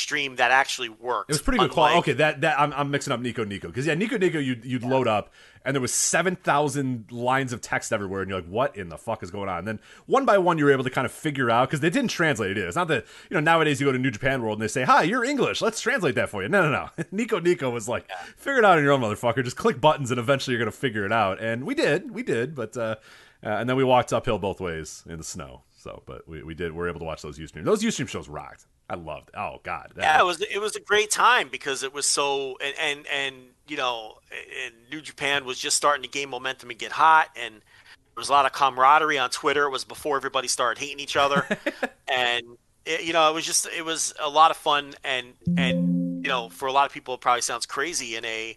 stream 0.00 0.36
that 0.36 0.50
actually 0.50 0.88
worked. 0.88 1.30
It 1.30 1.34
was 1.34 1.42
pretty 1.42 1.58
good 1.58 1.70
quality. 1.70 1.98
Okay, 1.98 2.12
that 2.14 2.40
that 2.40 2.58
I'm, 2.58 2.72
I'm 2.72 2.90
mixing 2.90 3.12
up 3.12 3.20
Nico 3.20 3.44
Nico 3.44 3.68
because 3.68 3.86
yeah, 3.86 3.94
Nico 3.94 4.18
Nico 4.18 4.38
you'd 4.38 4.64
you'd 4.64 4.82
load 4.82 5.06
up 5.06 5.32
and 5.64 5.74
there 5.74 5.80
was 5.80 5.92
seven 5.92 6.36
thousand 6.36 7.10
lines 7.10 7.52
of 7.52 7.60
text 7.60 7.92
everywhere 7.92 8.22
and 8.22 8.30
you're 8.30 8.40
like, 8.40 8.50
what 8.50 8.76
in 8.76 8.88
the 8.88 8.96
fuck 8.98 9.22
is 9.22 9.30
going 9.30 9.48
on? 9.48 9.58
And 9.58 9.68
then 9.68 9.80
one 10.06 10.24
by 10.24 10.38
one 10.38 10.58
you 10.58 10.64
were 10.64 10.72
able 10.72 10.84
to 10.84 10.90
kind 10.90 11.04
of 11.04 11.12
figure 11.12 11.50
out 11.50 11.68
because 11.68 11.80
they 11.80 11.90
didn't 11.90 12.10
translate 12.10 12.56
it. 12.56 12.64
It's 12.64 12.76
not 12.76 12.88
that 12.88 13.04
you 13.28 13.34
know 13.34 13.40
nowadays 13.40 13.80
you 13.80 13.86
go 13.86 13.92
to 13.92 13.98
New 13.98 14.10
Japan 14.10 14.42
World 14.42 14.58
and 14.58 14.62
they 14.62 14.68
say, 14.68 14.84
hi, 14.84 15.02
you're 15.02 15.24
English, 15.24 15.60
let's 15.60 15.80
translate 15.80 16.14
that 16.14 16.28
for 16.28 16.42
you. 16.42 16.48
No, 16.48 16.62
no, 16.62 16.70
no. 16.70 17.04
Nico 17.12 17.38
Nico 17.40 17.70
was 17.70 17.88
like, 17.88 18.10
figure 18.36 18.58
it 18.58 18.64
out 18.64 18.78
on 18.78 18.84
your 18.84 18.92
own, 18.92 19.00
motherfucker. 19.00 19.44
Just 19.44 19.56
click 19.56 19.80
buttons 19.80 20.10
and 20.10 20.18
eventually 20.18 20.56
you're 20.56 20.64
gonna 20.64 20.72
figure 20.72 21.04
it 21.04 21.12
out. 21.12 21.40
And 21.40 21.64
we 21.64 21.74
did, 21.74 22.10
we 22.10 22.22
did, 22.22 22.54
but 22.54 22.76
uh, 22.76 22.96
uh, 23.42 23.48
and 23.48 23.68
then 23.68 23.76
we 23.76 23.84
walked 23.84 24.12
uphill 24.12 24.38
both 24.38 24.60
ways 24.60 25.02
in 25.08 25.16
the 25.18 25.24
snow. 25.24 25.62
So, 25.76 26.02
but 26.04 26.28
we, 26.28 26.42
we 26.42 26.54
did. 26.54 26.72
We 26.72 26.80
are 26.82 26.88
able 26.88 27.00
to 27.00 27.06
watch 27.06 27.22
those 27.22 27.38
Ustream. 27.38 27.64
Those 27.64 27.82
Ustream 27.82 28.06
shows 28.08 28.28
rocked. 28.28 28.66
I 28.90 28.96
loved. 28.96 29.30
Oh 29.34 29.60
God. 29.62 29.92
that- 29.94 30.02
Yeah, 30.02 30.20
it 30.20 30.24
was 30.26 30.40
it 30.42 30.58
was 30.60 30.74
a 30.76 30.80
great 30.80 31.10
time 31.10 31.48
because 31.48 31.82
it 31.84 31.94
was 31.94 32.06
so 32.06 32.56
and 32.60 32.74
and, 32.78 33.06
and 33.06 33.36
you 33.68 33.76
know, 33.76 34.18
and 34.64 34.74
New 34.90 35.00
Japan 35.00 35.44
was 35.44 35.58
just 35.60 35.76
starting 35.76 36.02
to 36.02 36.08
gain 36.08 36.28
momentum 36.28 36.70
and 36.70 36.78
get 36.78 36.90
hot, 36.90 37.28
and 37.36 37.54
there 37.54 38.16
was 38.16 38.28
a 38.28 38.32
lot 38.32 38.44
of 38.46 38.52
camaraderie 38.52 39.16
on 39.16 39.30
Twitter. 39.30 39.66
It 39.66 39.70
was 39.70 39.84
before 39.84 40.16
everybody 40.16 40.48
started 40.48 40.80
hating 40.80 40.98
each 40.98 41.14
other, 41.16 41.46
and 42.12 42.42
it, 42.84 43.04
you 43.04 43.12
know, 43.12 43.30
it 43.30 43.34
was 43.34 43.46
just 43.46 43.68
it 43.68 43.84
was 43.84 44.12
a 44.20 44.28
lot 44.28 44.50
of 44.50 44.56
fun, 44.56 44.94
and 45.04 45.34
and 45.56 46.24
you 46.26 46.28
know, 46.28 46.48
for 46.48 46.66
a 46.66 46.72
lot 46.72 46.86
of 46.86 46.92
people, 46.92 47.14
it 47.14 47.20
probably 47.20 47.42
sounds 47.42 47.64
crazy 47.64 48.16
in 48.16 48.24
a 48.24 48.48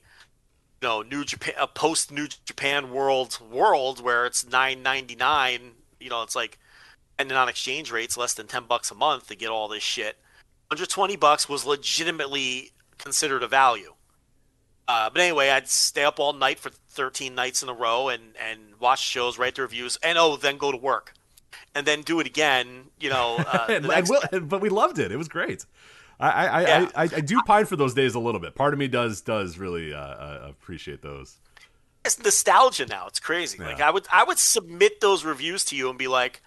you 0.81 0.87
know 0.87 1.03
New 1.03 1.23
Japan 1.23 1.53
a 1.59 1.67
post 1.67 2.11
New 2.11 2.27
Japan 2.45 2.89
world 2.91 3.39
world 3.51 4.01
where 4.03 4.25
it's 4.25 4.43
nine 4.43 4.81
ninety 4.81 5.15
nine. 5.15 5.73
You 5.99 6.09
know, 6.09 6.23
it's 6.23 6.35
like 6.35 6.57
and 7.19 7.31
on 7.31 7.47
exchange 7.47 7.91
rates 7.91 8.17
less 8.17 8.33
than 8.33 8.47
10 8.47 8.63
bucks 8.65 8.89
a 8.89 8.95
month 8.95 9.27
to 9.27 9.35
get 9.35 9.49
all 9.49 9.67
this 9.67 9.83
shit 9.83 10.17
120 10.69 11.15
bucks 11.17 11.47
was 11.47 11.65
legitimately 11.65 12.71
considered 12.97 13.43
a 13.43 13.47
value 13.47 13.93
uh, 14.87 15.09
but 15.09 15.21
anyway 15.21 15.49
i'd 15.49 15.67
stay 15.67 16.03
up 16.03 16.19
all 16.19 16.33
night 16.33 16.59
for 16.59 16.69
13 16.69 17.35
nights 17.35 17.61
in 17.63 17.69
a 17.69 17.73
row 17.73 18.09
and 18.09 18.23
and 18.41 18.59
watch 18.79 19.01
shows 19.01 19.37
write 19.37 19.55
the 19.55 19.61
reviews 19.61 19.97
and 20.03 20.17
oh 20.17 20.35
then 20.35 20.57
go 20.57 20.71
to 20.71 20.77
work 20.77 21.13
and 21.75 21.85
then 21.85 22.01
do 22.01 22.19
it 22.19 22.27
again 22.27 22.85
you 22.99 23.09
know 23.09 23.35
uh, 23.47 23.65
and, 23.69 23.87
next 23.87 24.09
will- 24.09 24.41
but 24.41 24.61
we 24.61 24.69
loved 24.69 24.99
it. 24.99 25.11
It 25.11 25.17
was 25.17 25.27
great. 25.27 25.65
I 26.19 26.29
I, 26.29 26.45
I, 26.45 26.61
Yeah. 26.61 26.89
I, 26.95 27.03
I 27.03 27.07
do 27.21 27.41
pine 27.45 27.65
for 27.65 27.75
those 27.75 27.93
days 27.93 28.15
a 28.15 28.19
little 28.19 28.39
bit. 28.39 28.55
Part 28.55 28.73
of 28.73 28.79
me 28.79 28.87
does 28.87 29.21
does 29.21 29.57
really 29.57 29.93
uh, 29.93 29.97
uh, 29.97 30.47
appreciate 30.49 31.01
those. 31.01 31.37
it's 32.05 32.19
nostalgia 32.19 32.85
now. 32.85 33.07
It's 33.07 33.19
crazy. 33.19 33.57
Like 33.57 33.81
I 33.81 33.89
would 33.89 34.07
I 34.11 34.23
would 34.23 34.37
submit 34.39 35.01
those 35.01 35.25
reviews 35.25 35.65
to 35.65 35.75
you 35.75 35.89
and 35.89 35.97
be 35.97 36.07
like, 36.07 36.41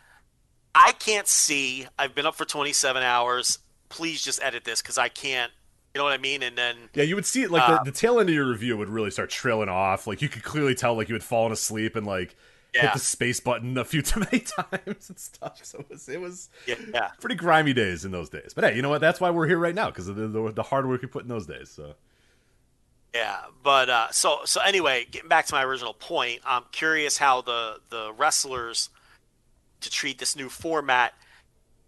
I 0.74 0.92
can't 0.92 1.26
see. 1.28 1.86
I've 1.98 2.14
been 2.14 2.26
up 2.26 2.34
for 2.36 2.44
27 2.44 3.02
hours. 3.02 3.58
Please 3.88 4.22
just 4.22 4.42
edit 4.42 4.64
this 4.64 4.82
because 4.82 4.98
I 4.98 5.08
can't. 5.08 5.52
You 5.94 6.00
know 6.00 6.04
what 6.04 6.12
I 6.12 6.18
mean? 6.18 6.42
And 6.42 6.58
then 6.58 6.76
Yeah, 6.94 7.04
you 7.04 7.14
would 7.14 7.24
see 7.24 7.42
it 7.42 7.50
like 7.50 7.68
Uh, 7.68 7.78
the, 7.82 7.90
the 7.90 7.96
tail 7.96 8.20
end 8.20 8.28
of 8.28 8.34
your 8.34 8.46
review 8.46 8.76
would 8.76 8.90
really 8.90 9.10
start 9.10 9.30
trailing 9.30 9.68
off. 9.68 10.06
Like 10.06 10.20
you 10.20 10.28
could 10.28 10.42
clearly 10.42 10.74
tell 10.74 10.94
like 10.94 11.08
you 11.08 11.14
had 11.14 11.24
fallen 11.24 11.52
asleep 11.52 11.96
and 11.96 12.06
like 12.06 12.36
hit 12.80 12.92
the 12.92 12.98
space 12.98 13.40
button 13.40 13.78
a 13.78 13.84
few 13.84 14.02
too 14.02 14.20
many 14.20 14.40
times 14.40 15.08
and 15.08 15.18
stuff. 15.18 15.64
So 15.64 15.78
it 15.78 15.90
was 15.90 16.08
it 16.08 16.20
was 16.20 16.50
yeah, 16.66 16.74
yeah. 16.92 17.10
pretty 17.20 17.36
grimy 17.36 17.72
days 17.72 18.04
in 18.04 18.10
those 18.10 18.28
days. 18.28 18.52
But 18.54 18.64
hey, 18.64 18.76
you 18.76 18.82
know 18.82 18.90
what? 18.90 19.00
That's 19.00 19.20
why 19.20 19.30
we're 19.30 19.46
here 19.46 19.58
right 19.58 19.74
now 19.74 19.86
because 19.86 20.08
of 20.08 20.16
the, 20.16 20.28
the 20.28 20.52
the 20.52 20.62
hard 20.62 20.88
work 20.88 21.02
we 21.02 21.08
put 21.08 21.22
in 21.22 21.28
those 21.28 21.46
days. 21.46 21.70
So 21.70 21.94
Yeah, 23.14 23.44
but 23.62 23.88
uh, 23.88 24.10
so 24.10 24.40
so 24.44 24.60
anyway, 24.60 25.06
getting 25.10 25.28
back 25.28 25.46
to 25.46 25.54
my 25.54 25.64
original 25.64 25.94
point, 25.94 26.40
I'm 26.44 26.64
curious 26.72 27.18
how 27.18 27.40
the 27.40 27.80
the 27.90 28.12
wrestlers 28.16 28.90
to 29.80 29.90
treat 29.90 30.18
this 30.18 30.36
new 30.36 30.48
format. 30.48 31.14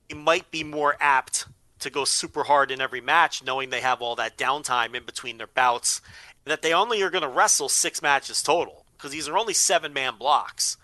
It 0.09 0.17
might 0.17 0.51
be 0.51 0.65
more 0.65 0.97
apt 1.01 1.47
to 1.81 1.91
go 1.91 2.05
super 2.05 2.45
hard 2.45 2.71
in 2.71 2.81
every 2.81 3.01
match, 3.01 3.43
knowing 3.45 3.71
they 3.71 3.81
have 3.81 4.03
all 4.03 4.17
that 4.17 4.37
downtime 4.37 4.95
in 4.95 5.05
between 5.05 5.39
their 5.39 5.47
bouts, 5.47 6.01
that 6.45 6.63
they 6.63 6.73
only 6.73 7.03
are 7.03 7.11
going 7.11 7.23
to 7.23 7.29
wrestle 7.29 7.69
six 7.69 8.03
matches 8.03 8.43
total 8.43 8.85
because 8.97 9.13
these 9.13 9.29
are 9.29 9.39
only 9.39 9.55
seven 9.55 9.93
man 9.93 10.15
blocks. 10.19 10.77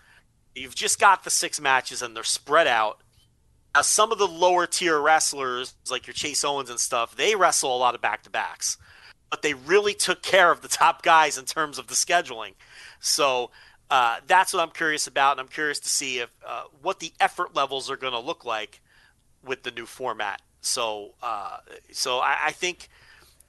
You've 0.53 0.75
just 0.75 0.99
got 0.99 1.23
the 1.23 1.29
six 1.29 1.59
matches 1.59 2.01
and 2.01 2.15
they're 2.15 2.23
spread 2.23 2.67
out. 2.67 3.01
Now, 3.73 3.81
some 3.81 4.11
of 4.11 4.17
the 4.17 4.27
lower 4.27 4.65
tier 4.67 4.99
wrestlers, 5.01 5.75
like 5.89 6.07
your 6.07 6.13
Chase 6.13 6.45
Owens 6.45 6.69
and 6.69 6.79
stuff, 6.79 7.15
they 7.15 7.35
wrestle 7.35 7.75
a 7.75 7.77
lot 7.77 7.93
of 7.93 8.01
back 8.01 8.23
to 8.23 8.29
backs 8.29 8.77
but 9.29 9.41
they 9.41 9.53
really 9.53 9.93
took 9.93 10.21
care 10.21 10.51
of 10.51 10.61
the 10.61 10.67
top 10.67 11.03
guys 11.03 11.37
in 11.37 11.45
terms 11.45 11.77
of 11.77 11.87
the 11.87 11.93
scheduling. 11.93 12.53
So 12.99 13.51
uh, 13.89 14.17
that's 14.27 14.53
what 14.53 14.61
I'm 14.61 14.71
curious 14.71 15.07
about, 15.07 15.33
and 15.33 15.41
I'm 15.41 15.47
curious 15.47 15.79
to 15.81 15.89
see 15.89 16.19
if 16.19 16.29
uh, 16.47 16.63
what 16.81 16.99
the 17.01 17.11
effort 17.19 17.55
levels 17.55 17.89
are 17.91 17.97
going 17.97 18.13
to 18.13 18.19
look 18.19 18.45
like 18.45 18.81
with 19.43 19.63
the 19.63 19.71
new 19.71 19.85
format. 19.85 20.41
So, 20.65 21.13
uh, 21.21 21.57
so 21.91 22.19
I, 22.19 22.47
I 22.47 22.51
think 22.51 22.89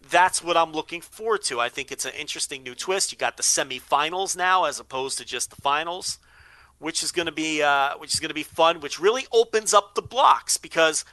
that's 0.08 0.42
what 0.44 0.56
I'm 0.56 0.72
looking 0.72 1.00
forward 1.00 1.42
to. 1.44 1.60
I 1.60 1.68
think 1.68 1.90
it's 1.90 2.04
an 2.04 2.12
interesting 2.18 2.62
new 2.62 2.74
twist. 2.74 3.10
You 3.12 3.18
got 3.18 3.36
the 3.36 3.42
semifinals 3.42 4.36
now, 4.36 4.64
as 4.64 4.78
opposed 4.78 5.18
to 5.18 5.24
just 5.24 5.50
the 5.50 5.56
finals, 5.56 6.18
which 6.78 7.02
is 7.02 7.12
going 7.12 7.26
to 7.26 7.32
be 7.32 7.62
uh, 7.62 7.96
which 7.98 8.12
is 8.14 8.20
going 8.20 8.28
to 8.28 8.34
be 8.34 8.42
fun. 8.42 8.80
Which 8.80 9.00
really 9.00 9.26
opens 9.32 9.72
up 9.74 9.94
the 9.94 10.02
blocks 10.02 10.56
because 10.56 11.04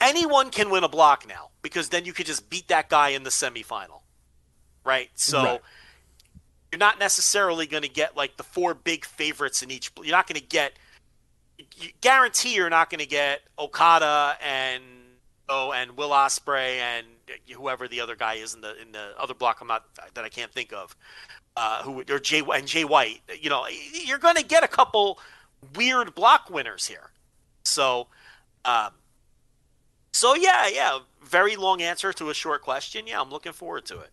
anyone 0.00 0.50
can 0.50 0.68
win 0.68 0.84
a 0.84 0.88
block 0.88 1.26
now 1.28 1.50
because 1.62 1.88
then 1.90 2.04
you 2.04 2.12
could 2.12 2.26
just 2.26 2.50
beat 2.50 2.68
that 2.68 2.88
guy 2.90 3.10
in 3.10 3.22
the 3.22 3.30
semifinal, 3.30 4.00
right? 4.84 5.10
So 5.14 5.42
Right. 5.42 5.60
you're 6.72 6.78
not 6.78 6.98
necessarily 6.98 7.66
going 7.66 7.84
to 7.84 7.88
get 7.88 8.16
like 8.16 8.36
the 8.36 8.42
four 8.42 8.74
big 8.74 9.04
favorites 9.04 9.62
in 9.62 9.70
each. 9.70 9.90
You're 10.02 10.16
not 10.16 10.26
going 10.26 10.40
to 10.40 10.46
get. 10.46 10.72
You 11.76 11.88
guarantee 12.02 12.54
you're 12.54 12.68
not 12.68 12.90
going 12.90 12.98
to 12.98 13.06
get 13.06 13.40
Okada 13.58 14.36
and 14.44 14.82
oh 15.48 15.72
and 15.72 15.96
Will 15.96 16.10
Ospreay 16.10 16.78
and 16.78 17.06
whoever 17.54 17.88
the 17.88 18.00
other 18.00 18.16
guy 18.16 18.34
is 18.34 18.54
in 18.54 18.60
the 18.60 18.80
in 18.80 18.92
the 18.92 19.14
other 19.18 19.34
block. 19.34 19.58
I'm 19.60 19.68
not 19.68 19.84
that 20.14 20.24
I 20.24 20.28
can't 20.28 20.52
think 20.52 20.72
of. 20.72 20.96
Uh, 21.56 21.82
who 21.82 22.04
or 22.10 22.18
Jay 22.18 22.42
and 22.52 22.66
Jay 22.66 22.84
White. 22.84 23.20
You 23.40 23.50
know, 23.50 23.66
you're 23.92 24.18
going 24.18 24.36
to 24.36 24.44
get 24.44 24.62
a 24.62 24.68
couple 24.68 25.18
weird 25.74 26.14
block 26.14 26.50
winners 26.50 26.86
here. 26.86 27.10
So. 27.64 28.08
Um, 28.64 28.90
so 30.12 30.34
yeah, 30.34 30.66
yeah, 30.66 31.00
very 31.22 31.56
long 31.56 31.82
answer 31.82 32.10
to 32.14 32.30
a 32.30 32.34
short 32.34 32.62
question. 32.62 33.06
Yeah, 33.06 33.20
I'm 33.20 33.30
looking 33.30 33.52
forward 33.52 33.84
to 33.86 34.00
it. 34.00 34.10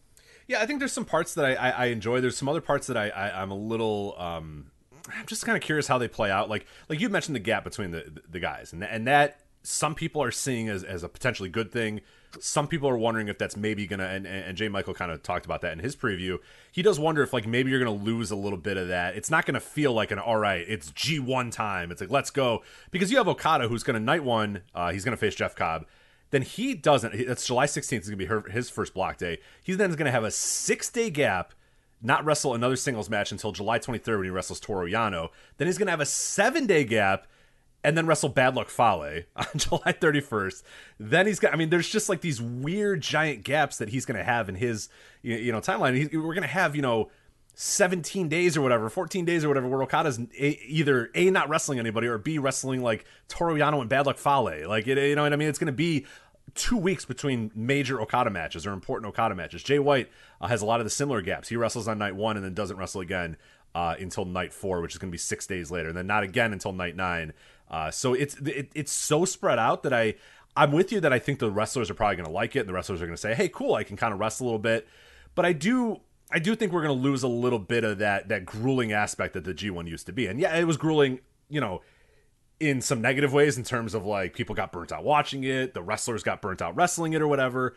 Yeah, 0.47 0.61
I 0.61 0.65
think 0.65 0.79
there's 0.79 0.91
some 0.91 1.05
parts 1.05 1.33
that 1.35 1.45
I, 1.45 1.53
I, 1.53 1.69
I 1.69 1.85
enjoy. 1.85 2.19
There's 2.19 2.37
some 2.37 2.49
other 2.49 2.59
parts 2.59 2.87
that 2.87 2.97
I, 2.97 3.07
I 3.07 3.41
I'm 3.41 3.51
a 3.51 3.57
little 3.57 4.13
um 4.17 4.71
I'm 5.07 5.25
just 5.25 5.45
kind 5.45 5.55
of 5.55 5.63
curious 5.63 5.87
how 5.87 5.97
they 5.97 6.07
play 6.07 6.31
out. 6.31 6.49
Like 6.49 6.65
like 6.89 6.99
you 6.99 7.09
mentioned 7.09 7.35
the 7.35 7.39
gap 7.39 7.63
between 7.63 7.91
the 7.91 8.21
the 8.29 8.39
guys, 8.39 8.73
and 8.73 8.83
and 8.83 9.07
that 9.07 9.39
some 9.63 9.95
people 9.95 10.21
are 10.21 10.31
seeing 10.31 10.69
as 10.69 10.83
as 10.83 11.03
a 11.03 11.09
potentially 11.09 11.49
good 11.49 11.71
thing. 11.71 12.01
Some 12.39 12.67
people 12.67 12.89
are 12.89 12.97
wondering 12.97 13.27
if 13.27 13.37
that's 13.37 13.55
maybe 13.55 13.87
gonna 13.87 14.05
and, 14.05 14.27
and 14.27 14.57
Jay 14.57 14.67
Michael 14.67 14.93
kind 14.93 15.11
of 15.11 15.23
talked 15.23 15.45
about 15.45 15.61
that 15.61 15.73
in 15.73 15.79
his 15.79 15.95
preview. 15.95 16.37
He 16.71 16.81
does 16.81 16.99
wonder 16.99 17.23
if 17.23 17.33
like 17.33 17.47
maybe 17.47 17.69
you're 17.71 17.79
gonna 17.79 17.91
lose 17.91 18.31
a 18.31 18.35
little 18.35 18.57
bit 18.57 18.77
of 18.77 18.89
that. 18.89 19.15
It's 19.15 19.31
not 19.31 19.45
gonna 19.45 19.59
feel 19.59 19.93
like 19.93 20.11
an 20.11 20.19
all 20.19 20.37
right, 20.37 20.65
it's 20.67 20.91
G 20.91 21.19
one 21.19 21.49
time. 21.49 21.91
It's 21.91 22.01
like 22.01 22.11
let's 22.11 22.29
go 22.29 22.63
because 22.91 23.11
you 23.11 23.17
have 23.17 23.27
Okada 23.27 23.67
who's 23.67 23.83
gonna 23.83 23.99
night 23.99 24.23
one. 24.23 24.61
Uh, 24.75 24.91
he's 24.91 25.05
gonna 25.05 25.17
face 25.17 25.35
Jeff 25.35 25.55
Cobb 25.55 25.85
then 26.33 26.41
he 26.41 26.73
doesn't. 26.73 27.13
It's 27.13 27.45
July 27.45 27.67
16th 27.67 28.01
is 28.01 28.09
to 28.09 28.15
be 28.15 28.25
her, 28.25 28.41
his 28.49 28.67
first 28.67 28.95
block 28.95 29.17
day. 29.17 29.37
He's 29.61 29.77
then 29.77 29.95
to 29.95 30.11
have 30.11 30.23
a 30.23 30.31
six 30.31 30.89
day 30.89 31.11
gap, 31.11 31.53
not 32.01 32.25
wrestle 32.25 32.55
another 32.55 32.75
singles 32.75 33.07
match 33.07 33.31
until 33.31 33.51
July 33.51 33.77
23rd 33.77 34.15
when 34.15 34.23
he 34.23 34.29
wrestles 34.31 34.59
Toru 34.59 34.89
Yano. 34.89 35.29
Then 35.57 35.67
he's 35.67 35.77
going 35.77 35.85
to 35.85 35.91
have 35.91 35.99
a 35.99 36.07
seven 36.07 36.65
day 36.65 36.85
gap 36.85 37.27
and 37.83 37.97
then 37.97 38.07
wrestle 38.07 38.29
Bad 38.29 38.55
Luck 38.55 38.69
Fale 38.69 39.23
on 39.35 39.45
July 39.55 39.93
31st. 39.93 40.63
Then 40.99 41.27
he's 41.27 41.39
got, 41.39 41.53
I 41.53 41.57
mean, 41.57 41.69
there's 41.69 41.89
just 41.89 42.09
like 42.09 42.21
these 42.21 42.41
weird 42.41 43.01
giant 43.01 43.43
gaps 43.43 43.77
that 43.77 43.89
he's 43.89 44.05
going 44.05 44.17
to 44.17 44.23
have 44.23 44.49
in 44.49 44.55
his, 44.55 44.89
you 45.21 45.51
know, 45.51 45.59
timeline. 45.59 45.95
He, 45.95 46.17
we're 46.17 46.33
going 46.33 46.43
to 46.43 46.47
have, 46.47 46.75
you 46.75 46.81
know, 46.81 47.11
17 47.55 48.29
days 48.29 48.57
or 48.57 48.61
whatever, 48.61 48.89
14 48.89 49.25
days 49.25 49.45
or 49.45 49.47
whatever, 49.47 49.67
where 49.67 49.83
Okada's 49.83 50.19
a, 50.19 50.59
either 50.65 51.11
A, 51.13 51.29
not 51.29 51.49
wrestling 51.49 51.77
anybody, 51.77 52.07
or 52.07 52.17
B, 52.17 52.39
wrestling 52.39 52.81
like 52.81 53.05
Toru 53.27 53.55
Yano 53.57 53.79
and 53.79 53.89
Bad 53.89 54.05
Luck 54.05 54.17
Fale. 54.17 54.67
Like, 54.67 54.87
it, 54.87 54.97
you 54.97 55.15
know 55.15 55.23
what 55.23 55.33
I 55.33 55.35
mean? 55.35 55.49
It's 55.49 55.59
going 55.59 55.67
to 55.67 55.71
be 55.71 56.05
two 56.55 56.77
weeks 56.77 57.05
between 57.05 57.51
major 57.55 58.01
Okada 58.01 58.29
matches 58.29 58.65
or 58.65 58.73
important 58.73 59.09
Okada 59.09 59.35
matches. 59.35 59.63
Jay 59.63 59.79
White 59.79 60.09
uh, 60.41 60.47
has 60.47 60.61
a 60.61 60.65
lot 60.65 60.79
of 60.79 60.85
the 60.85 60.89
similar 60.89 61.21
gaps. 61.21 61.49
He 61.49 61.55
wrestles 61.55 61.87
on 61.87 61.97
night 61.97 62.15
one 62.15 62.37
and 62.37 62.45
then 62.45 62.53
doesn't 62.53 62.77
wrestle 62.77 63.01
again 63.01 63.37
uh, 63.75 63.95
until 63.99 64.25
night 64.25 64.53
four, 64.53 64.81
which 64.81 64.93
is 64.93 64.97
going 64.97 65.09
to 65.09 65.13
be 65.13 65.17
six 65.17 65.47
days 65.47 65.71
later, 65.71 65.89
and 65.89 65.97
then 65.97 66.07
not 66.07 66.23
again 66.23 66.53
until 66.53 66.73
night 66.73 66.95
nine. 66.95 67.33
Uh, 67.73 67.89
so 67.89 68.13
it's 68.13 68.35
it, 68.35 68.69
it's 68.75 68.91
so 68.91 69.25
spread 69.25 69.57
out 69.57 69.81
that 69.81 69.93
I 69.93 70.13
I'm 70.55 70.71
with 70.71 70.91
you 70.91 70.99
that 70.99 71.11
I 71.11 71.17
think 71.17 71.39
the 71.39 71.49
wrestlers 71.49 71.89
are 71.89 71.95
probably 71.95 72.17
going 72.17 72.27
to 72.27 72.31
like 72.31 72.55
it, 72.55 72.67
the 72.67 72.73
wrestlers 72.73 73.01
are 73.01 73.07
going 73.07 73.15
to 73.15 73.21
say, 73.21 73.33
"Hey, 73.33 73.49
cool, 73.49 73.73
I 73.73 73.83
can 73.83 73.97
kind 73.97 74.13
of 74.13 74.19
wrestle 74.19 74.45
a 74.45 74.47
little 74.47 74.59
bit." 74.59 74.87
But 75.33 75.45
I 75.45 75.53
do 75.53 76.01
I 76.31 76.37
do 76.37 76.55
think 76.55 76.71
we're 76.71 76.83
going 76.83 76.95
to 76.95 77.03
lose 77.03 77.23
a 77.23 77.27
little 77.27 77.57
bit 77.57 77.83
of 77.83 77.97
that 77.97 78.29
that 78.29 78.45
grueling 78.45 78.93
aspect 78.93 79.33
that 79.33 79.43
the 79.43 79.55
G1 79.55 79.89
used 79.89 80.05
to 80.05 80.13
be. 80.13 80.27
And 80.27 80.39
yeah, 80.39 80.55
it 80.55 80.65
was 80.65 80.77
grueling, 80.77 81.19
you 81.49 81.59
know, 81.59 81.81
in 82.59 82.79
some 82.79 83.01
negative 83.01 83.33
ways 83.33 83.57
in 83.57 83.63
terms 83.63 83.95
of 83.95 84.05
like 84.05 84.35
people 84.35 84.53
got 84.53 84.71
burnt 84.71 84.91
out 84.91 85.03
watching 85.03 85.43
it, 85.43 85.73
the 85.73 85.81
wrestlers 85.81 86.21
got 86.21 86.43
burnt 86.43 86.61
out 86.61 86.75
wrestling 86.75 87.13
it 87.13 87.23
or 87.23 87.27
whatever. 87.27 87.75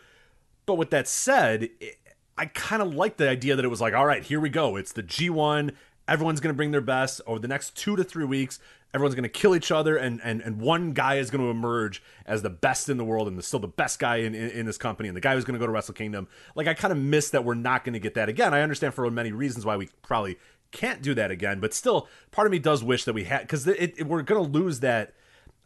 But 0.67 0.75
with 0.75 0.91
that 0.91 1.09
said, 1.09 1.71
it, 1.81 1.97
I 2.37 2.47
kind 2.47 2.83
of 2.83 2.95
like 2.95 3.17
the 3.17 3.31
idea 3.31 3.57
that 3.57 3.65
it 3.65 3.69
was 3.69 3.81
like, 3.81 3.95
all 3.95 4.05
right, 4.05 4.23
here 4.23 4.41
we 4.41 4.51
go. 4.51 4.77
It's 4.77 4.93
the 4.93 5.03
G1. 5.03 5.73
Everyone's 6.07 6.41
going 6.41 6.53
to 6.53 6.57
bring 6.57 6.71
their 6.71 6.83
best 6.83 7.23
over 7.27 7.39
the 7.39 7.49
next 7.49 7.77
two 7.77 7.97
to 7.97 8.05
three 8.05 8.27
weeks. 8.27 8.61
Everyone's 8.95 9.15
going 9.15 9.25
to 9.25 9.29
kill 9.29 9.55
each 9.55 9.71
other, 9.71 9.97
and, 9.97 10.21
and 10.25 10.41
and 10.41 10.59
one 10.61 10.93
guy 10.93 11.17
is 11.17 11.31
going 11.31 11.45
to 11.45 11.51
emerge 11.51 12.03
as 12.25 12.43
the 12.43 12.51
best 12.51 12.89
in 12.89 12.97
the 12.97 13.05
world 13.05 13.29
and 13.29 13.37
the, 13.37 13.43
still 13.43 13.61
the 13.61 13.69
best 13.69 13.99
guy 13.99 14.17
in, 14.17 14.35
in, 14.35 14.51
in 14.51 14.67
this 14.67 14.79
company, 14.79 15.09
and 15.09 15.17
the 15.17 15.21
guy 15.21 15.35
who's 15.35 15.45
going 15.45 15.55
to 15.55 15.59
go 15.59 15.67
to 15.67 15.73
Wrestle 15.73 15.93
Kingdom. 15.93 16.29
Like 16.55 16.67
I 16.67 16.75
kind 16.75 16.93
of 16.93 16.99
miss 16.99 17.31
that 17.31 17.45
we're 17.45 17.55
not 17.55 17.85
going 17.85 17.93
to 17.93 17.99
get 17.99 18.15
that 18.15 18.29
again. 18.29 18.55
I 18.55 18.63
understand 18.63 18.95
for 18.95 19.11
many 19.11 19.33
reasons 19.33 19.67
why 19.67 19.77
we 19.77 19.89
probably 20.03 20.39
can't 20.73 21.03
do 21.03 21.15
that 21.15 21.31
again. 21.31 21.61
But 21.61 21.75
still, 21.75 22.09
part 22.31 22.47
of 22.47 22.53
me 22.53 22.59
does 22.59 22.83
wish 22.83 23.05
that 23.05 23.13
we 23.13 23.25
had 23.25 23.43
because 23.43 23.67
it 23.67 24.07
we're 24.07 24.23
going 24.23 24.43
to 24.43 24.59
lose 24.59 24.81
that. 24.81 25.15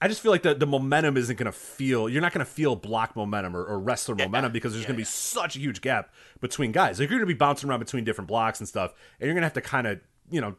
I 0.02 0.08
just 0.08 0.22
feel 0.22 0.32
like 0.32 0.42
the, 0.42 0.54
the 0.54 0.66
momentum 0.66 1.18
isn't 1.18 1.36
going 1.36 1.46
to 1.46 1.52
feel. 1.52 2.08
You're 2.08 2.22
not 2.22 2.32
going 2.32 2.44
to 2.44 2.50
feel 2.50 2.74
block 2.74 3.16
momentum 3.16 3.54
or, 3.54 3.62
or 3.62 3.78
wrestler 3.78 4.14
yeah, 4.18 4.24
momentum 4.24 4.52
because 4.52 4.72
there's 4.72 4.84
yeah, 4.84 4.88
going 4.88 4.96
to 4.96 5.02
yeah. 5.02 5.10
be 5.10 5.10
such 5.10 5.56
a 5.56 5.58
huge 5.58 5.82
gap 5.82 6.10
between 6.40 6.72
guys. 6.72 6.98
Like 6.98 7.10
you're 7.10 7.18
going 7.18 7.28
to 7.28 7.34
be 7.34 7.38
bouncing 7.38 7.68
around 7.68 7.80
between 7.80 8.04
different 8.04 8.28
blocks 8.28 8.60
and 8.60 8.68
stuff, 8.68 8.94
and 9.20 9.26
you're 9.26 9.34
going 9.34 9.42
to 9.42 9.46
have 9.46 9.52
to 9.54 9.60
kind 9.60 9.86
of 9.86 10.00
you 10.30 10.40
know 10.40 10.56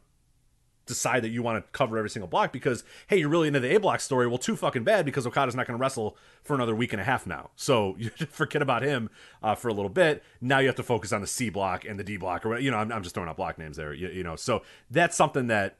decide 0.86 1.24
that 1.24 1.30
you 1.30 1.44
want 1.44 1.64
to 1.64 1.72
cover 1.72 1.98
every 1.98 2.10
single 2.10 2.28
block 2.28 2.52
because 2.52 2.84
hey, 3.08 3.18
you're 3.18 3.30
really 3.30 3.48
into 3.48 3.60
the 3.60 3.76
A 3.76 3.80
block 3.80 4.00
story. 4.00 4.28
Well, 4.28 4.38
too 4.38 4.56
fucking 4.56 4.84
bad 4.84 5.06
because 5.06 5.26
Okada's 5.26 5.56
not 5.56 5.68
going 5.68 5.78
to 5.78 5.82
wrestle 5.82 6.18
for 6.44 6.56
another 6.56 6.76
week 6.76 6.94
and 6.94 7.02
a 7.02 7.06
half 7.06 7.26
now. 7.26 7.52
So 7.56 7.96
you 8.00 8.10
forget 8.10 8.62
about 8.62 8.82
him 8.82 9.10
uh, 9.42 9.56
for 9.56 9.68
a 9.68 9.74
little 9.74 9.90
bit. 9.90 10.24
Now 10.40 10.60
you 10.60 10.68
have 10.68 10.76
to 10.76 10.84
focus 10.84 11.14
on 11.14 11.22
the 11.22 11.28
C 11.28 11.50
block 11.50 11.86
and 11.86 12.00
the 12.00 12.04
D 12.04 12.18
block, 12.18 12.46
or 12.46 12.58
you 12.58 12.72
know, 12.72 12.78
I'm, 12.78 12.92
I'm 12.92 13.04
just 13.04 13.16
throwing 13.16 13.30
out 13.30 13.38
block 13.38 13.58
names 13.58 13.78
there. 13.78 13.94
You, 13.94 14.10
you, 14.10 14.24
know, 14.24 14.36
so 14.36 14.64
that's 14.90 15.16
something 15.16 15.48
that 15.48 15.78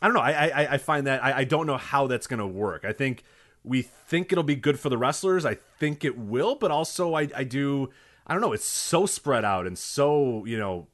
I 0.00 0.06
don't 0.06 0.14
know. 0.14 0.20
I 0.20 0.46
I, 0.46 0.72
I 0.74 0.78
find 0.78 1.06
that 1.06 1.24
I, 1.24 1.38
I 1.38 1.44
don't 1.44 1.66
know 1.66 1.76
how 1.76 2.06
that's 2.06 2.26
going 2.26 2.40
to 2.40 2.46
work. 2.46 2.84
I 2.84 2.92
think 2.92 3.24
we 3.64 3.82
think 3.82 4.32
it'll 4.32 4.44
be 4.44 4.56
good 4.56 4.78
for 4.78 4.88
the 4.88 4.98
wrestlers. 4.98 5.44
I 5.44 5.54
think 5.78 6.04
it 6.04 6.16
will, 6.16 6.54
but 6.54 6.70
also 6.70 7.14
I 7.14 7.28
I 7.34 7.44
do. 7.44 7.90
I 8.26 8.34
don't 8.34 8.42
know. 8.42 8.52
It's 8.52 8.64
so 8.66 9.06
spread 9.06 9.44
out 9.44 9.66
and 9.66 9.78
so 9.78 10.44
you 10.44 10.58
know 10.58 10.86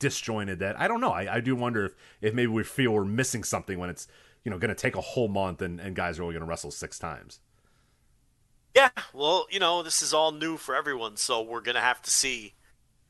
disjointed 0.00 0.58
that 0.58 0.80
I 0.80 0.88
don't 0.88 1.00
know. 1.00 1.12
I, 1.12 1.36
I 1.36 1.40
do 1.40 1.54
wonder 1.54 1.84
if, 1.86 1.94
if 2.20 2.34
maybe 2.34 2.48
we 2.48 2.64
feel 2.64 2.90
we're 2.92 3.04
missing 3.04 3.44
something 3.44 3.78
when 3.78 3.88
it's 3.88 4.08
you 4.44 4.50
know 4.50 4.58
going 4.58 4.70
to 4.70 4.74
take 4.74 4.96
a 4.96 5.00
whole 5.00 5.28
month 5.28 5.62
and, 5.62 5.78
and 5.78 5.94
guys 5.94 6.18
are 6.18 6.24
only 6.24 6.34
going 6.34 6.44
to 6.44 6.48
wrestle 6.48 6.72
six 6.72 6.98
times. 6.98 7.38
Yeah, 8.74 8.90
well, 9.12 9.46
you 9.50 9.58
know, 9.58 9.82
this 9.82 10.00
is 10.00 10.14
all 10.14 10.32
new 10.32 10.56
for 10.56 10.74
everyone, 10.74 11.16
so 11.16 11.42
we're 11.42 11.60
going 11.60 11.74
to 11.74 11.80
have 11.80 12.02
to 12.02 12.10
see. 12.10 12.54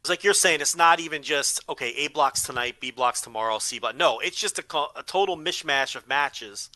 It's 0.00 0.08
like 0.08 0.24
you're 0.24 0.32
saying, 0.32 0.62
it's 0.62 0.76
not 0.76 1.00
even 1.00 1.22
just 1.22 1.60
okay, 1.68 1.90
A 1.90 2.08
blocks 2.08 2.42
tonight, 2.42 2.80
B 2.80 2.90
blocks 2.90 3.20
tomorrow, 3.20 3.58
C 3.58 3.78
block. 3.78 3.96
No, 3.96 4.18
it's 4.18 4.38
just 4.38 4.58
a, 4.58 4.64
a 4.96 5.02
total 5.02 5.36
mishmash 5.36 5.94
of 5.96 6.08
matches 6.08 6.70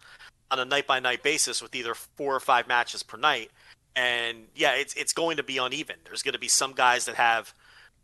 on 0.51 0.59
a 0.59 0.65
night 0.65 0.87
by 0.87 1.01
night 1.01 1.23
basis 1.23 1.63
with 1.63 1.75
either 1.75 1.95
four 1.95 2.35
or 2.35 2.41
five 2.41 2.69
matches 2.69 3.03
per 3.03 3.17
night. 3.17 3.51
And 3.97 4.47
yeah, 4.55 4.75
it's 4.75 4.95
it's 4.95 5.13
going 5.13 5.37
to 5.39 5.43
be 5.43 5.59
uneven. 5.59 5.97
There's 6.05 6.23
going 6.23 6.35
to 6.35 6.39
be 6.39 6.49
some 6.49 6.73
guys 6.73 7.07
that 7.07 7.15
have 7.15 7.55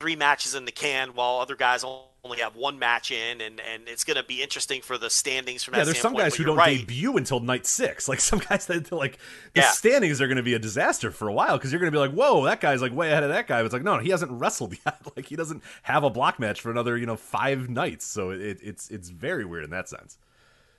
three 0.01 0.17
matches 0.17 0.55
in 0.55 0.65
the 0.65 0.73
can 0.73 1.11
while 1.11 1.39
other 1.39 1.55
guys 1.55 1.85
only 2.25 2.39
have 2.39 2.57
one 2.57 2.79
match 2.79 3.11
in 3.11 3.41
and 3.41 3.61
and 3.61 3.87
it's 3.87 4.03
going 4.03 4.17
to 4.17 4.23
be 4.25 4.43
interesting 4.43 4.81
for 4.81 4.99
the 4.99 5.09
standings 5.09 5.63
from 5.63 5.75
yeah 5.75 5.85
there's 5.85 6.01
some 6.01 6.15
guys 6.15 6.35
who 6.35 6.45
don't 6.45 6.57
right. 6.57 6.79
debut 6.79 7.17
until 7.17 7.39
night 7.41 7.67
six 7.67 8.09
like 8.09 8.21
some 8.21 8.39
guys 8.39 8.67
that 8.67 8.91
like 8.91 9.19
the 9.55 9.61
yeah. 9.61 9.71
standings 9.71 10.21
are 10.21 10.27
going 10.27 10.37
to 10.37 10.43
be 10.43 10.55
a 10.55 10.59
disaster 10.59 11.11
for 11.11 11.29
a 11.29 11.33
while 11.33 11.57
because 11.57 11.71
you're 11.71 11.81
going 11.81 11.93
to 11.93 11.97
be 11.97 12.01
like 12.01 12.13
whoa 12.13 12.45
that 12.45 12.61
guy's 12.61 12.83
like 12.83 12.93
way 12.93 13.11
ahead 13.11 13.23
of 13.23 13.29
that 13.29 13.47
guy 13.47 13.61
but 13.61 13.67
it's 13.67 13.73
like 13.73 13.83
no 13.83 13.99
he 13.99 14.11
hasn't 14.11 14.31
wrestled 14.33 14.75
yet 14.87 14.99
like 15.17 15.27
he 15.27 15.37
doesn't 15.37 15.63
have 15.83 16.03
a 16.03 16.11
block 16.11 16.39
match 16.41 16.61
for 16.61 16.71
another 16.71 16.97
you 16.97 17.07
know 17.07 17.17
five 17.17 17.69
nights 17.69 18.07
so 18.07 18.31
it, 18.31 18.59
it's 18.63 18.89
it's 18.91 19.11
very 19.11 19.45
weird 19.45 19.65
in 19.65 19.71
that 19.71 19.89
sense 19.89 20.19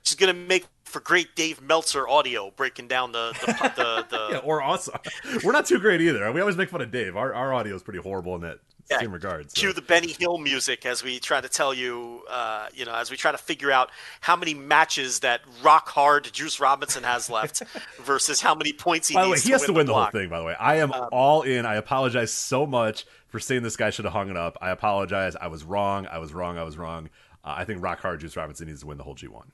She's 0.04 0.16
gonna 0.16 0.34
make 0.34 0.66
for 0.84 0.98
great 1.00 1.36
Dave 1.36 1.62
Meltzer 1.62 2.08
audio 2.08 2.50
breaking 2.50 2.88
down 2.88 3.12
the 3.12 3.32
the, 3.40 3.46
the, 3.76 4.06
the... 4.10 4.28
yeah, 4.32 4.38
or 4.38 4.60
awesome. 4.60 4.98
We're 5.44 5.52
not 5.52 5.66
too 5.66 5.78
great 5.78 6.00
either. 6.00 6.30
We 6.32 6.40
always 6.40 6.56
make 6.56 6.70
fun 6.70 6.80
of 6.80 6.90
Dave. 6.90 7.16
Our 7.16 7.32
our 7.32 7.54
audio 7.54 7.76
is 7.76 7.84
pretty 7.84 8.00
horrible 8.00 8.34
in 8.34 8.40
that 8.40 8.58
yeah, 8.90 9.00
same 9.00 9.12
regard. 9.12 9.50
So. 9.50 9.60
Cue 9.60 9.72
the 9.72 9.82
Benny 9.82 10.12
Hill 10.12 10.38
music 10.38 10.84
as 10.86 11.02
we 11.02 11.18
try 11.18 11.40
to 11.40 11.48
tell 11.48 11.72
you, 11.72 12.22
uh, 12.28 12.68
you 12.74 12.84
know, 12.84 12.94
as 12.94 13.10
we 13.10 13.16
try 13.16 13.32
to 13.32 13.38
figure 13.38 13.70
out 13.70 13.90
how 14.20 14.36
many 14.36 14.54
matches 14.54 15.20
that 15.20 15.40
rock 15.62 15.88
hard 15.88 16.30
Juice 16.32 16.60
Robinson 16.60 17.02
has 17.02 17.30
left 17.30 17.62
versus 18.02 18.40
how 18.40 18.54
many 18.54 18.72
points 18.72 19.08
he 19.08 19.14
by 19.14 19.26
needs. 19.26 19.30
Way, 19.30 19.40
he 19.40 19.48
to 19.48 19.52
has 19.52 19.60
win 19.62 19.66
to 19.68 19.72
win 19.74 19.86
the, 19.86 19.92
the 19.92 19.98
whole 19.98 20.10
thing. 20.10 20.28
By 20.28 20.38
the 20.38 20.44
way, 20.44 20.54
I 20.58 20.76
am 20.76 20.92
um, 20.92 21.08
all 21.12 21.42
in. 21.42 21.66
I 21.66 21.76
apologize 21.76 22.32
so 22.32 22.66
much 22.66 23.06
for 23.28 23.40
saying 23.40 23.62
this 23.62 23.76
guy 23.76 23.90
should 23.90 24.04
have 24.04 24.14
hung 24.14 24.30
it 24.30 24.36
up. 24.36 24.58
I 24.60 24.70
apologize. 24.70 25.36
I 25.36 25.46
was 25.46 25.64
wrong. 25.64 26.06
I 26.06 26.18
was 26.18 26.32
wrong. 26.34 26.58
I 26.58 26.64
was 26.64 26.76
wrong. 26.76 27.08
Uh, 27.44 27.54
I 27.56 27.64
think 27.64 27.82
rock 27.82 28.00
hard 28.00 28.20
Juice 28.20 28.36
Robinson 28.36 28.68
needs 28.68 28.80
to 28.80 28.86
win 28.86 28.98
the 28.98 29.04
whole 29.04 29.14
G 29.14 29.28
one. 29.28 29.52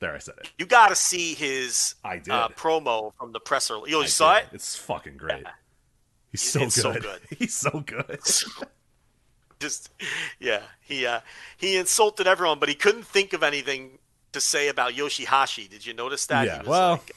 There, 0.00 0.12
I 0.12 0.18
said 0.18 0.34
it. 0.38 0.50
You 0.58 0.66
got 0.66 0.88
to 0.88 0.96
see 0.96 1.34
his 1.34 1.94
I 2.04 2.18
did. 2.18 2.30
Uh, 2.30 2.48
promo 2.56 3.12
from 3.16 3.30
the 3.30 3.38
presser. 3.38 3.78
You, 3.86 4.00
you 4.00 4.08
saw 4.08 4.34
did. 4.34 4.44
it? 4.44 4.48
It's 4.54 4.74
fucking 4.74 5.16
great. 5.16 5.42
Yeah. 5.42 5.50
He's 6.32 6.42
so 6.42 6.60
good. 6.60 6.72
so 6.72 6.92
good. 6.94 7.20
He's 7.38 7.54
so 7.54 7.80
good. 7.80 8.20
Just 9.60 9.90
yeah, 10.40 10.62
he 10.80 11.04
uh, 11.06 11.20
he 11.56 11.76
insulted 11.76 12.26
everyone, 12.26 12.58
but 12.58 12.70
he 12.70 12.74
couldn't 12.74 13.04
think 13.04 13.32
of 13.32 13.42
anything 13.42 13.98
to 14.32 14.40
say 14.40 14.68
about 14.68 14.94
Yoshihashi. 14.94 15.68
Did 15.68 15.84
you 15.86 15.92
notice 15.92 16.24
that? 16.26 16.46
Yeah. 16.46 16.62
well, 16.62 16.92
like, 16.92 17.12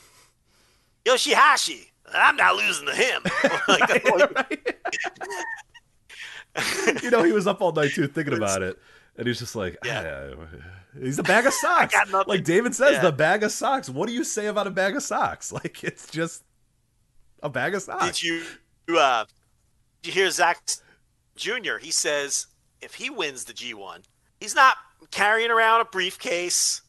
Yoshihashi, 1.05 1.87
I'm 2.13 2.35
not 2.35 2.57
losing 2.57 2.87
to 2.87 2.93
him. 2.93 3.21
like, 3.67 4.05
right, 4.05 4.35
right. 4.35 4.75
you 7.03 7.09
know, 7.09 7.23
he 7.23 7.31
was 7.31 7.47
up 7.47 7.61
all 7.61 7.71
night 7.71 7.91
too 7.91 8.07
thinking 8.07 8.35
about 8.35 8.61
it, 8.61 8.77
and 9.17 9.27
he's 9.27 9.39
just 9.39 9.55
like, 9.55 9.77
yeah. 9.85 10.33
Ah, 10.37 10.45
He's 11.01 11.19
a 11.19 11.23
bag 11.23 11.45
of 11.45 11.53
socks. 11.53 11.93
like 12.25 12.43
David 12.43 12.73
says, 12.73 12.93
yeah. 12.93 13.01
the 13.01 13.11
bag 13.11 13.43
of 13.43 13.51
socks. 13.51 13.89
What 13.89 14.07
do 14.07 14.13
you 14.13 14.23
say 14.23 14.45
about 14.45 14.67
a 14.67 14.71
bag 14.71 14.95
of 14.95 15.03
socks? 15.03 15.51
Like 15.51 15.83
it's 15.83 16.09
just 16.09 16.43
a 17.43 17.49
bag 17.49 17.75
of 17.75 17.81
socks. 17.81 18.19
Did 18.19 18.23
you 18.23 18.43
uh 18.89 19.25
did 20.01 20.13
you 20.15 20.21
hear 20.21 20.31
Zack 20.31 20.61
Jr.? 21.35 21.77
He 21.81 21.91
says 21.91 22.47
if 22.81 22.95
he 22.95 23.09
wins 23.09 23.45
the 23.45 23.53
G1, 23.53 24.03
he's 24.39 24.55
not 24.55 24.77
carrying 25.11 25.51
around 25.51 25.81
a 25.81 25.85
briefcase. 25.85 26.81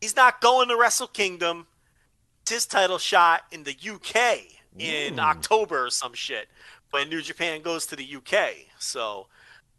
He's 0.00 0.16
not 0.16 0.40
going 0.40 0.68
to 0.68 0.76
Wrestle 0.76 1.06
Kingdom. 1.06 1.66
It's 2.42 2.52
his 2.52 2.66
title 2.66 2.98
shot 2.98 3.42
in 3.52 3.64
the 3.64 3.74
UK 3.74 4.40
in 4.78 5.18
October 5.18 5.86
or 5.86 5.90
some 5.90 6.12
shit 6.12 6.48
when 6.90 7.08
New 7.08 7.22
Japan 7.22 7.62
goes 7.62 7.86
to 7.86 7.96
the 7.96 8.16
UK. 8.16 8.52
So 8.78 9.28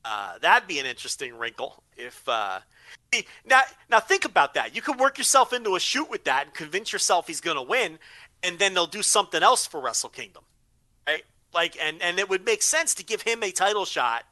uh, 0.04 0.40
that'd 0.40 0.68
be 0.68 0.80
an 0.80 0.86
interesting 0.86 1.38
wrinkle 1.38 1.84
if 1.96 2.28
uh, 2.28 2.60
now, 3.46 3.62
now 3.90 4.00
think 4.00 4.26
about 4.26 4.54
that. 4.56 4.76
You 4.76 4.82
could 4.82 5.00
work 5.00 5.18
yourself 5.18 5.54
into 5.54 5.76
a 5.76 5.80
shoot 5.80 6.10
with 6.10 6.24
that 6.26 6.46
and 6.46 6.54
convince 6.54 6.92
yourself 6.92 7.28
he's 7.28 7.42
going 7.42 7.58
to 7.58 7.64
win, 7.64 8.00
and 8.44 8.60
then 8.60 8.74
they'll 8.74 8.88
do 8.88 9.02
something 9.02 9.42
else 9.42 9.66
for 9.66 9.80
Wrestle 9.80 10.10
Kingdom, 10.10 10.44
right? 11.08 11.24
Like, 11.56 11.78
and 11.82 12.02
and 12.02 12.20
it 12.20 12.30
would 12.30 12.46
make 12.46 12.62
sense 12.62 12.94
to 12.96 13.04
give 13.04 13.22
him 13.22 13.42
a 13.42 13.50
title 13.50 13.86
shot 13.86 14.26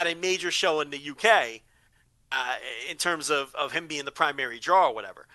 at 0.00 0.06
a 0.06 0.14
major 0.14 0.50
show 0.50 0.80
in 0.80 0.90
the 0.90 1.10
UK, 1.10 1.60
uh, 2.32 2.54
in 2.90 2.96
terms 2.96 3.30
of 3.30 3.54
of 3.54 3.72
him 3.72 3.86
being 3.86 4.06
the 4.06 4.10
primary 4.10 4.58
draw 4.58 4.88
or 4.88 4.94
whatever. 4.94 5.26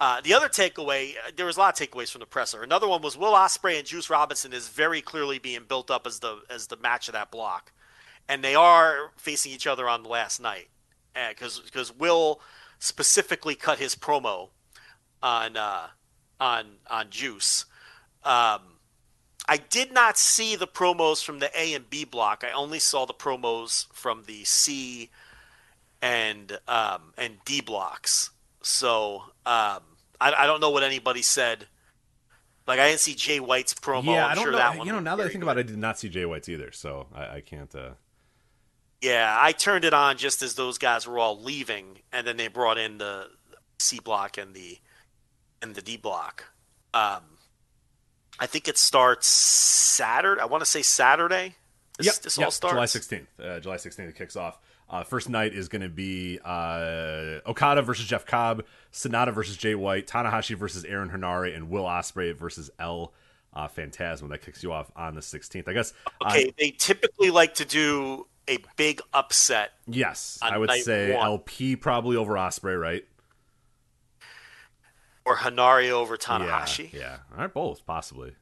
Uh, 0.00 0.20
the 0.20 0.32
other 0.32 0.48
takeaway, 0.48 1.14
uh, 1.16 1.32
there 1.36 1.46
was 1.46 1.56
a 1.56 1.60
lot 1.60 1.80
of 1.80 1.88
takeaways 1.88 2.10
from 2.10 2.20
the 2.20 2.26
presser. 2.26 2.62
Another 2.62 2.86
one 2.86 3.02
was 3.02 3.18
Will 3.18 3.32
Ospreay 3.32 3.78
and 3.78 3.86
Juice 3.86 4.08
Robinson 4.08 4.52
is 4.52 4.68
very 4.68 5.00
clearly 5.02 5.40
being 5.40 5.64
built 5.68 5.90
up 5.90 6.06
as 6.06 6.20
the 6.20 6.38
as 6.48 6.68
the 6.68 6.76
match 6.76 7.08
of 7.08 7.14
that 7.14 7.32
block, 7.32 7.72
and 8.28 8.42
they 8.42 8.54
are 8.54 9.10
facing 9.16 9.50
each 9.50 9.66
other 9.66 9.88
on 9.88 10.04
the 10.04 10.08
last 10.08 10.40
night, 10.40 10.68
because 11.28 11.58
uh, 11.58 11.62
because 11.64 11.92
Will 11.92 12.40
specifically 12.78 13.56
cut 13.56 13.80
his 13.80 13.96
promo 13.96 14.50
on 15.22 15.56
uh, 15.56 15.88
on 16.38 16.76
on 16.88 17.10
Juice. 17.10 17.64
Um, 18.24 18.77
I 19.48 19.56
did 19.56 19.92
not 19.92 20.18
see 20.18 20.56
the 20.56 20.66
promos 20.66 21.24
from 21.24 21.38
the 21.38 21.50
A 21.58 21.72
and 21.72 21.88
B 21.88 22.04
block. 22.04 22.44
I 22.46 22.52
only 22.52 22.78
saw 22.78 23.06
the 23.06 23.14
promos 23.14 23.86
from 23.92 24.24
the 24.26 24.44
C 24.44 25.08
and 26.02 26.58
um, 26.68 27.14
and 27.16 27.38
D 27.46 27.62
blocks. 27.62 28.30
So 28.60 29.22
um, 29.46 29.80
I, 30.20 30.34
I 30.36 30.46
don't 30.46 30.60
know 30.60 30.70
what 30.70 30.82
anybody 30.82 31.22
said. 31.22 31.66
Like 32.66 32.78
I 32.78 32.88
didn't 32.88 33.00
see 33.00 33.14
Jay 33.14 33.40
White's 33.40 33.72
promo. 33.72 34.04
Yeah, 34.04 34.26
I'm 34.26 34.32
I 34.32 34.34
don't 34.34 34.44
sure 34.44 34.52
know. 34.52 34.58
that 34.58 34.76
one 34.76 34.86
you 34.86 34.92
know, 34.92 35.00
now 35.00 35.16
that 35.16 35.24
I 35.24 35.28
think 35.28 35.40
good. 35.40 35.44
about 35.44 35.56
it, 35.56 35.60
I 35.60 35.62
did 35.70 35.78
not 35.78 35.98
see 35.98 36.10
Jay 36.10 36.26
White's 36.26 36.50
either, 36.50 36.70
so 36.70 37.06
I, 37.14 37.36
I 37.36 37.40
can't. 37.40 37.74
Uh... 37.74 37.92
Yeah, 39.00 39.34
I 39.40 39.52
turned 39.52 39.86
it 39.86 39.94
on 39.94 40.18
just 40.18 40.42
as 40.42 40.54
those 40.54 40.76
guys 40.76 41.06
were 41.06 41.18
all 41.18 41.40
leaving, 41.40 42.00
and 42.12 42.26
then 42.26 42.36
they 42.36 42.48
brought 42.48 42.76
in 42.76 42.98
the 42.98 43.28
C 43.78 43.98
block 43.98 44.36
and 44.36 44.54
the 44.54 44.78
and 45.62 45.74
the 45.74 45.80
D 45.80 45.96
block. 45.96 46.44
Um, 46.92 47.22
I 48.38 48.46
think 48.46 48.68
it 48.68 48.78
starts 48.78 49.26
Saturday. 49.26 50.40
I 50.40 50.46
want 50.46 50.62
to 50.62 50.70
say 50.70 50.82
Saturday. 50.82 51.54
This, 51.98 52.06
Yep, 52.06 52.14
this 52.16 52.38
yep, 52.38 52.46
all 52.46 52.50
starts 52.50 52.74
July 52.74 52.84
16th. 52.84 53.26
Uh, 53.42 53.60
July 53.60 53.76
16th 53.76 54.08
it 54.08 54.14
kicks 54.14 54.36
off. 54.36 54.58
Uh, 54.90 55.02
first 55.02 55.28
night 55.28 55.52
is 55.52 55.68
going 55.68 55.82
to 55.82 55.88
be 55.88 56.38
uh, 56.44 57.40
Okada 57.46 57.82
versus 57.82 58.06
Jeff 58.06 58.24
Cobb, 58.24 58.64
SANADA 58.92 59.34
versus 59.34 59.56
Jay 59.56 59.74
White, 59.74 60.06
Tanahashi 60.06 60.56
versus 60.56 60.84
Aaron 60.84 61.10
Henare, 61.10 61.54
and 61.54 61.68
Will 61.68 61.84
Ospreay 61.84 62.34
versus 62.34 62.70
El 62.78 63.12
uh, 63.52 63.68
Phantasmo. 63.68 64.30
That 64.30 64.40
kicks 64.40 64.62
you 64.62 64.72
off 64.72 64.90
on 64.96 65.14
the 65.14 65.20
16th. 65.20 65.68
I 65.68 65.72
guess. 65.74 65.92
uh, 66.22 66.28
Okay, 66.30 66.54
they 66.58 66.70
typically 66.70 67.30
like 67.30 67.54
to 67.56 67.66
do 67.66 68.26
a 68.48 68.58
big 68.76 69.02
upset. 69.12 69.72
yes, 69.86 70.38
I 70.40 70.56
would 70.56 70.70
say 70.70 71.14
one. 71.14 71.26
ELP 71.26 71.80
probably 71.80 72.16
over 72.16 72.34
Ospreay, 72.34 72.80
right? 72.80 73.04
Or 75.28 75.36
Henare 75.36 75.90
over 75.90 76.16
Tanahashi. 76.16 76.90
Yeah, 76.92 77.00
yeah. 77.00 77.16
All 77.32 77.42
right, 77.42 77.52
both 77.52 77.84
possibly. 77.84 78.32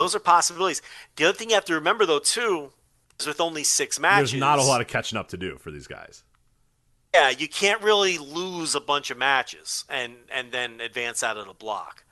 Those 0.00 0.14
are 0.14 0.18
possibilities. 0.18 0.80
The 1.16 1.26
other 1.26 1.36
thing 1.36 1.50
you 1.50 1.54
have 1.54 1.66
to 1.66 1.74
remember, 1.74 2.06
though, 2.06 2.18
too, 2.20 2.72
is 3.20 3.26
with 3.26 3.40
only 3.40 3.64
six 3.64 4.00
matches, 4.00 4.30
There's 4.30 4.40
not 4.40 4.58
a 4.58 4.62
lot 4.62 4.80
of 4.80 4.86
catching 4.86 5.18
up 5.18 5.28
to 5.28 5.36
do 5.36 5.58
for 5.58 5.70
these 5.70 5.86
guys. 5.86 6.24
Yeah, 7.14 7.30
you 7.30 7.48
can't 7.48 7.82
really 7.82 8.16
lose 8.16 8.74
a 8.74 8.80
bunch 8.80 9.10
of 9.10 9.18
matches 9.18 9.84
and 9.88 10.14
and 10.32 10.52
then 10.52 10.80
advance 10.80 11.22
out 11.22 11.36
of 11.36 11.46
the 11.46 11.54
block. 11.54 12.04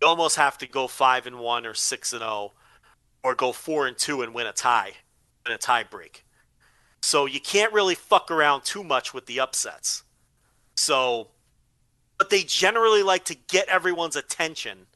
You 0.00 0.08
almost 0.08 0.36
have 0.36 0.58
to 0.58 0.68
go 0.68 0.86
five 0.88 1.26
and 1.26 1.38
one 1.38 1.66
or 1.66 1.74
six 1.74 2.12
and 2.12 2.20
zero, 2.20 2.52
or 3.22 3.34
go 3.34 3.52
four 3.52 3.86
and 3.86 3.96
two 3.96 4.22
and 4.22 4.34
win 4.34 4.46
a 4.46 4.52
tie, 4.52 4.92
in 5.46 5.52
a 5.52 5.58
tie 5.58 5.84
break. 5.84 6.24
So 7.02 7.26
you 7.26 7.40
can't 7.40 7.72
really 7.72 7.96
fuck 7.96 8.30
around 8.30 8.64
too 8.64 8.84
much 8.84 9.12
with 9.12 9.26
the 9.26 9.40
upsets. 9.40 10.04
So, 10.76 11.28
but 12.22 12.30
they 12.30 12.44
generally 12.44 13.02
like 13.02 13.24
to 13.24 13.34
get 13.34 13.66
everyone's 13.66 14.14
attention 14.14 14.86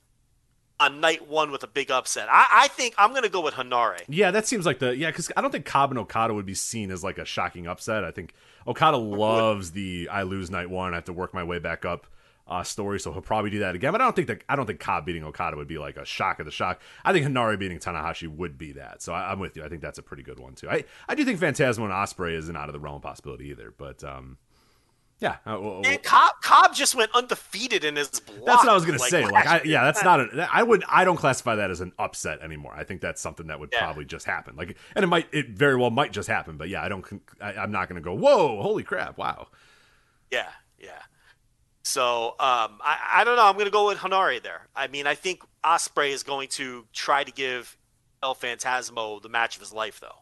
on 0.78 1.01
night 1.01 1.27
one 1.27 1.51
with 1.51 1.65
a 1.65 1.66
big 1.66 1.90
upset. 1.90 2.28
I, 2.31 2.47
I 2.53 2.69
think 2.69 2.94
I'm 2.97 3.11
going 3.11 3.24
to 3.24 3.28
go 3.28 3.40
with 3.40 3.55
Henare. 3.55 3.98
Yeah, 4.09 4.31
that 4.31 4.47
seems 4.47 4.65
like 4.65 4.78
the 4.78 4.97
yeah, 4.97 5.11
because 5.11 5.32
I 5.36 5.40
don't 5.40 5.51
think 5.51 5.65
Cobb 5.65 5.90
and 5.90 5.98
Okada 5.98 6.32
would 6.35 6.47
be 6.47 6.55
seen 6.55 6.93
as 6.93 7.03
like 7.03 7.19
a 7.19 7.24
shocking 7.24 7.66
upset. 7.66 8.05
I 8.05 8.12
think 8.12 8.32
Okada 8.65 8.97
loves 8.97 9.73
the 9.73 10.09
I 10.09 10.23
lose 10.23 10.53
night 10.53 10.70
one, 10.70 10.93
I 10.93 10.98
have 10.98 11.07
to 11.07 11.12
work 11.12 11.35
my 11.35 11.43
way 11.43 11.59
back 11.59 11.85
up 11.85 12.07
uh, 12.47 12.62
story, 12.62 13.01
so 13.01 13.11
he'll 13.12 13.23
probably 13.23 13.51
do 13.51 13.59
that 13.59 13.74
again. 13.74 13.90
But 13.90 14.03
I 14.03 14.05
don't 14.05 14.15
think 14.15 14.28
that 14.28 14.44
I 14.48 14.55
don't 14.55 14.66
think 14.66 14.78
Cobb 14.78 15.05
beating 15.05 15.24
Okada 15.24 15.57
would 15.57 15.66
be 15.66 15.78
like 15.78 15.97
a 15.97 16.05
shock 16.05 16.39
of 16.39 16.47
the 16.47 16.53
shock. 16.53 16.81
I 17.05 17.12
think 17.12 17.27
Henare 17.27 17.59
beating 17.59 17.81
Tanahashi 17.81 18.28
would 18.28 18.57
be 18.57 18.70
that. 18.74 19.03
So 19.03 19.12
I, 19.12 19.32
I'm 19.32 19.40
with 19.40 19.57
you. 19.57 19.65
I 19.65 19.69
think 19.69 19.82
that's 19.82 19.98
a 19.98 20.03
pretty 20.03 20.23
good 20.23 20.39
one 20.39 20.55
too. 20.55 20.70
I 20.70 20.85
I 21.09 21.16
do 21.16 21.24
think 21.24 21.40
Phantasmo 21.40 21.82
and 21.82 21.93
Ospreay 21.93 22.35
isn't 22.39 22.57
out 22.57 22.69
of 22.69 22.73
the 22.73 22.78
realm 22.78 22.94
of 22.94 23.03
possibility 23.03 23.47
either. 23.47 23.74
But 23.77 24.05
um, 24.05 24.39
yeah, 25.18 25.36
uh, 25.47 25.59
well, 25.60 25.82
And 25.84 26.02
Cobb, 26.02 26.32
Cobb 26.43 26.74
just 26.74 26.94
went 26.94 27.10
undefeated 27.14 27.84
in 27.84 27.97
his 27.97 28.09
block. 28.20 28.44
That's 28.44 28.59
what 28.64 28.68
I 28.68 28.74
was 28.74 28.84
gonna 28.84 28.98
say. 28.98 29.24
Like, 29.24 29.47
I, 29.47 29.62
yeah, 29.64 29.84
that's 29.84 30.05
not. 30.05 30.20
A, 30.20 30.48
I 30.52 30.62
would. 30.62 30.84
I 30.88 31.05
don't 31.05 31.16
classify 31.16 31.56
that 31.56 31.70
as 31.70 31.80
an 31.80 31.93
upset 31.98 32.40
anymore. 32.43 32.74
I 32.76 32.84
think 32.84 33.01
that's 33.01 33.20
something 33.20 33.47
that 33.47 33.59
would 33.59 33.70
Yeah. 33.72 33.84
probably 33.84 34.05
just 34.05 34.26
happen. 34.26 34.56
Like, 34.56 34.76
and 34.94 35.02
it 35.02 35.06
might. 35.06 35.28
It 35.32 35.51
very 35.51 35.76
well 35.76 35.90
might 35.90 36.12
just 36.12 36.28
happen. 36.28 36.56
But 36.59 36.68
yeah, 36.68 36.82
I 36.82 36.88
don't. 36.88 37.05
I, 37.40 37.55
I'm 37.55 37.70
not 37.72 37.88
gonna 37.88 38.01
go. 38.02 38.14
Whoa! 38.14 38.60
Holy 38.60 38.82
crap! 38.82 39.16
Wow. 39.16 39.48
Yeah, 40.30 40.48
yeah. 40.78 41.02
So 41.82 42.30
um, 42.30 42.80
I, 42.82 42.98
I 43.14 43.24
don't 43.24 43.36
know. 43.36 43.44
I'm 43.47 43.55
going 43.55 43.66
to 43.66 43.70
go 43.70 43.86
with 43.86 43.98
Henare 43.98 44.43
there. 44.43 44.62
I 44.74 44.88
mean, 44.88 45.06
I 45.06 45.14
think 45.14 45.43
Ospreay 45.64 46.10
is 46.10 46.24
going 46.24 46.48
to 46.48 46.84
try 46.93 47.22
to 47.22 47.30
give 47.30 47.78
El 48.24 48.34
Phantasmo 48.34 49.22
the 49.22 49.28
match 49.28 49.55
of 49.55 49.60
his 49.60 49.72
life, 49.72 50.01
though. 50.01 50.18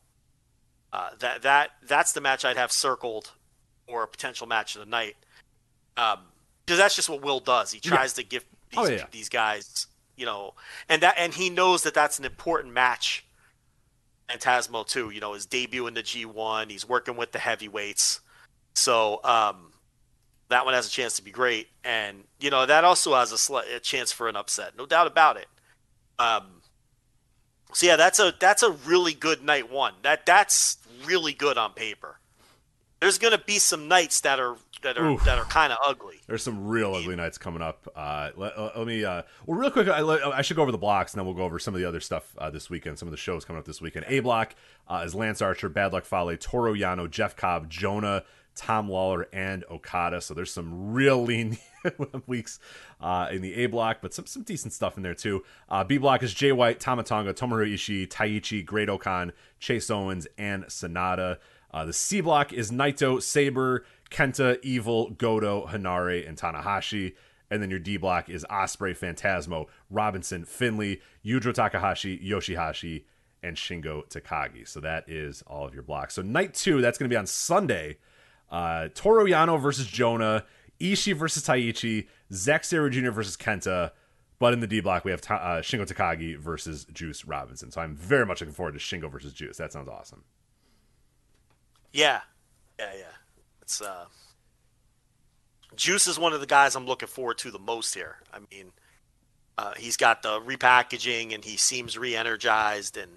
Uh, 0.93 1.09
that 1.21 1.41
that 1.43 1.71
that's 1.83 2.13
the 2.13 2.21
match 2.21 2.45
I'd 2.45 2.59
have 2.59 2.71
circled 2.71 3.33
or 3.87 4.03
a 4.03 4.09
potential 4.09 4.47
match 4.47 4.75
of 4.77 4.81
the 4.81 4.87
night. 4.91 5.17
Um, 5.97 6.21
because 6.65 6.79
that's 6.79 6.97
just 6.97 7.09
what 7.09 7.23
Will 7.23 7.41
does. 7.41 7.73
He 7.73 7.81
tries 7.81 8.15
to 8.15 8.23
give 8.25 8.45
these, 8.71 8.79
Oh, 8.79 8.87
yeah. 8.89 9.05
these 9.11 9.29
guys, 9.29 9.87
you 10.17 10.25
know, 10.27 10.55
and 10.89 11.03
that 11.03 11.15
and 11.19 11.33
he 11.35 11.51
knows 11.51 11.83
that 11.83 11.95
that's 11.95 12.19
an 12.19 12.25
important 12.25 12.73
match. 12.73 13.25
Phantasmo 14.31 14.87
too, 14.87 15.11
you 15.11 15.21
know, 15.21 15.35
his 15.35 15.45
debut 15.47 15.87
in 15.87 15.95
the 15.95 16.03
G1. 16.03 16.71
He's 16.71 16.89
working 16.89 17.17
with 17.17 17.33
the 17.33 17.39
heavyweights, 17.39 18.21
so 18.73 19.21
um, 19.23 19.73
that 20.49 20.65
one 20.65 20.73
has 20.73 20.87
a 20.87 20.91
chance 20.91 21.17
to 21.17 21.23
be 21.23 21.31
great, 21.31 21.69
and 21.85 22.25
you 22.41 22.49
know 22.49 22.65
that 22.65 22.85
also 22.85 23.15
has 23.15 23.33
a, 23.33 23.37
sli- 23.37 23.77
a 23.77 23.81
chance 23.81 24.11
for 24.13 24.29
an 24.29 24.35
upset, 24.37 24.77
no 24.79 24.87
doubt 24.87 25.07
about 25.07 25.37
it. 25.37 25.47
Um, 26.19 26.63
so 27.75 27.87
yeah, 27.87 27.97
that's 27.97 28.19
a 28.19 28.33
that's 28.41 28.63
a 28.63 28.71
really 28.71 29.13
good 29.13 29.43
night 29.43 29.71
one. 29.71 29.93
That 30.03 30.25
that's 30.25 30.79
really 31.05 31.35
good 31.35 31.59
on 31.59 31.73
paper. 31.75 32.19
There's 33.05 33.19
gonna 33.19 33.37
be 33.37 33.59
some 33.59 33.87
nights 33.87 34.23
that 34.23 34.41
are 34.41 34.57
that 34.83 34.97
are 34.97 35.11
Oof. 35.11 35.25
that 35.27 35.39
are 35.39 35.45
kind 35.45 35.75
of 35.75 35.79
ugly. 35.85 36.23
There's 36.27 36.43
some 36.43 36.67
real 36.67 36.95
ugly 36.95 37.15
nights 37.17 37.37
coming 37.37 37.61
up. 37.61 37.87
Uh, 37.95 38.31
let, 38.35 38.57
uh, 38.57 38.71
let 38.75 38.87
me. 38.87 39.05
Uh, 39.05 39.25
well, 39.45 39.59
real 39.59 39.71
quick, 39.71 39.89
I, 39.89 40.01
I 40.01 40.41
should 40.41 40.57
go 40.57 40.63
over 40.63 40.73
the 40.73 40.79
blocks, 40.79 41.13
and 41.13 41.19
then 41.19 41.27
we'll 41.27 41.35
go 41.35 41.43
over 41.43 41.59
some 41.59 41.75
of 41.75 41.81
the 41.81 41.87
other 41.87 42.01
stuff 42.01 42.35
uh, 42.39 42.49
this 42.49 42.71
weekend. 42.71 42.99
Some 42.99 43.07
of 43.07 43.11
the 43.11 43.19
shows 43.19 43.45
coming 43.45 43.61
up 43.61 43.67
this 43.67 43.83
weekend. 43.83 44.07
A 44.09 44.21
block 44.21 44.55
uh, 44.89 45.03
is 45.05 45.15
Lance 45.15 45.43
Archer, 45.43 45.69
Bad 45.69 45.93
Luck 45.93 46.07
Fale, 46.07 46.35
Toru 46.39 46.75
Yano, 46.75 47.11
Jeff 47.11 47.37
Cobb, 47.37 47.69
Jonah, 47.69 48.25
Tom 48.55 48.89
Lawlor, 48.89 49.27
and 49.35 49.65
Okada. 49.71 50.23
So 50.23 50.33
there's 50.33 50.51
some 50.51 50.95
real 50.95 51.23
lean 51.23 51.59
weeks 52.27 52.59
uh, 53.03 53.29
in 53.31 53.43
the 53.43 53.55
A 53.57 53.67
block, 53.67 53.99
but 54.01 54.15
some 54.15 54.25
some 54.25 54.45
decent 54.45 54.73
stuff 54.73 54.97
in 54.97 55.03
there 55.03 55.15
too. 55.15 55.45
Uh, 55.69 55.85
B 55.85 55.99
block 55.99 56.23
is 56.23 56.33
Jay 56.33 56.53
White, 56.53 56.81
Tama 56.81 57.03
Tonga, 57.03 57.35
Tomohiro 57.35 57.71
Ishii, 57.71 58.09
Taichi, 58.09 58.65
Great-O-Khan, 58.65 59.33
Chase 59.59 59.91
Owens, 59.91 60.27
and 60.39 60.65
SANADA. 60.65 61.37
Uh, 61.75 61.85
the 61.85 61.93
C 61.93 62.21
block 62.21 62.53
is 62.53 62.71
Naito, 62.71 63.21
Sabre, 63.21 63.85
Kenta, 64.09 64.61
Evil, 64.63 65.11
Goto, 65.11 65.67
Henare, 65.67 66.27
and 66.27 66.39
Tanahashi. 66.39 67.17
And 67.51 67.61
then 67.61 67.69
your 67.69 67.81
D 67.81 67.97
block 67.97 68.29
is 68.29 68.47
Ospreay, 68.49 68.97
Phantasmo, 68.97 69.67
Robinson, 69.91 70.45
Finlay, 70.45 71.01
Yujiro 71.27 71.53
Takahashi, 71.53 72.17
Yoshihashi, 72.19 73.03
and 73.43 73.57
Shingo 73.57 74.09
Takagi. 74.09 74.67
So 74.69 74.79
that 74.81 75.09
is 75.09 75.43
all 75.49 75.67
of 75.67 75.75
your 75.75 75.83
blocks. 75.83 76.15
So 76.15 76.23
night 76.23 76.55
two, 76.55 76.81
that's 76.81 76.97
going 76.97 77.11
to 77.11 77.13
be 77.13 77.19
on 77.19 77.27
Sunday. 77.27 77.99
Uh, 78.49 78.89
Yano 78.95 79.61
versus 79.61 79.89
Jonah, 79.89 80.45
Ishii 80.79 81.17
versus 81.17 81.45
Taichi, 81.45 82.07
Zack 82.33 82.63
Sabre 82.63 82.89
Jr. 82.89 83.11
versus 83.11 83.37
Kenta. 83.37 83.91
But 84.39 84.53
in 84.53 84.61
the 84.61 84.69
D 84.69 84.81
block, 84.81 85.05
we 85.05 85.11
have 85.11 85.21
Ta- 85.21 85.35
uh, 85.37 85.61
Shingo 85.61 85.87
Takagi 85.87 86.39
versus 86.39 86.85
Juice 86.85 87.25
Robinson. 87.25 87.73
So 87.73 87.81
I'm 87.81 87.97
very 87.97 88.27
much 88.27 88.41
looking 88.41 88.55
forward 88.55 88.73
to 88.73 88.79
Shingo 88.79 89.11
versus 89.11 89.33
Juice. 89.33 89.57
That 89.57 89.73
sounds 89.73 89.89
awesome. 89.89 90.23
Yeah, 91.95 92.21
yeah, 92.79 92.91
yeah. 92.99 93.05
It's 93.63 93.81
uh, 93.81 94.07
Juice 95.77 96.09
is 96.09 96.19
one 96.19 96.33
of 96.33 96.41
the 96.41 96.47
guys 96.47 96.75
I'm 96.75 96.87
looking 96.87 97.09
forward 97.09 97.39
to 97.39 97.53
the 97.53 97.59
most 97.61 97.95
here. 97.95 98.17
I 98.33 98.39
mean, 98.51 98.73
uh, 99.57 99.75
he's 99.77 99.97
got 99.97 100.23
the 100.23 100.41
repackaging 100.41 101.33
and 101.33 101.45
he 101.45 101.57
seems 101.57 101.97
re-energized 101.97 102.97
and 102.97 103.13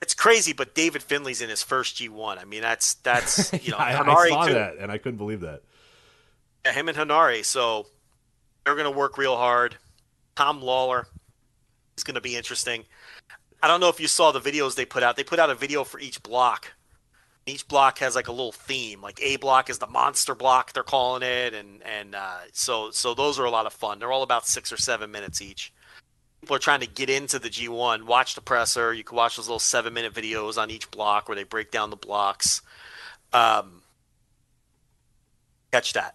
it's 0.00 0.14
crazy. 0.14 0.52
But 0.52 0.76
David 0.76 1.02
Finlay's 1.02 1.42
in 1.42 1.50
his 1.50 1.64
first 1.64 1.96
G1. 1.96 2.40
I 2.40 2.44
mean, 2.44 2.62
that's 2.62 2.94
that's 2.94 3.52
you 3.66 3.72
know 3.72 3.78
I, 3.78 3.98
I 3.98 4.04
Henare 4.04 4.28
saw 4.28 4.46
too. 4.46 4.54
that 4.54 4.76
and 4.78 4.92
I 4.92 4.98
couldn't 4.98 5.18
believe 5.18 5.40
that. 5.40 5.62
Yeah, 6.64 6.72
him 6.72 6.88
and 6.88 6.96
Henare. 6.96 7.44
So 7.44 7.88
they're 8.64 8.76
going 8.76 8.90
to 8.90 8.96
work 8.96 9.18
real 9.18 9.36
hard. 9.36 9.76
Tom 10.36 10.62
Lawlor 10.62 11.06
is 11.96 12.04
going 12.04 12.14
to 12.14 12.20
be 12.20 12.36
interesting. 12.36 12.84
I 13.60 13.66
don't 13.66 13.80
know 13.80 13.88
if 13.88 13.98
you 13.98 14.06
saw 14.06 14.30
the 14.30 14.40
videos 14.40 14.76
they 14.76 14.84
put 14.84 15.02
out. 15.02 15.16
They 15.16 15.24
put 15.24 15.40
out 15.40 15.50
a 15.50 15.56
video 15.56 15.82
for 15.82 15.98
each 15.98 16.22
block. 16.22 16.72
Each 17.48 17.66
block 17.66 17.98
has 17.98 18.14
like 18.14 18.28
a 18.28 18.32
little 18.32 18.52
theme. 18.52 19.00
Like 19.02 19.18
A 19.22 19.36
block 19.36 19.70
is 19.70 19.78
the 19.78 19.86
monster 19.86 20.34
block 20.34 20.72
they're 20.72 20.82
calling 20.82 21.22
it, 21.22 21.54
and 21.54 21.82
and 21.82 22.14
uh, 22.14 22.38
so 22.52 22.90
so 22.90 23.14
those 23.14 23.38
are 23.38 23.44
a 23.44 23.50
lot 23.50 23.66
of 23.66 23.72
fun. 23.72 23.98
They're 23.98 24.12
all 24.12 24.22
about 24.22 24.46
six 24.46 24.72
or 24.72 24.76
seven 24.76 25.10
minutes 25.10 25.40
each. 25.42 25.72
people 26.40 26.54
are 26.56 26.60
trying 26.60 26.80
to 26.80 26.86
get 26.86 27.08
into 27.10 27.38
the 27.38 27.48
G1, 27.48 28.04
watch 28.04 28.34
the 28.34 28.40
presser. 28.40 28.92
You 28.94 29.02
can 29.04 29.16
watch 29.16 29.36
those 29.36 29.48
little 29.48 29.58
seven 29.58 29.92
minute 29.94 30.12
videos 30.14 30.56
on 30.58 30.70
each 30.70 30.90
block 30.90 31.28
where 31.28 31.36
they 31.36 31.44
break 31.44 31.70
down 31.70 31.90
the 31.90 31.96
blocks. 31.96 32.62
Um, 33.32 33.82
catch 35.72 35.92
that. 35.94 36.14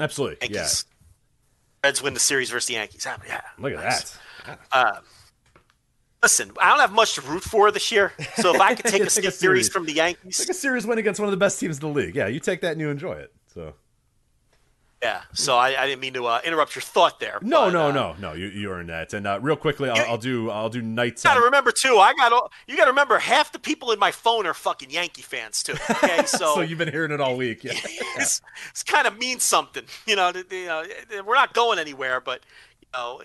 Absolutely. 0.00 0.38
Yankees. 0.48 0.84
Reds 1.82 2.02
win 2.02 2.14
the 2.14 2.20
series 2.20 2.50
versus 2.50 2.66
the 2.66 2.74
Yankees. 2.74 3.06
Ah, 3.08 3.16
Yeah. 3.26 3.34
Yeah. 3.34 3.40
Look 3.58 3.72
at 3.74 3.84
nice. 3.84 4.18
that. 4.46 4.58
Uh, 4.72 5.00
listen, 6.24 6.50
I 6.58 6.70
don't 6.70 6.80
have 6.80 6.92
much 6.92 7.16
to 7.16 7.20
root 7.20 7.42
for 7.42 7.70
this 7.70 7.92
year. 7.92 8.12
So 8.36 8.54
if 8.54 8.60
I 8.60 8.74
could 8.74 8.86
take 8.86 9.02
a, 9.06 9.10
series 9.10 9.38
series. 9.38 9.68
from 9.68 9.84
the 9.84 9.92
Yankees, 9.92 10.38
take 10.38 10.48
a 10.48 10.54
series 10.54 10.86
win 10.86 10.96
against 10.98 11.20
one 11.20 11.28
of 11.28 11.32
the 11.32 11.36
best 11.36 11.60
teams 11.60 11.76
in 11.76 11.80
the 11.82 11.88
league. 11.88 12.16
Yeah, 12.16 12.28
you 12.28 12.40
take 12.40 12.62
that 12.62 12.72
and 12.72 12.80
you 12.80 12.88
enjoy 12.88 13.12
it. 13.12 13.30
So 13.52 13.74
yeah. 15.02 15.20
So 15.34 15.54
I, 15.54 15.78
I 15.82 15.86
didn't 15.86 16.00
mean 16.00 16.14
to 16.14 16.24
uh, 16.24 16.40
interrupt 16.44 16.74
your 16.74 16.80
thought 16.82 17.20
there. 17.20 17.38
no, 17.42 17.66
but, 17.66 17.72
no, 17.74 17.88
uh, 17.88 17.92
no, 17.92 18.16
no. 18.18 18.32
You 18.32 18.46
you 18.46 18.70
earned 18.70 18.88
that. 18.88 19.12
And 19.12 19.26
uh, 19.26 19.38
real 19.42 19.54
quickly, 19.56 19.90
I'll, 19.90 19.98
You- 19.98 20.02
I'll 20.04 20.16
do 20.16 20.50
I'll 20.50 20.70
do 20.70 20.80
nights. 20.80 21.22
You 21.22 21.28
gotta 21.28 21.40
on- 21.40 21.44
remember 21.44 21.72
too. 21.72 21.98
I 21.98 22.14
got 22.14 22.32
all, 22.32 22.50
you 22.66 22.74
gotta 22.78 22.90
remember 22.90 23.18
half 23.18 23.52
the 23.52 23.58
people 23.58 23.92
in 23.92 23.98
my 23.98 24.10
phone 24.10 24.46
are 24.46 24.54
fucking 24.54 24.88
Yankee 24.88 25.20
fans 25.20 25.62
too. 25.62 25.74
Okay, 25.90 26.24
so, 26.26 26.54
so 26.54 26.60
you've 26.62 26.78
been 26.78 26.90
hearing 26.90 27.12
it 27.12 27.20
all 27.20 27.36
week. 27.36 27.64
Yeah. 27.64 27.72
it's, 28.16 28.40
it's 28.70 28.82
kind 28.82 29.06
of 29.06 29.18
means 29.18 29.42
something. 29.42 29.84
You 30.06 30.16
know, 30.16 30.32
you 30.50 30.66
know, 30.66 30.84
we're 31.26 31.34
not 31.34 31.52
going 31.52 31.78
anywhere, 31.78 32.22
but 32.22 32.40
you 32.80 32.88
know, 32.94 33.20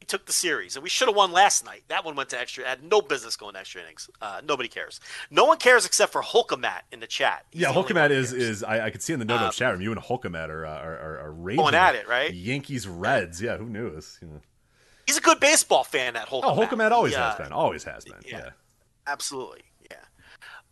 we 0.00 0.06
took 0.06 0.26
the 0.26 0.32
series 0.32 0.76
and 0.76 0.82
we 0.82 0.88
should 0.88 1.08
have 1.08 1.16
won 1.16 1.32
last 1.32 1.64
night. 1.64 1.82
That 1.88 2.04
one 2.04 2.16
went 2.16 2.28
to 2.30 2.40
extra. 2.40 2.66
Had 2.66 2.82
no 2.82 3.00
business 3.00 3.36
going 3.36 3.54
to 3.54 3.60
extra 3.60 3.82
innings. 3.82 4.08
Uh, 4.20 4.40
nobody 4.46 4.68
cares. 4.68 5.00
No 5.30 5.44
one 5.44 5.58
cares 5.58 5.84
except 5.86 6.12
for 6.12 6.22
Hulkamat 6.22 6.82
in 6.92 7.00
the 7.00 7.06
chat. 7.06 7.46
He's 7.50 7.62
Yeah, 7.62 7.72
the 7.72 7.82
Hulkamat 7.82 8.10
is 8.10 8.32
is 8.32 8.62
I, 8.62 8.86
I 8.86 8.90
could 8.90 9.02
see 9.02 9.12
in 9.12 9.18
the 9.18 9.24
no 9.24 9.38
no 9.38 9.46
Um, 9.46 9.52
chat 9.52 9.72
room. 9.72 9.80
You 9.80 9.92
and 9.92 10.00
Hulkamat 10.00 10.48
are 10.48 10.66
are, 10.66 10.98
are, 10.98 11.18
are 11.26 11.32
raging 11.32 11.62
Going 11.62 11.74
at 11.74 11.94
it, 11.94 12.08
right? 12.08 12.32
Yankees 12.32 12.86
Reds. 12.88 13.40
Yeah, 13.42 13.56
who 13.56 13.66
knew 13.66 13.90
this? 13.90 14.18
You 14.20 14.28
know. 14.28 14.40
He's 15.06 15.16
a 15.18 15.20
good 15.20 15.40
baseball 15.40 15.84
fan. 15.84 16.14
That 16.14 16.28
Hulkamat. 16.28 16.42
Oh, 16.44 16.56
Hulkamat 16.66 16.90
always 16.92 17.12
Yeah, 17.12 17.30
has 17.30 17.38
been. 17.38 17.52
Always 17.52 17.84
has 17.84 18.04
been. 18.04 18.14
yeah. 18.26 18.38
Yeah. 18.38 18.50
Absolutely. 19.06 19.62
Yeah. 19.90 19.96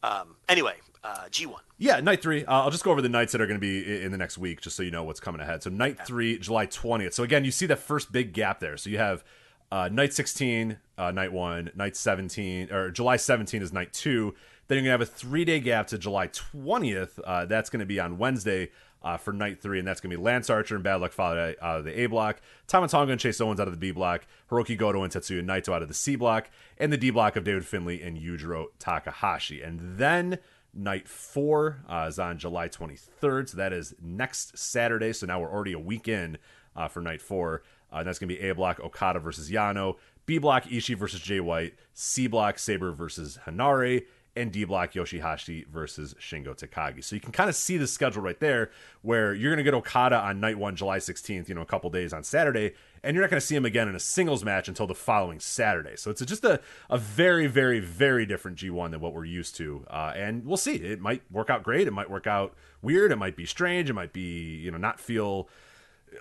Um, 0.08 0.36
anyway, 0.48 0.74
uh, 1.02 1.28
G 1.30 1.46
one. 1.46 1.62
Yeah, 1.78 2.00
night 2.00 2.22
three. 2.22 2.44
Uh, 2.44 2.62
I'll 2.62 2.70
just 2.70 2.84
go 2.84 2.90
over 2.90 3.02
the 3.02 3.08
nights 3.08 3.32
that 3.32 3.40
are 3.40 3.46
going 3.46 3.60
to 3.60 3.60
be 3.60 4.02
in 4.02 4.12
the 4.12 4.18
next 4.18 4.38
week, 4.38 4.60
just 4.60 4.76
so 4.76 4.82
you 4.82 4.90
know 4.90 5.04
what's 5.04 5.20
coming 5.20 5.40
ahead. 5.40 5.62
So 5.62 5.70
night 5.70 5.98
three, 6.06 6.38
July 6.38 6.66
twentieth. 6.66 7.14
So 7.14 7.22
again, 7.22 7.44
you 7.44 7.50
see 7.50 7.66
that 7.66 7.78
first 7.78 8.12
big 8.12 8.32
gap 8.32 8.60
there. 8.60 8.76
So 8.76 8.90
you 8.90 8.98
have 8.98 9.24
uh, 9.72 9.88
night 9.90 10.12
sixteen, 10.12 10.78
uh, 10.98 11.10
night 11.10 11.32
one, 11.32 11.70
night 11.74 11.96
seventeen, 11.96 12.70
or 12.70 12.90
July 12.90 13.16
seventeen 13.16 13.62
is 13.62 13.72
night 13.72 13.92
two. 13.92 14.34
Then 14.68 14.76
you're 14.76 14.84
going 14.84 14.98
to 14.98 15.04
have 15.04 15.14
a 15.14 15.18
three 15.18 15.44
day 15.44 15.60
gap 15.60 15.86
to 15.88 15.98
July 15.98 16.28
twentieth. 16.28 17.18
Uh, 17.24 17.46
that's 17.46 17.70
going 17.70 17.80
to 17.80 17.86
be 17.86 17.98
on 17.98 18.18
Wednesday. 18.18 18.70
Uh, 19.02 19.16
for 19.16 19.32
night 19.32 19.62
three, 19.62 19.78
and 19.78 19.88
that's 19.88 19.98
going 19.98 20.10
to 20.10 20.16
be 20.18 20.22
Lance 20.22 20.50
Archer 20.50 20.74
and 20.74 20.84
Bad 20.84 20.96
Luck 20.96 21.12
Fale 21.12 21.54
out 21.62 21.78
of 21.78 21.86
the 21.86 22.02
A 22.02 22.04
block, 22.04 22.42
Tama 22.66 22.86
Tonga 22.86 23.12
and 23.12 23.18
Chase 23.18 23.40
Owens 23.40 23.58
out 23.58 23.66
of 23.66 23.72
the 23.72 23.78
B 23.78 23.92
block, 23.92 24.26
Hiroki 24.50 24.76
Goto 24.76 25.02
and 25.02 25.10
Tetsuya 25.10 25.42
Naito 25.42 25.72
out 25.72 25.80
of 25.80 25.88
the 25.88 25.94
C 25.94 26.16
block, 26.16 26.50
and 26.76 26.92
the 26.92 26.98
D 26.98 27.08
block 27.08 27.34
of 27.34 27.42
David 27.42 27.64
Finlay 27.64 28.02
and 28.02 28.18
Yujiro 28.18 28.66
Takahashi. 28.78 29.62
And 29.62 29.96
then 29.96 30.38
Night 30.72 31.08
four 31.08 31.82
uh, 31.88 32.06
is 32.08 32.18
on 32.18 32.38
July 32.38 32.68
23rd, 32.68 33.48
so 33.48 33.56
that 33.56 33.72
is 33.72 33.94
next 34.00 34.56
Saturday. 34.56 35.12
So 35.12 35.26
now 35.26 35.40
we're 35.40 35.50
already 35.50 35.72
a 35.72 35.78
week 35.78 36.06
in 36.06 36.38
uh, 36.76 36.88
for 36.88 37.00
night 37.00 37.20
four. 37.22 37.62
Uh, 37.92 37.98
and 37.98 38.06
that's 38.06 38.18
going 38.18 38.28
to 38.28 38.34
be 38.36 38.48
A 38.48 38.54
block 38.54 38.78
Okada 38.80 39.18
versus 39.18 39.50
Yano, 39.50 39.96
B 40.26 40.38
block 40.38 40.64
Ishii 40.64 40.96
versus 40.96 41.20
Jay 41.20 41.40
White, 41.40 41.74
C 41.92 42.26
block 42.26 42.58
Sabre 42.58 42.92
versus 42.92 43.38
Henare, 43.46 44.04
and 44.36 44.52
D 44.52 44.64
block 44.64 44.92
Yoshihashi 44.92 45.66
versus 45.66 46.14
Shingo 46.20 46.56
Takagi. 46.56 47.02
So 47.02 47.16
you 47.16 47.20
can 47.20 47.32
kind 47.32 47.50
of 47.50 47.56
see 47.56 47.76
the 47.76 47.86
schedule 47.86 48.22
right 48.22 48.38
there, 48.38 48.70
where 49.02 49.34
you're 49.34 49.50
going 49.50 49.64
to 49.64 49.64
get 49.64 49.74
Okada 49.74 50.16
on 50.16 50.38
night 50.38 50.56
one, 50.56 50.76
July 50.76 50.98
16th, 50.98 51.48
you 51.48 51.54
know, 51.54 51.62
a 51.62 51.66
couple 51.66 51.90
days 51.90 52.12
on 52.12 52.22
Saturday, 52.22 52.74
and 53.02 53.14
you're 53.14 53.22
not 53.22 53.30
going 53.30 53.40
to 53.40 53.46
see 53.46 53.56
him 53.56 53.64
again 53.64 53.88
in 53.88 53.94
a 53.94 54.00
singles 54.00 54.44
match 54.44 54.68
until 54.68 54.86
the 54.86 54.94
following 54.94 55.40
Saturday. 55.40 55.96
So 55.96 56.10
it's 56.10 56.24
just 56.24 56.44
a, 56.44 56.60
a 56.88 56.98
very, 56.98 57.46
very, 57.46 57.80
very 57.80 58.26
different 58.26 58.58
G1 58.58 58.90
than 58.90 59.00
what 59.00 59.14
we're 59.14 59.24
used 59.24 59.56
to. 59.56 59.84
Uh, 59.88 60.12
and 60.14 60.44
we'll 60.44 60.56
see. 60.56 60.76
It 60.76 61.00
might 61.00 61.22
work 61.30 61.50
out 61.50 61.62
great. 61.62 61.86
It 61.86 61.92
might 61.92 62.10
work 62.10 62.26
out 62.26 62.54
weird. 62.82 63.12
It 63.12 63.16
might 63.16 63.36
be 63.36 63.46
strange. 63.46 63.88
It 63.88 63.94
might 63.94 64.12
be, 64.12 64.56
you 64.56 64.70
know, 64.70 64.78
not 64.78 65.00
feel 65.00 65.48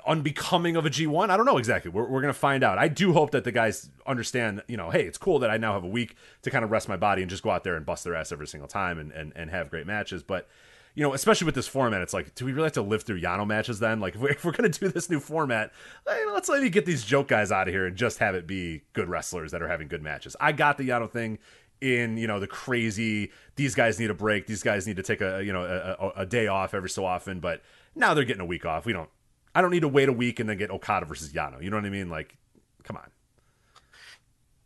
unbecoming 0.08 0.76
of 0.76 0.86
a 0.86 0.90
G1. 0.90 1.30
I 1.30 1.38
don't 1.38 1.46
know 1.46 1.58
exactly. 1.58 1.92
We're, 1.92 2.08
we're 2.08 2.22
going 2.22 2.34
to 2.34 2.40
find 2.40 2.64
out. 2.64 2.78
I 2.78 2.88
do 2.88 3.14
hope 3.14 3.32
that 3.32 3.44
the 3.44 3.52
guys 3.52 3.90
understand, 4.06 4.64
you 4.68 4.78
know, 4.78 4.90
hey, 4.90 5.04
it's 5.04 5.18
cool 5.18 5.40
that 5.40 5.50
I 5.50 5.58
now 5.58 5.74
have 5.74 5.84
a 5.84 5.88
week 5.88 6.16
to 6.44 6.52
kind 6.52 6.64
of 6.64 6.72
rest 6.72 6.88
my 6.88 6.98
body 6.98 7.22
and 7.22 7.30
just 7.30 7.44
go 7.44 7.50
out 7.50 7.64
there 7.64 7.76
and 7.76 7.86
bust 7.86 8.04
their 8.04 8.16
ass 8.16 8.32
every 8.32 8.48
single 8.48 8.68
time 8.68 9.00
and, 9.00 9.12
and, 9.12 9.34
and 9.36 9.50
have 9.50 9.70
great 9.70 9.88
matches. 9.88 10.24
But, 10.24 10.48
you 10.96 11.04
know, 11.04 11.14
especially 11.14 11.46
with 11.46 11.56
this 11.56 11.68
format, 11.68 12.02
it's 12.02 12.14
like, 12.14 12.36
do 12.36 12.46
we 12.46 12.52
really 12.52 12.66
have 12.66 12.74
to 12.74 12.82
live 12.82 13.04
through 13.04 13.22
Yano 13.22 13.46
matches 13.48 13.80
then? 13.80 14.00
Like, 14.00 14.16
if 14.16 14.22
we're, 14.22 14.30
if 14.30 14.46
we're 14.46 14.52
going 14.52 14.72
to 14.72 14.80
do 14.80 14.88
this 14.90 15.10
new 15.10 15.20
format, 15.20 15.72
hey, 16.08 16.24
let's 16.34 16.50
maybe 16.50 16.70
get 16.70 16.86
these 16.86 17.04
joke 17.04 17.28
guys 17.28 17.52
out 17.52 17.68
of 17.68 17.74
here 17.74 17.86
and 17.86 17.96
just 17.96 18.20
have 18.20 18.36
it 18.36 18.48
be 18.48 18.82
good 18.94 19.10
wrestlers 19.10 19.52
that 19.52 19.62
are 19.62 19.68
having 19.68 19.88
good 19.88 20.02
matches. 20.02 20.36
I 20.40 20.52
got 20.52 20.78
the 20.78 20.90
Yano 20.90 21.10
thing 21.10 21.40
in 21.82 22.18
you 22.18 22.28
know 22.28 22.42
the 22.42 22.48
crazy 22.48 23.32
these 23.56 23.74
guys 23.74 23.98
need 23.98 24.10
a 24.10 24.14
break 24.14 24.48
these 24.48 24.62
guys 24.62 24.86
need 24.86 24.98
to 24.98 25.02
take 25.02 25.22
a 25.22 25.42
you 25.46 25.54
know 25.54 25.64
a, 25.64 26.08
a, 26.08 26.24
a 26.24 26.26
day 26.26 26.46
off 26.46 26.74
every 26.74 26.90
so 26.90 27.06
often 27.06 27.40
but 27.40 27.62
now 27.96 28.14
they're 28.14 28.26
getting 28.26 28.42
a 28.42 28.46
week 28.46 28.66
off 28.66 28.86
we 28.86 28.92
don't 28.92 29.10
i 29.56 29.62
don't 29.62 29.72
need 29.72 29.80
to 29.80 29.88
wait 29.88 30.10
a 30.10 30.12
week 30.12 30.42
and 30.42 30.50
then 30.50 30.58
get 30.58 30.70
okada 30.72 31.06
versus 31.06 31.32
yano 31.32 31.64
you 31.64 31.70
know 31.70 31.78
what 31.78 31.86
i 31.86 31.90
mean 31.90 32.10
like 32.10 32.36
come 32.84 32.98
on 32.98 33.10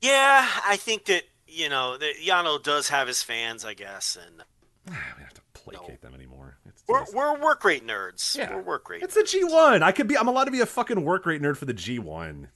Yeah, 0.02 0.46
I 0.68 0.76
think 0.76 1.06
that 1.06 1.24
you 1.48 1.70
know 1.70 1.98
that 1.98 2.16
Yano 2.22 2.62
does 2.62 2.90
have 2.90 3.08
his 3.08 3.24
fans, 3.24 3.64
I 3.64 3.74
guess, 3.74 4.18
and 4.22 4.44
we 4.88 5.24
have 5.24 5.34
to 5.36 5.42
placate 5.64 6.02
them 6.02 6.14
anymore 6.14 6.58
it's, 6.68 6.84
we're 6.88 7.02
it's- 7.02 7.14
we're 7.14 7.40
work 7.42 7.64
rate 7.64 7.86
nerds. 7.86 8.36
yeah. 8.38 8.54
We're 8.56 8.62
work 8.62 8.90
rate. 8.90 9.02
it's 9.04 9.16
the 9.16 9.22
g1 9.22 9.82
i 9.82 9.92
could 9.92 10.08
be 10.08 10.18
i'm 10.18 10.28
allowed 10.28 10.46
to 10.46 10.52
be 10.52 10.60
a 10.62 10.66
fucking 10.66 11.04
work 11.04 11.26
rate 11.26 11.42
nerd 11.42 11.58
for 11.58 11.66
the 11.66 11.74
g1 11.74 12.48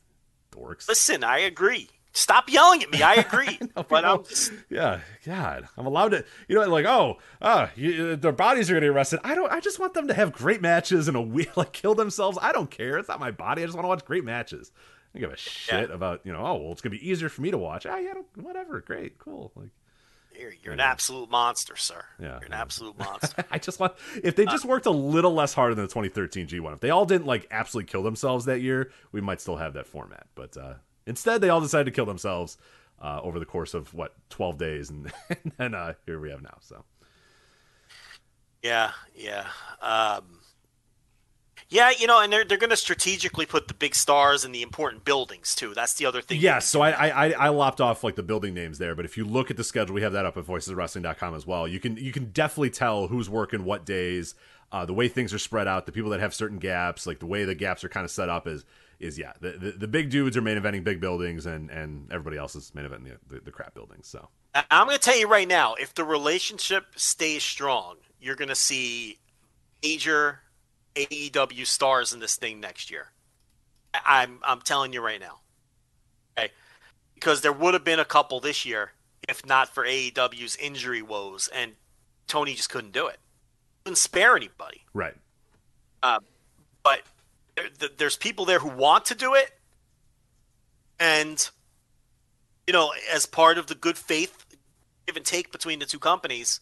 dorks 0.52 0.88
Listen, 0.88 1.24
I 1.24 1.40
agree. 1.40 1.90
Stop 2.14 2.50
yelling 2.52 2.82
at 2.82 2.90
me. 2.90 3.04
I 3.04 3.14
agree. 3.30 3.60
but 3.90 4.04
I'm 4.04 4.24
just, 4.24 4.52
yeah, 4.72 5.02
God, 5.24 5.68
I'm 5.78 5.86
allowed 5.86 6.10
to, 6.10 6.26
you 6.48 6.56
know, 6.56 6.68
like, 6.68 6.86
oh, 6.88 7.18
uh, 7.42 7.68
you, 7.76 8.16
their 8.16 8.32
bodies 8.32 8.72
are 8.72 8.74
gonna 8.74 8.88
get 8.88 8.96
arrested. 8.96 9.20
I 9.24 9.36
don't. 9.36 9.52
I 9.52 9.60
just 9.60 9.78
want 9.78 9.94
them 9.94 10.08
to 10.08 10.16
have 10.16 10.32
great 10.32 10.60
matches 10.60 11.08
and 11.08 11.16
a 11.16 11.22
wheel, 11.22 11.46
like 11.56 11.74
kill 11.74 11.94
themselves. 11.94 12.40
I 12.42 12.54
don't 12.54 12.72
care. 12.72 12.98
It's 12.98 13.08
not 13.10 13.20
my 13.20 13.30
body. 13.30 13.62
I 13.62 13.66
just 13.66 13.76
want 13.78 13.84
to 13.84 13.90
watch 13.90 14.04
great 14.04 14.24
matches. 14.24 14.72
I 15.14 15.20
don't 15.20 15.30
give 15.30 15.34
a 15.34 15.38
shit 15.38 15.92
about, 15.92 16.22
you 16.24 16.32
know, 16.34 16.40
oh, 16.44 16.56
well, 16.56 16.72
it's 16.72 16.82
gonna 16.82 16.96
be 16.96 17.08
easier 17.08 17.30
for 17.30 17.44
me 17.44 17.52
to 17.52 17.58
watch. 17.60 17.86
Ah, 17.86 17.98
yeah, 17.98 18.14
don't- 18.16 18.38
whatever. 18.38 18.80
Great, 18.82 19.20
cool. 19.20 19.52
Like, 19.56 19.70
you're, 20.40 20.54
you're 20.64 20.74
an 20.74 20.80
absolute 20.80 21.30
monster, 21.30 21.76
sir. 21.76 22.04
Yeah. 22.20 22.40
You're 22.40 22.48
an 22.48 22.54
absolute 22.54 22.98
monster. 22.98 23.46
I 23.52 23.60
just 23.60 23.80
want 23.80 23.94
if 24.24 24.36
they 24.36 24.46
just 24.46 24.66
worked 24.66 24.86
a 24.86 24.92
little 24.92 25.34
less 25.34 25.54
hard 25.54 25.76
than 25.76 25.84
the 25.84 25.90
2013 25.90 26.48
G1. 26.48 26.74
If 26.74 26.80
they 26.80 26.90
all 26.90 27.06
didn't 27.06 27.28
like 27.28 27.48
absolutely 27.52 27.92
kill 27.92 28.04
themselves 28.04 28.46
that 28.46 28.62
year, 28.62 28.92
we 29.12 29.22
might 29.22 29.42
still 29.42 29.58
have 29.58 29.74
that 29.74 29.88
format. 29.88 30.28
But 30.36 30.58
uh, 30.58 30.76
instead, 31.06 31.42
they 31.42 31.50
all 31.50 31.62
decided 31.62 31.86
to 31.86 31.92
kill 31.92 32.06
themselves 32.06 32.58
uh, 33.02 33.20
over 33.22 33.40
the 33.40 33.46
course 33.46 33.74
of 33.74 33.94
what 33.94 34.14
12 34.30 34.58
days, 34.58 34.90
and, 34.90 35.12
and 35.30 35.52
then 35.58 35.74
uh, 35.74 35.94
here 36.06 36.20
we 36.20 36.32
have 36.32 36.42
now. 36.42 36.58
So. 36.62 36.84
Yeah, 38.64 38.92
yeah. 39.16 39.48
Um, 39.82 40.37
yeah, 41.70 41.92
you 41.98 42.08
know, 42.08 42.22
and 42.22 42.32
they're 42.32 42.46
they're 42.46 42.58
going 42.58 42.70
to 42.70 42.78
strategically 42.78 43.46
put 43.46 43.68
the 43.68 43.74
big 43.74 43.94
stars 43.94 44.46
in 44.46 44.52
the 44.52 44.62
important 44.62 45.04
buildings 45.04 45.54
too. 45.54 45.74
That's 45.74 45.94
the 45.96 46.06
other 46.06 46.22
thing. 46.22 46.40
Yeah, 46.40 46.60
so 46.60 46.82
I, 46.82 47.08
I 47.08 47.32
I- 47.32 47.50
lopped 47.50 47.82
off 47.82 48.04
like 48.04 48.16
the 48.16 48.24
building 48.24 48.54
names 48.54 48.78
there, 48.78 48.96
but 48.96 49.06
if 49.06 49.18
you 49.18 49.26
look 49.26 49.52
at 49.52 49.58
the 49.58 49.64
schedule, 49.64 49.94
we 49.96 50.02
have 50.02 50.14
that 50.14 50.26
up 50.26 50.38
at 50.38 50.46
voiceswrestling.com 50.46 51.36
as 51.36 51.46
well. 51.46 51.68
You 51.68 51.80
can 51.80 51.98
you 51.98 52.12
can 52.12 52.32
definitely 52.32 52.70
tell 52.70 53.08
who's 53.08 53.30
working 53.30 53.66
what 53.66 53.86
days, 53.86 54.36
uh, 54.72 54.86
the 54.86 54.94
way 54.94 55.08
things 55.08 55.34
are 55.34 55.40
spread 55.40 55.68
out, 55.68 55.86
the 55.86 55.92
people 55.92 56.12
that 56.12 56.20
have 56.20 56.34
certain 56.34 56.58
gaps, 56.58 57.06
like 57.06 57.20
the 57.20 57.26
way 57.26 57.44
the 57.44 57.56
gaps 57.56 57.84
are 57.84 57.90
kind 57.90 58.06
of 58.06 58.12
set 58.12 58.30
up 58.30 58.48
is 58.48 58.64
is 59.00 59.20
yeah, 59.20 59.34
the, 59.42 59.52
the, 59.52 59.72
the 59.72 59.88
big 59.88 60.10
dudes 60.10 60.36
are 60.38 60.42
main 60.42 60.58
eventing 60.58 60.84
big 60.84 61.02
buildings, 61.02 61.46
and 61.46 61.70
and 61.70 62.12
everybody 62.12 62.38
else 62.38 62.56
is 62.56 62.74
main 62.74 62.86
eventing 62.86 63.18
the, 63.28 63.36
the, 63.36 63.42
the 63.42 63.52
crap 63.52 63.74
buildings. 63.74 64.08
So 64.08 64.30
I'm 64.72 64.88
going 64.88 64.98
to 64.98 65.04
tell 65.04 65.18
you 65.18 65.28
right 65.28 65.48
now, 65.48 65.76
if 65.76 65.94
the 65.94 66.04
relationship 66.04 66.86
stays 66.96 67.44
strong, 67.44 67.98
you're 68.20 68.36
going 68.36 68.50
to 68.50 68.56
see 68.56 69.20
major 69.84 70.40
AEW 70.98 71.66
stars 71.66 72.14
in 72.14 72.20
this 72.20 72.36
thing 72.36 72.60
next 72.60 72.90
year. 72.92 73.12
I'm 74.06 74.40
I'm 74.44 74.62
telling 74.62 74.94
you 74.94 75.02
right 75.02 75.20
now. 75.20 75.40
Okay? 76.38 76.52
Because 77.16 77.42
there 77.42 77.54
would 77.54 77.74
have 77.74 77.84
been 77.84 78.00
a 78.00 78.06
couple 78.06 78.40
this 78.40 78.66
year 78.66 78.92
if 79.28 79.46
not 79.46 79.74
for 79.74 79.86
AEW's 79.86 80.56
injury 80.58 81.02
woes 81.02 81.50
and 81.54 81.74
Tony 82.28 82.54
just 82.54 82.70
couldn't 82.70 82.94
do 82.94 83.08
it. 83.08 83.18
Couldn't 83.84 83.98
spare 83.98 84.36
anybody. 84.36 84.82
right, 84.94 85.16
um, 86.04 86.24
But 86.84 87.02
there, 87.56 87.90
there's 87.98 88.16
people 88.16 88.46
there 88.46 88.60
who 88.60 88.70
want 88.70 89.06
to 89.06 89.16
do 89.16 89.34
it 89.34 89.52
and 91.00 91.50
you 92.68 92.74
know, 92.74 92.92
as 93.14 93.26
part 93.26 93.58
of 93.58 93.68
the 93.68 93.76
good 93.76 93.98
faith 93.98 94.46
give 95.08 95.16
and 95.16 95.26
take 95.26 95.52
between 95.52 95.80
the 95.80 95.86
two 95.86 96.00
companies, 96.00 96.60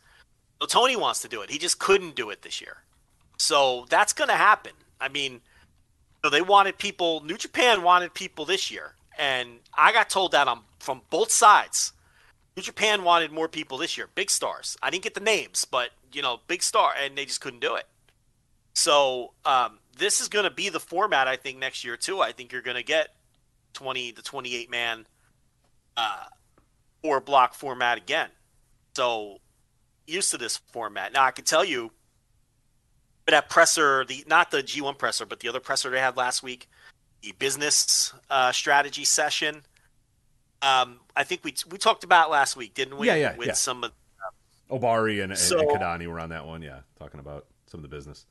Tony 0.67 0.95
wants 0.95 1.21
to 1.21 1.27
do 1.27 1.41
it. 1.41 1.49
He 1.49 1.57
just 1.57 1.79
couldn't 1.79 2.15
do 2.15 2.29
it 2.29 2.43
this 2.43 2.61
year. 2.61 2.77
So 3.37 3.85
that's 3.89 4.13
going 4.13 4.29
to 4.29 4.35
happen. 4.35 4.73
I 4.99 5.09
mean, 5.09 5.41
so 6.23 6.29
they 6.29 6.41
wanted 6.41 6.77
people. 6.77 7.23
New 7.23 7.37
Japan 7.37 7.83
wanted 7.83 8.13
people 8.13 8.45
this 8.45 8.71
year, 8.71 8.95
and 9.17 9.59
I 9.73 9.91
got 9.91 10.09
told 10.09 10.31
that 10.31 10.47
on 10.47 10.61
from 10.79 11.01
both 11.09 11.31
sides. 11.31 11.93
New 12.55 12.63
Japan 12.63 13.03
wanted 13.03 13.31
more 13.31 13.47
people 13.47 13.77
this 13.77 13.97
year, 13.97 14.07
big 14.15 14.29
stars. 14.31 14.77
I 14.81 14.89
didn't 14.89 15.03
get 15.03 15.13
the 15.13 15.19
names, 15.19 15.65
but 15.65 15.89
you 16.13 16.21
know, 16.21 16.39
big 16.47 16.63
star, 16.63 16.93
and 16.99 17.17
they 17.17 17.25
just 17.25 17.41
couldn't 17.41 17.59
do 17.59 17.75
it. 17.75 17.85
So 18.73 19.33
um, 19.43 19.79
this 19.97 20.21
is 20.21 20.27
going 20.29 20.45
to 20.45 20.51
be 20.51 20.69
the 20.69 20.79
format 20.79 21.27
I 21.27 21.35
think 21.35 21.59
next 21.59 21.83
year 21.83 21.97
too. 21.97 22.21
I 22.21 22.31
think 22.31 22.51
you're 22.51 22.61
going 22.61 22.77
to 22.77 22.83
get 22.83 23.09
twenty 23.73 24.11
to 24.13 24.21
twenty 24.21 24.55
eight 24.55 24.71
man 24.71 25.05
uh, 25.97 26.25
block 27.25 27.53
format 27.53 27.97
again. 27.97 28.29
So 28.95 29.39
used 30.07 30.31
to 30.31 30.37
this 30.37 30.57
format. 30.57 31.13
Now 31.13 31.23
I 31.23 31.31
can 31.31 31.45
tell 31.45 31.63
you 31.63 31.91
that 33.31 33.49
presser, 33.49 34.05
the 34.05 34.23
not 34.27 34.51
the 34.51 34.61
G1 34.61 34.97
presser, 34.97 35.25
but 35.25 35.39
the 35.39 35.47
other 35.49 35.59
presser 35.59 35.89
they 35.89 35.99
had 35.99 36.15
last 36.17 36.43
week, 36.43 36.67
the 37.21 37.31
business 37.39 38.13
uh, 38.29 38.51
strategy 38.51 39.03
session. 39.03 39.63
Um, 40.61 40.99
I 41.15 41.23
think 41.23 41.43
we 41.43 41.55
we 41.69 41.77
talked 41.77 42.03
about 42.03 42.29
last 42.29 42.55
week, 42.55 42.73
didn't 42.73 42.97
we? 42.97 43.07
Yeah, 43.07 43.15
yeah, 43.15 43.35
With 43.35 43.47
yeah. 43.47 43.53
some 43.53 43.83
of 43.83 43.91
Ohbari 44.69 45.21
and, 45.23 45.31
and, 45.31 45.39
So- 45.39 45.59
and 45.59 45.69
Kidani 45.69 46.07
were 46.07 46.19
on 46.19 46.29
that 46.29 46.45
one. 46.45 46.61
Yeah, 46.61 46.79
talking 46.99 47.19
about 47.19 47.45
some 47.67 47.79
of 47.79 47.81
the 47.83 47.89
business. 47.89 48.25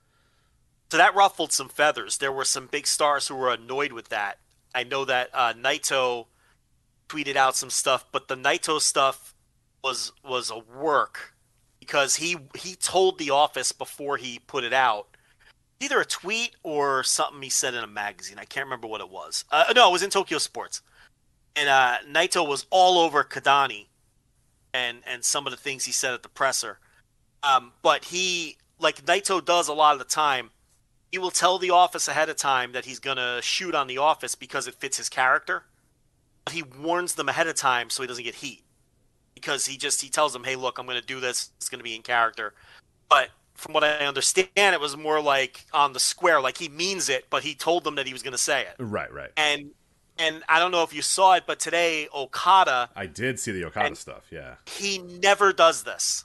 So 0.90 0.98
that 0.98 1.14
ruffled 1.14 1.52
some 1.52 1.68
feathers. 1.68 2.18
There 2.18 2.30
were 2.30 2.44
some 2.44 2.66
big 2.66 2.86
stars 2.86 3.26
who 3.26 3.34
were 3.34 3.52
annoyed 3.52 3.92
with 3.92 4.10
that. 4.10 4.38
I 4.74 4.84
know 4.84 5.04
that 5.06 5.30
uh, 5.32 5.52
Naito 5.54 6.26
tweeted 7.08 7.36
out 7.36 7.56
some 7.56 7.70
stuff, 7.70 8.04
but 8.12 8.28
the 8.28 8.36
Naito 8.36 8.80
stuff 8.80 9.34
was 9.82 10.12
was 10.24 10.50
a 10.50 10.58
work 10.58 11.33
because 11.84 12.16
he 12.16 12.36
he 12.56 12.74
told 12.74 13.18
the 13.18 13.30
office 13.30 13.72
before 13.72 14.16
he 14.16 14.38
put 14.38 14.64
it 14.64 14.72
out. 14.72 15.06
Either 15.80 16.00
a 16.00 16.04
tweet 16.04 16.56
or 16.62 17.02
something 17.02 17.42
he 17.42 17.50
said 17.50 17.74
in 17.74 17.84
a 17.84 17.86
magazine. 17.86 18.38
I 18.38 18.44
can't 18.44 18.66
remember 18.66 18.86
what 18.86 19.00
it 19.00 19.10
was. 19.10 19.44
Uh, 19.50 19.64
no, 19.74 19.90
it 19.90 19.92
was 19.92 20.02
in 20.02 20.10
Tokyo 20.10 20.38
Sports. 20.38 20.80
And 21.56 21.68
uh, 21.68 21.96
Naito 22.10 22.48
was 22.48 22.66
all 22.70 22.98
over 22.98 23.22
Kidani 23.22 23.86
and 24.72 24.98
and 25.06 25.22
some 25.24 25.46
of 25.46 25.50
the 25.50 25.56
things 25.56 25.84
he 25.84 25.92
said 25.92 26.14
at 26.14 26.22
the 26.22 26.28
presser. 26.28 26.78
Um, 27.42 27.72
but 27.82 28.06
he, 28.06 28.56
like 28.78 29.04
Naito 29.04 29.44
does 29.44 29.68
a 29.68 29.74
lot 29.74 29.92
of 29.92 29.98
the 29.98 30.06
time, 30.06 30.50
he 31.12 31.18
will 31.18 31.30
tell 31.30 31.58
the 31.58 31.70
office 31.70 32.08
ahead 32.08 32.30
of 32.30 32.36
time 32.36 32.72
that 32.72 32.86
he's 32.86 32.98
to 32.98 33.40
shoot 33.42 33.74
on 33.74 33.86
the 33.86 33.98
office 33.98 34.34
because 34.34 34.66
it 34.66 34.74
fits 34.74 34.96
his 34.96 35.10
character. 35.10 35.64
But 36.44 36.54
he 36.54 36.62
warns 36.62 37.14
them 37.14 37.28
ahead 37.28 37.46
of 37.46 37.56
time 37.56 37.90
so 37.90 38.02
he 38.02 38.06
doesn't 38.06 38.24
get 38.24 38.36
heat. 38.36 38.63
Because 39.44 39.66
he 39.66 39.76
just 39.76 40.00
he 40.00 40.08
tells 40.08 40.32
them, 40.32 40.44
"Hey, 40.44 40.56
look, 40.56 40.78
I'm 40.78 40.86
going 40.86 41.00
to 41.00 41.06
do 41.06 41.20
this. 41.20 41.50
It's 41.56 41.68
going 41.68 41.80
to 41.80 41.84
be 41.84 41.94
in 41.94 42.02
character." 42.02 42.54
But 43.08 43.28
from 43.54 43.72
what 43.72 43.84
I 43.84 44.06
understand, 44.06 44.48
it 44.56 44.80
was 44.80 44.96
more 44.96 45.20
like 45.20 45.66
on 45.72 45.92
the 45.92 46.00
square, 46.00 46.40
like 46.40 46.58
he 46.58 46.68
means 46.68 47.08
it, 47.08 47.26
but 47.30 47.42
he 47.42 47.54
told 47.54 47.84
them 47.84 47.94
that 47.96 48.06
he 48.06 48.12
was 48.12 48.22
going 48.22 48.32
to 48.32 48.38
say 48.38 48.62
it. 48.62 48.74
Right, 48.78 49.12
right. 49.12 49.30
And 49.36 49.70
and 50.18 50.42
I 50.48 50.58
don't 50.58 50.70
know 50.70 50.82
if 50.82 50.94
you 50.94 51.02
saw 51.02 51.34
it, 51.34 51.44
but 51.46 51.58
today 51.58 52.08
Okada 52.14 52.90
I 52.94 53.06
did 53.06 53.38
see 53.40 53.52
the 53.52 53.64
Okada 53.64 53.96
stuff. 53.96 54.24
Yeah. 54.30 54.54
he 54.66 54.98
never 54.98 55.52
does 55.52 55.82
this. 55.82 56.24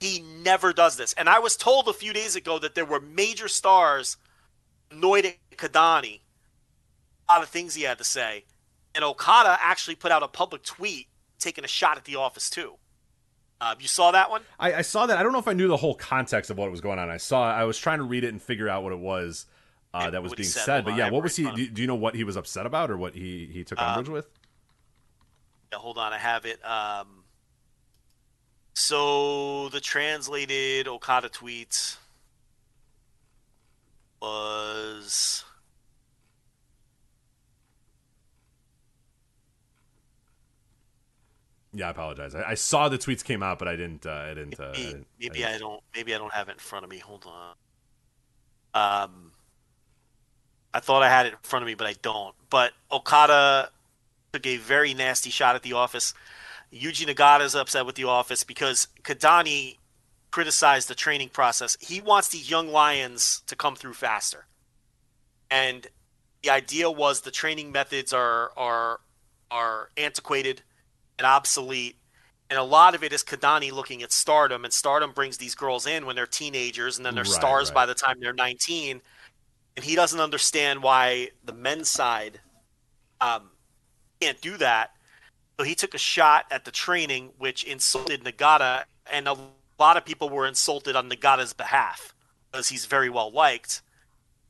He 0.00 0.20
never 0.20 0.72
does 0.72 0.96
this. 0.96 1.12
And 1.14 1.28
I 1.28 1.38
was 1.38 1.56
told 1.56 1.88
a 1.88 1.92
few 1.92 2.12
days 2.12 2.36
ago 2.36 2.58
that 2.60 2.74
there 2.74 2.84
were 2.84 3.00
major 3.00 3.48
stars 3.48 4.16
annoyed 4.90 5.26
at 5.26 5.36
Kidani. 5.56 6.20
A 7.28 7.32
lot 7.32 7.42
of 7.42 7.48
things 7.48 7.74
he 7.74 7.82
had 7.82 7.98
to 7.98 8.04
say. 8.04 8.44
And 8.94 9.04
Okada 9.04 9.58
actually 9.60 9.96
put 9.96 10.12
out 10.12 10.22
a 10.22 10.28
public 10.28 10.62
tweet 10.62 11.08
taking 11.38 11.64
a 11.64 11.68
shot 11.68 11.96
at 11.96 12.04
the 12.04 12.16
office 12.16 12.50
too. 12.50 12.74
Uh, 13.60 13.74
you 13.80 13.88
saw 13.88 14.12
that 14.12 14.30
one? 14.30 14.42
I, 14.58 14.74
I 14.74 14.82
saw 14.82 15.06
that. 15.06 15.18
I 15.18 15.22
don't 15.22 15.32
know 15.32 15.40
if 15.40 15.48
I 15.48 15.52
knew 15.52 15.66
the 15.66 15.76
whole 15.76 15.94
context 15.94 16.50
of 16.50 16.58
what 16.58 16.70
was 16.70 16.80
going 16.80 16.98
on. 16.98 17.10
I 17.10 17.16
saw. 17.16 17.50
I 17.52 17.64
was 17.64 17.76
trying 17.78 17.98
to 17.98 18.04
read 18.04 18.22
it 18.24 18.28
and 18.28 18.40
figure 18.40 18.68
out 18.68 18.84
what 18.84 18.92
it 18.92 18.98
was 19.00 19.46
uh, 19.92 20.10
that 20.10 20.22
was 20.22 20.32
being 20.34 20.48
said. 20.48 20.62
said. 20.64 20.84
But 20.84 20.96
yeah, 20.96 21.10
what 21.10 21.22
was 21.24 21.34
he? 21.34 21.50
Do, 21.50 21.68
do 21.68 21.80
you 21.82 21.88
know 21.88 21.96
what 21.96 22.14
he 22.14 22.22
was 22.22 22.36
upset 22.36 22.66
about 22.66 22.90
or 22.90 22.96
what 22.96 23.14
he 23.14 23.48
he 23.52 23.64
took 23.64 23.80
Uh, 23.80 23.84
umbrage 23.84 24.08
with? 24.08 24.28
Yeah, 25.72 25.78
hold 25.78 25.98
on, 25.98 26.12
I 26.12 26.18
have 26.18 26.46
it. 26.46 26.64
Um, 26.64 27.24
so 28.74 29.68
the 29.70 29.80
translated 29.80 30.86
Okada 30.86 31.28
tweets 31.28 31.96
was 34.22 35.44
Yeah, 41.72 41.88
I 41.88 41.90
apologize. 41.90 42.34
I, 42.34 42.50
I 42.50 42.54
saw 42.54 42.88
the 42.88 42.98
tweets 42.98 43.22
came 43.22 43.42
out, 43.42 43.58
but 43.58 43.68
I 43.68 43.76
didn't. 43.76 44.06
Uh, 44.06 44.10
I 44.10 44.28
didn't. 44.34 44.58
Uh, 44.58 44.64
I 44.64 44.66
maybe, 44.72 44.82
didn't- 44.84 45.06
maybe 45.20 45.34
didn't- 45.38 45.54
I 45.54 45.58
don't 45.58 45.82
maybe 45.94 46.14
I 46.14 46.18
don't 46.18 46.32
have 46.32 46.48
it 46.48 46.52
in 46.52 46.58
front 46.58 46.84
of 46.84 46.90
me. 46.90 46.98
Hold 46.98 47.26
on. 47.26 47.54
Um, 48.74 49.32
I 50.72 50.80
thought 50.80 51.02
I 51.02 51.08
had 51.08 51.26
it 51.26 51.32
in 51.32 51.38
front 51.42 51.62
of 51.62 51.66
me, 51.66 51.74
but 51.74 51.86
I 51.86 51.94
don't. 52.02 52.34
But 52.50 52.72
Okada 52.92 53.70
took 54.32 54.46
a 54.46 54.56
very 54.58 54.94
nasty 54.94 55.30
shot 55.30 55.56
at 55.56 55.62
the 55.62 55.72
office. 55.72 56.14
Yuji 56.72 57.06
Nagata 57.06 57.42
is 57.42 57.54
upset 57.54 57.86
with 57.86 57.94
the 57.94 58.04
office 58.04 58.44
because 58.44 58.88
Kidani 59.02 59.78
criticized 60.30 60.88
the 60.88 60.94
training 60.94 61.30
process. 61.30 61.76
He 61.80 62.00
wants 62.00 62.28
these 62.28 62.50
young 62.50 62.68
lions 62.68 63.42
to 63.46 63.56
come 63.56 63.74
through 63.74 63.94
faster, 63.94 64.46
and 65.50 65.86
the 66.42 66.50
idea 66.50 66.90
was 66.90 67.22
the 67.22 67.30
training 67.30 67.72
methods 67.72 68.12
are 68.12 68.52
are 68.56 69.00
are 69.50 69.90
antiquated 69.96 70.62
and 71.18 71.26
obsolete 71.26 71.96
and 72.50 72.58
a 72.58 72.62
lot 72.62 72.94
of 72.94 73.04
it 73.04 73.12
is 73.12 73.22
Kidani 73.22 73.72
looking 73.72 74.02
at 74.02 74.10
Stardom, 74.10 74.64
and 74.64 74.72
Stardom 74.72 75.12
brings 75.12 75.36
these 75.36 75.54
girls 75.54 75.86
in 75.86 76.06
when 76.06 76.16
they're 76.16 76.26
teenagers, 76.26 76.96
and 76.96 77.04
then 77.04 77.14
they're 77.14 77.24
Right, 77.24 77.32
stars 77.32 77.68
right. 77.68 77.74
by 77.74 77.86
the 77.86 77.94
time 77.94 78.18
they're 78.20 78.32
19. 78.32 79.02
And 79.76 79.84
he 79.84 79.94
doesn't 79.94 80.18
understand 80.18 80.82
why 80.82 81.30
the 81.44 81.52
men's 81.52 81.90
side 81.90 82.40
um, 83.20 83.50
can't 84.20 84.40
do 84.40 84.56
that. 84.56 84.92
So 85.58 85.64
he 85.64 85.74
took 85.74 85.94
a 85.94 85.98
shot 85.98 86.46
at 86.50 86.64
the 86.64 86.70
training, 86.70 87.32
which 87.38 87.64
insulted 87.64 88.24
Nagata, 88.24 88.84
and 89.12 89.28
a 89.28 89.36
lot 89.78 89.96
of 89.96 90.04
people 90.04 90.30
were 90.30 90.46
insulted 90.46 90.96
on 90.96 91.10
Nagata's 91.10 91.52
behalf 91.52 92.14
because 92.50 92.68
he's 92.68 92.86
very 92.86 93.10
well 93.10 93.30
liked. 93.30 93.82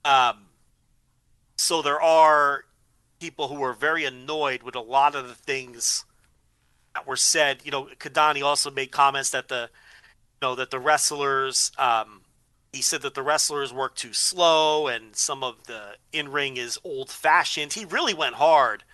Um, 0.05 0.47
so 1.57 1.83
there 1.83 2.01
are 2.01 2.65
people 3.19 3.49
who 3.49 3.61
are 3.65 3.73
very 3.73 4.05
annoyed 4.05 4.63
with 4.63 4.77
a 4.77 4.81
lot 4.81 5.17
of 5.17 5.27
the 5.27 5.35
things 5.35 6.05
that 6.99 7.07
were 7.07 7.17
said. 7.17 7.61
You 7.65 7.71
know, 7.71 7.89
Kidani 7.99 8.43
also 8.43 8.71
made 8.71 8.91
comments 8.91 9.31
that 9.31 9.49
the, 9.49 9.71
you 10.43 10.49
know, 10.49 10.55
that 10.57 10.71
the 10.71 10.79
wrestlers, 10.79 11.71
um, 11.79 12.23
he 12.73 12.83
said 12.83 13.03
that 13.03 13.15
the 13.15 13.23
wrestlers 13.23 13.73
work 13.73 13.95
too 13.95 14.13
slow 14.13 14.89
and 14.89 15.15
some 15.17 15.43
of 15.43 15.65
the 15.67 15.97
in 16.13 16.31
ring 16.31 16.57
is 16.57 16.79
old 16.85 17.11
fashioned. 17.11 17.73
He 17.73 17.85
really 17.85 18.15
went 18.15 18.35
hard 18.35 18.85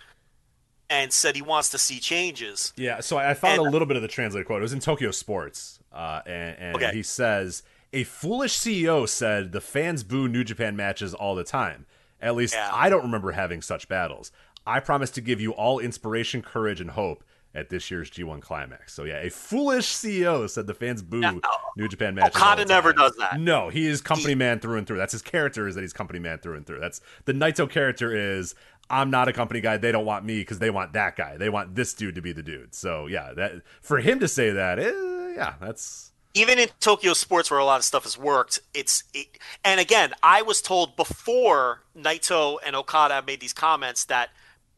and 0.89 1.11
said 1.11 1.35
he 1.35 1.41
wants 1.41 1.69
to 1.69 1.77
see 1.77 1.99
changes. 1.99 2.71
Yeah, 2.77 2.99
so 2.99 3.17
I 3.17 3.33
found 3.33 3.59
And- 3.59 3.67
a 3.67 3.71
little 3.71 3.87
bit 3.87 3.97
of 3.97 4.01
the 4.03 4.07
translated 4.07 4.45
quote. 4.47 4.59
It 4.59 4.61
was 4.61 4.73
in 4.73 4.79
Tokyo 4.79 5.09
Sports, 5.11 5.79
uh, 5.91 6.21
and, 6.27 6.57
and 6.59 6.75
Okay. 6.75 6.91
he 6.93 7.01
says 7.03 7.63
a 7.91 8.03
foolish 8.03 8.55
CEO 8.57 9.07
said 9.09 9.51
the 9.51 9.61
fans 9.61 10.03
boo 10.03 10.27
New 10.27 10.43
Japan 10.43 10.75
matches 10.75 11.13
all 11.13 11.33
the 11.35 11.43
time. 11.43 11.85
At 12.21 12.35
least 12.35 12.53
Yeah. 12.53 12.69
I 12.71 12.89
don't 12.89 13.01
remember 13.03 13.31
having 13.31 13.61
such 13.61 13.87
battles. 13.87 14.31
I 14.67 14.79
promise 14.79 15.11
to 15.11 15.21
give 15.21 15.39
you 15.41 15.51
all 15.51 15.79
inspiration, 15.79 16.41
courage, 16.41 16.79
and 16.81 16.91
hope 16.91 17.23
at 17.55 17.69
this 17.69 17.89
year's 17.89 18.11
G1 18.11 18.41
Climax. 18.41 18.93
So 18.93 19.05
yeah, 19.05 19.21
a 19.21 19.29
foolish 19.29 19.87
CEO 19.95 20.49
said 20.49 20.67
the 20.67 20.73
fans 20.73 21.01
boo 21.01 21.21
Now, 21.21 21.39
New 21.77 21.87
Japan 21.87 22.15
matches. 22.15 22.35
Okada 22.35 22.65
never 22.65 22.93
does 22.93 23.15
that. 23.17 23.39
No, 23.39 23.69
he 23.69 23.87
is 23.87 24.01
company 24.01 24.35
man 24.35 24.59
through 24.59 24.77
and 24.77 24.85
through. 24.85 24.97
That's 24.97 25.13
his 25.13 25.21
character 25.21 25.67
is 25.67 25.75
that 25.75 25.81
he's 25.81 25.93
company 25.93 26.19
man 26.19 26.39
through 26.39 26.57
and 26.57 26.65
through. 26.65 26.79
That's 26.79 27.01
the 27.23 27.33
Naito 27.33 27.69
character 27.69 28.13
is 28.13 28.55
I'm 28.89 29.09
not 29.09 29.27
a 29.27 29.33
company 29.33 29.61
guy. 29.61 29.77
They 29.77 29.91
don't 29.91 30.05
want 30.05 30.25
me 30.25 30.39
because 30.39 30.59
they 30.59 30.69
want 30.69 30.93
that 30.93 31.15
guy. 31.15 31.37
They 31.37 31.49
want 31.49 31.75
this 31.75 31.93
dude 31.93 32.15
to 32.15 32.21
be 32.21 32.33
the 32.33 32.43
dude. 32.43 32.75
So 32.75 33.07
yeah, 33.07 33.33
that 33.33 33.61
for 33.81 33.99
him 33.99 34.19
to 34.19 34.27
say 34.27 34.51
that, 34.51 34.77
eh, 34.77 35.33
yeah, 35.35 35.53
that's 35.59 36.11
even 36.33 36.59
in 36.59 36.69
Tokyo 36.81 37.13
sports 37.13 37.49
where 37.49 37.59
a 37.59 37.65
lot 37.65 37.77
of 37.77 37.85
stuff 37.85 38.03
has 38.03 38.17
worked, 38.17 38.59
it's 38.73 39.05
it, 39.13 39.27
and 39.63 39.79
again, 39.79 40.13
I 40.21 40.41
was 40.41 40.61
told 40.61 40.95
before 40.97 41.83
Naito 41.97 42.57
and 42.65 42.75
Okada 42.75 43.23
made 43.25 43.39
these 43.39 43.53
comments 43.53 44.03
that 44.05 44.29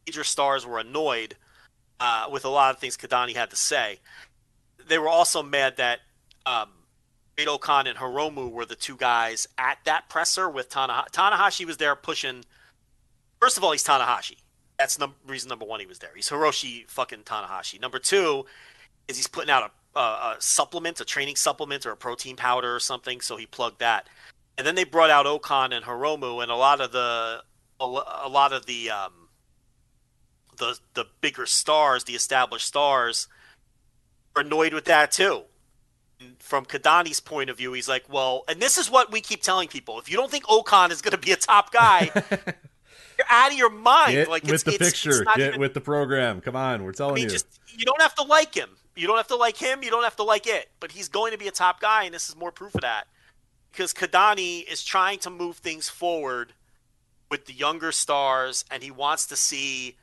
major 0.06 0.24
stars 0.24 0.66
were 0.66 0.80
annoyed 0.80 1.36
uh, 2.00 2.28
with 2.32 2.46
a 2.46 2.50
lot 2.50 2.74
of 2.74 2.80
things 2.80 2.98
Kidani 2.98 3.36
had 3.36 3.50
to 3.50 3.56
say. 3.56 4.00
They 4.88 4.98
were 4.98 5.10
also 5.10 5.44
mad 5.44 5.78
that 5.78 6.00
um, 6.46 6.70
Great-O-Khan 7.36 7.88
and 7.88 7.98
Hiromu 7.98 8.52
were 8.52 8.66
the 8.66 8.76
two 8.76 8.96
guys 8.96 9.48
at 9.58 9.80
that 9.86 10.10
presser 10.10 10.50
with 10.50 10.70
Tanahashi. 10.70 11.12
Tanahashi 11.12 11.66
was 11.66 11.78
there 11.78 11.96
pushing. 11.96 12.46
First 13.40 13.58
of 13.58 13.64
all, 13.64 13.72
he's 13.72 13.84
Tanahashi. 13.84 14.38
That's 14.80 14.98
num- 15.00 15.16
reason 15.26 15.50
number 15.50 15.66
one 15.66 15.80
he 15.80 15.86
was 15.86 16.00
there. 16.00 16.12
He's 16.16 16.30
Hiroshi 16.30 16.88
fucking 16.88 17.24
Tanahashi. 17.24 17.82
Number 17.82 18.00
two 18.00 18.46
is 19.08 19.18
he's 19.18 19.28
putting 19.28 19.50
out 19.50 19.72
a, 19.96 20.00
a, 20.00 20.02
a 20.02 20.36
supplement, 20.40 21.02
a 21.02 21.06
training 21.06 21.36
supplement, 21.36 21.86
or 21.86 21.92
a 21.92 21.98
protein 21.98 22.36
powder 22.36 22.76
or 22.76 22.80
something. 22.80 23.22
So 23.22 23.38
he 23.38 23.46
plugged 23.46 23.80
that, 23.80 24.08
and 24.58 24.66
then 24.66 24.76
they 24.76 24.84
brought 24.84 25.10
out 25.10 25.26
O-Khan 25.26 25.74
and 25.74 25.84
Hiromu, 25.84 26.42
and 26.42 26.52
a 26.52 26.56
lot 26.56 26.80
of 26.80 26.92
the 26.92 27.44
a, 27.80 27.86
a 27.86 28.30
lot 28.30 28.54
of 28.54 28.66
the 28.66 28.92
um, 28.92 29.27
the 30.58 30.80
the 30.94 31.06
bigger 31.22 31.46
stars, 31.46 32.04
the 32.06 32.16
established 32.16 32.66
stars, 32.68 33.28
are 34.36 34.42
annoyed 34.42 34.74
with 34.74 34.86
that 34.86 35.12
too. 35.12 35.44
And 36.20 36.36
From 36.40 36.66
Kidani's 36.66 37.20
point 37.20 37.50
of 37.50 37.58
view, 37.58 37.74
he's 37.74 37.88
like, 37.88 38.06
well, 38.12 38.44
and 38.48 38.60
this 38.60 38.78
is 38.78 38.90
what 38.90 39.12
we 39.12 39.22
keep 39.22 39.44
telling 39.44 39.68
people: 39.68 40.00
if 40.00 40.10
you 40.10 40.18
don't 40.18 40.32
think 40.32 40.46
O-Khan 40.50 40.92
is 40.92 41.02
going 41.02 41.12
to 41.12 41.18
be 41.18 41.32
a 41.32 41.36
top 41.36 41.72
guy, 41.72 42.10
you're 42.32 43.28
out 43.30 43.52
of 43.52 43.58
your 43.58 43.70
mind. 43.70 44.14
get 44.14 44.30
like 44.30 44.44
with 44.44 44.54
it's, 44.54 44.64
the 44.64 44.74
it's- 44.74 44.92
picture, 44.92 45.22
it's 45.24 45.36
get 45.36 45.48
even- 45.50 45.60
with 45.60 45.74
the 45.74 45.82
program. 45.82 46.42
Come 46.42 46.56
on, 46.56 46.84
we're 46.84 46.92
telling 46.94 47.14
I 47.14 47.16
mean, 47.16 47.24
you. 47.26 47.30
just 47.30 47.48
you 47.70 47.86
don't 47.86 48.02
have 48.02 48.16
to 48.16 48.24
like 48.24 48.54
him. 48.56 48.70
You 48.96 49.06
don't 49.06 49.18
have 49.18 49.28
to 49.28 49.36
like 49.36 49.58
him. 49.58 49.84
You 49.84 49.92
don't 49.92 50.04
have 50.04 50.16
to 50.16 50.24
like 50.24 50.48
it. 50.48 50.70
But 50.80 50.92
he's 50.92 51.08
going 51.08 51.32
to 51.34 51.38
be 51.38 51.48
a 51.48 51.52
top 51.52 51.80
guy, 51.80 52.06
and 52.06 52.14
this 52.16 52.30
is 52.30 52.36
more 52.36 52.52
proof 52.52 52.74
of 52.74 52.82
that. 52.82 53.06
Because 53.72 53.94
Kadani 53.94 54.68
is 54.68 54.84
trying 54.84 55.20
to 55.20 55.30
move 55.30 55.58
things 55.58 55.88
forward 55.88 56.54
with 57.30 57.46
the 57.46 57.54
younger 57.54 57.92
stars, 57.92 58.66
and 58.72 58.82
he 58.82 58.90
wants 58.90 59.28
to 59.28 59.36
see 59.36 59.98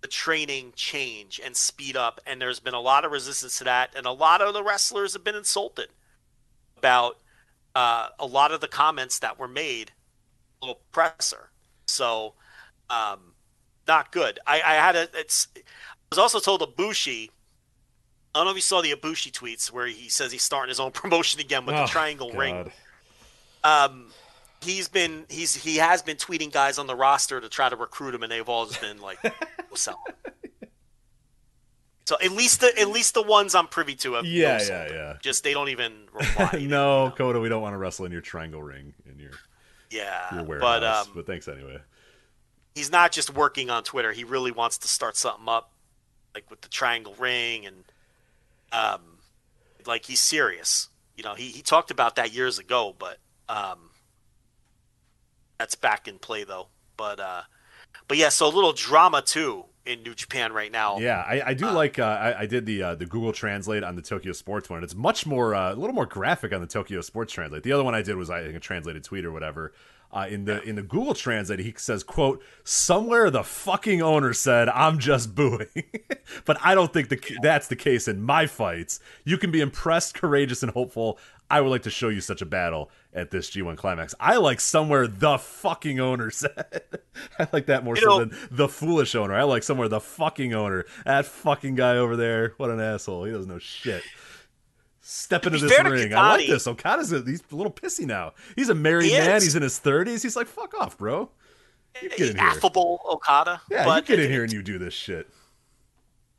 the 0.00 0.08
training 0.08 0.72
change 0.76 1.40
and 1.44 1.56
speed 1.56 1.96
up. 1.96 2.20
And 2.26 2.40
there's 2.40 2.60
been 2.60 2.74
a 2.74 2.80
lot 2.80 3.04
of 3.04 3.12
resistance 3.12 3.58
to 3.58 3.64
that. 3.64 3.94
And 3.96 4.06
a 4.06 4.12
lot 4.12 4.40
of 4.40 4.54
the 4.54 4.62
wrestlers 4.62 5.12
have 5.12 5.24
been 5.24 5.34
insulted 5.34 5.88
about 6.78 7.18
uh, 7.74 8.08
a 8.18 8.26
lot 8.26 8.52
of 8.52 8.60
the 8.60 8.68
comments 8.68 9.18
that 9.18 9.38
were 9.38 9.48
made, 9.48 9.92
a 10.62 10.66
little 10.66 10.80
presser. 10.92 11.50
So, 11.86 12.34
um, 12.88 13.18
not 13.86 14.12
good. 14.12 14.38
I, 14.46 14.56
I 14.62 14.74
had 14.74 14.96
a, 14.96 15.08
it's, 15.14 15.48
I 15.56 15.60
was 16.10 16.18
also 16.18 16.40
told 16.40 16.60
Ibushi, 16.62 17.28
I 18.34 18.38
don't 18.38 18.44
know 18.44 18.50
if 18.50 18.56
you 18.56 18.62
saw 18.62 18.80
the 18.80 18.92
Ibushi 18.92 19.32
tweets 19.32 19.70
where 19.72 19.86
he 19.86 20.08
says 20.08 20.30
he's 20.32 20.42
starting 20.42 20.68
his 20.68 20.80
own 20.80 20.90
promotion 20.92 21.40
again 21.40 21.66
with 21.66 21.74
Oh, 21.76 21.82
the 21.82 21.86
triangle 21.88 22.30
God. 22.30 22.38
ring. 22.38 22.72
Um, 23.64 24.06
he's 24.62 24.88
been 24.88 25.24
he's 25.28 25.54
he 25.54 25.76
has 25.76 26.02
been 26.02 26.16
tweeting 26.16 26.52
guys 26.52 26.78
on 26.78 26.86
the 26.86 26.94
roster 26.96 27.40
to 27.40 27.48
try 27.48 27.68
to 27.68 27.76
recruit 27.76 28.14
him, 28.14 28.22
and 28.22 28.30
they've 28.32 28.48
all 28.48 28.66
just 28.66 28.80
been 28.80 29.00
like, 29.00 29.22
"No 29.24 29.30
sell." 29.74 30.02
So 32.06 32.16
at 32.24 32.32
least 32.32 32.60
the 32.60 32.76
at 32.80 32.88
least 32.88 33.14
the 33.14 33.22
ones 33.22 33.54
I'm 33.54 33.68
privy 33.68 33.94
to 33.96 34.14
have. 34.14 34.24
Yeah, 34.24 34.60
yeah, 34.66 34.88
yeah. 34.90 35.16
Just 35.22 35.44
they 35.44 35.52
don't 35.52 35.68
even 35.68 35.92
reply. 36.12 36.66
no, 36.68 37.12
Kota, 37.16 37.38
we 37.38 37.48
don't 37.48 37.62
want 37.62 37.74
to 37.74 37.78
wrestle 37.78 38.04
in 38.04 38.12
your 38.12 38.20
triangle 38.20 38.62
ring 38.62 38.94
in 39.08 39.18
your 39.20 39.30
Yeah, 39.90 40.34
your 40.34 40.44
warehouse. 40.44 40.62
but 40.80 40.84
um, 40.84 41.06
but 41.14 41.26
thanks 41.26 41.46
anyway. 41.46 41.78
he's 42.74 42.90
not 42.90 43.12
just 43.12 43.32
working 43.32 43.70
on 43.70 43.84
Twitter. 43.84 44.10
He 44.12 44.24
really 44.24 44.50
wants 44.50 44.78
to 44.78 44.88
start 44.88 45.16
something 45.16 45.48
up, 45.48 45.70
like 46.34 46.50
with 46.50 46.62
the 46.62 46.68
triangle 46.68 47.14
ring, 47.16 47.64
and 47.66 47.84
um, 48.72 49.00
like 49.86 50.04
he's 50.06 50.20
serious. 50.20 50.88
You 51.16 51.22
know, 51.22 51.34
he 51.34 51.44
he 51.50 51.62
talked 51.62 51.92
about 51.92 52.16
that 52.16 52.32
years 52.34 52.58
ago, 52.58 52.92
but 52.98 53.18
um, 53.48 53.89
that's 55.60 55.74
back 55.74 56.08
in 56.08 56.18
play 56.18 56.44
though. 56.44 56.68
But 56.96 57.20
uh, 57.20 57.42
but 58.08 58.16
yeah, 58.16 58.30
so 58.30 58.46
a 58.46 58.48
little 58.48 58.72
drama 58.72 59.22
too 59.22 59.66
in 59.84 60.02
New 60.02 60.14
Japan 60.14 60.52
right 60.52 60.72
now. 60.72 60.98
Yeah, 60.98 61.22
I, 61.26 61.42
I 61.48 61.54
do 61.54 61.70
like. 61.70 61.98
Uh, 61.98 62.04
I, 62.04 62.40
I 62.40 62.46
did 62.46 62.64
the 62.64 62.82
uh, 62.82 62.94
the 62.94 63.06
Google 63.06 63.32
Translate 63.32 63.84
on 63.84 63.94
the 63.94 64.02
Tokyo 64.02 64.32
Sports 64.32 64.70
one. 64.70 64.82
It's 64.82 64.94
much 64.94 65.26
more, 65.26 65.54
uh, 65.54 65.74
a 65.74 65.76
little 65.76 65.94
more 65.94 66.06
graphic 66.06 66.52
on 66.52 66.60
the 66.62 66.66
Tokyo 66.66 67.02
Sports 67.02 67.32
Translate. 67.32 67.62
The 67.62 67.72
other 67.72 67.84
one 67.84 67.94
I 67.94 68.02
did 68.02 68.16
was 68.16 68.30
I 68.30 68.42
think 68.42 68.56
a 68.56 68.60
translated 68.60 69.04
tweet 69.04 69.24
or 69.24 69.32
whatever. 69.32 69.72
Uh, 70.12 70.26
in 70.28 70.44
the 70.44 70.60
in 70.62 70.74
the 70.74 70.82
Google 70.82 71.14
Translate, 71.14 71.60
he 71.60 71.72
says, 71.76 72.02
"quote 72.02 72.42
Somewhere 72.64 73.30
the 73.30 73.44
fucking 73.44 74.02
owner 74.02 74.32
said 74.32 74.68
I'm 74.70 74.98
just 74.98 75.34
booing, 75.34 75.68
but 76.46 76.56
I 76.64 76.74
don't 76.74 76.92
think 76.92 77.10
the, 77.10 77.20
that's 77.42 77.68
the 77.68 77.76
case 77.76 78.08
in 78.08 78.20
my 78.20 78.46
fights. 78.46 78.98
You 79.24 79.38
can 79.38 79.50
be 79.50 79.60
impressed, 79.60 80.14
courageous, 80.14 80.62
and 80.62 80.72
hopeful. 80.72 81.18
I 81.50 81.60
would 81.60 81.68
like 81.70 81.82
to 81.82 81.90
show 81.90 82.08
you 82.08 82.20
such 82.20 82.40
a 82.42 82.46
battle 82.46 82.90
at 83.12 83.30
this 83.32 83.50
G1 83.50 83.76
climax. 83.76 84.14
I 84.20 84.36
like 84.36 84.60
somewhere 84.60 85.06
the 85.08 85.36
fucking 85.38 85.98
owner 85.98 86.30
said. 86.30 86.82
I 87.38 87.48
like 87.52 87.66
that 87.66 87.82
more 87.84 87.96
You 87.96 88.02
so 88.02 88.08
know- 88.08 88.24
than 88.26 88.38
the 88.52 88.68
foolish 88.68 89.14
owner. 89.14 89.34
I 89.34 89.42
like 89.42 89.62
somewhere 89.64 89.88
the 89.88 90.00
fucking 90.00 90.54
owner. 90.54 90.86
That 91.04 91.26
fucking 91.26 91.74
guy 91.74 91.96
over 91.96 92.16
there. 92.16 92.54
What 92.56 92.70
an 92.70 92.80
asshole. 92.80 93.24
He 93.24 93.32
doesn't 93.32 93.50
know 93.50 93.58
shit. 93.58 94.02
Step 95.00 95.44
into 95.46 95.58
this 95.58 95.76
ring. 95.82 96.14
I 96.14 96.36
like 96.36 96.46
this. 96.46 96.66
Okada's 96.66 97.12
a, 97.12 97.22
he's 97.22 97.42
a 97.50 97.56
little 97.56 97.72
pissy 97.72 98.06
now. 98.06 98.32
He's 98.54 98.68
a 98.68 98.74
married 98.74 99.06
He 99.10 99.18
man. 99.18 99.36
is. 99.36 99.42
He's 99.42 99.56
in 99.56 99.62
his 99.62 99.78
thirties. 99.78 100.22
He's 100.22 100.36
like, 100.36 100.46
fuck 100.46 100.72
off, 100.78 100.96
bro. 100.98 101.30
You 102.00 102.10
get 102.10 102.20
in 102.30 102.36
here. 102.36 102.46
affable 102.46 103.00
Okada. 103.10 103.60
Yeah, 103.68 103.92
you 103.96 104.02
get 104.02 104.20
in 104.20 104.30
here 104.30 104.44
and 104.44 104.52
you 104.52 104.62
do 104.62 104.78
this 104.78 104.94
shit. 104.94 105.28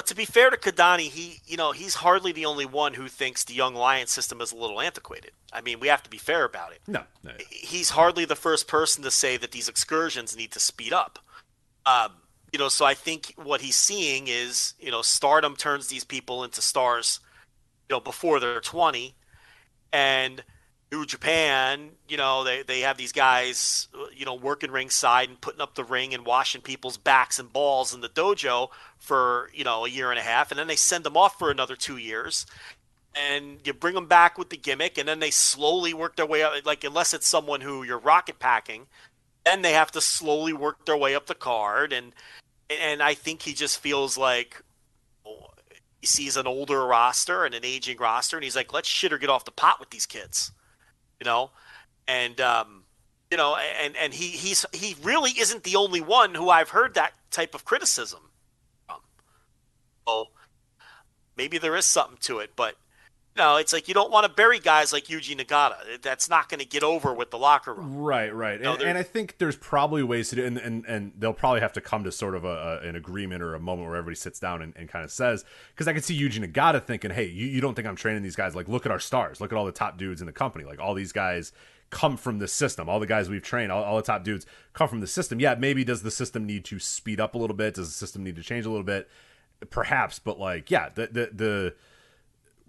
To 0.06 0.16
be 0.16 0.26
fair 0.26 0.50
to 0.50 0.58
Kidani, 0.58 1.10
he 1.10 1.42
you 1.46 1.58
know 1.58 1.72
he's 1.72 1.96
hardly 1.96 2.32
the 2.32 2.46
only 2.46 2.66
one 2.66 2.94
who 2.94 3.08
thinks 3.08 3.44
the 3.44 3.54
Young 3.54 3.76
Lion 3.76 4.08
system 4.08 4.42
is 4.42 4.52
a 4.52 4.56
little 4.56 4.82
antiquated. 4.82 5.32
I 5.54 5.62
mean, 5.62 5.80
we 5.80 5.88
have 5.88 6.04
to 6.04 6.10
be 6.10 6.18
fair 6.18 6.44
about 6.46 6.72
it. 6.72 6.82
No, 6.88 7.04
no. 7.24 7.32
He's 7.50 7.90
hardly 7.92 8.26
the 8.26 8.36
first 8.36 8.68
person 8.68 9.04
to 9.04 9.12
say 9.12 9.38
that 9.38 9.52
these 9.52 9.70
excursions 9.70 10.36
need 10.36 10.52
to 10.52 10.60
speed 10.60 10.94
up. 10.94 11.20
Um, 11.86 12.12
you 12.52 12.60
know, 12.60 12.70
so 12.70 12.86
I 12.86 12.94
think 12.94 13.34
what 13.38 13.62
he's 13.62 13.76
seeing 13.76 14.28
is 14.28 14.74
you 14.80 14.92
know 14.92 15.02
Stardom 15.02 15.56
turns 15.56 15.88
these 15.88 16.04
people 16.04 16.44
into 16.44 16.62
stars, 16.62 17.20
you 17.90 17.96
know, 17.96 18.00
before 18.00 18.40
they're 18.40 18.62
twenty, 18.62 19.16
and 19.94 20.44
New 20.92 21.06
Japan, 21.06 21.92
you 22.10 22.18
know, 22.18 22.44
they, 22.44 22.64
they 22.64 22.82
have 22.82 22.98
these 22.98 23.14
guys, 23.14 23.88
you 24.14 24.26
know, 24.26 24.34
working 24.34 24.72
ringside 24.72 25.30
and 25.30 25.40
putting 25.40 25.62
up 25.62 25.76
the 25.76 25.86
ring 25.86 26.14
and 26.14 26.26
washing 26.26 26.62
people's 26.62 26.98
backs 26.98 27.40
and 27.40 27.52
balls 27.52 27.94
in 27.94 28.02
the 28.02 28.10
dojo 28.10 28.70
for, 29.02 29.50
you 29.54 29.66
know, 29.66 29.86
a 29.86 29.90
year 29.90 30.10
and 30.10 30.20
a 30.20 30.24
half. 30.24 30.52
And 30.52 30.58
then 30.60 30.68
they 30.68 30.78
send 30.78 31.04
them 31.04 31.18
off 31.18 31.38
for 31.38 31.52
another 31.52 31.76
two 31.76 31.98
years. 31.98 32.46
And 33.14 33.60
you 33.66 33.74
bring 33.74 33.96
them 33.96 34.08
back 34.08 34.38
with 34.38 34.50
the 34.50 34.58
gimmick. 34.58 34.98
And 34.98 35.08
then 35.08 35.20
they 35.20 35.32
slowly 35.32 35.94
work 35.94 36.16
their 36.16 36.26
way 36.26 36.44
up. 36.44 36.66
Like, 36.66 36.86
unless 36.86 37.14
it's 37.14 37.28
someone 37.28 37.60
who 37.60 37.84
you're 37.84 38.00
rocket 38.00 38.40
packing, 38.40 38.88
then 39.46 39.62
they 39.62 39.74
have 39.74 39.92
to 39.92 40.02
slowly 40.02 40.54
work 40.54 40.86
their 40.86 40.96
way 40.96 41.14
up 41.14 41.26
the 41.26 41.36
card. 41.36 41.92
And, 41.92 42.14
and 42.70 43.04
I 43.04 43.16
think 43.16 43.42
he 43.42 43.54
just 43.54 43.80
feels 43.80 44.18
like 44.18 44.62
he 46.00 46.08
sees 46.08 46.38
an 46.38 46.48
older 46.48 46.86
roster 46.86 47.44
and 47.44 47.54
an 47.54 47.66
aging 47.66 47.98
roster. 47.98 48.38
And 48.38 48.46
he's 48.46 48.56
like, 48.56 48.72
let's 48.72 48.88
shit 48.88 49.12
or 49.12 49.18
get 49.18 49.30
off 49.30 49.44
the 49.44 49.52
pot 49.52 49.80
with 49.82 49.90
these 49.90 50.06
kids 50.06 50.54
you 51.22 51.26
know, 51.26 51.52
and 52.08 52.42
um, 52.42 52.84
you 53.30 53.38
know, 53.38 53.56
and 53.56 53.96
and 53.96 54.12
he 54.12 54.30
he's 54.30 54.66
he 54.74 54.96
really 55.04 55.30
isn't 55.38 55.64
the 55.64 55.76
only 55.76 56.02
one 56.02 56.34
who 56.34 56.50
I've 56.50 56.70
heard 56.70 56.96
that 56.96 57.14
type 57.30 57.54
of 57.54 57.64
criticism. 57.64 58.22
So 60.08 60.28
maybe 61.38 61.58
there 61.58 61.76
is 61.76 61.86
something 61.86 62.18
to 62.22 62.40
it, 62.40 62.52
but 62.56 62.76
no, 63.38 63.56
it's 63.56 63.72
like 63.72 63.88
you 63.88 63.94
don't 63.94 64.12
want 64.12 64.26
to 64.28 64.32
bury 64.32 64.60
guys 64.60 64.92
like 64.92 65.06
Yuji 65.06 65.40
Nagata. 65.40 66.02
That's 66.02 66.30
not 66.30 66.50
going 66.50 66.60
to 66.60 66.66
get 66.66 66.84
over 66.84 67.14
with 67.14 67.32
the 67.32 67.38
locker 67.38 67.74
room. 67.74 67.96
Right, 67.96 68.34
right, 68.34 68.60
No, 68.60 68.74
and, 68.74 68.82
and 68.82 68.98
I 68.98 69.04
think 69.04 69.38
there's 69.38 69.56
probably 69.56 70.04
ways 70.04 70.30
to 70.30 70.36
do, 70.36 70.46
and 70.46 70.58
and, 70.58 70.86
and 70.86 71.14
they'll 71.18 71.32
probably 71.32 71.62
have 71.62 71.72
to 71.74 71.82
come 71.82 72.04
to 72.04 72.12
sort 72.12 72.36
of 72.36 72.44
a, 72.44 72.82
a 72.84 72.88
an 72.88 72.98
agreement 72.98 73.42
or 73.42 73.56
a 73.56 73.60
moment 73.60 73.88
where 73.88 73.98
everybody 73.98 74.18
sits 74.18 74.40
down 74.40 74.62
and, 74.62 74.74
and 74.76 74.90
kind 74.90 75.06
of 75.06 75.12
says, 75.12 75.46
because 75.74 75.88
I 75.88 75.94
could 75.94 76.04
see 76.04 76.20
Yuji 76.20 76.46
Nagata 76.46 76.84
thinking, 76.84 77.12
hey, 77.12 77.26
you, 77.26 77.48
you 77.48 77.62
don't 77.62 77.74
think 77.74 77.88
I'm 77.88 77.96
training 77.96 78.22
these 78.22 78.36
guys? 78.36 78.54
Like, 78.54 78.68
look 78.68 78.86
at 78.86 78.92
our 78.92 79.00
stars, 79.00 79.40
look 79.40 79.54
at 79.54 79.58
all 79.58 79.66
the 79.66 79.72
top 79.72 79.98
dudes 79.98 80.22
in 80.22 80.28
the 80.28 80.34
company, 80.34 80.66
like 80.66 80.80
all 80.80 80.94
these 80.94 81.14
guys 81.14 81.54
come 81.90 82.18
from 82.18 82.40
the 82.40 82.48
system. 82.48 82.90
All 82.90 83.00
the 83.00 83.06
guys 83.06 83.30
we've 83.30 83.44
trained, 83.44 83.72
all, 83.72 83.84
all 83.84 83.98
the 83.98 84.02
top 84.02 84.24
dudes 84.24 84.46
come 84.74 84.88
from 84.90 85.00
the 85.00 85.08
system. 85.08 85.40
Yeah, 85.40 85.56
maybe 85.56 85.84
does 85.84 86.02
the 86.02 86.12
system 86.12 86.46
need 86.46 86.66
to 86.66 86.80
speed 86.80 87.20
up 87.20 87.36
a 87.36 87.38
little 87.38 87.56
bit? 87.56 87.76
Does 87.76 87.88
the 87.88 87.94
system 87.94 88.24
need 88.24 88.36
to 88.38 88.44
change 88.44 88.66
a 88.66 88.70
little 88.70 88.86
bit? 88.86 89.10
Perhaps, 89.70 90.20
but 90.20 90.40
like, 90.40 90.72
yeah, 90.72 90.90
the 90.90 91.08
the 91.08 91.30
the 91.34 91.76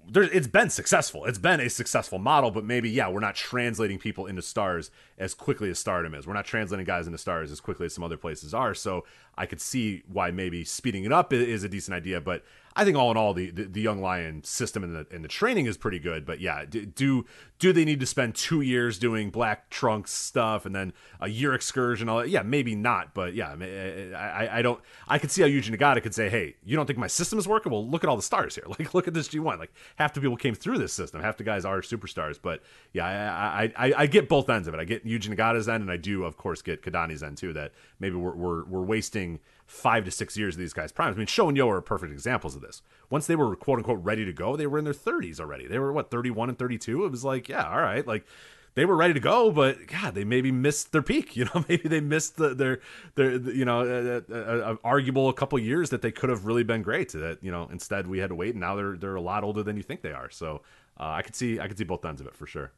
there, 0.09 0.25
it's 0.25 0.47
been 0.47 0.71
successful. 0.71 1.25
It's 1.25 1.39
been 1.39 1.61
a 1.61 1.71
successful 1.71 2.19
model, 2.19 2.51
but 2.51 2.65
maybe 2.65 2.91
yeah, 2.91 3.09
we're 3.09 3.21
not 3.21 3.35
translating 3.35 3.99
people 3.99 4.27
into 4.27 4.43
stars 4.43 4.91
as 5.19 5.35
quickly 5.35 5.71
as 5.71 5.79
Stardom 5.79 6.15
is. 6.15 6.27
We're 6.27 6.33
not 6.33 6.45
translating 6.45 6.85
guys 6.85 7.07
into 7.07 7.19
stars 7.19 7.53
as 7.53 7.61
quickly 7.61 7.87
as 7.87 7.95
some 7.95 8.05
other 8.05 8.17
places 8.17 8.53
are. 8.53 8.75
So 8.75 9.05
I 9.37 9.47
could 9.47 9.61
see 9.61 10.03
why 10.11 10.31
maybe 10.31 10.65
speeding 10.65 11.05
it 11.05 11.13
up 11.13 11.33
is 11.33 11.65
a 11.65 11.69
decent 11.69 11.95
idea. 11.95 12.21
But 12.21 12.45
I 12.75 12.85
think 12.85 12.97
all 12.97 13.11
in 13.11 13.17
all, 13.17 13.35
the 13.35 13.51
the, 13.51 13.65
the 13.65 13.81
Young 13.81 14.01
Lion 14.01 14.43
system 14.45 14.83
and 14.83 14.95
the 14.95 15.07
and 15.15 15.25
the 15.25 15.29
training 15.29 15.67
is 15.67 15.77
pretty 15.77 15.99
good. 15.99 16.25
But 16.25 16.41
yeah, 16.41 16.65
do, 16.65 17.25
do 17.59 17.73
they 17.73 17.85
need 17.85 18.01
to 18.01 18.07
spend 18.07 18.35
two 18.35 18.61
years 18.61 18.99
doing 18.99 19.31
Black 19.31 19.71
Trunks 19.71 20.11
stuff 20.11 20.67
and 20.67 20.75
then 20.75 20.93
a 21.21 21.29
year 21.29 21.55
excursion? 21.55 22.09
All 22.09 22.19
that? 22.19 22.29
Yeah, 22.29 22.43
maybe 22.43 22.75
not. 22.75 23.15
But 23.15 23.35
yeah, 23.35 23.55
eh, 23.61 23.65
eh, 23.65 24.17
I, 24.17 24.47
I, 24.47 24.59
I 24.59 24.63
don't. 24.63 24.81
I 25.07 25.19
could 25.19 25.31
see 25.31 25.43
how 25.43 25.49
Yuji 25.49 25.77
Nagata 25.77 26.03
could 26.03 26.15
say, 26.15 26.29
"Hey, 26.29 26.57
you 26.65 26.77
don't 26.77 26.87
think 26.87 26.99
my 26.99 27.07
system 27.07 27.39
is 27.39 27.47
working? 27.47 27.71
Well, 27.71 27.87
look 27.87 28.05
at 28.05 28.11
all 28.11 28.17
the 28.17 28.23
stars 28.23 28.55
here. 28.55 28.65
Like, 28.73 28.95
look 28.95 29.07
at 29.07 29.13
this 29.13 29.29
G1. 29.29 29.59
Like, 29.59 29.73
half 29.97 30.15
the 30.15 30.21
people 30.21 30.37
came 30.37 30.55
through 30.55 30.79
this 30.79 30.95
system. 30.95 31.21
Half 31.21 31.37
the 31.37 31.45
guys 31.45 31.67
are 31.67 31.83
superstars. 31.83 32.39
But 32.41 32.63
yeah, 32.95 33.05
I, 33.05 33.65
I, 33.65 33.73
I, 33.77 33.95
I 33.99 34.07
get 34.07 34.31
both 34.31 34.49
ends 34.49 34.67
of 34.67 34.73
it. 34.73 34.81
I 34.81 34.85
get 34.85 35.07
Yuji 35.07 35.29
Nagata's 35.29 35.69
end, 35.69 35.83
and 35.83 35.91
I 35.91 35.99
do, 35.99 36.25
of 36.25 36.39
course, 36.39 36.63
get 36.63 36.83
Kidani's 36.83 37.23
end 37.23 37.37
too. 37.37 37.53
That 37.53 37.73
maybe 38.01 38.17
we're 38.17 38.35
we're, 38.35 38.65
we're 38.65 38.83
wasting 38.83 39.41
five 39.73 40.05
to 40.05 40.11
six 40.11 40.37
years 40.37 40.55
of 40.55 40.59
these 40.59 40.75
guys' 40.75 40.93
primes. 40.93 41.17
I 41.17 41.19
mean, 41.19 41.27
SHO 41.27 41.49
and 41.49 41.57
YOH 41.57 41.71
are 41.71 41.81
perfect 41.81 42.13
examples 42.13 42.55
of 42.55 42.61
this. 42.61 42.83
Once 43.09 43.27
they 43.27 43.35
were 43.35 43.57
quote 43.57 43.79
unquote 43.79 44.05
ready 44.05 44.25
to 44.27 44.33
go, 44.33 44.55
they 44.55 44.67
were 44.67 44.79
in 44.79 44.85
their 44.85 44.93
30s 44.93 45.41
already. 45.41 45.67
They 45.67 45.79
were 45.79 45.93
what 45.93 46.11
31 46.11 46.51
and 46.51 46.59
32. 46.59 47.07
It 47.07 47.11
was 47.11 47.25
like, 47.25 47.49
yeah, 47.49 47.69
all 47.69 47.81
right, 47.81 48.07
like 48.07 48.27
they 48.75 48.85
were 48.85 48.97
ready 48.97 49.15
to 49.15 49.21
go, 49.21 49.51
but 49.51 49.87
God, 49.87 50.15
they 50.15 50.25
maybe 50.25 50.53
missed 50.53 50.93
their 50.93 51.03
peak. 51.03 51.37
You 51.43 51.47
know, 51.47 51.65
maybe 51.69 51.89
they 51.89 52.01
missed 52.01 52.37
the, 52.37 52.55
their 52.55 52.81
their 53.15 53.33
you 53.37 53.65
know 53.65 53.81
uh, 53.81 54.21
uh, 54.31 54.37
uh, 54.37 54.77
arguable 54.85 55.31
a 55.31 55.33
couple 55.33 55.59
years 55.59 55.89
that 55.89 56.03
they 56.03 56.13
could 56.13 56.29
have 56.29 56.45
really 56.45 56.65
been 56.65 56.83
great. 56.83 57.13
That 57.13 57.39
you 57.43 57.51
know, 57.51 57.69
instead 57.73 58.07
we 58.07 58.19
had 58.19 58.29
to 58.29 58.35
wait, 58.35 58.51
and 58.51 58.61
now 58.61 58.77
they're 58.77 58.97
they're 58.97 59.15
a 59.15 59.23
lot 59.23 59.43
older 59.43 59.63
than 59.63 59.79
you 59.79 59.83
think 59.83 60.03
they 60.03 60.13
are. 60.13 60.29
So 60.29 60.61
uh, 61.01 61.09
I 61.09 61.23
could 61.23 61.35
see 61.35 61.59
I 61.59 61.67
could 61.67 61.79
see 61.79 61.85
both 61.85 62.05
ends 62.05 62.21
of 62.21 62.27
it 62.27 62.37
for 62.37 62.47
sure. 62.47 62.73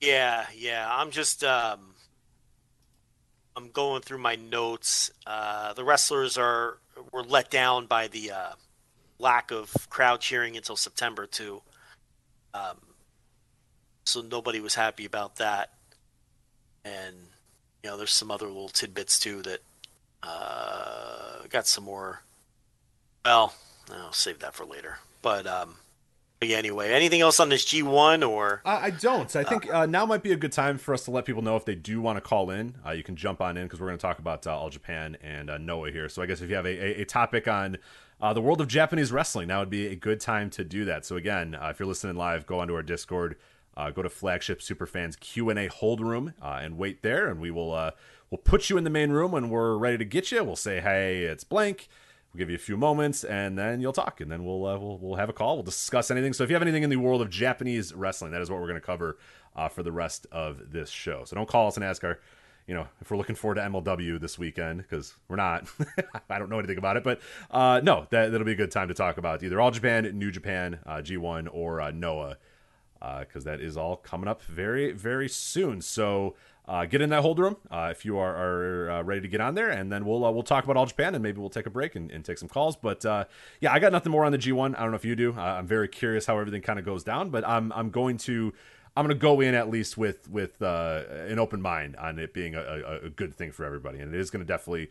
Yeah, 0.00 0.46
yeah. 0.56 0.88
I'm 0.90 1.10
just 1.10 1.44
um 1.44 1.93
I'm 3.56 3.70
going 3.70 4.02
through 4.02 4.18
my 4.18 4.36
notes. 4.36 5.10
Uh 5.26 5.72
the 5.74 5.84
wrestlers 5.84 6.36
are 6.38 6.78
were 7.12 7.22
let 7.22 7.50
down 7.50 7.86
by 7.86 8.08
the 8.08 8.30
uh 8.32 8.52
lack 9.18 9.50
of 9.50 9.72
crowd 9.90 10.20
cheering 10.20 10.56
until 10.56 10.76
September 10.76 11.26
too. 11.26 11.62
Um 12.52 12.78
so 14.04 14.20
nobody 14.20 14.60
was 14.60 14.74
happy 14.74 15.04
about 15.06 15.36
that. 15.36 15.70
And 16.84 17.16
you 17.82 17.90
know, 17.90 17.96
there's 17.96 18.12
some 18.12 18.30
other 18.30 18.46
little 18.46 18.68
tidbits 18.68 19.18
too 19.18 19.42
that 19.42 19.60
uh 20.22 21.46
got 21.48 21.66
some 21.66 21.84
more 21.84 22.22
well, 23.24 23.54
I'll 23.90 24.12
save 24.12 24.40
that 24.40 24.54
for 24.54 24.64
later. 24.64 24.98
But 25.22 25.46
um 25.46 25.76
anyway. 26.52 26.90
Anything 26.92 27.20
else 27.20 27.40
on 27.40 27.48
this 27.48 27.64
G1 27.64 28.28
or? 28.28 28.60
I, 28.64 28.86
I 28.86 28.90
don't. 28.90 29.34
I 29.36 29.44
think 29.44 29.72
uh, 29.72 29.86
now 29.86 30.04
might 30.04 30.22
be 30.22 30.32
a 30.32 30.36
good 30.36 30.52
time 30.52 30.78
for 30.78 30.92
us 30.92 31.04
to 31.04 31.10
let 31.10 31.24
people 31.24 31.42
know 31.42 31.56
if 31.56 31.64
they 31.64 31.74
do 31.74 32.00
want 32.00 32.16
to 32.16 32.20
call 32.20 32.50
in. 32.50 32.74
Uh, 32.84 32.90
you 32.90 33.02
can 33.02 33.16
jump 33.16 33.40
on 33.40 33.56
in 33.56 33.64
because 33.64 33.80
we're 33.80 33.86
going 33.86 33.98
to 33.98 34.02
talk 34.02 34.18
about 34.18 34.46
uh, 34.46 34.56
All 34.56 34.70
Japan 34.70 35.16
and 35.22 35.48
uh, 35.48 35.58
Noah 35.58 35.90
here. 35.90 36.08
So 36.08 36.22
I 36.22 36.26
guess 36.26 36.40
if 36.40 36.50
you 36.50 36.56
have 36.56 36.66
a, 36.66 37.00
a, 37.00 37.02
a 37.02 37.04
topic 37.04 37.48
on 37.48 37.78
uh, 38.20 38.32
the 38.32 38.40
world 38.40 38.60
of 38.60 38.68
Japanese 38.68 39.12
wrestling, 39.12 39.48
now 39.48 39.60
would 39.60 39.70
be 39.70 39.86
a 39.86 39.96
good 39.96 40.20
time 40.20 40.50
to 40.50 40.64
do 40.64 40.84
that. 40.84 41.04
So 41.04 41.16
again, 41.16 41.56
if 41.62 41.78
you're 41.78 41.88
listening 41.88 42.16
live, 42.16 42.46
go 42.46 42.58
onto 42.60 42.74
our 42.74 42.82
Discord. 42.82 43.36
go 43.76 44.02
to 44.02 44.10
flagship 44.10 44.60
superfans 44.60 45.18
Q 45.18 45.50
and 45.50 45.58
A 45.58 45.68
hold 45.68 46.00
room 46.00 46.34
and 46.42 46.76
wait 46.76 47.02
there, 47.02 47.28
and 47.28 47.40
we 47.40 47.50
will 47.50 47.92
we'll 48.30 48.38
put 48.38 48.70
you 48.70 48.76
in 48.76 48.84
the 48.84 48.90
main 48.90 49.10
room 49.10 49.32
when 49.32 49.50
we're 49.50 49.76
ready 49.76 49.98
to 49.98 50.04
get 50.04 50.32
you. 50.32 50.42
We'll 50.42 50.56
say, 50.56 50.80
"Hey, 50.80 51.22
it's 51.22 51.44
blank." 51.44 51.88
We'll 52.34 52.40
give 52.40 52.50
you 52.50 52.56
a 52.56 52.58
few 52.58 52.76
moments, 52.76 53.22
and 53.22 53.56
then 53.56 53.80
you'll 53.80 53.92
talk, 53.92 54.20
and 54.20 54.28
then 54.28 54.44
we'll 54.44 54.66
uh, 54.66 54.76
we'll 54.76 54.98
we'll 54.98 55.14
have 55.14 55.28
a 55.28 55.32
call. 55.32 55.54
We'll 55.54 55.62
discuss 55.62 56.10
anything. 56.10 56.32
So 56.32 56.42
if 56.42 56.50
you 56.50 56.56
have 56.56 56.62
anything 56.62 56.82
in 56.82 56.90
the 56.90 56.96
world 56.96 57.22
of 57.22 57.30
Japanese 57.30 57.94
wrestling, 57.94 58.32
that 58.32 58.42
is 58.42 58.50
what 58.50 58.60
we're 58.60 58.66
going 58.66 58.80
to 58.80 58.84
cover 58.84 59.18
uh, 59.54 59.68
for 59.68 59.84
the 59.84 59.92
rest 59.92 60.26
of 60.32 60.72
this 60.72 60.90
show. 60.90 61.22
So 61.24 61.36
don't 61.36 61.48
call 61.48 61.68
us 61.68 61.76
and 61.76 61.84
ask 61.84 62.02
our, 62.02 62.18
you 62.66 62.74
know, 62.74 62.88
if 63.00 63.08
we're 63.08 63.18
looking 63.18 63.36
forward 63.36 63.54
to 63.54 63.60
MLW 63.60 64.20
this 64.20 64.36
weekend 64.36 64.78
because 64.78 65.14
we're 65.28 65.36
not. 65.36 65.68
I 66.28 66.40
don't 66.40 66.50
know 66.50 66.58
anything 66.58 66.78
about 66.78 66.96
it, 66.96 67.04
but 67.04 67.20
uh, 67.52 67.80
no, 67.84 68.08
that 68.10 68.32
that'll 68.32 68.44
be 68.44 68.52
a 68.52 68.56
good 68.56 68.72
time 68.72 68.88
to 68.88 68.94
talk 68.94 69.16
about 69.16 69.44
either 69.44 69.60
All 69.60 69.70
Japan, 69.70 70.10
New 70.18 70.32
Japan, 70.32 70.80
uh, 70.86 70.96
G1, 70.96 71.46
or 71.52 71.92
Noah, 71.92 72.36
because 72.98 73.46
uh, 73.46 73.50
that 73.50 73.60
is 73.60 73.76
all 73.76 73.96
coming 73.96 74.26
up 74.26 74.42
very 74.42 74.90
very 74.90 75.28
soon. 75.28 75.80
So 75.80 76.34
uh, 76.66 76.86
get 76.86 77.02
in 77.02 77.10
that 77.10 77.20
hold 77.20 77.38
room 77.38 77.56
uh, 77.70 77.88
if 77.90 78.04
you 78.04 78.16
are, 78.16 78.34
are 78.34 78.90
uh, 78.90 79.02
ready 79.02 79.20
to 79.20 79.28
get 79.28 79.40
on 79.40 79.54
there, 79.54 79.68
and 79.68 79.92
then 79.92 80.06
we'll 80.06 80.24
uh, 80.24 80.30
we'll 80.30 80.42
talk 80.42 80.64
about 80.64 80.76
all 80.76 80.86
Japan, 80.86 81.14
and 81.14 81.22
maybe 81.22 81.38
we'll 81.38 81.50
take 81.50 81.66
a 81.66 81.70
break 81.70 81.94
and, 81.94 82.10
and 82.10 82.24
take 82.24 82.38
some 82.38 82.48
calls. 82.48 82.74
But 82.74 83.04
uh, 83.04 83.24
yeah, 83.60 83.72
I 83.72 83.78
got 83.78 83.92
nothing 83.92 84.10
more 84.10 84.24
on 84.24 84.32
the 84.32 84.38
G1. 84.38 84.74
I 84.76 84.80
don't 84.80 84.90
know 84.90 84.96
if 84.96 85.04
you 85.04 85.14
do. 85.14 85.34
Uh, 85.36 85.42
I'm 85.42 85.66
very 85.66 85.88
curious 85.88 86.24
how 86.24 86.38
everything 86.38 86.62
kind 86.62 86.78
of 86.78 86.84
goes 86.84 87.04
down, 87.04 87.28
but 87.28 87.46
I'm 87.46 87.70
I'm 87.72 87.90
going 87.90 88.16
to 88.18 88.54
I'm 88.96 89.04
going 89.04 89.14
to 89.14 89.20
go 89.20 89.40
in 89.40 89.54
at 89.54 89.68
least 89.68 89.98
with 89.98 90.28
with 90.30 90.62
an 90.62 91.38
open 91.38 91.60
mind 91.60 91.96
on 91.96 92.18
it 92.18 92.32
being 92.32 92.54
a, 92.54 92.60
a, 92.60 93.06
a 93.06 93.10
good 93.10 93.34
thing 93.34 93.52
for 93.52 93.64
everybody, 93.64 93.98
and 93.98 94.14
it 94.14 94.20
is 94.20 94.30
going 94.30 94.44
to 94.44 94.46
definitely. 94.46 94.90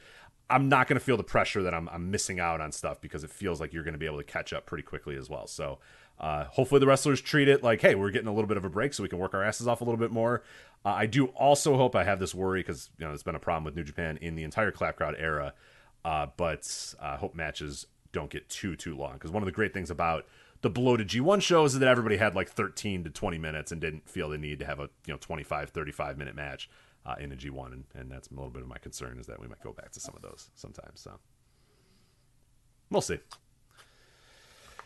I'm 0.50 0.68
not 0.68 0.88
going 0.88 1.00
to 1.00 1.04
feel 1.04 1.16
the 1.18 1.24
pressure 1.24 1.64
that 1.64 1.74
I'm, 1.74 1.88
I'm 1.90 2.12
missing 2.12 2.40
out 2.40 2.60
on 2.60 2.74
stuff 2.74 3.00
because 3.00 3.24
it 3.24 3.32
feels 3.32 3.62
like 3.62 3.74
you're 3.74 3.84
going 3.84 3.94
to 3.94 3.98
be 3.98 4.06
able 4.06 4.18
to 4.18 4.26
catch 4.26 4.52
up 4.52 4.66
pretty 4.66 4.84
quickly 4.84 5.16
as 5.16 5.30
well. 5.30 5.48
So 5.48 5.80
uh, 6.20 6.46
hopefully, 6.46 6.80
the 6.80 6.88
wrestlers 6.88 7.22
treat 7.22 7.48
it 7.48 7.64
like, 7.64 7.82
hey, 7.82 7.96
we're 7.96 8.12
getting 8.12 8.28
a 8.28 8.34
little 8.34 8.48
bit 8.48 8.58
of 8.58 8.66
a 8.66 8.70
break 8.70 8.94
so 8.94 9.04
we 9.04 9.10
can 9.10 9.20
work 9.20 9.34
our 9.34 9.44
asses 9.44 9.68
off 9.68 9.82
a 9.82 9.84
little 9.84 10.00
bit 10.00 10.12
more. 10.12 10.44
Uh, 10.86 10.90
I 10.90 11.06
do 11.06 11.28
also 11.28 11.76
hope 11.78 11.96
I 11.96 12.04
have 12.04 12.20
this 12.20 12.36
worry 12.36 12.60
because 12.60 12.90
you 12.98 13.06
know 13.06 13.14
it's 13.14 13.24
been 13.24 13.36
a 13.36 13.40
problem 13.40 13.64
with 13.64 13.76
New 13.76 13.84
Japan 13.84 14.18
in 14.22 14.36
the 14.36 14.44
entire 14.44 14.72
clap 14.72 14.98
crowd 14.98 15.16
era, 15.18 15.54
uh, 16.06 16.28
but 16.38 16.94
I 17.02 17.14
uh, 17.14 17.18
hope 17.18 17.36
matches 17.36 17.88
don't 18.12 18.30
get 18.30 18.50
too 18.50 18.76
too 18.76 18.96
long. 18.96 19.14
Because 19.14 19.32
one 19.32 19.42
of 19.44 19.46
the 19.46 19.52
great 19.52 19.74
things 19.74 19.90
about 19.90 20.26
the 20.62 20.70
bloated 20.70 21.10
G1 21.10 21.42
shows 21.42 21.74
is 21.74 21.80
that 21.80 21.90
everybody 21.90 22.18
had 22.18 22.36
like 22.36 22.50
13 22.50 23.04
to 23.04 23.10
20 23.10 23.38
minutes 23.38 23.72
and 23.72 23.82
didn't 23.82 24.08
feel 24.08 24.30
the 24.30 24.38
need 24.38 24.60
to 24.60 24.66
have 24.66 24.80
a 24.80 24.90
you 25.06 25.14
know 25.14 25.18
25 25.18 25.72
35 25.72 26.18
minute 26.18 26.36
match 26.36 26.70
uh, 27.06 27.16
in 27.20 27.32
a 27.32 27.36
G1 27.36 27.74
and, 27.74 27.84
and 27.96 28.12
that's 28.12 28.30
a 28.30 28.34
little 28.34 28.50
bit 28.50 28.62
of 28.62 28.68
my 28.68 28.78
concern 28.78 29.18
is 29.20 29.28
that 29.28 29.42
we 29.42 29.48
might 29.48 29.62
go 29.62 29.74
back 29.74 29.92
to 29.92 30.00
some 30.00 30.16
of 30.16 30.22
those 30.22 30.50
sometimes 30.56 31.02
so. 31.02 31.20
We'll 32.90 33.02
see 33.02 33.20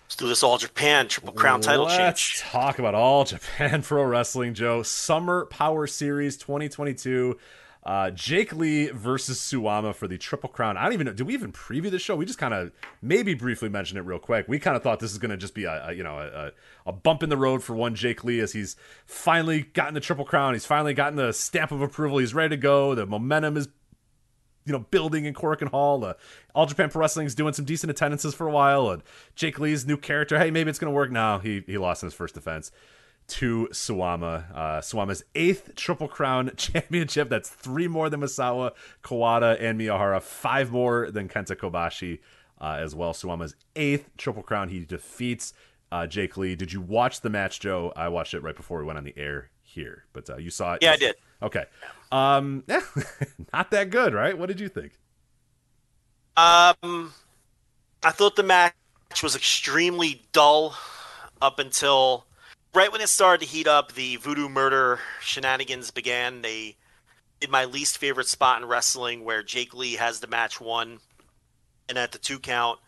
Let's 0.07 0.15
do 0.15 0.27
this 0.29 0.41
All 0.41 0.57
Japan 0.57 1.09
Triple 1.09 1.33
Crown 1.33 1.59
title 1.59 1.85
change. 1.87 1.99
Let's 1.99 2.21
change. 2.21 2.49
talk 2.49 2.79
about 2.79 2.95
All 2.95 3.25
Japan 3.25 3.81
Pro 3.83 4.05
Wrestling, 4.05 4.53
Joe. 4.53 4.81
Summer 4.81 5.47
Power 5.47 5.85
Series 5.85 6.37
2022. 6.37 7.37
Uh, 7.83 8.11
Jake 8.11 8.53
Lee 8.55 8.87
versus 8.87 9.37
Suwama 9.37 9.93
for 9.93 10.07
the 10.07 10.17
Triple 10.17 10.47
Crown. 10.47 10.77
I 10.77 10.83
don't 10.83 10.93
even 10.93 11.07
know. 11.07 11.13
Did 11.13 11.27
we 11.27 11.33
even 11.33 11.51
preview 11.51 11.91
the 11.91 11.99
show? 11.99 12.15
We 12.15 12.25
just 12.25 12.39
kind 12.39 12.53
of 12.53 12.71
maybe 13.01 13.33
briefly 13.33 13.67
mentioned 13.67 13.97
it 13.97 14.03
real 14.03 14.17
quick. 14.17 14.47
We 14.47 14.59
kind 14.59 14.77
of 14.77 14.83
thought 14.83 15.01
this 15.01 15.11
is 15.11 15.17
going 15.17 15.31
to 15.31 15.37
just 15.37 15.53
be 15.53 15.65
a, 15.65 15.87
a 15.87 15.93
you 15.93 16.03
know 16.03 16.17
a, 16.17 16.51
a, 16.85 16.93
bump 16.93 17.21
in 17.21 17.27
the 17.29 17.37
road 17.37 17.61
for 17.61 17.75
one 17.75 17.93
Jake 17.93 18.23
Lee 18.23 18.39
as 18.39 18.53
he's 18.53 18.77
finally 19.05 19.63
gotten 19.73 19.93
the 19.93 19.99
Triple 19.99 20.25
Crown. 20.25 20.53
He's 20.53 20.65
finally 20.65 20.93
gotten 20.93 21.17
the 21.17 21.33
stamp 21.33 21.73
of 21.73 21.81
approval. 21.81 22.19
He's 22.19 22.33
ready 22.33 22.55
to 22.55 22.61
go. 22.61 22.95
The 22.95 23.05
momentum 23.05 23.57
is 23.57 23.67
you 24.67 24.73
know 24.73 24.85
building 24.91 25.25
in 25.25 25.33
Korakuen 25.33 25.69
Hall. 25.69 26.03
Uh, 26.05 26.13
All 26.53 26.65
Japan 26.67 26.89
Pro 26.89 26.99
Wrestling's 27.01 27.33
doing 27.33 27.53
some 27.53 27.65
decent 27.65 27.89
attendances 27.89 28.35
for 28.35 28.47
a 28.47 28.51
while, 28.51 28.91
and 28.91 29.01
Jake 29.35 29.57
Lee's 29.59 29.87
new 29.87 29.97
character. 29.97 30.37
Hey, 30.37 30.51
maybe 30.51 30.69
it's 30.69 30.77
gonna 30.77 30.91
work. 30.91 31.09
now. 31.09 31.39
he 31.39 31.63
he 31.65 31.77
lost 31.77 32.03
in 32.03 32.07
his 32.07 32.13
first 32.13 32.35
defense 32.35 32.71
to 33.27 33.67
Suwama. 33.71 34.45
Uh, 34.53 34.79
Suwama's 34.81 35.23
eighth 35.35 35.75
Triple 35.75 36.07
Crown 36.07 36.51
championship. 36.57 37.29
That's 37.29 37.49
three 37.49 37.87
more 37.87 38.09
than 38.09 38.21
Misawa, 38.21 38.71
Kawada, 39.03 39.57
and 39.61 39.79
Miyahara. 39.79 40.21
Five 40.21 40.71
more 40.71 41.09
than 41.11 41.27
Kenta 41.27 41.55
Kobashi 41.55 42.19
uh, 42.61 42.77
as 42.79 42.95
well. 42.95 43.13
Suwama's 43.13 43.55
eighth 43.75 44.09
Triple 44.17 44.43
Crown. 44.43 44.69
He 44.69 44.85
defeats 44.85 45.53
uh, 45.91 46.07
Jake 46.07 46.37
Lee. 46.37 46.55
Did 46.55 46.73
you 46.73 46.81
watch 46.81 47.21
the 47.21 47.29
match, 47.29 47.59
Joe? 47.59 47.91
I 47.95 48.07
watched 48.09 48.33
it 48.33 48.41
right 48.43 48.55
before 48.55 48.79
we 48.79 48.85
went 48.85 48.97
on 48.97 49.03
the 49.05 49.17
air 49.17 49.49
here, 49.77 50.03
but 50.11 50.29
uh, 50.29 50.37
you 50.37 50.49
saw 50.49 50.73
it. 50.73 50.83
Yeah, 50.83 50.91
I 50.91 50.97
did. 50.97 51.15
Okay. 51.41 51.65
Um, 52.11 52.63
yeah, 52.67 52.81
not 53.53 53.71
that 53.71 53.89
good, 53.89 54.13
right? 54.13 54.37
What 54.37 54.47
did 54.47 54.59
you 54.59 54.67
think? 54.67 54.93
Um, 56.35 57.13
I 58.03 58.11
thought 58.11 58.35
the 58.35 58.43
match 58.43 58.73
was 59.23 59.35
extremely 59.35 60.23
dull 60.33 60.75
up 61.41 61.59
until 61.59 62.25
right 62.73 62.91
when 62.91 63.01
it 63.01 63.09
started 63.09 63.45
to 63.45 63.51
heat 63.51 63.67
up. 63.67 63.93
The 63.93 64.17
Voodoo 64.17 64.49
Murder 64.49 64.99
shenanigans 65.21 65.91
began. 65.91 66.41
They 66.41 66.75
did 67.39 67.49
my 67.49 67.65
least 67.65 67.97
favorite 67.97 68.27
spot 68.27 68.61
in 68.61 68.67
wrestling, 68.67 69.23
where 69.23 69.43
Jake 69.43 69.73
Lee 69.73 69.93
has 69.93 70.19
the 70.19 70.27
match 70.27 70.59
won, 70.59 70.99
and 71.87 71.97
at 71.97 72.11
the 72.11 72.17
two 72.17 72.39
count, 72.39 72.79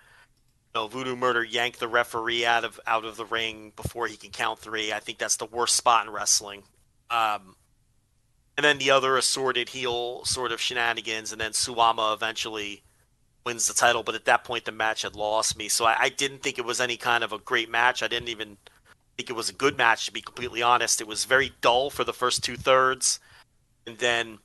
you 0.74 0.82
know, 0.82 0.88
Voodoo 0.88 1.16
Murder 1.16 1.44
yanked 1.44 1.80
the 1.80 1.88
referee 1.88 2.46
out 2.46 2.64
of 2.64 2.80
out 2.86 3.06
of 3.06 3.18
the 3.18 3.26
ring 3.26 3.74
before 3.76 4.08
he 4.08 4.18
can 4.18 4.32
count 4.32 4.60
three. 4.60 4.94
I 4.94 5.00
think 5.00 5.18
that's 5.18 5.38
the 5.38 5.46
worst 5.46 5.76
spot 5.76 6.06
in 6.06 6.14
wrestling. 6.14 6.64
Um, 7.10 7.56
and 8.58 8.66
then 8.66 8.78
the 8.78 8.92
other 8.92 9.16
assorted 9.16 9.70
heel 9.70 10.26
sort 10.26 10.52
of 10.52 10.60
shenanigans, 10.60 11.32
and 11.32 11.40
then 11.40 11.52
Suwama 11.52 12.14
eventually 12.14 12.84
wins 13.46 13.68
the 13.68 13.74
title. 13.74 14.04
But 14.04 14.16
at 14.16 14.26
that 14.26 14.44
point, 14.44 14.66
the 14.66 14.72
match 14.72 15.04
had 15.04 15.16
lost 15.16 15.58
me, 15.58 15.70
so 15.70 15.86
I, 15.86 15.96
I, 15.98 16.10
didn't 16.10 16.44
think 16.44 16.58
it 16.58 16.66
was 16.66 16.82
any 16.82 16.98
kind 16.98 17.24
of 17.24 17.32
a 17.32 17.40
great 17.40 17.70
match. 17.70 18.04
I 18.04 18.08
didn't 18.08 18.28
even 18.28 18.58
think 19.18 19.30
it 19.30 19.36
was 19.36 19.50
a 19.50 19.54
good 19.54 19.78
match, 19.78 20.06
to 20.06 20.12
be 20.12 20.22
completely 20.22 20.62
honest. 20.62 21.00
It 21.00 21.08
was 21.08 21.26
very 21.26 21.54
dull 21.62 21.90
for 21.90 22.04
the 22.04 22.14
first 22.14 22.44
two 22.44 22.58
thirds, 22.58 23.20
and 23.88 23.98
then 23.98 24.40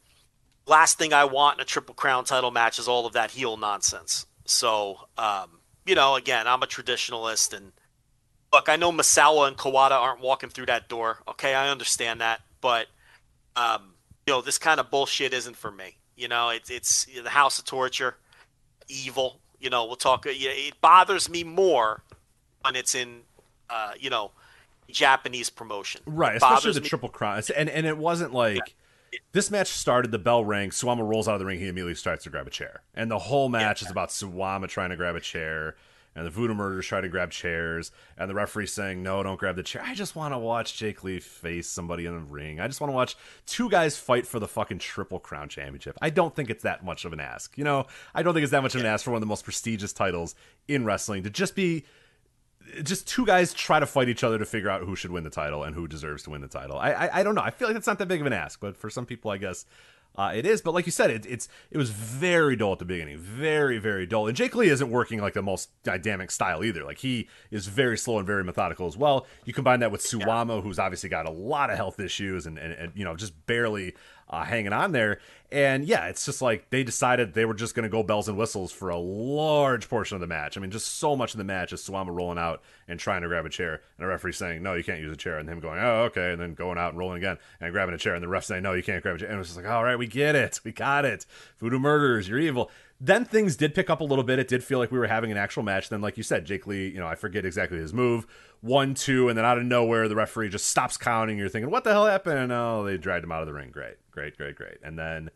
last 0.67 0.97
thing 0.97 1.13
I 1.13 1.25
want 1.25 1.59
in 1.59 1.63
a 1.63 1.67
Triple 1.67 1.95
Crown 1.95 2.25
title 2.25 2.51
match 2.51 2.79
is 2.79 2.89
all 2.89 3.07
of 3.07 3.15
that 3.15 3.33
heel 3.33 3.57
nonsense. 3.57 4.27
So, 4.47 5.09
um, 5.19 5.59
you 5.87 5.95
know, 5.95 6.15
again, 6.15 6.47
I'm 6.47 6.63
a 6.63 6.67
traditionalist, 6.67 7.53
and 7.53 7.73
look, 8.53 8.69
I 8.69 8.77
know 8.77 8.93
Misawa 8.93 9.49
and 9.49 9.57
Kawada 9.57 9.93
aren't 9.93 10.21
walking 10.21 10.51
through 10.51 10.67
that 10.67 10.89
door. 10.89 11.19
Okay, 11.29 11.55
I 11.55 11.69
understand 11.69 12.21
that, 12.21 12.41
but 12.65 12.87
um, 13.57 13.93
you 14.27 14.33
know, 14.33 14.41
this 14.41 14.57
kind 14.57 14.81
of 14.81 14.91
bullshit 14.91 15.35
isn't 15.35 15.55
for 15.55 15.71
me. 15.71 15.99
You 16.17 16.29
know, 16.29 16.49
it's 16.49 16.71
it's 16.71 17.05
the 17.05 17.29
House 17.29 17.59
of 17.59 17.67
Torture, 17.67 18.17
evil. 18.89 19.39
You 19.61 19.69
know, 19.69 19.85
we'll 19.85 19.97
talk. 19.97 20.25
It 20.27 20.81
bothers 20.81 21.29
me 21.29 21.45
more 21.45 22.03
when 22.63 22.75
it's 22.75 22.95
in, 22.95 23.21
uh, 23.69 23.93
you 24.01 24.09
know, 24.09 24.31
Japanese 24.89 25.51
promotion. 25.51 26.01
Right, 26.07 26.37
especially 26.37 26.73
the 26.73 26.81
me. 26.81 26.89
Triple 26.89 27.11
Crown. 27.11 27.43
And 27.55 27.69
and 27.69 27.87
it 27.87 27.99
wasn't 27.99 28.33
like. 28.33 28.57
Yeah 28.57 28.65
this 29.31 29.49
match 29.49 29.69
started, 29.69 30.11
the 30.11 30.19
bell 30.19 30.45
rang, 30.45 30.71
Suwama 30.71 31.09
rolls 31.09 31.29
out 31.29 31.35
of 31.35 31.39
the 31.39 31.47
ring, 31.47 31.61
he 31.61 31.69
immediately 31.69 31.95
starts 31.95 32.25
to 32.25 32.31
grab 32.31 32.49
a 32.49 32.51
chair. 32.51 32.83
And 32.97 33.09
the 33.09 33.21
whole 33.21 33.49
match 33.49 33.81
yeah. 33.81 33.87
is 33.87 33.93
about 33.93 34.09
Suwama 34.09 34.67
trying 34.67 34.91
to 34.91 34.97
grab 34.97 35.15
a 35.15 35.21
chair 35.21 35.77
and 36.15 36.27
the 36.27 36.31
Voodoo 36.31 36.55
Murders 36.55 36.87
try 36.87 37.01
to 37.01 37.09
grab 37.09 37.31
chairs, 37.31 37.91
and 38.17 38.31
the 38.31 38.35
referee 38.35 38.67
saying, 38.67 39.03
"No, 39.03 39.23
don't 39.23 39.39
grab 39.39 39.57
the 39.57 39.63
chair." 39.63 39.83
I 39.85 39.95
just 39.95 40.17
want 40.17 40.35
to 40.35 40.39
watch 40.39 40.77
Jake 40.77 41.03
Lee 41.05 41.21
face 41.21 41.69
somebody 41.69 42.07
in 42.07 42.13
the 42.15 42.21
ring. 42.21 42.61
I 42.61 42.67
just 42.67 42.81
want 42.81 42.91
to 42.91 42.95
watch 42.95 43.17
two 43.47 43.69
guys 43.69 43.97
fight 43.97 44.27
for 44.27 44.39
the 44.39 44.49
fucking 44.49 44.79
Triple 44.79 45.21
Crown 45.21 45.49
Championship. 45.49 45.99
I 46.01 46.11
don't 46.11 46.35
think 46.35 46.51
it's 46.51 46.63
that 46.63 46.85
much 46.85 47.05
of 47.05 47.13
an 47.13 47.21
ask. 47.21 47.57
You 47.59 47.65
know, 47.65 47.87
I 48.15 48.23
don't 48.23 48.35
think 48.35 48.45
it's 48.45 48.53
that 48.53 48.63
much 48.63 48.75
of 48.75 48.81
an 48.81 48.87
ask 48.87 49.05
for 49.05 49.11
one 49.11 49.19
of 49.19 49.23
the 49.23 49.27
most 49.27 49.45
prestigious 49.45 49.93
titles 49.93 50.35
in 50.69 50.85
wrestling 50.85 51.23
to 51.25 51.31
just 51.31 51.55
be 51.55 51.85
just 52.83 53.07
two 53.07 53.27
guys 53.27 53.53
try 53.53 53.79
to 53.79 53.87
fight 53.87 54.09
each 54.09 54.25
other 54.25 54.39
to 54.39 54.45
figure 54.45 54.71
out 54.71 54.83
who 54.83 54.97
should 54.97 55.11
win 55.11 55.25
the 55.25 55.31
title 55.31 55.65
and 55.65 55.75
who 55.75 55.87
deserves 55.87 56.23
to 56.25 56.31
win 56.31 56.41
the 56.41 56.49
title. 56.49 56.79
I, 56.79 56.93
I, 56.93 57.21
I 57.21 57.23
don't 57.23 57.35
know. 57.35 57.43
I 57.43 57.51
feel 57.51 57.69
like 57.69 57.77
it's 57.77 57.87
not 57.87 57.99
that 57.99 58.09
big 58.09 58.21
of 58.21 58.27
an 58.27 58.33
ask, 58.33 58.61
but 58.61 58.77
for 58.77 58.91
some 58.91 59.07
people, 59.07 59.31
I 59.31 59.37
guess 59.37 59.67
uh, 60.17 60.33
it 60.35 60.47
is, 60.47 60.61
but 60.61 60.73
like 60.73 60.87
you 60.87 60.93
said, 60.93 61.11
it, 61.11 61.27
it's 61.27 61.49
it 61.73 61.79
was 61.79 61.91
very 61.91 62.55
dull 62.55 62.73
at 62.73 62.79
the 62.79 62.85
beginning, 62.85 63.19
very 63.19 63.79
very 63.79 64.07
dull. 64.07 64.29
And 64.29 64.37
Jake 64.37 64.55
Lee 64.55 64.69
isn't 64.69 64.91
working 64.91 65.21
like 65.21 65.35
the 65.35 65.43
most 65.43 65.71
dynamic 65.83 66.31
style 66.31 66.63
either. 66.63 66.85
Like 66.85 66.99
he 66.99 67.29
is 67.51 67.67
very 67.67 67.99
slow 67.99 68.19
and 68.19 68.27
very 68.27 68.45
methodical 68.45 68.87
as 68.87 68.97
well. 68.97 69.27
You 69.45 69.53
combine 69.53 69.81
that 69.81 69.91
with 69.91 70.03
Suwama, 70.03 70.63
who's 70.63 70.79
obviously 70.79 71.09
got 71.09 71.27
a 71.27 71.31
lot 71.31 71.71
of 71.71 71.77
health 71.77 71.99
issues 71.99 72.47
and, 72.47 72.59
and, 72.59 72.73
and 72.75 72.93
you 72.95 73.05
know 73.05 73.17
just 73.17 73.47
barely 73.47 73.95
uh, 74.35 74.45
hanging 74.45 74.73
on 74.73 74.93
there. 74.93 75.21
And 75.53 75.85
yeah, 75.85 76.07
it's 76.07 76.25
just 76.25 76.43
like 76.43 76.69
they 76.71 76.83
decided 76.83 77.33
they 77.33 77.45
were 77.45 77.55
just 77.55 77.77
going 77.77 77.85
to 77.85 77.89
go 77.89 78.03
bells 78.03 78.29
and 78.29 78.37
whistles 78.37 78.73
for 78.73 78.89
a 78.89 78.99
large 78.99 79.89
portion 79.89 80.17
of 80.17 80.21
the 80.21 80.27
match. 80.27 80.57
I 80.57 80.61
mean, 80.61 80.73
just 80.73 80.99
so 80.99 81.15
much 81.15 81.33
of 81.33 81.39
the 81.39 81.45
match 81.45 81.73
is 81.73 81.81
Suwama 81.81 82.09
rolling 82.09 82.39
out 82.39 82.61
and 82.89 82.99
trying 82.99 83.23
to 83.23 83.29
grab 83.29 83.47
a 83.47 83.49
chair, 83.49 83.81
and 83.97 84.05
a 84.05 84.09
referee 84.09 84.33
saying, 84.33 84.65
"No, 84.65 84.75
you 84.75 84.83
can't 84.83 85.01
use 85.01 85.13
a 85.13 85.17
chair," 85.17 85.39
and 85.39 85.49
him 85.49 85.61
going, 85.61 85.79
"Oh, 85.79 86.05
okay," 86.07 86.33
and 86.33 86.41
then 86.41 86.55
going 86.55 86.77
out 86.77 86.91
and 86.91 86.99
rolling 86.99 87.19
again 87.19 87.39
and 87.61 87.73
grabbing 87.73 87.95
a 87.95 87.99
chair, 87.99 88.15
and 88.15 88.23
the 88.23 88.29
ref 88.29 88.45
saying, 88.45 88.65
"No, 88.65 88.73
you 88.73 88.83
can't 88.83 89.01
grab 89.03 89.15
a 89.15 89.19
chair." 89.19 89.29
And 89.29 89.37
it 89.37 89.39
was 89.39 89.49
just 89.49 89.57
like, 89.59 89.71
"All 89.71 89.85
right, 89.85 89.97
we 89.97 90.09
get 90.09 90.35
it, 90.35 90.59
we 90.65 90.73
got 90.73 91.05
it. 91.05 91.25
Voodoo 91.59 91.79
murders, 91.79 92.29
you're 92.29 92.41
evil." 92.41 92.71
Then 93.01 93.25
things 93.25 93.57
did 93.57 93.75
pick 93.75 93.91
up 93.91 94.01
a 94.01 94.05
little 94.05 94.25
bit. 94.25 94.39
It 94.39 94.49
did 94.49 94.63
feel 94.63 94.79
like 94.79 94.93
we 94.93 94.99
were 94.99 95.07
having 95.07 95.33
an 95.33 95.37
actual 95.37 95.63
match. 95.63 95.89
Then, 95.89 96.01
like 96.01 96.17
you 96.17 96.23
said, 96.23 96.45
Jake 96.45 96.67
Lee, 96.67 96.89
you 96.89 96.99
know, 96.99 97.07
I 97.07 97.17
forget 97.17 97.45
exactly 97.45 97.79
his 97.79 97.93
move, 97.93 98.27
one, 98.61 98.95
two, 98.95 99.29
and 99.29 99.37
then 99.37 99.45
out 99.45 99.59
of 99.59 99.65
nowhere, 99.65 100.09
the 100.09 100.15
referee 100.15 100.49
just 100.49 100.67
stops 100.67 100.97
counting. 100.97 101.37
You're 101.37 101.49
thinking, 101.49 101.71
what 101.71 101.85
the 101.85 101.91
hell 101.91 102.07
happened? 102.07 102.53
oh, 102.53 102.85
they 102.85 102.97
dragged 102.97 103.25
him 103.25 103.33
out 103.33 103.43
of 103.43 103.47
the 103.47 103.53
ring. 103.53 103.71
Great, 103.71 103.97
great, 104.11 104.37
great, 104.37 104.55
great. 104.55 104.79
And 104.83 104.99
then, 104.99 105.31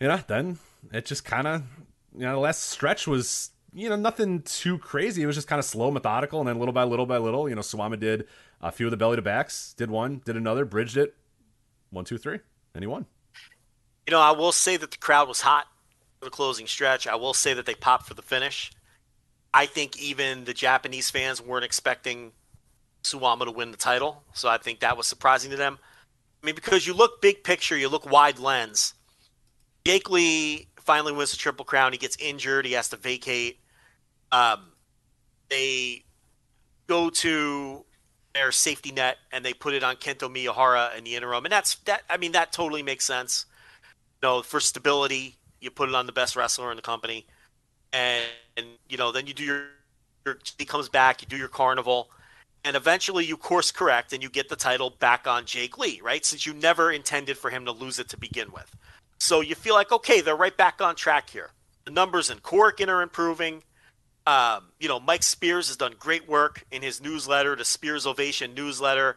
you 0.00 0.08
know, 0.08 0.20
then 0.26 0.58
it 0.92 1.06
just 1.06 1.24
kind 1.24 1.46
of, 1.46 1.62
you 2.14 2.22
know, 2.22 2.32
the 2.32 2.38
last 2.38 2.62
stretch 2.62 3.06
was, 3.06 3.50
you 3.74 3.88
know, 3.88 3.96
nothing 3.96 4.42
too 4.42 4.78
crazy. 4.78 5.22
It 5.22 5.26
was 5.26 5.36
just 5.36 5.48
kind 5.48 5.58
of 5.58 5.64
slow, 5.64 5.90
methodical, 5.90 6.38
and 6.40 6.48
then 6.48 6.58
little 6.58 6.72
by 6.72 6.84
little 6.84 7.06
by 7.06 7.18
little, 7.18 7.48
you 7.48 7.56
know, 7.56 7.62
Suwama 7.62 7.98
did 7.98 8.26
a 8.60 8.70
few 8.70 8.86
of 8.86 8.90
the 8.90 8.96
belly 8.96 9.16
to 9.16 9.22
backs, 9.22 9.74
did 9.76 9.90
one, 9.90 10.22
did 10.24 10.36
another, 10.36 10.64
bridged 10.64 10.96
it, 10.96 11.14
one, 11.90 12.04
two, 12.04 12.16
three, 12.16 12.38
and 12.74 12.82
he 12.82 12.86
won. 12.86 13.06
You 14.06 14.12
know, 14.12 14.20
I 14.20 14.30
will 14.30 14.52
say 14.52 14.76
that 14.76 14.92
the 14.92 14.96
crowd 14.96 15.28
was 15.28 15.42
hot 15.42 15.66
the 16.20 16.30
closing 16.30 16.66
stretch. 16.66 17.06
I 17.06 17.14
will 17.16 17.34
say 17.34 17.54
that 17.54 17.66
they 17.66 17.74
popped 17.74 18.06
for 18.06 18.14
the 18.14 18.22
finish. 18.22 18.70
I 19.52 19.66
think 19.66 19.98
even 19.98 20.44
the 20.44 20.54
Japanese 20.54 21.10
fans 21.10 21.40
weren't 21.40 21.64
expecting 21.64 22.32
Suwama 23.02 23.44
to 23.44 23.50
win 23.50 23.70
the 23.70 23.76
title, 23.76 24.22
so 24.34 24.48
I 24.48 24.58
think 24.58 24.80
that 24.80 24.96
was 24.96 25.06
surprising 25.06 25.50
to 25.50 25.56
them. 25.56 25.78
I 26.42 26.46
mean, 26.46 26.54
because 26.54 26.86
you 26.86 26.94
look 26.94 27.20
big 27.22 27.42
picture, 27.42 27.76
you 27.76 27.88
look 27.88 28.10
wide 28.10 28.38
lens. 28.38 28.94
Jake 29.84 30.10
Lee 30.10 30.68
finally 30.76 31.12
wins 31.12 31.30
the 31.30 31.36
Triple 31.36 31.64
Crown. 31.64 31.92
He 31.92 31.98
gets 31.98 32.16
injured. 32.18 32.66
He 32.66 32.72
has 32.72 32.88
to 32.90 32.96
vacate. 32.96 33.58
Um, 34.30 34.72
they 35.48 36.04
go 36.86 37.10
to 37.10 37.84
their 38.34 38.52
safety 38.52 38.92
net 38.92 39.16
and 39.32 39.44
they 39.44 39.54
put 39.54 39.74
it 39.74 39.82
on 39.82 39.96
Kento 39.96 40.28
Miyahara 40.32 40.96
in 40.96 41.04
the 41.04 41.16
interim, 41.16 41.44
and 41.44 41.52
that's 41.52 41.76
that. 41.86 42.02
I 42.10 42.18
mean, 42.18 42.32
that 42.32 42.52
totally 42.52 42.82
makes 42.82 43.04
sense. 43.04 43.46
You 44.22 44.28
know, 44.28 44.42
for 44.42 44.60
stability, 44.60 45.38
you 45.60 45.70
put 45.70 45.88
it 45.88 45.94
on 45.94 46.06
the 46.06 46.12
best 46.12 46.36
wrestler 46.36 46.70
in 46.70 46.76
the 46.76 46.82
company, 46.82 47.26
and, 47.92 48.24
and 48.56 48.66
you 48.88 48.96
know, 48.96 49.12
then 49.12 49.26
you 49.26 49.34
do 49.34 49.44
your, 49.44 49.64
your 50.24 50.38
he 50.58 50.64
comes 50.64 50.88
back, 50.88 51.22
you 51.22 51.28
do 51.28 51.36
your 51.36 51.48
carnival, 51.48 52.10
and 52.64 52.76
eventually 52.76 53.24
you 53.24 53.36
course 53.36 53.70
correct 53.70 54.12
and 54.12 54.22
you 54.22 54.28
get 54.28 54.48
the 54.48 54.56
title 54.56 54.90
back 54.90 55.26
on 55.26 55.44
Jake 55.46 55.78
Lee, 55.78 56.00
right? 56.02 56.24
Since 56.24 56.46
you 56.46 56.54
never 56.54 56.90
intended 56.90 57.38
for 57.38 57.50
him 57.50 57.64
to 57.64 57.72
lose 57.72 57.98
it 57.98 58.08
to 58.10 58.18
begin 58.18 58.52
with. 58.52 58.74
So 59.18 59.40
you 59.40 59.54
feel 59.54 59.74
like, 59.74 59.90
okay, 59.90 60.20
they're 60.20 60.36
right 60.36 60.56
back 60.56 60.80
on 60.80 60.94
track 60.94 61.30
here. 61.30 61.50
The 61.84 61.90
numbers 61.90 62.30
in 62.30 62.38
Korakuen 62.38 62.88
are 62.88 63.02
improving. 63.02 63.62
Um, 64.26 64.72
you 64.78 64.88
know, 64.88 65.00
Mike 65.00 65.22
Spears 65.22 65.68
has 65.68 65.76
done 65.76 65.94
great 65.98 66.28
work 66.28 66.64
in 66.70 66.82
his 66.82 67.00
newsletter, 67.00 67.56
the 67.56 67.64
Spears 67.64 68.06
Ovation 68.06 68.54
newsletter, 68.54 69.16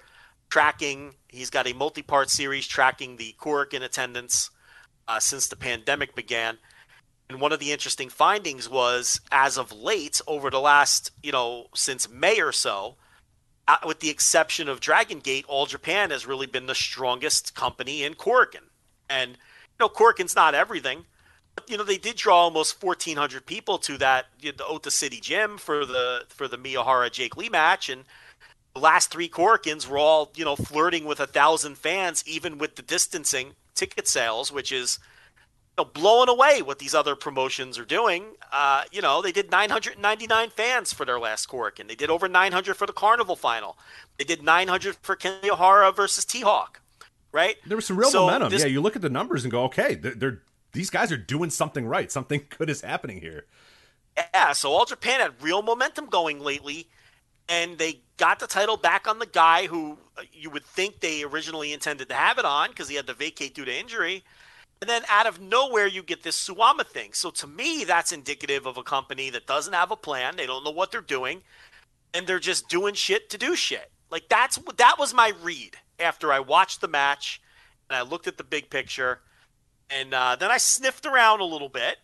tracking. 0.49 1.15
He's 1.27 1.49
got 1.49 1.67
a 1.67 1.73
multi 1.73 2.01
part 2.01 2.29
series 2.29 2.65
tracking 2.65 3.17
the 3.17 3.35
Korakuen 3.37 3.81
attendance 3.81 4.49
uh, 5.11 5.19
since 5.19 5.47
the 5.47 5.57
pandemic 5.57 6.15
began. 6.15 6.57
And 7.29 7.41
one 7.41 7.51
of 7.51 7.59
the 7.59 7.71
interesting 7.71 8.09
findings 8.09 8.69
was, 8.69 9.19
as 9.31 9.57
of 9.57 9.71
late, 9.71 10.21
over 10.25 10.49
the 10.49 10.59
last, 10.59 11.11
you 11.21 11.33
know, 11.33 11.67
since 11.75 12.09
May 12.09 12.39
or 12.39 12.53
so, 12.53 12.95
uh, 13.67 13.77
with 13.85 13.99
the 13.99 14.09
exception 14.09 14.69
of 14.69 14.79
Dragon 14.79 15.19
Gate, 15.19 15.45
All 15.49 15.65
Japan 15.65 16.11
has 16.11 16.25
really 16.25 16.47
been 16.47 16.65
the 16.65 16.75
strongest 16.75 17.55
company 17.55 18.03
in 18.03 18.13
Korakuen. 18.13 18.69
And, 19.09 19.31
you 19.31 19.37
know, 19.81 19.89
Korakuen's 19.89 20.35
not 20.35 20.55
everything. 20.55 21.05
But, 21.55 21.69
you 21.69 21.77
know, 21.77 21.83
they 21.83 21.97
did 21.97 22.15
draw 22.15 22.43
almost 22.43 22.81
1,400 22.81 23.45
people 23.45 23.77
to 23.79 23.97
that, 23.97 24.27
you 24.39 24.51
know, 24.51 24.57
the 24.57 24.65
Ota 24.65 24.91
City 24.91 25.19
Gym 25.19 25.57
for 25.57 25.85
the 25.85 26.23
for 26.29 26.47
the 26.47 26.57
Miyahara 26.57 27.11
Jake 27.11 27.35
Lee 27.35 27.49
match. 27.49 27.89
And 27.89 28.05
the 28.73 28.79
last 28.79 29.11
three 29.11 29.27
Korakuens 29.27 29.87
were 29.89 29.97
all, 29.97 30.31
you 30.35 30.45
know, 30.45 30.55
flirting 30.55 31.03
with 31.03 31.19
a 31.19 31.27
thousand 31.27 31.77
fans, 31.77 32.23
even 32.25 32.57
with 32.57 32.77
the 32.77 32.81
distancing 32.81 33.55
ticket 33.75 34.07
sales, 34.07 34.51
which 34.51 34.71
is 34.71 34.99
you 35.77 35.83
know, 35.83 35.89
blowing 35.91 36.29
away 36.29 36.61
what 36.61 36.79
these 36.79 36.93
other 36.93 37.15
promotions 37.15 37.77
are 37.79 37.85
doing. 37.85 38.25
Uh, 38.51 38.83
you 38.91 39.01
know, 39.01 39.21
they 39.21 39.31
did 39.31 39.49
999 39.51 40.49
fans 40.49 40.91
for 40.93 41.05
their 41.05 41.19
last 41.19 41.47
Korakuen. 41.47 41.87
They 41.87 41.95
did 41.95 42.09
over 42.09 42.27
900 42.27 42.75
for 42.75 42.85
the 42.85 42.93
Carnival 42.93 43.35
final. 43.35 43.77
They 44.17 44.23
did 44.25 44.43
900 44.43 44.97
for 45.01 45.15
Kenya 45.15 45.55
versus 45.95 46.25
T-Hawk, 46.25 46.81
right? 47.31 47.55
There 47.65 47.77
was 47.77 47.85
some 47.85 47.97
real 47.97 48.09
So 48.09 48.25
momentum. 48.25 48.49
this- 48.51 48.61
yeah, 48.61 48.67
you 48.67 48.81
look 48.81 48.95
at 48.95 49.01
the 49.01 49.09
numbers 49.09 49.43
and 49.43 49.51
go, 49.51 49.63
okay, 49.65 49.95
they're, 49.95 50.15
they're 50.15 50.41
these 50.73 50.89
guys 50.89 51.11
are 51.11 51.17
doing 51.17 51.49
something 51.49 51.85
right. 51.85 52.11
Something 52.11 52.45
good 52.57 52.69
is 52.69 52.81
happening 52.81 53.19
here. 53.21 53.45
Yeah, 54.33 54.51
so 54.53 54.71
All 54.71 54.85
Japan 54.85 55.19
had 55.21 55.41
real 55.41 55.61
momentum 55.61 56.07
going 56.07 56.41
lately, 56.41 56.87
and 57.49 57.77
they 57.77 58.01
got 58.17 58.39
the 58.39 58.47
title 58.47 58.77
back 58.77 59.07
on 59.07 59.19
the 59.19 59.25
guy 59.25 59.67
who 59.67 59.97
uh, 60.17 60.21
you 60.31 60.49
would 60.49 60.65
think 60.65 60.99
they 60.99 61.23
originally 61.23 61.73
intended 61.73 62.09
to 62.09 62.15
have 62.15 62.37
it 62.37 62.45
on 62.45 62.69
because 62.69 62.87
he 62.89 62.95
had 62.95 63.07
to 63.07 63.13
vacate 63.13 63.55
due 63.55 63.65
to 63.65 63.79
injury. 63.79 64.23
And 64.81 64.89
then 64.89 65.03
out 65.09 65.27
of 65.27 65.39
nowhere, 65.39 65.85
you 65.85 66.01
get 66.01 66.23
this 66.23 66.47
Suwama 66.47 66.85
thing. 66.85 67.13
So 67.13 67.29
to 67.31 67.47
me, 67.47 67.83
that's 67.83 68.11
indicative 68.11 68.65
of 68.65 68.77
a 68.77 68.83
company 68.83 69.29
that 69.29 69.45
doesn't 69.45 69.73
have 69.73 69.91
a 69.91 69.95
plan. 69.95 70.35
They 70.37 70.47
don't 70.47 70.63
know 70.63 70.71
what 70.71 70.91
they're 70.91 71.01
doing, 71.01 71.43
and 72.13 72.25
they're 72.25 72.39
just 72.39 72.67
doing 72.67 72.95
shit 72.95 73.29
to 73.29 73.37
do 73.37 73.55
shit. 73.55 73.91
Like 74.09 74.27
that's 74.27 74.59
that 74.77 74.95
was 74.97 75.13
my 75.13 75.33
read 75.41 75.77
after 75.99 76.33
I 76.33 76.39
watched 76.39 76.81
the 76.81 76.87
match 76.87 77.41
and 77.89 77.97
I 77.97 78.01
looked 78.01 78.27
at 78.27 78.37
the 78.37 78.43
big 78.43 78.69
picture, 78.69 79.19
and 79.89 80.13
uh, 80.13 80.35
then 80.35 80.49
I 80.49 80.57
sniffed 80.57 81.05
around 81.05 81.41
a 81.41 81.45
little 81.45 81.69
bit, 81.69 81.97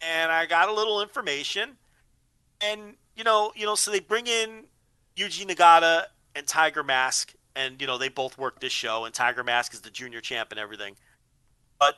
and 0.00 0.30
I 0.30 0.46
got 0.46 0.68
a 0.68 0.72
little 0.72 1.02
information, 1.02 1.78
and 2.60 2.94
you 3.18 3.24
know, 3.24 3.52
you 3.56 3.66
know, 3.66 3.74
so 3.74 3.90
they 3.90 4.00
bring 4.00 4.28
in 4.28 4.64
Yuji 5.16 5.44
Nagata 5.44 6.04
and 6.36 6.46
Tiger 6.46 6.84
Mask, 6.84 7.34
and 7.56 7.80
you 7.80 7.86
know 7.86 7.98
they 7.98 8.08
both 8.08 8.38
work 8.38 8.60
this 8.60 8.72
show, 8.72 9.04
and 9.04 9.12
Tiger 9.12 9.42
Mask 9.42 9.74
is 9.74 9.80
the 9.80 9.90
junior 9.90 10.20
champ 10.20 10.52
and 10.52 10.60
everything. 10.60 10.94
But 11.80 11.96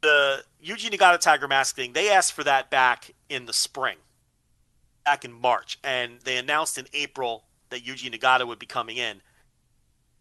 the 0.00 0.42
Yuji 0.64 0.90
Nagata 0.90 1.20
Tiger 1.20 1.46
Mask 1.46 1.76
thing, 1.76 1.92
they 1.92 2.10
asked 2.10 2.32
for 2.32 2.42
that 2.44 2.70
back 2.70 3.12
in 3.28 3.44
the 3.44 3.52
spring, 3.52 3.98
back 5.04 5.26
in 5.26 5.32
March, 5.32 5.78
and 5.84 6.18
they 6.24 6.38
announced 6.38 6.78
in 6.78 6.86
April 6.94 7.44
that 7.68 7.84
Yuji 7.84 8.10
Nagata 8.10 8.46
would 8.46 8.58
be 8.58 8.66
coming 8.66 8.96
in. 8.96 9.20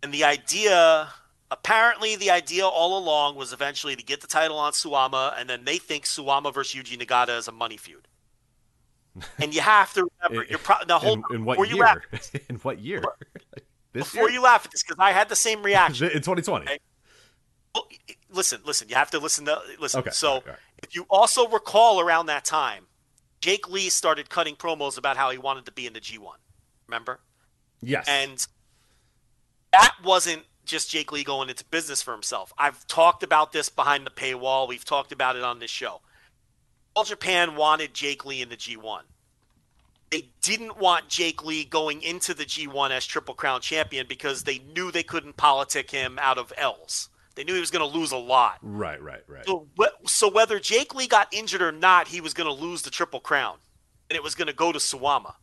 And 0.04 0.14
the 0.14 0.26
idea, 0.26 1.08
apparently, 1.52 2.18
the 2.18 2.32
idea 2.32 2.66
all 2.66 2.98
along 2.98 3.38
was 3.38 3.54
eventually 3.54 3.96
to 3.96 4.04
get 4.04 4.20
the 4.20 4.28
title 4.28 4.58
on 4.58 4.74
Suwama, 4.74 5.34
and 5.40 5.50
then 5.50 5.64
they 5.64 5.78
think 5.78 6.04
Suwama 6.04 6.54
versus 6.54 6.78
Yuji 6.78 7.00
Nagata 7.00 7.38
is 7.38 7.48
a 7.48 7.54
money 7.54 7.78
feud. 7.78 8.10
And 9.40 9.54
you 9.54 9.62
have 9.62 9.94
to 9.94 10.08
remember, 10.22 10.46
you're 10.50 10.60
pro- 10.60 10.78
now 10.88 11.00
hold 11.00 11.24
in, 11.30 11.38
in 11.38 11.46
what 11.46 11.70
year? 11.70 11.78
laugh, 11.84 12.00
in 12.50 12.56
what 12.58 12.80
year? 12.80 13.04
this 13.94 14.04
before 14.12 14.30
year? 14.30 14.40
you 14.40 14.44
laugh 14.44 14.66
at 14.66 14.72
this, 14.72 14.84
because 14.84 14.98
I 15.00 15.12
had 15.12 15.30
the 15.30 15.36
same 15.36 15.62
reaction. 15.64 16.08
in 16.08 16.14
2020. 16.14 16.66
Okay. 16.66 16.80
Well, 17.76 17.88
listen, 18.32 18.62
listen. 18.66 18.90
You 18.90 18.96
have 18.96 19.12
to 19.12 19.20
listen 19.20 19.46
to 19.46 19.60
listen. 19.80 20.00
Okay, 20.02 20.12
So, 20.12 20.28
all 20.28 20.34
right, 20.36 20.44
all 20.46 20.52
right. 20.52 20.60
if 20.84 20.96
you 20.96 21.06
also 21.10 21.48
recall 21.48 22.00
around 22.00 22.28
that 22.28 22.46
time, 22.46 22.86
Jake 23.42 23.70
Lee 23.70 23.90
started 23.90 24.30
cutting 24.30 24.56
promos 24.56 24.98
about 24.98 25.18
how 25.18 25.30
he 25.32 25.38
wanted 25.38 25.66
to 25.66 25.72
be 25.72 25.86
in 25.88 25.94
the 25.94 26.00
G1. 26.00 26.36
Remember? 26.88 27.20
Yes. 27.82 28.06
And 28.08 28.46
that 29.72 29.96
wasn't 30.04 30.44
just 30.66 30.90
Jake 30.90 31.12
Lee 31.12 31.24
going 31.24 31.50
into 31.50 31.66
business 31.66 32.02
for 32.02 32.14
himself. 32.14 32.54
I've 32.58 32.86
talked 32.88 33.22
about 33.24 33.52
this 33.52 33.70
behind 33.70 34.06
the 34.06 34.12
paywall. 34.12 34.68
We've 34.68 34.86
talked 34.86 35.12
about 35.12 35.36
it 35.36 35.44
on 35.44 35.60
this 35.60 35.72
show. 35.72 36.02
All 36.96 37.04
Japan 37.04 37.56
wanted 37.56 37.94
Jake 37.94 38.26
Lee 38.26 38.42
in 38.42 38.50
the 38.50 38.58
G1. 38.58 39.02
They 40.12 40.30
didn't 40.42 40.78
want 40.78 41.10
Jake 41.10 41.44
Lee 41.44 41.66
going 41.66 42.04
into 42.04 42.36
the 42.36 42.46
G1 42.46 42.92
as 42.92 43.06
Triple 43.06 43.34
Crown 43.34 43.62
champion 43.62 44.06
because 44.08 44.44
they 44.44 44.60
knew 44.60 44.92
they 44.92 45.02
couldn't 45.02 45.38
politic 45.38 45.90
him 45.90 46.20
out 46.22 46.38
of 46.38 46.54
L's. 46.56 47.10
They 47.36 47.44
knew 47.44 47.56
he 47.56 47.60
was 47.60 47.72
going 47.72 47.90
to 47.90 47.98
lose 47.98 48.12
a 48.12 48.18
lot. 48.18 48.60
right, 48.62 49.02
right, 49.02 49.24
right. 49.28 49.46
So, 49.46 49.68
so 50.06 50.30
whether 50.30 50.60
Jake 50.60 50.94
Lee 50.94 51.08
got 51.08 51.34
injured 51.34 51.64
or 51.64 51.72
not, 51.72 52.08
he 52.08 52.22
was 52.22 52.36
going 52.36 52.46
to 52.46 52.54
lose 52.54 52.84
the 52.84 52.92
Triple 52.92 53.20
Crown, 53.20 53.58
and 54.10 54.16
it 54.16 54.22
was 54.22 54.36
going 54.36 54.48
to 54.48 54.54
go 54.54 54.72
to 54.72 54.78
Suwama. 54.78 55.34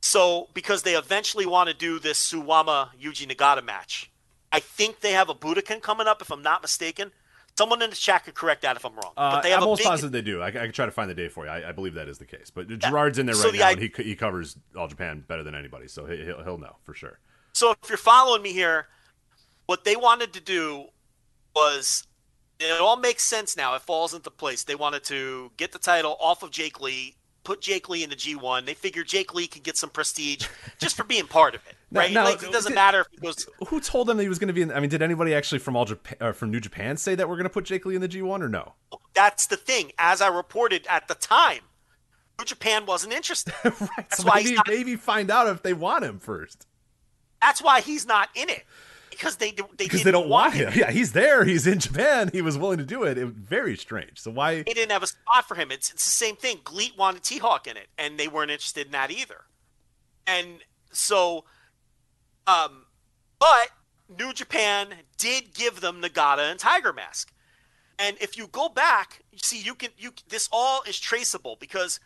So, 0.00 0.48
because 0.54 0.82
they 0.82 0.96
eventually 0.96 1.44
want 1.44 1.68
to 1.68 1.74
do 1.74 1.98
this 1.98 2.32
Suwama 2.32 2.88
Yuji 2.98 3.30
Nagata 3.30 3.62
match, 3.62 4.10
I 4.50 4.60
think 4.60 5.00
they 5.00 5.12
have 5.12 5.28
a 5.28 5.34
Budokan 5.34 5.82
coming 5.82 6.06
up, 6.06 6.22
if 6.22 6.30
I'm 6.30 6.42
not 6.42 6.62
mistaken. 6.62 7.12
Someone 7.56 7.82
in 7.82 7.90
the 7.90 7.96
chat 7.96 8.24
could 8.24 8.34
correct 8.34 8.62
that 8.62 8.76
if 8.76 8.84
I'm 8.84 8.94
wrong. 8.96 9.12
Uh, 9.16 9.32
but 9.36 9.42
they 9.42 9.50
have 9.50 9.58
I'm 9.58 9.62
a 9.62 9.66
almost 9.66 9.80
big, 9.80 9.86
positive 9.86 10.10
they 10.12 10.22
do. 10.22 10.40
I, 10.42 10.48
I 10.48 10.50
can 10.52 10.72
try 10.72 10.86
to 10.86 10.92
find 10.92 11.08
the 11.08 11.14
day 11.14 11.28
for 11.28 11.44
you. 11.44 11.50
I, 11.52 11.68
I 11.68 11.72
believe 11.72 11.94
that 11.94 12.08
is 12.08 12.18
the 12.18 12.24
case. 12.24 12.50
But 12.50 12.66
Gerard's 12.78 13.18
in 13.18 13.26
there 13.26 13.34
So 13.36 13.44
right 13.44 13.52
the 13.52 13.58
now, 13.58 13.66
i- 13.66 13.70
and 13.72 13.80
he 13.80 13.92
he 14.02 14.16
covers 14.16 14.56
all 14.76 14.88
Japan 14.88 15.24
better 15.28 15.42
than 15.44 15.54
anybody, 15.54 15.86
so 15.86 16.04
he, 16.06 16.24
he'll 16.24 16.42
he'll 16.42 16.58
know 16.58 16.76
for 16.82 16.94
sure. 16.94 17.18
So 17.52 17.70
if 17.82 17.88
you're 17.88 17.96
following 17.96 18.42
me 18.42 18.52
here, 18.52 18.88
what 19.66 19.84
they 19.84 19.94
wanted 19.94 20.32
to 20.32 20.40
do 20.40 20.86
was 21.54 22.04
it 22.58 22.80
all 22.80 22.96
makes 22.96 23.22
sense 23.22 23.56
now. 23.56 23.74
It 23.74 23.82
falls 23.82 24.14
into 24.14 24.30
place. 24.30 24.64
They 24.64 24.74
wanted 24.74 25.04
to 25.04 25.52
get 25.56 25.70
the 25.72 25.78
title 25.78 26.16
off 26.20 26.42
of 26.42 26.50
Jake 26.50 26.80
Lee, 26.80 27.14
put 27.44 27.60
Jake 27.60 27.88
Lee 27.88 28.02
in 28.02 28.10
the 28.10 28.16
G1. 28.16 28.66
They 28.66 28.74
figured 28.74 29.06
Jake 29.06 29.34
Lee 29.34 29.46
could 29.46 29.62
get 29.62 29.76
some 29.76 29.90
prestige 29.90 30.46
just 30.80 30.96
for 30.96 31.04
being 31.04 31.26
part 31.26 31.54
of 31.54 31.60
it, 31.68 31.76
right? 31.98 32.12
now, 32.12 32.24
like 32.24 32.42
it 32.42 32.52
doesn't 32.52 32.70
did- 32.72 32.74
matter 32.76 33.00
if 33.00 33.06
he 33.12 33.18
goes. 33.18 33.46
Who 33.68 33.80
told 33.80 34.06
them 34.08 34.16
that 34.16 34.22
he 34.22 34.28
was 34.28 34.38
going 34.38 34.48
to 34.48 34.54
be 34.54 34.62
in? 34.62 34.72
I 34.72 34.80
mean, 34.80 34.90
did 34.90 35.02
anybody 35.02 35.34
actually 35.34 35.58
from 35.58 35.76
all 35.76 35.84
Japan 35.84 36.16
or 36.20 36.32
from 36.32 36.50
New 36.50 36.60
Japan 36.60 36.96
say 36.96 37.14
that 37.14 37.28
we're 37.28 37.36
going 37.36 37.44
to 37.44 37.50
put 37.50 37.64
Jake 37.64 37.84
Lee 37.86 37.94
in 37.94 38.00
the 38.00 38.08
G1 38.08 38.40
or 38.40 38.48
no? 38.48 38.74
That's 39.14 39.46
the 39.46 39.56
thing. 39.56 39.92
As 39.98 40.20
I 40.20 40.28
reported 40.28 40.86
at 40.88 41.08
the 41.08 41.14
time, 41.14 41.60
New 42.38 42.44
Japan 42.44 42.86
wasn't 42.86 43.12
interested. 43.12 43.54
right. 43.64 43.78
That's 43.96 44.18
so 44.18 44.28
why 44.28 44.40
he's 44.40 44.50
maybe 44.50 44.56
not- 44.56 44.68
maybe 44.68 44.96
find 44.96 45.30
out 45.30 45.46
if 45.48 45.62
they 45.62 45.72
want 45.72 46.04
him 46.04 46.18
first. 46.18 46.66
That's 47.40 47.62
why 47.62 47.80
he's 47.80 48.06
not 48.06 48.28
in 48.34 48.48
it. 48.48 48.64
because 49.10 49.36
they 49.36 49.50
they 49.52 49.62
because 49.76 50.02
they 50.02 50.10
don't 50.10 50.28
want 50.30 50.54
him. 50.54 50.72
Yeah, 50.74 50.90
he's 50.90 51.12
there. 51.12 51.44
He's 51.44 51.66
in 51.66 51.78
Japan. 51.78 52.30
He 52.32 52.40
was 52.42 52.56
willing 52.58 52.78
to 52.78 52.84
do 52.86 53.04
it. 53.04 53.16
It 53.18 53.24
was 53.26 53.34
very 53.34 53.76
strange. 53.76 54.18
So 54.18 54.30
why 54.32 54.62
they 54.62 54.72
didn't 54.72 54.90
have 54.92 55.02
a 55.04 55.06
spot 55.06 55.46
for 55.46 55.54
him? 55.54 55.70
It's 55.70 55.90
it's 55.92 56.04
the 56.04 56.10
same 56.10 56.36
thing. 56.36 56.58
GLEAT 56.64 56.96
wanted 56.98 57.22
T 57.22 57.38
Hawk 57.38 57.66
in 57.68 57.76
it, 57.76 57.86
and 57.98 58.18
they 58.18 58.26
weren't 58.28 58.50
interested 58.50 58.86
in 58.86 58.92
that 58.92 59.10
either. 59.12 59.42
And 60.26 60.60
so, 60.90 61.44
um, 62.46 62.86
but 63.38 63.70
New 64.18 64.32
Japan 64.32 64.88
did 65.18 65.54
give 65.54 65.80
them 65.80 66.00
Nagata 66.02 66.50
and 66.50 66.58
Tiger 66.58 66.92
Mask. 66.92 67.32
And 67.98 68.16
if 68.20 68.36
you 68.36 68.48
go 68.48 68.68
back, 68.68 69.22
you 69.32 69.38
see 69.42 69.60
you 69.60 69.74
can 69.74 69.90
you 69.96 70.12
this 70.28 70.48
all 70.52 70.82
is 70.82 70.98
traceable 70.98 71.56
because 71.60 72.00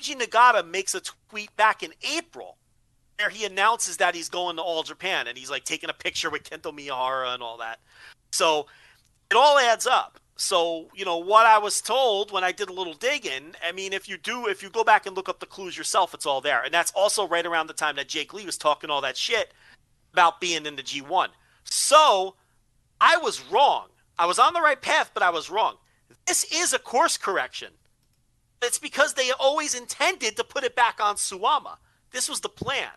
Yuji 0.00 0.20
Nagata 0.20 0.66
makes 0.66 0.94
a 0.94 1.00
tweet 1.30 1.54
back 1.56 1.82
in 1.82 1.92
April 2.16 2.58
where 3.18 3.30
he 3.30 3.44
announces 3.44 3.98
that 3.98 4.14
he's 4.14 4.28
going 4.28 4.56
to 4.56 4.62
All 4.62 4.82
Japan 4.82 5.28
and 5.28 5.38
he's 5.38 5.50
like 5.50 5.64
taking 5.64 5.90
a 5.90 5.94
picture 5.94 6.28
with 6.28 6.42
Kento 6.42 6.76
Miyahara 6.76 7.34
and 7.34 7.42
all 7.42 7.58
that. 7.58 7.78
So 8.32 8.66
it 9.30 9.36
all 9.36 9.58
adds 9.58 9.86
up. 9.86 10.18
So, 10.34 10.88
you 10.94 11.04
know, 11.04 11.18
what 11.18 11.46
I 11.46 11.58
was 11.58 11.80
told 11.80 12.32
when 12.32 12.42
I 12.42 12.50
did 12.50 12.68
a 12.68 12.72
little 12.72 12.94
digging, 12.94 13.54
I 13.64 13.70
mean, 13.70 13.92
if 13.92 14.08
you 14.08 14.16
do, 14.16 14.48
if 14.48 14.62
you 14.62 14.70
go 14.70 14.82
back 14.82 15.06
and 15.06 15.14
look 15.14 15.28
up 15.28 15.38
the 15.38 15.46
clues 15.46 15.76
yourself, 15.76 16.14
it's 16.14 16.26
all 16.26 16.40
there. 16.40 16.62
And 16.64 16.74
that's 16.74 16.90
also 16.92 17.28
right 17.28 17.46
around 17.46 17.68
the 17.68 17.74
time 17.74 17.94
that 17.96 18.08
Jake 18.08 18.34
Lee 18.34 18.46
was 18.46 18.58
talking 18.58 18.90
all 18.90 19.02
that 19.02 19.16
shit 19.16 19.52
about 20.12 20.40
being 20.40 20.66
in 20.66 20.76
the 20.76 20.82
G1. 20.82 21.28
So 21.64 22.34
I 23.00 23.16
was 23.16 23.42
wrong. 23.50 23.88
I 24.18 24.26
was 24.26 24.38
on 24.38 24.52
the 24.52 24.60
right 24.60 24.80
path, 24.80 25.10
but 25.14 25.22
I 25.22 25.30
was 25.30 25.50
wrong. 25.50 25.76
This 26.26 26.44
is 26.52 26.72
a 26.72 26.78
course 26.78 27.16
correction. 27.16 27.72
It's 28.62 28.78
because 28.78 29.14
they 29.14 29.30
always 29.32 29.74
intended 29.74 30.36
to 30.36 30.44
put 30.44 30.62
it 30.64 30.76
back 30.76 31.00
on 31.00 31.16
Suwama. 31.16 31.78
This 32.12 32.28
was 32.28 32.40
the 32.40 32.48
plan. 32.48 32.90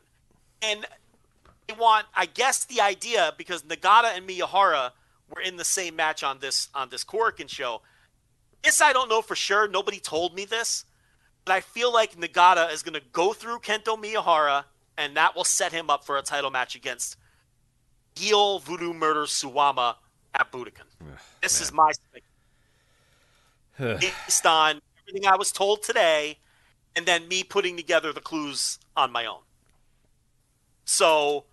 And 0.61 0.85
they 1.68 1.74
want, 1.74 2.06
I 2.16 2.27
guess, 2.27 2.66
the 2.66 2.82
idea 2.82 3.34
because 3.38 3.64
Nagata 3.64 4.16
and 4.16 4.27
Miyahara 4.27 4.92
were 5.34 5.42
in 5.42 5.58
the 5.58 5.66
same 5.66 5.95
match 5.95 6.24
on 6.24 6.40
this 6.40 6.69
on 6.76 6.90
this 6.90 7.03
Korakuen 7.03 7.50
show. 7.50 7.82
This 8.64 8.82
I 8.82 8.94
don't 8.94 9.10
know 9.10 9.22
for 9.22 9.35
sure. 9.35 9.68
Nobody 9.68 10.00
told 10.00 10.35
me 10.35 10.45
this, 10.45 10.85
but 11.44 11.53
I 11.53 11.61
feel 11.61 11.92
like 11.92 12.16
Nagata 12.16 12.72
is 12.72 12.84
going 12.84 12.94
to 12.94 13.08
go 13.11 13.34
through 13.34 13.60
Kento 13.60 13.98
Miyahara, 13.98 14.66
and 14.98 15.15
that 15.17 15.35
will 15.35 15.43
set 15.43 15.72
him 15.72 15.90
up 15.90 16.06
for 16.06 16.17
a 16.17 16.22
title 16.22 16.51
match 16.51 16.75
against 16.75 17.17
heel 18.15 18.59
Voodoo 18.59 18.93
Murder 18.93 19.24
Suwama 19.24 19.95
at 20.33 20.51
Budokan. 20.51 20.85
this 21.41 21.61
is 21.61 21.72
my 21.72 21.91
based 23.77 24.45
on 24.45 24.82
everything 25.07 25.27
I 25.27 25.35
was 25.35 25.51
told 25.51 25.83
today, 25.83 26.38
and 26.95 27.06
then 27.06 27.27
me 27.27 27.43
putting 27.43 27.77
together 27.77 28.14
the 28.14 28.22
clues 28.22 28.80
on 28.95 29.11
my 29.11 29.25
own. 29.25 29.41
So, 30.85 31.45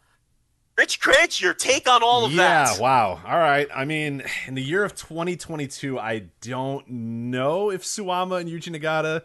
Rich 0.76 1.00
Kraetsch, 1.00 1.40
your 1.40 1.54
take 1.54 1.88
on 1.88 2.02
all 2.02 2.24
of 2.24 2.32
yeah, 2.32 2.64
that? 2.64 2.76
Yeah, 2.76 2.82
wow. 2.82 3.20
All 3.26 3.38
right. 3.38 3.68
I 3.74 3.84
mean, 3.84 4.22
in 4.46 4.54
the 4.54 4.62
year 4.62 4.84
of 4.84 4.94
2022, 4.94 5.98
I 5.98 6.26
don't 6.40 6.88
know 6.88 7.70
if 7.70 7.82
Suwama 7.82 8.40
and 8.40 8.48
Yuji 8.48 8.74
Nagata 8.76 9.22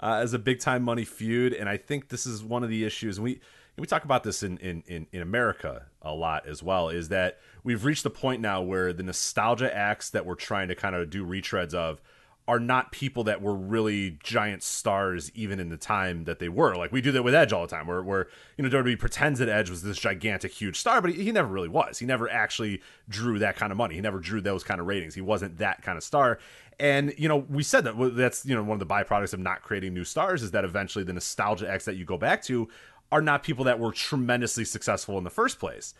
uh, 0.00 0.20
is 0.22 0.32
a 0.32 0.38
big 0.38 0.60
time 0.60 0.82
money 0.82 1.04
feud, 1.04 1.52
and 1.52 1.68
I 1.68 1.76
think 1.76 2.08
this 2.08 2.26
is 2.26 2.42
one 2.42 2.62
of 2.62 2.70
the 2.70 2.84
issues. 2.84 3.18
And 3.18 3.24
we 3.24 3.40
we 3.78 3.86
talk 3.86 4.04
about 4.04 4.24
this 4.24 4.42
in, 4.42 4.58
in, 4.58 4.82
in, 4.86 5.06
in 5.12 5.22
America 5.22 5.86
a 6.02 6.12
lot 6.12 6.46
as 6.46 6.62
well, 6.62 6.88
is 6.88 7.08
that 7.08 7.38
we've 7.62 7.84
reached 7.84 8.02
the 8.02 8.10
point 8.10 8.40
now 8.40 8.60
where 8.60 8.92
the 8.92 9.02
nostalgia 9.02 9.74
acts 9.74 10.10
that 10.10 10.26
we're 10.26 10.34
trying 10.34 10.68
to 10.68 10.74
kind 10.74 10.96
of 10.96 11.10
do 11.10 11.24
retreads 11.24 11.74
of 11.74 12.00
are 12.48 12.58
not 12.58 12.92
people 12.92 13.24
that 13.24 13.42
were 13.42 13.54
really 13.54 14.18
giant 14.22 14.62
stars 14.62 15.30
even 15.34 15.60
in 15.60 15.68
the 15.68 15.76
time 15.76 16.24
that 16.24 16.38
they 16.38 16.48
were. 16.48 16.74
Like 16.74 16.90
we 16.90 17.02
do 17.02 17.12
that 17.12 17.22
with 17.22 17.34
Edge 17.34 17.52
all 17.52 17.60
the 17.60 17.68
time, 17.68 17.86
where 17.86 18.02
where 18.02 18.28
you 18.56 18.64
know 18.64 18.70
WWE 18.70 18.98
pretends 18.98 19.38
that 19.38 19.50
Edge 19.50 19.68
was 19.68 19.82
this 19.82 19.98
gigantic, 19.98 20.52
huge 20.52 20.78
star, 20.78 21.02
but 21.02 21.12
he, 21.12 21.24
he, 21.24 21.30
never 21.30 21.48
really 21.48 21.68
was. 21.68 21.98
He 21.98 22.06
never 22.06 22.28
actually 22.30 22.80
drew 23.06 23.38
that 23.40 23.56
kind 23.56 23.70
of 23.70 23.76
money. 23.76 23.96
He 23.96 24.00
never 24.00 24.18
drew 24.18 24.40
those 24.40 24.64
kind 24.64 24.80
of 24.80 24.86
ratings. 24.86 25.14
He 25.14 25.20
wasn't 25.20 25.58
that 25.58 25.82
kind 25.82 25.98
of 25.98 26.02
star. 26.02 26.38
And 26.80 27.12
you 27.18 27.28
know, 27.28 27.38
we 27.48 27.62
said 27.62 27.84
that 27.84 27.94
that's 28.14 28.46
you 28.46 28.54
know 28.54 28.62
one 28.62 28.80
of 28.80 28.86
the 28.86 28.94
byproducts 28.94 29.34
of 29.34 29.40
not 29.40 29.62
creating 29.62 29.94
new 29.94 30.04
stars 30.04 30.42
is 30.42 30.52
that 30.52 30.64
eventually 30.64 31.04
the 31.04 31.12
nostalgia 31.12 31.68
acts 31.68 31.84
that 31.86 31.96
you 31.96 32.04
go 32.04 32.16
back 32.16 32.42
to 32.44 32.68
are 33.10 33.22
not 33.22 33.42
people 33.42 33.64
that 33.64 33.78
were 33.78 33.92
tremendously 33.92 34.64
successful 34.64 35.18
in 35.18 35.24
the 35.24 35.30
first 35.30 35.58
place. 35.58 35.94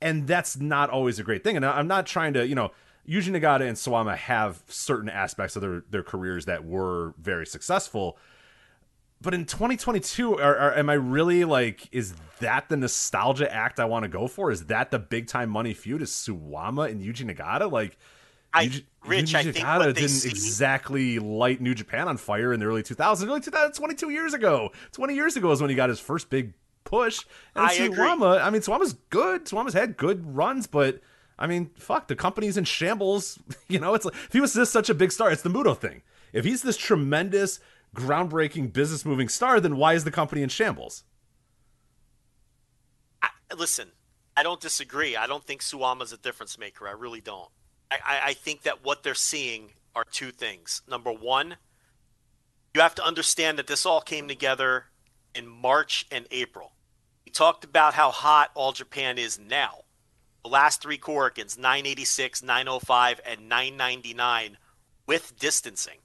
And 0.00 0.26
that's 0.26 0.56
not 0.56 0.90
always 0.90 1.18
a 1.18 1.22
great 1.22 1.42
thing. 1.42 1.56
And 1.56 1.64
I'm 1.64 1.88
not 1.88 2.06
trying 2.06 2.34
to, 2.34 2.46
you 2.46 2.54
know, 2.54 2.72
Yuji 3.08 3.30
Nagata 3.30 3.66
and 3.66 3.76
Suwama 3.76 4.16
have 4.16 4.62
certain 4.68 5.08
aspects 5.08 5.56
of 5.56 5.62
their, 5.62 5.82
their 5.90 6.02
careers 6.02 6.44
that 6.44 6.64
were 6.64 7.14
very 7.18 7.46
successful. 7.46 8.18
But 9.20 9.34
in 9.34 9.46
2022, 9.46 10.38
are, 10.38 10.56
are, 10.56 10.74
am 10.74 10.90
I 10.90 10.94
really 10.94 11.44
like, 11.44 11.88
is 11.90 12.14
that 12.40 12.68
the 12.68 12.76
nostalgia 12.76 13.52
act 13.52 13.80
I 13.80 13.86
want 13.86 14.04
to 14.04 14.08
go 14.08 14.28
for? 14.28 14.50
Is 14.50 14.66
that 14.66 14.90
the 14.90 14.98
big 14.98 15.26
time 15.26 15.50
money 15.50 15.74
feud? 15.74 16.02
Is 16.02 16.10
Suwama 16.10 16.90
and 16.90 17.00
Yuji 17.00 17.34
Nagata? 17.34 17.70
Like, 17.70 17.96
I, 18.52 18.66
Yuji, 18.66 18.84
Rich, 19.04 19.32
Yuji 19.32 19.62
I 19.62 19.78
Nagata 19.78 19.94
didn't 19.94 20.08
see... 20.08 20.28
exactly 20.28 21.18
light 21.18 21.60
New 21.60 21.74
Japan 21.74 22.08
on 22.08 22.16
fire 22.16 22.52
in 22.52 22.60
the 22.60 22.66
early 22.66 22.82
2000s. 22.82 23.26
Early 23.26 23.40
2000s, 23.40 23.76
22 23.76 24.10
years 24.10 24.34
ago. 24.34 24.70
20 24.92 25.14
years 25.14 25.36
ago 25.36 25.50
is 25.52 25.60
when 25.60 25.70
he 25.70 25.76
got 25.76 25.88
his 25.88 26.00
first 26.00 26.30
big 26.30 26.52
push. 26.84 27.24
And 27.54 27.66
I 27.66 27.76
Suwama, 27.76 28.14
agree. 28.14 28.40
I 28.40 28.50
mean, 28.50 28.62
Suwama's 28.62 28.94
good. 29.10 29.44
Suwama's 29.44 29.74
had 29.74 29.96
good 29.96 30.34
runs, 30.34 30.66
but 30.66 31.00
I 31.38 31.46
mean, 31.46 31.70
fuck, 31.78 32.08
the 32.08 32.16
company's 32.16 32.56
in 32.56 32.64
shambles. 32.64 33.38
You 33.68 33.78
know, 33.78 33.92
it's 33.92 34.06
like 34.06 34.14
if 34.14 34.32
he 34.32 34.40
was 34.40 34.54
this 34.54 34.70
such 34.70 34.88
a 34.88 34.94
big 34.94 35.12
star, 35.12 35.30
it's 35.30 35.42
the 35.42 35.50
Muto 35.50 35.76
thing. 35.76 36.00
If 36.32 36.46
he's 36.46 36.62
this 36.62 36.78
tremendous, 36.78 37.60
groundbreaking, 37.94 38.72
business 38.72 39.04
moving 39.04 39.28
star, 39.28 39.60
then 39.60 39.76
why 39.76 39.92
is 39.92 40.04
the 40.04 40.10
company 40.10 40.40
in 40.40 40.48
shambles? 40.48 41.04
I, 43.22 43.28
listen, 43.54 43.90
I 44.38 44.42
don't 44.42 44.60
disagree. 44.60 45.16
I 45.16 45.26
don't 45.26 45.44
think 45.44 45.60
Suwama's 45.60 46.14
a 46.14 46.16
difference 46.16 46.58
maker. 46.58 46.88
I 46.88 46.92
really 46.92 47.20
don't. 47.20 47.50
I, 47.90 48.20
I, 48.26 48.32
think 48.34 48.62
that 48.62 48.84
what 48.84 49.02
they're 49.02 49.14
seeing 49.14 49.70
are 49.94 50.04
two 50.10 50.30
things. 50.30 50.82
Number 50.88 51.10
one, 51.10 51.56
you 52.74 52.80
have 52.82 52.94
to 52.96 53.04
understand 53.04 53.58
that 53.58 53.66
this 53.66 53.86
all 53.86 54.00
came 54.00 54.28
together 54.28 54.86
in 55.34 55.46
March 55.46 56.06
and 56.10 56.26
April. 56.30 56.72
We 57.24 57.32
talked 57.32 57.64
about 57.64 57.94
how 57.94 58.10
hot 58.10 58.50
All 58.54 58.72
Japan 58.72 59.18
is 59.18 59.38
now 59.38 59.84
the 60.42 60.48
last 60.48 60.80
three 60.80 60.98
Korakuens, 60.98 61.58
986, 61.58 62.42
905, 62.42 63.20
and 63.26 63.48
999 63.48 64.58
with 65.06 65.38
distancing. 65.38 65.98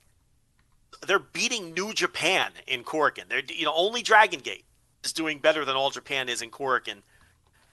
They're 1.06 1.20
beating 1.20 1.74
New 1.74 1.94
Japan 1.94 2.52
in 2.68 2.84
Korakuen. 2.84 3.28
They're 3.30 3.42
you 3.48 3.66
know 3.66 3.74
only 3.76 4.02
Dragon 4.02 4.40
Gate 4.40 4.66
is 5.04 5.14
doing 5.14 5.40
better 5.40 5.66
than 5.66 5.76
All 5.76 5.90
Japan 5.90 6.30
is 6.30 6.42
in 6.42 6.50
Korakuen 6.50 7.02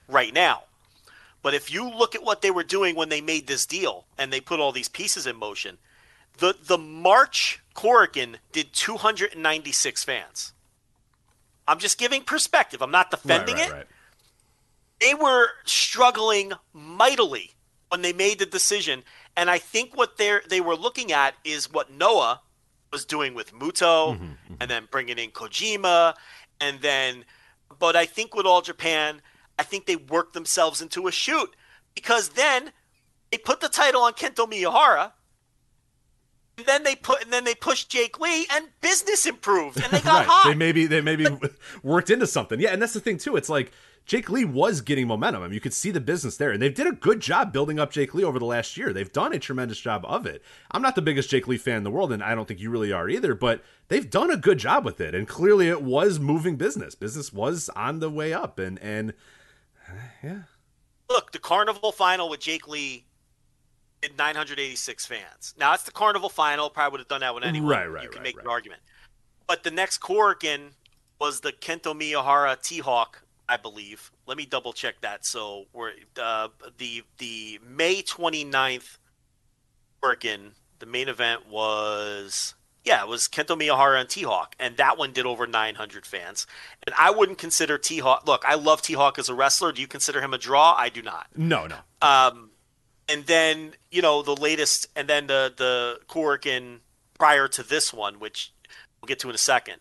right 0.09 0.33
now. 0.33 0.65
But 1.43 1.55
if 1.55 1.73
you 1.73 1.89
look 1.89 2.15
at 2.15 2.23
what 2.23 2.43
they 2.43 2.51
were 2.51 2.65
doing 2.65 2.97
when 2.97 3.09
they 3.09 3.21
made 3.21 3.47
this 3.47 3.65
deal 3.65 4.07
and 4.19 4.33
they 4.33 4.41
put 4.41 4.61
all 4.61 4.73
these 4.73 4.89
pieces 4.89 5.27
in 5.27 5.37
motion, 5.37 5.79
the 6.39 6.55
the 6.63 6.79
March 6.79 7.61
Korakuen 7.75 8.37
did 8.53 8.73
296 8.73 10.05
fans. 10.05 10.53
I'm 11.67 11.79
just 11.79 11.99
giving 11.99 12.23
perspective. 12.23 12.83
I'm 12.83 12.91
not 12.91 13.11
defending 13.11 13.57
right, 13.57 13.71
right, 13.71 13.71
it. 13.71 13.75
Right 13.75 13.87
they 15.01 15.15
were 15.15 15.49
struggling 15.65 16.53
mightily 16.73 17.53
when 17.89 18.03
they 18.03 18.13
made 18.13 18.39
the 18.39 18.47
decision. 18.47 19.03
And 19.37 19.51
I 19.51 19.59
think 19.59 19.97
what 19.97 20.19
they 20.19 20.39
they 20.49 20.61
were 20.61 20.77
looking 20.77 21.11
at 21.13 21.35
is 21.45 21.73
what 21.73 21.91
Noah 21.91 22.41
was 22.93 23.05
doing 23.05 23.35
with 23.35 23.53
Muto, 23.53 24.15
mm-hmm, 24.15 24.25
mm-hmm. 24.25 24.55
and 24.61 24.71
then 24.71 24.89
bringing 24.91 25.19
in 25.19 25.31
Kojima, 25.31 26.15
and 26.61 26.81
then. 26.81 27.25
But 27.79 27.95
I 27.97 28.05
think 28.05 28.35
with 28.35 28.47
All 28.47 28.63
Japan, 28.63 29.23
I 29.61 29.63
think 29.63 29.85
they 29.85 29.97
worked 29.97 30.33
themselves 30.33 30.81
into 30.81 31.07
a 31.07 31.13
shoot 31.13 31.55
because 31.95 32.31
then 32.31 32.73
they 33.31 33.37
put 33.37 33.61
the 33.61 33.69
title 33.69 34.01
on 34.01 34.15
Kento 34.15 34.51
Miyahara. 34.51 35.13
And 36.57 36.67
then 36.67 36.83
they 36.83 36.97
put, 36.97 37.23
and 37.23 37.31
then 37.31 37.45
they 37.45 37.55
pushed 37.55 37.91
Jake 37.91 38.19
Lee, 38.19 38.47
and 38.51 38.69
business 38.81 39.27
improved, 39.27 39.77
and 39.83 39.93
they 39.93 40.01
got 40.01 40.21
right. 40.21 40.27
hot. 40.27 40.49
They 40.49 40.55
maybe 40.55 40.87
they 40.87 41.03
maybe 41.03 41.27
worked 41.83 42.09
into 42.09 42.27
something, 42.27 42.59
yeah. 42.59 42.71
And 42.71 42.81
that's 42.81 42.95
the 42.95 43.01
thing 43.01 43.19
too. 43.19 43.37
It's 43.37 43.51
like 43.51 43.71
Jake 44.07 44.31
Lee 44.31 44.47
was 44.47 44.81
getting 44.81 45.07
momentum. 45.07 45.43
I 45.43 45.47
mean, 45.47 45.55
you 45.55 45.61
could 45.61 45.75
see 45.75 45.91
the 45.91 46.01
business 46.01 46.39
there, 46.39 46.51
and 46.51 46.63
they 46.63 46.71
did 46.71 46.87
a 46.87 46.93
good 46.93 47.21
job 47.21 47.53
building 47.53 47.79
up 47.79 47.93
Jake 47.93 48.15
Lee 48.15 48.25
over 48.25 48.39
the 48.39 48.47
last 48.47 48.79
year. 48.79 48.95
They've 48.95 49.13
done 49.13 49.35
a 49.35 49.39
tremendous 49.39 49.79
job 49.79 50.05
of 50.07 50.25
it. 50.25 50.43
I'm 50.71 50.83
not 50.83 50.95
the 50.95 51.03
biggest 51.03 51.29
Jake 51.29 51.47
Lee 51.47 51.59
fan 51.59 51.77
in 51.77 51.85
the 51.85 51.91
world, 51.91 52.13
and 52.13 52.23
I 52.23 52.35
don't 52.35 52.49
think 52.49 52.61
you 52.61 52.71
really 52.71 52.93
are 52.93 53.11
either. 53.11 53.35
But 53.35 53.63
they've 53.89 54.09
done 54.09 54.31
a 54.31 54.39
good 54.39 54.59
job 54.59 54.87
with 54.87 55.01
it, 55.03 55.15
and 55.15 55.29
clearly 55.29 55.69
it 55.69 55.83
was 55.83 56.19
moving 56.19 56.57
business. 56.57 56.95
Business 56.95 57.33
was 57.33 57.69
on 57.77 58.01
the 58.01 58.11
way 58.11 58.33
up, 58.33 58.59
and 58.59 58.79
and 58.81 59.13
yeah. 60.23 60.43
Look, 61.09 61.33
the 61.33 61.39
Carnival 61.39 61.93
final 61.93 62.29
with 62.29 62.41
Jake 62.41 62.69
Lee 62.69 63.05
did 64.01 64.17
986 64.17 65.07
fans. 65.07 65.55
Now 65.59 65.75
it's 65.75 65.83
the 65.83 65.93
Carnival 65.93 66.29
final. 66.29 66.71
Probably 66.71 66.93
would 66.93 67.01
have 67.01 67.09
done 67.09 67.21
that 67.21 67.35
one 67.35 67.45
anyway. 67.45 67.67
Right, 67.67 67.87
right. 67.87 68.03
You 68.05 68.09
can 68.09 68.19
right, 68.19 68.25
make 68.25 68.37
right. 68.37 68.47
an 68.47 68.51
argument. 68.51 68.81
But 69.47 69.65
the 69.65 69.71
next 69.71 70.01
Korakuen 70.01 70.71
was 71.21 71.41
the 71.41 71.53
Kento 71.53 71.95
Miyahara 71.95 72.61
T 72.63 72.79
Hawk 72.79 73.23
I 73.51 73.57
believe. 73.57 74.13
Let 74.27 74.37
me 74.37 74.47
double 74.47 74.73
check 74.73 75.01
that. 75.01 75.27
So 75.27 75.65
we're 75.73 75.91
uh, 76.23 76.49
the 76.79 77.03
the 77.19 77.59
May 77.69 78.01
29th 78.01 78.99
working. 80.01 80.53
The 80.79 80.87
main 80.87 81.09
event 81.09 81.49
was 81.49 82.55
yeah, 82.91 83.03
it 83.03 83.09
was 83.09 83.29
Kento 83.29 83.57
Miyahara 83.57 84.01
and 84.01 84.09
T 84.09 84.23
Hawk, 84.23 84.57
and 84.59 84.77
that 84.77 84.99
one 84.99 85.13
did 85.13 85.25
over 85.25 85.47
900 85.47 86.05
fans. 86.05 86.45
And 86.85 86.93
I 86.99 87.13
wouldn't 87.13 87.39
consider 87.39 87.79
T 87.79 87.99
Hawk. 87.99 88.27
Look, 88.27 88.43
I 88.45 88.57
love 88.57 88.83
T 88.83 88.95
Hawk 88.95 89.17
as 89.17 89.29
a 89.29 89.35
wrestler. 89.35 89.71
Do 89.71 89.81
you 89.81 89.87
consider 89.87 90.21
him 90.21 90.35
a 90.35 90.39
draw? 90.39 90.75
I 90.75 90.89
do 90.89 91.01
not. 91.01 91.29
No, 91.37 91.69
no. 91.69 91.77
Um, 92.03 92.51
and 93.09 93.27
then 93.27 93.75
you 93.93 94.03
know 94.03 94.23
the 94.23 94.35
latest, 94.35 94.89
and 94.97 95.09
then 95.09 95.29
the 95.29 95.55
the 95.57 96.01
Korakuen 96.09 96.81
prior 97.17 97.47
to 97.47 97.63
this 97.63 97.95
one, 97.95 98.19
which 98.19 98.53
we'll 99.01 99.07
get 99.07 99.21
to 99.21 99.29
in 99.29 99.37
a 99.37 99.39
second. 99.39 99.77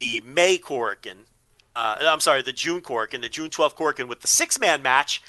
The 0.00 0.22
May 0.24 0.56
Korakuen, 0.56 1.26
uh, 1.76 1.96
I'm 2.00 2.20
sorry, 2.20 2.40
the 2.40 2.52
June 2.54 2.80
Korakuen, 2.80 3.20
the 3.20 3.28
June 3.28 3.50
12th 3.50 3.74
Korakuen 3.74 4.08
with 4.08 4.22
the 4.22 4.28
six 4.28 4.58
man 4.58 4.80
match 4.80 5.20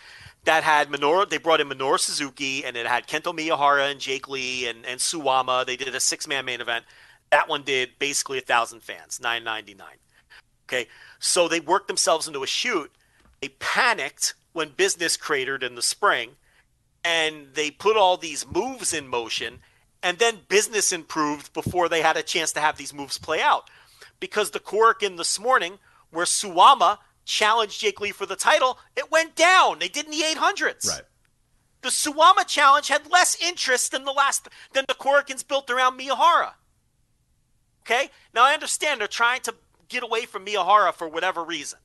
that 0.46 0.64
had 0.64 0.90
Minoru. 0.90 1.30
They 1.30 1.38
brought 1.38 1.60
in 1.60 1.68
Minoru 1.68 2.00
Suzuki, 2.00 2.64
and 2.64 2.78
it 2.78 2.88
had 2.88 3.08
Kento 3.08 3.38
Miyahara 3.38 3.92
and 3.92 4.00
Jake 4.00 4.30
Lee 4.30 4.70
and 4.70 4.86
and 4.86 5.02
Suwama. 5.02 5.66
They 5.66 5.76
did 5.76 5.94
a 5.94 6.00
six 6.00 6.26
man 6.26 6.46
main 6.46 6.62
event. 6.62 6.86
That 7.32 7.48
one 7.48 7.64
did 7.64 7.92
basically 8.00 8.38
a 8.38 8.42
thousand 8.42 8.82
fans, 8.82 9.20
999. 9.22 9.88
Okay, 10.68 10.88
so 11.20 11.48
they 11.48 11.60
worked 11.60 11.88
themselves 11.88 12.28
into 12.28 12.44
a 12.44 12.48
shoot. 12.48 12.92
They 13.42 13.50
panicked 13.50 14.36
when 14.54 14.70
business 14.70 15.18
cratered 15.18 15.64
in 15.64 15.76
the 15.76 15.82
spring, 15.82 16.32
and 17.04 17.48
they 17.54 17.72
put 17.72 17.98
all 17.98 18.18
these 18.18 18.46
moves 18.48 18.94
in 18.94 19.08
motion, 19.08 19.60
and 20.04 20.18
then 20.18 20.40
business 20.48 20.92
improved 20.92 21.54
before 21.54 21.90
they 21.90 22.02
had 22.02 22.18
a 22.18 22.24
chance 22.24 22.52
to 22.54 22.60
have 22.60 22.78
these 22.78 22.94
moves 22.94 23.18
play 23.18 23.42
out. 23.42 23.70
Because 24.20 24.52
the 24.52 24.60
Korakuen 24.60 25.18
this 25.18 25.40
morning, 25.40 25.80
where 26.12 26.26
Suwama 26.26 26.98
challenged 27.26 27.80
Jake 27.80 28.02
Lee 28.02 28.12
for 28.12 28.26
the 28.26 28.36
title, 28.36 28.80
it 28.96 29.12
went 29.12 29.36
down. 29.36 29.80
They 29.80 29.88
did 29.88 30.06
in 30.06 30.12
the 30.12 30.22
800s. 30.22 30.88
Right. 30.88 31.04
The 31.82 31.90
Suwama 31.90 32.46
challenge 32.46 32.90
had 32.90 33.10
less 33.10 33.42
interest 33.42 33.92
than 33.92 34.04
the 34.04 34.12
last 34.12 34.50
than 34.74 34.86
the 34.88 34.96
Korakuens 34.96 35.48
built 35.48 35.70
around 35.70 35.98
Miyahara. 35.98 36.52
Okay? 37.90 38.10
Now 38.34 38.46
I 38.46 38.54
understand 38.54 39.02
they're 39.02 39.08
trying 39.08 39.42
to 39.42 39.56
get 39.88 40.04
away 40.04 40.26
from 40.26 40.46
Miyahara 40.46 40.94
for 40.94 41.08
whatever 41.08 41.44
reason. 41.44 41.80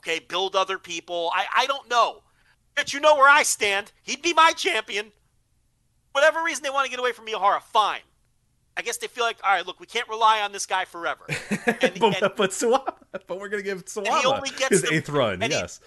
Okay, 0.00 0.20
build 0.20 0.54
other 0.56 0.78
people. 0.78 1.30
I, 1.34 1.44
I 1.54 1.66
don't 1.66 1.88
know. 1.90 2.22
But 2.76 2.94
you 2.94 3.00
know 3.00 3.16
where 3.16 3.28
I 3.28 3.42
stand. 3.42 3.92
He'd 4.02 4.22
be 4.22 4.32
my 4.32 4.52
champion. 4.52 5.12
Whatever 6.12 6.42
reason 6.42 6.62
they 6.62 6.70
want 6.70 6.84
to 6.86 6.90
get 6.90 6.98
away 7.00 7.12
from 7.12 7.26
Miyahara, 7.26 7.60
fine. 7.62 8.00
I 8.76 8.82
guess 8.82 8.96
they 8.96 9.08
feel 9.08 9.24
like, 9.24 9.36
all 9.44 9.52
right, 9.52 9.66
look, 9.66 9.78
we 9.80 9.86
can't 9.86 10.08
rely 10.08 10.40
on 10.40 10.52
this 10.52 10.66
guy 10.66 10.84
forever. 10.84 11.24
And, 11.82 11.98
but, 12.00 12.22
and- 12.22 12.32
but 12.36 12.50
Suwama, 12.50 12.94
but 13.26 13.38
we're 13.40 13.48
gonna 13.48 13.62
give 13.62 13.84
he 13.92 14.00
only 14.26 14.50
gets 14.50 14.68
his 14.70 14.82
them- 14.82 14.94
eighth 14.94 15.08
run. 15.08 15.34
and 15.42 15.52
he- 15.52 15.58
Yes. 15.58 15.80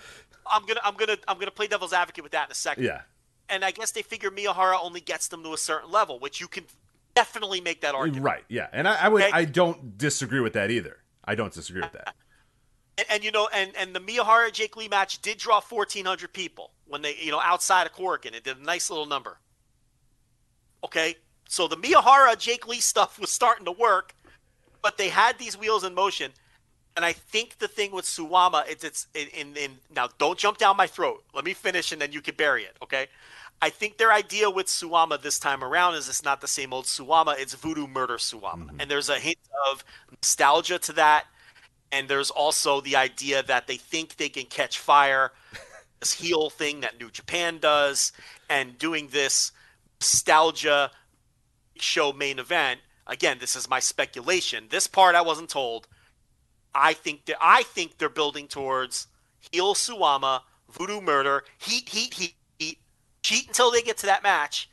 I'm 0.51 0.65
gonna 0.65 0.81
I'm 0.83 0.95
gonna 0.95 1.17
I'm 1.27 1.39
gonna 1.39 1.51
play 1.51 1.67
devil's 1.67 1.93
advocate 1.93 2.23
with 2.23 2.33
that 2.33 2.47
in 2.49 2.51
a 2.51 2.55
second. 2.55 2.83
Yeah. 2.83 3.01
And 3.49 3.63
I 3.63 3.71
guess 3.71 3.91
they 3.91 4.01
figure 4.01 4.29
Miyahara 4.29 4.77
only 4.81 4.99
gets 4.99 5.29
them 5.29 5.41
to 5.43 5.53
a 5.53 5.57
certain 5.57 5.89
level, 5.89 6.19
which 6.19 6.41
you 6.41 6.47
can 6.49 6.65
definitely 7.15 7.61
make 7.61 7.81
that 7.81 7.95
argument. 7.95 8.25
Right. 8.25 8.43
Yeah. 8.49 8.67
And 8.71 8.87
I, 8.87 9.05
I 9.05 9.09
would. 9.09 9.23
Okay. 9.23 9.31
I 9.31 9.45
don't 9.45 9.97
disagree 9.97 10.39
with 10.39 10.53
that 10.53 10.71
either. 10.71 10.97
I 11.23 11.35
don't 11.35 11.53
disagree 11.53 11.81
with 11.81 11.93
that. 11.93 12.15
And, 12.95 13.07
and 13.09 13.23
you 13.23 13.31
know, 13.31 13.49
and 13.51 13.71
and 13.75 13.95
the 13.95 13.99
Miyahara 13.99 14.51
Jake 14.51 14.77
Lee 14.77 14.87
match 14.87 15.19
did 15.23 15.39
draw 15.39 15.59
1,400 15.61 16.31
people 16.31 16.73
when 16.85 17.01
they, 17.01 17.15
you 17.19 17.31
know, 17.31 17.39
outside 17.39 17.87
of 17.87 17.93
Korakuen. 17.93 18.35
It 18.35 18.43
did 18.43 18.57
a 18.57 18.63
nice 18.63 18.91
little 18.91 19.07
number. 19.07 19.39
Okay, 20.83 21.15
so 21.47 21.67
the 21.67 21.77
Miyahara 21.77 22.37
Jake 22.37 22.67
Lee 22.67 22.79
stuff 22.79 23.19
was 23.19 23.31
starting 23.31 23.65
to 23.65 23.71
work, 23.71 24.13
but 24.83 24.97
they 24.97 25.09
had 25.09 25.39
these 25.39 25.57
wheels 25.57 25.83
in 25.83 25.95
motion. 25.95 26.31
And 26.95 27.03
I 27.03 27.13
think 27.13 27.57
the 27.57 27.67
thing 27.67 27.91
with 27.91 28.05
Suwama, 28.05 28.63
it's 28.69 28.83
it's 28.83 29.07
in, 29.15 29.27
in, 29.29 29.57
in 29.57 29.71
now. 29.95 30.09
Don't 30.19 30.37
jump 30.37 30.59
down 30.59 30.77
my 30.77 30.85
throat. 30.85 31.23
Let 31.33 31.45
me 31.45 31.53
finish, 31.53 31.91
and 31.91 31.99
then 31.99 32.11
you 32.11 32.21
can 32.21 32.35
bury 32.35 32.63
it. 32.63 32.77
Okay. 32.83 33.07
I 33.63 33.69
think 33.69 33.95
their 33.97 34.11
idea 34.11 34.49
with 34.49 34.67
Suwama 34.67 35.21
this 35.21 35.39
time 35.39 35.63
around 35.63 35.95
is 35.95 36.09
it's 36.09 36.21
not 36.21 36.41
the 36.41 36.49
same 36.49 36.73
old 36.73 36.83
Suwama. 36.83 37.39
It's 37.39 37.53
Voodoo 37.53 37.87
Murder 37.87 38.17
Suwama, 38.17 38.65
mm-hmm. 38.65 38.81
and 38.81 38.91
there's 38.91 39.07
a 39.07 39.17
hint 39.17 39.37
of 39.69 39.85
nostalgia 40.11 40.77
to 40.79 40.91
that. 40.91 41.27
And 41.89 42.09
there's 42.09 42.29
also 42.29 42.81
the 42.81 42.97
idea 42.97 43.41
that 43.43 43.67
they 43.67 43.77
think 43.77 44.17
they 44.17 44.27
can 44.27 44.47
catch 44.47 44.79
fire, 44.79 45.31
this 46.01 46.11
heel 46.11 46.49
thing 46.49 46.81
that 46.81 46.99
New 46.99 47.09
Japan 47.09 47.59
does, 47.59 48.11
and 48.49 48.77
doing 48.77 49.07
this 49.13 49.53
nostalgia 50.01 50.91
show 51.77 52.11
main 52.11 52.39
event. 52.39 52.81
Again, 53.07 53.37
this 53.39 53.55
is 53.55 53.69
my 53.69 53.79
speculation. 53.79 54.65
This 54.71 54.87
part 54.87 55.15
I 55.15 55.21
wasn't 55.21 55.47
told. 55.47 55.87
I 56.75 56.91
think 56.91 57.27
that 57.27 57.37
I 57.39 57.63
think 57.63 57.97
they're 57.97 58.09
building 58.09 58.49
towards 58.49 59.07
heel 59.51 59.73
Suwama, 59.73 60.41
Voodoo 60.69 60.99
Murder, 60.99 61.45
heat, 61.59 61.87
heat, 61.87 62.13
heat, 62.13 62.33
heat, 62.33 62.35
cheat 63.23 63.47
until 63.47 63.71
they 63.71 63.81
get 63.81 63.97
to 63.97 64.05
that 64.05 64.21
match, 64.21 64.69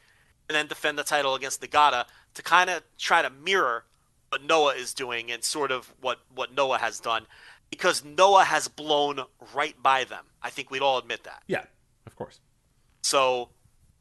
and 0.48 0.56
then 0.56 0.66
defend 0.66 0.98
the 0.98 1.04
title 1.04 1.34
against 1.34 1.62
Nagata 1.62 2.04
to 2.34 2.42
kind 2.42 2.68
of 2.68 2.82
try 2.98 3.22
to 3.22 3.30
mirror 3.30 3.84
what 4.28 4.44
Noah 4.44 4.74
is 4.74 4.92
doing 4.92 5.30
and 5.30 5.42
sort 5.42 5.70
of 5.70 5.94
what 6.00 6.18
what 6.34 6.54
Noah 6.54 6.78
has 6.78 7.00
done, 7.00 7.26
because 7.70 8.04
Noah 8.04 8.44
has 8.44 8.68
blown 8.68 9.20
right 9.54 9.80
by 9.82 10.04
them. 10.04 10.24
I 10.42 10.50
think 10.50 10.70
we'd 10.70 10.82
all 10.82 10.98
admit 10.98 11.24
that. 11.24 11.42
Yeah. 11.46 11.64
Of 12.06 12.16
course. 12.16 12.40
So, 13.02 13.50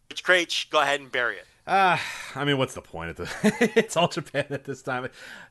Rich 0.10 0.24
Kraetsch, 0.24 0.70
go 0.70 0.82
ahead 0.82 1.00
and 1.00 1.12
bury 1.12 1.38
it. 1.38 1.46
Uh, 1.68 1.98
I 2.34 2.46
mean, 2.46 2.58
what's 2.58 2.74
the 2.74 2.82
point 2.82 3.12
at 3.12 3.18
the? 3.18 3.30
it's 3.76 3.96
all 3.96 4.08
Japan 4.08 4.46
at 4.50 4.64
this 4.64 4.82
time. 4.82 5.08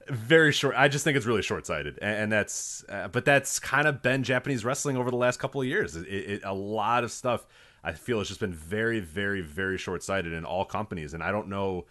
Very 0.09 0.53
short. 0.53 0.75
I 0.77 0.89
just 0.89 1.05
think 1.05 1.17
it's 1.17 1.27
really 1.27 1.43
short 1.43 1.65
sighted, 1.65 1.99
and, 2.03 2.23
and 2.23 2.33
that's. 2.33 2.85
Uh, 2.89 3.07
but 3.07 3.25
that's 3.25 3.61
kind 3.61 3.87
of 3.87 4.03
been 4.03 4.25
Japanese 4.25 4.65
wrestling 4.65 4.97
over 4.97 5.11
the 5.11 5.17
last 5.17 5.39
couple 5.39 5.61
of 5.61 5.67
years. 5.69 5.95
It, 5.95 6.09
it, 6.09 6.41
a 6.45 6.55
lot 6.55 7.05
of 7.05 7.13
stuff 7.13 7.47
I 7.83 7.93
feel 7.93 8.21
it's 8.21 8.29
just 8.29 8.41
been 8.41 8.55
very, 8.55 9.01
very, 9.01 9.41
very 9.41 9.79
short 9.79 10.03
sighted 10.03 10.33
in 10.33 10.45
all 10.45 10.65
companies, 10.65 11.15
and 11.15 11.23
I 11.23 11.31
don't 11.31 11.49
know. 11.49 11.87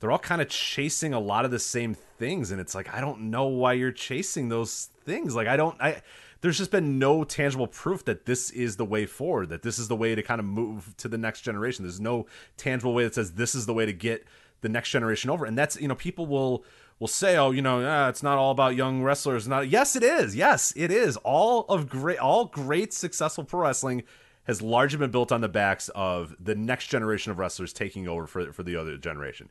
They're 0.00 0.10
all 0.10 0.18
kind 0.18 0.42
of 0.42 0.48
chasing 0.48 1.14
a 1.14 1.20
lot 1.20 1.44
of 1.44 1.50
the 1.50 1.58
same 1.58 1.94
things, 1.94 2.50
and 2.50 2.60
it's 2.60 2.74
like 2.74 2.92
I 2.92 3.00
don't 3.00 3.30
know 3.30 3.46
why 3.46 3.74
you're 3.74 3.92
chasing 3.92 4.48
those 4.48 4.88
things. 5.04 5.34
Like 5.34 5.48
I 5.48 5.56
don't. 5.56 5.80
I 5.80 6.02
there's 6.42 6.58
just 6.58 6.72
been 6.72 6.98
no 6.98 7.22
tangible 7.22 7.68
proof 7.68 8.04
that 8.04 8.26
this 8.26 8.50
is 8.50 8.76
the 8.76 8.84
way 8.84 9.06
forward, 9.06 9.48
that 9.50 9.62
this 9.62 9.78
is 9.78 9.86
the 9.86 9.96
way 9.96 10.14
to 10.14 10.22
kind 10.22 10.40
of 10.40 10.44
move 10.44 10.92
to 10.98 11.08
the 11.08 11.16
next 11.16 11.42
generation. 11.42 11.84
There's 11.84 12.00
no 12.00 12.26
tangible 12.56 12.94
way 12.94 13.04
that 13.04 13.14
says 13.14 13.32
this 13.32 13.54
is 13.54 13.64
the 13.64 13.72
way 13.72 13.86
to 13.86 13.92
get 13.92 14.26
the 14.60 14.68
next 14.68 14.90
generation 14.90 15.30
over. 15.30 15.44
And 15.44 15.56
that's, 15.56 15.80
you 15.80 15.86
know, 15.86 15.94
people 15.94 16.26
will 16.26 16.64
will 16.98 17.08
say, 17.08 17.36
"Oh, 17.36 17.52
you 17.52 17.62
know, 17.62 17.84
ah, 17.86 18.08
it's 18.08 18.24
not 18.24 18.38
all 18.38 18.50
about 18.50 18.74
young 18.74 19.02
wrestlers." 19.02 19.46
Not 19.46 19.68
yes, 19.68 19.94
it 19.94 20.02
is. 20.02 20.34
Yes, 20.34 20.72
it 20.76 20.90
is. 20.90 21.16
All 21.18 21.64
of 21.68 21.88
great 21.88 22.18
all 22.18 22.46
great 22.46 22.92
successful 22.92 23.44
pro 23.44 23.60
wrestling 23.60 24.02
has 24.44 24.60
largely 24.60 24.98
been 24.98 25.10
built 25.10 25.30
on 25.32 25.40
the 25.40 25.48
backs 25.48 25.88
of 25.94 26.34
the 26.40 26.54
next 26.54 26.88
generation 26.88 27.30
of 27.30 27.38
wrestlers 27.38 27.72
taking 27.72 28.08
over 28.08 28.26
for 28.26 28.52
for 28.52 28.62
the 28.62 28.76
other 28.76 28.96
generation. 28.96 29.50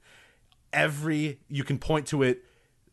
Every 0.73 1.39
you 1.47 1.63
can 1.63 1.77
point 1.77 2.07
to 2.07 2.23
it 2.23 2.43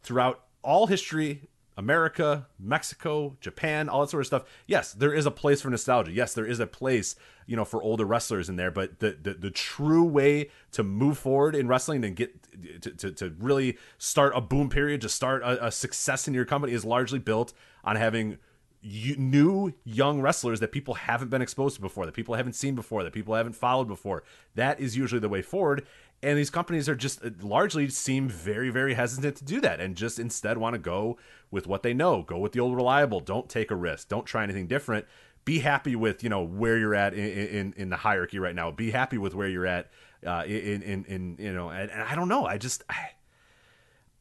throughout 0.03 0.45
all 0.63 0.87
history 0.87 1.49
America, 1.79 2.49
Mexico, 2.59 3.37
Japan, 3.41 3.89
all 3.89 4.01
that 4.01 4.11
sort 4.11 4.23
of 4.23 4.27
stuff. 4.27 4.43
Yes, 4.67 4.93
there 4.93 5.15
is 5.15 5.27
a 5.27 5.31
place 5.31 5.61
for 5.61 5.71
nostalgia. 5.71 6.11
Yes, 6.11 6.35
there 6.35 6.45
is 6.45 6.59
a 6.59 6.67
place, 6.67 7.15
you 7.47 7.55
know, 7.55 7.65
for 7.65 7.81
older 7.81 8.05
wrestlers 8.05 8.49
in 8.49 8.57
there. 8.57 8.73
But 8.73 8.99
the 8.99 9.17
the, 9.23 9.35
the 9.35 9.51
true 9.53 10.03
way 10.03 10.51
to 10.73 10.83
move 10.83 11.19
forward 11.19 11.55
in 11.55 11.69
wrestling 11.69 12.05
and 12.05 12.17
get 12.17 12.83
to, 12.83 12.91
to, 12.91 13.13
to 13.13 13.35
really 13.39 13.79
start 13.97 14.33
a 14.35 14.41
boom 14.41 14.69
period, 14.69 15.01
to 15.03 15.09
start 15.09 15.43
a, 15.43 15.67
a 15.67 15.71
success 15.71 16.27
in 16.27 16.35
your 16.35 16.45
company 16.45 16.73
is 16.73 16.85
largely 16.85 17.21
built 17.21 17.53
on 17.85 17.95
having 17.95 18.39
new 18.83 19.73
young 19.85 20.21
wrestlers 20.21 20.61
that 20.61 20.73
people 20.73 20.95
haven't 20.95 21.29
been 21.29 21.43
exposed 21.43 21.77
to 21.77 21.81
before, 21.81 22.07
that 22.07 22.15
people 22.15 22.35
haven't 22.35 22.53
seen 22.55 22.75
before, 22.75 23.03
that 23.03 23.13
people 23.13 23.35
haven't 23.35 23.55
followed 23.55 23.89
before. 23.89 24.23
That 24.55 24.81
is 24.81 24.97
usually 24.97 25.21
the 25.21 25.29
way 25.29 25.43
forward. 25.43 25.87
And 26.23 26.37
these 26.37 26.51
companies 26.51 26.89
are 26.89 26.97
just 26.97 27.25
uh, 27.25 27.31
largely 27.41 27.89
seem 27.89 28.29
very, 28.29 28.71
very 28.71 28.95
hesitant 28.95 29.37
to 29.37 29.45
do 29.45 29.61
that 29.61 29.81
and 29.81 29.97
just 29.97 30.19
instead 30.19 30.59
want 30.59 30.75
to 30.75 30.79
go 30.79 31.17
with 31.51 31.67
what 31.67 31.83
they 31.83 31.95
know. 31.95 32.23
Go 32.23 32.39
with 32.39 32.53
the 32.53 32.61
old 32.61 32.75
reliable. 32.75 33.21
Don't 33.21 33.49
take 33.49 33.71
a 33.71 33.77
risk. 33.77 34.09
Don't 34.09 34.27
try 34.27 34.43
anything 34.43 34.67
different. 34.67 35.07
Be 35.45 35.61
happy 35.61 35.97
with, 35.97 36.23
you 36.23 36.29
know, 36.29 36.43
where 36.43 36.77
you're 36.77 36.95
at 36.95 37.15
in, 37.15 37.25
in, 37.25 37.75
in 37.77 37.89
the 37.89 37.97
hierarchy 37.97 38.39
right 38.39 38.55
now. 38.55 38.71
Be 38.71 38.91
happy 38.91 39.17
with 39.17 39.35
where 39.35 39.49
you're 39.49 39.67
at 39.67 39.91
uh, 40.27 40.43
in, 40.45 40.83
in, 40.83 41.05
in, 41.05 41.37
you 41.39 41.53
know, 41.53 41.71
and, 41.71 41.91
and 41.91 42.03
I 42.03 42.15
don't 42.15 42.29
know. 42.29 42.45
I 42.45 42.59
just, 42.59 42.83
I, 42.91 43.11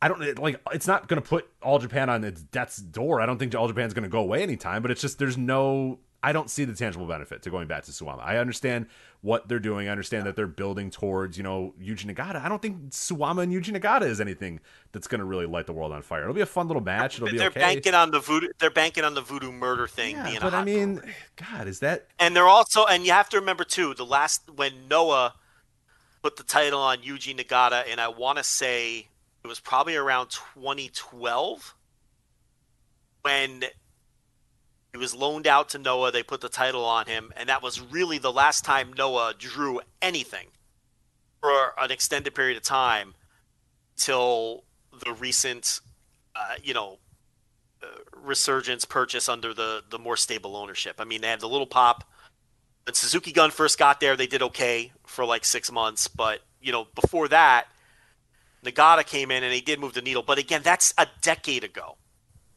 I 0.02 0.08
don't 0.08 0.40
like 0.40 0.62
it's 0.74 0.88
not 0.88 1.08
going 1.08 1.22
to 1.22 1.28
put 1.28 1.50
All 1.62 1.80
Japan 1.80 2.10
on 2.10 2.24
its 2.24 2.42
death's 2.42 2.78
door. 2.78 3.20
I 3.20 3.26
don't 3.26 3.38
think 3.38 3.56
All 3.56 3.68
Japan's 3.68 3.94
going 3.94 4.04
to 4.04 4.10
go 4.10 4.20
away 4.20 4.44
anytime, 4.44 4.82
but 4.82 4.92
it's 4.92 5.02
just 5.02 5.18
there's 5.20 5.38
no 5.38 6.00
I 6.24 6.32
don't 6.32 6.50
see 6.50 6.66
the 6.66 6.74
tangible 6.74 7.06
benefit 7.06 7.44
to 7.44 7.50
going 7.50 7.68
back 7.68 7.84
to 7.86 7.92
Suwama. 7.92 8.22
I 8.24 8.38
understand 8.38 8.88
what 9.22 9.48
they're 9.48 9.60
doing. 9.60 9.88
I 9.88 9.92
understand 9.92 10.26
that 10.26 10.36
they're 10.36 10.48
building 10.48 10.90
towards, 10.90 11.38
you 11.38 11.44
know, 11.44 11.74
Yuji 11.82 12.12
Nagata. 12.12 12.44
I 12.44 12.50
don't 12.50 12.62
think 12.62 12.90
Suwama 12.90 13.44
and 13.44 13.54
Yuji 13.54 13.76
Nagata 13.76 14.04
is 14.04 14.20
anything 14.20 14.60
that's 14.92 15.08
going 15.08 15.20
to 15.20 15.26
really 15.26 15.46
light 15.46 15.68
the 15.68 15.74
world 15.74 15.92
on 15.92 16.02
fire. 16.02 16.24
It'll 16.24 16.34
be 16.34 16.42
a 16.42 16.46
fun 16.46 16.68
little 16.68 16.82
match. 16.82 17.16
It'll 17.16 17.30
be 17.30 17.38
they're 17.38 17.48
okay. 17.48 17.60
banking 17.60 17.94
on 17.94 18.12
the 18.12 18.20
voodoo. 18.20 18.48
They're 18.60 18.72
banking 18.72 19.04
on 19.04 19.14
the 19.14 19.22
voodoo 19.22 19.52
murder 19.52 19.88
thing 19.88 20.16
yeah, 20.16 20.40
but 20.42 20.54
I 20.54 20.64
mean. 20.64 21.02
God, 21.36 21.68
is 21.68 21.80
that 21.80 22.08
and 22.20 22.36
they're 22.36 22.48
also 22.48 22.86
and 22.86 23.06
you 23.06 23.12
have 23.12 23.30
to 23.30 23.40
remember 23.40 23.64
too 23.64 23.94
the 23.94 24.06
last 24.06 24.50
when 24.56 24.88
Noah 24.90 25.36
put 26.24 26.36
the 26.36 26.44
title 26.44 26.82
on 26.82 26.98
Yuji 27.00 27.38
Nagata, 27.38 27.84
and 27.90 28.02
I 28.02 28.08
want 28.08 28.38
to 28.38 28.44
say 28.44 29.08
it 29.48 29.50
was 29.50 29.60
probably 29.62 29.96
around 29.96 30.30
2012 30.30 31.76
when 33.22 33.64
he 34.92 34.98
was 34.98 35.16
loaned 35.16 35.48
out 35.48 35.70
to 35.70 35.78
Noah. 35.78 36.12
They 36.12 36.22
put 36.22 36.42
the 36.42 36.50
title 36.50 36.84
on 36.84 37.06
him, 37.06 37.32
and 37.38 37.48
that 37.48 37.64
was 37.64 37.80
really 37.80 38.18
the 38.18 38.32
last 38.32 38.66
time 38.66 38.92
Noah 38.92 39.34
drew 39.38 39.80
anything 40.02 40.48
for 41.42 41.74
an 41.80 41.92
extended 41.92 42.36
period 42.36 42.58
of 42.58 42.64
time 42.64 43.14
till 43.96 44.66
the 45.06 45.14
recent, 45.14 45.80
uh, 46.36 46.56
you 46.62 46.74
know, 46.74 47.00
uh, 47.82 47.88
resurgence 48.22 48.84
purchase 48.84 49.30
under 49.30 49.54
the 49.54 49.82
the 49.90 49.98
more 49.98 50.18
stable 50.18 50.58
ownership. 50.58 50.96
I 51.00 51.06
mean, 51.06 51.22
they 51.22 51.30
had 51.30 51.40
the 51.40 51.48
little 51.48 51.68
pop. 51.68 52.04
When 52.86 52.96
Suzuki 52.96 53.32
Gun 53.32 53.52
first 53.52 53.80
got 53.80 54.02
there, 54.02 54.18
they 54.18 54.28
did 54.28 54.42
okay 54.42 54.92
for 55.06 55.24
like 55.24 55.46
six 55.46 55.72
months, 55.72 56.10
but 56.10 56.42
you 56.60 56.74
know, 56.74 56.88
before 56.96 57.30
that, 57.30 57.68
Nagata 58.64 59.06
came 59.06 59.32
in 59.32 59.44
and 59.44 59.54
he 59.54 59.62
did 59.62 59.80
move 59.80 59.94
the 59.94 60.02
needle. 60.02 60.24
But 60.24 60.38
again, 60.38 60.62
that's 60.64 60.94
a 60.98 61.08
decade 61.22 61.64
ago. 61.64 61.98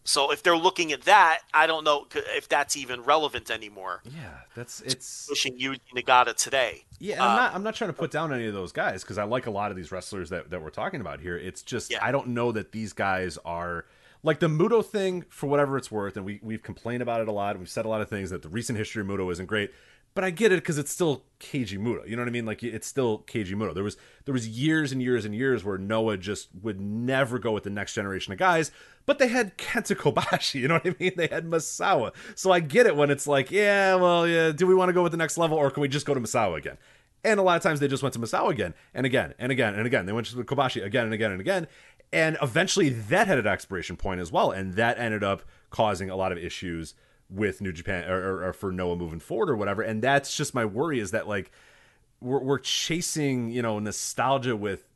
So 0.04 0.32
if 0.32 0.42
they're 0.42 0.56
looking 0.56 0.92
at 0.92 1.02
that, 1.02 1.40
I 1.52 1.66
don't 1.66 1.84
know 1.84 2.06
if 2.14 2.48
that's 2.48 2.76
even 2.76 3.02
relevant 3.02 3.50
anymore. 3.50 4.00
Yeah, 4.04 4.38
that's 4.54 4.80
it's 4.80 5.26
pushing 5.28 5.58
Yuji 5.58 5.78
Nagata 5.94 6.34
today. 6.34 6.84
Yeah, 6.98 7.22
I'm 7.22 7.30
uh, 7.30 7.36
not. 7.36 7.54
I'm 7.54 7.62
not 7.62 7.74
trying 7.74 7.90
to 7.90 7.96
put 7.96 8.10
down 8.10 8.32
any 8.32 8.46
of 8.46 8.54
those 8.54 8.72
guys 8.72 9.02
because 9.02 9.18
I 9.18 9.24
like 9.24 9.46
a 9.46 9.50
lot 9.50 9.70
of 9.70 9.76
these 9.76 9.92
wrestlers 9.92 10.30
that 10.30 10.50
that 10.50 10.62
we're 10.62 10.70
talking 10.70 11.00
about 11.00 11.20
here. 11.20 11.36
It's 11.36 11.62
just 11.62 11.92
yeah. 11.92 11.98
I 12.02 12.12
don't 12.12 12.28
know 12.28 12.50
that 12.52 12.72
these 12.72 12.92
guys 12.94 13.38
are 13.44 13.84
like 14.22 14.40
the 14.40 14.48
Muto 14.48 14.84
thing 14.84 15.24
for 15.28 15.48
whatever 15.48 15.76
it's 15.76 15.90
worth, 15.90 16.16
and 16.16 16.24
we 16.24 16.40
we've 16.42 16.62
complained 16.62 17.02
about 17.02 17.20
it 17.20 17.28
a 17.28 17.32
lot. 17.32 17.58
We've 17.58 17.68
said 17.68 17.84
a 17.84 17.88
lot 17.88 18.00
of 18.00 18.08
things 18.08 18.30
that 18.30 18.42
the 18.42 18.48
recent 18.48 18.78
history 18.78 19.02
of 19.02 19.06
Muto 19.06 19.30
isn't 19.30 19.46
great 19.46 19.70
but 20.14 20.24
I 20.24 20.30
get 20.30 20.52
it 20.52 20.56
because 20.56 20.78
it's 20.78 20.90
still 20.90 21.24
Keiji 21.38 21.78
Muto. 21.78 22.08
You 22.08 22.16
know 22.16 22.22
what 22.22 22.28
I 22.28 22.32
mean? 22.32 22.46
Like 22.46 22.62
it's 22.62 22.86
still 22.86 23.20
Keiji 23.20 23.54
Muto. 23.54 23.74
There 23.74 23.84
was 23.84 23.96
there 24.24 24.32
was 24.32 24.48
years 24.48 24.92
and 24.92 25.02
years 25.02 25.24
and 25.24 25.34
years 25.34 25.64
where 25.64 25.78
Noah 25.78 26.16
just 26.16 26.48
would 26.62 26.80
never 26.80 27.38
go 27.38 27.52
with 27.52 27.64
the 27.64 27.70
next 27.70 27.94
generation 27.94 28.32
of 28.32 28.38
guys, 28.38 28.72
but 29.06 29.18
they 29.18 29.28
had 29.28 29.56
Kenta 29.56 29.96
Kobashi. 29.96 30.54
You 30.60 30.68
know 30.68 30.74
what 30.74 30.86
I 30.86 30.94
mean? 30.98 31.12
They 31.16 31.28
had 31.28 31.46
Misawa. 31.46 32.12
So 32.34 32.50
I 32.50 32.60
get 32.60 32.86
it 32.86 32.96
when 32.96 33.10
it's 33.10 33.26
like, 33.26 33.50
yeah, 33.50 33.94
well, 33.94 34.26
yeah. 34.26 34.52
Do 34.52 34.66
we 34.66 34.74
want 34.74 34.88
to 34.88 34.92
go 34.92 35.02
with 35.02 35.12
the 35.12 35.18
next 35.18 35.38
level, 35.38 35.56
or 35.56 35.70
can 35.70 35.80
we 35.80 35.88
just 35.88 36.06
go 36.06 36.12
to 36.12 36.20
Misawa 36.20 36.58
again? 36.58 36.76
And 37.22 37.38
a 37.38 37.42
lot 37.42 37.56
of 37.56 37.62
times 37.62 37.80
they 37.80 37.88
just 37.88 38.02
went 38.02 38.12
to 38.14 38.18
Misawa 38.18 38.50
again 38.50 38.74
and 38.94 39.06
again 39.06 39.34
and 39.38 39.52
again 39.52 39.74
and 39.74 39.86
again. 39.86 40.06
They 40.06 40.12
went 40.12 40.26
to 40.28 40.36
Kobashi 40.44 40.84
again 40.84 41.04
and 41.04 41.14
again 41.14 41.32
and 41.32 41.40
again. 41.40 41.66
And 42.12 42.36
eventually 42.42 42.88
that 42.88 43.26
had 43.26 43.38
an 43.38 43.46
expiration 43.46 43.96
point 43.96 44.20
as 44.20 44.32
well, 44.32 44.50
and 44.50 44.74
that 44.74 44.98
ended 44.98 45.22
up 45.22 45.42
causing 45.70 46.10
a 46.10 46.16
lot 46.16 46.32
of 46.32 46.38
issues 46.38 46.94
with 47.30 47.60
New 47.60 47.72
Japan 47.72 48.10
or, 48.10 48.18
or, 48.18 48.48
or, 48.48 48.52
for 48.52 48.72
Noah 48.72 48.96
moving 48.96 49.20
forward 49.20 49.50
or 49.50 49.56
whatever. 49.56 49.82
And 49.82 50.02
that's 50.02 50.36
just 50.36 50.54
my 50.54 50.64
worry 50.64 50.98
is 50.98 51.12
that 51.12 51.28
like 51.28 51.50
we're, 52.20 52.40
we're 52.40 52.58
chasing 52.58 53.50
you 53.50 53.62
know 53.62 53.78
nostalgia 53.78 54.56
with 54.56 54.86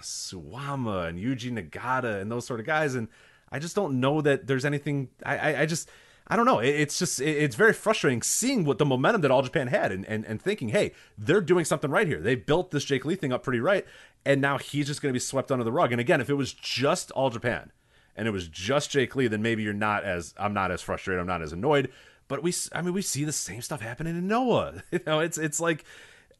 Suwama 0.00 1.08
and 1.08 1.18
Yuji 1.18 1.52
Nagata 1.52 2.20
and 2.20 2.30
those 2.30 2.46
sort 2.46 2.60
of 2.60 2.66
guys, 2.66 2.94
and 2.94 3.08
I 3.50 3.58
just 3.58 3.76
don't 3.76 4.00
know 4.00 4.20
that 4.20 4.46
there's 4.46 4.64
anything. 4.64 5.08
I 5.24 5.36
I, 5.36 5.60
I 5.62 5.66
just. 5.66 5.88
I 6.26 6.36
don't 6.36 6.46
know. 6.46 6.58
it's 6.58 6.98
just 6.98 7.20
it's 7.20 7.54
very 7.54 7.74
frustrating 7.74 8.22
seeing 8.22 8.64
what 8.64 8.78
the 8.78 8.86
momentum 8.86 9.20
that 9.20 9.30
All 9.30 9.42
Japan 9.42 9.66
had 9.66 9.92
and, 9.92 10.06
and, 10.06 10.24
and 10.24 10.40
thinking, 10.40 10.70
hey, 10.70 10.92
they're 11.18 11.42
doing 11.42 11.66
something 11.66 11.90
right 11.90 12.06
here. 12.06 12.18
They 12.18 12.34
built 12.34 12.70
this 12.70 12.82
Jake 12.82 13.04
Lee 13.04 13.14
thing 13.14 13.30
up 13.30 13.42
pretty 13.42 13.60
right, 13.60 13.84
and 14.24 14.40
now 14.40 14.56
he's 14.56 14.86
just 14.86 15.02
going 15.02 15.10
to 15.10 15.12
be 15.12 15.20
swept 15.20 15.52
under 15.52 15.64
the 15.64 15.70
rug. 15.70 15.92
And 15.92 16.00
again, 16.00 16.22
if 16.22 16.30
it 16.30 16.34
was 16.34 16.54
just 16.54 17.10
All 17.10 17.28
Japan, 17.28 17.72
and 18.16 18.28
it 18.28 18.30
was 18.30 18.48
just 18.48 18.90
Jake 18.90 19.16
Lee, 19.16 19.26
then 19.26 19.42
maybe 19.42 19.62
you're 19.62 19.72
not 19.72 20.04
as 20.04 20.34
I'm 20.38 20.54
not 20.54 20.70
as 20.70 20.82
frustrated, 20.82 21.20
I'm 21.20 21.26
not 21.26 21.42
as 21.42 21.52
annoyed. 21.52 21.90
But 22.28 22.42
we, 22.42 22.54
I 22.72 22.80
mean, 22.80 22.94
we 22.94 23.02
see 23.02 23.24
the 23.24 23.32
same 23.32 23.60
stuff 23.60 23.80
happening 23.80 24.16
in 24.16 24.26
Noah. 24.26 24.82
You 24.92 25.00
know, 25.06 25.20
it's 25.20 25.38
it's 25.38 25.60
like 25.60 25.84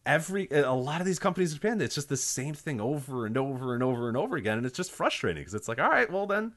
every 0.07 0.49
a 0.51 0.73
lot 0.73 1.01
of 1.01 1.07
these 1.07 1.19
companies 1.19 1.53
in 1.53 1.57
Japan, 1.57 1.81
it's 1.81 1.95
just 1.95 2.09
the 2.09 2.17
same 2.17 2.55
thing 2.55 2.81
over 2.81 3.27
and 3.27 3.37
over 3.37 3.75
and 3.75 3.83
over 3.83 4.09
and 4.09 4.17
over 4.17 4.37
again, 4.37 4.59
and 4.59 4.67
it's 4.67 4.77
just 4.77 4.93
frustrating 4.93 5.43
because 5.43 5.55
it's 5.55 5.69
like, 5.69 5.79
all 5.81 5.91
right, 5.91 6.11
well 6.11 6.27
then. 6.27 6.53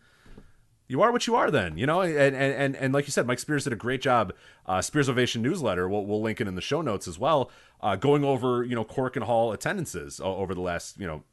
You 0.89 1.01
are 1.01 1.11
what 1.11 1.27
you 1.27 1.35
are, 1.35 1.51
then 1.51 1.77
you 1.77 1.85
know, 1.85 1.99
and 1.99 2.15
and 2.15 2.33
and, 2.33 2.75
and 2.77 2.93
like 2.93 3.07
you 3.07 3.11
said, 3.11 3.27
Mike 3.27 3.39
Spears 3.39 3.65
did 3.65 3.73
a 3.73 3.75
great 3.75 4.01
job. 4.01 4.31
Uh, 4.65 4.77
Spearsovations 4.77 5.41
newsletter, 5.41 5.89
we'll, 5.89 6.05
we'll 6.05 6.21
link 6.21 6.39
it 6.39 6.47
in 6.47 6.55
the 6.55 6.61
show 6.61 6.81
notes 6.81 7.09
as 7.09 7.19
well. 7.19 7.51
Uh, 7.81 7.97
going 7.97 8.23
over 8.23 8.63
you 8.63 8.73
know 8.73 8.85
Korakuen 8.85 9.23
Hall 9.23 9.51
attendances 9.51 10.21
over 10.23 10.55
the 10.55 10.61
last 10.61 10.97
you 10.97 11.05
know 11.05 11.23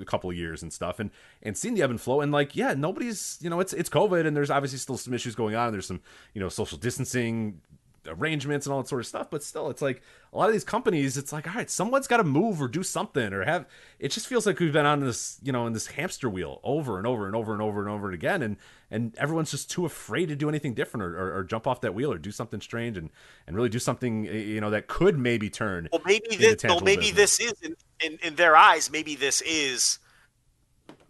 a 0.00 0.04
couple 0.04 0.30
of 0.30 0.36
years 0.36 0.62
and 0.62 0.72
stuff 0.72 0.98
and 0.98 1.10
and 1.42 1.56
seeing 1.56 1.74
the 1.74 1.82
ebb 1.82 1.90
and 1.90 2.00
flow 2.00 2.20
and 2.20 2.32
like 2.32 2.54
yeah 2.56 2.74
nobody's 2.74 3.38
you 3.40 3.50
know 3.50 3.60
it's 3.60 3.72
it's 3.72 3.88
covid 3.88 4.26
and 4.26 4.36
there's 4.36 4.50
obviously 4.50 4.78
still 4.78 4.96
some 4.96 5.14
issues 5.14 5.34
going 5.34 5.54
on 5.54 5.72
there's 5.72 5.86
some 5.86 6.00
you 6.34 6.40
know 6.40 6.48
social 6.48 6.78
distancing 6.78 7.60
arrangements 8.08 8.66
and 8.66 8.72
all 8.72 8.82
that 8.82 8.88
sort 8.88 9.00
of 9.00 9.06
stuff 9.06 9.28
but 9.30 9.42
still 9.42 9.70
it's 9.70 9.82
like 9.82 10.02
a 10.32 10.38
lot 10.38 10.48
of 10.48 10.52
these 10.52 10.64
companies 10.64 11.16
it's 11.16 11.32
like 11.32 11.46
all 11.46 11.54
right 11.54 11.70
someone's 11.70 12.06
got 12.06 12.18
to 12.18 12.24
move 12.24 12.60
or 12.60 12.68
do 12.68 12.82
something 12.82 13.32
or 13.32 13.44
have 13.44 13.66
it 13.98 14.08
just 14.10 14.26
feels 14.26 14.46
like 14.46 14.58
we've 14.58 14.72
been 14.72 14.86
on 14.86 15.00
this 15.00 15.38
you 15.42 15.52
know 15.52 15.66
in 15.66 15.72
this 15.72 15.88
hamster 15.88 16.28
wheel 16.28 16.60
over 16.64 16.98
and 16.98 17.06
over 17.06 17.26
and 17.26 17.36
over 17.36 17.52
and 17.52 17.62
over 17.62 17.80
and 17.80 17.88
over 17.88 18.10
again 18.10 18.42
and 18.42 18.56
and 18.90 19.14
everyone's 19.18 19.50
just 19.50 19.70
too 19.70 19.84
afraid 19.84 20.26
to 20.28 20.36
do 20.36 20.48
anything 20.48 20.72
different 20.72 21.04
or, 21.04 21.18
or, 21.18 21.38
or 21.38 21.44
jump 21.44 21.66
off 21.66 21.80
that 21.82 21.94
wheel 21.94 22.12
or 22.12 22.18
do 22.18 22.30
something 22.30 22.60
strange 22.60 22.96
and 22.96 23.10
and 23.46 23.54
really 23.54 23.68
do 23.68 23.78
something 23.78 24.24
you 24.24 24.60
know 24.60 24.70
that 24.70 24.86
could 24.86 25.18
maybe 25.18 25.50
turn 25.50 25.88
well 25.92 26.02
maybe 26.04 26.36
this 26.36 26.64
well 26.64 26.80
maybe 26.80 27.12
business. 27.12 27.38
this 27.38 27.52
is 27.64 27.74
in, 28.00 28.18
in 28.22 28.34
their 28.36 28.56
eyes, 28.56 28.90
maybe 28.90 29.16
this 29.16 29.40
is 29.42 29.98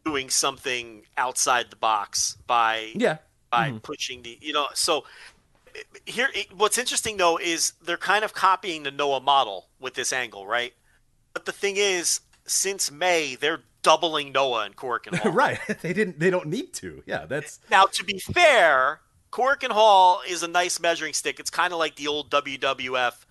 doing 0.04 0.30
something 0.30 1.02
outside 1.16 1.66
the 1.70 1.76
box 1.76 2.36
by 2.46 2.90
yeah 2.94 3.18
by 3.50 3.68
mm-hmm. 3.68 3.78
pushing 3.78 4.22
the 4.22 4.38
you 4.40 4.52
know 4.52 4.66
so 4.74 5.04
here 6.06 6.28
what's 6.56 6.78
interesting 6.78 7.16
though 7.16 7.38
is 7.38 7.72
they're 7.82 7.96
kind 7.96 8.24
of 8.24 8.32
copying 8.34 8.82
the 8.82 8.90
Noah 8.90 9.20
model 9.20 9.68
with 9.80 9.94
this 9.94 10.12
angle, 10.12 10.46
right? 10.46 10.72
But 11.34 11.44
the 11.44 11.52
thing 11.52 11.76
is, 11.76 12.20
since 12.46 12.90
May, 12.90 13.34
they're 13.36 13.60
doubling 13.82 14.32
Noah 14.32 14.64
and 14.64 14.74
Korakuen 14.76 15.14
Hall. 15.22 15.32
right. 15.32 15.58
They 15.82 15.92
didn't 15.92 16.18
they 16.18 16.30
don't 16.30 16.46
need 16.48 16.72
to. 16.74 17.02
Yeah, 17.06 17.26
that's 17.26 17.60
Now 17.70 17.84
to 17.86 18.04
be 18.04 18.18
fair, 18.18 19.00
Korakuen 19.30 19.70
Hall 19.70 20.20
is 20.28 20.42
a 20.42 20.48
nice 20.48 20.80
measuring 20.80 21.12
stick. 21.14 21.38
It's 21.38 21.50
kind 21.50 21.72
of 21.72 21.78
like 21.78 21.96
the 21.96 22.08
old 22.08 22.30
WWF 22.30 23.24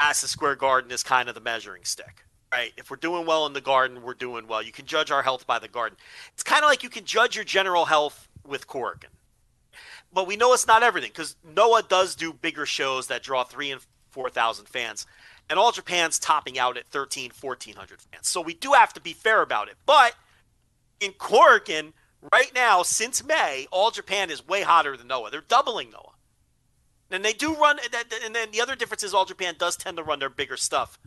Madison 0.00 0.28
Square 0.28 0.56
Garden 0.56 0.90
is 0.92 1.02
kind 1.02 1.28
of 1.28 1.34
the 1.34 1.40
measuring 1.40 1.84
stick, 1.84 2.24
right? 2.52 2.72
If 2.76 2.90
we're 2.90 2.96
doing 2.98 3.26
well 3.26 3.46
in 3.46 3.52
the 3.52 3.60
garden, 3.60 4.02
we're 4.02 4.14
doing 4.14 4.46
well. 4.46 4.62
You 4.62 4.70
can 4.72 4.86
judge 4.86 5.10
our 5.10 5.22
health 5.22 5.46
by 5.46 5.58
the 5.58 5.68
garden. 5.68 5.98
It's 6.34 6.44
kind 6.44 6.62
of 6.62 6.68
like 6.68 6.82
you 6.84 6.88
can 6.90 7.04
judge 7.04 7.34
your 7.34 7.44
general 7.44 7.86
health 7.86 8.28
with 8.46 8.66
Korakuen. 8.68 9.10
But 10.12 10.26
we 10.26 10.36
know 10.36 10.52
it's 10.54 10.66
not 10.66 10.82
everything 10.82 11.10
because 11.10 11.36
Noah 11.44 11.82
does 11.82 12.14
do 12.14 12.32
bigger 12.32 12.66
shows 12.66 13.08
that 13.08 13.22
draw 13.22 13.44
three 13.44 13.70
and 13.70 13.80
4,000 14.10 14.66
fans. 14.66 15.06
And 15.50 15.58
All 15.58 15.72
Japan's 15.72 16.18
topping 16.18 16.58
out 16.58 16.76
at 16.76 16.86
13, 16.86 17.30
1,400 17.38 18.00
fans. 18.00 18.28
So 18.28 18.40
we 18.40 18.54
do 18.54 18.72
have 18.72 18.92
to 18.94 19.00
be 19.00 19.12
fair 19.12 19.42
about 19.42 19.68
it. 19.68 19.76
But 19.86 20.14
in 21.00 21.12
Korakuen, 21.12 21.92
right 22.32 22.50
now, 22.54 22.82
since 22.82 23.24
May, 23.24 23.66
All 23.70 23.90
Japan 23.90 24.30
is 24.30 24.46
way 24.46 24.62
hotter 24.62 24.96
than 24.96 25.08
Noah. 25.08 25.30
They're 25.30 25.40
doubling 25.40 25.90
Noah. 25.90 26.12
And 27.10 27.24
they 27.24 27.32
do 27.32 27.54
run, 27.54 27.78
and 28.24 28.34
then 28.34 28.50
the 28.50 28.60
other 28.60 28.76
difference 28.76 29.02
is 29.02 29.14
All 29.14 29.24
Japan 29.24 29.54
does 29.58 29.76
tend 29.76 29.96
to 29.96 30.02
run 30.02 30.18
their 30.18 30.28
bigger 30.28 30.58
stuff 30.58 30.98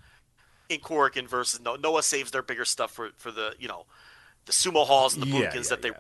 in 0.67 0.79
Korakuen 0.79 1.27
versus 1.27 1.61
Noah. 1.61 1.77
Noah 1.77 2.01
saves 2.01 2.31
their 2.31 2.41
bigger 2.41 2.65
stuff 2.65 2.91
for, 2.91 3.11
for 3.17 3.31
the 3.31 3.53
you 3.59 3.67
know 3.67 3.85
the 4.45 4.51
sumo 4.51 4.85
halls 4.85 5.13
and 5.13 5.23
the 5.23 5.27
yeah, 5.27 5.51
yeah, 5.53 5.61
that 5.61 5.81
they 5.81 5.89
yeah. 5.89 5.95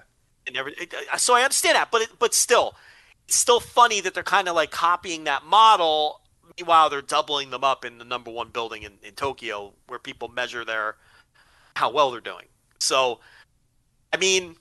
and 0.47 0.57
everything. 0.57 0.87
So 1.17 1.35
I 1.35 1.43
understand 1.43 1.75
that, 1.75 1.91
but 1.91 2.01
it, 2.01 2.09
but 2.17 2.33
still, 2.33 2.73
it's 3.31 3.37
still 3.37 3.61
funny 3.61 4.01
that 4.01 4.13
they're 4.13 4.23
kind 4.23 4.49
of 4.49 4.55
like 4.55 4.71
copying 4.71 5.23
that 5.23 5.45
model. 5.45 6.19
Meanwhile, 6.59 6.89
they're 6.89 7.01
doubling 7.01 7.49
them 7.49 7.63
up 7.63 7.85
in 7.85 7.97
the 7.97 8.03
number 8.03 8.29
one 8.29 8.49
building 8.49 8.83
in, 8.83 8.91
in 9.01 9.13
Tokyo, 9.13 9.71
where 9.87 9.99
people 9.99 10.27
measure 10.27 10.65
their 10.65 10.97
how 11.77 11.91
well 11.91 12.11
they're 12.11 12.19
doing. 12.19 12.47
So, 12.81 13.21
I 14.11 14.17
mean, 14.17 14.57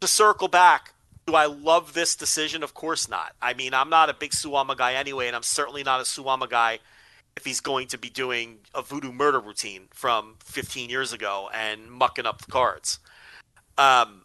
to 0.00 0.06
circle 0.06 0.46
back, 0.46 0.94
do 1.26 1.34
I 1.34 1.46
love 1.46 1.92
this 1.92 2.14
decision? 2.14 2.62
Of 2.62 2.74
course 2.74 3.08
not. 3.08 3.32
I 3.42 3.52
mean, 3.52 3.74
I'm 3.74 3.90
not 3.90 4.10
a 4.10 4.14
big 4.14 4.30
Suwama 4.30 4.76
guy 4.76 4.92
anyway, 4.92 5.26
and 5.26 5.34
I'm 5.34 5.42
certainly 5.42 5.82
not 5.82 5.98
a 5.98 6.04
Suwama 6.04 6.48
guy 6.48 6.78
if 7.36 7.44
he's 7.44 7.58
going 7.58 7.88
to 7.88 7.98
be 7.98 8.10
doing 8.10 8.58
a 8.76 8.82
voodoo 8.82 9.10
murder 9.10 9.40
routine 9.40 9.88
from 9.90 10.36
15 10.44 10.88
years 10.88 11.12
ago 11.12 11.50
and 11.52 11.90
mucking 11.90 12.26
up 12.26 12.42
the 12.42 12.52
cards. 12.52 13.00
Um, 13.76 14.22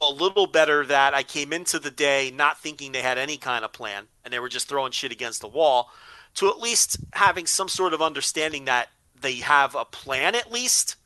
a 0.00 0.10
little 0.10 0.46
better 0.46 0.84
that 0.86 1.14
I 1.14 1.22
came 1.22 1.52
into 1.52 1.78
the 1.78 1.90
day 1.90 2.32
not 2.34 2.58
thinking 2.58 2.92
they 2.92 3.02
had 3.02 3.18
any 3.18 3.36
kind 3.36 3.64
of 3.64 3.72
plan 3.72 4.04
and 4.24 4.32
they 4.32 4.38
were 4.38 4.48
just 4.48 4.68
throwing 4.68 4.92
shit 4.92 5.12
against 5.12 5.40
the 5.40 5.48
wall 5.48 5.90
to 6.34 6.48
at 6.48 6.60
least 6.60 6.98
having 7.12 7.46
some 7.46 7.68
sort 7.68 7.94
of 7.94 8.02
understanding 8.02 8.66
that 8.66 8.88
they 9.18 9.36
have 9.36 9.74
a 9.74 9.84
plan 9.84 10.34
at 10.34 10.52
least. 10.52 10.96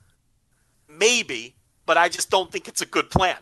Maybe, 0.88 1.54
but 1.86 1.96
I 1.96 2.08
just 2.08 2.30
don't 2.30 2.50
think 2.50 2.66
it's 2.66 2.80
a 2.80 2.86
good 2.86 3.10
plan 3.10 3.36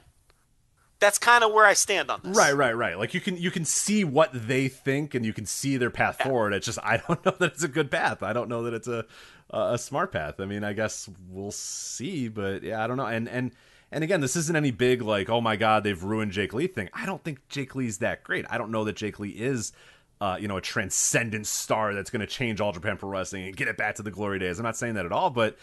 that's 1.00 1.18
kind 1.18 1.44
of 1.44 1.52
where 1.52 1.64
I 1.64 1.74
stand 1.74 2.10
on 2.10 2.20
this. 2.22 2.36
Right, 2.36 2.52
right, 2.52 2.76
right. 2.76 2.98
Like 2.98 3.14
you 3.14 3.20
can 3.20 3.36
you 3.36 3.50
can 3.50 3.64
see 3.64 4.04
what 4.04 4.30
they 4.32 4.68
think 4.68 5.14
and 5.14 5.24
you 5.24 5.32
can 5.32 5.46
see 5.46 5.76
their 5.76 5.90
path 5.90 6.16
yeah. 6.18 6.26
forward. 6.26 6.52
It's 6.52 6.66
just 6.66 6.78
I 6.82 6.98
don't 6.98 7.24
know 7.24 7.34
that 7.38 7.52
it's 7.52 7.62
a 7.62 7.68
good 7.68 7.90
path. 7.90 8.22
I 8.22 8.32
don't 8.32 8.48
know 8.48 8.64
that 8.64 8.74
it's 8.74 8.88
a 8.88 9.04
a 9.50 9.78
smart 9.78 10.12
path. 10.12 10.40
I 10.40 10.44
mean, 10.44 10.64
I 10.64 10.72
guess 10.72 11.08
we'll 11.30 11.52
see, 11.52 12.28
but 12.28 12.62
yeah, 12.62 12.82
I 12.82 12.86
don't 12.86 12.96
know. 12.96 13.06
And 13.06 13.28
and 13.28 13.52
and 13.90 14.04
again, 14.04 14.20
this 14.20 14.36
isn't 14.36 14.54
any 14.56 14.70
big 14.70 15.02
like, 15.02 15.28
oh 15.28 15.40
my 15.40 15.56
god, 15.56 15.84
they've 15.84 16.02
ruined 16.02 16.32
Jake 16.32 16.52
Lee 16.54 16.66
thing. 16.66 16.88
I 16.92 17.06
don't 17.06 17.22
think 17.22 17.46
Jake 17.48 17.74
Lee's 17.74 17.98
that 17.98 18.22
great. 18.24 18.44
I 18.50 18.58
don't 18.58 18.70
know 18.70 18.84
that 18.84 18.96
Jake 18.96 19.18
Lee 19.18 19.30
is 19.30 19.72
uh, 20.20 20.36
you 20.40 20.48
know, 20.48 20.56
a 20.56 20.60
transcendent 20.60 21.46
star 21.46 21.94
that's 21.94 22.10
going 22.10 22.20
to 22.20 22.26
change 22.26 22.60
all 22.60 22.72
Japan 22.72 22.96
Pro 22.96 23.08
Wrestling 23.08 23.46
and 23.46 23.56
get 23.56 23.68
it 23.68 23.76
back 23.76 23.96
to 23.96 24.02
the 24.02 24.10
glory 24.10 24.38
days. 24.38 24.58
I'm 24.58 24.64
not 24.64 24.76
saying 24.76 24.94
that 24.94 25.06
at 25.06 25.12
all, 25.12 25.30
but 25.30 25.56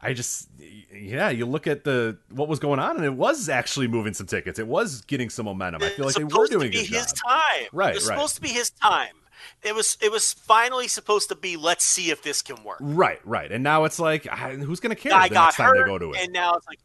I 0.00 0.12
just 0.12 0.48
yeah, 0.92 1.30
you 1.30 1.46
look 1.46 1.66
at 1.66 1.84
the 1.84 2.18
what 2.30 2.48
was 2.48 2.58
going 2.58 2.78
on, 2.78 2.96
and 2.96 3.04
it 3.04 3.14
was 3.14 3.48
actually 3.48 3.88
moving 3.88 4.14
some 4.14 4.26
tickets. 4.26 4.58
It 4.58 4.66
was 4.66 5.00
getting 5.02 5.30
some 5.30 5.46
momentum. 5.46 5.82
I 5.82 5.88
feel 5.90 6.06
like 6.06 6.14
they 6.14 6.24
were 6.24 6.46
doing 6.46 6.70
to 6.70 6.78
be 6.78 6.84
his 6.84 7.12
job. 7.12 7.16
time. 7.26 7.66
Right, 7.72 7.96
It's 7.96 8.06
right. 8.06 8.14
supposed 8.14 8.36
to 8.36 8.40
be 8.40 8.48
his 8.48 8.70
time. 8.70 9.14
It 9.62 9.74
was 9.74 9.96
it 10.00 10.12
was 10.12 10.32
finally 10.32 10.86
supposed 10.86 11.28
to 11.30 11.34
be 11.34 11.56
let's 11.56 11.84
see 11.84 12.10
if 12.10 12.22
this 12.22 12.42
can 12.42 12.62
work. 12.62 12.78
Right, 12.80 13.20
right. 13.24 13.50
And 13.50 13.64
now 13.64 13.84
it's 13.84 13.98
like, 13.98 14.26
who's 14.26 14.80
going 14.80 14.94
to 14.94 15.00
care 15.00 15.10
the 15.12 15.28
got 15.28 15.46
next 15.46 15.56
time 15.56 15.66
hurt, 15.68 15.78
they 15.78 15.90
go 15.90 15.98
to 15.98 16.12
it? 16.12 16.20
and 16.22 16.32
now 16.32 16.54
it's 16.54 16.66
like, 16.66 16.78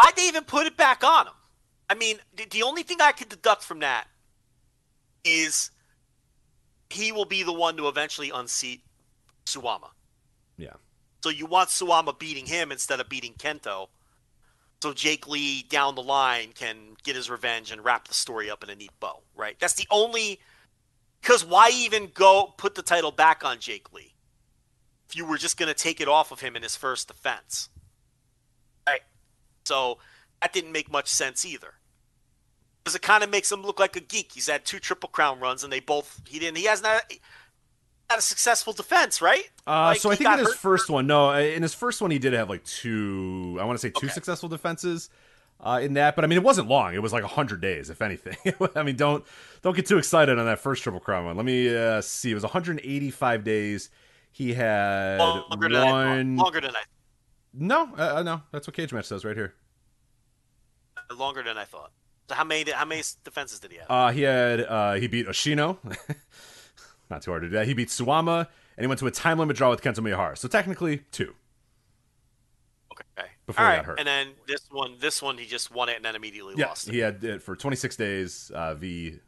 why'd 0.00 0.16
they 0.16 0.28
even 0.28 0.44
put 0.44 0.66
it 0.66 0.76
back 0.76 1.04
on 1.04 1.26
him? 1.26 1.34
I 1.88 1.94
mean, 1.94 2.18
the, 2.36 2.46
the 2.50 2.62
only 2.62 2.82
thing 2.82 2.98
I 3.00 3.12
could 3.12 3.28
deduct 3.28 3.62
from 3.62 3.80
that 3.80 4.06
is 5.24 5.70
he 6.88 7.12
will 7.12 7.24
be 7.24 7.42
the 7.42 7.52
one 7.52 7.76
to 7.76 7.88
eventually 7.88 8.30
unseat 8.30 8.82
Suwama. 9.46 9.90
yeah. 10.56 10.74
So 11.22 11.28
you 11.28 11.44
want 11.44 11.68
Suwama 11.68 12.18
beating 12.18 12.46
him 12.46 12.72
instead 12.72 12.98
of 12.98 13.08
beating 13.08 13.34
Kento. 13.34 13.88
So 14.82 14.94
Jake 14.94 15.28
Lee 15.28 15.62
down 15.68 15.94
the 15.94 16.02
line 16.02 16.52
can 16.54 16.96
get 17.02 17.14
his 17.14 17.28
revenge 17.28 17.70
and 17.70 17.84
wrap 17.84 18.08
the 18.08 18.14
story 18.14 18.50
up 18.50 18.64
in 18.64 18.70
a 18.70 18.74
neat 18.74 18.92
bow, 19.00 19.20
right? 19.36 19.54
That's 19.60 19.74
the 19.74 19.86
only 19.90 20.40
because 21.20 21.44
why 21.44 21.70
even 21.74 22.10
go 22.14 22.54
put 22.56 22.74
the 22.74 22.82
title 22.82 23.10
back 23.10 23.44
on 23.44 23.58
Jake 23.58 23.92
Lee 23.92 24.14
if 25.10 25.16
you 25.16 25.26
were 25.26 25.36
just 25.36 25.58
going 25.58 25.68
to 25.68 25.74
take 25.74 26.00
it 26.00 26.08
off 26.08 26.32
of 26.32 26.40
him 26.40 26.56
in 26.56 26.62
his 26.62 26.76
first 26.76 27.08
defense, 27.08 27.68
right? 28.86 29.02
So 29.64 29.98
that 30.42 30.52
didn't 30.52 30.72
make 30.72 30.90
much 30.90 31.08
sense 31.08 31.44
either. 31.44 31.74
Because 32.82 32.94
it 32.94 33.02
kind 33.02 33.22
of 33.22 33.30
makes 33.30 33.52
him 33.52 33.62
look 33.62 33.78
like 33.78 33.96
a 33.96 34.00
geek. 34.00 34.32
He's 34.32 34.48
had 34.48 34.64
two 34.64 34.78
triple 34.78 35.08
crown 35.08 35.38
runs, 35.38 35.62
and 35.64 35.72
they 35.72 35.80
both 35.80 36.20
he 36.26 36.38
didn't. 36.38 36.56
He 36.56 36.64
hasn't 36.64 36.86
had, 36.86 37.02
had 38.08 38.18
a 38.18 38.22
successful 38.22 38.72
defense, 38.72 39.20
right? 39.20 39.50
Uh, 39.66 39.88
Like, 39.88 40.00
so 40.00 40.10
I 40.10 40.16
think 40.16 40.30
in 40.30 40.38
his 40.38 40.48
hurt 40.48 40.56
first 40.56 40.90
one, 40.90 41.06
no, 41.06 41.30
uh, 41.30 41.38
in 41.38 41.62
his 41.62 41.74
first 41.74 42.00
one 42.00 42.10
he 42.10 42.18
did 42.18 42.32
have 42.32 42.48
like 42.48 42.64
two. 42.64 43.58
I 43.60 43.64
want 43.64 43.78
to 43.78 43.80
say 43.80 43.90
two 43.90 44.06
Okay. 44.06 44.14
successful 44.14 44.48
defenses 44.48 45.10
uh, 45.60 45.78
in 45.82 45.94
that, 45.94 46.16
but 46.16 46.24
I 46.24 46.28
mean 46.28 46.38
it 46.38 46.42
wasn't 46.42 46.68
long. 46.68 46.94
It 46.94 47.02
was 47.02 47.12
like 47.12 47.22
hundred 47.22 47.60
days, 47.60 47.90
if 47.90 48.00
anything. 48.00 48.36
I 48.74 48.82
mean, 48.82 48.96
don't 48.96 49.24
don't 49.62 49.76
get 49.76 49.86
too 49.86 49.98
excited 49.98 50.38
on 50.38 50.46
that 50.46 50.58
first 50.58 50.82
triple 50.82 51.00
crown 51.00 51.26
one. 51.26 51.36
Let 51.36 51.44
me 51.44 51.74
uh, 51.76 52.00
see. 52.00 52.30
It 52.30 52.34
was 52.34 52.42
185 52.42 53.44
days. 53.44 53.90
He 54.32 54.54
had 54.54 55.18
longer 55.18 55.68
than 55.68 55.76
I 55.76 56.22
Longer 56.22 56.60
than 56.62 56.70
I 56.74 56.82
No, 57.52 57.92
uh, 57.98 58.16
uh, 58.16 58.22
no, 58.22 58.42
that's 58.52 58.66
what 58.66 58.74
Cage 58.76 58.92
Match 58.92 59.06
says 59.06 59.24
right 59.24 59.36
here. 59.36 59.54
longer 61.16 61.42
than 61.42 61.58
I 61.58 61.64
thought. 61.64 61.90
So 62.28 62.34
how 62.36 62.44
many 62.44 62.70
how 62.70 62.84
many 62.84 63.02
defenses 63.24 63.58
did 63.58 63.72
he 63.72 63.78
have? 63.78 63.90
Uh, 63.90 64.10
he 64.12 64.22
had 64.22 64.60
uh, 64.60 64.92
he 64.94 65.08
beat 65.08 65.26
Ashino. 65.26 65.78
Not 67.10 67.22
too 67.22 67.32
hard 67.32 67.42
to 67.42 67.48
do 67.48 67.54
that. 67.56 67.66
He 67.66 67.74
beat 67.74 67.88
Suwama, 67.88 68.46
and 68.76 68.84
he 68.84 68.86
went 68.86 69.00
to 69.00 69.06
a 69.08 69.10
time 69.10 69.38
limit 69.40 69.56
draw 69.56 69.70
with 69.70 69.82
Kento 69.82 69.98
Miyahara. 69.98 70.38
So 70.38 70.46
technically 70.46 70.98
two. 71.10 71.34
okay, 72.92 73.30
before 73.46 73.64
all 73.64 73.70
he 73.72 73.76
got 73.78 73.84
hurt. 73.84 73.98
And 73.98 74.06
then 74.06 74.28
this 74.46 74.60
one, 74.70 74.94
this 75.00 75.20
one, 75.20 75.36
he 75.38 75.46
just 75.46 75.72
won 75.74 75.88
it 75.88 75.96
and 75.96 76.04
then 76.04 76.14
immediately 76.14 76.54
Yeah, 76.56 76.68
lost 76.68 76.86
it. 76.86 76.94
he 76.94 77.00
had 77.00 77.24
it 77.24 77.42
for 77.42 77.56
26 77.56 77.96
days. 77.96 78.52
Uh, 78.54 78.74
v 78.76 79.18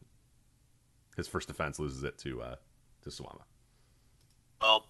his 1.17 1.27
first 1.27 1.49
defense 1.49 1.81
loses 1.81 2.05
it 2.05 2.17
to 2.19 2.41
uh, 2.41 2.55
to 3.03 3.11
Suwama. 3.11 3.43
Well, 4.61 4.87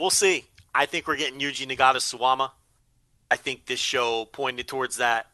we'll 0.00 0.10
see. 0.10 0.46
I 0.74 0.86
think 0.86 1.06
we're 1.06 1.16
getting 1.16 1.40
Yuji 1.40 1.66
Nagata 1.66 1.96
Suwama. 1.96 2.50
I 3.30 3.36
think 3.36 3.66
this 3.66 3.80
show 3.80 4.24
pointed 4.26 4.68
towards 4.68 4.96
that. 4.96 5.26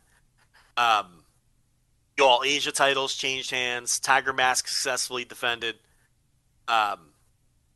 Um, 0.76 1.24
the 2.16 2.24
All 2.24 2.42
Asia 2.44 2.72
titles 2.72 3.14
changed 3.14 3.50
hands. 3.50 4.00
Tiger 4.00 4.32
Mask 4.32 4.68
successfully 4.68 5.24
defended. 5.24 5.76
Um, 6.66 6.98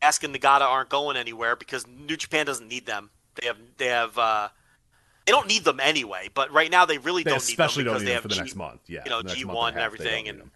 Mask 0.00 0.22
and 0.24 0.34
Nagata 0.34 0.62
aren't 0.62 0.88
going 0.88 1.16
anywhere 1.16 1.56
because 1.56 1.86
New 1.86 2.16
Japan 2.16 2.46
doesn't 2.46 2.68
need 2.68 2.86
them. 2.86 3.10
They 3.36 3.46
have 3.46 3.56
they 3.78 3.86
have 3.86 4.18
uh, 4.18 4.48
they 5.26 5.32
don't 5.32 5.48
need 5.48 5.64
them 5.64 5.80
anyway. 5.80 6.28
But 6.32 6.50
right 6.52 6.70
now 6.70 6.84
they 6.84 6.98
really 6.98 7.22
They 7.22 7.30
don't 7.30 7.48
need 7.48 7.56
them 7.56 7.70
because 7.76 8.02
need 8.02 8.08
they 8.08 8.12
have 8.14 8.22
for 8.22 8.28
the 8.28 8.34
G, 8.34 8.40
next 8.40 8.56
month. 8.56 8.80
Yeah, 8.86 9.02
you 9.04 9.10
know 9.10 9.22
G 9.22 9.44
one 9.44 9.68
and 9.68 9.78
a 9.78 9.82
and 9.84 9.92
half, 9.92 9.98
they 9.98 10.04
don't 10.04 10.06
everything, 10.14 10.28
and. 10.28 10.50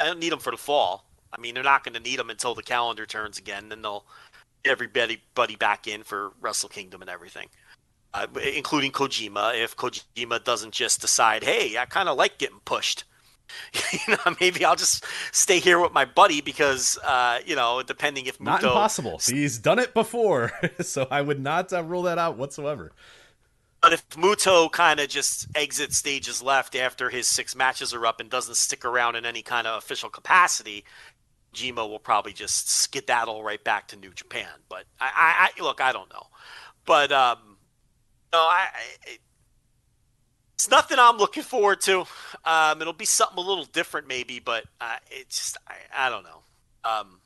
I 0.00 0.06
don't 0.06 0.20
need 0.20 0.30
them 0.32 0.38
for 0.38 0.50
the 0.50 0.56
fall. 0.56 1.04
I 1.32 1.40
mean, 1.40 1.54
they're 1.54 1.64
not 1.64 1.84
going 1.84 1.94
to 1.94 2.00
need 2.00 2.18
them 2.18 2.30
until 2.30 2.54
the 2.54 2.62
calendar 2.62 3.04
turns 3.04 3.38
again. 3.38 3.68
Then 3.68 3.82
they'll 3.82 4.04
everybody 4.64 5.22
buddy 5.34 5.56
back 5.56 5.86
in 5.86 6.02
for 6.02 6.32
Wrestle 6.40 6.68
Kingdom 6.68 7.00
and 7.00 7.10
everything, 7.10 7.48
uh, 8.14 8.26
including 8.54 8.92
Kojima. 8.92 9.62
If 9.62 9.76
Kojima 9.76 10.44
doesn't 10.44 10.72
just 10.72 11.00
decide, 11.00 11.44
hey, 11.44 11.76
I 11.78 11.84
kind 11.86 12.08
of 12.08 12.16
like 12.16 12.38
getting 12.38 12.60
pushed. 12.64 13.04
you 13.92 14.14
know, 14.14 14.34
maybe 14.40 14.64
I'll 14.64 14.76
just 14.76 15.04
stay 15.32 15.58
here 15.58 15.80
with 15.80 15.92
my 15.92 16.04
buddy 16.04 16.40
because, 16.40 16.98
uh, 17.04 17.38
you 17.46 17.56
know, 17.56 17.82
depending 17.82 18.26
if 18.26 18.38
Muto, 18.38 18.44
Not 18.44 18.62
impossible. 18.62 19.20
He's 19.24 19.58
done 19.58 19.78
it 19.78 19.94
before, 19.94 20.52
so 20.80 21.06
I 21.10 21.22
would 21.22 21.40
not 21.40 21.72
uh, 21.72 21.82
rule 21.82 22.02
that 22.02 22.18
out 22.18 22.36
whatsoever. 22.36 22.92
But 23.80 23.92
if 23.92 24.08
Muto 24.10 24.70
kind 24.70 24.98
of 24.98 25.08
just 25.08 25.46
exits 25.54 25.96
stages 25.96 26.42
left 26.42 26.74
after 26.74 27.10
his 27.10 27.28
six 27.28 27.54
matches 27.54 27.94
are 27.94 28.06
up 28.06 28.18
and 28.18 28.28
doesn't 28.28 28.56
stick 28.56 28.84
around 28.84 29.14
in 29.14 29.24
any 29.24 29.42
kind 29.42 29.66
of 29.68 29.78
official 29.78 30.10
capacity, 30.10 30.84
Jima 31.54 31.88
will 31.88 31.98
probably 31.98 32.32
just 32.32 32.70
skedaddle 32.70 33.42
right 33.42 33.62
back 33.62 33.88
to 33.88 33.96
New 33.96 34.10
Japan. 34.10 34.48
But 34.68 34.84
I, 35.00 35.50
I, 35.56 35.60
I 35.60 35.62
look, 35.62 35.80
I 35.80 35.92
don't 35.92 36.12
know. 36.12 36.26
But 36.84 37.12
um, 37.12 37.56
no, 38.32 38.38
I, 38.38 38.68
I 38.72 39.18
it's 40.54 40.68
nothing 40.68 40.98
I'm 40.98 41.18
looking 41.18 41.44
forward 41.44 41.80
to. 41.82 42.04
Um, 42.44 42.80
it'll 42.80 42.92
be 42.92 43.04
something 43.04 43.38
a 43.38 43.46
little 43.46 43.64
different, 43.64 44.08
maybe, 44.08 44.40
but 44.40 44.64
uh, 44.80 44.96
it's 45.08 45.38
just 45.38 45.56
I, 45.68 46.06
I 46.06 46.10
don't 46.10 46.24
know. 46.24 46.42
Um, 46.84 47.20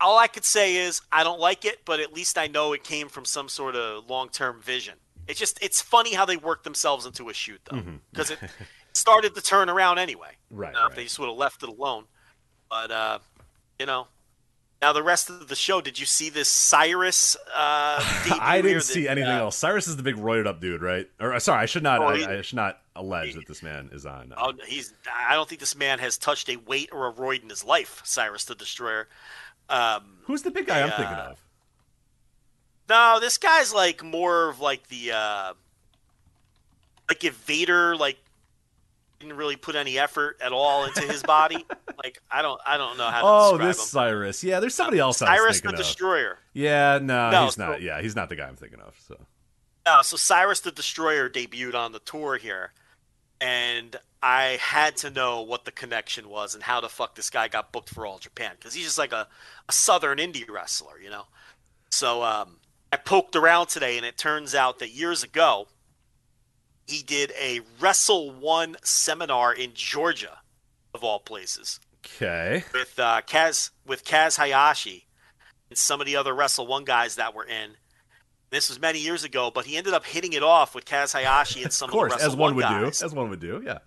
all 0.00 0.18
I 0.18 0.26
could 0.28 0.44
say 0.44 0.76
is 0.76 1.02
I 1.12 1.24
don't 1.24 1.38
like 1.38 1.64
it, 1.66 1.84
but 1.84 2.00
at 2.00 2.12
least 2.12 2.38
I 2.38 2.46
know 2.46 2.72
it 2.72 2.84
came 2.84 3.08
from 3.08 3.24
some 3.24 3.48
sort 3.48 3.76
of 3.76 4.08
long-term 4.08 4.62
vision. 4.62 4.94
It's 5.28 5.38
just 5.38 5.62
it's 5.62 5.80
funny 5.82 6.14
how 6.14 6.24
they 6.24 6.36
work 6.36 6.64
themselves 6.64 7.04
into 7.06 7.28
a 7.28 7.34
shoot 7.34 7.60
though, 7.70 7.82
because 8.10 8.30
it 8.30 8.38
started 8.92 9.34
to 9.34 9.40
turn 9.42 9.68
around 9.70 9.98
anyway. 9.98 10.36
Right, 10.50 10.74
Uh, 10.74 10.78
If 10.78 10.82
right. 10.88 10.96
they 10.96 11.04
just 11.04 11.18
would 11.18 11.28
have 11.28 11.36
left 11.36 11.62
it 11.62 11.68
alone, 11.68 12.04
but 12.70 12.90
uh, 12.90 13.18
you 13.78 13.86
know. 13.86 14.06
Now 14.80 14.92
the 14.92 15.02
rest 15.04 15.30
of 15.30 15.46
the 15.46 15.54
show, 15.54 15.80
did 15.80 16.00
you 16.00 16.06
see 16.06 16.28
this 16.28 16.48
Cyrus? 16.48 17.36
Uh, 17.54 18.02
I 18.40 18.60
didn't 18.60 18.78
that, 18.78 18.82
see 18.82 19.06
anything 19.06 19.30
uh, 19.30 19.38
else. 19.42 19.56
Cyrus 19.56 19.86
is 19.86 19.96
the 19.96 20.02
big 20.02 20.16
roided 20.16 20.48
up 20.48 20.60
dude, 20.60 20.82
right? 20.82 21.08
Or 21.20 21.32
uh, 21.34 21.38
sorry, 21.38 21.60
I 21.62 21.66
should 21.66 21.84
not. 21.84 22.00
Oh, 22.00 22.08
I, 22.08 22.16
he- 22.16 22.24
I 22.26 22.42
should 22.42 22.56
not 22.56 22.80
allege 22.96 23.34
that 23.36 23.46
this 23.46 23.62
man 23.62 23.90
is 23.92 24.04
on. 24.06 24.32
Uh, 24.32 24.36
Oh, 24.48 24.52
he's. 24.66 24.92
I 25.14 25.34
don't 25.34 25.48
think 25.48 25.60
this 25.60 25.76
man 25.76 26.00
has 26.00 26.18
touched 26.18 26.48
a 26.48 26.56
weight 26.56 26.88
or 26.92 27.06
a 27.06 27.12
roid 27.12 27.44
in 27.44 27.48
his 27.48 27.64
life. 27.64 28.02
Cyrus 28.04 28.42
the 28.44 28.56
Destroyer. 28.56 29.08
Um, 29.68 30.18
Who's 30.24 30.42
the 30.42 30.50
big 30.50 30.66
guy 30.66 30.82
I'm 30.82 30.90
thinking 30.90 31.06
of? 31.16 31.40
No, 32.88 33.18
this 33.20 33.38
guy's 33.38 33.72
like 33.72 34.02
more 34.02 34.48
of 34.48 34.58
like 34.58 34.88
the 34.88 35.12
uh 35.12 35.52
like 37.08 37.22
if 37.24 37.34
Vader 37.36 37.96
like 37.96 38.18
didn't 39.22 39.36
really 39.38 39.56
put 39.56 39.74
any 39.76 39.98
effort 39.98 40.36
at 40.42 40.52
all 40.52 40.84
into 40.84 41.00
his 41.02 41.22
body. 41.22 41.64
like 42.02 42.20
I 42.30 42.42
don't 42.42 42.60
I 42.66 42.76
don't 42.76 42.98
know 42.98 43.06
how 43.08 43.20
to 43.20 43.26
Oh, 43.26 43.50
describe 43.52 43.68
this 43.68 43.78
him. 43.80 43.86
Cyrus. 43.86 44.44
Yeah, 44.44 44.60
there's 44.60 44.74
somebody 44.74 44.98
else 44.98 45.22
I 45.22 45.30
was 45.32 45.40
Cyrus 45.40 45.60
the 45.62 45.68
of. 45.70 45.76
Destroyer. 45.76 46.38
Yeah, 46.52 46.98
no, 47.00 47.30
No, 47.30 47.44
he's 47.44 47.54
so- 47.54 47.66
not. 47.66 47.80
Yeah, 47.82 48.00
he's 48.02 48.14
not 48.16 48.28
the 48.28 48.36
guy 48.36 48.46
I'm 48.46 48.56
thinking 48.56 48.80
of. 48.80 48.94
So 49.08 49.16
No, 49.86 50.02
so 50.02 50.16
Cyrus 50.16 50.60
the 50.60 50.70
Destroyer 50.72 51.28
debuted 51.30 51.74
on 51.74 51.92
the 51.92 51.98
tour 52.00 52.36
here, 52.36 52.72
and 53.40 53.96
I 54.22 54.58
had 54.60 54.96
to 54.98 55.10
know 55.10 55.42
what 55.42 55.64
the 55.64 55.72
connection 55.72 56.28
was 56.28 56.54
and 56.54 56.62
how 56.62 56.80
the 56.80 56.88
fuck 56.88 57.14
this 57.14 57.30
guy 57.30 57.48
got 57.48 57.72
booked 57.72 57.88
for 57.90 58.06
All 58.06 58.18
Japan 58.18 58.52
because 58.58 58.74
he's 58.74 58.84
just 58.84 58.98
like 58.98 59.12
a, 59.12 59.26
a 59.68 59.72
Southern 59.72 60.18
indie 60.18 60.48
wrestler, 60.48 61.00
you 61.02 61.10
know. 61.10 61.24
So 61.90 62.22
um, 62.22 62.58
I 62.92 62.96
poked 62.96 63.34
around 63.36 63.66
today, 63.66 63.96
and 63.96 64.06
it 64.06 64.16
turns 64.16 64.54
out 64.54 64.78
that 64.78 64.90
years 64.90 65.22
ago 65.24 65.66
he 66.92 67.02
did 67.02 67.32
a 67.40 67.60
Wrestle 67.80 68.30
One 68.30 68.76
seminar 68.82 69.52
in 69.52 69.72
Georgia, 69.74 70.38
of 70.94 71.02
all 71.02 71.18
places 71.18 71.80
okay, 72.04 72.64
with 72.72 72.98
uh, 72.98 73.22
Kaz 73.26 73.70
with 73.86 74.04
Kaz 74.04 74.36
Hayashi 74.36 75.06
and 75.70 75.78
some 75.78 76.00
of 76.00 76.06
the 76.06 76.16
other 76.16 76.34
Wrestle 76.34 76.66
One 76.66 76.84
guys 76.84 77.16
that 77.16 77.34
were 77.34 77.44
in. 77.44 77.72
This 78.50 78.68
was 78.68 78.78
many 78.78 78.98
years 78.98 79.24
ago, 79.24 79.50
but 79.52 79.64
he 79.64 79.78
ended 79.78 79.94
up 79.94 80.04
hitting 80.04 80.34
it 80.34 80.42
off 80.42 80.74
with 80.74 80.84
Kaz 80.84 81.12
Hayashi 81.14 81.62
and 81.62 81.72
some 81.80 81.88
of 81.88 81.92
course, 81.92 82.12
of 82.12 82.18
the 82.18 82.24
Wrestle 82.24 82.32
as 82.32 82.36
one 82.36 82.54
would 82.56 82.62
guys. 82.62 82.98
do, 82.98 83.06
as 83.06 83.14
one 83.14 83.30
would 83.30 83.40
do. 83.40 83.62
Yeah, 83.64 83.78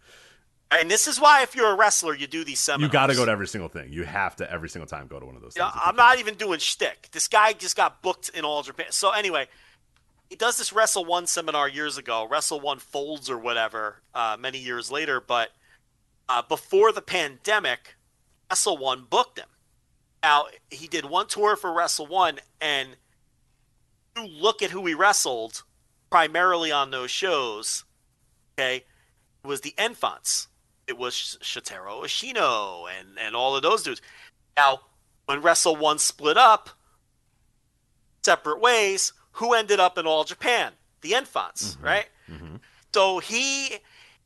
And 0.72 0.90
this 0.90 1.08
is 1.08 1.22
why, 1.22 1.44
if 1.44 1.56
you're 1.56 1.70
a 1.72 1.76
wrestler, 1.76 2.16
you 2.16 2.26
do 2.26 2.44
these 2.44 2.60
seminars. 2.60 2.90
you 2.90 2.92
got 2.92 3.08
to 3.08 3.16
go 3.16 3.26
to 3.26 3.32
every 3.32 3.48
single 3.48 3.70
thing. 3.70 3.94
You 3.94 4.04
have 4.04 4.36
to 4.38 4.52
every 4.52 4.70
single 4.70 4.88
time 4.88 5.06
go 5.06 5.20
to 5.20 5.26
one 5.26 5.36
of 5.36 5.44
those. 5.44 5.54
Things. 5.54 5.70
I'm 5.76 5.96
not 5.96 6.18
even 6.18 6.34
doing 6.34 6.58
shtick. 6.58 7.10
This 7.12 7.28
guy 7.28 7.54
just 7.54 7.78
got 7.78 8.02
booked 8.02 8.30
in 8.30 8.44
All 8.44 8.64
Japan. 8.64 8.88
So 8.90 9.12
anyway, 9.12 9.48
he 10.36 10.38
does 10.38 10.58
this 10.58 10.74
Wrestle 10.74 11.06
One 11.06 11.28
seminar 11.28 11.70
years 11.70 11.98
ago. 11.98 12.28
Wrestle 12.30 12.60
One 12.60 12.80
folds 12.80 13.30
or 13.30 13.38
whatever 13.38 14.02
uh, 14.14 14.36
many 14.38 14.58
years 14.58 14.92
later, 14.92 15.22
but 15.22 15.52
uh, 16.28 16.42
before 16.42 16.92
the 16.92 17.02
pandemic, 17.02 17.96
Wrestle 18.52 18.78
One 18.78 19.06
booked 19.10 19.40
him. 19.40 19.48
Now 20.22 20.48
he 20.70 20.88
did 20.88 21.06
one 21.06 21.28
tour 21.28 21.56
for 21.56 21.72
Wrestle 21.72 22.08
One, 22.08 22.40
and 22.60 22.98
you 24.18 24.28
look 24.28 24.62
at 24.62 24.72
who 24.72 24.86
he 24.86 24.94
wrestled 24.94 25.64
primarily 26.10 26.70
on 26.70 26.92
those 26.92 27.12
shows. 27.12 27.86
Okay, 28.60 28.84
it 29.42 29.48
was 29.48 29.62
the 29.62 29.74
Enfants. 29.78 30.50
It 30.86 30.98
was 30.98 31.38
Shotaro 31.42 32.04
Ashino 32.04 32.88
and 33.00 33.18
and 33.18 33.38
all 33.38 33.56
of 33.56 33.62
those 33.62 33.84
dudes. 33.84 34.02
Now, 34.58 34.82
when 35.28 35.42
Wrestle 35.42 35.78
One 35.78 35.98
split 35.98 36.36
up, 36.36 36.72
separate 38.22 38.60
ways, 38.60 39.14
who 39.36 39.54
ended 39.54 39.80
up 39.80 39.98
in 39.98 40.06
All 40.06 40.24
Japan? 40.24 40.74
The 41.02 41.16
Enfants, 41.16 41.76
mm-hmm. 41.76 41.86
right? 41.86 42.06
Mm-hmm. 42.30 42.56
So 42.94 43.20
he 43.20 43.78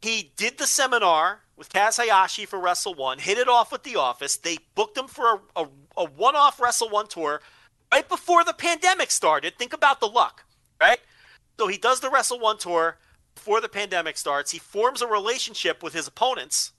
he 0.01 0.31
did 0.37 0.57
the 0.57 0.67
seminar 0.67 1.41
with 1.57 1.69
Kaz 1.69 1.97
Hayashi 1.97 2.45
for 2.45 2.59
Wrestle 2.59 2.93
One, 2.93 3.19
hit 3.19 3.37
it 3.37 3.49
off 3.49 3.71
with 3.71 3.83
The 3.83 3.97
Office. 3.97 4.37
They 4.37 4.57
booked 4.75 4.97
him 4.97 5.07
for 5.07 5.41
a, 5.55 5.63
a, 5.63 5.67
a 5.97 6.05
one 6.05 6.35
off 6.35 6.59
Wrestle 6.59 6.89
One 6.89 7.07
tour 7.07 7.41
right 7.91 8.07
before 8.07 8.43
the 8.43 8.53
pandemic 8.53 9.11
started. 9.11 9.57
Think 9.57 9.73
about 9.73 9.99
the 9.99 10.07
luck, 10.07 10.45
right? 10.79 10.99
So 11.59 11.67
he 11.67 11.77
does 11.77 11.99
the 11.99 12.09
Wrestle 12.09 12.39
One 12.39 12.57
tour 12.57 12.97
before 13.35 13.59
the 13.59 13.67
pandemic 13.67 14.17
starts. 14.17 14.51
He 14.51 14.59
forms 14.59 15.01
a 15.01 15.07
relationship 15.07 15.83
with 15.83 15.93
his 15.93 16.07
opponents. 16.07 16.71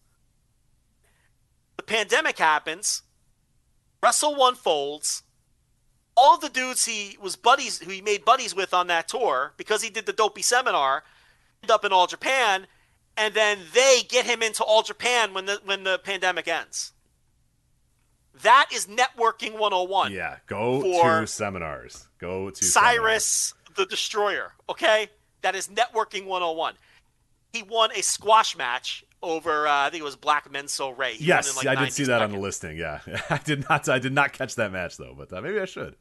The 1.76 1.82
pandemic 1.82 2.38
happens. 2.38 3.02
Wrestle 4.02 4.34
One 4.34 4.54
folds. 4.54 5.24
All 6.16 6.38
the 6.38 6.48
dudes 6.48 6.84
he 6.84 7.16
was 7.20 7.36
buddies, 7.36 7.78
who 7.78 7.90
he 7.90 8.00
made 8.00 8.24
buddies 8.24 8.54
with 8.54 8.74
on 8.74 8.88
that 8.88 9.08
tour, 9.08 9.52
because 9.56 9.82
he 9.82 9.90
did 9.90 10.06
the 10.06 10.12
Dopey 10.12 10.42
seminar, 10.42 11.04
end 11.62 11.70
up 11.70 11.84
in 11.84 11.92
All 11.92 12.06
Japan, 12.06 12.66
and 13.16 13.34
then 13.34 13.58
they 13.74 14.02
get 14.08 14.26
him 14.26 14.42
into 14.42 14.62
All 14.62 14.82
Japan 14.82 15.32
when 15.32 15.46
the 15.46 15.60
when 15.64 15.84
the 15.84 15.98
pandemic 15.98 16.48
ends. 16.48 16.92
That 18.42 18.68
is 18.72 18.86
networking 18.86 19.58
101. 19.58 20.12
Yeah, 20.12 20.36
go 20.46 20.82
to 20.82 21.26
seminars. 21.26 22.08
Go 22.18 22.50
to 22.50 22.64
Cyrus 22.64 23.54
the 23.76 23.86
Destroyer. 23.86 24.52
Okay, 24.68 25.08
that 25.42 25.54
is 25.54 25.68
networking 25.68 26.26
101. 26.26 26.74
He 27.52 27.62
won 27.62 27.90
a 27.94 28.02
squash 28.02 28.56
match 28.56 29.04
over. 29.22 29.66
Uh, 29.66 29.86
I 29.86 29.90
think 29.90 30.00
it 30.00 30.04
was 30.04 30.16
Black 30.16 30.50
Menso-re. 30.50 31.14
He 31.14 31.24
Yes, 31.24 31.56
like, 31.56 31.66
I 31.66 31.84
did 31.84 31.92
see 31.92 32.04
that 32.04 32.22
on 32.22 32.32
the 32.32 32.38
listing. 32.38 32.76
Yeah, 32.76 33.00
I 33.30 33.38
did 33.38 33.68
not. 33.68 33.88
I 33.88 33.98
did 33.98 34.12
not 34.12 34.32
catch 34.32 34.54
that 34.56 34.72
match 34.72 34.96
though, 34.96 35.14
but 35.16 35.32
uh, 35.32 35.40
maybe 35.40 35.60
I 35.60 35.64
should. 35.64 35.96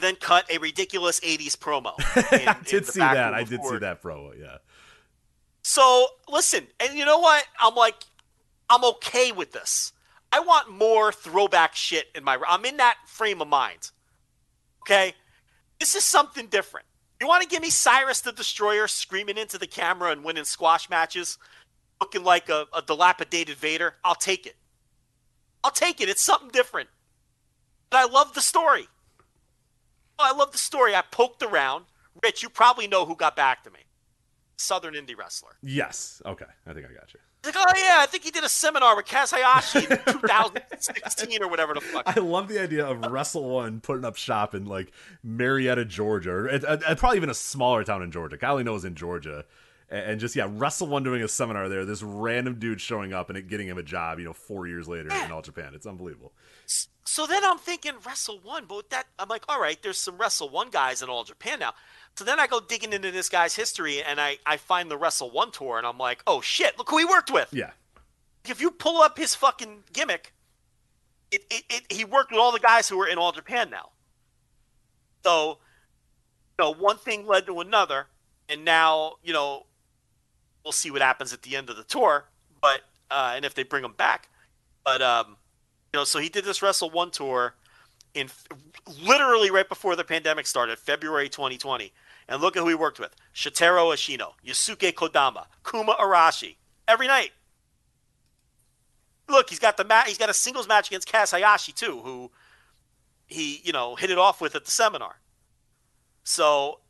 Then 0.00 0.16
cut 0.16 0.50
a 0.50 0.58
ridiculous 0.58 1.20
80s 1.20 1.56
promo. 1.56 1.96
in- 2.32 2.48
I 2.48 2.56
did 2.64 2.86
see 2.86 3.00
that. 3.00 3.34
I 3.34 3.44
did 3.44 3.62
see 3.62 3.78
that 3.78 4.02
promo. 4.02 4.38
Yeah. 4.38 4.58
So 5.62 6.06
listen, 6.28 6.66
and 6.80 6.96
you 6.98 7.04
know 7.04 7.18
what? 7.18 7.44
I'm 7.60 7.74
like, 7.74 7.96
I'm 8.68 8.84
okay 8.84 9.32
with 9.32 9.52
this. 9.52 9.92
I 10.32 10.40
want 10.40 10.70
more 10.70 11.12
throwback 11.12 11.74
shit 11.74 12.06
in 12.14 12.24
my. 12.24 12.38
I'm 12.48 12.64
in 12.64 12.78
that 12.78 12.96
frame 13.06 13.42
of 13.42 13.48
mind. 13.48 13.90
Okay, 14.82 15.14
this 15.78 15.94
is 15.94 16.02
something 16.04 16.46
different. 16.46 16.86
You 17.22 17.28
want 17.28 17.44
to 17.44 17.48
give 17.48 17.62
me 17.62 17.70
Cyrus 17.70 18.20
the 18.20 18.32
Destroyer 18.32 18.88
screaming 18.88 19.38
into 19.38 19.56
the 19.56 19.68
camera 19.68 20.10
and 20.10 20.24
winning 20.24 20.42
squash 20.42 20.90
matches, 20.90 21.38
looking 22.00 22.24
like 22.24 22.48
a, 22.48 22.66
a 22.76 22.82
dilapidated 22.82 23.56
Vader? 23.58 23.94
I'll 24.02 24.16
take 24.16 24.44
it. 24.44 24.56
I'll 25.62 25.70
take 25.70 26.00
it. 26.00 26.08
It's 26.08 26.20
something 26.20 26.48
different. 26.48 26.88
But 27.90 27.98
I 27.98 28.12
love 28.12 28.34
the 28.34 28.40
story. 28.40 28.88
Oh, 30.18 30.32
I 30.34 30.36
love 30.36 30.50
the 30.50 30.58
story. 30.58 30.96
I 30.96 31.02
poked 31.12 31.44
around. 31.44 31.84
Rich, 32.24 32.42
you 32.42 32.48
probably 32.48 32.88
know 32.88 33.06
who 33.06 33.14
got 33.14 33.36
back 33.36 33.62
to 33.62 33.70
me. 33.70 33.78
Southern 34.56 34.94
indie 34.94 35.16
wrestler. 35.16 35.52
Yes. 35.62 36.20
Okay. 36.26 36.46
I 36.66 36.72
think 36.72 36.86
I 36.86 36.92
got 36.92 37.14
you. 37.14 37.20
He's 37.44 37.54
like, 37.54 37.64
oh 37.66 37.72
yeah, 37.76 37.96
I 37.98 38.06
think 38.06 38.22
he 38.22 38.30
did 38.30 38.44
a 38.44 38.48
seminar 38.48 38.94
with 38.94 39.06
Kaz 39.06 39.32
Hayashi 39.32 39.80
in 39.80 39.88
2016 40.06 41.42
or 41.42 41.48
whatever 41.48 41.74
the 41.74 41.80
fuck. 41.80 42.04
I 42.06 42.20
love 42.20 42.46
the 42.46 42.60
idea 42.60 42.86
of 42.86 43.10
Wrestle 43.10 43.48
One 43.48 43.80
putting 43.80 44.04
up 44.04 44.14
shop 44.14 44.54
in 44.54 44.66
like 44.66 44.92
Marietta, 45.24 45.84
Georgia, 45.84 46.30
or 46.30 46.50
uh, 46.50 46.94
probably 46.96 47.16
even 47.16 47.30
a 47.30 47.34
smaller 47.34 47.82
town 47.82 48.02
in 48.02 48.12
Georgia. 48.12 48.36
Kylie 48.36 48.64
knows 48.64 48.84
in 48.84 48.94
Georgia, 48.94 49.44
and, 49.92 50.20
just 50.20 50.34
yeah, 50.34 50.48
Wrestle 50.48 50.86
One 50.86 51.02
doing 51.02 51.22
a 51.22 51.28
seminar 51.28 51.68
there. 51.68 51.84
This 51.84 52.02
random 52.02 52.58
dude 52.58 52.80
showing 52.80 53.12
up 53.12 53.28
and 53.28 53.36
it 53.36 53.48
getting 53.48 53.68
him 53.68 53.76
a 53.76 53.82
job. 53.82 54.18
You 54.18 54.24
know, 54.24 54.32
four 54.32 54.66
years 54.66 54.88
later 54.88 55.10
in 55.10 55.32
all 55.32 55.42
Japan. 55.42 55.72
It's 55.74 55.86
unbelievable. 55.86 56.32
So 57.04 57.26
then 57.26 57.44
I'm 57.44 57.58
thinking 57.58 57.92
Wrestle 58.06 58.38
One, 58.42 58.64
but 58.66 58.76
with 58.76 58.90
that 58.90 59.06
I'm 59.18 59.28
like, 59.28 59.44
all 59.48 59.60
right, 59.60 59.82
there's 59.82 59.98
some 59.98 60.16
Wrestle 60.16 60.48
One 60.48 60.70
guys 60.70 61.02
in 61.02 61.08
all 61.08 61.24
Japan 61.24 61.58
now. 61.58 61.74
So 62.16 62.24
then 62.24 62.38
I 62.38 62.46
go 62.46 62.60
digging 62.60 62.92
into 62.92 63.10
this 63.10 63.28
guy's 63.28 63.54
history 63.54 64.02
and 64.02 64.20
I, 64.20 64.38
I 64.44 64.56
find 64.56 64.90
the 64.90 64.96
Wrestle 64.96 65.30
One 65.30 65.50
tour 65.50 65.78
and 65.78 65.86
I'm 65.86 65.98
like, 65.98 66.22
oh 66.26 66.40
shit, 66.40 66.76
look 66.78 66.90
who 66.90 66.98
he 66.98 67.04
worked 67.04 67.32
with. 67.32 67.48
Yeah. 67.52 67.70
If 68.44 68.60
you 68.60 68.70
pull 68.70 69.02
up 69.02 69.16
his 69.16 69.34
fucking 69.34 69.84
gimmick, 69.92 70.32
it, 71.30 71.44
it, 71.50 71.64
it 71.70 71.92
he 71.92 72.04
worked 72.04 72.30
with 72.30 72.40
all 72.40 72.52
the 72.52 72.58
guys 72.58 72.88
who 72.88 73.00
are 73.00 73.08
in 73.08 73.18
all 73.18 73.32
Japan 73.32 73.70
now. 73.70 73.90
So, 75.24 75.58
you 76.58 76.64
know, 76.64 76.74
one 76.74 76.98
thing 76.98 77.26
led 77.26 77.46
to 77.46 77.60
another, 77.60 78.08
and 78.48 78.64
now, 78.64 79.14
you 79.22 79.32
know, 79.32 79.66
we'll 80.64 80.72
see 80.72 80.90
what 80.90 81.00
happens 81.00 81.32
at 81.32 81.42
the 81.42 81.56
end 81.56 81.70
of 81.70 81.76
the 81.76 81.84
tour, 81.84 82.26
but 82.60 82.82
uh, 83.10 83.32
and 83.36 83.44
if 83.44 83.54
they 83.54 83.62
bring 83.62 83.84
him 83.84 83.92
back. 83.92 84.28
But 84.84 85.00
um, 85.00 85.36
you 85.92 86.00
know, 86.00 86.04
so 86.04 86.18
he 86.18 86.28
did 86.28 86.44
this 86.44 86.62
Wrestle 86.62 86.90
One 86.90 87.10
tour 87.10 87.54
in 88.14 88.28
literally 89.02 89.50
right 89.50 89.68
before 89.68 89.96
the 89.96 90.04
pandemic 90.04 90.46
started, 90.46 90.78
February 90.78 91.28
2020. 91.28 91.92
And 92.32 92.40
look 92.40 92.56
at 92.56 92.60
who 92.60 92.68
he 92.70 92.74
worked 92.74 92.98
with: 92.98 93.14
Shotaro 93.34 93.92
Ashino, 93.92 94.32
Yusuke 94.42 94.94
Kodama, 94.94 95.44
Kuma 95.70 95.94
Arashi. 96.00 96.56
Every 96.88 97.06
night. 97.06 97.32
Look, 99.28 99.50
he's 99.50 99.58
got 99.58 99.76
the 99.76 99.84
ma- 99.84 100.04
he's 100.04 100.16
got 100.16 100.30
a 100.30 100.34
singles 100.34 100.66
match 100.66 100.88
against 100.88 101.06
Kaz 101.06 101.30
Hayashi 101.30 101.72
too, 101.72 102.00
who 102.02 102.30
he 103.26 103.60
you 103.64 103.72
know 103.72 103.96
hit 103.96 104.08
it 104.08 104.16
off 104.16 104.40
with 104.40 104.54
at 104.54 104.64
the 104.64 104.70
seminar. 104.70 105.20
So 106.24 106.80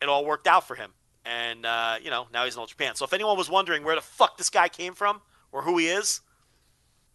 it 0.00 0.08
all 0.08 0.24
worked 0.24 0.46
out 0.46 0.66
for 0.66 0.76
him, 0.76 0.94
and 1.26 1.66
uh, 1.66 1.96
you 2.02 2.08
know 2.08 2.28
now 2.32 2.46
he's 2.46 2.54
in 2.54 2.60
All 2.60 2.66
Japan. 2.66 2.94
So 2.94 3.04
if 3.04 3.12
anyone 3.12 3.36
was 3.36 3.50
wondering 3.50 3.84
where 3.84 3.96
the 3.96 4.00
fuck 4.00 4.38
this 4.38 4.48
guy 4.48 4.70
came 4.70 4.94
from 4.94 5.20
or 5.52 5.60
who 5.60 5.76
he 5.76 5.88
is, 5.88 6.22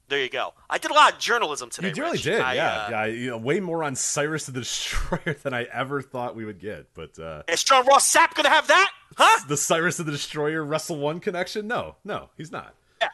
there 0.08 0.20
you 0.20 0.30
go. 0.30 0.54
I 0.70 0.78
did 0.78 0.92
a 0.92 0.94
lot 0.94 1.14
of 1.14 1.20
journalism 1.20 1.70
today. 1.70 1.90
You 1.96 2.02
really 2.04 2.14
Rich. 2.14 2.24
did, 2.24 2.42
I, 2.42 2.54
yeah. 2.54 2.86
uh, 2.86 2.90
yeah 2.90 3.06
you 3.06 3.30
know, 3.32 3.38
way 3.38 3.60
more 3.60 3.84
on 3.84 3.96
Cyrus 3.96 4.46
the 4.46 4.52
Destroyer 4.52 5.36
than 5.44 5.54
I 5.54 5.64
ever 5.64 6.02
thought 6.02 6.36
we 6.36 6.46
would 6.46 6.60
get. 6.60 6.94
But 6.94 7.18
uh, 7.20 7.44
Is 7.48 7.62
Sean 7.62 7.86
Ross 7.86 8.14
Sapp 8.14 8.34
gonna 8.36 8.50
have 8.50 8.68
that? 8.68 8.92
Huh? 9.18 9.46
the 9.48 9.58
Cyrus 9.58 10.00
of 10.00 10.06
the 10.06 10.12
Destroyer 10.12 10.64
Wrestle 10.64 10.98
One 10.98 11.20
connection? 11.20 11.68
No, 11.68 11.96
no, 12.04 12.30
he's 12.38 12.52
not. 12.52 12.76
Yeah. 13.02 13.08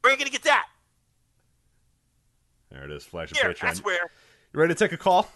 Where 0.00 0.12
are 0.12 0.14
you 0.14 0.18
gonna 0.18 0.30
get 0.30 0.42
that? 0.42 0.66
There 2.70 2.84
it 2.84 2.90
is, 2.90 3.04
flagship 3.04 3.38
Here, 3.38 3.50
Patreon. 3.52 3.60
that's 3.60 3.84
where. 3.84 4.10
You 4.52 4.60
ready 4.60 4.74
to 4.74 4.78
take 4.78 4.92
a 4.92 4.96
call? 4.96 5.28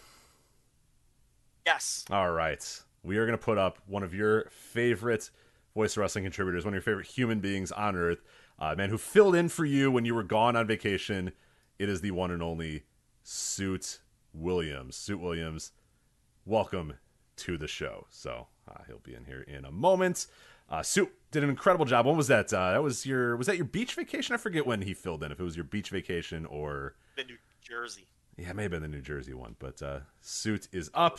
Yes. 1.67 2.05
All 2.11 2.31
right. 2.31 2.83
We 3.03 3.17
are 3.17 3.27
going 3.27 3.39
to 3.39 3.45
put 3.45 3.59
up 3.59 3.79
one 3.87 4.03
of 4.03 4.15
your 4.15 4.47
favorite 4.51 5.31
voice 5.75 5.97
wrestling 5.97 6.25
contributors, 6.25 6.65
one 6.65 6.73
of 6.73 6.77
your 6.77 6.83
favorite 6.83 7.07
human 7.07 7.41
beings 7.41 7.73
on 7.73 7.97
earth, 7.97 8.23
uh, 8.59 8.75
man 8.77 8.91
who 8.91 8.99
filled 8.99 9.35
in 9.35 9.49
for 9.49 9.65
you 9.65 9.91
when 9.91 10.05
you 10.05 10.15
were 10.15 10.23
gone 10.23 10.57
on 10.57 10.67
vacation. 10.67 11.33
It 11.79 11.89
is 11.89 12.01
the 12.01 12.11
one 12.13 12.31
and 12.31 12.43
only 12.43 12.85
Suit 13.23 14.01
Williams. 14.33 14.97
Suit 14.97 15.21
Williams, 15.21 15.73
welcome 16.45 16.95
to 17.37 17.57
the 17.59 17.67
show. 17.69 18.07
So 18.11 18.47
uh, 18.69 18.83
he'll 18.87 18.99
be 18.99 19.15
in 19.15 19.25
here 19.25 19.43
in 19.43 19.65
a 19.65 19.71
moment. 19.73 20.27
Uh, 20.69 20.83
Suit 20.83 21.11
did 21.31 21.43
an 21.45 21.51
incredible 21.51 21.85
job. 21.85 22.07
When 22.07 22.17
was 22.17 22.29
that? 22.29 22.53
Uh, 22.53 22.73
that 22.73 22.83
was 22.83 23.05
your 23.05 23.37
was 23.37 23.47
that 23.47 23.57
your 23.57 23.67
beach 23.67 23.95
vacation? 23.95 24.35
I 24.35 24.39
forget 24.39 24.67
when 24.67 24.83
he 24.83 24.95
filled 24.95 25.23
in. 25.23 25.33
If 25.33 25.41
it 25.41 25.45
was 25.45 25.57
your 25.57 25.65
beach 25.65 25.91
vacation 25.91 26.47
or 26.47 26.95
In 27.19 27.27
New 27.27 27.37
Jersey. 27.61 28.07
yeah, 28.37 28.51
it 28.51 28.57
may 28.57 28.63
have 28.63 28.71
been 28.71 28.83
the 28.83 28.89
New 28.89 29.03
Jersey 29.03 29.35
one, 29.35 29.57
but 29.59 29.83
uh, 29.83 30.01
suit 30.21 30.69
is 30.73 30.91
up. 30.95 31.19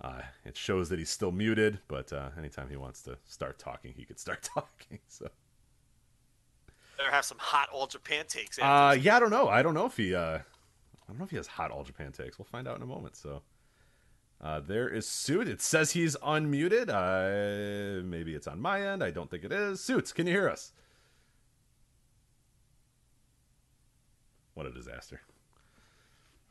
Uh, 0.00 0.22
it 0.44 0.56
shows 0.56 0.88
that 0.90 0.98
he's 1.00 1.10
still 1.10 1.32
muted, 1.32 1.80
but 1.88 2.12
uh, 2.12 2.28
anytime 2.38 2.68
he 2.70 2.76
wants 2.76 3.02
to 3.02 3.18
start 3.24 3.58
talking, 3.58 3.92
he 3.96 4.04
could 4.04 4.20
start 4.20 4.42
talking. 4.54 5.00
So, 5.08 5.28
Better 6.98 7.10
have 7.10 7.24
some 7.24 7.38
hot 7.38 7.68
All 7.72 7.86
Japan 7.86 8.24
takes. 8.28 8.58
uh, 8.58 8.96
yeah, 9.00 9.16
I 9.16 9.20
don't 9.20 9.30
know. 9.30 9.48
I 9.48 9.62
don't 9.62 9.74
know 9.74 9.86
if 9.86 9.96
he, 9.96 10.14
uh, 10.14 10.38
I 10.38 10.40
don't 11.06 11.18
know 11.18 11.24
if 11.24 11.30
he 11.30 11.36
has 11.36 11.46
hot 11.46 11.70
All 11.70 11.84
Japan 11.84 12.12
takes. 12.12 12.38
We'll 12.38 12.46
find 12.46 12.66
out 12.66 12.76
in 12.76 12.82
a 12.82 12.86
moment. 12.86 13.16
So, 13.16 13.42
uh, 14.42 14.60
there 14.60 14.88
is 14.88 15.06
suit. 15.08 15.48
It 15.48 15.62
says 15.62 15.92
he's 15.92 16.16
unmuted. 16.16 16.88
Uh, 16.90 18.02
maybe 18.04 18.34
it's 18.34 18.46
on 18.48 18.60
my 18.60 18.82
end. 18.82 19.02
I 19.04 19.10
don't 19.12 19.30
think 19.30 19.44
it 19.44 19.52
is. 19.52 19.80
Suits, 19.80 20.12
can 20.12 20.26
you 20.26 20.32
hear 20.32 20.48
us? 20.50 20.72
What 24.54 24.66
a 24.66 24.72
disaster. 24.72 25.20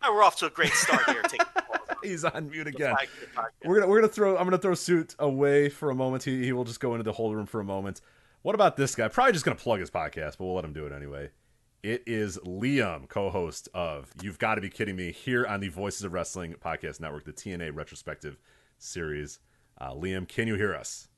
Oh, 0.01 0.13
we're 0.13 0.23
off 0.23 0.37
to 0.37 0.45
a 0.45 0.49
great 0.49 0.71
start 0.71 1.03
here. 1.09 1.23
He's 2.03 2.23
on 2.23 2.49
mute 2.49 2.67
again. 2.67 2.95
Flag 2.95 3.09
Ship 3.19 3.29
Podcast. 3.35 3.67
We're 3.67 3.79
gonna 3.79 3.87
we're 3.87 3.99
gonna 3.99 4.13
throw 4.13 4.37
I'm 4.37 4.45
gonna 4.45 4.59
throw 4.59 4.75
suit 4.75 5.15
away 5.19 5.67
for 5.67 5.89
a 5.89 5.95
moment. 5.95 6.23
He 6.23 6.45
he 6.45 6.53
will 6.53 6.63
just 6.63 6.79
go 6.79 6.93
into 6.93 7.03
the 7.03 7.11
hold 7.11 7.35
room 7.35 7.47
for 7.47 7.59
a 7.59 7.63
moment. 7.65 7.99
What 8.47 8.55
about 8.55 8.77
this 8.77 8.95
guy? 8.95 9.09
Probably 9.09 9.33
just 9.33 9.43
gonna 9.43 9.57
plug 9.57 9.81
his 9.81 9.91
podcast, 9.91 10.37
but 10.37 10.45
we'll 10.45 10.55
let 10.55 10.63
him 10.63 10.71
do 10.71 10.85
it 10.85 10.93
anyway. 10.93 11.31
It 11.83 12.03
is 12.07 12.37
Liam, 12.45 13.09
co-host 13.09 13.67
of 13.73 14.09
You've 14.21 14.39
Got 14.39 14.55
to 14.55 14.61
Be 14.61 14.69
Kidding 14.69 14.95
Me 14.95 15.11
here 15.11 15.45
on 15.45 15.59
the 15.59 15.67
Voices 15.67 16.05
of 16.05 16.13
Wrestling 16.13 16.55
podcast 16.63 17.01
network, 17.01 17.25
the 17.25 17.33
TNA 17.33 17.75
retrospective 17.75 18.37
series. 18.77 19.39
Uh, 19.81 19.91
Liam, 19.91 20.25
can 20.29 20.47
you 20.47 20.55
hear 20.55 20.73
us? 20.73 21.09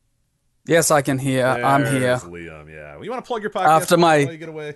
Yes, 0.66 0.90
I 0.90 1.04
can 1.04 1.20
hear. 1.20 1.46
I'm 1.46 1.86
here. 1.86 2.18
Liam, 2.18 2.68
yeah. 2.68 2.96
Well, 2.96 3.04
you 3.04 3.12
want 3.12 3.24
to 3.24 3.28
plug 3.28 3.44
your 3.44 3.52
podcast 3.52 3.82
After 3.82 3.98
my- 3.98 4.24
get 4.24 4.50
away? 4.50 4.70
I 4.70 4.74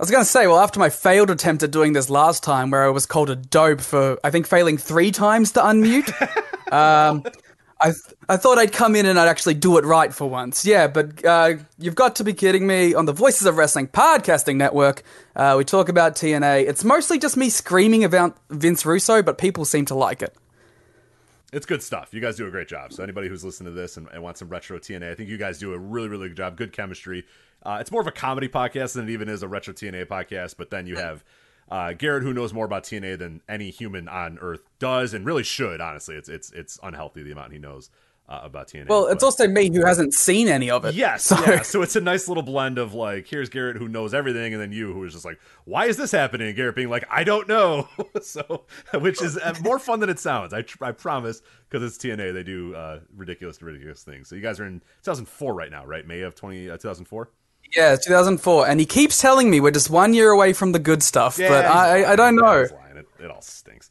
was 0.00 0.10
going 0.10 0.24
to 0.24 0.28
say, 0.28 0.48
well, 0.48 0.58
after 0.58 0.80
my 0.80 0.90
failed 0.90 1.30
attempt 1.30 1.62
at 1.62 1.70
doing 1.70 1.92
this 1.92 2.10
last 2.10 2.42
time, 2.42 2.72
where 2.72 2.84
I 2.84 2.88
was 2.88 3.06
called 3.06 3.30
a 3.30 3.36
dope 3.36 3.80
for, 3.80 4.18
I 4.24 4.30
think, 4.30 4.48
failing 4.48 4.78
three 4.78 5.12
times 5.12 5.52
to 5.52 5.60
unmute, 5.60 6.72
um, 6.72 7.22
I 7.78 7.86
th- 7.86 8.16
I 8.28 8.36
thought 8.38 8.56
I'd 8.58 8.72
come 8.72 8.96
in 8.96 9.04
and 9.04 9.18
I'd 9.18 9.28
actually 9.28 9.54
do 9.54 9.76
it 9.76 9.84
right 9.84 10.12
for 10.12 10.28
once. 10.28 10.64
Yeah, 10.64 10.86
but 10.86 11.22
uh, 11.24 11.54
you've 11.78 11.94
got 11.94 12.16
to 12.16 12.24
be 12.24 12.32
kidding 12.32 12.66
me. 12.66 12.94
On 12.94 13.04
the 13.04 13.12
Voices 13.12 13.46
of 13.46 13.58
Wrestling 13.58 13.88
podcasting 13.88 14.56
network, 14.56 15.02
uh, 15.34 15.54
we 15.58 15.64
talk 15.64 15.88
about 15.90 16.14
TNA. 16.14 16.66
It's 16.66 16.84
mostly 16.84 17.18
just 17.18 17.36
me 17.36 17.50
screaming 17.50 18.02
about 18.02 18.36
Vince 18.48 18.86
Russo, 18.86 19.22
but 19.22 19.36
people 19.36 19.66
seem 19.66 19.84
to 19.86 19.94
like 19.94 20.22
it. 20.22 20.34
it's 21.52 21.66
good 21.66 21.82
stuff. 21.82 22.08
You 22.12 22.20
guys 22.20 22.36
do 22.36 22.46
a 22.46 22.50
great 22.50 22.68
job. 22.68 22.92
So 22.94 23.02
anybody 23.02 23.28
who's 23.28 23.44
listening 23.44 23.74
to 23.74 23.78
this 23.78 23.96
and, 23.98 24.08
and 24.12 24.22
wants 24.22 24.40
some 24.40 24.48
retro 24.48 24.78
TNA, 24.78 25.10
I 25.10 25.14
think 25.14 25.28
you 25.28 25.36
guys 25.36 25.58
do 25.58 25.74
a 25.74 25.78
really, 25.78 26.08
really 26.08 26.28
good 26.28 26.36
job. 26.38 26.56
Good 26.56 26.72
chemistry. 26.72 27.24
Uh, 27.62 27.78
it's 27.80 27.90
more 27.90 28.00
of 28.00 28.06
a 28.06 28.12
comedy 28.12 28.48
podcast 28.48 28.94
than 28.94 29.08
it 29.08 29.12
even 29.12 29.28
is 29.28 29.42
a 29.42 29.48
retro 29.48 29.74
TNA 29.74 30.06
podcast. 30.06 30.56
But 30.56 30.70
then 30.70 30.86
you 30.86 30.96
have 30.96 31.24
uh, 31.70 31.92
Garrett, 31.92 32.22
who 32.22 32.32
knows 32.32 32.52
more 32.52 32.64
about 32.64 32.84
TNA 32.84 33.18
than 33.18 33.40
any 33.48 33.70
human 33.70 34.08
on 34.08 34.38
Earth 34.40 34.62
does, 34.78 35.14
and 35.14 35.24
really 35.26 35.42
should. 35.42 35.80
Honestly, 35.80 36.14
it's 36.16 36.28
it's 36.28 36.50
it's 36.52 36.78
unhealthy 36.82 37.22
the 37.22 37.32
amount 37.32 37.52
he 37.52 37.58
knows 37.58 37.90
uh, 38.28 38.40
about 38.42 38.68
TNA. 38.68 38.88
Well, 38.88 39.06
it's 39.06 39.22
but- 39.22 39.26
also 39.26 39.46
me 39.48 39.70
who 39.72 39.84
hasn't 39.86 40.12
seen 40.14 40.48
any 40.48 40.68
of 40.70 40.84
it. 40.84 40.94
Yes, 40.94 41.24
So- 41.26 41.36
yeah. 41.46 41.62
So 41.62 41.82
it's 41.82 41.94
a 41.96 42.00
nice 42.00 42.26
little 42.28 42.42
blend 42.42 42.78
of 42.78 42.92
like, 42.94 43.26
here's 43.28 43.48
Garrett 43.48 43.76
who 43.76 43.86
knows 43.88 44.14
everything, 44.14 44.52
and 44.52 44.60
then 44.60 44.72
you 44.72 44.92
who 44.92 45.04
is 45.04 45.12
just 45.12 45.24
like, 45.24 45.38
why 45.64 45.86
is 45.86 45.96
this 45.96 46.10
happening? 46.12 46.48
And 46.48 46.56
Garrett 46.56 46.74
being 46.74 46.88
like, 46.90 47.04
I 47.10 47.22
don't 47.24 47.46
know. 47.48 47.88
so, 48.22 48.64
which 48.94 49.22
is 49.22 49.36
uh, 49.38 49.54
more 49.62 49.78
fun 49.78 50.00
than 50.00 50.10
it 50.10 50.18
sounds. 50.18 50.52
I, 50.52 50.62
tr- 50.62 50.84
I 50.84 50.90
promise, 50.92 51.40
because 51.68 51.82
it's 51.84 52.04
TNA, 52.04 52.32
they 52.34 52.42
do 52.42 52.74
uh, 52.74 53.00
ridiculous, 53.16 53.62
ridiculous 53.62 54.02
things. 54.02 54.28
So 54.28 54.34
you 54.34 54.42
guys 54.42 54.58
are 54.58 54.66
in 54.66 54.80
2004 55.04 55.54
right 55.54 55.70
now, 55.70 55.84
right? 55.86 56.04
May 56.06 56.22
of 56.22 56.34
20 56.34 56.70
uh, 56.70 56.72
2004. 56.78 57.30
Yeah, 57.74 57.96
2004, 57.96 58.68
and 58.68 58.80
he 58.80 58.86
keeps 58.86 59.20
telling 59.20 59.50
me 59.50 59.60
we're 59.60 59.70
just 59.70 59.90
one 59.90 60.14
year 60.14 60.30
away 60.30 60.52
from 60.52 60.72
the 60.72 60.78
good 60.78 61.02
stuff, 61.02 61.38
but 61.48 61.64
I, 61.64 62.02
I, 62.02 62.12
I 62.12 62.16
don't 62.16 62.36
know. 62.36 62.60
It, 62.60 63.06
it 63.18 63.30
all 63.30 63.42
stinks. 63.42 63.90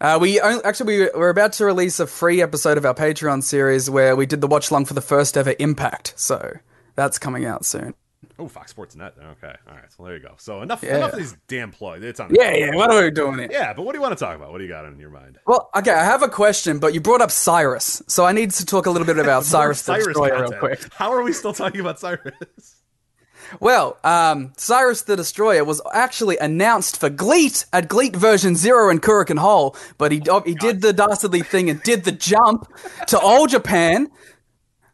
Uh, 0.00 0.18
we 0.20 0.40
on- 0.40 0.60
actually 0.64 0.98
we, 0.98 1.10
we're 1.14 1.28
about 1.28 1.52
to 1.54 1.64
release 1.64 2.00
a 2.00 2.06
free 2.06 2.42
episode 2.42 2.76
of 2.76 2.84
our 2.84 2.94
Patreon 2.94 3.42
series 3.42 3.88
where 3.88 4.16
we 4.16 4.26
did 4.26 4.40
the 4.40 4.48
watch 4.48 4.72
long 4.72 4.84
for 4.84 4.94
the 4.94 5.00
first 5.00 5.36
ever 5.36 5.54
Impact, 5.58 6.14
so 6.16 6.54
that's 6.96 7.18
coming 7.18 7.44
out 7.44 7.64
soon. 7.64 7.94
Oh, 8.38 8.48
Fox 8.48 8.70
Sports 8.70 8.96
Net. 8.96 9.14
Okay, 9.18 9.54
all 9.68 9.74
right. 9.74 9.92
So 9.96 10.04
there 10.04 10.14
you 10.16 10.20
go. 10.22 10.34
So 10.38 10.62
enough, 10.62 10.82
Yeah. 10.82 10.96
enough 10.96 11.12
of 11.12 11.18
these 11.18 11.36
damn 11.48 11.70
plugs. 11.70 12.04
It's 12.04 12.18
on. 12.20 12.34
Yeah, 12.34 12.52
yeah. 12.54 12.74
What 12.74 12.90
are 12.90 13.02
we 13.02 13.10
doing 13.10 13.38
here? 13.38 13.48
Yeah, 13.50 13.72
but 13.72 13.82
what 13.82 13.92
do 13.92 13.98
you 13.98 14.02
want 14.02 14.16
to 14.16 14.24
talk 14.24 14.36
about? 14.36 14.52
What 14.52 14.58
do 14.58 14.64
you 14.64 14.70
got 14.70 14.84
in 14.84 14.98
your 14.98 15.10
mind? 15.10 15.38
Well, 15.46 15.70
okay, 15.76 15.90
I 15.92 16.04
have 16.04 16.22
a 16.22 16.28
question, 16.28 16.78
but 16.78 16.94
you 16.94 17.00
brought 17.00 17.20
up 17.20 17.30
Cyrus, 17.30 18.02
so 18.06 18.24
I 18.24 18.32
need 18.32 18.50
to 18.52 18.64
talk 18.66 18.86
a 18.86 18.90
little 18.90 19.06
bit 19.06 19.18
about 19.24 19.44
Cyrus 19.44 19.82
the 19.82 19.94
Destroyer 19.94 20.42
real 20.42 20.52
quick. 20.58 20.80
How 20.94 21.12
are 21.12 21.22
we 21.22 21.32
still 21.32 21.52
talking 21.52 21.80
about 21.80 21.98
Cyrus? 22.00 22.76
Well, 23.60 23.98
um, 24.02 24.52
Cyrus 24.56 25.02
the 25.02 25.16
Destroyer 25.16 25.62
was 25.64 25.82
actually 25.92 26.38
announced 26.38 26.98
for 26.98 27.10
GLEAT 27.10 27.66
at 27.72 27.88
GLEAT 27.88 28.16
version 28.16 28.56
zero 28.56 28.88
in 28.88 28.98
Korakuen 29.00 29.38
Hall, 29.38 29.76
but 29.98 30.10
he 30.12 30.22
he 30.46 30.54
did 30.54 30.80
the 30.80 30.92
dastardly 30.92 31.42
thing 31.42 31.68
and 31.68 31.82
did 31.82 32.04
the 32.04 32.12
jump 32.12 32.66
to 33.08 33.18
All 33.18 33.46
Japan. 33.46 34.10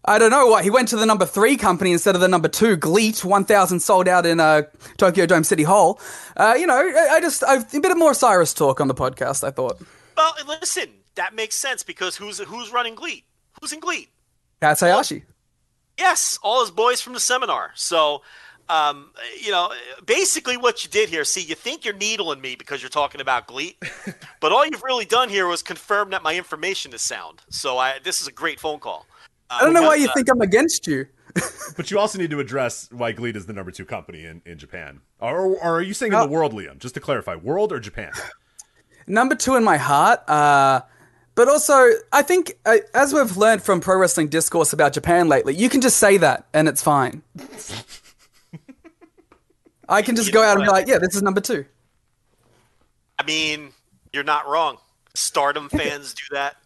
I 0.09 0.19
don't 0.19 0.31
know 0.31 0.47
what 0.47 0.65
he 0.65 0.71
went 0.71 0.89
to 0.89 0.97
the 0.97 1.05
number 1.05 1.27
three 1.27 1.59
company 1.59 1.93
instead 1.93 2.15
of 2.15 2.23
the 2.23 2.29
number 2.29 2.49
two. 2.49 2.77
GLEAT, 2.77 3.27
one 3.27 3.45
thousand 3.45 3.81
sold 3.81 4.09
out 4.09 4.25
in 4.25 4.41
uh, 4.41 4.63
Tokyo 4.97 5.27
Dome 5.27 5.45
City 5.45 5.65
Hall. 5.65 6.01
Uh, 6.35 6.55
you 6.59 6.67
know, 6.67 6.77
I, 6.77 7.17
I 7.17 7.21
just 7.21 7.45
I've, 7.45 7.73
a 7.75 7.81
bit 7.81 7.91
of 7.91 7.99
more 7.99 8.15
Cyrus 8.15 8.55
talk 8.55 8.81
on 8.81 8.89
the 8.89 8.95
podcast. 8.95 9.45
I 9.45 9.51
thought 9.51 9.79
Well, 10.17 10.35
listen, 10.47 10.89
that 11.17 11.35
makes 11.35 11.57
sense 11.57 11.83
because 11.83 12.17
who's 12.17 12.39
who's 12.39 12.73
running 12.73 12.95
GLEAT? 12.95 13.25
Who's 13.61 13.75
in 13.75 13.81
GLEAT? 13.81 14.09
Kaz 14.63 14.81
Hayashi. 14.81 15.25
Yes, 15.99 16.39
all 16.43 16.63
his 16.63 16.71
boys 16.71 17.03
from 17.03 17.13
the 17.13 17.21
seminar. 17.21 17.73
So, 17.75 18.23
um, 18.71 19.11
you 19.39 19.51
know, 19.51 19.73
basically 20.07 20.57
what 20.57 20.85
you 20.85 20.91
did 20.91 21.11
here. 21.11 21.25
See, 21.25 21.43
you 21.43 21.55
think 21.55 21.85
you're 21.85 21.93
needling 21.93 22.41
me 22.41 22.55
because 22.55 22.81
you're 22.81 22.89
talking 22.89 23.21
about 23.21 23.47
GLEAT, 23.47 23.77
but 24.41 24.53
all 24.53 24.65
you've 24.65 24.83
really 24.83 25.05
done 25.05 25.29
here 25.29 25.47
was 25.47 25.61
confirm 25.61 26.11
that 26.11 26.23
my 26.23 26.35
information 26.35 26.95
is 26.95 27.03
sound. 27.03 27.43
So, 27.51 27.77
I 27.77 27.99
this 28.03 28.23
is 28.23 28.27
a 28.27 28.33
great 28.33 28.59
phone 28.59 28.79
call. 28.79 29.05
Uh, 29.51 29.59
I 29.61 29.65
don't 29.65 29.73
know 29.73 29.83
why 29.83 29.97
you 29.97 30.09
think 30.15 30.29
I'm 30.31 30.41
against 30.41 30.87
you. 30.87 31.07
But 31.77 31.91
you 31.93 31.99
also 31.99 32.19
need 32.19 32.31
to 32.31 32.41
address 32.41 32.89
why 32.91 33.13
GLEAT 33.13 33.37
is 33.37 33.47
the 33.47 33.53
number 33.53 33.71
two 33.71 33.85
company 33.85 34.25
in, 34.25 34.43
in 34.45 34.59
Japan. 34.59 35.01
Or, 35.21 35.47
or 35.47 35.79
are 35.79 35.83
you 35.83 35.95
saying 35.95 36.13
in 36.13 36.19
the 36.19 36.27
world, 36.27 36.53
Liam? 36.53 36.79
Just 36.79 36.95
to 36.95 37.01
clarify, 37.01 37.37
world 37.37 37.71
or 37.71 37.79
Japan? 37.79 38.11
number 39.07 39.37
two 39.37 39.55
in 39.55 39.63
my 39.63 39.77
heart. 39.77 40.29
Uh, 40.29 40.81
but 41.37 41.47
also, 41.49 41.91
I 42.13 42.23
think 42.23 42.55
uh, 42.67 42.79
as 42.95 43.15
we've 43.15 43.37
learned 43.37 43.63
from 43.63 43.81
pro 43.81 43.97
wrestling 43.97 44.27
discourse 44.27 44.73
about 44.73 44.93
Japan 44.93 45.29
lately, 45.29 45.55
you 45.55 45.69
can 45.69 45.81
just 45.81 45.99
say 45.99 46.17
that 46.17 46.49
and 46.53 46.67
it's 46.67 46.83
fine. 46.83 47.23
I 49.89 50.03
can 50.03 50.17
just 50.17 50.29
You 50.29 50.35
go 50.35 50.43
know 50.43 50.49
out 50.49 50.57
and 50.57 50.65
be 50.67 50.71
like, 50.71 50.89
yeah, 50.89 50.99
this 50.99 51.15
is 51.15 51.23
number 51.23 51.41
two. 51.41 51.65
I 53.19 53.23
mean, 53.25 53.73
you're 54.13 54.25
not 54.25 54.49
wrong. 54.49 54.79
Stardom 55.15 55.69
fans 55.69 56.15
do 56.15 56.25
that. 56.33 56.57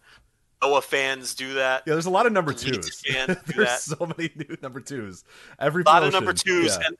Noah 0.63 0.81
fans 0.81 1.35
do 1.35 1.55
that. 1.55 1.83
Yeah, 1.85 1.93
there's 1.93 2.05
a 2.05 2.09
lot 2.11 2.25
of 2.25 2.31
number 2.33 2.53
GLEAT 2.53 2.75
twos. 2.83 3.01
fans 3.05 3.37
do 3.45 3.53
there's 3.53 3.67
that. 3.67 3.81
so 3.81 4.05
many 4.17 4.29
new 4.35 4.57
number 4.61 4.79
twos. 4.79 5.23
Every 5.59 5.83
a 5.83 5.89
lot 5.89 6.03
of 6.03 6.13
number 6.13 6.33
twos, 6.33 6.77
yeah. 6.77 6.87
and, 6.87 6.97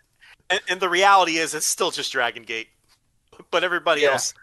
and 0.49 0.59
and 0.69 0.79
the 0.79 0.89
reality 0.89 1.37
is 1.37 1.53
it's 1.53 1.65
still 1.65 1.91
just 1.91 2.11
Dragon 2.11 2.43
Gate, 2.43 2.67
but 3.51 3.63
everybody 3.63 4.01
Yeah. 4.01 4.11
else 4.13 4.33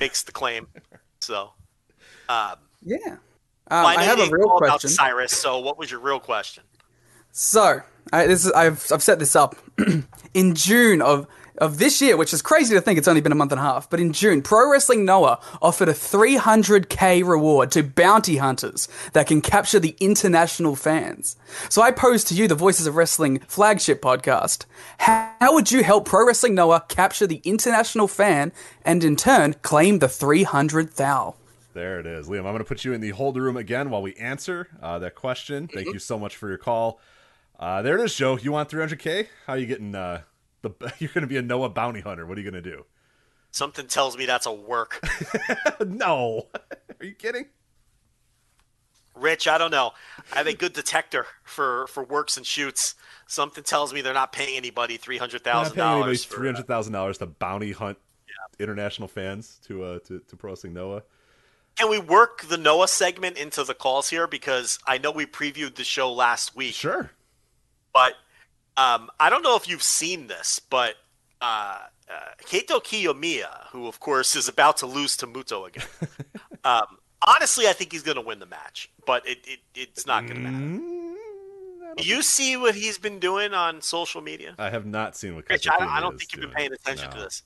makes 0.00 0.22
the 0.22 0.32
claim. 0.32 0.66
So, 1.20 1.52
um, 2.28 2.56
Yeah. 2.82 2.98
Um, 3.68 3.82
well, 3.82 3.86
I 3.86 3.96
know 3.96 4.02
have 4.02 4.18
a 4.18 4.22
didn't 4.22 4.32
real 4.34 4.46
call 4.46 4.58
about 4.58 4.68
question. 4.80 4.90
Cyrus. 4.90 5.32
So, 5.32 5.58
what 5.58 5.76
was 5.78 5.90
your 5.90 6.00
real 6.00 6.20
question? 6.20 6.62
So, 7.32 7.80
I, 8.12 8.26
this 8.26 8.46
is, 8.46 8.52
I've, 8.52 8.86
I've 8.92 9.02
set 9.02 9.18
this 9.18 9.34
up 9.34 9.56
in 10.34 10.54
June 10.54 11.02
of, 11.02 11.26
of 11.58 11.78
this 11.78 12.00
year, 12.00 12.16
which 12.16 12.32
is 12.32 12.42
crazy 12.42 12.74
to 12.74 12.80
think 12.80 12.98
it's 12.98 13.08
only 13.08 13.20
been 13.20 13.32
a 13.32 13.36
month 13.36 13.52
and 13.52 13.60
a 13.60 13.64
half. 13.64 13.88
But 13.88 14.00
in 14.00 14.12
June, 14.12 14.42
Pro 14.42 14.70
Wrestling 14.70 15.04
Noah 15.04 15.40
offered 15.60 15.88
a 15.88 15.92
300k 15.92 17.26
reward 17.26 17.70
to 17.72 17.82
bounty 17.82 18.36
hunters 18.36 18.88
that 19.12 19.26
can 19.26 19.40
capture 19.40 19.78
the 19.78 19.96
international 20.00 20.76
fans. 20.76 21.36
So 21.68 21.82
I 21.82 21.90
pose 21.90 22.24
to 22.24 22.34
you, 22.34 22.48
the 22.48 22.54
Voices 22.54 22.86
of 22.86 22.96
Wrestling 22.96 23.40
flagship 23.40 24.02
podcast. 24.02 24.66
How, 24.98 25.54
would 25.54 25.70
you 25.72 25.82
help 25.82 26.06
Pro 26.06 26.26
Wrestling 26.26 26.54
Noah 26.54 26.84
capture 26.88 27.26
the 27.26 27.40
international 27.44 28.08
fan 28.08 28.52
and 28.84 29.02
in 29.04 29.16
turn 29.16 29.54
claim 29.62 29.98
the 29.98 30.08
300 30.08 30.96
thou? 30.96 31.34
There 31.74 32.00
it 32.00 32.06
is, 32.06 32.26
Liam. 32.26 32.38
I'm 32.38 32.44
going 32.44 32.58
to 32.58 32.64
put 32.64 32.84
you 32.84 32.94
in 32.94 33.02
the 33.02 33.10
hold 33.10 33.36
room 33.36 33.56
again 33.56 33.90
while 33.90 34.00
we 34.00 34.14
answer 34.14 34.68
uh, 34.82 34.98
that 35.00 35.14
question. 35.14 35.68
Thank 35.68 35.92
you 35.92 35.98
so 35.98 36.18
much 36.18 36.36
for 36.36 36.48
your 36.48 36.56
call. 36.56 37.00
Uh, 37.58 37.82
there 37.82 37.98
it 37.98 38.04
is, 38.04 38.14
Joe. 38.14 38.38
You 38.38 38.52
want 38.52 38.70
300k? 38.70 39.26
How 39.46 39.54
are 39.54 39.58
you 39.58 39.66
getting? 39.66 39.94
Uh, 39.94 40.22
the 40.68 40.92
you're 40.98 41.10
going 41.12 41.22
to 41.22 41.28
be 41.28 41.36
a 41.36 41.42
Noah 41.42 41.70
bounty 41.70 42.00
hunter. 42.00 42.26
What 42.26 42.38
are 42.38 42.40
you 42.40 42.50
going 42.50 42.62
to 42.62 42.70
do? 42.70 42.84
Something 43.50 43.86
tells 43.86 44.16
me 44.18 44.26
that's 44.26 44.46
a 44.46 44.52
work. 44.52 45.00
no, 45.86 46.48
are 47.00 47.06
you 47.06 47.14
kidding? 47.14 47.46
Rich, 49.14 49.48
I 49.48 49.56
don't 49.56 49.70
know. 49.70 49.92
I 50.34 50.38
have 50.38 50.46
a 50.46 50.52
good 50.52 50.74
detector 50.74 51.26
for 51.42 51.86
for 51.86 52.04
works 52.04 52.36
and 52.36 52.44
shoots. 52.44 52.94
Something 53.26 53.64
tells 53.64 53.94
me 53.94 54.02
they're 54.02 54.12
not 54.12 54.32
paying 54.32 54.56
anybody 54.56 54.98
three 54.98 55.16
hundred 55.16 55.42
thousand 55.42 55.76
dollars. 55.76 56.24
three 56.24 56.48
hundred 56.48 56.66
thousand 56.66 56.92
dollars 56.92 57.18
to 57.18 57.26
bounty 57.26 57.72
hunt 57.72 57.98
international 58.58 59.08
fans 59.08 59.58
to 59.66 59.84
uh 59.84 59.98
to, 60.00 60.20
to 60.20 60.36
Pro 60.36 60.52
Wrestling 60.52 60.74
Noah. 60.74 61.02
Can 61.76 61.90
we 61.90 61.98
work 61.98 62.42
the 62.48 62.56
Noah 62.56 62.88
segment 62.88 63.36
into 63.36 63.62
the 63.62 63.74
calls 63.74 64.08
here? 64.08 64.26
Because 64.26 64.78
I 64.86 64.96
know 64.98 65.10
we 65.10 65.26
previewed 65.26 65.74
the 65.74 65.84
show 65.84 66.10
last 66.10 66.56
week. 66.56 66.74
Sure. 66.74 67.10
But 67.92 68.14
um, 68.76 69.10
I 69.18 69.30
don't 69.30 69.42
know 69.42 69.56
if 69.56 69.68
you've 69.68 69.82
seen 69.82 70.26
this, 70.26 70.58
but 70.60 70.94
uh, 71.40 71.78
uh, 72.10 72.14
Keito 72.44 72.82
Kiyomiya, 72.82 73.66
who 73.70 73.86
of 73.86 74.00
course 74.00 74.36
is 74.36 74.48
about 74.48 74.76
to 74.78 74.86
lose 74.86 75.16
to 75.18 75.26
Muto 75.26 75.66
again. 75.68 75.84
um, 76.64 76.98
honestly, 77.26 77.66
I 77.68 77.72
think 77.72 77.92
he's 77.92 78.02
going 78.02 78.16
to 78.16 78.22
win 78.22 78.38
the 78.38 78.46
match, 78.46 78.90
but 79.06 79.26
it, 79.26 79.38
it 79.46 79.58
it's 79.74 80.06
not 80.06 80.22
going 80.26 80.36
to 80.36 80.40
matter. 80.50 80.56
Mm, 80.64 82.04
you 82.04 82.22
see 82.22 82.56
what 82.56 82.74
he's 82.74 82.98
been 82.98 83.18
doing 83.18 83.54
on 83.54 83.80
social 83.80 84.20
media? 84.20 84.54
I 84.58 84.70
have 84.70 84.84
not 84.86 85.16
seen 85.16 85.34
what. 85.34 85.48
Rich, 85.48 85.68
I, 85.68 85.78
don't- 85.78 85.88
I 85.88 86.00
don't 86.00 86.18
think 86.18 86.32
you've 86.32 86.42
been 86.42 86.50
paying 86.50 86.72
attention 86.72 87.10
to 87.10 87.18
this. 87.18 87.42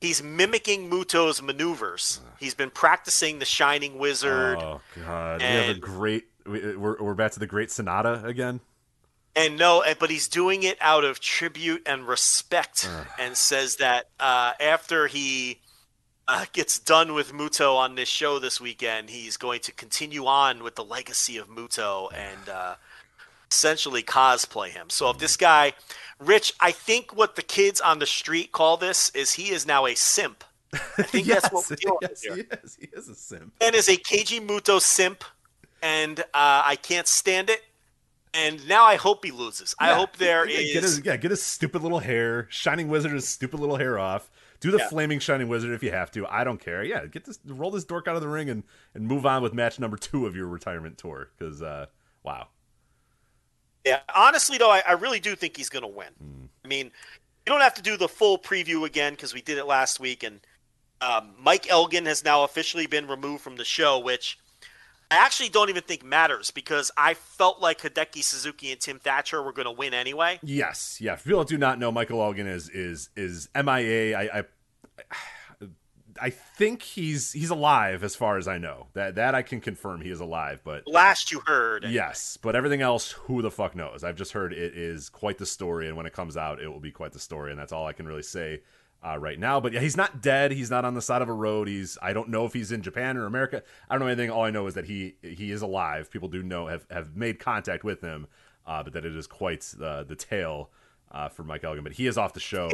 He's 0.00 0.22
mimicking 0.22 0.90
Muto's 0.90 1.40
maneuvers. 1.40 2.20
He's 2.38 2.54
been 2.54 2.68
practicing 2.70 3.38
the 3.38 3.46
Shining 3.46 3.98
Wizard. 3.98 4.58
Oh 4.60 4.80
God, 5.04 5.40
we 5.40 5.46
have 5.46 5.76
a 5.76 5.78
great. 5.78 6.24
we- 6.44 6.76
We're 6.76 7.02
we're 7.02 7.14
back 7.14 7.32
to 7.32 7.38
the 7.38 7.46
Great 7.46 7.70
SANADA 7.70 8.24
again. 8.24 8.60
And 9.36 9.58
no, 9.58 9.80
eh, 9.80 9.94
but 9.98 10.08
he's 10.08 10.28
doing 10.28 10.62
it 10.62 10.78
out 10.80 11.04
of 11.04 11.20
tribute 11.20 11.82
and 11.84 12.08
respect, 12.08 12.88
and 13.18 13.36
says 13.36 13.76
that 13.76 14.08
uh, 14.18 14.52
after 14.58 15.06
he 15.08 15.60
uh, 16.26 16.46
gets 16.52 16.78
done 16.78 17.14
with 17.14 17.32
Muto 17.32 17.76
on 17.76 17.94
this 17.94 18.08
show 18.08 18.38
this 18.38 18.60
weekend, 18.60 19.10
he's 19.10 19.36
going 19.36 19.60
to 19.60 19.72
continue 19.72 20.26
on 20.26 20.62
with 20.62 20.74
the 20.74 20.84
legacy 20.84 21.36
of 21.36 21.48
Muto 21.48 22.08
and 22.12 22.48
uh, 22.48 22.74
essentially 23.50 24.02
cosplay 24.02 24.68
him. 24.68 24.90
So 24.90 25.10
if 25.10 25.18
this 25.18 25.36
guy, 25.36 25.74
Rich, 26.18 26.54
I 26.58 26.72
think 26.72 27.14
what 27.14 27.36
the 27.36 27.42
kids 27.42 27.80
on 27.80 27.98
the 27.98 28.06
street 28.06 28.52
call 28.52 28.76
this 28.76 29.10
is 29.10 29.32
he 29.32 29.50
is 29.50 29.66
now 29.66 29.86
a 29.86 29.94
simp. 29.94 30.42
I 30.72 30.78
think 31.02 31.26
that's 31.26 31.52
what 31.52 31.68
we're 31.70 31.76
dealing 31.76 31.98
yes, 32.02 32.10
with 32.10 32.22
here. 32.22 32.34
he 32.36 32.42
is. 32.64 32.76
He 32.80 32.88
is 32.92 33.08
a 33.08 33.14
simp. 33.14 33.52
And 33.60 33.74
is 33.74 33.88
a 33.88 33.96
Keiji 33.96 34.44
Muto 34.44 34.80
simp, 34.80 35.24
and 35.80 36.20
uh, 36.20 36.24
I 36.64 36.76
can't 36.82 37.06
stand 37.06 37.50
it. 37.50 37.62
And 38.36 38.66
now 38.68 38.84
I 38.84 38.96
hope 38.96 39.24
he 39.24 39.30
loses. 39.30 39.74
I 39.78 39.94
hope 39.94 40.16
there 40.16 40.48
yeah, 40.48 40.58
is. 40.58 40.72
Get 40.72 40.82
his, 40.82 41.00
yeah, 41.04 41.16
get 41.16 41.30
his 41.30 41.42
stupid 41.42 41.82
little 41.82 42.00
hair. 42.00 42.46
Shining 42.50 42.88
Wizard 42.88 43.12
his 43.12 43.26
stupid 43.26 43.60
little 43.60 43.76
hair 43.76 43.98
off. 43.98 44.30
Do 44.60 44.70
the 44.70 44.78
Yeah. 44.78 44.88
flaming 44.88 45.18
Shining 45.20 45.48
Wizard 45.48 45.70
if 45.72 45.82
you 45.82 45.90
have 45.90 46.10
to. 46.12 46.26
I 46.26 46.44
don't 46.44 46.60
care. 46.60 46.82
Yeah, 46.84 47.06
get 47.06 47.24
this, 47.24 47.38
roll 47.46 47.70
this 47.70 47.84
dork 47.84 48.08
out 48.08 48.16
of 48.16 48.22
the 48.22 48.28
ring 48.28 48.50
and 48.50 48.62
and 48.94 49.06
move 49.06 49.24
on 49.26 49.42
with 49.42 49.54
match 49.54 49.78
number 49.78 49.96
two 49.96 50.26
of 50.26 50.36
your 50.36 50.46
retirement 50.46 50.98
tour. 50.98 51.30
Because 51.38 51.62
uh, 51.62 51.86
wow, 52.22 52.48
Yeah, 53.84 54.00
honestly 54.14 54.58
though, 54.58 54.70
I, 54.70 54.82
I 54.86 54.92
really 54.92 55.20
do 55.20 55.34
think 55.36 55.56
he's 55.56 55.68
going 55.68 55.82
to 55.82 55.88
win. 55.88 56.08
Hmm. 56.18 56.44
I 56.64 56.68
mean, 56.68 56.86
you 56.86 57.52
don't 57.52 57.60
have 57.60 57.74
to 57.74 57.82
do 57.82 57.96
the 57.96 58.08
full 58.08 58.38
preview 58.38 58.84
again 58.84 59.12
because 59.12 59.32
we 59.32 59.40
did 59.42 59.58
it 59.58 59.66
last 59.66 60.00
week, 60.00 60.22
and 60.22 60.40
Um, 61.00 61.34
Mike 61.38 61.68
Elgin 61.70 62.06
has 62.06 62.24
now 62.24 62.42
officially 62.44 62.86
been 62.86 63.06
removed 63.06 63.42
from 63.42 63.56
the 63.56 63.64
show, 63.64 63.98
which 63.98 64.38
I 65.10 65.16
actually 65.16 65.50
don't 65.50 65.68
even 65.68 65.82
think 65.82 66.04
matters 66.04 66.50
because 66.50 66.90
I 66.96 67.14
felt 67.14 67.60
like 67.60 67.80
Hideki 67.80 68.22
Suzuki 68.22 68.72
and 68.72 68.80
Tim 68.80 68.98
Thatcher 68.98 69.42
were 69.42 69.52
going 69.52 69.66
to 69.66 69.72
win 69.72 69.94
anyway. 69.94 70.40
Yes, 70.42 70.98
yeah. 71.00 71.16
For 71.16 71.28
people 71.28 71.44
do 71.44 71.58
not 71.58 71.78
know, 71.78 71.92
Michael 71.92 72.20
Elgin 72.22 72.46
is 72.46 72.68
is 72.68 73.10
is 73.14 73.48
MIA. 73.54 74.18
I, 74.18 74.38
I 74.38 74.44
I 76.20 76.30
think 76.30 76.82
he's 76.82 77.32
he's 77.32 77.50
alive 77.50 78.02
as 78.02 78.16
far 78.16 78.38
as 78.38 78.48
I 78.48 78.58
know. 78.58 78.86
That 78.94 79.16
that 79.16 79.34
I 79.34 79.42
can 79.42 79.60
confirm 79.60 80.00
he 80.00 80.10
is 80.10 80.20
alive. 80.20 80.60
But 80.64 80.86
last 80.86 81.30
you 81.30 81.40
heard, 81.46 81.84
anyway. 81.84 81.94
yes. 81.94 82.38
But 82.40 82.56
everything 82.56 82.82
else, 82.82 83.12
who 83.12 83.42
the 83.42 83.50
fuck 83.50 83.76
knows? 83.76 84.02
I've 84.04 84.16
just 84.16 84.32
heard 84.32 84.52
it 84.52 84.76
is 84.76 85.08
quite 85.08 85.38
the 85.38 85.46
story, 85.46 85.88
and 85.88 85.96
when 85.96 86.06
it 86.06 86.12
comes 86.12 86.36
out, 86.36 86.60
it 86.60 86.68
will 86.68 86.80
be 86.80 86.90
quite 86.90 87.12
the 87.12 87.20
story, 87.20 87.50
and 87.50 87.60
that's 87.60 87.72
all 87.72 87.86
I 87.86 87.92
can 87.92 88.06
really 88.06 88.22
say 88.22 88.62
uh, 89.06 89.18
right 89.18 89.38
now. 89.38 89.60
But 89.60 89.72
yeah, 89.72 89.80
he's 89.80 89.96
not 89.96 90.20
dead. 90.20 90.50
He's 90.52 90.70
not 90.70 90.84
on 90.84 90.94
the 90.94 91.02
side 91.02 91.22
of 91.22 91.28
a 91.28 91.32
road. 91.32 91.68
He's 91.68 91.96
I 92.02 92.12
don't 92.12 92.28
know 92.28 92.44
if 92.44 92.52
he's 92.52 92.72
in 92.72 92.82
Japan 92.82 93.16
or 93.16 93.26
America. 93.26 93.62
I 93.88 93.94
don't 93.94 94.00
know 94.00 94.06
anything. 94.06 94.30
All 94.30 94.44
I 94.44 94.50
know 94.50 94.66
is 94.66 94.74
that 94.74 94.86
he 94.86 95.14
he 95.22 95.50
is 95.50 95.62
alive. 95.62 96.10
People 96.10 96.28
do 96.28 96.42
know 96.42 96.66
have 96.66 96.86
have 96.90 97.16
made 97.16 97.38
contact 97.38 97.84
with 97.84 98.00
him, 98.00 98.26
uh, 98.66 98.82
but 98.82 98.92
that 98.94 99.04
it 99.04 99.14
is 99.14 99.26
quite 99.26 99.72
uh, 99.82 100.02
the 100.02 100.16
tale 100.16 100.70
uh, 101.12 101.28
for 101.28 101.44
Mike 101.44 101.64
Elgin. 101.64 101.84
But 101.84 101.92
he 101.92 102.06
is 102.06 102.18
off 102.18 102.32
the 102.32 102.40
show, 102.40 102.70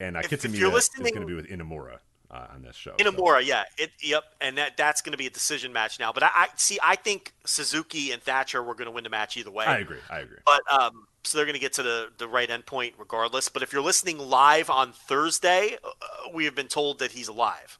and 0.00 0.16
uh, 0.16 0.22
Kiyomiya 0.22 0.76
is 0.76 0.88
going 0.90 1.20
to 1.20 1.26
be 1.26 1.34
with 1.34 1.46
Inamura. 1.46 1.98
Uh, 2.28 2.46
on 2.54 2.62
this 2.62 2.74
show, 2.74 2.92
Inamura, 2.98 3.34
so. 3.34 3.38
yeah, 3.38 3.62
it, 3.78 3.92
yep, 4.02 4.24
and 4.40 4.58
that 4.58 4.76
that's 4.76 5.00
going 5.00 5.12
to 5.12 5.18
be 5.18 5.28
a 5.28 5.30
decision 5.30 5.72
match 5.72 6.00
now. 6.00 6.12
But 6.12 6.24
I, 6.24 6.30
I 6.34 6.48
see, 6.56 6.76
I 6.82 6.96
think 6.96 7.32
Suzuki 7.44 8.10
and 8.10 8.20
Thatcher 8.20 8.60
were 8.64 8.74
going 8.74 8.86
to 8.86 8.90
win 8.90 9.04
the 9.04 9.10
match 9.10 9.36
either 9.36 9.52
way. 9.52 9.64
I 9.64 9.78
agree, 9.78 10.00
I 10.10 10.18
agree. 10.18 10.38
But 10.44 10.60
um, 10.72 11.06
so 11.26 11.38
they're 11.38 11.44
going 11.44 11.54
to 11.54 11.60
get 11.60 11.74
to 11.74 11.82
the, 11.82 12.08
the 12.18 12.28
right 12.28 12.48
endpoint 12.48 12.94
regardless. 12.98 13.48
But 13.48 13.62
if 13.62 13.72
you're 13.72 13.82
listening 13.82 14.18
live 14.18 14.70
on 14.70 14.92
Thursday, 14.92 15.76
uh, 15.84 15.88
we 16.34 16.44
have 16.44 16.54
been 16.54 16.68
told 16.68 16.98
that 17.00 17.12
he's 17.12 17.28
alive. 17.28 17.78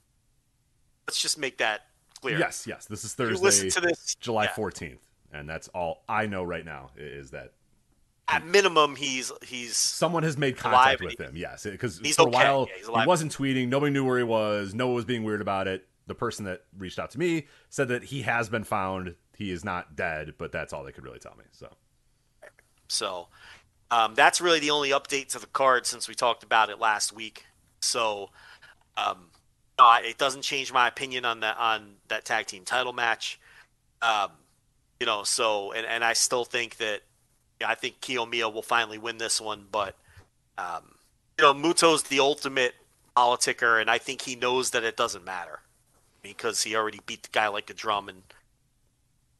Let's 1.06 1.20
just 1.20 1.38
make 1.38 1.58
that 1.58 1.82
clear. 2.20 2.38
Yes, 2.38 2.66
yes. 2.66 2.86
This 2.86 3.04
is 3.04 3.14
Thursday, 3.14 3.36
You 3.36 3.42
listen 3.42 3.70
to 3.70 3.80
this, 3.80 4.16
July 4.20 4.44
yeah. 4.44 4.52
14th, 4.52 4.98
and 5.32 5.48
that's 5.48 5.68
all 5.68 6.02
I 6.08 6.26
know 6.26 6.42
right 6.42 6.64
now 6.64 6.90
is 6.96 7.30
that 7.30 7.52
at 8.28 8.44
minimum 8.44 8.96
he's 8.96 9.30
he's 9.44 9.76
someone 9.76 10.22
has 10.22 10.36
made 10.36 10.56
contact 10.56 11.00
with 11.00 11.18
him. 11.18 11.36
Yes, 11.36 11.64
because 11.64 11.98
for 11.98 12.04
okay. 12.04 12.22
a 12.22 12.24
while 12.24 12.68
yeah, 12.68 13.00
he 13.00 13.06
wasn't 13.06 13.36
tweeting. 13.36 13.68
Nobody 13.68 13.92
knew 13.92 14.04
where 14.04 14.18
he 14.18 14.24
was. 14.24 14.74
No 14.74 14.86
one 14.86 14.96
was 14.96 15.04
being 15.04 15.24
weird 15.24 15.40
about 15.40 15.68
it. 15.68 15.86
The 16.06 16.14
person 16.14 16.44
that 16.44 16.62
reached 16.76 16.98
out 16.98 17.10
to 17.12 17.18
me 17.18 17.46
said 17.68 17.88
that 17.88 18.04
he 18.04 18.22
has 18.22 18.48
been 18.48 18.64
found. 18.64 19.14
He 19.36 19.50
is 19.50 19.64
not 19.64 19.96
dead, 19.96 20.34
but 20.38 20.50
that's 20.50 20.72
all 20.72 20.82
they 20.82 20.92
could 20.92 21.04
really 21.04 21.18
tell 21.18 21.34
me. 21.36 21.44
So 21.52 21.68
so 22.88 23.28
um, 23.90 24.14
that's 24.14 24.40
really 24.40 24.60
the 24.60 24.70
only 24.70 24.90
update 24.90 25.28
to 25.28 25.38
the 25.38 25.46
card 25.46 25.86
since 25.86 26.08
we 26.08 26.14
talked 26.14 26.42
about 26.42 26.70
it 26.70 26.78
last 26.78 27.12
week. 27.12 27.44
So 27.80 28.30
um, 28.96 29.30
no, 29.78 29.98
it 30.02 30.18
doesn't 30.18 30.42
change 30.42 30.72
my 30.72 30.88
opinion 30.88 31.24
on 31.24 31.40
that 31.40 31.56
on 31.58 31.96
that 32.08 32.24
tag 32.24 32.46
team 32.46 32.64
title 32.64 32.92
match. 32.92 33.38
Um, 34.02 34.30
you 34.98 35.06
know, 35.06 35.22
so 35.22 35.72
and, 35.72 35.86
and 35.86 36.02
I 36.02 36.14
still 36.14 36.44
think 36.44 36.76
that 36.78 37.02
I 37.64 37.74
think 37.74 38.00
Kiyomiya 38.00 38.52
will 38.52 38.62
finally 38.62 38.98
win 38.98 39.18
this 39.18 39.40
one, 39.40 39.66
but 39.70 39.96
um, 40.58 40.96
you 41.38 41.44
know, 41.44 41.54
Muto's 41.54 42.04
the 42.04 42.20
ultimate 42.20 42.74
politicker, 43.16 43.80
and 43.80 43.90
I 43.90 43.98
think 43.98 44.22
he 44.22 44.36
knows 44.36 44.70
that 44.70 44.84
it 44.84 44.96
doesn't 44.96 45.24
matter 45.24 45.60
because 46.22 46.62
he 46.62 46.74
already 46.74 47.00
beat 47.06 47.22
the 47.22 47.28
guy 47.30 47.48
like 47.48 47.70
a 47.70 47.74
drum 47.74 48.08
and 48.08 48.22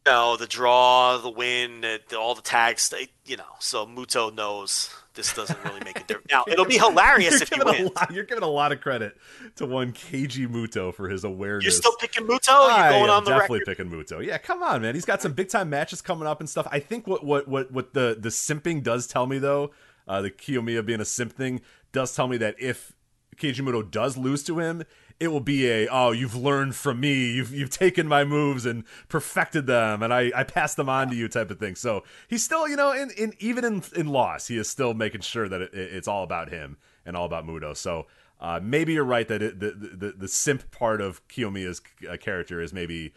know, 0.07 0.37
the 0.37 0.47
draw, 0.47 1.19
the 1.19 1.29
win, 1.29 1.85
all 2.17 2.35
the 2.35 2.43
tags, 2.43 2.95
you 3.27 3.37
know. 3.37 3.45
So 3.59 3.85
Muto 3.85 4.35
knows 4.35 4.95
this 5.17 5.35
doesn't 5.35 5.59
really 5.65 5.81
make 5.85 5.99
a 5.99 6.05
difference. 6.07 6.29
Now 6.31 6.45
it'll 6.47 6.65
be 6.65 6.79
hilarious 6.79 7.41
if 7.41 7.49
he 7.49 7.61
wins. 7.63 7.91
Lot, 7.97 8.13
you're 8.13 8.25
giving 8.25 8.45
a 8.45 8.49
lot 8.49 8.71
of 8.71 8.81
credit 8.81 9.17
to 9.57 9.67
one 9.67 9.93
Keiji 9.93 10.47
Muto 10.47 10.95
for 10.95 11.09
his 11.09 11.25
awareness. 11.25 11.65
You're 11.65 11.73
still 11.73 11.97
picking 11.97 12.27
Muto. 12.27 12.69
You're 12.69 12.91
going 12.91 13.11
on 13.11 13.25
the 13.25 13.31
definitely 13.31 13.61
record? 13.61 13.77
picking 13.77 13.91
Muto. 13.91 14.25
Yeah, 14.25 14.39
come 14.39 14.63
on, 14.63 14.83
man. 14.83 14.95
He's 14.95 15.05
got 15.05 15.21
some 15.23 15.33
big 15.33 15.49
time 15.49 15.71
matches 15.71 16.01
coming 16.01 16.29
up 16.29 16.41
and 16.41 16.49
stuff. 16.49 16.69
I 16.71 16.79
think 16.79 17.07
what 17.07 17.25
what 17.25 17.49
what 17.49 17.73
what 17.73 17.95
the 17.95 18.17
the 18.19 18.29
simping 18.29 18.83
does 18.83 19.07
tell 19.07 19.27
me 19.27 19.39
though, 19.39 19.73
uh, 20.07 20.23
the 20.23 20.31
Kiyomiya 20.31 20.87
being 20.87 21.01
a 21.01 21.05
simp 21.05 21.33
thing 21.33 21.61
does 21.93 22.15
tell 22.15 22.29
me 22.29 22.37
that 22.37 22.55
if 22.59 22.93
Keiji 23.37 23.91
does 23.91 24.17
lose 24.17 24.43
to 24.45 24.59
him, 24.59 24.85
it 25.19 25.29
will 25.29 25.41
be 25.41 25.69
a 25.69 25.89
oh 25.89 26.11
you've 26.11 26.35
learned 26.35 26.75
from 26.75 27.01
me 27.01 27.33
you've 27.33 27.53
you've 27.53 27.71
taken 27.71 28.07
my 28.07 28.25
moves 28.25 28.67
and 28.67 28.85
perfected 29.09 29.67
them 29.67 30.03
and 30.03 30.13
I 30.13 30.31
I 30.35 30.45
passed 30.45 30.77
them 30.77 30.89
on 30.89 31.09
to 31.09 31.17
you 31.17 31.29
type 31.29 31.51
of 31.51 31.59
thing. 31.59 31.75
So 31.75 32.05
he's 32.29 32.45
still 32.45 32.69
you 32.69 32.77
know 32.77 32.93
in, 32.93 33.11
in 33.13 33.33
even 33.39 33.65
in 33.65 33.83
in 33.95 34.09
loss 34.09 34.49
he 34.49 34.59
is 34.59 34.69
still 34.69 34.95
making 34.95 35.23
sure 35.23 35.49
that 35.49 35.61
it, 35.63 35.71
it's 35.73 36.09
all 36.09 36.23
about 36.23 36.51
him 36.51 36.77
and 37.05 37.17
all 37.17 37.25
about 37.25 37.47
Muto. 37.47 37.77
So 37.77 38.07
uh, 38.41 38.61
maybe 38.63 38.93
you're 38.93 39.05
right 39.05 39.27
that 39.29 39.43
it, 39.43 39.61
the, 39.61 39.71
the 39.71 40.13
the 40.13 40.29
simp 40.29 40.71
part 40.71 41.01
of 41.01 41.27
Kiyomiya's 41.29 41.81
uh, 42.09 42.17
character 42.19 42.61
is 42.61 42.73
maybe 42.73 43.15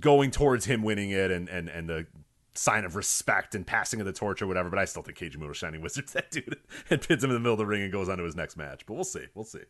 going 0.00 0.30
towards 0.30 0.64
him 0.64 0.82
winning 0.82 1.10
it 1.10 1.30
and 1.30 1.48
and 1.48 1.68
and 1.68 1.88
the 1.88 2.06
sign 2.54 2.84
of 2.84 2.96
respect 2.96 3.54
and 3.54 3.66
passing 3.66 4.00
of 4.00 4.06
the 4.06 4.12
torch 4.12 4.42
or 4.42 4.46
whatever. 4.46 4.70
But 4.70 4.78
I 4.78 4.84
still 4.84 5.02
think 5.02 5.18
Keiji 5.18 5.36
Muto 5.36 5.54
Shining 5.54 5.80
Wizards 5.80 6.12
that 6.14 6.30
dude 6.30 6.56
and 6.90 7.00
pins 7.00 7.24
him 7.24 7.30
in 7.30 7.34
the 7.34 7.40
middle 7.40 7.54
of 7.54 7.58
the 7.58 7.66
ring 7.66 7.82
and 7.82 7.92
goes 7.92 8.08
on 8.08 8.18
to 8.18 8.24
his 8.24 8.36
next 8.36 8.56
match. 8.56 8.84
But 8.86 8.94
we'll 8.94 9.04
see. 9.04 9.26
We'll 9.34 9.44
see. 9.44 9.62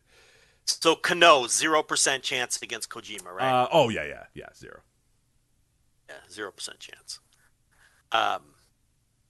So 0.65 0.95
Kano, 0.95 1.47
zero 1.47 1.83
percent 1.83 2.23
chance 2.23 2.61
against 2.61 2.89
Kojima, 2.89 3.31
right? 3.33 3.63
Uh, 3.63 3.67
oh 3.71 3.89
yeah, 3.89 4.05
yeah, 4.05 4.23
yeah, 4.33 4.45
zero. 4.55 4.81
Yeah, 6.09 6.15
zero 6.29 6.51
percent 6.51 6.79
chance. 6.79 7.19
Um, 8.11 8.41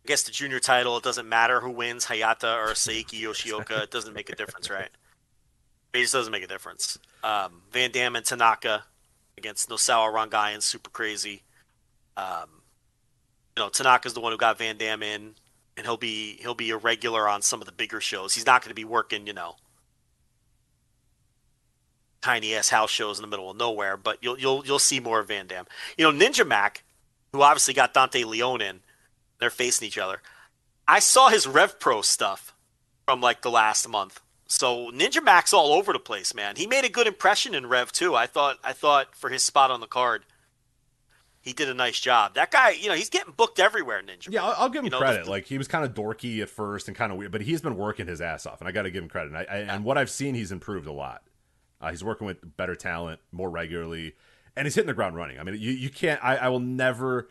I 0.03 0.07
guess 0.07 0.23
the 0.23 0.31
junior 0.31 0.59
title, 0.59 0.97
it 0.97 1.03
doesn't 1.03 1.29
matter 1.29 1.61
who 1.61 1.69
wins, 1.69 2.05
Hayata 2.05 2.55
or 2.57 2.73
Seiya 2.73 3.05
Yoshioka. 3.09 3.83
it 3.83 3.91
doesn't 3.91 4.13
make 4.13 4.29
a 4.29 4.35
difference, 4.35 4.69
right? 4.69 4.89
It 5.93 5.99
just 5.99 6.13
doesn't 6.13 6.31
make 6.31 6.43
a 6.43 6.47
difference. 6.47 6.97
Um, 7.23 7.61
Van 7.71 7.91
Dam 7.91 8.15
and 8.15 8.25
Tanaka 8.25 8.85
against 9.37 9.69
Nosawa 9.69 10.11
Rongai 10.13 10.53
and 10.53 10.63
Super 10.63 10.89
Crazy. 10.89 11.43
Um, 12.17 12.60
you 13.57 13.63
know, 13.63 13.69
Tanaka's 13.69 14.13
the 14.13 14.21
one 14.21 14.31
who 14.31 14.37
got 14.37 14.57
Van 14.57 14.77
Dam 14.77 15.03
in, 15.03 15.35
and 15.77 15.85
he'll 15.85 15.97
be 15.97 16.37
he'll 16.41 16.55
be 16.55 16.69
a 16.71 16.77
regular 16.77 17.27
on 17.27 17.41
some 17.41 17.61
of 17.61 17.65
the 17.65 17.71
bigger 17.71 18.01
shows. 18.01 18.33
He's 18.35 18.45
not 18.45 18.61
going 18.61 18.69
to 18.69 18.75
be 18.75 18.85
working, 18.85 19.27
you 19.27 19.33
know, 19.33 19.55
tiny 22.21 22.55
ass 22.55 22.69
house 22.69 22.91
shows 22.91 23.17
in 23.17 23.23
the 23.23 23.27
middle 23.27 23.49
of 23.49 23.57
nowhere, 23.57 23.97
but 23.97 24.17
you'll 24.21 24.39
you'll 24.39 24.65
you'll 24.65 24.79
see 24.79 24.99
more 24.99 25.19
of 25.19 25.27
Van 25.27 25.47
Dam. 25.47 25.65
You 25.97 26.09
know, 26.09 26.17
Ninja 26.17 26.47
Mac, 26.47 26.83
who 27.33 27.41
obviously 27.41 27.73
got 27.73 27.93
Dante 27.93 28.23
Leone 28.23 28.61
in, 28.61 28.79
they're 29.39 29.49
facing 29.49 29.87
each 29.87 29.97
other. 29.97 30.21
I 30.87 30.99
saw 30.99 31.29
his 31.29 31.47
Rev 31.47 31.79
Pro 31.79 32.01
stuff 32.01 32.53
from 33.05 33.21
like 33.21 33.41
the 33.41 33.51
last 33.51 33.87
month. 33.87 34.21
So 34.47 34.91
Ninja 34.91 35.23
Mac's 35.23 35.53
all 35.53 35.73
over 35.73 35.93
the 35.93 35.99
place, 35.99 36.33
man. 36.33 36.57
He 36.57 36.67
made 36.67 36.83
a 36.83 36.89
good 36.89 37.07
impression 37.07 37.55
in 37.55 37.67
Rev 37.67 37.91
too. 37.91 38.15
I 38.15 38.27
thought 38.27 38.57
I 38.63 38.73
thought 38.73 39.15
for 39.15 39.29
his 39.29 39.43
spot 39.43 39.71
on 39.71 39.79
the 39.79 39.87
card, 39.87 40.23
he 41.41 41.53
did 41.53 41.67
a 41.67 41.73
nice 41.73 41.99
job. 41.99 42.35
That 42.35 42.51
guy, 42.51 42.71
you 42.71 42.87
know, 42.87 42.93
he's 42.93 43.09
getting 43.09 43.33
booked 43.33 43.59
everywhere. 43.59 44.01
Ninja. 44.01 44.27
Yeah, 44.29 44.43
I'll, 44.43 44.55
I'll 44.57 44.69
give 44.69 44.79
him 44.79 44.85
you 44.85 44.91
know, 44.91 44.99
credit. 44.99 45.25
The, 45.25 45.31
like 45.31 45.45
he 45.45 45.57
was 45.57 45.67
kind 45.67 45.83
of 45.83 45.93
dorky 45.93 46.41
at 46.41 46.49
first 46.49 46.87
and 46.87 46.95
kind 46.95 47.11
of 47.11 47.17
weird, 47.17 47.31
but 47.31 47.41
he's 47.41 47.61
been 47.61 47.75
working 47.75 48.07
his 48.07 48.21
ass 48.21 48.45
off, 48.45 48.61
and 48.61 48.67
I 48.67 48.71
got 48.71 48.83
to 48.83 48.91
give 48.91 49.03
him 49.03 49.09
credit. 49.09 49.33
And, 49.33 49.37
I, 49.37 49.45
I, 49.49 49.57
and 49.57 49.83
what 49.83 49.97
I've 49.97 50.09
seen, 50.09 50.35
he's 50.35 50.51
improved 50.51 50.87
a 50.87 50.91
lot. 50.91 51.23
Uh, 51.81 51.89
he's 51.89 52.03
working 52.03 52.27
with 52.27 52.57
better 52.57 52.75
talent 52.75 53.19
more 53.31 53.49
regularly, 53.49 54.13
and 54.55 54.67
he's 54.67 54.75
hitting 54.75 54.87
the 54.87 54.93
ground 54.93 55.15
running. 55.15 55.39
I 55.39 55.43
mean, 55.43 55.55
you, 55.55 55.71
you 55.71 55.89
can't. 55.89 56.23
I, 56.23 56.37
I 56.37 56.49
will 56.49 56.59
never, 56.59 57.29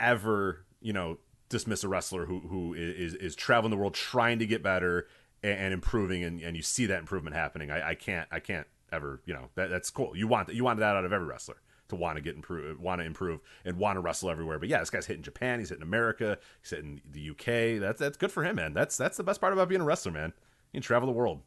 ever, 0.00 0.64
you 0.80 0.92
know, 0.92 1.18
dismiss 1.48 1.84
a 1.84 1.88
wrestler 1.88 2.26
who 2.26 2.40
who 2.40 2.74
is 2.74 3.14
is 3.14 3.36
traveling 3.36 3.70
the 3.70 3.76
world 3.76 3.94
trying 3.94 4.40
to 4.40 4.46
get 4.46 4.62
better 4.62 5.06
and, 5.40 5.58
and 5.58 5.74
improving, 5.74 6.24
and, 6.24 6.40
and 6.40 6.56
you 6.56 6.62
see 6.62 6.86
that 6.86 6.98
improvement 6.98 7.36
happening. 7.36 7.70
I, 7.70 7.90
I 7.90 7.94
can't 7.94 8.26
I 8.32 8.40
can't 8.40 8.66
ever 8.90 9.22
you 9.24 9.34
know 9.34 9.50
that 9.54 9.70
that's 9.70 9.88
cool. 9.88 10.16
You 10.16 10.26
want 10.26 10.48
that 10.48 10.56
you 10.56 10.64
want 10.64 10.80
that 10.80 10.96
out 10.96 11.04
of 11.04 11.12
every 11.12 11.28
wrestler 11.28 11.58
to 11.92 11.96
want 11.96 12.16
to 12.16 12.22
get 12.22 12.34
improve, 12.34 12.80
want 12.80 13.00
to 13.00 13.06
improve, 13.06 13.40
and 13.64 13.76
want 13.76 13.96
to 13.96 14.00
wrestle 14.00 14.30
everywhere. 14.30 14.58
But 14.58 14.68
yeah, 14.68 14.80
this 14.80 14.90
guy's 14.90 15.06
hitting 15.06 15.22
Japan, 15.22 15.58
he's 15.58 15.68
hitting 15.68 15.82
America, 15.82 16.38
he's 16.60 16.70
hitting 16.70 17.00
the 17.10 17.30
UK. 17.30 17.80
That's 17.80 18.00
that's 18.00 18.16
good 18.16 18.32
for 18.32 18.44
him, 18.44 18.56
man. 18.56 18.74
That's 18.74 18.96
that's 18.96 19.16
the 19.16 19.22
best 19.22 19.40
part 19.40 19.52
about 19.52 19.68
being 19.68 19.80
a 19.80 19.84
wrestler, 19.84 20.12
man. 20.12 20.32
You 20.72 20.78
can 20.78 20.82
travel 20.82 21.06
the 21.06 21.12
world 21.12 21.42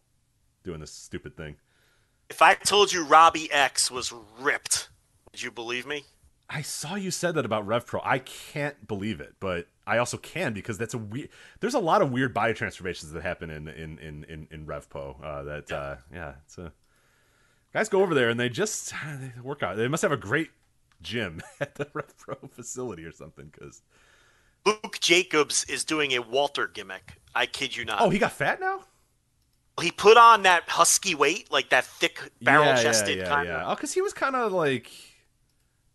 doing 0.64 0.80
this 0.80 0.92
stupid 0.92 1.36
thing. 1.36 1.58
If 2.30 2.42
I 2.42 2.56
told 2.56 2.92
you 2.92 3.06
Robbie 3.06 3.52
X 3.52 3.92
was 3.92 4.14
ripped, 4.40 4.90
would 5.32 5.44
you 5.44 5.52
believe 5.52 5.86
me? 5.86 6.06
I 6.50 6.62
saw 6.62 6.96
you 6.96 7.12
said 7.12 7.36
that 7.36 7.46
about 7.46 7.66
Rev 7.66 7.86
Pro. 7.86 8.02
I 8.04 8.20
can't 8.20 8.88
believe 8.88 9.20
it, 9.20 9.36
but 9.40 9.68
I 9.88 9.98
also 9.98 10.18
can 10.18 10.54
because 10.54 10.78
that's 10.78 10.94
a 10.94 10.98
weird. 10.98 11.30
There's 11.60 11.74
a 11.74 11.80
lot 11.80 12.02
of 12.02 12.12
weird 12.12 12.34
body 12.34 12.54
transformations 12.54 13.12
that 13.12 13.24
happen 13.24 13.50
in 13.50 13.68
in 13.68 13.98
in 14.00 14.24
in, 14.26 14.48
in 14.52 14.66
Rev 14.66 14.88
Pro. 14.90 15.18
Uh, 15.24 15.44
that 15.44 15.66
yeah. 15.70 15.76
Uh, 15.76 15.98
yeah, 16.14 16.34
it's 16.46 16.58
a 16.58 16.72
guys 17.76 17.90
go 17.90 18.02
over 18.02 18.16
there 18.16 18.30
and 18.30 18.40
they 18.40 18.50
just 18.50 18.94
they 19.20 19.32
work 19.42 19.62
out. 19.62 19.78
They 19.78 19.88
must 19.88 20.02
have 20.02 20.12
a 20.12 20.18
great 20.18 20.50
gym 21.02 21.42
at 21.60 21.76
the 21.76 21.88
Rev 21.94 22.18
Pro 22.18 22.36
facility 22.50 23.04
or 23.04 23.12
something. 23.12 23.52
Because 23.52 23.84
Luke 24.66 24.98
Jacobs 25.00 25.64
is 25.66 25.84
doing 25.84 26.14
a 26.14 26.20
Walter 26.20 26.68
gimmick. 26.68 27.22
I 27.36 27.46
kid 27.46 27.76
you 27.76 27.86
not. 27.86 28.02
Oh, 28.02 28.10
he 28.10 28.18
got 28.18 28.32
fat 28.32 28.60
now 28.60 28.82
he 29.82 29.92
put 29.92 30.18
on 30.18 30.44
that 30.44 30.68
husky 30.70 31.16
weight, 31.16 31.52
like 31.52 31.70
that 31.70 31.86
thick 31.86 32.20
barrel 32.42 32.82
chested 32.82 33.18
yeah, 33.18 33.24
yeah, 33.24 33.30
kind 33.30 33.48
yeah. 33.48 33.62
of. 33.62 33.72
Oh, 33.72 33.76
because 33.76 33.94
he 33.94 34.02
was 34.02 34.14
kind 34.14 34.36
of 34.36 34.52
like. 34.52 34.90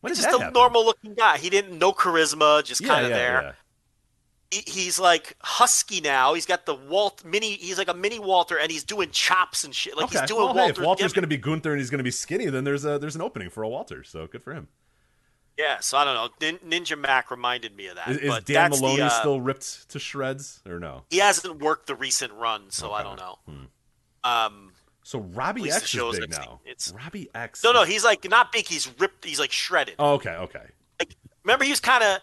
When 0.00 0.14
just 0.14 0.28
a 0.28 0.50
normal 0.50 0.84
looking 0.84 1.14
guy. 1.14 1.36
He 1.36 1.50
didn't 1.50 1.78
no 1.78 1.92
charisma, 1.92 2.64
just 2.64 2.84
kind 2.84 3.04
of 3.04 3.12
there. 3.12 3.56
He, 4.50 4.62
he's 4.66 4.98
like 4.98 5.36
husky 5.40 6.00
now. 6.00 6.34
He's 6.34 6.46
got 6.46 6.66
the 6.66 6.74
Walt 6.74 7.24
mini. 7.24 7.52
He's 7.52 7.78
like 7.78 7.88
a 7.88 7.94
mini 7.94 8.18
Walter, 8.18 8.58
and 8.58 8.70
he's 8.70 8.84
doing 8.84 9.10
chops 9.10 9.64
and 9.64 9.74
shit. 9.74 9.96
Like 9.96 10.06
okay. 10.06 10.20
he's 10.20 10.28
doing 10.28 10.44
well, 10.44 10.54
hey, 10.54 10.60
Walter. 10.60 10.80
if 10.80 10.86
Walter's 10.86 11.12
going 11.12 11.22
to 11.22 11.28
be 11.28 11.36
Gunther 11.36 11.70
and 11.70 11.80
he's 11.80 11.90
going 11.90 11.98
to 11.98 12.04
be 12.04 12.10
skinny, 12.10 12.46
then 12.46 12.64
there's 12.64 12.84
a 12.84 12.98
there's 12.98 13.16
an 13.16 13.22
opening 13.22 13.50
for 13.50 13.62
a 13.62 13.68
Walter. 13.68 14.02
So 14.02 14.26
good 14.26 14.42
for 14.42 14.52
him. 14.52 14.68
Yeah, 15.58 15.80
so 15.80 15.98
I 15.98 16.04
don't 16.04 16.14
know. 16.14 16.28
Nin- 16.40 16.84
Ninja 16.84 16.98
Mac 16.98 17.30
reminded 17.30 17.76
me 17.76 17.88
of 17.88 17.96
that. 17.96 18.08
Is, 18.08 18.16
is 18.18 18.30
but 18.30 18.46
Dan 18.46 18.70
that's 18.70 18.80
Maloney 18.80 19.00
the, 19.00 19.06
uh, 19.06 19.08
still 19.10 19.40
ripped 19.42 19.90
to 19.90 19.98
shreds 19.98 20.62
or 20.66 20.80
no? 20.80 21.02
He 21.10 21.18
hasn't 21.18 21.60
worked 21.60 21.86
the 21.86 21.94
recent 21.94 22.32
run, 22.32 22.70
so 22.70 22.92
I 22.92 23.02
don't 23.02 23.18
know. 23.18 23.38
Hmm. 23.46 23.64
Um, 24.24 24.72
So 25.02 25.18
Robbie 25.18 25.70
X 25.70 25.94
is 25.94 26.18
big 26.18 26.30
now. 26.30 26.60
It's- 26.64 26.94
Robbie 26.96 27.28
X. 27.34 27.62
no, 27.62 27.72
no, 27.72 27.84
he's 27.84 28.04
like 28.04 28.28
not 28.30 28.52
big. 28.52 28.66
He's 28.66 28.90
ripped. 28.98 29.24
He's 29.24 29.38
like 29.38 29.52
shredded. 29.52 29.96
Oh, 29.98 30.14
okay, 30.14 30.30
okay. 30.30 30.64
Like, 30.98 31.14
remember, 31.44 31.64
he 31.64 31.70
was 31.70 31.80
kind 31.80 32.02
of. 32.04 32.20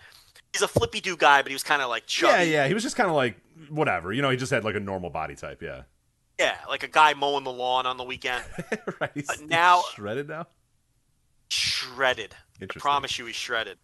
He's 0.58 0.62
a 0.64 0.68
flippy 0.68 1.00
do 1.02 1.16
guy, 1.18 1.42
but 1.42 1.50
he 1.50 1.56
was 1.56 1.64
kind 1.64 1.82
of 1.82 1.90
like 1.90 2.06
chubby. 2.08 2.32
Yeah, 2.34 2.42
yeah. 2.64 2.68
He 2.68 2.74
was 2.74 2.84
just 2.84 2.96
kind 2.96 3.10
of 3.10 3.16
like 3.16 3.38
whatever. 3.70 4.12
You 4.14 4.22
know, 4.22 4.30
he 4.30 4.38
just 4.38 4.52
had 4.52 4.64
like 4.64 4.76
a 4.76 4.80
normal 4.80 5.10
body 5.10 5.36
type. 5.36 5.62
Yeah. 5.62 5.84
Yeah, 6.40 6.56
like 6.70 6.84
a 6.84 6.88
guy 6.88 7.14
mowing 7.16 7.44
the 7.44 7.52
lawn 7.52 7.86
on 7.86 7.98
the 7.98 8.04
weekend. 8.04 8.44
right. 9.02 9.10
He's, 9.14 9.28
But 9.28 9.42
now- 9.42 9.78
he's 9.78 9.86
shredded 9.96 10.28
now. 10.28 10.48
shredded. 11.50 12.36
I 12.62 12.66
promise 12.68 13.18
you, 13.20 13.26
he's 13.26 13.36
shredded. 13.36 13.78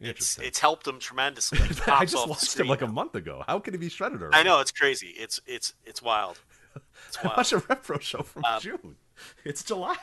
It's 0.00 0.08
Interesting. 0.08 0.44
it's 0.46 0.58
helped 0.58 0.86
him 0.88 0.98
tremendously. 0.98 1.58
Like, 1.86 1.88
I 1.88 2.04
just 2.04 2.28
watched 2.28 2.58
him 2.58 2.66
like 2.66 2.82
a 2.82 2.86
month 2.88 3.14
ago. 3.14 3.44
How 3.46 3.58
could 3.60 3.74
he 3.74 3.78
be 3.78 3.88
shredded 3.88 4.20
already? 4.20 4.36
I 4.36 4.42
know 4.42 4.60
it's 4.60 4.72
crazy. 4.72 5.08
It's 5.16 5.38
it's 5.46 5.74
it's 5.84 6.02
wild. 6.02 6.40
It's 7.08 7.16
I 7.24 7.28
watched 7.28 7.52
a 7.52 7.58
Rev 7.58 7.82
Pro 7.82 7.98
show 7.98 8.22
from 8.22 8.44
Um, 8.44 8.60
June. 8.60 8.96
It's 9.44 9.62
July. 9.62 9.96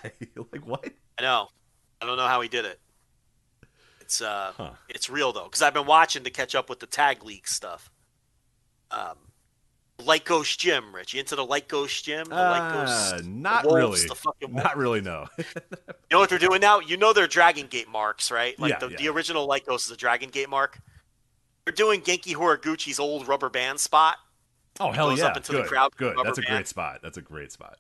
like 0.52 0.66
what? 0.66 0.86
I 1.20 1.22
know. 1.24 1.50
I 2.02 2.06
don't 2.06 2.16
know 2.18 2.28
how 2.28 2.40
he 2.42 2.48
did 2.48 2.64
it. 2.66 2.80
It's 4.12 4.22
uh, 4.22 4.52
Huh. 4.58 4.72
it's 4.90 5.10
real 5.10 5.32
though, 5.32 5.46
because 5.46 5.62
I've 5.62 5.74
been 5.74 5.86
watching 5.86 6.26
to 6.26 6.30
catch 6.30 6.54
up 6.54 6.70
with 6.70 6.82
the 6.82 6.86
tag 6.86 7.24
league 7.24 7.48
stuff. 7.48 7.90
Um, 8.92 9.16
Lykos 10.00 10.58
Gym, 10.58 10.94
Rich. 10.94 11.14
You 11.14 11.22
into 11.22 11.38
the 11.38 11.46
Lykos 11.46 12.04
Gym? 12.04 12.26
The 12.28 12.36
Light 12.36 12.60
Uh, 12.74 12.86
Ghost, 13.14 13.26
not 13.26 13.64
the 13.64 13.70
Wolves, 13.70 14.00
really. 14.04 14.08
The 14.10 14.16
fucking 14.16 14.54
Not 14.54 14.76
really. 14.76 15.00
No. 15.00 15.28
You 15.38 16.18
know 16.18 16.20
what 16.20 16.30
they're 16.30 16.40
doing 16.40 16.60
now? 16.60 16.80
You 16.82 16.98
know 16.98 17.14
their 17.14 17.28
Dragon 17.28 17.68
Gate 17.68 17.88
marks, 17.88 18.32
right? 18.32 18.60
Like 18.60 18.72
Yeah, 18.72 18.80
the, 18.80 18.90
yeah. 18.90 18.98
the 18.98 19.08
original 19.08 19.48
Lykos 19.48 19.86
is 19.86 19.92
a 19.92 19.96
Dragon 19.96 20.30
Gate 20.30 20.50
mark. 20.50 20.78
They're 21.64 21.74
doing 21.74 22.02
Genki 22.02 22.34
Horiguchi's 22.36 23.00
old 23.00 23.30
rubber 23.30 23.48
band 23.50 23.80
spot. 23.80 24.18
oh 24.82 24.92
hell 24.92 25.18
yeah! 25.18 25.28
up 25.28 25.38
into 25.38 25.54
the 25.54 25.60
good. 25.60 25.68
crowd 25.70 25.96
Good. 25.96 26.18
That's 26.22 26.38
a 26.38 26.42
band. 26.42 26.50
great 26.54 26.68
spot. 26.68 27.00
That's 27.02 27.16
a 27.18 27.22
great 27.22 27.54
spot. 27.54 27.78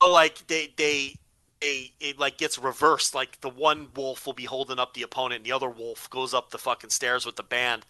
Oh, 0.00 0.10
like 0.10 0.46
they 0.46 0.72
they 0.78 1.16
they 1.60 1.92
it 2.00 2.18
like 2.18 2.38
gets 2.38 2.58
reversed. 2.58 3.14
Like 3.14 3.40
the 3.40 3.48
one 3.48 3.88
wolf 3.94 4.26
will 4.26 4.32
be 4.32 4.44
holding 4.44 4.78
up 4.78 4.94
the 4.94 5.02
opponent, 5.02 5.38
and 5.38 5.46
the 5.46 5.52
other 5.52 5.68
wolf 5.68 6.08
goes 6.10 6.34
up 6.34 6.50
the 6.50 6.58
fucking 6.58 6.90
stairs 6.90 7.24
with 7.24 7.36
the 7.36 7.42
band. 7.42 7.84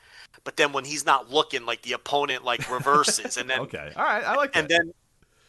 But 0.45 0.57
then 0.57 0.73
when 0.73 0.85
he's 0.85 1.05
not 1.05 1.31
looking, 1.31 1.67
like 1.67 1.83
the 1.83 1.93
opponent 1.93 2.45
like 2.45 2.71
reverses, 2.71 3.37
and 3.37 3.49
then 3.49 3.61
Okay. 3.67 3.93
All 3.97 4.05
right. 4.05 4.25
I 4.25 4.35
like 4.37 4.53
that. 4.53 4.61
and 4.61 4.69
then 4.69 4.95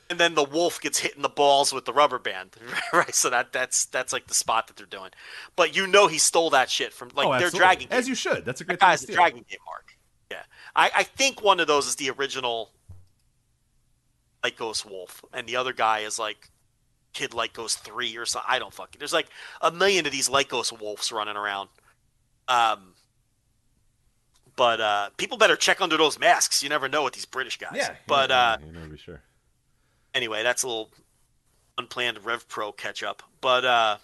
and 0.09 0.19
then 0.19 0.35
the 0.35 0.43
wolf 0.43 0.79
gets 0.79 0.99
hit 0.99 1.15
in 1.15 1.21
the 1.21 1.29
balls 1.29 1.73
with 1.73 1.85
the 1.85 1.93
rubber 1.93 2.19
band. 2.19 2.55
right. 2.93 3.13
So 3.13 3.29
that 3.29 3.53
that's 3.53 3.85
that's 3.85 4.13
like 4.13 4.27
the 4.27 4.33
spot 4.33 4.67
that 4.67 4.77
they're 4.77 4.85
doing. 4.85 5.11
But 5.55 5.75
you 5.75 5.87
know 5.87 6.07
he 6.07 6.17
stole 6.17 6.49
that 6.51 6.69
shit 6.69 6.93
from 6.93 7.11
like 7.15 7.27
oh, 7.27 7.39
their. 7.39 7.49
Dragon 7.49 7.87
Gate. 7.89 7.95
As 7.95 8.07
you 8.07 8.15
should. 8.15 8.45
That's 8.45 8.61
a 8.61 8.63
great 8.63 8.79
That 8.79 8.87
guy's 8.87 9.01
the. 9.01 9.13
Dragon 9.13 9.45
Gate 9.49 9.59
mark. 9.65 9.97
Yeah, 10.31 10.43
I, 10.75 10.91
I 10.93 11.03
think 11.03 11.41
one 11.41 11.59
of 11.59 11.67
those 11.67 11.87
is 11.87 11.95
the 11.95 12.09
original 12.09 12.71
Lykos 14.43 14.85
Wolf, 14.89 15.23
and 15.33 15.47
the 15.47 15.55
other 15.55 15.73
guy 15.73 15.99
is 15.99 16.19
like 16.19 16.49
Kid 17.17 17.31
Lykos 17.31 17.75
Three 17.79 18.15
or 18.15 18.27
something. 18.27 18.47
I 18.47 18.59
don't 18.59 18.71
fucking. 18.71 18.99
There's 18.99 19.11
like 19.11 19.27
a 19.59 19.71
million 19.71 20.05
of 20.05 20.11
these 20.11 20.29
Ghost 20.47 20.79
Wolves 20.79 21.11
running 21.11 21.35
around. 21.35 21.69
Um, 22.47 22.93
but 24.55 24.79
uh, 24.79 25.09
people 25.17 25.37
better 25.37 25.55
check 25.55 25.81
under 25.81 25.97
those 25.97 26.19
masks. 26.19 26.61
You 26.61 26.69
never 26.69 26.87
know 26.87 27.03
with 27.03 27.13
these 27.15 27.25
British 27.25 27.57
guys. 27.57 27.71
Yeah. 27.73 27.95
But 28.05 28.29
yeah, 28.29 28.39
uh, 28.39 28.57
you 28.63 28.71
never 28.71 28.87
be 28.87 28.97
sure. 28.99 29.21
anyway, 30.13 30.43
that's 30.43 30.61
a 30.61 30.67
little 30.67 30.91
unplanned 31.79 32.23
Rev 32.23 32.47
Pro 32.47 32.71
catch 32.71 33.01
up. 33.01 33.23
But 33.41 33.65
uh, 33.65 33.97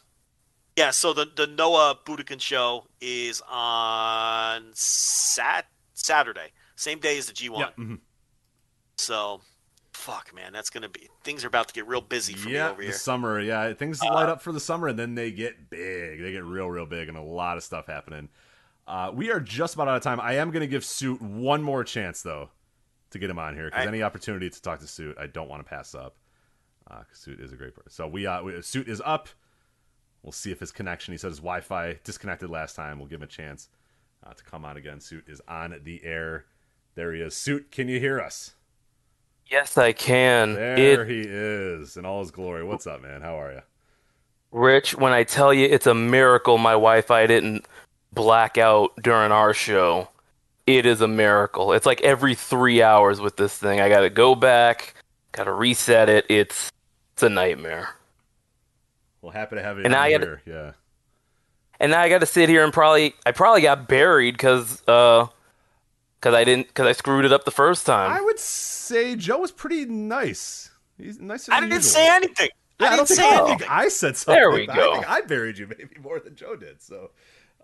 yeah, 0.75 0.89
so 0.89 1.13
the 1.13 1.25
the 1.35 1.45
Noah 1.45 1.99
Budokan 2.03 2.41
show 2.41 2.85
is 2.99 3.43
on 3.47 4.71
Sat 4.73 5.67
Saturday, 5.93 6.47
same 6.75 6.97
day 6.97 7.19
as 7.19 7.27
the 7.27 7.33
G1. 7.33 7.59
Yeah. 7.59 7.69
mhm. 7.77 7.99
So, 8.97 9.41
fuck, 10.03 10.35
man, 10.35 10.51
that's 10.51 10.69
gonna 10.69 10.89
be 10.89 11.09
things 11.23 11.45
are 11.45 11.47
about 11.47 11.69
to 11.69 11.73
get 11.73 11.87
real 11.87 12.01
busy 12.01 12.33
for 12.33 12.49
yeah, 12.49 12.65
me 12.65 12.71
over 12.71 12.81
the 12.81 12.87
here. 12.87 12.93
Uh, 12.93 12.97
summer. 12.97 13.39
Yeah, 13.39 13.73
things 13.73 14.01
light 14.01 14.27
up 14.27 14.41
for 14.41 14.51
the 14.51 14.59
summer, 14.59 14.89
and 14.89 14.99
then 14.99 15.15
they 15.15 15.31
get 15.31 15.69
big. 15.69 16.21
They 16.21 16.31
get 16.31 16.43
real, 16.43 16.67
real 16.67 16.85
big, 16.85 17.07
and 17.07 17.17
a 17.17 17.21
lot 17.21 17.57
of 17.57 17.63
stuff 17.63 17.87
happening. 17.87 18.29
Uh, 18.85 19.11
we 19.13 19.31
are 19.31 19.39
just 19.39 19.75
about 19.75 19.87
out 19.87 19.95
of 19.95 20.03
time. 20.03 20.19
I 20.19 20.33
am 20.33 20.51
going 20.51 20.61
to 20.61 20.67
give 20.67 20.83
Suit 20.83 21.21
one 21.21 21.63
more 21.63 21.83
chance, 21.83 22.21
though, 22.21 22.49
to 23.11 23.19
get 23.19 23.29
him 23.29 23.39
on 23.39 23.55
here 23.55 23.69
because 23.69 23.87
any 23.87 24.03
opportunity 24.03 24.49
to 24.49 24.61
talk 24.61 24.79
to 24.79 24.87
Suit, 24.87 25.17
I 25.17 25.27
don't 25.27 25.47
want 25.47 25.65
to 25.65 25.69
pass 25.69 25.95
up. 25.95 26.17
Uh, 26.89 27.03
Suit 27.13 27.39
is 27.39 27.53
a 27.53 27.55
great 27.55 27.73
person. 27.73 27.91
So 27.91 28.07
we, 28.07 28.27
uh, 28.27 28.43
we, 28.43 28.61
Suit 28.61 28.89
is 28.89 29.01
up. 29.05 29.29
We'll 30.21 30.33
see 30.33 30.51
if 30.51 30.59
his 30.59 30.71
connection. 30.71 31.13
He 31.13 31.17
said 31.17 31.29
his 31.29 31.39
Wi-Fi 31.39 31.99
disconnected 32.03 32.49
last 32.49 32.75
time. 32.75 32.99
We'll 32.99 33.07
give 33.07 33.19
him 33.19 33.23
a 33.23 33.27
chance 33.27 33.69
uh, 34.25 34.33
to 34.33 34.43
come 34.43 34.65
on 34.65 34.75
again. 34.75 34.99
Suit 34.99 35.25
is 35.27 35.41
on 35.47 35.79
the 35.83 36.03
air. 36.03 36.45
There 36.95 37.13
he 37.13 37.21
is. 37.21 37.35
Suit, 37.35 37.71
can 37.71 37.87
you 37.87 37.99
hear 37.99 38.19
us? 38.19 38.55
Yes, 39.47 39.77
I 39.77 39.91
can. 39.91 40.55
There 40.55 41.03
It, 41.03 41.07
he 41.09 41.21
is 41.21 41.97
in 41.97 42.05
all 42.05 42.21
his 42.21 42.31
glory. 42.31 42.63
What's 42.63 42.87
up, 42.87 43.01
man? 43.01 43.21
How 43.21 43.39
are 43.39 43.51
you? 43.51 43.61
Rich, 44.51 44.95
when 44.95 45.13
I 45.13 45.23
tell 45.23 45.53
you 45.53 45.67
it's 45.67 45.87
a 45.87 45.93
miracle 45.93 46.57
my 46.57 46.71
Wi-Fi 46.73 47.27
didn't 47.27 47.65
black 48.11 48.57
out 48.57 48.91
during 49.01 49.31
our 49.31 49.53
show, 49.53 50.09
it 50.67 50.85
is 50.85 51.01
a 51.01 51.07
miracle. 51.07 51.73
It's 51.73 51.85
like 51.85 52.01
every 52.01 52.35
three 52.35 52.81
hours 52.81 53.19
with 53.19 53.35
this 53.35 53.57
thing. 53.57 53.81
I 53.81 53.89
got 53.89 54.01
to 54.01 54.09
go 54.09 54.35
back, 54.35 54.93
got 55.31 55.45
to 55.45 55.51
reset 55.51 56.09
it. 56.09 56.25
It's 56.29 56.71
it's 57.13 57.23
a 57.23 57.29
nightmare. 57.29 57.89
Well, 59.21 59.31
happy 59.31 59.55
to 59.55 59.63
have 59.63 59.77
you 59.77 59.85
And 59.85 59.95
I 59.95 60.11
gotta- 60.11 60.25
here. 60.25 60.41
Yeah. 60.45 60.71
And 61.79 61.91
now 61.91 62.01
I 62.01 62.07
got 62.09 62.19
to 62.19 62.25
sit 62.25 62.49
here 62.49 62.63
and 62.63 62.71
probably 62.71 63.13
I 63.25 63.31
probably 63.31 63.61
got 63.61 63.87
buried 63.87 64.35
because 64.35 64.81
uh 64.87 65.27
because 66.23 66.35
I 66.35 66.45
didn't 66.45 66.67
because 66.67 66.87
I 66.87 66.93
screwed 66.93 67.25
it 67.25 67.33
up 67.33 67.43
the 67.43 67.51
first 67.51 67.85
time. 67.85 68.09
I 68.09 68.21
would 68.21 68.39
say 68.39 69.17
Joe 69.17 69.39
was 69.39 69.51
pretty 69.51 69.83
nice. 69.85 70.71
He's 70.97 71.19
nicer 71.19 71.51
I 71.51 71.59
didn't 71.59 71.73
usual. 71.73 71.89
say 71.91 72.07
anything. 72.15 72.49
Yeah, 72.79 72.87
I 72.87 72.93
I, 72.93 72.95
don't 72.95 73.07
didn't 73.07 73.17
think, 73.17 73.19
say 73.19 73.35
I, 73.35 73.37
anything. 73.39 73.57
think 73.59 73.71
I 73.71 73.87
said 73.89 74.15
something. 74.17 74.39
There 74.39 74.51
we 74.51 74.69
I 74.69 74.75
go. 74.75 74.93
think 74.93 75.09
I 75.09 75.21
buried 75.21 75.57
you 75.57 75.67
maybe 75.67 75.97
more 76.01 76.21
than 76.21 76.35
Joe 76.35 76.55
did. 76.55 76.81
So, 76.81 77.11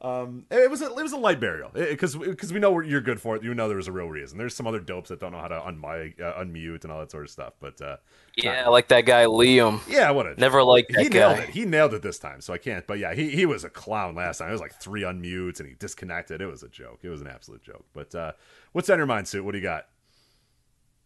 um, 0.01 0.45
it 0.49 0.69
was 0.69 0.81
a, 0.81 0.85
it 0.85 1.01
was 1.03 1.11
a 1.11 1.17
light 1.17 1.39
burial 1.39 1.71
because 1.73 2.15
because 2.15 2.53
we 2.53 2.59
know 2.59 2.79
you're 2.79 3.01
good 3.01 3.19
for 3.19 3.35
it. 3.35 3.43
You 3.43 3.53
know 3.53 3.67
there 3.67 3.77
was 3.77 3.87
a 3.87 3.91
real 3.91 4.07
reason. 4.07 4.37
There's 4.37 4.55
some 4.55 4.65
other 4.67 4.79
dopes 4.79 5.09
that 5.09 5.19
don't 5.19 5.31
know 5.31 5.39
how 5.39 5.49
to 5.49 5.59
unmic, 5.59 6.21
uh, 6.21 6.39
unmute 6.41 6.83
and 6.83 6.91
all 6.91 6.99
that 6.99 7.11
sort 7.11 7.25
of 7.25 7.29
stuff. 7.29 7.53
But 7.59 7.81
uh, 7.81 7.97
yeah, 8.37 8.67
like 8.69 8.87
that 8.89 9.01
guy 9.01 9.25
Liam. 9.25 9.81
yeah, 9.89 10.09
what 10.11 10.25
a 10.25 10.39
Never 10.39 10.63
liked 10.63 10.93
that 10.93 11.03
he 11.03 11.09
nailed 11.09 11.37
guy. 11.37 11.43
it. 11.43 11.49
He 11.49 11.65
nailed 11.65 11.93
it 11.93 12.01
this 12.01 12.17
time, 12.19 12.41
so 12.41 12.53
I 12.53 12.57
can't. 12.57 12.87
But 12.87 12.99
yeah, 12.99 13.13
he 13.13 13.29
he 13.29 13.45
was 13.45 13.63
a 13.63 13.69
clown 13.69 14.15
last 14.15 14.37
time. 14.37 14.49
It 14.49 14.53
was 14.53 14.61
like 14.61 14.79
three 14.79 15.01
unmutes 15.01 15.59
and 15.59 15.67
he 15.67 15.75
disconnected. 15.75 16.41
It 16.41 16.47
was 16.47 16.63
a 16.63 16.69
joke. 16.69 16.99
It 17.03 17.09
was 17.09 17.21
an 17.21 17.27
absolute 17.27 17.61
joke. 17.63 17.85
But 17.93 18.15
uh, 18.15 18.31
what's 18.71 18.89
on 18.89 18.97
your 18.97 19.07
mind, 19.07 19.27
suit? 19.27 19.43
What 19.43 19.51
do 19.51 19.57
you 19.57 19.63
got? 19.63 19.87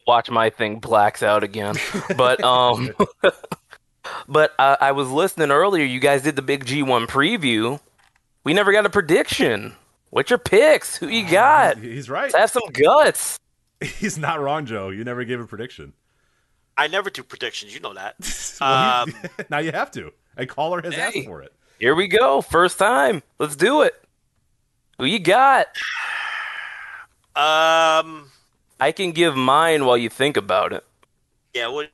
watch 0.06 0.30
my 0.30 0.50
thing 0.50 0.80
blacks 0.80 1.24
out 1.24 1.44
again. 1.44 1.76
But 2.16 2.44
um, 2.44 2.92
but 4.28 4.54
uh, 4.60 4.78
I 4.80 4.92
was 4.92 5.10
listening 5.10 5.52
earlier. 5.52 5.86
You 5.86 6.00
guys 6.00 6.22
did 6.22 6.36
the 6.36 6.42
big 6.42 6.66
G1 6.66 7.08
preview. 7.08 7.80
We 8.44 8.54
never 8.54 8.72
got 8.72 8.86
a 8.86 8.90
prediction. 8.90 9.74
What's 10.10 10.30
your 10.30 10.40
picks? 10.40 10.96
Who 10.98 11.08
you 11.08 11.28
got? 11.28 11.78
He's 11.78 12.10
right. 12.10 12.32
Let's 12.34 12.36
have 12.36 12.52
some 12.52 12.72
guts. 12.72 13.40
He's 13.82 14.18
not 14.18 14.40
wrong, 14.42 14.66
Joe. 14.66 14.90
You 14.90 15.04
never 15.04 15.24
gave 15.24 15.40
a 15.40 15.48
prediction. 15.48 15.94
I 16.78 16.88
never 16.88 17.10
do 17.10 17.24
predictions. 17.24 17.74
You 17.74 17.80
know 17.80 17.94
that. 17.94 18.16
Well, 18.62 19.06
he- 19.08 19.14
Um, 19.14 19.30
now 19.50 19.58
you 19.60 19.72
have 19.72 19.92
to. 19.92 20.12
A 20.38 20.46
caller 20.46 20.82
has 20.82 20.94
Hey. 20.94 21.02
asked 21.02 21.26
for 21.26 21.42
it. 21.42 21.52
Here 21.80 21.96
we 21.96 22.08
go. 22.08 22.42
First 22.42 22.78
time. 22.80 23.24
Let's 23.40 23.56
do 23.56 23.82
it. 23.82 23.94
Who 25.00 25.06
you 25.06 25.20
got? 25.20 25.68
um, 27.36 28.30
I 28.80 28.92
can 28.96 29.12
give 29.12 29.36
mine 29.36 29.86
while 29.86 29.98
you 29.98 30.10
think 30.10 30.38
about 30.38 30.72
it. 30.74 30.84
yeah. 31.54 31.68
What 31.68 31.90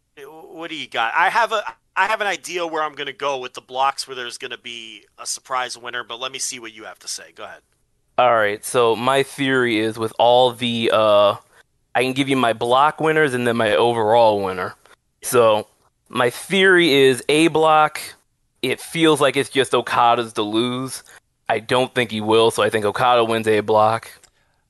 what 0.49 0.69
do 0.69 0.75
you 0.75 0.87
got? 0.87 1.13
I 1.15 1.29
have 1.29 1.53
a 1.53 1.63
I 1.99 2.07
have 2.07 2.21
an 2.21 2.27
idea 2.27 2.65
where 2.65 2.81
I'm 2.81 2.95
going 2.95 3.07
to 3.07 3.13
go 3.13 3.39
with 3.39 3.55
the 3.55 3.61
blocks 3.61 4.07
where 4.07 4.15
there's 4.15 4.37
going 4.37 4.51
to 4.51 4.57
be 4.57 5.03
a 5.17 5.25
surprise 5.25 5.77
winner. 5.77 6.05
But 6.05 6.21
let 6.21 6.31
me 6.31 6.39
see 6.39 6.57
what 6.57 6.73
you 6.73 6.85
have 6.85 6.97
to 6.99 7.09
say. 7.09 7.33
Go 7.35 7.43
ahead. 7.43 7.59
All 8.17 8.33
right. 8.33 8.63
So 8.63 8.95
my 8.95 9.21
theory 9.21 9.79
is 9.79 9.99
with 9.99 10.13
all 10.17 10.53
the 10.53 10.91
uh 10.93 11.35
I 11.93 12.03
can 12.03 12.13
give 12.13 12.29
you 12.29 12.37
my 12.37 12.53
block 12.53 13.01
winners 13.01 13.33
and 13.33 13.45
then 13.45 13.57
my 13.57 13.75
overall 13.75 14.41
winner. 14.41 14.75
So 15.23 15.67
my 16.07 16.29
theory 16.29 16.93
is 16.93 17.21
A 17.27 17.49
block 17.49 17.99
it 18.61 18.79
feels 18.79 19.19
like 19.19 19.35
it's 19.35 19.49
just 19.49 19.73
Okada's 19.73 20.31
to 20.33 20.41
lose. 20.41 21.03
I 21.49 21.59
don't 21.59 21.93
think 21.93 22.11
he 22.11 22.21
will, 22.21 22.51
so 22.51 22.63
I 22.63 22.69
think 22.69 22.85
Okada 22.85 23.25
wins 23.25 23.47
A 23.47 23.59
block. 23.59 24.09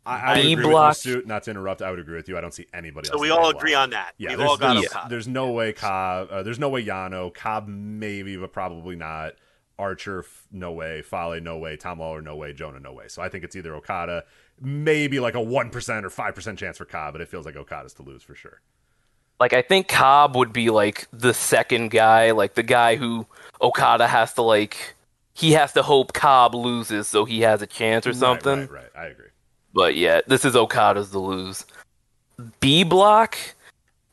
I, 0.05 0.31
I 0.31 0.41
B 0.41 0.53
agree 0.53 0.65
with 0.65 0.71
block. 0.71 0.95
you, 1.05 1.13
Suit. 1.13 1.27
Not 1.27 1.43
to 1.43 1.51
interrupt, 1.51 1.81
I 1.81 1.91
would 1.91 1.99
agree 1.99 2.15
with 2.15 2.27
you. 2.29 2.37
I 2.37 2.41
don't 2.41 2.53
see 2.53 2.65
anybody 2.73 3.07
So 3.07 3.13
else. 3.13 3.21
we 3.21 3.29
all 3.29 3.47
that 3.51 3.57
agree 3.57 3.71
block. 3.71 3.83
on 3.83 3.89
that. 3.91 4.13
Yeah, 4.17 4.29
We've 4.29 4.37
there's, 4.39 4.49
all 4.49 4.57
got 4.57 4.73
there's, 4.75 4.85
Okada. 4.87 5.09
there's 5.09 5.27
no 5.27 5.51
way 5.51 5.73
Cobb. 5.73 6.27
Uh, 6.31 6.43
there's 6.43 6.59
no 6.59 6.69
way 6.69 6.83
Yano. 6.83 7.33
Cobb 7.33 7.67
maybe, 7.67 8.35
but 8.37 8.51
probably 8.53 8.95
not. 8.95 9.33
Archer, 9.77 10.25
no 10.51 10.71
way. 10.73 11.01
Fale, 11.01 11.39
no 11.41 11.57
way. 11.57 11.77
Tom 11.77 11.99
Lawlor, 11.99 12.21
no 12.21 12.35
way. 12.35 12.51
Jonah, 12.53 12.79
no 12.79 12.91
way. 12.93 13.07
So 13.07 13.21
I 13.21 13.29
think 13.29 13.43
it's 13.45 13.55
either 13.55 13.73
Okada, 13.75 14.25
maybe 14.59 15.19
like 15.21 15.35
a 15.35 15.39
1% 15.39 16.03
or 16.03 16.09
5% 16.09 16.57
chance 16.57 16.77
for 16.77 16.85
Cobb, 16.85 17.13
but 17.13 17.21
it 17.21 17.29
feels 17.29 17.45
like 17.45 17.55
Okada's 17.55 17.93
to 17.93 18.03
lose 18.03 18.21
for 18.23 18.35
sure. 18.35 18.61
Like 19.39 19.53
I 19.53 19.61
think 19.61 19.87
Cobb 19.87 20.35
would 20.35 20.51
be 20.51 20.69
like 20.69 21.07
the 21.13 21.33
second 21.33 21.91
guy, 21.91 22.31
like 22.31 22.55
the 22.55 22.63
guy 22.63 22.97
who 22.97 23.25
Okada 23.61 24.05
has 24.07 24.33
to 24.33 24.41
like 24.41 24.95
he 25.33 25.53
has 25.53 25.71
to 25.73 25.81
hope 25.81 26.11
Cobb 26.11 26.53
loses 26.55 27.07
so 27.07 27.23
he 27.23 27.39
has 27.41 27.61
a 27.61 27.67
chance 27.67 28.05
or 28.05 28.11
something. 28.11 28.59
Right, 28.61 28.69
right, 28.71 28.89
right. 28.95 29.01
I 29.01 29.05
agree. 29.07 29.27
But 29.73 29.95
yeah, 29.95 30.21
this 30.27 30.45
is 30.45 30.55
Okada's 30.55 31.11
to 31.11 31.19
lose. 31.19 31.65
B 32.59 32.83
block, 32.83 33.37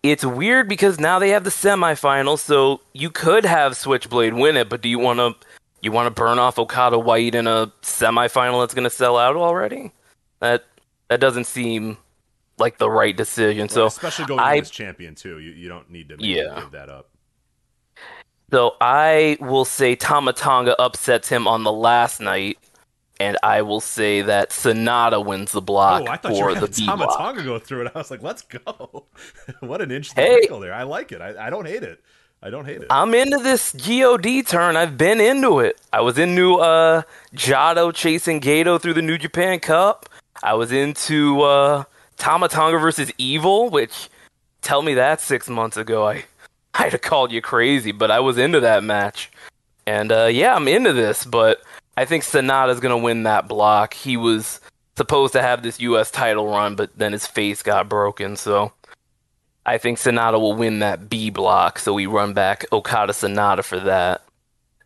it's 0.02 0.24
weird 0.24 0.68
because 0.68 1.00
now 1.00 1.18
they 1.18 1.30
have 1.30 1.44
the 1.44 1.50
semifinals, 1.50 2.40
so 2.40 2.80
you 2.92 3.10
could 3.10 3.44
have 3.44 3.76
Switchblade 3.76 4.34
win 4.34 4.56
it, 4.56 4.68
but 4.68 4.82
do 4.82 4.88
you 4.88 4.98
want 4.98 5.18
to 5.18 5.34
you 5.80 5.92
want 5.92 6.06
to 6.06 6.10
burn 6.10 6.38
off 6.38 6.58
Okada 6.58 6.98
White 6.98 7.34
in 7.34 7.46
a 7.46 7.72
semifinal 7.82 8.62
that's 8.62 8.74
going 8.74 8.84
to 8.84 8.90
sell 8.90 9.16
out 9.16 9.36
already? 9.36 9.92
That 10.40 10.64
that 11.08 11.20
doesn't 11.20 11.44
seem 11.44 11.96
like 12.58 12.78
the 12.78 12.90
right 12.90 13.16
decision. 13.16 13.62
Right, 13.62 13.70
so 13.70 13.86
especially 13.86 14.26
going 14.26 14.40
I, 14.40 14.58
as 14.58 14.70
champion 14.70 15.14
too, 15.14 15.38
you 15.38 15.52
you 15.52 15.68
don't 15.68 15.90
need 15.90 16.08
to 16.08 16.16
Yeah. 16.18 16.60
give 16.60 16.72
that 16.72 16.88
up. 16.88 17.10
So 18.50 18.76
I 18.80 19.36
will 19.40 19.64
say 19.64 19.96
Tama 19.96 20.32
Tonga 20.32 20.80
upsets 20.80 21.28
him 21.28 21.48
on 21.48 21.64
the 21.64 21.72
last 21.72 22.20
night, 22.20 22.58
and 23.18 23.38
I 23.42 23.62
will 23.62 23.80
say 23.80 24.22
that 24.22 24.50
SANADA 24.50 25.24
wins 25.24 25.52
the 25.52 25.60
block 25.60 26.02
oh, 26.06 26.10
I 26.10 26.16
thought 26.16 26.32
you 26.32 26.38
for 26.38 26.44
were 26.46 26.54
the 26.54 26.60
going 26.60 26.72
to 26.72 26.80
B 26.80 26.86
block. 26.86 26.98
Tama 26.98 27.16
Tonga 27.16 27.44
go 27.44 27.58
through 27.58 27.86
it. 27.86 27.92
I 27.94 27.98
was 27.98 28.10
like, 28.10 28.22
let's 28.22 28.42
go. 28.42 29.06
what 29.60 29.80
an 29.80 29.90
interesting 29.90 30.24
Hey. 30.24 30.40
angle 30.42 30.60
there. 30.60 30.74
I 30.74 30.82
like 30.82 31.12
it. 31.12 31.20
I, 31.20 31.46
I 31.46 31.50
don't 31.50 31.66
hate 31.66 31.82
it. 31.82 32.00
I 32.42 32.50
don't 32.50 32.66
hate 32.66 32.82
it. 32.82 32.86
I'm 32.90 33.14
into 33.14 33.38
this 33.38 33.72
God 33.72 34.22
turn. 34.46 34.76
I've 34.76 34.98
been 34.98 35.20
into 35.20 35.60
it. 35.60 35.80
I 35.92 36.00
was 36.02 36.18
into 36.18 36.56
uh, 36.56 37.02
Jado 37.34 37.92
chasing 37.94 38.40
Gato 38.40 38.78
through 38.78 38.94
the 38.94 39.02
New 39.02 39.18
Japan 39.18 39.58
Cup. 39.58 40.08
I 40.42 40.54
was 40.54 40.70
into 40.70 41.40
uh, 41.40 41.84
Tama 42.18 42.48
Tonga 42.48 42.78
versus 42.78 43.10
Evil, 43.16 43.70
which 43.70 44.10
tell 44.60 44.82
me 44.82 44.94
that 44.94 45.20
six 45.20 45.48
months 45.48 45.76
ago. 45.76 46.06
I 46.06 46.24
I'd 46.74 46.92
have 46.92 47.00
called 47.00 47.32
you 47.32 47.40
crazy, 47.40 47.90
but 47.90 48.10
I 48.10 48.20
was 48.20 48.36
into 48.36 48.60
that 48.60 48.84
match. 48.84 49.30
And 49.86 50.12
uh, 50.12 50.26
yeah, 50.26 50.54
I'm 50.54 50.68
into 50.68 50.92
this, 50.92 51.24
but 51.24 51.62
I 51.96 52.04
think 52.04 52.24
SANADA's 52.24 52.80
gonna 52.80 52.98
win 52.98 53.22
that 53.24 53.48
block. 53.48 53.94
He 53.94 54.16
was 54.16 54.60
supposed 54.96 55.32
to 55.32 55.42
have 55.42 55.62
this 55.62 55.80
U.S. 55.80 56.10
title 56.10 56.48
run, 56.48 56.74
but 56.74 56.96
then 56.96 57.12
his 57.12 57.26
face 57.26 57.62
got 57.62 57.88
broken, 57.88 58.36
so 58.36 58.72
I 59.64 59.78
think 59.78 59.98
SANADA 59.98 60.40
will 60.40 60.54
win 60.54 60.80
that 60.80 61.08
B 61.08 61.30
block. 61.30 61.78
So 61.78 61.94
we 61.94 62.06
run 62.06 62.32
back 62.34 62.64
Okada 62.72 63.12
SANADA 63.12 63.64
for 63.64 63.80
that. 63.80 64.22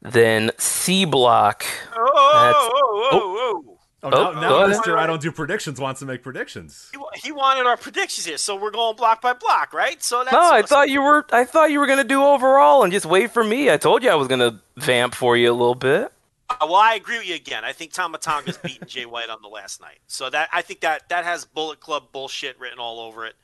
Then 0.03 0.51
C 0.57 1.05
block. 1.05 1.65
Oh, 1.93 1.97
oh, 1.99 2.33
oh 2.35 2.43
That's- 2.43 2.55
oh, 2.57 2.71
oh, 2.73 3.11
oh, 3.13 3.63
oh. 3.67 3.77
Oh, 4.03 4.09
Oh, 4.13 4.33
now, 4.33 4.67
now. 4.67 4.67
Mr. 4.67 4.97
I 4.97 5.07
don't 5.07 5.21
do 5.21 5.31
predictions 5.31 5.79
wants 5.79 6.01
to 6.01 6.07
make 6.07 6.23
predictions. 6.23 6.91
He, 6.91 6.99
he 7.23 7.33
wanted 7.33 7.67
our 7.67 7.77
predictions 7.77 8.25
here, 8.25 8.39
so 8.39 8.57
we're 8.57 8.71
going 8.71 8.97
block 8.97 9.21
by 9.21 9.35
block, 9.35 9.75
right? 9.75 10.03
So 10.03 10.21
that's 10.25 10.33
No, 10.33 10.41
I 10.41 10.63
thought 10.63 10.89
you 10.89 11.03
were. 11.03 11.27
I 11.33 11.45
thought 11.45 11.71
you 11.71 11.81
were 11.81 11.87
gonna 11.87 12.03
do 12.05 12.25
overall 12.25 12.83
and 12.83 12.93
just 12.95 13.05
wait 13.05 13.31
for 13.31 13.45
me. 13.45 13.71
I 13.71 13.77
told 13.77 14.03
you 14.03 14.09
I 14.09 14.15
was 14.15 14.27
gonna 14.27 14.59
vamp 14.79 15.15
for 15.15 15.37
you 15.37 15.51
a 15.51 15.53
little 15.53 15.75
bit. 15.75 16.11
Uh, 16.51 16.67
Well, 16.67 16.75
I 16.77 16.95
agree 16.95 17.19
with 17.19 17.29
you 17.29 17.35
again. 17.35 17.65
I 17.65 17.73
think 17.73 17.93
Tama 17.93 18.19
Tonga's 18.19 18.59
beaten 18.59 18.87
Jay 18.89 19.07
White 19.07 19.29
on 19.31 19.41
the 19.43 19.49
last 19.49 19.81
night, 19.81 19.99
so 20.07 20.29
that 20.31 20.49
I 20.53 20.62
think 20.62 20.81
that 20.81 21.09
that 21.09 21.25
has 21.25 21.45
Bullet 21.45 21.81
Club 21.81 22.05
bullshit 22.12 22.59
written 22.59 22.79
all 22.79 23.01
over 23.01 23.27
it, 23.27 23.35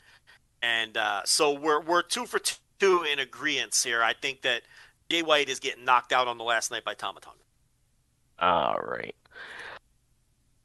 and 0.62 0.96
uh, 0.96 1.22
so 1.24 1.52
we're 1.52 1.80
we're 1.80 2.02
two 2.02 2.26
for 2.26 2.40
two 2.78 3.04
in 3.10 3.18
agreement 3.18 3.74
here. 3.74 4.02
I 4.02 4.12
think 4.12 4.42
that 4.42 4.62
Jay 5.08 5.22
White 5.22 5.48
is 5.48 5.60
getting 5.60 5.84
knocked 5.84 6.12
out 6.12 6.28
on 6.28 6.38
the 6.38 6.44
last 6.44 6.70
night 6.70 6.84
by 6.84 6.94
Tama 6.94 7.20
Tonga. 7.20 7.36
All 8.38 8.78
right. 8.78 9.14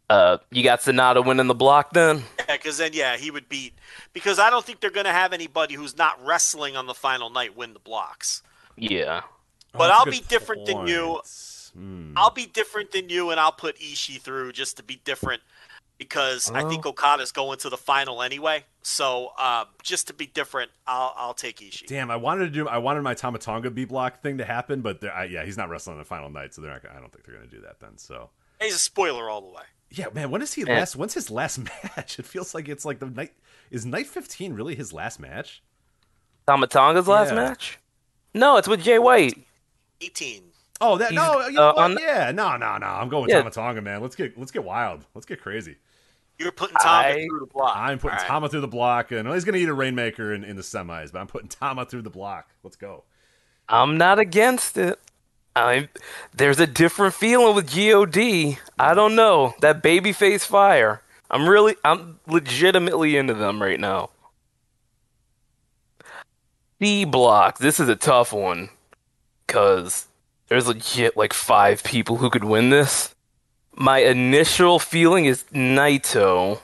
Uh, 0.10 0.38
you 0.50 0.62
got 0.62 0.82
SANADA 0.82 1.26
winning 1.26 1.48
the 1.48 1.56
block 1.56 1.94
then? 1.94 2.24
Yeah, 2.38 2.58
because 2.58 2.80
then 2.80 2.92
yeah, 2.92 3.16
he 3.16 3.32
would 3.32 3.48
beat 3.48 3.76
because 4.12 4.40
I 4.40 4.50
don't 4.50 4.66
think 4.66 4.82
they're 4.82 4.90
going 4.90 5.06
to 5.06 5.14
have 5.14 5.32
anybody 5.32 5.76
who's 5.76 5.98
not 5.98 6.20
wrestling 6.26 6.76
on 6.76 6.86
the 6.86 6.94
final 6.94 7.30
night 7.30 7.56
win 7.56 7.72
the 7.72 7.80
blocks. 7.80 8.44
Yeah. 8.76 9.22
But 9.72 9.84
Oh, 9.84 9.88
that's 9.88 9.92
a 9.92 9.94
I'll 10.00 10.06
be 10.06 10.20
different 10.28 10.66
than 10.66 10.86
you. 10.86 11.22
Point. 11.74 11.86
Hmm. 11.86 12.14
I'll 12.18 12.32
be 12.32 12.46
different 12.46 12.92
than 12.92 13.10
you, 13.10 13.30
and 13.32 13.40
I'll 13.40 13.52
put 13.52 13.78
Ishii 13.78 14.20
through 14.22 14.52
just 14.54 14.78
to 14.78 14.84
be 14.84 15.02
different 15.04 15.42
because 15.98 16.50
I 16.52 16.68
think 16.68 16.86
Okada's 16.86 17.32
going 17.32 17.60
to 17.60 17.70
the 17.70 17.78
final 17.78 18.22
anyway. 18.24 18.66
So 18.82 19.32
uh, 19.38 19.66
just 19.84 20.08
to 20.08 20.14
be 20.14 20.26
different, 20.26 20.72
I'll 20.88 21.14
I'll 21.16 21.34
take 21.34 21.58
Ishii. 21.60 21.86
Damn, 21.88 22.10
I 22.12 22.16
wanted 22.16 22.46
to 22.46 22.50
do. 22.52 22.68
I 22.68 22.80
wanted 22.80 23.02
my 23.04 23.14
Tama 23.14 23.38
Tonga 23.40 23.70
B 23.70 23.86
block 23.86 24.22
thing 24.22 24.38
to 24.40 24.46
happen, 24.46 24.82
but 24.82 25.04
I, 25.04 25.26
yeah, 25.26 25.44
he's 25.46 25.58
not 25.58 25.70
wrestling 25.70 25.94
on 25.96 26.00
the 26.00 26.06
final 26.06 26.30
night, 26.30 26.54
so 26.54 26.62
they're 26.62 26.72
not. 26.72 26.82
I 26.90 27.00
don't 27.00 27.12
think 27.12 27.26
they're 27.26 27.36
going 27.36 27.48
to 27.50 27.56
do 27.56 27.62
that 27.62 27.80
then. 27.80 27.98
So 27.98 28.30
He's 28.60 28.76
a 28.76 28.80
spoiler 28.80 29.30
all 29.30 29.42
the 29.42 29.48
way. 29.50 29.64
yeah, 29.92 30.06
man, 30.14 30.30
when 30.32 30.42
is 30.42 30.54
he 30.54 30.62
Yeah. 30.62 30.80
last? 30.80 30.96
When's 30.96 31.14
his 31.14 31.30
last 31.32 31.60
match? 31.98 32.18
It 32.20 32.26
feels 32.26 32.54
like 32.56 32.68
it's 32.68 32.86
like 32.86 33.00
the 33.00 33.08
night. 33.08 33.34
Is 33.70 33.86
night 33.86 34.08
fifteen 34.08 34.54
really 34.54 34.76
his 34.76 34.92
last 34.94 35.20
match? 35.20 35.62
Tama 36.48 36.68
Tonga's 36.68 37.08
last 37.08 37.30
Yeah. 37.30 37.36
match? 37.36 37.78
No, 38.34 38.58
it's 38.58 38.68
with 38.68 38.82
Jay 38.82 38.98
White. 38.98 39.38
18. 40.02 40.51
Oh, 40.82 40.98
that 40.98 41.14
no, 41.14 41.48
you 41.48 41.54
know 41.54 41.70
uh, 41.70 41.74
what? 41.74 41.92
on- 41.92 41.98
yeah, 42.00 42.32
no, 42.32 42.58
no, 42.58 42.78
no. 42.78 42.88
I'm 42.88 43.08
going 43.08 43.24
with 43.24 43.32
Yeah. 43.32 43.38
Tama 43.38 43.52
Tonga, 43.52 43.82
man. 43.82 44.02
Let's 44.02 44.16
get 44.16 44.38
let's 44.38 44.52
get 44.52 44.64
wild. 44.64 45.06
Let's 45.14 45.26
get 45.26 45.42
crazy. 45.42 45.76
You're 46.40 46.52
putting 46.52 46.76
Tama 46.78 47.08
I- 47.08 47.28
through 47.28 47.40
the 47.40 47.46
block. 47.46 47.78
I'm 47.78 48.00
putting 48.00 48.18
All 48.18 48.24
right. 48.24 48.28
Tama 48.28 48.50
through 48.50 48.62
the 48.62 48.68
block, 48.68 49.12
and 49.12 49.28
he's 49.32 49.46
going 49.46 49.54
to 49.54 49.62
eat 49.62 49.70
a 49.70 49.74
rainmaker 49.74 50.34
in, 50.34 50.44
in 50.44 50.56
the 50.56 50.64
semis, 50.64 51.12
but 51.12 51.20
I'm 51.20 51.28
putting 51.28 51.50
Tama 51.50 51.86
through 51.86 52.02
the 52.02 52.10
block. 52.10 52.50
Let's 52.64 52.76
go. 52.76 53.04
I'm 53.70 53.98
not 53.98 54.18
against 54.18 54.76
it. 54.78 55.00
I 55.56 55.90
there's 56.34 56.60
a 56.60 56.68
different 56.68 57.14
feeling 57.14 57.56
with 57.56 57.74
God. 57.74 58.58
I 58.80 58.94
don't 58.94 59.16
know 59.16 59.54
that 59.62 59.84
babyface 59.84 60.46
fire. 60.46 61.02
I'm 61.30 61.48
really, 61.48 61.76
I'm 61.84 62.20
legitimately 62.28 63.16
into 63.18 63.34
them 63.34 63.62
right 63.62 63.80
now. 63.80 64.10
D 66.80 67.06
block. 67.06 67.60
This 67.60 67.80
is 67.80 67.88
a 67.88 67.96
tough 67.96 68.34
one 68.34 68.70
because 69.46 70.08
there's 70.52 70.68
legit 70.68 71.16
like 71.16 71.32
five 71.32 71.82
people 71.82 72.18
who 72.18 72.30
could 72.30 72.44
win 72.44 72.72
this. 72.72 73.16
My 73.74 74.00
initial 74.00 74.80
feeling 74.80 75.24
is 75.24 75.46
Naito 75.54 76.60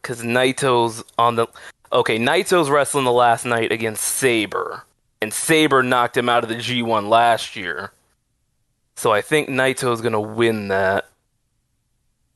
because 0.00 0.22
Naito's 0.22 1.04
on 1.18 1.36
the. 1.36 1.46
Okay, 1.92 2.18
Naito's 2.18 2.70
wrestling 2.70 3.04
the 3.04 3.12
last 3.12 3.44
night 3.44 3.72
against 3.72 4.02
Sabre 4.02 4.86
and 5.20 5.34
Sabre 5.34 5.82
knocked 5.82 6.16
him 6.16 6.30
out 6.30 6.44
of 6.44 6.48
the 6.48 6.54
G1 6.54 7.10
last 7.10 7.56
year. 7.56 7.92
So 8.96 9.12
I 9.12 9.20
think 9.20 9.50
Naito's 9.50 10.00
to 10.00 10.18
win 10.18 10.68
that. 10.68 11.06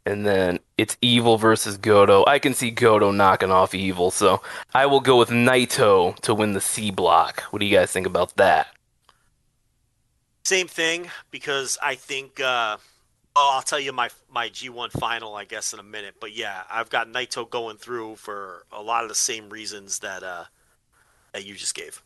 And 0.04 0.26
then 0.26 0.58
it's 0.76 0.98
Evil 1.00 1.38
versus 1.38 1.78
Goto. 1.78 2.26
I 2.26 2.38
can 2.38 2.52
see 2.52 2.70
Goto 2.70 3.10
knocking 3.10 3.50
off 3.50 3.74
Evil, 3.74 4.10
so 4.10 4.42
I 4.74 4.84
will 4.84 5.00
go 5.00 5.18
with 5.18 5.30
Naito 5.30 6.14
to 6.16 6.34
win 6.34 6.52
the 6.52 6.60
C 6.60 6.90
block. 6.90 7.40
What 7.44 7.60
do 7.60 7.64
you 7.64 7.74
guys 7.74 7.90
think 7.90 8.06
about 8.06 8.36
that? 8.36 8.73
Same 10.44 10.68
thing 10.68 11.10
because 11.30 11.78
I 11.82 11.94
think. 11.94 12.40
Uh, 12.40 12.76
oh, 13.36 13.52
I'll 13.54 13.62
tell 13.62 13.80
you 13.80 13.92
my 13.92 14.10
my 14.30 14.48
G1 14.48 14.92
final, 14.92 15.34
I 15.34 15.44
guess, 15.44 15.72
in 15.72 15.78
a 15.78 15.84
minute. 15.84 16.16
But 16.20 16.34
yeah, 16.34 16.62
I've 16.70 16.90
got 16.90 17.08
Naito 17.08 17.48
going 17.48 17.76
through 17.76 18.16
for 18.16 18.64
a 18.72 18.82
lot 18.82 19.02
of 19.02 19.08
the 19.08 19.14
same 19.14 19.48
reasons 19.50 20.00
that 20.00 20.22
uh, 20.22 20.44
that 21.32 21.44
you 21.44 21.54
just 21.54 21.74
gave. 21.74 22.02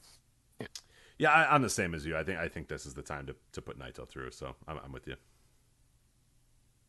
Yeah, 1.19 1.31
I, 1.31 1.53
I'm 1.53 1.63
the 1.63 1.71
same 1.71 1.95
as 1.95 2.07
you. 2.07 2.17
I 2.17 2.23
think 2.23 2.39
I 2.39 2.49
think 2.49 2.69
this 2.69 2.87
is 2.87 2.95
the 2.95 3.03
time 3.03 3.27
to, 3.27 3.35
to 3.53 3.63
put 3.63 3.79
Naito 3.79 4.07
through. 4.09 4.31
So 4.31 4.55
I'm, 4.67 4.79
I'm 4.85 4.93
with 4.93 5.07
you. 5.07 5.17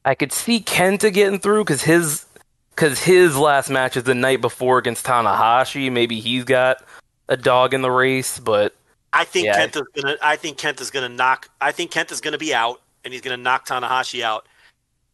I 0.06 0.16
could 0.16 0.32
see 0.32 0.62
Kenta 0.62 1.12
getting 1.12 1.40
through 1.40 1.64
because 1.64 1.84
his 1.84 2.26
because 2.70 3.04
his 3.04 3.36
last 3.36 3.70
match 3.70 3.98
is 3.98 4.04
the 4.04 4.16
night 4.16 4.42
before 4.42 4.78
against 4.78 5.06
Tanahashi. 5.06 5.92
Maybe 5.92 6.20
he's 6.20 6.44
got 6.44 6.84
a 7.28 7.36
dog 7.36 7.74
in 7.74 7.82
the 7.82 7.92
race, 7.92 8.40
but 8.40 8.76
I 9.12 9.24
think 9.26 9.46
Yeah. 9.46 9.66
Kenta's 9.66 9.88
gonna. 9.96 10.18
I 10.22 10.36
think 10.36 10.58
Kenta's 10.58 10.92
gonna 10.92 11.10
knock. 11.10 11.50
I 11.60 11.72
think 11.72 11.92
Kenta's 11.92 12.22
gonna 12.22 12.38
be 12.38 12.54
out, 12.54 12.82
and 13.04 13.14
he's 13.14 13.22
gonna 13.22 13.38
knock 13.38 13.68
Tanahashi 13.68 14.22
out. 14.22 14.48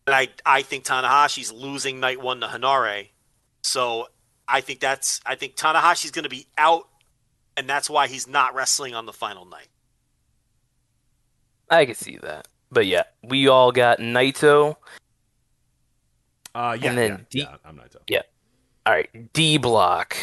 And 0.08 0.16
I, 0.16 0.28
I 0.46 0.62
think 0.62 0.86
Tanahashi's 0.86 1.52
losing 1.52 2.00
night 2.00 2.22
one 2.22 2.40
to 2.42 2.48
Henare. 2.48 3.10
So 3.64 4.08
I 4.48 4.62
think 4.62 4.80
that's. 4.80 5.22
I 5.26 5.36
think 5.36 5.56
Tanahashi's 5.56 6.12
gonna 6.12 6.30
be 6.30 6.48
out, 6.58 6.88
and 7.58 7.70
that's 7.70 7.90
why 7.90 8.08
he's 8.08 8.28
not 8.28 8.54
wrestling 8.54 8.94
on 8.96 9.06
the 9.06 9.14
final 9.14 9.46
night. 9.46 9.68
I 11.70 11.86
can 11.86 11.96
see 11.96 12.18
that. 12.18 12.48
But 12.72 12.86
yeah, 12.88 13.04
we 13.24 13.48
all 13.48 13.72
got 13.72 14.00
Naito. 14.00 14.76
Uh, 16.54 16.78
yeah, 16.80 16.90
And 16.90 16.98
then 16.98 17.12
yeah, 17.12 17.18
D- 17.30 17.40
yeah, 17.40 17.56
I'm 17.66 17.78
Naito. 17.78 17.98
Yeah. 18.08 18.22
All 18.86 18.94
right, 18.94 19.34
D 19.34 19.58
block. 19.58 20.16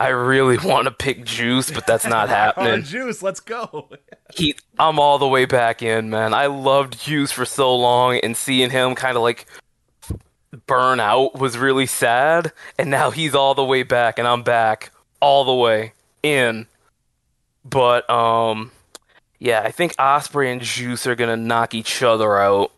I 0.00 0.08
really 0.08 0.56
want 0.64 0.86
to 0.86 0.90
pick 0.90 1.24
Juice, 1.24 1.70
but 1.70 1.86
that's 1.86 2.06
not 2.06 2.28
Oh, 2.30 2.32
happening. 2.32 2.82
Juice, 2.82 3.22
let's 3.22 3.40
go. 3.40 3.88
I'm 4.78 4.98
all 4.98 5.18
the 5.18 5.28
way 5.28 5.44
back 5.44 5.82
in, 5.82 6.08
man. 6.08 6.32
I 6.32 6.46
loved 6.46 6.98
Juice 6.98 7.30
for 7.30 7.44
so 7.44 7.76
long, 7.76 8.16
and 8.16 8.36
seeing 8.36 8.70
him 8.70 8.94
kind 8.94 9.16
of 9.16 9.22
like 9.22 9.46
burn 10.66 10.98
out 11.00 11.38
was 11.38 11.58
really 11.58 11.86
sad. 11.86 12.52
And 12.78 12.90
now 12.90 13.10
he's 13.10 13.34
all 13.34 13.54
the 13.54 13.64
way 13.64 13.82
back, 13.82 14.18
and 14.18 14.26
I'm 14.26 14.42
back 14.42 14.90
all 15.20 15.44
the 15.44 15.54
way 15.54 15.92
in. 16.22 16.66
But 17.62 18.08
um, 18.08 18.72
yeah, 19.38 19.60
I 19.62 19.70
think 19.70 19.94
Ospreay 19.96 20.50
and 20.50 20.62
Juice 20.62 21.06
are 21.06 21.14
gonna 21.14 21.36
knock 21.36 21.74
each 21.74 22.02
other 22.02 22.38
out. 22.38 22.72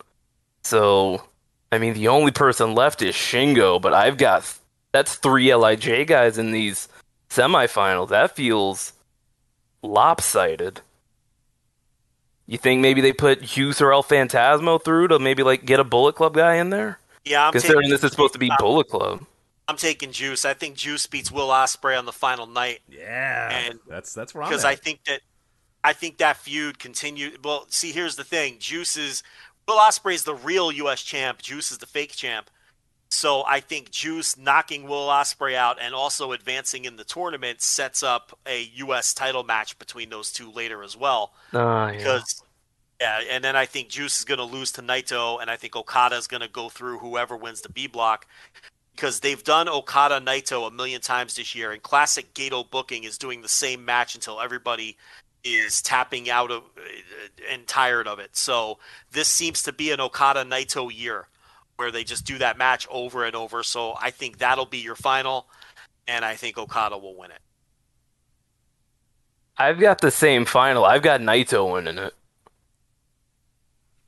So, 0.64 1.22
I 1.70 1.78
mean, 1.78 1.94
the 1.94 2.08
only 2.08 2.32
person 2.32 2.74
left 2.74 3.00
is 3.00 3.14
Shingo, 3.14 3.80
but 3.80 3.92
I've 3.94 4.16
got 4.16 4.58
that's 4.90 5.14
three 5.14 5.46
LIJ 5.48 6.08
guys 6.08 6.36
in 6.36 6.50
these 6.50 6.88
semifinals. 7.32 8.08
That 8.10 8.34
feels 8.36 8.92
lopsided. 9.82 10.80
You 12.46 12.58
think 12.58 12.80
maybe 12.80 13.00
they 13.00 13.12
put 13.12 13.42
Hughes 13.42 13.80
or 13.80 13.92
El 13.92 14.02
Phantasmo 14.02 14.82
through 14.82 15.08
to 15.08 15.18
maybe 15.18 15.42
like 15.42 15.64
get 15.64 15.80
a 15.80 15.84
Bullet 15.84 16.14
Club 16.16 16.34
guy 16.34 16.56
in 16.56 16.70
there? 16.70 16.98
Yeah, 17.24 17.46
I'm 17.46 17.52
Considering 17.52 17.82
taking, 17.82 17.90
this 17.92 18.04
is 18.04 18.10
supposed 18.10 18.32
to 18.34 18.38
be 18.38 18.50
Bullet 18.58 18.88
Club. 18.88 19.24
I'm 19.68 19.76
taking 19.76 20.10
Juice. 20.12 20.44
I 20.44 20.54
think 20.54 20.76
Juice 20.76 21.06
beats 21.06 21.30
Will 21.30 21.48
Ospreay 21.48 21.96
on 21.96 22.04
the 22.04 22.12
final 22.12 22.46
night. 22.46 22.80
Yeah, 22.88 23.50
And- 23.68 23.78
that's 23.88 24.12
that's 24.12 24.34
where 24.34 24.42
I'm 24.42 24.50
because. 24.50 24.64
I 24.64 24.74
think 24.74 25.04
that 25.04 25.20
I 25.84 25.92
think 25.92 26.18
that 26.18 26.36
feud 26.36 26.78
continued. 26.78 27.44
Well, 27.44 27.66
see, 27.68 27.92
here's 27.92 28.16
the 28.16 28.24
thing: 28.24 28.56
Juice 28.58 28.96
is 28.96 29.22
Will 29.66 29.78
Ospreay 29.78 30.14
is 30.14 30.24
the 30.24 30.34
real 30.34 30.72
U.S. 30.72 31.02
champ. 31.02 31.40
Juice 31.40 31.70
is 31.70 31.78
the 31.78 31.86
fake 31.86 32.12
champ. 32.12 32.50
So 33.12 33.44
I 33.46 33.60
think 33.60 33.90
Juice 33.90 34.38
knocking 34.38 34.88
Will 34.88 35.08
Ospreay 35.08 35.54
out 35.54 35.76
and 35.78 35.94
also 35.94 36.32
advancing 36.32 36.86
in 36.86 36.96
the 36.96 37.04
tournament 37.04 37.60
sets 37.60 38.02
up 38.02 38.36
a 38.46 38.70
U.S. 38.76 39.12
title 39.12 39.44
match 39.44 39.78
between 39.78 40.08
those 40.08 40.32
two 40.32 40.50
later 40.50 40.82
as 40.82 40.96
well. 40.96 41.34
Ah, 41.52 41.90
yeah. 41.90 41.98
Because 41.98 42.42
yeah, 43.02 43.20
and 43.30 43.44
then 43.44 43.54
I 43.54 43.66
think 43.66 43.90
Juice 43.90 44.18
is 44.18 44.24
going 44.24 44.38
to 44.38 44.44
lose 44.44 44.72
to 44.72 44.82
Naito, 44.82 45.42
and 45.42 45.50
I 45.50 45.56
think 45.56 45.76
Okada 45.76 46.16
is 46.16 46.26
going 46.26 46.40
to 46.40 46.48
go 46.48 46.70
through 46.70 46.98
whoever 46.98 47.36
wins 47.36 47.60
the 47.60 47.68
B 47.68 47.86
block 47.86 48.26
because 48.96 49.20
they've 49.20 49.44
done 49.44 49.68
Okada 49.68 50.18
Naito 50.18 50.66
a 50.66 50.70
million 50.70 51.02
times 51.02 51.34
this 51.34 51.54
year, 51.54 51.70
and 51.70 51.82
classic 51.82 52.32
Gedo 52.32 52.68
booking 52.68 53.04
is 53.04 53.18
doing 53.18 53.42
the 53.42 53.48
same 53.48 53.84
match 53.84 54.14
until 54.14 54.40
everybody 54.40 54.96
is 55.44 55.82
tapping 55.82 56.30
out 56.30 56.50
of 56.50 56.62
and 57.50 57.66
tired 57.66 58.08
of 58.08 58.20
it. 58.20 58.36
So 58.36 58.78
this 59.10 59.28
seems 59.28 59.62
to 59.64 59.72
be 59.72 59.90
an 59.90 60.00
Okada 60.00 60.44
Naito 60.44 60.90
year 60.90 61.26
where 61.82 61.90
they 61.90 62.04
just 62.04 62.24
do 62.24 62.38
that 62.38 62.56
match 62.56 62.86
over 62.90 63.24
and 63.24 63.34
over. 63.34 63.64
So 63.64 63.94
I 64.00 64.10
think 64.10 64.38
that'll 64.38 64.66
be 64.66 64.78
your 64.78 64.94
final, 64.94 65.48
and 66.06 66.24
I 66.24 66.36
think 66.36 66.56
Okada 66.56 66.96
will 66.96 67.16
win 67.16 67.32
it. 67.32 67.40
I've 69.58 69.80
got 69.80 70.00
the 70.00 70.12
same 70.12 70.44
final. 70.44 70.84
I've 70.84 71.02
got 71.02 71.20
Naito 71.20 71.72
winning 71.72 71.98
it. 71.98 72.14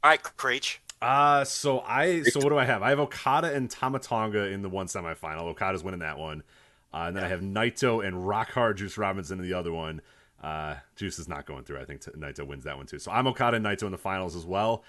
All 0.04 0.10
right, 0.10 0.22
Creech. 0.22 0.80
Uh 1.02 1.44
so 1.44 1.80
I 1.80 2.22
so 2.22 2.40
what 2.40 2.50
do 2.50 2.56
I 2.56 2.64
have? 2.64 2.82
I 2.82 2.90
have 2.90 3.00
Okada 3.00 3.52
and 3.52 3.68
Tama 3.68 3.98
Tonga 3.98 4.46
in 4.46 4.62
the 4.62 4.68
one 4.68 4.86
semifinal. 4.86 5.42
Okada's 5.42 5.82
winning 5.82 6.00
that 6.00 6.16
one. 6.16 6.44
Uh, 6.92 7.06
and 7.08 7.16
then 7.16 7.24
I 7.24 7.28
have 7.28 7.40
Naito 7.40 8.06
and 8.06 8.26
Rock 8.26 8.52
Hard 8.52 8.76
Juice 8.76 8.96
Robinson 8.96 9.40
in 9.40 9.44
the 9.44 9.54
other 9.54 9.72
one. 9.72 10.00
Uh, 10.40 10.76
Juice 10.94 11.18
is 11.18 11.28
not 11.28 11.44
going 11.44 11.64
through. 11.64 11.80
I 11.80 11.84
think 11.84 12.02
t- 12.02 12.12
Naito 12.12 12.46
wins 12.46 12.62
that 12.64 12.76
one 12.76 12.86
too. 12.86 13.00
So 13.00 13.10
I'm 13.10 13.26
Okada 13.26 13.56
and 13.56 13.66
Naito 13.66 13.82
in 13.82 13.90
the 13.90 13.98
finals 13.98 14.36
as 14.36 14.46
well. 14.46 14.84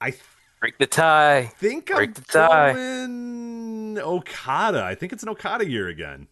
I 0.00 0.14
Break 0.62 0.78
the 0.78 0.86
tie. 0.86 1.50
think 1.56 1.86
Break 1.86 2.10
I'm 2.10 2.14
the 2.14 2.20
tie. 2.22 2.72
going 2.72 3.98
Okada. 3.98 4.84
I 4.84 4.94
think 4.94 5.12
it's 5.12 5.24
an 5.24 5.28
Okada 5.28 5.68
year 5.68 5.88
again. 5.88 6.28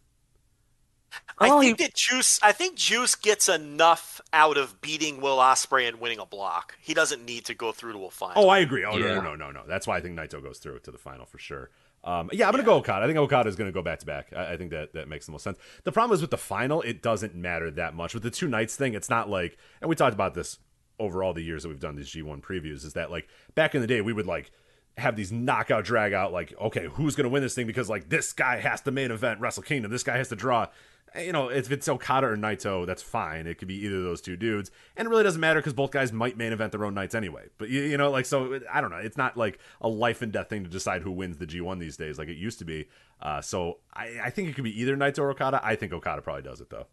I 1.37 1.49
Oh, 1.51 1.61
think 1.61 1.81
he- 1.81 1.85
that 1.87 1.95
Juice. 1.97 2.39
I 2.41 2.53
think 2.53 2.77
Juice 2.77 3.17
gets 3.17 3.49
enough 3.49 4.21
out 4.33 4.57
of 4.57 4.81
beating 4.81 5.21
Will 5.21 5.39
Ospreay 5.39 5.89
and 5.89 5.99
winning 6.01 6.21
a 6.21 6.27
block. 6.27 6.77
He 6.81 6.95
doesn't 6.95 7.25
need 7.25 7.45
to 7.47 7.55
go 7.55 7.73
through 7.73 7.95
to 7.95 8.05
a 8.05 8.11
final. 8.13 8.45
Oh, 8.45 8.49
I 8.49 8.61
agree. 8.61 8.85
Oh 8.85 8.97
Yeah. 8.97 9.15
no, 9.15 9.21
no, 9.21 9.35
no, 9.35 9.35
no, 9.35 9.51
no. 9.51 9.63
That's 9.67 9.89
why 9.89 9.97
I 9.97 10.01
think 10.01 10.17
Naito 10.17 10.41
goes 10.41 10.59
through 10.61 10.79
to 10.81 10.93
the 10.93 10.99
final 10.99 11.27
for 11.27 11.39
sure. 11.39 11.71
Um, 12.05 12.31
yeah, 12.33 12.47
I'm 12.47 12.53
gonna 12.53 12.63
go 12.63 12.77
Okada. 12.77 13.03
I 13.03 13.09
think 13.09 13.19
Okada 13.19 13.49
is 13.49 13.57
gonna 13.57 13.73
go 13.73 13.83
back 13.83 13.99
to 13.99 14.07
back. 14.07 14.33
I 14.33 14.53
I 14.53 14.57
think 14.57 14.71
that 14.71 14.93
that 14.95 15.09
makes 15.09 15.27
the 15.27 15.33
most 15.33 15.43
sense. 15.43 15.59
The 15.83 15.91
problem 15.91 16.15
is 16.15 16.21
with 16.21 16.31
the 16.31 16.39
final, 16.39 16.83
it 16.83 17.03
doesn't 17.03 17.35
matter 17.35 17.69
that 17.73 17.95
much. 17.95 18.15
With 18.15 18.23
the 18.23 18.31
two 18.31 18.47
nights 18.47 18.77
thing, 18.77 18.95
it's 18.95 19.11
not 19.11 19.29
like, 19.29 19.59
and 19.81 19.89
we 19.91 19.97
talked 19.97 20.15
about 20.15 20.35
this 20.35 20.61
over 21.01 21.25
all 21.25 21.33
the 21.35 21.43
years 21.43 21.65
that 21.65 21.69
we've 21.71 21.81
done 21.81 21.97
these 21.97 22.09
G1 22.11 22.41
previews. 22.43 22.85
Is 22.85 22.93
that 22.93 23.11
like 23.11 23.27
back 23.57 23.75
in 23.75 23.81
the 23.81 23.89
day 23.89 24.01
we 24.01 24.13
would 24.13 24.27
like 24.27 24.53
have 24.99 25.17
these 25.17 25.33
knockout 25.33 25.85
drag 25.85 26.13
out 26.13 26.33
like 26.33 26.53
okay 26.61 26.87
who's 26.93 27.17
gonna 27.17 27.29
win 27.29 27.43
this 27.43 27.55
thing? 27.55 27.67
Because 27.67 27.89
like 27.89 28.09
this 28.09 28.33
guy 28.33 28.59
has 28.59 28.81
to 28.83 28.91
main 28.93 29.11
event 29.11 29.41
Wrestle 29.41 29.63
Kingdom. 29.65 29.91
This 29.91 30.03
guy 30.05 30.17
has 30.19 30.29
to 30.29 30.37
draw. 30.37 30.67
Eh, 31.15 31.23
you 31.25 31.33
know 31.33 31.49
if 31.49 31.73
it's 31.73 31.89
Okada 31.89 32.27
or 32.29 32.37
Naito 32.37 32.87
that's 32.87 33.03
fine. 33.03 33.47
It 33.47 33.57
could 33.59 33.67
be 33.67 33.77
either 33.85 33.97
of 33.97 34.03
those 34.05 34.21
two 34.21 34.37
dudes. 34.37 34.71
And 34.97 35.07
it 35.07 35.09
really 35.09 35.25
doesn't 35.25 35.41
matter 35.41 35.59
because 35.61 35.73
both 35.73 35.91
guys 35.91 36.13
might 36.13 36.37
main 36.37 36.53
event 36.53 36.71
their 36.73 36.85
own 36.85 36.95
nights 36.95 37.15
anyway. 37.15 37.47
But 37.59 37.69
you, 37.71 37.81
you 37.83 37.97
know 37.97 38.11
like 38.11 38.27
so 38.27 38.53
it- 38.53 38.65
I 38.71 38.81
don't 38.81 38.91
know. 38.91 38.99
It's 38.99 39.17
not 39.17 39.37
like 39.37 39.59
a 39.81 39.89
life 39.89 40.23
and 40.23 40.31
death 40.31 40.49
thing 40.51 40.63
to 40.65 40.71
decide 40.71 41.03
who 41.03 41.11
wins 41.13 41.39
the 41.39 41.47
G1 41.47 41.81
these 41.81 41.97
days 41.97 42.19
like 42.19 42.29
it 42.29 42.37
used 42.37 42.59
to 42.61 42.65
be. 42.65 42.89
Uh, 43.23 43.41
so 43.41 43.79
I, 43.95 44.19
I 44.25 44.31
think 44.31 44.49
it 44.49 44.55
could 44.55 44.65
be 44.65 44.81
either 44.81 44.97
Naito 44.97 45.21
or 45.21 45.31
Okada. 45.31 45.61
I 45.65 45.77
think 45.77 45.93
Okada 45.93 46.21
probably 46.23 46.43
does 46.43 46.61
it 46.61 46.69
though. 46.71 46.87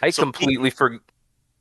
I 0.00 0.10
So- 0.10 0.22
completely 0.22 0.70
for 0.70 1.00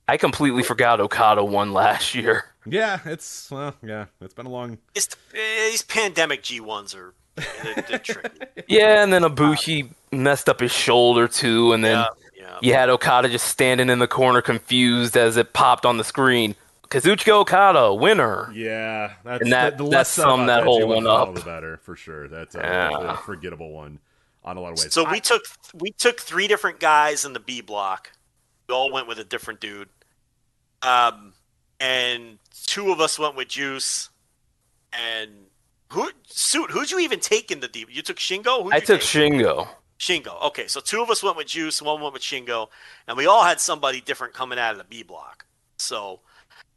I 0.07 0.17
completely 0.17 0.63
forgot 0.63 0.99
Okada 0.99 1.43
won 1.43 1.73
last 1.73 2.13
year. 2.15 2.45
yeah 2.65 2.99
it's 3.05 3.49
well 3.49 3.73
yeah 3.83 4.05
it's 4.21 4.33
been 4.35 4.45
a 4.45 4.49
long 4.49 4.77
It's, 4.93 5.07
eh, 5.33 5.69
these 5.71 5.81
pandemic 5.81 6.43
G 6.43 6.59
ones 6.59 6.93
are 6.93 7.13
they're, 7.35 7.99
they're. 8.05 8.23
Yeah, 8.67 9.01
and 9.03 9.11
then 9.11 9.23
Ibushi 9.23 9.89
messed 10.11 10.47
up 10.49 10.59
his 10.59 10.71
shoulder 10.71 11.27
too, 11.27 11.71
and 11.73 11.83
then 11.83 11.97
Yeah, 11.97 12.07
yeah. 12.43 12.57
you 12.61 12.73
had 12.73 12.89
Okada 12.89 13.29
just 13.29 13.47
standing 13.47 13.89
in 13.89 13.99
the 13.99 14.07
corner 14.07 14.41
confused 14.41 15.15
as 15.17 15.37
it 15.37 15.53
popped 15.53 15.85
on 15.85 15.97
the 15.97 16.03
screen. 16.03 16.55
Kazuchika 16.89 17.29
Okada, 17.31 17.93
winner. 17.93 18.51
Yeah, 18.53 19.13
that's 19.23 19.41
And 19.43 19.51
that- 19.53 19.77
the, 19.77 19.85
the 19.85 19.89
that 19.91 19.95
less 19.97 20.09
said 20.09 20.23
summed 20.23 20.43
about 20.43 20.57
that 20.59 20.63
whole 20.65 20.81
G1 20.81 20.87
one 20.87 21.07
up. 21.07 21.33
the 21.35 21.41
better 21.41 21.77
for 21.77 21.95
sure. 21.95 22.27
That's 22.27 22.53
a, 22.53 22.59
Yeah. 22.59 23.13
a 23.13 23.17
forgettable 23.17 23.71
one 23.71 23.99
on 24.43 24.57
a 24.57 24.59
lot 24.59 24.73
of 24.73 24.79
ways. 24.79 24.93
So 24.93 25.05
I- 25.05 25.11
we 25.13 25.19
took 25.21 25.43
we 25.73 25.91
took 25.91 26.19
three 26.19 26.47
different 26.49 26.79
guys 26.81 27.23
in 27.25 27.31
the 27.33 27.39
B 27.39 27.61
block. 27.61 28.11
We 28.67 28.75
all 28.75 28.91
went 28.91 29.07
with 29.07 29.19
a 29.19 29.23
different 29.23 29.59
dude. 29.59 29.89
Um, 30.81 31.33
and 31.79 32.39
two 32.65 32.91
of 32.91 32.99
us 32.99 33.19
went 33.19 33.35
with 33.35 33.49
Juice. 33.49 34.09
And 34.93 35.31
who 35.89 36.09
suit? 36.27 36.71
Who'd 36.71 36.91
you 36.91 36.99
even 36.99 37.19
take 37.19 37.51
in 37.51 37.59
the 37.59 37.67
D? 37.67 37.85
You 37.89 38.01
took 38.01 38.17
Shingo. 38.17 38.63
Who'd 38.63 38.73
I 38.73 38.79
took 38.79 39.01
take? 39.01 39.33
Shingo. 39.33 39.67
Shingo. 39.99 40.41
Okay, 40.47 40.67
so 40.67 40.79
two 40.79 41.01
of 41.01 41.09
us 41.09 41.21
went 41.21 41.37
with 41.37 41.47
Juice, 41.47 41.81
one 41.81 42.01
went 42.01 42.13
with 42.13 42.23
Shingo, 42.23 42.69
and 43.07 43.15
we 43.15 43.27
all 43.27 43.43
had 43.43 43.59
somebody 43.59 44.01
different 44.01 44.33
coming 44.33 44.57
out 44.57 44.71
of 44.71 44.79
the 44.79 44.83
B 44.83 45.03
block. 45.03 45.45
So 45.77 46.21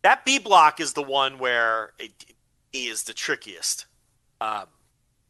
that 0.02 0.24
B 0.26 0.38
block 0.38 0.78
is 0.78 0.92
the 0.92 1.02
one 1.02 1.38
where 1.38 1.92
it, 1.98 2.12
he 2.72 2.88
is 2.88 3.04
the 3.04 3.14
trickiest. 3.14 3.86
Um, 4.40 4.66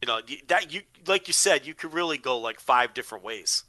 you 0.01 0.07
know 0.07 0.19
that 0.47 0.73
you 0.73 0.81
like 1.07 1.27
you 1.27 1.33
said, 1.33 1.65
you 1.65 1.73
could 1.73 1.93
really 1.93 2.17
go 2.17 2.37
like 2.37 2.59
five 2.59 2.93
different 2.93 3.23
ways 3.23 3.63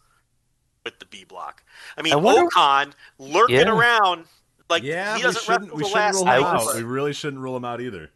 with 0.87 0.99
the 1.01 1.05
B 1.07 1.25
block. 1.25 1.63
I 1.99 2.03
mean, 2.03 2.13
I 2.15 2.17
wonder- 2.17 2.45
O-Khan 2.45 2.95
lurking 3.19 3.57
Yeah. 3.57 3.69
around 3.71 4.25
like 4.71 4.83
yeah, 4.83 5.13
he 5.13 5.19
we 5.19 5.23
doesn't 5.25 5.43
shouldn't, 5.43 5.73
wrestle 5.75 5.89
the 5.89 5.95
last 5.95 6.15
rule 6.15 6.25
night. 6.25 6.39
him 6.39 6.45
out. 6.45 6.75
We 6.75 6.83
really 6.83 7.13
shouldn't 7.13 7.43
rule 7.43 7.57
him 7.57 7.65
out 7.65 7.81
either. 7.81 8.11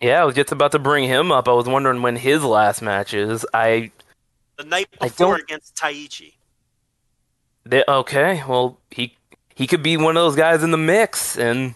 Yeah, 0.00 0.22
I 0.22 0.24
was 0.24 0.34
just 0.34 0.52
about 0.52 0.72
to 0.72 0.78
bring 0.78 1.08
him 1.08 1.30
up. 1.32 1.48
I 1.48 1.52
was 1.52 1.66
wondering 1.66 2.00
when 2.02 2.16
his 2.16 2.42
last 2.44 2.80
match 2.82 3.12
is. 3.14 3.44
I 3.54 3.90
the 4.56 4.64
night 4.64 4.88
before 5.00 5.36
against 5.36 5.74
Taichi. 5.76 6.34
they, 7.64 7.82
okay, 7.88 8.42
well 8.48 8.78
he 8.90 9.16
he 9.54 9.66
could 9.66 9.82
be 9.82 9.96
one 9.96 10.16
of 10.16 10.22
those 10.22 10.36
guys 10.36 10.62
in 10.62 10.70
the 10.70 10.78
mix, 10.78 11.36
and 11.36 11.74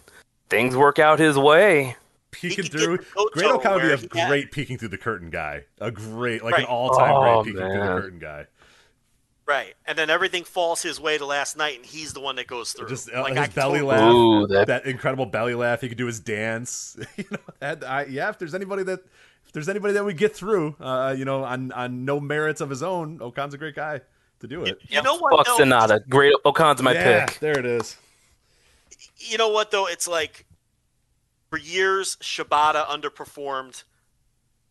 things 0.49 0.77
work 0.77 0.99
out 0.99 1.19
his 1.19 1.37
way. 1.39 1.97
Peeking 2.31 2.65
could 2.65 2.73
get 2.73 2.81
through, 2.83 2.99
Great 3.33 3.47
Okada 3.51 3.75
would 3.75 3.83
be 3.83 3.87
where 3.89 3.95
a 3.95 3.99
he 3.99 4.19
had- 4.19 4.29
great 4.29 4.51
peeking 4.53 4.77
through 4.79 4.89
the 4.89 4.99
curtain 4.99 5.31
guy. 5.31 5.65
A 5.81 5.91
great, 5.91 6.43
like 6.43 6.59
an 6.59 6.65
all-time 6.65 7.13
Oh, 7.15 7.43
great 7.43 7.55
peeking 7.55 7.61
through 7.71 7.81
the 7.81 7.87
curtain 7.87 8.19
guy. 8.19 8.47
Right, 9.47 9.75
and 9.85 9.99
then 9.99 10.09
everything 10.09 10.45
falls 10.45 10.81
his 10.81 10.99
way 10.99 11.19
to 11.19 11.27
last 11.27 11.55
night, 11.57 11.77
and 11.77 11.85
he's 11.85 12.15
the 12.15 12.21
one 12.21 12.37
that 12.37 12.47
goes 12.47 12.73
through. 12.73 12.89
Just 12.89 13.11
uh, 13.13 13.21
like, 13.21 13.35
his 13.37 13.43
I 13.43 13.47
belly 13.49 13.81
totally- 13.81 13.83
laugh, 13.83 14.13
Ooh, 14.13 14.47
that, 14.47 14.69
that- 14.69 14.87
incredible 14.87 15.27
belly 15.27 15.55
laugh. 15.55 15.83
He 15.83 15.89
could 15.89 15.99
do 15.99 16.07
his 16.07 16.19
dance. 16.19 16.97
you 17.17 17.25
know, 17.31 17.39
that, 17.59 17.85
I, 17.85 18.07
yeah. 18.07 18.31
If 18.31 18.39
there's 18.39 18.55
anybody 18.55 18.85
that, 18.85 19.01
if 19.45 19.53
there's 19.53 19.69
anybody 19.69 19.93
that 19.95 20.05
we 20.05 20.15
get 20.15 20.35
through, 20.35 20.77
uh, 20.81 21.15
you 21.17 21.27
know, 21.27 21.45
on 21.45 21.73
on 21.73 22.07
no 22.07 22.21
merits 22.21 22.63
of 22.63 22.71
his 22.71 22.83
own, 22.83 23.21
O-Khan's 23.21 23.53
a 23.53 23.59
great 23.59 23.75
guy 23.75 24.01
to 24.41 24.47
do 24.47 24.65
it. 24.65 24.79
You 24.89 25.03
know 25.03 25.17
what? 25.19 25.47
Fuck 25.47 25.59
though? 25.59 25.65
SANADA. 25.65 26.09
Great 26.09 26.33
O-Khan's 26.47 26.81
my 26.81 26.93
yeah, 26.93 27.27
pick. 27.27 27.39
there 27.41 27.59
it 27.59 27.67
is. 27.67 27.99
You 29.19 29.37
know 29.37 29.51
what 29.51 29.71
though? 29.71 29.87
It's 29.87 30.09
like 30.09 30.47
for 31.51 31.59
years 31.59 32.17
Shibata 32.23 32.87
underperformed, 32.87 33.85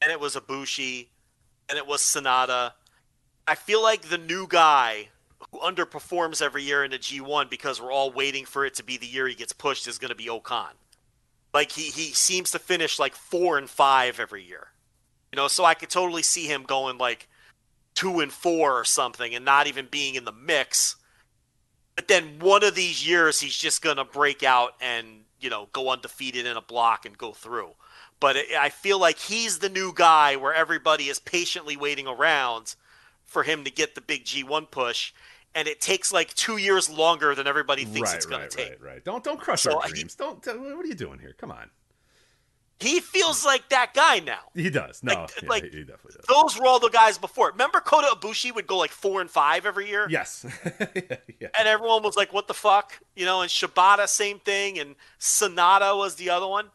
and 0.01 0.11
it 0.11 0.19
was 0.19 0.35
Ibushi, 0.35 1.09
and 1.69 1.77
it 1.77 1.85
was 1.85 2.01
SANADA. 2.01 2.71
I 3.47 3.55
feel 3.55 3.81
like 3.81 4.03
the 4.03 4.17
new 4.17 4.47
guy 4.47 5.09
who 5.51 5.59
underperforms 5.59 6.41
every 6.41 6.63
year 6.63 6.83
in 6.83 6.91
the 6.91 6.97
G1 6.97 7.49
because 7.49 7.81
we're 7.81 7.91
all 7.91 8.11
waiting 8.11 8.45
for 8.45 8.65
it 8.65 8.75
to 8.75 8.83
be 8.83 8.97
the 8.97 9.05
year 9.05 9.27
he 9.27 9.35
gets 9.35 9.53
pushed 9.53 9.87
is 9.87 9.97
going 9.97 10.09
to 10.09 10.15
be 10.15 10.29
O-Khan. 10.29 10.71
Like 11.53 11.71
he 11.71 11.83
he 11.83 12.13
seems 12.13 12.49
to 12.51 12.59
finish 12.59 12.97
like 12.97 13.13
four 13.13 13.57
and 13.59 13.69
five 13.69 14.19
every 14.19 14.43
year, 14.43 14.69
you 15.31 15.35
know. 15.35 15.47
So 15.47 15.63
I 15.63 15.75
could 15.75 15.89
totally 15.89 16.23
see 16.23 16.47
him 16.47 16.63
going 16.63 16.97
like 16.97 17.27
two 17.93 18.21
and 18.21 18.31
four 18.31 18.79
or 18.79 18.85
something, 18.85 19.35
and 19.35 19.45
not 19.45 19.67
even 19.67 19.87
being 19.91 20.15
in 20.15 20.25
the 20.25 20.31
mix. 20.31 20.95
But 21.95 22.07
then 22.07 22.39
one 22.39 22.63
of 22.63 22.73
these 22.73 23.07
years, 23.07 23.39
he's 23.39 23.55
just 23.55 23.83
going 23.83 23.97
to 23.97 24.03
break 24.03 24.41
out 24.41 24.73
and, 24.81 25.25
you 25.39 25.51
know, 25.51 25.69
go 25.73 25.89
undefeated 25.89 26.47
in 26.47 26.57
a 26.57 26.61
block 26.61 27.05
and 27.05 27.15
go 27.15 27.33
through. 27.33 27.69
But 28.19 28.35
I 28.57 28.69
feel 28.69 28.99
like 28.99 29.19
he's 29.19 29.59
the 29.59 29.69
new 29.69 29.93
guy 29.93 30.35
where 30.35 30.55
everybody 30.55 31.09
is 31.09 31.19
patiently 31.19 31.77
waiting 31.77 32.07
around 32.07 32.75
for 33.33 33.43
him 33.43 33.63
to 33.65 33.71
get 33.71 33.95
the 33.95 34.01
big 34.01 34.23
G1 34.25 34.71
push. 34.71 35.11
and 35.55 35.67
it 35.67 35.81
takes 35.81 36.11
like 36.13 36.33
two 36.33 36.57
years 36.57 36.89
longer 36.89 37.35
than 37.35 37.45
everybody 37.47 37.83
thinks 37.85 38.09
right, 38.09 38.15
it's 38.15 38.25
going 38.25 38.41
right, 38.41 38.49
to 38.51 38.57
take. 38.57 38.69
right, 38.69 38.81
right. 38.81 39.05
Don't 39.05 39.23
don't 39.23 39.39
crush 39.39 39.61
So, 39.63 39.77
our 39.79 39.87
he- 39.87 39.93
dreams. 39.93 40.15
Don't. 40.15 40.43
What 40.45 40.85
are 40.85 40.87
you 40.87 40.95
doing 40.95 41.19
here? 41.19 41.33
Come 41.37 41.51
on. 41.51 41.69
He 42.79 42.99
feels 42.99 43.45
like 43.45 43.69
that 43.69 43.93
guy 43.93 44.19
now. 44.19 44.39
He 44.55 44.69
does. 44.69 45.03
No, 45.03 45.13
Like- 45.13 45.31
yeah, 45.41 45.49
like, 45.49 45.63
he, 45.63 45.69
he 45.69 45.83
definitely 45.83 46.15
does. 46.17 46.25
Those 46.27 46.59
were 46.59 46.65
all 46.65 46.79
the 46.79 46.89
guys 46.89 47.17
before. 47.17 47.51
Remember 47.51 47.79
Kota 47.79 48.07
Ibushi 48.15 48.53
would 48.53 48.67
go 48.67 48.77
like 48.77 48.91
four 48.91 49.21
and 49.21 49.29
five 49.29 49.65
every 49.65 49.87
year? 49.87 50.05
Yes. 50.09 50.45
yeah. 51.39 51.47
And 51.57 51.67
everyone 51.67 52.03
was 52.03 52.17
like, 52.17 52.33
what 52.33 52.47
the 52.47 52.53
fuck? 52.53 52.99
You 53.15 53.25
know, 53.25 53.41
and 53.41 53.49
Shibata, 53.49 54.07
same 54.09 54.39
thing. 54.39 54.79
And 54.79 54.95
SANADA 55.19 55.95
was 55.97 56.15
the 56.15 56.29
other 56.31 56.47
one. 56.47 56.71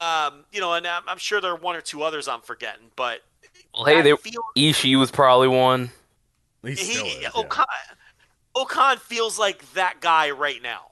Um, 0.00 0.44
you 0.52 0.60
know, 0.60 0.74
and 0.74 0.86
I'm, 0.86 1.02
I'm 1.08 1.18
sure 1.18 1.40
there 1.40 1.52
are 1.52 1.56
one 1.56 1.76
or 1.76 1.80
two 1.80 2.02
others 2.02 2.28
I'm 2.28 2.40
forgetting, 2.42 2.90
but 2.94 3.20
Well, 3.74 3.84
hey, 3.84 3.98
I 3.98 4.02
they, 4.02 4.16
feel- 4.16 4.42
Ishii 4.56 4.98
was 4.98 5.10
probably 5.10 5.48
one. 5.48 5.90
He 6.64 6.74
still 6.74 7.06
is. 7.06 7.12
he, 7.12 7.22
yeah. 7.22 7.30
O-Khan, 7.34 7.66
O-Khan 8.54 8.98
feels 8.98 9.38
like 9.38 9.72
that 9.74 10.00
guy 10.00 10.30
right 10.30 10.62
now. 10.62 10.86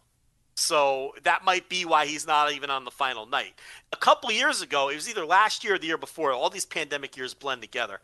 So 0.54 1.12
that 1.24 1.44
might 1.44 1.68
be 1.68 1.84
why 1.84 2.06
he's 2.06 2.26
not 2.26 2.52
even 2.52 2.70
on 2.70 2.84
the 2.84 2.90
final 2.90 3.26
night. 3.26 3.54
A 3.92 3.96
couple 3.96 4.30
of 4.30 4.36
years 4.36 4.62
ago, 4.62 4.88
it 4.88 4.94
was 4.94 5.08
either 5.08 5.26
last 5.26 5.62
year 5.64 5.74
or 5.74 5.78
the 5.78 5.86
year 5.86 5.98
before. 5.98 6.32
All 6.32 6.48
these 6.48 6.64
pandemic 6.64 7.16
years 7.16 7.34
blend 7.34 7.60
together. 7.60 8.00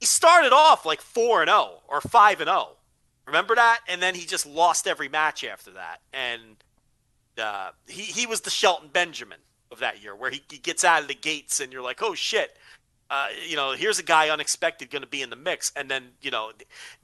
He 0.00 0.06
started 0.06 0.52
off 0.52 0.86
like 0.86 1.00
four 1.02 1.42
and 1.42 1.48
zero 1.48 1.80
or 1.88 2.00
five 2.00 2.40
and 2.40 2.48
zero. 2.48 2.76
Remember 3.26 3.54
that? 3.54 3.80
And 3.88 4.00
then 4.00 4.14
he 4.14 4.24
just 4.24 4.46
lost 4.46 4.86
every 4.86 5.08
match 5.08 5.44
after 5.44 5.70
that. 5.72 6.00
And 6.12 6.56
uh, 7.38 7.70
he 7.86 8.02
he 8.02 8.26
was 8.26 8.40
the 8.40 8.50
Shelton 8.50 8.88
Benjamin 8.92 9.38
of 9.70 9.78
that 9.80 10.02
year, 10.02 10.16
where 10.16 10.30
he, 10.30 10.42
he 10.50 10.58
gets 10.58 10.84
out 10.84 11.02
of 11.02 11.08
the 11.08 11.14
gates 11.14 11.60
and 11.60 11.72
you're 11.72 11.82
like, 11.82 12.02
oh 12.02 12.14
shit, 12.14 12.56
uh, 13.12 13.26
you 13.46 13.56
know, 13.56 13.72
here's 13.72 13.98
a 13.98 14.02
guy 14.02 14.30
unexpected 14.30 14.90
going 14.90 15.02
to 15.02 15.08
be 15.08 15.20
in 15.20 15.28
the 15.28 15.36
mix, 15.36 15.70
and 15.76 15.90
then 15.90 16.04
you 16.22 16.30
know, 16.30 16.50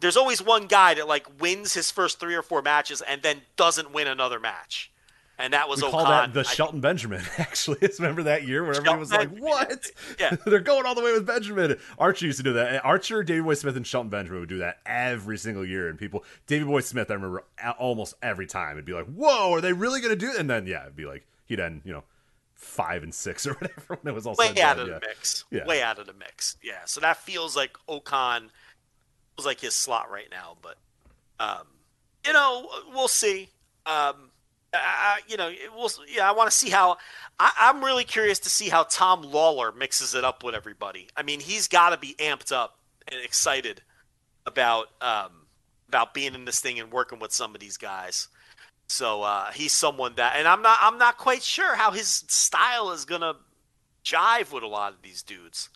there's 0.00 0.16
always 0.16 0.40
one 0.40 0.66
guy 0.66 0.94
that 0.94 1.06
like 1.06 1.26
wins 1.38 1.74
his 1.74 1.90
first 1.90 2.18
three 2.18 2.34
or 2.34 2.40
four 2.40 2.62
matches 2.62 3.02
and 3.02 3.20
then 3.20 3.42
doesn't 3.56 3.92
win 3.92 4.06
another 4.06 4.40
match, 4.40 4.90
and 5.38 5.52
that 5.52 5.68
was 5.68 5.82
we 5.82 5.88
O-Khan. 5.88 6.04
call 6.04 6.10
that 6.10 6.32
the 6.32 6.40
I- 6.40 6.44
Shelton 6.44 6.80
Benjamin. 6.80 7.22
Actually, 7.38 7.86
remember 7.98 8.22
that 8.22 8.48
year 8.48 8.62
where 8.62 8.72
everybody 8.72 8.98
was 8.98 9.12
like, 9.12 9.28
"What? 9.36 9.86
Yeah. 10.18 10.34
They're 10.46 10.60
going 10.60 10.86
all 10.86 10.94
the 10.94 11.02
way 11.02 11.12
with 11.12 11.26
Benjamin." 11.26 11.78
Archer 11.98 12.24
used 12.24 12.38
to 12.38 12.42
do 12.42 12.54
that. 12.54 12.82
Archer, 12.86 13.22
Davey 13.22 13.42
Boy 13.42 13.52
Smith, 13.52 13.76
and 13.76 13.86
Shelton 13.86 14.08
Benjamin 14.08 14.40
would 14.40 14.48
do 14.48 14.58
that 14.58 14.78
every 14.86 15.36
single 15.36 15.66
year. 15.66 15.90
And 15.90 15.98
people, 15.98 16.24
Davey 16.46 16.64
Boy 16.64 16.80
Smith, 16.80 17.10
I 17.10 17.14
remember 17.14 17.44
almost 17.78 18.14
every 18.22 18.46
time, 18.46 18.72
it'd 18.72 18.86
be 18.86 18.94
like, 18.94 19.06
"Whoa, 19.06 19.52
are 19.52 19.60
they 19.60 19.74
really 19.74 20.00
going 20.00 20.12
to 20.12 20.16
do?" 20.16 20.30
it? 20.30 20.38
And 20.38 20.48
then 20.48 20.66
yeah, 20.66 20.84
it'd 20.84 20.96
be 20.96 21.04
like 21.04 21.26
he'd 21.44 21.60
end, 21.60 21.82
you 21.84 21.92
know, 21.92 22.04
five 22.58 23.02
and 23.04 23.14
six 23.14 23.46
or 23.46 23.54
whatever 23.60 23.98
when 24.02 24.12
it 24.12 24.14
was 24.14 24.26
all 24.26 24.34
way 24.34 24.60
out 24.60 24.78
of 24.78 24.88
yeah. 24.88 24.98
the 24.98 25.06
mix. 25.06 25.44
Yeah. 25.50 25.64
Way 25.64 25.82
out 25.82 25.98
of 25.98 26.06
the 26.06 26.12
mix. 26.12 26.56
Yeah. 26.62 26.84
So 26.84 27.00
that 27.00 27.16
feels 27.16 27.56
like 27.56 27.76
O-Khan 27.88 28.50
was 29.36 29.46
like 29.46 29.60
his 29.60 29.74
slot 29.74 30.10
right 30.10 30.28
now, 30.30 30.56
but 30.60 30.76
um, 31.40 31.66
you 32.26 32.32
know, 32.32 32.68
we'll 32.92 33.08
see. 33.08 33.48
Um, 33.86 34.30
I, 34.74 35.20
you 35.28 35.36
know, 35.36 35.48
it- 35.48 35.72
we'll 35.74 35.90
yeah. 36.12 36.28
I 36.28 36.32
want 36.32 36.50
to 36.50 36.56
see 36.56 36.68
how. 36.68 36.98
I, 37.40 37.52
I'm 37.58 37.82
really 37.84 38.04
curious 38.04 38.40
to 38.40 38.50
see 38.50 38.68
how 38.68 38.82
Tom 38.82 39.22
Lawlor 39.22 39.72
mixes 39.74 40.14
it 40.14 40.24
up 40.24 40.42
with 40.42 40.56
everybody. 40.56 41.08
I 41.16 41.22
mean, 41.22 41.38
he's 41.38 41.68
got 41.68 41.90
to 41.90 41.96
be 41.96 42.16
amped 42.18 42.50
up 42.52 42.78
and 43.06 43.20
excited 43.24 43.80
about 44.44 44.88
um, 45.00 45.46
about 45.88 46.12
being 46.12 46.34
in 46.34 46.44
this 46.44 46.60
thing 46.60 46.80
and 46.80 46.90
working 46.90 47.20
with 47.20 47.32
some 47.32 47.54
of 47.54 47.60
these 47.60 47.76
guys. 47.76 48.28
So 48.88 49.22
uh, 49.22 49.50
he's 49.52 49.72
someone 49.72 50.14
that, 50.16 50.36
and 50.36 50.48
I'm 50.48 50.62
not, 50.62 50.78
I'm 50.80 50.98
not 50.98 51.18
quite 51.18 51.42
sure 51.42 51.76
how 51.76 51.90
his 51.90 52.08
style 52.08 52.90
is 52.90 53.04
gonna 53.04 53.34
jive 54.04 54.52
with 54.52 54.62
a 54.62 54.66
lot 54.68 54.92
of 54.92 55.02
these 55.02 55.22
dudes. 55.22 55.68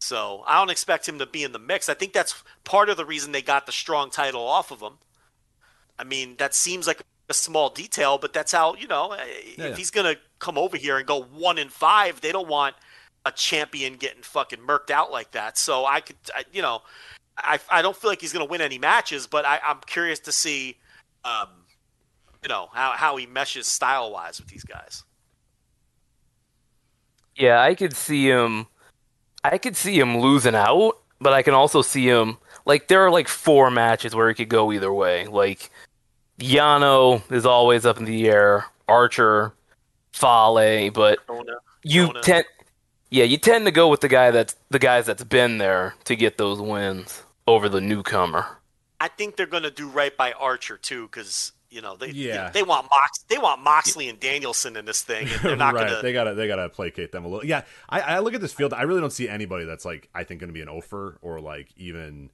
So 0.00 0.42
I 0.46 0.58
don't 0.58 0.70
expect 0.70 1.06
him 1.06 1.18
to 1.18 1.26
be 1.26 1.44
in 1.44 1.52
the 1.52 1.58
mix. 1.58 1.88
I 1.88 1.94
think 1.94 2.14
that's 2.14 2.42
part 2.64 2.88
of 2.88 2.96
the 2.96 3.04
reason 3.04 3.32
they 3.32 3.42
got 3.42 3.66
the 3.66 3.72
strong 3.72 4.10
title 4.10 4.42
off 4.42 4.70
of 4.70 4.80
him. 4.80 4.94
I 5.98 6.04
mean, 6.04 6.36
that 6.38 6.54
seems 6.54 6.86
like 6.86 7.02
a 7.28 7.34
small 7.34 7.68
detail, 7.68 8.16
but 8.16 8.32
that's 8.32 8.52
how 8.52 8.74
you 8.74 8.88
know 8.88 9.14
if 9.18 9.58
yeah. 9.58 9.74
he's 9.74 9.90
gonna 9.90 10.16
come 10.38 10.56
over 10.56 10.76
here 10.76 10.96
and 10.96 11.06
go 11.06 11.22
one 11.22 11.58
in 11.58 11.68
five, 11.68 12.20
they 12.22 12.32
don't 12.32 12.48
want 12.48 12.74
a 13.26 13.30
champion 13.30 13.94
getting 13.96 14.22
fucking 14.22 14.60
murked 14.60 14.90
out 14.90 15.12
like 15.12 15.30
that. 15.32 15.58
So 15.58 15.84
I 15.84 16.00
could, 16.00 16.16
I, 16.34 16.44
you 16.52 16.62
know, 16.62 16.80
I, 17.36 17.58
I 17.70 17.82
don't 17.82 17.94
feel 17.94 18.10
like 18.10 18.20
he's 18.20 18.32
gonna 18.32 18.46
win 18.46 18.62
any 18.62 18.78
matches, 18.78 19.26
but 19.26 19.44
I, 19.44 19.60
I'm 19.64 19.80
curious 19.86 20.18
to 20.20 20.32
see, 20.32 20.78
um, 21.24 21.48
you 22.42 22.48
know, 22.48 22.68
how 22.72 22.92
how 22.92 23.16
he 23.16 23.26
meshes 23.26 23.66
style 23.66 24.12
wise 24.12 24.40
with 24.40 24.48
these 24.48 24.64
guys. 24.64 25.04
Yeah, 27.36 27.60
I 27.60 27.74
could 27.74 27.96
see 27.96 28.28
him. 28.28 28.66
I 29.42 29.58
could 29.58 29.76
see 29.76 29.98
him 29.98 30.18
losing 30.18 30.54
out, 30.54 30.98
but 31.20 31.32
I 31.32 31.42
can 31.42 31.54
also 31.54 31.82
see 31.82 32.06
him 32.06 32.38
like 32.66 32.88
there 32.88 33.00
are 33.04 33.10
like 33.10 33.28
four 33.28 33.70
matches 33.70 34.14
where 34.14 34.28
it 34.28 34.34
could 34.34 34.48
go 34.48 34.72
either 34.72 34.92
way. 34.92 35.26
Like 35.26 35.70
Yano 36.38 37.22
is 37.30 37.46
always 37.46 37.86
up 37.86 37.98
in 37.98 38.04
the 38.04 38.28
air, 38.28 38.66
Archer, 38.88 39.54
Fale, 40.12 40.90
but 40.90 41.18
you 41.82 42.12
tend, 42.22 42.44
yeah, 43.10 43.24
you 43.24 43.38
tend 43.38 43.64
to 43.66 43.70
go 43.70 43.88
with 43.88 44.00
the 44.00 44.08
guy 44.08 44.30
that's 44.30 44.56
the 44.70 44.78
guys 44.78 45.06
that's 45.06 45.24
been 45.24 45.58
there 45.58 45.94
to 46.04 46.16
get 46.16 46.38
those 46.38 46.60
wins 46.60 47.22
over 47.46 47.68
the 47.68 47.80
newcomer. 47.80 48.46
I 49.00 49.08
think 49.08 49.36
they're 49.36 49.46
going 49.46 49.62
to 49.62 49.70
do 49.70 49.88
right 49.88 50.14
by 50.14 50.32
Archer 50.32 50.76
too, 50.76 51.06
because 51.06 51.52
you 51.70 51.80
know 51.80 51.96
they 51.96 52.08
you 52.10 52.28
know, 52.28 52.34
Yeah. 52.34 52.50
they 52.50 52.62
want 52.62 52.86
Mox 52.90 53.18
they 53.28 53.38
want 53.38 53.62
Moxley 53.62 54.08
and 54.08 54.18
Danielson 54.18 54.76
in 54.76 54.84
this 54.84 55.02
thing, 55.02 55.28
and 55.28 55.40
they're 55.42 55.56
not 55.56 55.74
right. 55.74 55.86
going 55.86 55.96
to. 55.96 56.02
They 56.02 56.12
gotta 56.12 56.34
they 56.34 56.46
gotta 56.48 56.68
placate 56.68 57.12
them 57.12 57.24
a 57.24 57.28
little. 57.28 57.44
Yeah, 57.46 57.62
I, 57.88 58.00
I 58.00 58.18
look 58.20 58.34
at 58.34 58.40
this 58.40 58.52
field. 58.52 58.72
I 58.72 58.82
really 58.82 59.00
don't 59.00 59.12
see 59.12 59.28
anybody 59.28 59.64
that's 59.64 59.84
like 59.84 60.08
I 60.14 60.24
think 60.24 60.40
going 60.40 60.48
to 60.48 60.54
be 60.54 60.62
an 60.62 60.68
offer 60.68 61.18
or 61.22 61.40
like 61.40 61.68
even 61.76 62.30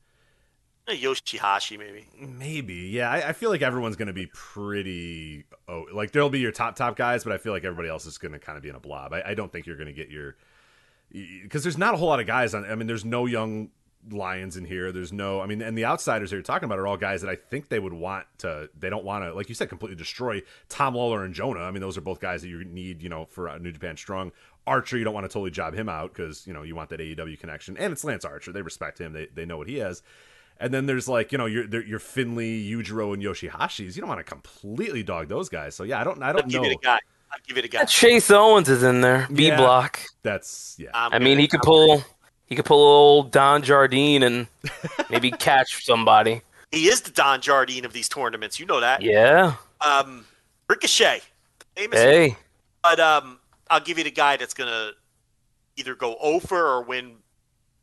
eh, 0.89 0.95
Yoshihashi 0.97 1.79
maybe. 1.79 2.07
maybe. 2.19 2.75
Yeah, 2.75 3.11
I, 3.11 3.29
I 3.29 3.33
feel 3.33 3.51
like 3.51 3.63
everyone's 3.63 3.97
going 3.97 4.09
to 4.09 4.15
be 4.15 4.27
pretty. 4.33 5.45
Oh, 5.69 5.85
like 5.93 6.13
there'll 6.13 6.31
be 6.31 6.41
your 6.41 6.53
top 6.53 6.77
top 6.77 6.97
guys, 6.97 7.25
but 7.25 7.33
I 7.33 7.39
feel 7.39 7.53
like 7.53 7.65
everybody 7.65 7.89
else 7.89 8.07
is 8.07 8.19
going 8.19 8.33
to 8.33 8.39
kind 8.39 8.57
of 8.57 8.63
be 8.63 8.69
in 8.71 8.75
a 8.75 8.81
blob. 8.81 9.13
I, 9.13 9.23
I 9.27 9.35
don't 9.35 9.53
think 9.53 9.67
you're 9.67 9.77
going 9.77 9.87
to 9.89 9.93
get 9.93 10.09
your 10.11 10.37
because 11.43 11.63
there's 11.63 11.79
not 11.79 11.95
a 11.95 11.97
whole 11.97 12.09
lot 12.09 12.21
of 12.21 12.27
guys 12.27 12.55
on. 12.55 12.65
I 12.65 12.75
mean, 12.75 12.87
there's 12.87 13.05
no 13.05 13.27
young 13.27 13.71
lions 14.11 14.57
in 14.57 14.65
here. 14.65 14.93
There's 14.93 15.13
no. 15.13 15.41
I 15.41 15.47
mean, 15.47 15.63
and 15.63 15.77
the 15.77 15.85
outsiders 15.85 16.31
that 16.31 16.37
you're 16.37 16.43
talking 16.43 16.67
about 16.67 16.79
are 16.79 16.87
all 16.87 16.97
guys 16.97 17.23
that 17.23 17.31
I 17.31 17.37
think 17.37 17.69
they 17.69 17.79
would 17.79 17.93
want 17.93 18.27
to. 18.39 18.69
They 18.79 18.91
don't 18.91 19.05
want 19.05 19.25
to, 19.25 19.33
like 19.35 19.49
you 19.49 19.55
said, 19.55 19.69
completely 19.69 19.97
destroy 19.97 20.43
Tom 20.69 20.95
Lawlor 20.95 21.25
and 21.25 21.35
Jonah. 21.35 21.61
I 21.61 21.71
mean, 21.71 21.81
those 21.81 21.97
are 21.97 22.01
both 22.03 22.21
guys 22.21 22.43
that 22.43 22.49
you 22.49 22.65
need, 22.65 23.03
you 23.03 23.09
know, 23.09 23.27
for 23.27 23.49
uh, 23.49 23.59
New 23.59 23.73
Japan 23.73 23.97
Strong. 23.97 24.33
Archer, 24.67 24.97
you 24.99 25.05
don't 25.05 25.15
want 25.15 25.25
to 25.25 25.29
totally 25.33 25.51
job 25.53 25.75
him 25.75 25.89
out 25.89 26.13
because 26.13 26.47
you 26.47 26.53
know 26.53 26.63
you 26.63 26.75
want 26.75 26.91
that 26.91 26.99
AEW 27.01 27.39
connection, 27.39 27.77
and 27.77 27.93
it's 27.93 28.03
Lance 28.05 28.25
Archer. 28.25 28.53
They 28.53 28.63
respect 28.63 29.01
him. 29.01 29.13
They 29.13 29.29
they 29.35 29.45
know 29.45 29.59
what 29.59 29.69
he 29.69 29.77
has. 29.79 30.03
And 30.59 30.73
then 30.73 30.87
there's 30.87 31.07
like 31.07 31.33
you 31.33 31.39
know 31.39 31.47
your 31.47 31.67
there- 31.67 31.85
your 31.85 31.99
Finlay, 31.99 32.65
Yujiro, 32.67 33.13
and 33.15 33.23
Yoshihashi's. 33.23 33.97
You 33.97 34.01
don't 34.01 34.09
want 34.09 34.21
to 34.21 34.25
completely 34.25 35.03
dog 35.03 35.29
those 35.29 35.49
guys. 35.49 35.75
So 35.75 35.85
yeah, 35.85 36.01
I 36.01 36.05
don't 36.05 36.23
I 36.23 36.29
I'll 36.29 36.33
don't 36.35 36.49
give 36.49 36.63
know. 36.63 36.69
it 36.71 36.73
a 36.73 36.79
guy. 36.83 36.99
I'll 37.31 37.39
give 37.47 37.59
it 37.59 37.65
a 37.65 37.69
guy. 37.69 37.85
Chase 37.85 38.31
Owens 38.31 38.69
is 38.69 38.83
in 38.83 39.01
there, 39.03 39.29
B 39.33 39.49
Yeah. 39.49 39.57
block. 39.57 40.01
That's 40.23 40.77
yeah. 40.79 40.91
I'm 40.95 41.13
I 41.13 41.19
mean, 41.19 41.35
gonna- 41.35 41.41
he 41.43 41.49
could 41.49 41.61
pull 41.61 42.03
he 42.47 42.55
could 42.55 42.65
pull 42.65 42.81
a 42.81 42.97
old 42.97 43.33
Don 43.33 43.63
Jardine 43.63 44.23
and 44.23 44.47
maybe 45.11 45.31
catch 45.31 45.85
somebody. 45.85 46.43
He 46.71 46.89
is 46.89 47.01
the 47.03 47.11
Don 47.11 47.41
Jardine 47.41 47.85
of 47.85 47.93
these 47.93 48.09
tournaments. 48.09 48.59
You 48.59 48.67
know 48.67 48.81
that. 48.81 49.03
Yeah. 49.03 49.55
Um, 49.81 50.25
Ricochet, 50.69 51.21
famous. 51.75 51.99
Hey. 51.99 52.37
But 52.83 53.01
um, 53.01 53.39
I'll 53.69 53.81
give 53.81 53.99
you 53.99 54.05
the 54.05 54.11
guy 54.11 54.37
that's 54.37 54.55
gonna 54.55 54.93
either 55.77 55.95
go 55.95 56.17
over 56.21 56.57
or 56.57 56.83
win 56.83 57.17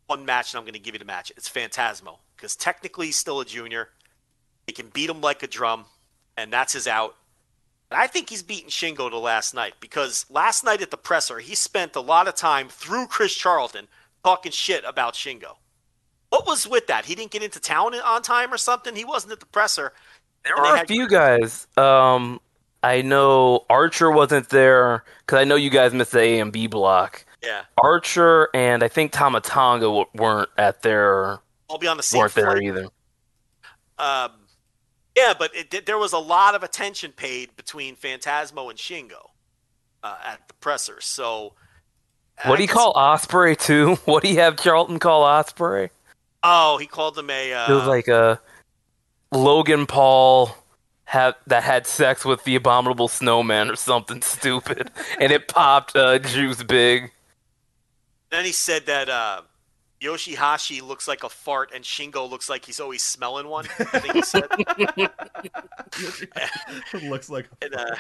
one 0.07 0.25
match, 0.25 0.53
and 0.53 0.59
I'm 0.59 0.65
gonna 0.65 0.79
give 0.79 0.95
you 0.95 0.99
the 0.99 1.05
match. 1.05 1.31
It's 1.35 1.49
Phantasmo 1.49 2.17
because 2.35 2.55
technically 2.55 3.07
he's 3.07 3.17
still 3.17 3.39
a 3.39 3.45
junior. 3.45 3.89
He 4.67 4.73
can 4.73 4.87
beat 4.87 5.09
him 5.09 5.21
like 5.21 5.43
a 5.43 5.47
drum, 5.47 5.85
and 6.37 6.51
that's 6.51 6.73
his 6.73 6.87
out. 6.87 7.15
But 7.89 7.99
I 7.99 8.07
think 8.07 8.29
he's 8.29 8.43
beaten 8.43 8.69
Shingo 8.69 9.09
the 9.09 9.17
last 9.17 9.53
night 9.53 9.75
because 9.79 10.25
last 10.29 10.63
night 10.63 10.81
at 10.81 10.89
the 10.89 10.97
presser 10.97 11.39
he 11.39 11.53
spent 11.53 11.95
a 11.95 12.01
lot 12.01 12.27
of 12.27 12.35
time 12.35 12.69
through 12.69 13.07
Chris 13.07 13.35
Charlton 13.35 13.87
talking 14.23 14.51
shit 14.51 14.83
about 14.85 15.13
Shingo. 15.13 15.55
What 16.29 16.47
was 16.47 16.67
with 16.67 16.87
that? 16.87 17.05
He 17.05 17.15
didn't 17.15 17.31
get 17.31 17.43
into 17.43 17.59
town 17.59 17.93
on 17.95 18.21
time 18.21 18.51
or 18.51 18.57
something. 18.57 18.95
He 18.95 19.05
wasn't 19.05 19.33
at 19.33 19.39
the 19.39 19.45
presser. 19.45 19.93
There 20.43 20.55
were 20.57 20.75
a 20.75 20.85
few 20.85 21.07
guys. 21.07 21.67
Um, 21.77 22.41
I 22.81 23.01
know 23.01 23.65
Archer 23.69 24.11
wasn't 24.11 24.49
there 24.49 25.03
because 25.19 25.39
I 25.39 25.43
know 25.45 25.55
you 25.55 25.69
guys 25.69 25.93
missed 25.93 26.11
the 26.11 26.19
A 26.19 26.39
and 26.39 26.51
B 26.51 26.67
block. 26.67 27.25
Yeah, 27.43 27.61
Archer 27.81 28.49
and 28.53 28.83
I 28.83 28.87
think 28.87 29.11
Tama 29.11 29.41
Tonga 29.41 29.85
w- 29.85 30.05
weren't 30.15 30.49
at 30.57 30.81
their 30.81 31.39
I'll 31.69 31.77
be 31.77 31.87
on 31.87 31.97
the 31.97 32.03
same 32.03 32.19
weren't 32.19 32.33
there 32.33 32.51
flight. 32.51 32.63
either. 32.63 32.87
Um, 33.99 34.31
yeah, 35.15 35.33
but 35.37 35.51
it, 35.55 35.85
there 35.85 35.97
was 35.97 36.13
a 36.13 36.17
lot 36.19 36.55
of 36.55 36.63
attention 36.63 37.11
paid 37.11 37.55
between 37.55 37.95
Phantasmo 37.95 38.69
and 38.69 38.79
Shingo 38.79 39.29
uh, 40.01 40.17
at 40.25 40.47
the 40.47 40.53
presser. 40.55 40.99
So, 40.99 41.53
What 42.45 42.57
do 42.57 42.61
you 42.63 42.67
call 42.67 42.93
Ospreay 42.93 43.57
too? 43.57 43.95
What 44.05 44.23
do 44.23 44.29
you 44.29 44.39
have 44.39 44.57
Charlton 44.57 44.99
call 44.99 45.23
Ospreay? 45.23 45.89
Oh, 46.43 46.77
he 46.77 46.87
called 46.87 47.15
them 47.15 47.29
a. 47.29 47.53
Uh, 47.53 47.71
It 47.71 47.75
was 47.75 47.87
like 47.87 48.07
a 48.07 48.39
Logan 49.31 49.85
Paul 49.85 50.55
had 51.05 51.35
that 51.47 51.63
had 51.63 51.85
sex 51.87 52.25
with 52.25 52.43
the 52.43 52.55
abominable 52.55 53.07
snowman 53.07 53.69
or 53.69 53.75
something 53.75 54.21
stupid, 54.35 54.91
and 55.19 55.31
it 55.31 55.47
popped 55.47 55.95
uh, 55.95 56.19
Juice 56.19 56.63
big. 56.63 57.11
then 58.31 58.43
he 58.45 58.51
said 58.51 58.85
that 58.87 59.09
uh, 59.09 59.41
Yoshihashi 60.01 60.81
looks 60.81 61.07
like 61.07 61.23
a 61.23 61.29
fart 61.29 61.71
and 61.73 61.83
Shingo 61.83 62.29
looks 62.29 62.49
like 62.49 62.65
he's 62.65 62.79
always 62.79 63.01
smelling 63.03 63.47
one. 63.47 63.65
I 63.79 63.99
think 63.99 64.15
he 64.15 64.21
said. 64.21 64.47
looks 67.09 67.29
like. 67.29 67.47
And, 67.61 67.73
uh, 67.75 67.95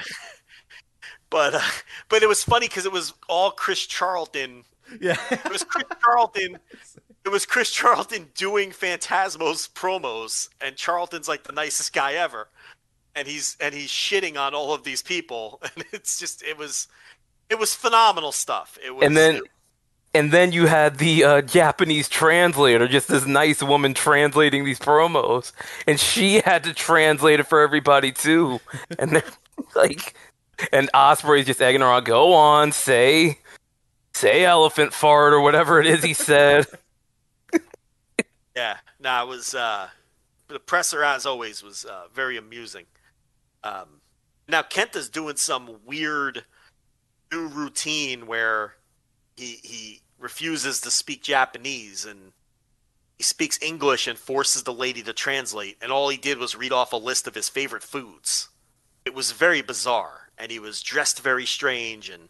but 1.33 1.55
uh, 1.55 1.61
but 2.09 2.21
it 2.21 2.29
was 2.29 2.43
funny 2.43 2.67
because 2.67 2.85
it 2.85 2.91
was 2.91 3.13
all 3.27 3.49
Chris 3.51 3.85
Charlton. 3.85 4.63
Yeah, 5.01 5.17
it 5.31 5.51
was 5.51 5.63
Chris 5.63 5.85
Charlton. 6.05 6.59
It 7.25 7.29
was 7.29 7.45
Chris 7.47 7.71
Charlton 7.71 8.29
doing 8.35 8.71
Phantasmo's 8.71 9.67
promos, 9.67 10.47
and 10.61 10.75
Charlton's 10.75 11.27
like 11.27 11.43
the 11.43 11.51
nicest 11.51 11.91
guy 11.91 12.13
ever, 12.13 12.49
and 13.15 13.27
he's 13.27 13.57
and 13.59 13.73
he's 13.73 13.89
shitting 13.89 14.37
on 14.37 14.53
all 14.53 14.75
of 14.75 14.83
these 14.83 15.01
people, 15.01 15.59
and 15.75 15.83
it's 15.91 16.19
just 16.19 16.43
it 16.43 16.57
was 16.57 16.87
it 17.49 17.57
was 17.57 17.73
phenomenal 17.73 18.31
stuff. 18.31 18.77
It 18.85 18.95
was, 18.95 19.03
and 19.03 19.17
then 19.17 19.41
and 20.13 20.31
then 20.31 20.51
you 20.51 20.67
had 20.67 20.99
the 20.99 21.23
uh, 21.23 21.41
Japanese 21.41 22.07
translator, 22.07 22.87
just 22.87 23.07
this 23.07 23.25
nice 23.25 23.63
woman 23.63 23.95
translating 23.95 24.65
these 24.65 24.77
promos, 24.77 25.51
and 25.87 25.99
she 25.99 26.41
had 26.41 26.63
to 26.65 26.75
translate 26.75 27.39
it 27.39 27.47
for 27.47 27.61
everybody 27.61 28.11
too. 28.11 28.59
And 28.99 29.15
then, 29.15 29.23
like, 29.75 30.13
and 30.71 30.89
Ospreay's 30.93 31.45
just 31.45 31.61
egging 31.61 31.81
her 31.81 31.87
on. 31.87 32.03
Go 32.03 32.33
on, 32.33 32.71
say, 32.71 33.39
say 34.13 34.45
elephant 34.45 34.93
fart 34.93 35.33
or 35.33 35.41
whatever 35.41 35.79
it 35.79 35.87
is 35.87 36.03
he 36.03 36.13
said. 36.13 36.65
yeah, 38.55 38.77
no, 38.99 39.23
it 39.23 39.27
was 39.27 39.55
uh, 39.55 39.87
the 40.47 40.59
presser 40.59 41.03
as 41.03 41.25
always 41.25 41.63
was 41.63 41.85
uh, 41.85 42.03
very 42.13 42.37
amusing. 42.37 42.85
Um, 43.63 44.01
now 44.47 44.61
Kenta's 44.61 45.09
doing 45.09 45.37
some 45.37 45.79
weird 45.85 46.43
new 47.31 47.47
routine 47.47 48.27
where 48.27 48.75
he 49.35 49.59
he 49.63 50.01
refuses 50.19 50.81
to 50.81 50.91
speak 50.91 51.23
Japanese 51.23 52.05
and 52.05 52.31
he 53.17 53.23
speaks 53.23 53.61
English 53.61 54.07
and 54.07 54.17
forces 54.17 54.63
the 54.63 54.73
lady 54.73 55.03
to 55.03 55.13
translate. 55.13 55.77
And 55.81 55.91
all 55.91 56.09
he 56.09 56.17
did 56.17 56.37
was 56.37 56.55
read 56.55 56.71
off 56.71 56.93
a 56.93 56.97
list 56.97 57.27
of 57.27 57.35
his 57.35 57.49
favorite 57.49 57.83
foods. 57.83 58.49
It 59.05 59.13
was 59.13 59.31
very 59.31 59.61
bizarre, 59.61 60.22
and 60.37 60.51
he 60.51 60.59
was 60.59 60.81
dressed 60.81 61.21
very 61.21 61.45
strange. 61.45 62.09
And 62.09 62.29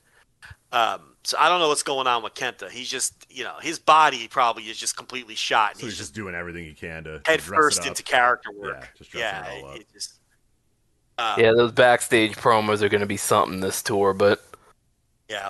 um, 0.72 1.16
so 1.24 1.38
I 1.40 1.50
don't 1.50 1.60
know 1.60 1.68
what's 1.68 1.84
going 1.84 2.08
on 2.08 2.24
with 2.24 2.34
Kenta. 2.34 2.70
He's 2.70 2.90
just, 2.90 3.26
you 3.30 3.44
know, 3.44 3.56
his 3.62 3.80
body 3.80 4.28
probably 4.28 4.64
is 4.64 4.78
just 4.78 4.98
completely 4.98 5.36
shot. 5.36 5.72
And 5.72 5.82
so 5.82 5.86
he's, 5.86 5.98
just 5.98 6.14
doing 6.14 6.36
everything 6.36 6.66
he 6.66 6.74
can 6.74 7.04
to 7.06 7.22
head 7.26 7.40
to 7.40 7.46
first 7.46 7.86
into 7.86 8.04
character 8.04 8.52
work. 8.52 8.78
Yeah, 8.80 8.88
just 8.98 9.14
yeah, 9.14 9.46
it 9.46 9.64
all 9.64 9.70
up. 9.70 9.78
it 9.78 9.88
just, 9.94 10.20
um, 11.18 11.40
yeah, 11.40 11.52
those 11.56 11.72
backstage 11.72 12.36
promos 12.36 12.82
are 12.82 12.90
going 12.90 13.02
to 13.02 13.08
be 13.08 13.18
something 13.18 13.60
this 13.60 13.82
tour, 13.84 14.14
but 14.14 14.44
yeah. 15.30 15.50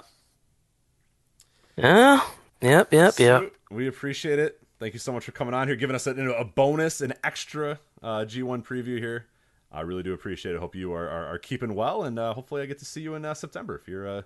Yeah. 1.78 2.22
Yep. 2.62 2.94
Yep. 2.94 3.20
Yep. 3.20 3.54
We 3.72 3.88
appreciate 3.88 4.40
it. 4.40 4.60
Thank 4.80 4.94
you 4.94 5.00
so 5.00 5.12
much 5.12 5.24
for 5.24 5.32
coming 5.32 5.54
on 5.54 5.68
here, 5.68 5.76
giving 5.76 5.96
us 5.96 6.08
a, 6.08 6.12
a 6.12 6.46
bonus, 6.46 7.02
an 7.02 7.14
extra 7.24 7.80
uh, 8.02 8.26
G1 8.26 8.64
preview 8.64 9.00
here. 9.00 9.28
I 9.74 9.82
really 9.82 10.04
do 10.04 10.14
appreciate 10.14 10.54
it. 10.54 10.60
Hope 10.60 10.76
you 10.76 10.94
are, 10.94 11.10
are, 11.10 11.34
are 11.34 11.40
keeping 11.40 11.74
well, 11.74 12.04
and 12.04 12.20
uh, 12.20 12.34
hopefully 12.34 12.62
I 12.62 12.68
get 12.68 12.80
to 12.80 12.86
see 12.86 13.02
you 13.02 13.16
in 13.16 13.26
uh, 13.26 13.34
September 13.34 13.76
if 13.76 13.88
you're, 13.88 14.08
uh, 14.08 14.22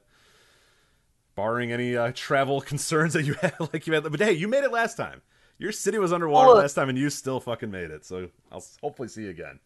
barring 1.35 1.71
any 1.71 1.95
uh, 1.95 2.11
travel 2.13 2.59
concerns 2.73 3.13
that 3.13 3.23
you 3.23 3.35
had, 3.35 3.53
like 3.73 3.87
you 3.87 3.93
had. 3.93 4.03
But 4.03 4.19
hey, 4.19 4.33
you 4.33 4.49
made 4.49 4.65
it 4.65 4.71
last 4.71 4.95
time. 4.95 5.21
Your 5.59 5.71
city 5.71 5.97
was 5.97 6.13
underwater 6.13 6.51
last 6.51 6.73
time, 6.73 6.89
and 6.89 6.97
you 6.97 7.09
still 7.09 7.39
fucking 7.39 7.71
made 7.71 7.89
it. 7.89 8.05
So 8.05 8.29
I'll 8.51 8.63
hopefully 8.81 9.07
see 9.07 9.23
you 9.23 9.29
again. 9.29 9.59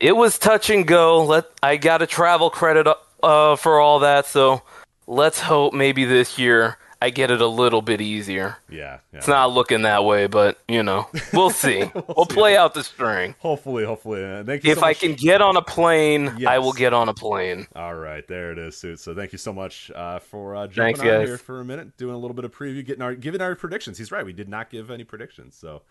It 0.00 0.12
was 0.12 0.38
touch 0.38 0.68
and 0.68 0.86
go. 0.86 1.24
Let 1.24 1.46
I 1.62 1.76
got 1.76 2.02
a 2.02 2.06
travel 2.06 2.50
credit 2.50 2.86
uh, 3.22 3.56
for 3.56 3.80
all 3.80 4.00
that, 4.00 4.26
so 4.26 4.62
let's 5.06 5.40
hope 5.40 5.72
maybe 5.72 6.04
this 6.04 6.38
year 6.38 6.76
I 7.04 7.10
get 7.10 7.30
it 7.30 7.42
a 7.42 7.46
little 7.46 7.82
bit 7.82 8.00
easier. 8.00 8.56
Yeah, 8.70 9.00
yeah. 9.12 9.18
It's 9.18 9.28
not 9.28 9.52
looking 9.52 9.82
that 9.82 10.04
way, 10.04 10.26
but 10.26 10.58
you 10.66 10.82
know, 10.82 11.06
we'll 11.34 11.50
see. 11.64 11.84
we'll 11.94 12.24
see. 12.24 12.34
play 12.34 12.56
out 12.56 12.72
the 12.72 12.82
string. 12.82 13.34
Hopefully, 13.40 13.84
hopefully. 13.84 14.24
Uh, 14.24 14.42
thank 14.42 14.64
you. 14.64 14.72
If 14.72 14.78
so 14.78 14.84
I 14.84 14.94
can 14.94 15.12
get 15.12 15.42
on 15.42 15.58
a 15.58 15.62
plane, 15.62 16.46
I 16.46 16.60
will 16.60 16.72
get 16.72 16.94
on 16.94 17.10
a 17.10 17.14
plane. 17.14 17.66
All 17.76 17.94
right, 17.94 18.26
there 18.26 18.52
it 18.52 18.58
is, 18.58 18.78
suit. 18.78 19.00
So 19.00 19.14
thank 19.14 19.32
you 19.32 19.38
so 19.38 19.52
much 19.52 19.90
uh, 19.94 20.18
for 20.18 20.56
uh, 20.56 20.66
jumping 20.66 20.96
Thanks, 20.96 21.00
on 21.00 21.06
guys. 21.06 21.28
here 21.28 21.36
for 21.36 21.60
a 21.60 21.64
minute, 21.64 21.94
doing 21.98 22.14
a 22.14 22.18
little 22.18 22.34
bit 22.34 22.46
of 22.46 22.56
preview, 22.56 22.82
getting 22.82 23.02
our 23.02 23.14
giving 23.14 23.42
our 23.42 23.54
predictions. 23.54 23.98
He's 23.98 24.10
right. 24.10 24.24
We 24.24 24.32
did 24.32 24.48
not 24.48 24.70
give 24.70 24.90
any 24.90 25.04
predictions, 25.04 25.54
so 25.54 25.82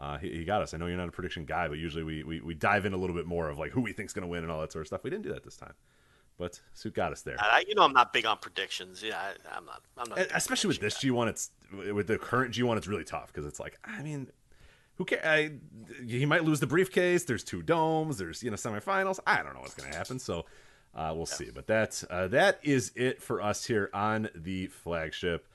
uh, 0.00 0.18
he, 0.18 0.30
he 0.30 0.44
got 0.44 0.62
us. 0.62 0.74
I 0.74 0.78
know 0.78 0.86
you're 0.86 0.96
not 0.96 1.08
a 1.08 1.12
prediction 1.12 1.44
guy, 1.44 1.68
but 1.68 1.78
usually 1.78 2.02
we, 2.02 2.24
we, 2.24 2.40
we 2.40 2.54
dive 2.54 2.86
in 2.86 2.92
a 2.92 2.96
little 2.96 3.14
bit 3.14 3.26
more 3.26 3.48
of 3.48 3.58
like 3.58 3.70
who 3.70 3.80
we 3.80 3.92
think's 3.92 4.12
going 4.12 4.24
to 4.24 4.28
win 4.28 4.42
and 4.42 4.50
all 4.52 4.60
that 4.60 4.72
sort 4.72 4.82
of 4.82 4.88
stuff. 4.88 5.04
We 5.04 5.10
didn't 5.10 5.22
do 5.22 5.32
that 5.32 5.44
this 5.44 5.56
time, 5.56 5.74
but 6.38 6.60
suit 6.74 6.94
got 6.94 7.12
us 7.12 7.22
there. 7.22 7.36
I, 7.38 7.64
you 7.66 7.74
know, 7.74 7.82
I'm 7.82 7.92
not 7.92 8.12
big 8.12 8.26
on 8.26 8.38
predictions. 8.38 9.02
Yeah, 9.02 9.18
I, 9.18 9.56
I'm 9.56 9.64
not. 9.64 9.82
I'm 9.96 10.08
not. 10.08 10.18
Especially 10.34 10.68
with 10.68 10.80
this 10.80 10.98
G1, 10.98 11.28
it's 11.28 11.50
with 11.92 12.06
the 12.06 12.18
current 12.18 12.54
G1, 12.54 12.76
it's 12.76 12.86
really 12.86 13.04
tough 13.04 13.32
because 13.32 13.46
it's 13.46 13.60
like, 13.60 13.78
I 13.84 14.02
mean, 14.02 14.28
who 14.96 15.04
cares? 15.04 15.24
I, 15.24 15.52
he 16.06 16.26
might 16.26 16.44
lose 16.44 16.60
the 16.60 16.66
briefcase. 16.66 17.24
There's 17.24 17.44
two 17.44 17.62
domes. 17.62 18.18
There's 18.18 18.42
you 18.42 18.50
know 18.50 18.56
semifinals. 18.56 19.18
I 19.26 19.42
don't 19.42 19.54
know 19.54 19.60
what's 19.60 19.74
going 19.74 19.90
to 19.90 19.96
happen. 19.96 20.18
So 20.18 20.46
uh, 20.94 21.12
we'll 21.14 21.26
see. 21.26 21.50
But 21.54 21.66
that 21.66 22.02
uh, 22.10 22.28
that 22.28 22.60
is 22.62 22.92
it 22.94 23.22
for 23.22 23.42
us 23.42 23.64
here 23.64 23.90
on 23.92 24.28
the 24.34 24.66
flagship. 24.66 25.46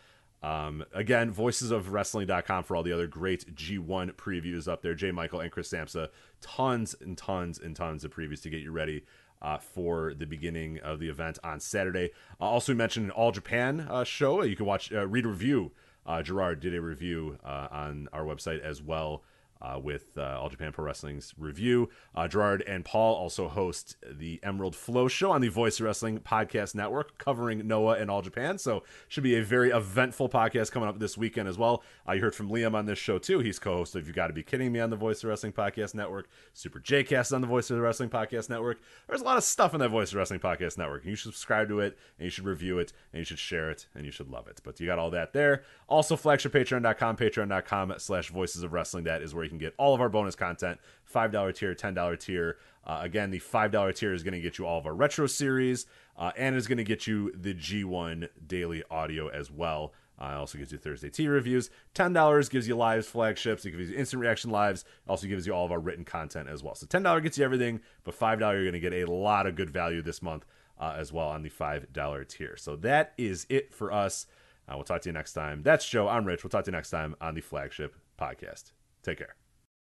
Um, 0.44 0.84
again, 0.92 1.32
voicesofwrestling.com 1.32 2.64
for 2.64 2.76
all 2.76 2.82
the 2.82 2.94
other 2.94 3.06
great 3.06 3.56
G1 3.56 4.14
previews 4.14 4.68
up 4.68 4.82
there. 4.82 4.96
Jay 4.96 5.12
Michael 5.12 5.40
and 5.40 5.52
Chris 5.52 5.72
Samsa, 5.72 6.10
tons 6.42 6.96
and 7.00 7.16
tons 7.16 7.60
and 7.60 7.76
tons 7.76 8.04
of 8.04 8.12
previews 8.12 8.42
to 8.42 8.50
get 8.50 8.62
you 8.62 8.72
ready 8.72 9.04
uh, 9.42 9.58
for 9.58 10.14
the 10.14 10.26
beginning 10.26 10.80
of 10.80 11.00
the 11.00 11.10
event 11.10 11.40
on 11.44 11.60
Saturday. 11.60 12.12
Uh, 12.40 12.46
also, 12.46 12.74
we 12.74 12.78
mentioned 12.78 13.06
an 13.06 13.12
All 13.12 13.32
Japan 13.32 13.88
uh, 13.90 14.04
show. 14.04 14.44
You 14.44 14.56
can 14.56 14.66
watch, 14.66 14.92
uh, 14.92 15.08
read 15.08 15.26
a 15.26 15.30
review. 15.30 15.72
Uh, 16.06 16.22
Gerard 16.22 16.60
did 16.60 16.74
a 16.76 16.82
review 16.82 17.38
uh, 17.44 17.68
on 17.72 18.08
our 18.12 18.24
website 18.24 18.62
as 18.62 18.82
well. 18.82 19.24
Uh, 19.62 19.78
with 19.78 20.18
uh, 20.18 20.40
All 20.40 20.50
Japan 20.50 20.72
Pro 20.72 20.86
Wrestling's 20.86 21.36
review. 21.38 21.90
Uh, 22.16 22.28
Gerard 22.28 22.64
and 22.68 22.84
Paul 22.84 23.14
also 23.14 23.48
host 23.48 23.96
the 24.10 24.40
Emerald 24.42 24.76
Flow 24.76 25.08
Show 25.08 25.30
on 25.30 25.42
the 25.42 25.50
Voice 25.50 25.80
Wrestling 25.80 26.20
Podcast 26.20 26.74
Network, 26.74 27.18
covering 27.20 27.68
Noah 27.68 27.98
and 27.98 28.10
All 28.10 28.24
Japan. 28.24 28.58
So, 28.58 28.84
should 29.08 29.24
be 29.24 29.36
a 29.36 29.44
very 29.44 29.70
eventful 29.70 30.30
podcast 30.30 30.72
coming 30.72 30.90
up 30.90 30.98
this 30.98 31.16
weekend 31.18 31.48
as 31.48 31.60
well. 31.60 31.84
You 32.12 32.20
heard 32.22 32.34
from 32.34 32.50
Liam 32.50 32.74
on 32.74 32.88
this 32.88 32.98
show 32.98 33.20
too. 33.20 33.40
He's 33.40 33.60
co-host 33.60 33.96
of 33.96 34.08
You 34.08 34.14
Got 34.14 34.28
to 34.28 34.34
Be 34.34 34.44
Kidding 34.44 34.72
Me 34.72 34.80
on 34.80 34.90
the 34.90 34.96
Voice 34.96 35.24
Wrestling 35.24 35.54
Podcast 35.54 35.94
Network. 35.94 36.28
Super 36.54 36.80
J 36.80 37.04
Cast 37.04 37.32
on 37.32 37.42
the 37.42 37.48
Voice 37.48 37.70
of 37.70 37.78
the 37.78 37.82
Wrestling 37.84 38.10
Podcast 38.10 38.50
Network. 38.50 38.82
There's 39.08 39.22
a 39.22 39.26
lot 39.26 39.38
of 39.38 39.44
stuff 39.44 39.74
on 39.74 39.80
that 39.82 39.90
Voice 39.90 40.12
of 40.12 40.16
Wrestling 40.16 40.40
Podcast 40.40 40.78
Network. 40.78 41.06
You 41.06 41.16
should 41.16 41.34
subscribe 41.34 41.68
to 41.70 41.80
it, 41.82 41.98
and 42.18 42.26
you 42.26 42.30
should 42.30 42.46
review 42.46 42.80
it, 42.80 42.94
and 43.14 43.20
you 43.20 43.26
should 43.26 43.40
share 43.40 43.70
it, 43.70 43.86
and 43.94 44.06
you 44.06 44.12
should 44.12 44.30
love 44.30 44.48
it. 44.48 44.60
But 44.64 44.80
you 44.80 44.88
got 44.88 45.00
all 45.00 45.12
that 45.12 45.34
there. 45.34 45.64
Also, 45.88 46.16
flagshippatreon.com, 46.16 47.18
patreon.com 47.18 47.94
slash 47.98 48.30
voices 48.30 48.64
of 48.64 48.74
wrestling. 48.74 49.04
That 49.04 49.22
is 49.22 49.34
where 49.36 49.51
can 49.52 49.60
get 49.60 49.74
all 49.78 49.94
of 49.94 50.02
our 50.02 50.10
bonus 50.10 50.36
content. 50.36 50.80
$5 51.14 51.56
tier, 51.56 51.76
$10 51.76 52.20
tier. 52.20 52.58
Uh, 52.86 53.00
again, 53.02 53.30
the 53.30 53.40
$5 53.40 53.96
tier 53.96 54.14
is 54.14 54.24
going 54.24 54.34
to 54.34 54.42
get 54.42 54.58
you 54.58 54.66
all 54.66 54.80
of 54.80 54.86
our 54.86 54.94
retro 54.94 55.28
series, 55.28 55.86
uh, 56.18 56.32
and 56.36 56.56
is 56.56 56.68
going 56.68 56.78
to 56.78 56.84
get 56.84 57.06
you 57.06 57.32
the 57.36 57.54
G1 57.54 58.30
daily 58.48 58.84
audio 58.90 59.28
as 59.28 59.52
well. 59.52 59.94
Uh, 60.20 60.38
also 60.38 60.58
gives 60.58 60.72
you 60.72 60.78
Thursday 60.78 61.10
tea 61.10 61.28
reviews. 61.28 61.72
Ten 61.96 62.14
dollars 62.14 62.48
gives 62.48 62.68
you 62.68 62.76
lives, 62.76 63.08
flagships. 63.08 63.66
It 63.66 63.72
gives 63.72 63.90
you 63.90 63.98
instant 63.98 64.22
reaction 64.22 64.52
lives. 64.52 64.86
Also 65.08 65.26
gives 65.26 65.48
you 65.48 65.54
all 65.54 65.66
of 65.66 65.72
our 65.72 65.80
written 65.80 66.06
content 66.06 66.48
as 66.48 66.62
well. 66.62 66.76
So 66.76 66.86
ten 66.86 67.02
dollars 67.02 67.24
gets 67.24 67.40
you 67.40 67.46
everything, 67.46 67.80
but 68.04 68.14
five 68.14 68.40
dollars 68.40 68.58
you're 68.58 68.72
going 68.72 68.80
to 68.80 68.90
get 68.90 68.94
a 68.94 69.12
lot 69.12 69.48
of 69.48 69.56
good 69.56 69.72
value 69.72 70.04
this 70.04 70.22
month 70.22 70.46
uh, 70.80 70.94
as 70.96 71.12
well 71.12 71.30
on 71.30 71.42
the 71.42 71.50
five 71.50 71.92
dollar 71.92 72.24
tier. 72.24 72.56
So 72.56 72.76
that 72.78 73.14
is 73.18 73.48
it 73.50 73.74
for 73.74 73.92
us. 73.92 74.28
Uh, 74.70 74.74
we'll 74.76 74.84
talk 74.84 75.02
to 75.02 75.10
you 75.10 75.14
next 75.14 75.34
time. 75.34 75.64
That's 75.64 75.88
Joe. 75.88 76.08
I'm 76.08 76.26
Rich. 76.26 76.44
We'll 76.44 76.52
talk 76.52 76.66
to 76.66 76.72
you 76.72 76.78
next 76.78 76.92
time 76.92 77.16
on 77.20 77.34
the 77.34 77.42
flagship 77.42 77.96
podcast. 78.20 78.74
Take 79.02 79.18
care. 79.18 79.41